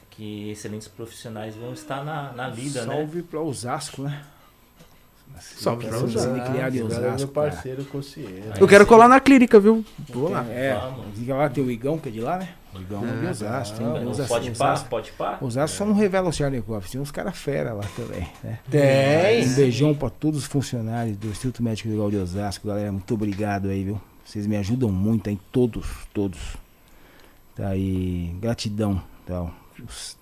que 0.09 0.51
excelentes 0.51 0.89
profissionais 0.89 1.55
vão 1.55 1.71
estar 1.73 2.03
na, 2.03 2.33
na 2.33 2.49
lida, 2.49 2.85
né? 2.85 2.93
Salve 2.93 3.23
pra 3.23 3.39
Osasco, 3.39 4.01
né? 4.03 4.21
Salve 5.39 5.85
pra 5.87 5.99
Nascido 5.99 6.17
Osasco. 6.17 6.37
e 6.37 6.51
criado 6.51 6.75
em 6.75 6.79
é 6.79 6.83
Osasco. 6.83 7.01
meu 7.17 7.27
cara. 7.27 7.51
parceiro 7.51 7.85
consciente. 7.85 8.59
Eu 8.59 8.67
quero 8.67 8.85
colar 8.85 9.07
na 9.07 9.19
clínica, 9.19 9.59
viu? 9.59 9.83
Vou 10.09 10.29
lá. 10.29 10.45
É, 10.49 10.79
fica 11.15 11.35
lá, 11.35 11.49
tem 11.49 11.63
o 11.63 11.71
Igão, 11.71 11.97
que 11.97 12.09
é 12.09 12.11
de 12.11 12.19
lá, 12.21 12.37
né? 12.37 12.49
O 12.73 12.79
Igão 12.79 13.03
é 13.05 13.19
de 13.19 13.27
Osasco. 13.27 13.77
Tem 13.77 13.85
Não, 13.85 14.07
Osasco, 14.09 14.33
pode 14.33 14.51
pá, 14.51 14.79
pode 14.89 15.11
pá. 15.13 15.37
Osasco 15.41 15.77
só 15.77 15.85
não 15.85 15.93
revela 15.93 16.29
o 16.29 16.33
Charnikov, 16.33 16.85
tem 16.89 17.01
uns 17.01 17.11
caras 17.11 17.37
fera 17.37 17.73
lá 17.73 17.83
também, 17.95 18.27
né? 18.43 18.59
Tem. 18.69 19.45
Um 19.47 19.55
beijão 19.55 19.93
pra 19.93 20.09
todos 20.09 20.39
os 20.39 20.45
funcionários 20.45 21.17
do 21.17 21.27
Instituto 21.27 21.61
Médico 21.63 21.89
Legal 21.89 22.09
de 22.09 22.17
Osasco, 22.17 22.67
galera. 22.67 22.91
Muito 22.91 23.13
obrigado 23.13 23.67
aí, 23.69 23.83
viu? 23.83 24.01
Vocês 24.23 24.47
me 24.47 24.55
ajudam 24.57 24.89
muito 24.89 25.29
aí, 25.29 25.37
todos, 25.51 25.87
todos. 26.13 26.39
Tá 27.55 27.69
aí, 27.69 28.33
gratidão, 28.39 29.01
tá? 29.25 29.41
O 29.41 29.51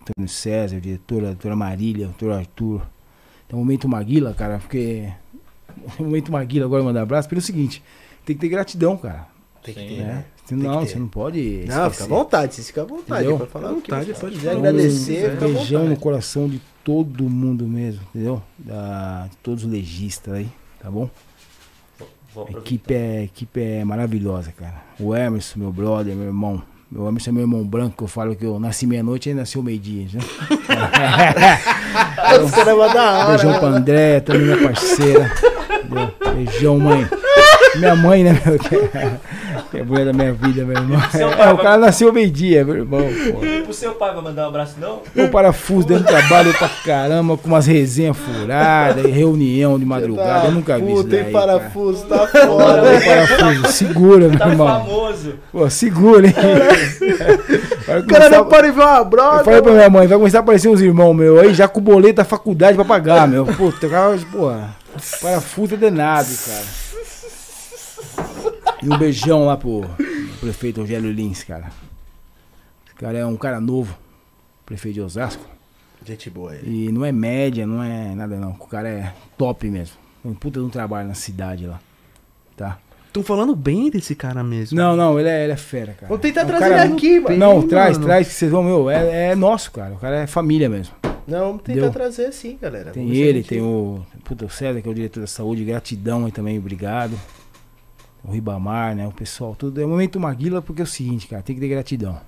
Antônio 0.02 0.30
César, 0.30 0.78
o 0.78 0.82
diretor, 0.82 1.24
a 1.24 1.28
doutora 1.28 1.56
Marília, 1.56 2.06
o 2.06 2.10
doutor 2.10 2.32
Arthur. 2.34 2.82
Tem 3.50 3.58
um 3.58 3.62
momento 3.64 3.90
Maguila, 3.90 4.34
cara, 4.34 4.60
porque. 4.60 5.12
O 6.00 6.04
momento 6.06 6.32
Maguila 6.32 6.66
agora 6.66 6.82
mandar 6.84 7.02
abraço, 7.02 7.28
pelo 7.28 7.42
seguinte, 7.42 7.84
tem 8.26 8.34
que 8.36 8.42
ter 8.42 8.48
gratidão, 8.50 8.96
cara. 8.96 9.28
Tem 9.64 9.74
que 9.74 9.80
ter, 9.88 9.98
Né? 9.98 10.04
né? 10.06 10.26
Você 10.46 10.56
que 10.56 10.64
não, 10.64 10.80
ter. 10.80 10.88
você 10.88 11.00
não 11.00 11.08
pode. 11.08 11.40
Não, 11.60 11.66
fica 11.68 11.84
à 11.84 11.88
esquecer. 11.88 12.08
vontade, 12.10 12.56
vocês 12.56 12.68
ficam 12.68 12.84
à 12.84 12.88
vontade. 12.88 13.22
Entendeu? 13.22 13.38
Pode 13.40 13.52
falar 13.52 13.72
o 13.74 13.82
que 13.82 13.92
Vontade, 13.92 14.14
você 14.14 14.20
pode 14.22 14.36
quiser 14.36 14.54
falar. 14.56 14.68
agradecer, 14.70 15.28
Um 15.28 15.32
fica 15.34 15.46
à 15.46 15.48
beijão 15.50 15.86
no 15.90 15.98
coração 15.98 16.48
de 16.50 16.62
todo 16.84 17.30
mundo 17.30 17.68
mesmo, 17.68 18.02
entendeu? 18.10 18.42
Da, 18.58 19.28
de 19.30 19.38
todos 19.38 19.64
os 19.66 19.70
legistas 19.72 20.34
aí, 20.34 20.50
tá 20.80 20.90
bom? 20.90 21.10
Vou 22.34 22.48
A 22.48 22.52
equipe 22.52 22.94
é, 22.94 23.18
a 23.20 23.24
equipe 23.24 23.60
é 23.62 23.84
maravilhosa, 23.84 24.52
cara. 24.52 24.84
O 25.00 25.16
Emerson, 25.16 25.60
meu 25.60 25.72
brother, 25.72 26.16
meu 26.16 26.28
irmão. 26.28 26.62
Meu 26.92 27.08
Emerson 27.08 27.30
é 27.30 27.34
meu 27.34 27.44
irmão 27.44 27.64
branco, 27.64 27.98
que 27.98 28.04
eu 28.04 28.08
falo 28.08 28.36
que 28.36 28.44
eu 28.44 28.60
nasci 28.60 28.88
meia-noite 28.88 29.30
e 29.30 29.34
nasceu 29.36 29.62
meio-dia, 29.62 30.08
né? 30.12 30.20
Os 32.44 32.50
caras 32.52 32.76
vão 32.76 32.92
da 32.92 33.12
hora. 33.12 33.28
Beijão 33.28 33.60
pra 33.60 33.68
André, 33.68 34.20
também 34.22 34.42
minha 34.42 34.58
parceira. 34.58 35.32
Beijão, 36.34 36.80
mãe. 36.80 37.08
Minha 37.76 37.96
mãe, 37.96 38.24
né, 38.24 38.42
meu? 38.44 38.58
Que 39.72 39.78
é, 39.78 39.80
é 39.80 39.84
a 39.84 39.86
mulher 39.86 40.06
da 40.06 40.14
minha 40.14 40.32
vida, 40.34 40.64
meu 40.66 40.76
irmão. 40.78 41.00
É, 41.14 41.50
o 41.54 41.58
cara 41.58 41.78
nasceu 41.78 42.12
meio-dia, 42.14 42.64
meu 42.66 42.76
irmão, 42.76 43.02
pô. 43.02 43.70
O 43.70 43.74
seu 43.74 43.92
pai 43.94 44.14
vai 44.14 44.24
mandar 44.24 44.46
um 44.46 44.50
abraço, 44.50 44.76
não? 44.80 45.02
Eu 45.16 45.30
parafuso 45.30 45.88
dentro 45.88 46.04
do 46.04 46.08
trabalho 46.08 46.54
pra 46.58 46.70
caramba, 46.84 47.38
com 47.38 47.48
umas 47.48 47.66
resenhas 47.68 48.18
furadas, 48.18 49.06
reunião 49.06 49.78
de 49.78 49.86
madrugada. 49.86 50.48
Eu 50.48 50.52
nunca 50.52 50.78
vi 50.80 50.86
isso 50.92 51.04
Puta, 51.04 51.10
daí, 51.10 51.24
tem 51.26 51.34
cara. 51.34 51.46
parafuso, 51.48 52.06
tá 52.06 52.28
foda. 52.28 52.82
Tem 53.00 53.02
parafuso, 53.10 53.68
segura, 53.74 54.28
meu 54.30 54.38
Tá 54.40 54.48
irmão. 54.50 54.68
famoso. 54.68 55.34
Pô, 55.52 55.70
segura, 55.70 56.28
hein? 56.28 56.34
Vai 57.88 58.00
O 58.00 58.06
cara 58.06 58.26
começar- 58.26 58.30
não 58.30 58.46
pode 58.46 58.72
ver 58.72 58.82
uma 58.82 58.98
Eu 58.98 59.06
broca. 59.06 59.44
falei 59.44 59.62
pra 59.62 59.72
minha 59.74 59.90
mãe, 59.90 60.08
vai 60.08 60.18
começar 60.18 60.40
a 60.40 60.42
aparecer 60.42 60.70
uns 60.70 60.82
irmãos 60.82 61.14
meus 61.14 61.40
aí, 61.40 61.54
já 61.54 61.68
com 61.68 61.82
boleto 61.82 62.16
da 62.16 62.26
faculdade 62.26 62.76
pra 62.76 62.86
pagar, 62.86 63.28
meu. 63.28 63.46
Puta, 63.46 63.88
o 63.88 63.90
cara, 63.90 64.18
porra, 64.32 64.70
parafuso 65.22 65.74
é 65.76 65.78
danado, 65.78 66.30
cara. 66.46 66.64
E 68.82 68.90
um 68.90 68.98
beijão 68.98 69.46
lá 69.46 69.58
pro 69.58 69.84
prefeito 70.40 70.82
Rogério 70.82 71.12
Lins, 71.12 71.44
cara. 71.44 71.72
Esse 72.86 72.96
cara 72.96 73.18
é 73.18 73.26
um 73.26 73.36
cara 73.36 73.60
novo, 73.60 73.98
prefeito 74.66 74.96
de 74.96 75.02
Osasco. 75.02 75.46
Gente 76.06 76.30
boa 76.30 76.56
ele. 76.56 76.88
E 76.88 76.92
não 76.92 77.04
é 77.04 77.12
média, 77.12 77.68
não 77.68 77.84
é 77.84 78.16
nada 78.16 78.38
não. 78.38 78.52
O 78.52 78.68
cara 78.68 78.88
é 78.88 79.14
top 79.38 79.70
mesmo. 79.70 79.96
Um 80.24 80.34
puta 80.34 80.60
de 80.60 80.66
um 80.66 80.70
trabalho 80.70 81.08
na 81.10 81.14
cidade 81.14 81.68
lá. 81.68 81.80
Tá? 82.56 82.78
Estão 83.08 83.24
falando 83.24 83.56
bem 83.56 83.90
desse 83.90 84.16
cara 84.16 84.44
mesmo. 84.44 84.78
Não, 84.78 84.96
não, 84.96 85.20
ele 85.20 85.28
é, 85.28 85.44
ele 85.44 85.54
é 85.54 85.58
fera, 85.58 85.94
cara. 85.94 86.08
Vamos 86.08 86.22
tentar 86.22 86.42
É 86.42 86.44
um 86.44 86.48
trazer 86.48 86.70
cara 86.70 86.86
ele 86.86 86.94
aqui, 86.94 87.20
mano. 87.20 87.38
Não, 87.38 87.60
Bem, 87.60 87.68
traz, 87.68 87.98
mano. 87.98 88.06
traz 88.06 88.28
que 88.28 88.34
vocês 88.34 88.52
vão, 88.52 88.64
meu, 88.64 88.90
é, 88.90 89.32
é 89.32 89.36
nosso, 89.36 89.72
cara. 89.72 89.94
O 89.94 89.98
cara 89.98 90.22
é 90.22 90.28
família 90.28 90.70
mesmo. 90.70 90.94
Não, 91.28 91.48
vamos 91.48 91.64
tentar 91.64 91.82
Deu. 91.82 91.92
trazer 91.92 92.32
sim, 92.32 92.58
galera. 92.62 92.92
Tem 92.92 93.04
Vamos 93.04 93.18
ele, 93.18 93.44
tem 93.44 93.62
o, 93.62 94.06
puta, 94.24 94.46
o 94.46 94.50
César, 94.50 94.82
que 94.82 94.88
é 94.88 94.92
o 94.92 94.96
diretor 94.96 95.20
da 95.20 95.28
saúde, 95.28 95.66
gratidão 95.66 96.26
aí 96.26 96.32
também, 96.32 96.58
obrigado. 96.58 97.20
O 98.24 98.32
Ribamar, 98.32 98.96
né, 98.96 99.08
o 99.08 99.12
pessoal, 99.12 99.56
tudo. 99.56 99.82
É 99.82 99.86
o 99.86 99.90
momento 99.90 100.20
Maguila 100.20 100.62
porque 100.62 100.82
é 100.82 100.84
o 100.84 100.88
seguinte, 100.88 101.28
cara, 101.28 101.42
tem 101.42 101.56
que 101.56 101.62
ter 101.62 101.68
gratidão. 101.70 102.20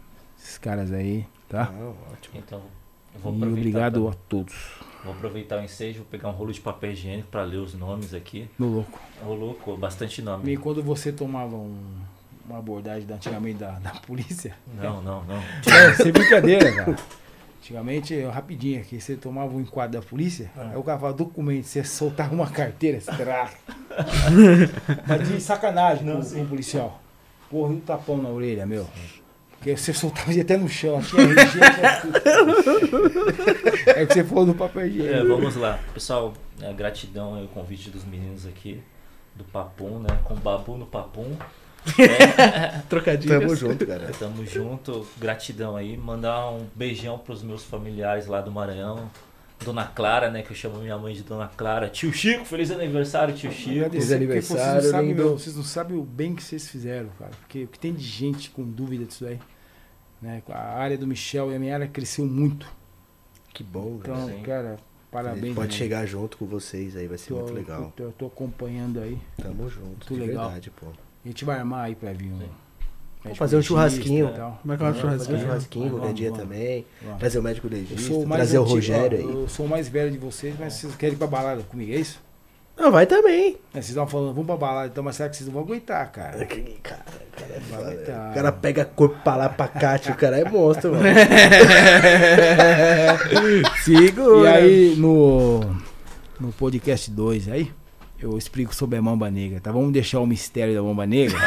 Esses 0.41 0.57
caras 0.57 0.91
aí, 0.91 1.25
tá? 1.49 1.71
Não, 1.71 1.95
ótimo. 2.11 2.35
Então, 2.37 2.61
eu 3.13 3.19
vou 3.21 3.33
E 3.35 3.43
obrigado 3.43 4.07
a 4.07 4.13
todos. 4.13 4.55
Vou 5.03 5.13
aproveitar 5.13 5.59
o 5.59 5.63
ensejo, 5.63 5.99
vou 5.99 6.07
pegar 6.07 6.29
um 6.29 6.31
rolo 6.31 6.51
de 6.53 6.61
papel 6.61 6.91
higiênico 6.91 7.27
pra 7.29 7.43
ler 7.43 7.57
os 7.57 7.73
nomes 7.73 8.13
aqui. 8.13 8.47
Meu 8.57 8.69
louco. 8.69 8.99
Ô, 9.25 9.33
louco, 9.33 9.75
bastante 9.75 10.21
E 10.21 10.23
nome. 10.23 10.57
quando 10.57 10.81
você 10.83 11.11
tomava 11.11 11.55
um- 11.55 11.95
uma 12.47 12.59
abordagem 12.59 13.07
da, 13.07 13.15
antigamente 13.15 13.59
da, 13.59 13.71
da 13.79 13.91
polícia, 13.91 14.55
Não, 14.75 15.01
não, 15.01 15.23
não. 15.25 15.37
é, 15.73 15.93
sem 15.95 16.11
brincadeira, 16.11 16.71
cara. 16.73 16.95
Antigamente, 17.61 18.19
rapidinho 18.23 18.81
aqui, 18.81 18.99
você 18.99 19.15
tomava 19.15 19.53
um 19.55 19.61
enquadro 19.61 20.01
da 20.01 20.05
polícia, 20.05 20.49
Ah. 20.57 20.69
aí 20.71 20.77
o 20.77 20.81
cara 20.83 20.97
falava 20.97 21.15
documento, 21.15 21.63
você 21.65 21.83
soltava 21.83 22.33
uma 22.33 22.49
carteira, 22.49 22.99
você 22.99 23.11
tra- 23.11 23.51
Mas 25.07 25.29
de 25.29 25.39
sacanagem 25.39 26.03
Não, 26.03 26.21
com, 26.21 26.41
o 26.41 26.47
policial. 26.47 26.99
Porra, 27.51 27.71
e 27.71 27.75
um 27.75 27.79
tapão 27.79 28.17
na 28.17 28.29
orelha, 28.29 28.65
meu. 28.65 28.87
Porque 29.51 29.77
você 29.77 29.93
soltava 29.93 30.31
até 30.31 30.57
no 30.57 30.67
chão, 30.67 30.97
RG, 30.97 31.51
tinha 31.51 32.01
tudo. 32.01 33.21
É 33.95 34.05
que 34.07 34.13
você 34.15 34.23
falou 34.23 34.45
do 34.47 34.55
papel 34.55 34.87
higiênico. 34.87 35.13
É, 35.17 35.23
vamos 35.23 35.55
lá. 35.55 35.79
Pessoal, 35.93 36.33
é, 36.59 36.73
gratidão 36.73 37.35
aí 37.35 37.45
o 37.45 37.47
convite 37.47 37.91
dos 37.91 38.03
meninos 38.03 38.47
aqui 38.47 38.81
do 39.35 39.43
Papum, 39.43 39.99
né? 39.99 40.07
Com 40.23 40.33
Babu 40.33 40.77
no 40.77 40.87
Papum. 40.87 41.35
É, 41.97 42.79
Trocadilhos. 42.89 43.39
Tamo 43.39 43.55
junto, 43.55 43.85
cara. 43.87 44.11
tamo 44.17 44.45
junto, 44.45 45.07
gratidão 45.17 45.75
aí. 45.75 45.97
Mandar 45.97 46.49
um 46.51 46.67
beijão 46.75 47.17
pros 47.17 47.41
meus 47.43 47.63
familiares 47.63 48.27
lá 48.27 48.41
do 48.41 48.51
Maranhão. 48.51 49.09
Dona 49.63 49.85
Clara, 49.85 50.31
né? 50.31 50.41
Que 50.41 50.51
eu 50.51 50.55
chamo 50.55 50.79
minha 50.79 50.97
mãe 50.97 51.13
de 51.13 51.21
Dona 51.21 51.47
Clara. 51.47 51.87
Tio 51.87 52.11
Chico, 52.11 52.43
feliz 52.45 52.71
aniversário, 52.71 53.33
tio 53.35 53.51
Chico. 53.51 53.89
Porque 53.91 54.13
aniversário, 54.13 54.81
vocês 54.81 54.85
não, 54.85 54.91
sabem, 54.91 55.13
meu, 55.13 55.37
vocês 55.37 55.55
não 55.55 55.63
sabem 55.63 55.97
o 55.97 56.03
bem 56.03 56.33
que 56.33 56.43
vocês 56.43 56.67
fizeram, 56.67 57.09
cara. 57.19 57.31
Porque 57.41 57.63
o 57.65 57.67
que 57.67 57.77
tem 57.77 57.93
de 57.93 58.03
gente 58.03 58.49
com 58.49 58.63
dúvida 58.63 59.05
disso 59.05 59.23
aí. 59.25 59.39
Né? 60.19 60.41
A 60.49 60.79
área 60.79 60.97
do 60.97 61.05
Michel 61.05 61.51
e 61.51 61.55
a 61.55 61.59
minha 61.59 61.75
área 61.75 61.87
cresceu 61.87 62.25
muito. 62.25 62.65
Que 63.53 63.63
bom. 63.63 63.99
Então, 64.01 64.27
Sim. 64.29 64.41
cara, 64.41 64.67
A 64.67 64.71
gente 64.71 64.81
parabéns. 65.11 65.55
pode 65.55 65.71
né? 65.73 65.77
chegar 65.77 66.05
junto 66.07 66.37
com 66.37 66.45
vocês 66.47 66.95
aí, 66.95 67.07
vai 67.07 67.19
ser 67.19 67.29
Tô- 67.29 67.35
muito 67.41 67.53
legal. 67.53 67.93
tô- 67.95 68.03
Eu 68.03 68.11
tô 68.13 68.25
acompanhando 68.27 68.99
aí. 68.99 69.19
Tamo 69.39 69.69
junto, 69.69 69.85
Muito 69.87 70.13
de 70.15 70.19
legal. 70.21 70.45
verdade, 70.45 70.71
pô. 70.71 70.87
A 71.23 71.27
gente 71.27 71.45
vai 71.45 71.59
armar 71.59 71.85
aí 71.85 71.95
pra 71.95 72.11
vir 72.13 72.31
um. 72.31 72.39
Sim. 72.39 72.49
médico 73.23 73.37
fazer 73.37 73.57
um 73.57 73.61
churrasquinho. 73.61 74.29
e 74.29 74.33
tal. 74.33 74.57
Como 74.61 74.73
é 74.73 74.77
que 74.77 74.83
é 74.83 74.87
o 74.87 74.89
Vamos 74.89 75.01
Fazer 75.01 75.13
um 75.13 75.19
churrasquinho? 75.19 75.39
churrasquinho 75.41 75.85
Vamos, 75.85 75.99
qualquer 75.99 76.13
dia 76.15 76.29
vamos. 76.31 76.43
também. 76.43 76.85
Vamos. 77.03 77.19
Trazer 77.19 77.39
o 77.39 77.43
médico 77.43 77.67
legista, 77.67 78.13
o 78.13 78.27
trazer 78.27 78.57
o 78.57 78.61
antigo, 78.61 78.75
Rogério 78.75 79.17
ó, 79.17 79.21
aí. 79.29 79.35
Eu 79.41 79.47
sou 79.47 79.65
o 79.65 79.69
mais 79.69 79.87
velho 79.87 80.11
de 80.11 80.17
vocês, 80.17 80.55
mas 80.59 80.73
vocês 80.73 80.95
querem 80.95 81.15
ir 81.15 81.17
pra 81.17 81.27
balada 81.27 81.61
comigo, 81.63 81.91
é 81.91 81.95
isso? 81.97 82.19
Não, 82.77 82.89
vai 82.91 83.05
também. 83.05 83.57
É, 83.73 83.75
Vocês 83.75 83.89
estão 83.89 84.07
falando, 84.07 84.29
vamos 84.33 84.47
pra 84.47 84.55
balada, 84.57 84.87
então, 84.87 85.03
mas 85.03 85.15
será 85.17 85.29
que 85.29 85.35
vocês 85.35 85.45
não 85.45 85.53
vão 85.53 85.61
aguentar, 85.63 86.09
cara? 86.11 86.45
Cara, 86.45 86.61
cara, 86.81 87.03
cara, 87.37 87.53
é 87.53 87.59
Vai 87.59 87.79
foda. 87.79 87.91
aguentar. 87.91 88.31
O 88.31 88.33
cara 88.33 88.51
pega 88.51 88.85
corpo 88.85 89.17
pra 89.23 89.35
lá, 89.35 89.49
pra 89.49 89.67
cá, 89.67 89.99
tio, 89.99 90.13
o 90.13 90.17
cara 90.17 90.39
é 90.39 90.49
monstro, 90.49 90.91
mano. 90.93 91.03
Segura. 93.83 94.61
E 94.61 94.63
aí, 94.63 94.95
no, 94.97 95.59
no 96.39 96.51
podcast 96.53 97.11
2 97.11 97.49
aí, 97.49 97.71
eu 98.21 98.37
explico 98.37 98.73
sobre 98.73 98.97
a 98.97 99.01
Mamba 99.01 99.29
Negra, 99.29 99.59
tá? 99.59 99.71
Vamos 99.71 99.91
deixar 99.91 100.19
o 100.19 100.27
mistério 100.27 100.75
da 100.75 100.81
Mamba 100.81 101.05
Negra, 101.05 101.39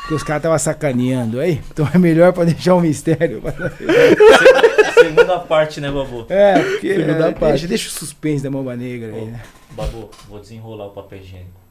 porque 0.00 0.14
os 0.14 0.22
caras 0.22 0.40
estavam 0.40 0.58
sacaneando 0.58 1.40
aí, 1.40 1.60
então 1.70 1.88
é 1.92 1.98
melhor 1.98 2.32
pra 2.32 2.44
deixar 2.44 2.74
o 2.74 2.80
mistério. 2.80 3.42
Segunda 4.94 5.38
parte, 5.40 5.80
né, 5.80 5.90
Babu? 5.90 6.26
É, 6.28 6.58
porque 6.58 6.94
Segunda 6.94 7.28
é, 7.28 7.32
parte. 7.32 7.52
Deixa, 7.52 7.68
deixa 7.68 7.88
o 7.88 7.92
suspense 7.92 8.42
da 8.42 8.50
Mamba 8.50 8.76
Negra 8.76 9.14
aí, 9.14 9.24
né? 9.24 9.42
Babu, 9.70 10.10
vou 10.28 10.38
desenrolar 10.38 10.86
o 10.86 10.90
papel 10.90 11.18
higiênico. 11.18 11.61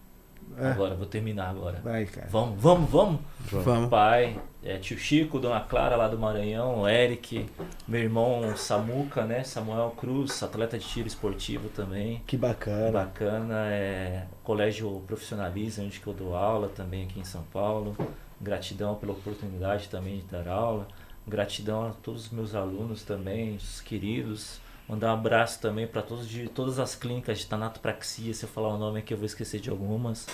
É. 0.61 0.71
Agora, 0.71 0.93
vou 0.93 1.07
terminar 1.07 1.49
agora. 1.49 1.81
Vai, 1.83 2.05
cara. 2.05 2.27
Vamos, 2.29 2.61
vamos, 2.61 2.87
vamos. 2.87 3.19
Vamos. 3.51 3.89
Pai, 3.89 4.39
é, 4.63 4.77
tio 4.77 4.95
Chico, 4.95 5.39
Dona 5.39 5.59
Clara 5.59 5.95
lá 5.95 6.07
do 6.07 6.19
Maranhão, 6.19 6.87
Eric, 6.87 7.49
meu 7.87 7.99
irmão 7.99 8.55
Samuca, 8.55 9.25
né? 9.25 9.43
Samuel 9.43 9.95
Cruz, 9.97 10.43
atleta 10.43 10.77
de 10.77 10.87
tiro 10.87 11.07
esportivo 11.07 11.67
também. 11.69 12.21
Que 12.27 12.37
bacana. 12.37 12.91
Bacana, 12.91 13.65
é 13.69 14.27
colégio 14.43 15.01
profissionaliza, 15.07 15.81
onde 15.81 15.99
que 15.99 16.05
eu 16.05 16.13
dou 16.13 16.35
aula 16.35 16.69
também 16.69 17.05
aqui 17.05 17.19
em 17.19 17.25
São 17.25 17.41
Paulo. 17.51 17.97
Gratidão 18.39 18.93
pela 18.93 19.13
oportunidade 19.13 19.89
também 19.89 20.19
de 20.19 20.25
dar 20.25 20.47
aula. 20.47 20.87
Gratidão 21.27 21.87
a 21.87 21.91
todos 21.91 22.25
os 22.25 22.31
meus 22.31 22.53
alunos 22.53 23.01
também, 23.01 23.55
os 23.55 23.81
queridos. 23.81 24.59
Mandar 24.87 25.11
um 25.11 25.13
abraço 25.13 25.59
também 25.59 25.87
para 25.87 26.01
todos 26.01 26.27
de 26.27 26.47
todas 26.49 26.77
as 26.77 26.95
clínicas 26.95 27.39
de 27.39 27.47
tanatopraxia. 27.47 28.33
Se 28.33 28.43
eu 28.43 28.49
falar 28.49 28.75
o 28.75 28.77
nome 28.77 28.99
aqui, 28.99 29.13
eu 29.13 29.17
vou 29.17 29.25
esquecer 29.25 29.59
de 29.59 29.69
algumas. 29.69 30.27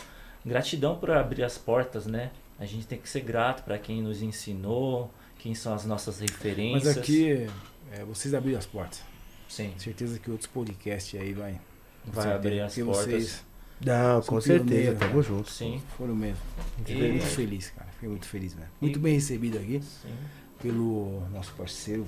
Gratidão 0.47 0.95
por 0.97 1.11
abrir 1.11 1.43
as 1.43 1.57
portas, 1.57 2.05
né? 2.05 2.31
A 2.59 2.65
gente 2.65 2.87
tem 2.87 2.97
que 2.97 3.07
ser 3.09 3.21
grato 3.21 3.63
para 3.63 3.77
quem 3.77 4.01
nos 4.01 4.21
ensinou, 4.21 5.11
quem 5.37 5.53
são 5.53 5.73
as 5.73 5.85
nossas 5.85 6.19
Mas 6.19 6.29
referências. 6.31 6.97
aqui, 6.97 7.47
é, 7.91 8.03
vocês 8.03 8.33
abriram 8.33 8.57
as 8.59 8.65
portas. 8.65 9.01
sim, 9.47 9.73
Certeza 9.77 10.17
que 10.19 10.29
outros 10.31 10.49
podcasts 10.49 11.19
aí 11.19 11.33
vai. 11.33 11.59
vai 12.05 12.23
certeza, 12.23 12.35
abrir 12.35 12.59
as 12.61 12.75
portas. 12.75 13.05
Vocês 13.05 13.45
Não, 13.85 14.21
com 14.23 14.41
certeza, 14.41 14.95
tamo 14.95 15.11
cara. 15.11 15.21
junto. 15.21 15.51
Sim, 15.51 15.81
foram 15.97 16.15
mesmo. 16.15 16.37
E- 16.79 16.91
Fiquei 16.91 17.11
muito 17.11 17.25
feliz, 17.25 17.69
cara. 17.69 17.89
Fiquei 17.91 18.09
muito 18.09 18.25
feliz, 18.27 18.55
né? 18.55 18.65
Muito 18.81 18.97
E- 18.97 19.01
bem 19.01 19.13
recebido 19.13 19.57
aqui 19.57 19.79
sim. 19.83 20.09
pelo 20.59 21.21
nosso 21.31 21.53
parceiro, 21.53 22.07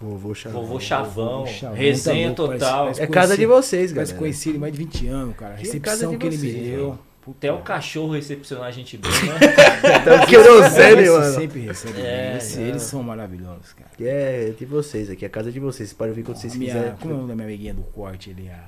o 0.00 0.04
Vovô 0.04 0.32
Chavão. 0.34 0.62
Vovô 0.62 0.78
Chavão, 0.80 1.44
resenha 1.74 2.32
tá 2.32 2.42
louco, 2.42 2.46
parece- 2.46 2.64
total. 2.64 2.82
parece 2.84 3.02
É 3.02 3.06
casa 3.08 3.36
de 3.36 3.46
vocês, 3.46 3.90
Mas 3.92 4.08
galera. 4.10 4.18
conheci 4.18 4.48
ele 4.50 4.58
mais 4.58 4.72
de 4.72 4.78
20 4.78 5.06
anos, 5.08 5.36
cara. 5.36 5.54
A 5.54 5.56
Que 5.56 5.62
é 5.62 5.66
recepção 5.66 5.92
casa 5.92 6.06
de 6.08 6.16
que 6.16 6.26
ele 6.28 6.36
me 6.38 6.52
deu. 6.52 6.98
Até 7.30 7.50
o 7.52 7.58
cachorro 7.58 8.12
recepcionar 8.12 8.66
a 8.66 8.70
gente 8.70 8.96
bem, 8.98 9.10
né? 9.10 9.38
Então, 10.02 10.26
querosene, 10.26 11.02
Esse 11.02 11.10
mano. 11.10 11.34
sempre 11.34 11.60
recebe 11.60 12.00
É, 12.00 12.28
bem. 12.30 12.36
Esse- 12.36 12.60
é. 12.60 12.68
Eles 12.68 12.82
são 12.82 13.02
maravilhosos, 13.02 13.72
cara. 13.72 13.90
Que 13.96 14.06
é 14.06 14.52
de 14.58 14.64
vocês 14.66 15.08
aqui, 15.10 15.24
a 15.24 15.28
casa 15.30 15.50
de 15.50 15.58
vocês. 15.58 15.88
Vocês 15.88 15.92
podem 15.94 16.12
vir 16.14 16.22
quando 16.24 16.36
vocês 16.36 16.54
minha, 16.54 16.72
quiserem. 16.74 16.94
como 17.00 17.12
é 17.12 17.14
o 17.14 17.18
nome 17.18 17.28
da 17.30 17.34
minha 17.34 17.46
amiguinha 17.48 17.72
do 17.74 17.82
corte? 17.82 18.30
Ele 18.30 18.48
é. 18.48 18.58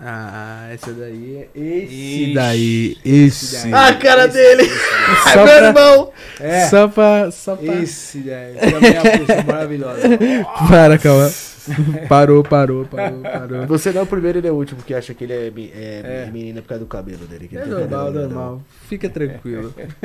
Ah, 0.00 0.70
esse 0.74 0.90
daí 0.90 1.36
é. 1.36 1.48
Esse 1.58 1.94
Ixi. 2.24 2.34
daí. 2.34 2.96
Esse. 3.04 3.44
Esse 3.56 3.62
daí. 3.62 3.72
Ah, 3.74 3.86
a 3.88 3.94
cara 3.94 4.26
dele! 4.26 4.64
Só 5.32 5.40
É 5.40 5.44
meu 5.44 5.64
irmão! 5.68 6.12
É, 6.40 6.66
Só 6.68 6.88
pra. 6.88 7.30
Só 7.30 7.54
pra. 7.56 7.74
esse 7.76 8.18
daí. 8.18 8.54
Também 8.54 8.92
é 8.96 9.00
uma 9.00 9.18
pessoa 9.26 9.42
maravilhosa. 9.44 10.02
Para, 10.68 10.98
calma. 10.98 11.30
Parou, 12.08 12.42
parou, 12.42 12.84
parou, 12.86 13.20
parou. 13.20 13.66
Você 13.66 13.92
não 13.92 14.00
é 14.00 14.04
o 14.04 14.06
primeiro 14.06 14.38
e 14.38 14.42
nem 14.42 14.50
o 14.50 14.54
último 14.54 14.82
que 14.82 14.92
acha 14.94 15.14
que 15.14 15.24
ele 15.24 15.32
é, 15.32 15.46
é 15.74 16.24
É. 16.26 16.30
menina 16.30 16.60
por 16.62 16.68
causa 16.68 16.84
do 16.84 16.88
cabelo 16.88 17.26
dele. 17.26 17.48
que 17.48 17.56
É 17.56 17.64
normal, 17.66 18.10
normal. 18.12 18.62
Fica 18.88 19.08
tranquilo. 19.08 19.74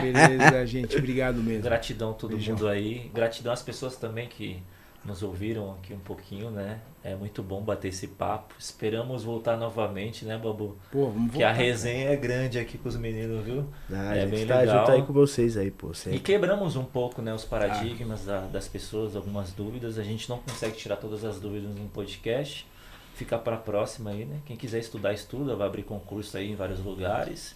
Beleza, 0.00 0.66
gente. 0.66 0.96
Obrigado 0.96 1.42
mesmo. 1.42 1.62
Gratidão 1.62 2.10
a 2.10 2.14
todo 2.14 2.30
Beijão. 2.30 2.54
mundo 2.54 2.68
aí. 2.68 3.10
Gratidão 3.14 3.52
às 3.52 3.62
pessoas 3.62 3.96
também 3.96 4.28
que 4.28 4.58
nos 5.06 5.22
ouviram 5.22 5.72
aqui 5.72 5.94
um 5.94 5.98
pouquinho, 5.98 6.50
né? 6.50 6.80
É 7.04 7.14
muito 7.14 7.42
bom 7.42 7.60
bater 7.62 7.88
esse 7.88 8.08
papo. 8.08 8.54
Esperamos 8.58 9.22
voltar 9.22 9.56
novamente, 9.56 10.24
né, 10.24 10.36
Babu? 10.36 10.76
Pô, 10.90 11.06
vamos 11.10 11.32
Que 11.34 11.42
a 11.42 11.48
voltar, 11.48 11.62
resenha 11.62 12.10
é 12.10 12.16
grande 12.16 12.58
aqui 12.58 12.76
com 12.76 12.88
os 12.88 12.96
meninos, 12.96 13.44
viu? 13.44 13.64
Ah, 13.92 14.10
a 14.10 14.16
É 14.16 14.20
gente 14.22 14.30
bem 14.30 14.46
tá 14.46 14.58
legal. 14.60 14.78
junto 14.80 14.90
aí 14.92 15.02
com 15.02 15.12
vocês 15.12 15.56
aí, 15.56 15.70
pô. 15.70 15.92
E 15.92 15.94
Sempre. 15.94 16.18
quebramos 16.20 16.74
um 16.74 16.84
pouco 16.84 17.22
né, 17.22 17.32
os 17.32 17.44
paradigmas 17.44 18.24
da- 18.24 18.40
das 18.46 18.66
pessoas, 18.66 19.14
algumas 19.14 19.52
dúvidas. 19.52 19.98
A 19.98 20.02
gente 20.02 20.28
não 20.28 20.38
consegue 20.38 20.76
tirar 20.76 20.96
todas 20.96 21.24
as 21.24 21.38
dúvidas 21.38 21.70
em 21.78 21.86
podcast. 21.88 22.66
Fica 23.14 23.38
para 23.38 23.54
a 23.54 23.58
próxima 23.58 24.10
aí, 24.10 24.24
né? 24.24 24.40
Quem 24.44 24.56
quiser 24.56 24.78
estudar, 24.80 25.12
estuda. 25.14 25.54
Vai 25.56 25.66
abrir 25.68 25.84
concurso 25.84 26.36
aí 26.36 26.50
em 26.50 26.54
vários 26.56 26.80
lugares. 26.84 27.54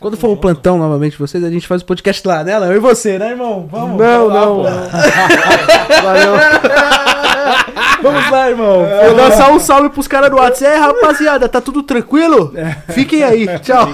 Quando 0.00 0.16
for 0.16 0.28
o 0.28 0.30
junto. 0.30 0.40
plantão 0.40 0.78
novamente 0.78 1.18
vocês, 1.18 1.44
a 1.44 1.50
gente 1.50 1.66
faz 1.68 1.82
o 1.82 1.84
podcast 1.84 2.26
lá, 2.26 2.42
né, 2.42 2.58
Léo? 2.58 2.72
Eu 2.72 2.76
e 2.76 2.80
você, 2.80 3.18
né, 3.18 3.32
irmão? 3.32 3.68
Vamos. 3.70 3.98
Não, 3.98 4.26
lá, 4.28 4.40
não. 4.40 4.62
Valeu. 6.02 6.32
Vamos 8.02 8.30
lá, 8.30 8.48
irmão. 8.48 8.86
Vou 9.04 9.14
dar 9.14 9.32
só 9.32 9.52
um 9.52 9.60
salve 9.60 9.90
pros 9.90 10.08
caras 10.08 10.30
do 10.30 10.36
WhatsApp. 10.36 10.74
É, 10.74 10.78
rapaziada, 10.78 11.48
tá 11.50 11.60
tudo 11.60 11.82
tranquilo? 11.82 12.54
Fiquem 12.88 13.22
aí. 13.22 13.46
Tchau. 13.60 13.88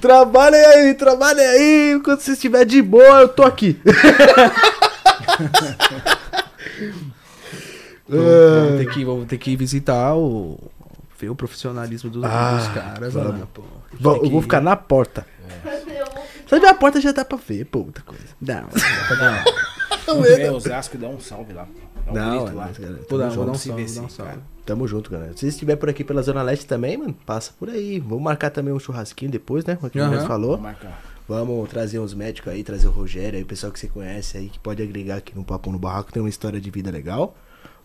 Trabalhem 0.00 0.64
aí, 0.64 0.94
trabalhem 0.94 1.46
aí. 1.46 2.00
Quando 2.02 2.20
você 2.20 2.32
estiver 2.32 2.64
de 2.64 2.80
boa, 2.80 3.20
eu 3.20 3.28
tô 3.28 3.42
aqui. 3.42 3.78
vamos, 8.08 8.78
ter 8.78 8.90
que, 8.90 9.04
vamos 9.04 9.26
ter 9.26 9.36
que 9.36 9.54
visitar 9.56 10.14
o. 10.14 10.58
Ver 11.18 11.30
o 11.30 11.34
profissionalismo 11.34 12.10
dos, 12.10 12.24
Ah, 12.24 12.56
dos 12.56 12.68
caras 12.68 13.12
vamos. 13.14 13.40
lá, 13.40 13.46
pô. 13.52 13.62
Vou- 13.98 14.14
Tem 14.14 14.24
eu 14.24 14.30
vou 14.30 14.40
que- 14.40 14.44
ficar 14.44 14.60
na 14.60 14.76
porta. 14.76 15.26
Se 16.46 16.54
eu 16.54 16.60
ver 16.60 16.68
a 16.68 16.74
porta 16.74 17.00
já 17.00 17.12
dá 17.12 17.24
pra 17.24 17.38
ver, 17.38 17.64
pô, 17.66 17.78
outra 17.80 18.02
coisa. 18.04 18.24
Não, 18.40 18.68
É, 20.38 20.50
Osasco, 20.50 20.96
dá 20.98 21.08
um 21.08 21.18
salve 21.18 21.52
lá. 21.52 21.66
Dá 22.06 22.12
um 22.12 22.14
Não, 22.14 22.48
é, 22.48 22.52
lá. 22.52 22.70
galera, 22.78 23.00
um 23.50 23.54
salve, 23.54 23.82
um 24.00 24.06
cara. 24.08 24.38
Tamo 24.64 24.86
junto, 24.86 25.10
galera. 25.10 25.32
Se 25.32 25.40
você 25.40 25.48
estiver 25.48 25.76
por 25.76 25.88
aqui 25.88 26.04
pela 26.04 26.22
Zona 26.22 26.42
Leste 26.42 26.66
também, 26.66 26.96
mano, 26.96 27.14
passa 27.26 27.52
por 27.58 27.68
aí. 27.68 27.98
Vamos 27.98 28.22
marcar 28.22 28.50
também 28.50 28.72
um 28.72 28.78
churrasquinho 28.78 29.30
depois, 29.30 29.64
né? 29.64 29.76
Como 29.76 29.90
a 29.94 30.06
Aham. 30.06 30.16
gente 30.18 30.26
falou. 30.28 30.50
Vamos 30.52 30.62
marcar. 30.62 31.02
Vamos 31.28 31.68
trazer 31.68 31.98
uns 31.98 32.14
médicos 32.14 32.52
aí, 32.52 32.62
trazer 32.62 32.86
o 32.86 32.90
Rogério 32.92 33.36
aí, 33.36 33.42
o 33.42 33.46
pessoal 33.46 33.72
que 33.72 33.80
você 33.80 33.88
conhece 33.88 34.38
aí, 34.38 34.48
que 34.48 34.60
pode 34.60 34.80
agregar 34.80 35.16
aqui 35.16 35.34
no 35.34 35.42
Papo 35.44 35.72
no 35.72 35.78
Barraco, 35.78 36.12
tem 36.12 36.22
uma 36.22 36.28
história 36.28 36.60
de 36.60 36.70
vida 36.70 36.88
legal. 36.90 37.34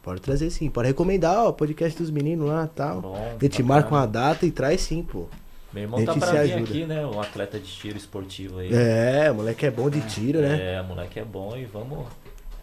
Pode 0.01 0.19
trazer 0.21 0.49
sim, 0.49 0.69
pode 0.69 0.87
recomendar, 0.87 1.45
ó, 1.45 1.51
podcast 1.51 1.97
dos 1.97 2.09
meninos 2.09 2.47
lá 2.47 2.65
e 2.65 2.75
tal. 2.75 3.01
Bom, 3.01 3.35
A 3.39 3.43
gente 3.43 3.61
marca 3.61 3.89
uma 3.89 4.05
data 4.07 4.45
e 4.45 4.51
traz 4.51 4.81
sim, 4.81 5.03
pô. 5.03 5.27
Meu 5.71 5.83
irmão 5.83 6.03
tá 6.03 6.13
pra 6.13 6.27
se 6.27 6.33
vir 6.33 6.39
ajuda. 6.39 6.63
aqui, 6.63 6.85
né? 6.85 7.05
Um 7.05 7.19
atleta 7.21 7.59
de 7.59 7.67
tiro 7.67 7.97
esportivo 7.97 8.59
aí. 8.59 8.73
É, 8.73 9.31
o 9.31 9.35
moleque 9.35 9.65
é 9.65 9.71
bom 9.71 9.89
de 9.89 10.01
tiro, 10.01 10.41
né? 10.41 10.75
É, 10.75 10.81
moleque 10.81 11.19
é 11.19 11.23
bom 11.23 11.55
e 11.55 11.65
vamos, 11.65 12.07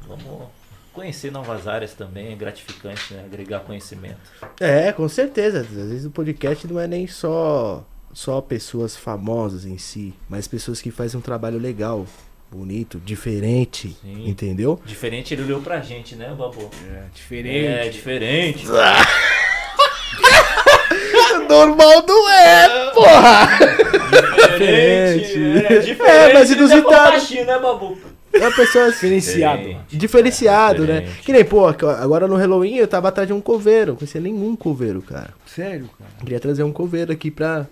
vamos 0.06 0.48
conhecer 0.92 1.30
novas 1.30 1.66
áreas 1.66 1.94
também. 1.94 2.32
É 2.32 2.36
gratificante, 2.36 3.14
né? 3.14 3.24
Agregar 3.24 3.60
conhecimento. 3.60 4.18
É, 4.60 4.92
com 4.92 5.08
certeza. 5.08 5.60
Às 5.60 5.68
vezes 5.68 6.04
o 6.04 6.10
podcast 6.10 6.66
não 6.66 6.78
é 6.78 6.86
nem 6.86 7.06
só 7.06 7.84
só 8.12 8.40
pessoas 8.40 8.96
famosas 8.96 9.64
em 9.64 9.78
si, 9.78 10.12
mas 10.28 10.48
pessoas 10.48 10.80
que 10.80 10.90
fazem 10.90 11.18
um 11.18 11.22
trabalho 11.22 11.58
legal 11.58 12.04
bonito, 12.50 13.00
diferente, 13.04 13.96
Sim. 14.02 14.28
entendeu? 14.28 14.80
Diferente, 14.84 15.34
ele 15.34 15.42
olhou 15.42 15.60
pra 15.60 15.80
gente, 15.80 16.16
né, 16.16 16.28
Babu? 16.36 16.70
É, 16.90 17.02
diferente. 17.14 17.66
É, 17.66 17.88
diferente. 17.88 18.66
Normal 21.48 22.04
não 22.06 22.30
é, 22.30 22.90
porra! 22.92 23.48
Diferente. 24.36 25.34
É, 25.74 25.78
diferente. 25.78 26.00
É, 26.02 26.32
mas 26.34 26.50
levou 26.50 26.66
inusitado. 26.66 27.10
baixinho, 27.10 27.46
né, 27.46 27.58
Babu? 27.58 27.98
É 28.32 28.38
uma 28.40 28.52
pessoa 28.54 28.90
Diferenciado. 28.90 29.58
Diferente. 29.62 29.96
diferenciado, 29.96 30.84
né? 30.86 31.00
Diferente. 31.00 31.22
Que 31.22 31.32
nem, 31.32 31.44
pô, 31.44 31.66
agora 31.66 32.28
no 32.28 32.36
Halloween 32.36 32.76
eu 32.76 32.86
tava 32.86 33.08
atrás 33.08 33.26
de 33.26 33.32
um 33.32 33.40
coveiro. 33.40 33.92
Não 33.92 33.96
conhecia 33.96 34.20
nenhum 34.20 34.54
coveiro, 34.54 35.00
cara. 35.00 35.30
Sério, 35.46 35.88
cara. 35.98 36.10
Queria 36.20 36.38
trazer 36.38 36.62
um 36.62 36.72
coveiro 36.72 37.10
aqui 37.10 37.30
pra 37.30 37.66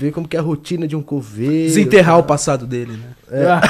ver 0.00 0.12
como 0.12 0.26
que 0.26 0.34
é 0.34 0.40
a 0.40 0.42
rotina 0.42 0.88
de 0.88 0.96
um 0.96 1.02
coveiro. 1.02 1.64
Desenterrar 1.64 2.18
o 2.18 2.22
passado 2.22 2.66
dele, 2.66 2.92
né? 2.92 3.10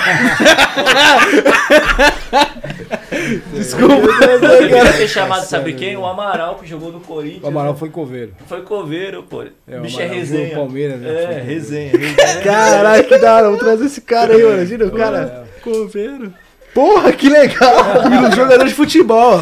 Desculpa, 3.52 3.94
Eu 4.25 4.68
queria 4.68 4.92
ter 4.92 5.09
chamado, 5.09 5.44
sabe 5.44 5.73
quem? 5.73 5.97
O 5.97 6.07
Amaral, 6.07 6.55
que 6.55 6.68
jogou 6.68 6.92
no 6.92 7.00
Corinthians. 7.00 7.42
O 7.42 7.49
Amaral 7.49 7.76
foi 7.76 7.91
coveiro. 7.91 8.33
Foi 8.47 8.62
coveiro, 8.62 9.25
pô. 9.25 9.42
É, 9.42 9.78
o 9.78 9.83
bicho 9.83 10.00
é 10.00 10.07
resenha. 10.07 10.55
Palmeiras, 10.55 11.00
né? 11.00 11.09
É, 11.09 11.41
resenha, 11.42 11.91
resenha. 11.91 12.41
Caralho, 12.44 13.05
que 13.05 13.18
da 13.18 13.34
hora. 13.34 13.44
Vamos 13.47 13.59
trazer 13.59 13.86
esse 13.86 14.00
cara 14.00 14.33
aí, 14.33 14.42
mano. 14.42 14.55
Imagina 14.55 14.84
o 14.84 14.92
cara. 14.92 15.49
Coveiro. 15.62 16.33
Porra, 16.73 17.12
que 17.12 17.28
legal. 17.28 17.75
Um 18.07 18.31
jogador 18.36 18.67
de 18.68 18.75
futebol. 18.75 19.41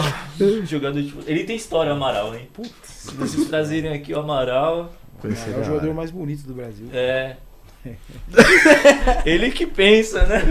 Jogador 0.65 1.02
de... 1.02 1.15
Ele 1.26 1.44
tem 1.44 1.57
história, 1.57 1.92
o 1.92 1.97
Amaral, 1.97 2.34
hein? 2.34 2.49
Putz, 2.55 2.73
se 2.83 3.15
vocês 3.15 3.47
trazerem 3.47 3.92
aqui 3.92 4.15
o 4.15 4.20
Amaral, 4.20 4.91
É 5.24 5.60
o 5.60 5.64
jogador 5.64 5.94
mais 5.94 6.10
bonito 6.10 6.47
do 6.47 6.55
Brasil. 6.55 6.86
é. 6.92 7.36
Ele 9.24 9.50
que 9.50 9.66
pensa, 9.66 10.24
né? 10.24 10.42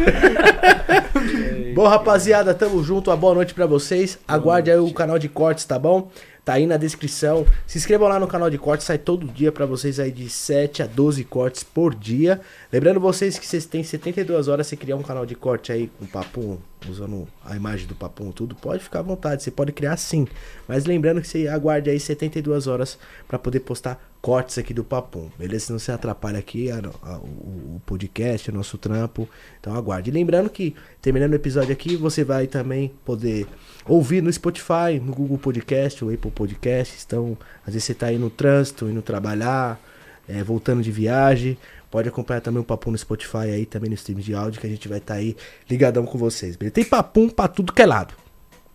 Bom, 1.76 1.88
rapaziada, 1.88 2.54
tamo 2.54 2.84
junto. 2.84 3.10
Uma 3.10 3.18
boa 3.18 3.36
noite 3.36 3.54
pra 3.54 3.66
vocês. 3.66 4.18
Aguarde 4.28 4.72
aí 4.72 4.78
o 4.80 4.94
canal 4.94 5.20
de 5.20 5.30
cortes, 5.30 5.66
tá 5.66 5.78
bom? 5.78 6.10
Tá 6.44 6.54
aí 6.54 6.66
na 6.66 6.78
descrição. 6.78 7.46
Se 7.68 7.78
inscrevam 7.78 8.08
lá 8.08 8.20
no 8.20 8.28
canal 8.28 8.50
de 8.50 8.58
cortes, 8.58 8.88
sai 8.88 8.98
todo 8.98 9.28
dia 9.28 9.52
pra 9.52 9.66
vocês 9.66 10.00
aí 10.00 10.10
de 10.12 10.30
7 10.30 10.82
a 10.82 10.88
12 10.88 11.26
cortes 11.26 11.62
por 11.62 11.94
dia. 11.94 12.40
Lembrando 12.72 13.02
vocês 13.02 13.38
que 13.38 13.46
vocês 13.46 13.66
têm 13.66 13.84
72 13.84 14.48
horas 14.48 14.66
se 14.66 14.78
criar 14.78 14.96
um 14.96 15.04
canal 15.04 15.26
de 15.26 15.36
corte 15.36 15.74
aí 15.74 15.92
com 16.00 16.06
papum, 16.06 16.58
usando 16.88 17.28
a 17.44 17.56
imagem 17.56 17.86
do 17.86 17.96
papum 17.96 18.32
tudo, 18.32 18.56
pode 18.56 18.82
ficar 18.82 19.00
à 19.00 19.04
vontade, 19.04 19.44
você 19.44 19.52
pode 19.52 19.74
criar 19.74 19.98
sim. 19.98 20.26
Mas 20.68 20.86
lembrando 20.86 21.22
que 21.22 21.28
você 21.28 21.50
aguarde 21.50 21.90
aí 21.90 22.00
72 22.00 22.66
horas 22.66 22.98
pra 23.28 23.38
poder 23.38 23.60
postar 23.60 24.02
cortes 24.28 24.58
aqui 24.58 24.74
do 24.74 24.84
papum, 24.84 25.30
beleza? 25.40 25.68
Senão 25.68 25.80
você 25.80 25.90
atrapalha 25.90 26.38
aqui 26.38 26.70
a- 26.70 26.82
a- 27.02 27.18
o, 27.20 27.76
o 27.78 27.82
podcast, 27.86 28.52
o 28.52 28.54
nosso 28.54 28.78
trampo. 28.78 29.26
Então 29.58 29.74
aguarde. 29.74 30.10
E 30.10 30.14
lembrando 30.14 30.50
que 30.50 30.76
terminando 31.02 31.32
o 31.32 31.36
episódio 31.36 31.72
aqui, 31.72 31.96
você 31.96 32.26
vai 32.26 32.46
também 32.46 32.92
poder 33.06 33.48
ouvir 33.86 34.22
no 34.22 34.32
Spotify, 34.34 35.00
no 35.02 35.14
Google 35.14 35.38
Podcast, 35.38 36.04
o 36.04 36.14
Apple 36.14 36.30
Podcast. 36.30 37.02
Então, 37.08 37.38
às 37.66 37.74
vezes 37.74 37.86
você 37.86 37.94
tá 37.94 38.08
aí 38.08 38.18
no 38.18 38.30
trânsito, 38.30 38.90
indo 38.90 39.02
trabalhar, 39.02 39.80
é, 40.28 40.44
voltando 40.44 40.82
de 40.84 40.92
viagem. 40.92 41.58
Pode 41.90 42.10
acompanhar 42.10 42.42
também 42.42 42.60
o 42.60 42.66
Papum 42.66 42.92
no 42.92 42.98
Spotify 42.98 43.38
aí, 43.56 43.66
também 43.66 43.90
no 43.90 43.96
stream 43.96 44.20
de 44.20 44.34
áudio, 44.34 44.60
que 44.60 44.68
a 44.68 44.70
gente 44.70 44.90
vai 44.90 44.98
estar 44.98 45.14
aí 45.14 45.38
ligadão 45.70 46.06
com 46.06 46.18
vocês. 46.18 46.58
Beleza? 46.58 46.74
Tem 46.74 46.84
Papum 46.84 47.30
pra 47.30 47.48
tudo 47.48 47.72
que 47.72 47.82
é 47.82 47.86
lado. 47.86 48.14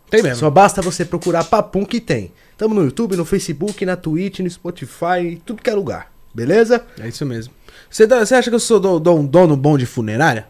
Tem 0.09 0.23
mesmo. 0.23 0.37
Só 0.41 0.49
basta 0.51 0.81
você 0.81 1.05
procurar 1.05 1.45
Papum 1.45 1.85
que 1.85 2.01
tem. 2.01 2.33
Tamo 2.63 2.77
no 2.77 2.85
YouTube, 2.85 3.17
no 3.17 3.25
Facebook, 3.25 3.85
na 3.85 3.97
Twitch, 3.97 4.39
no 4.39 4.49
Spotify, 4.49 5.19
em 5.33 5.37
tudo 5.37 5.61
que 5.61 5.69
é 5.69 5.75
lugar. 5.75 6.13
Beleza? 6.33 6.85
É 7.01 7.09
isso 7.09 7.27
mesmo. 7.27 7.53
Você, 7.91 8.07
dá- 8.07 8.25
você 8.25 8.37
acha 8.37 8.49
que 8.51 8.55
eu 8.55 8.61
sou 8.61 8.79
do- 8.79 9.01
do- 9.01 9.15
um 9.17 9.27
dono 9.27 9.57
bom 9.57 9.77
de 9.77 9.85
funerária? 9.85 10.47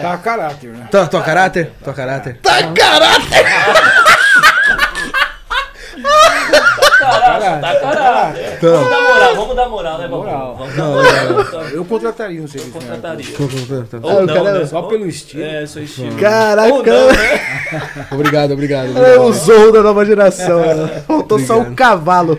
Tá 0.00 0.12
a 0.12 0.18
caráter, 0.18 0.70
né? 0.70 0.86
Tua, 0.88 1.08
tua 1.08 1.20
caráter? 1.20 1.72
Tua 1.82 1.92
caráter? 1.92 2.38
Tá 2.40 2.72
caráter! 2.72 3.99
Caralho, 7.20 7.60
tá 7.60 7.74
caralho. 7.80 8.36
Vamos 8.60 8.90
dar 8.90 9.00
moral, 9.00 9.34
vamos 9.36 9.56
dar 9.56 9.68
moral, 9.68 9.98
né, 9.98 10.08
Babu? 10.08 10.24
Moral. 10.24 10.56
Vamos 10.58 10.74
dar 10.76 10.84
moral. 10.84 11.64
Eu 11.72 11.84
contrataria 11.84 12.40
um 12.40 12.44
Eu 12.44 12.48
serviço. 12.48 12.78
né? 12.78 12.86
contrataria. 12.86 13.26
Ah, 14.02 14.06
Ou 14.06 14.26
não, 14.26 14.44
né? 14.44 14.66
Só 14.66 14.82
pelo 14.82 15.06
estilo. 15.06 15.44
É, 15.44 15.66
seu 15.66 15.82
estilo. 15.84 16.16
Caraca, 16.16 16.92
né? 16.92 18.06
Obrigado, 18.10 18.52
obrigado. 18.52 18.98
é 18.98 19.18
o 19.18 19.32
Zorro 19.32 19.72
da 19.72 19.82
nova 19.82 20.04
geração. 20.04 20.60
né? 20.60 21.02
Faltou 21.06 21.38
só 21.38 21.58
um 21.58 21.74
cavalo. 21.74 22.38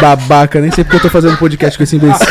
Babaca, 0.00 0.60
nem 0.60 0.70
sei 0.70 0.84
porque 0.84 0.96
eu 0.96 1.02
tô 1.02 1.10
fazendo 1.10 1.36
podcast 1.38 1.76
com 1.76 1.82
esse 1.82 1.96
imbecil. 1.96 2.26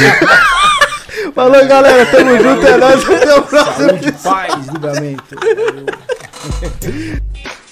Falou, 1.36 1.66
galera. 1.68 2.06
Tamo 2.06 2.38
junto. 2.42 2.66
É 2.66 2.78
nóis. 2.78 3.04
Até 3.10 3.36
o 3.36 3.42
próximo 3.44 3.90
Saúde, 3.90 4.12
paz, 4.24 4.68
livramento. 4.68 5.36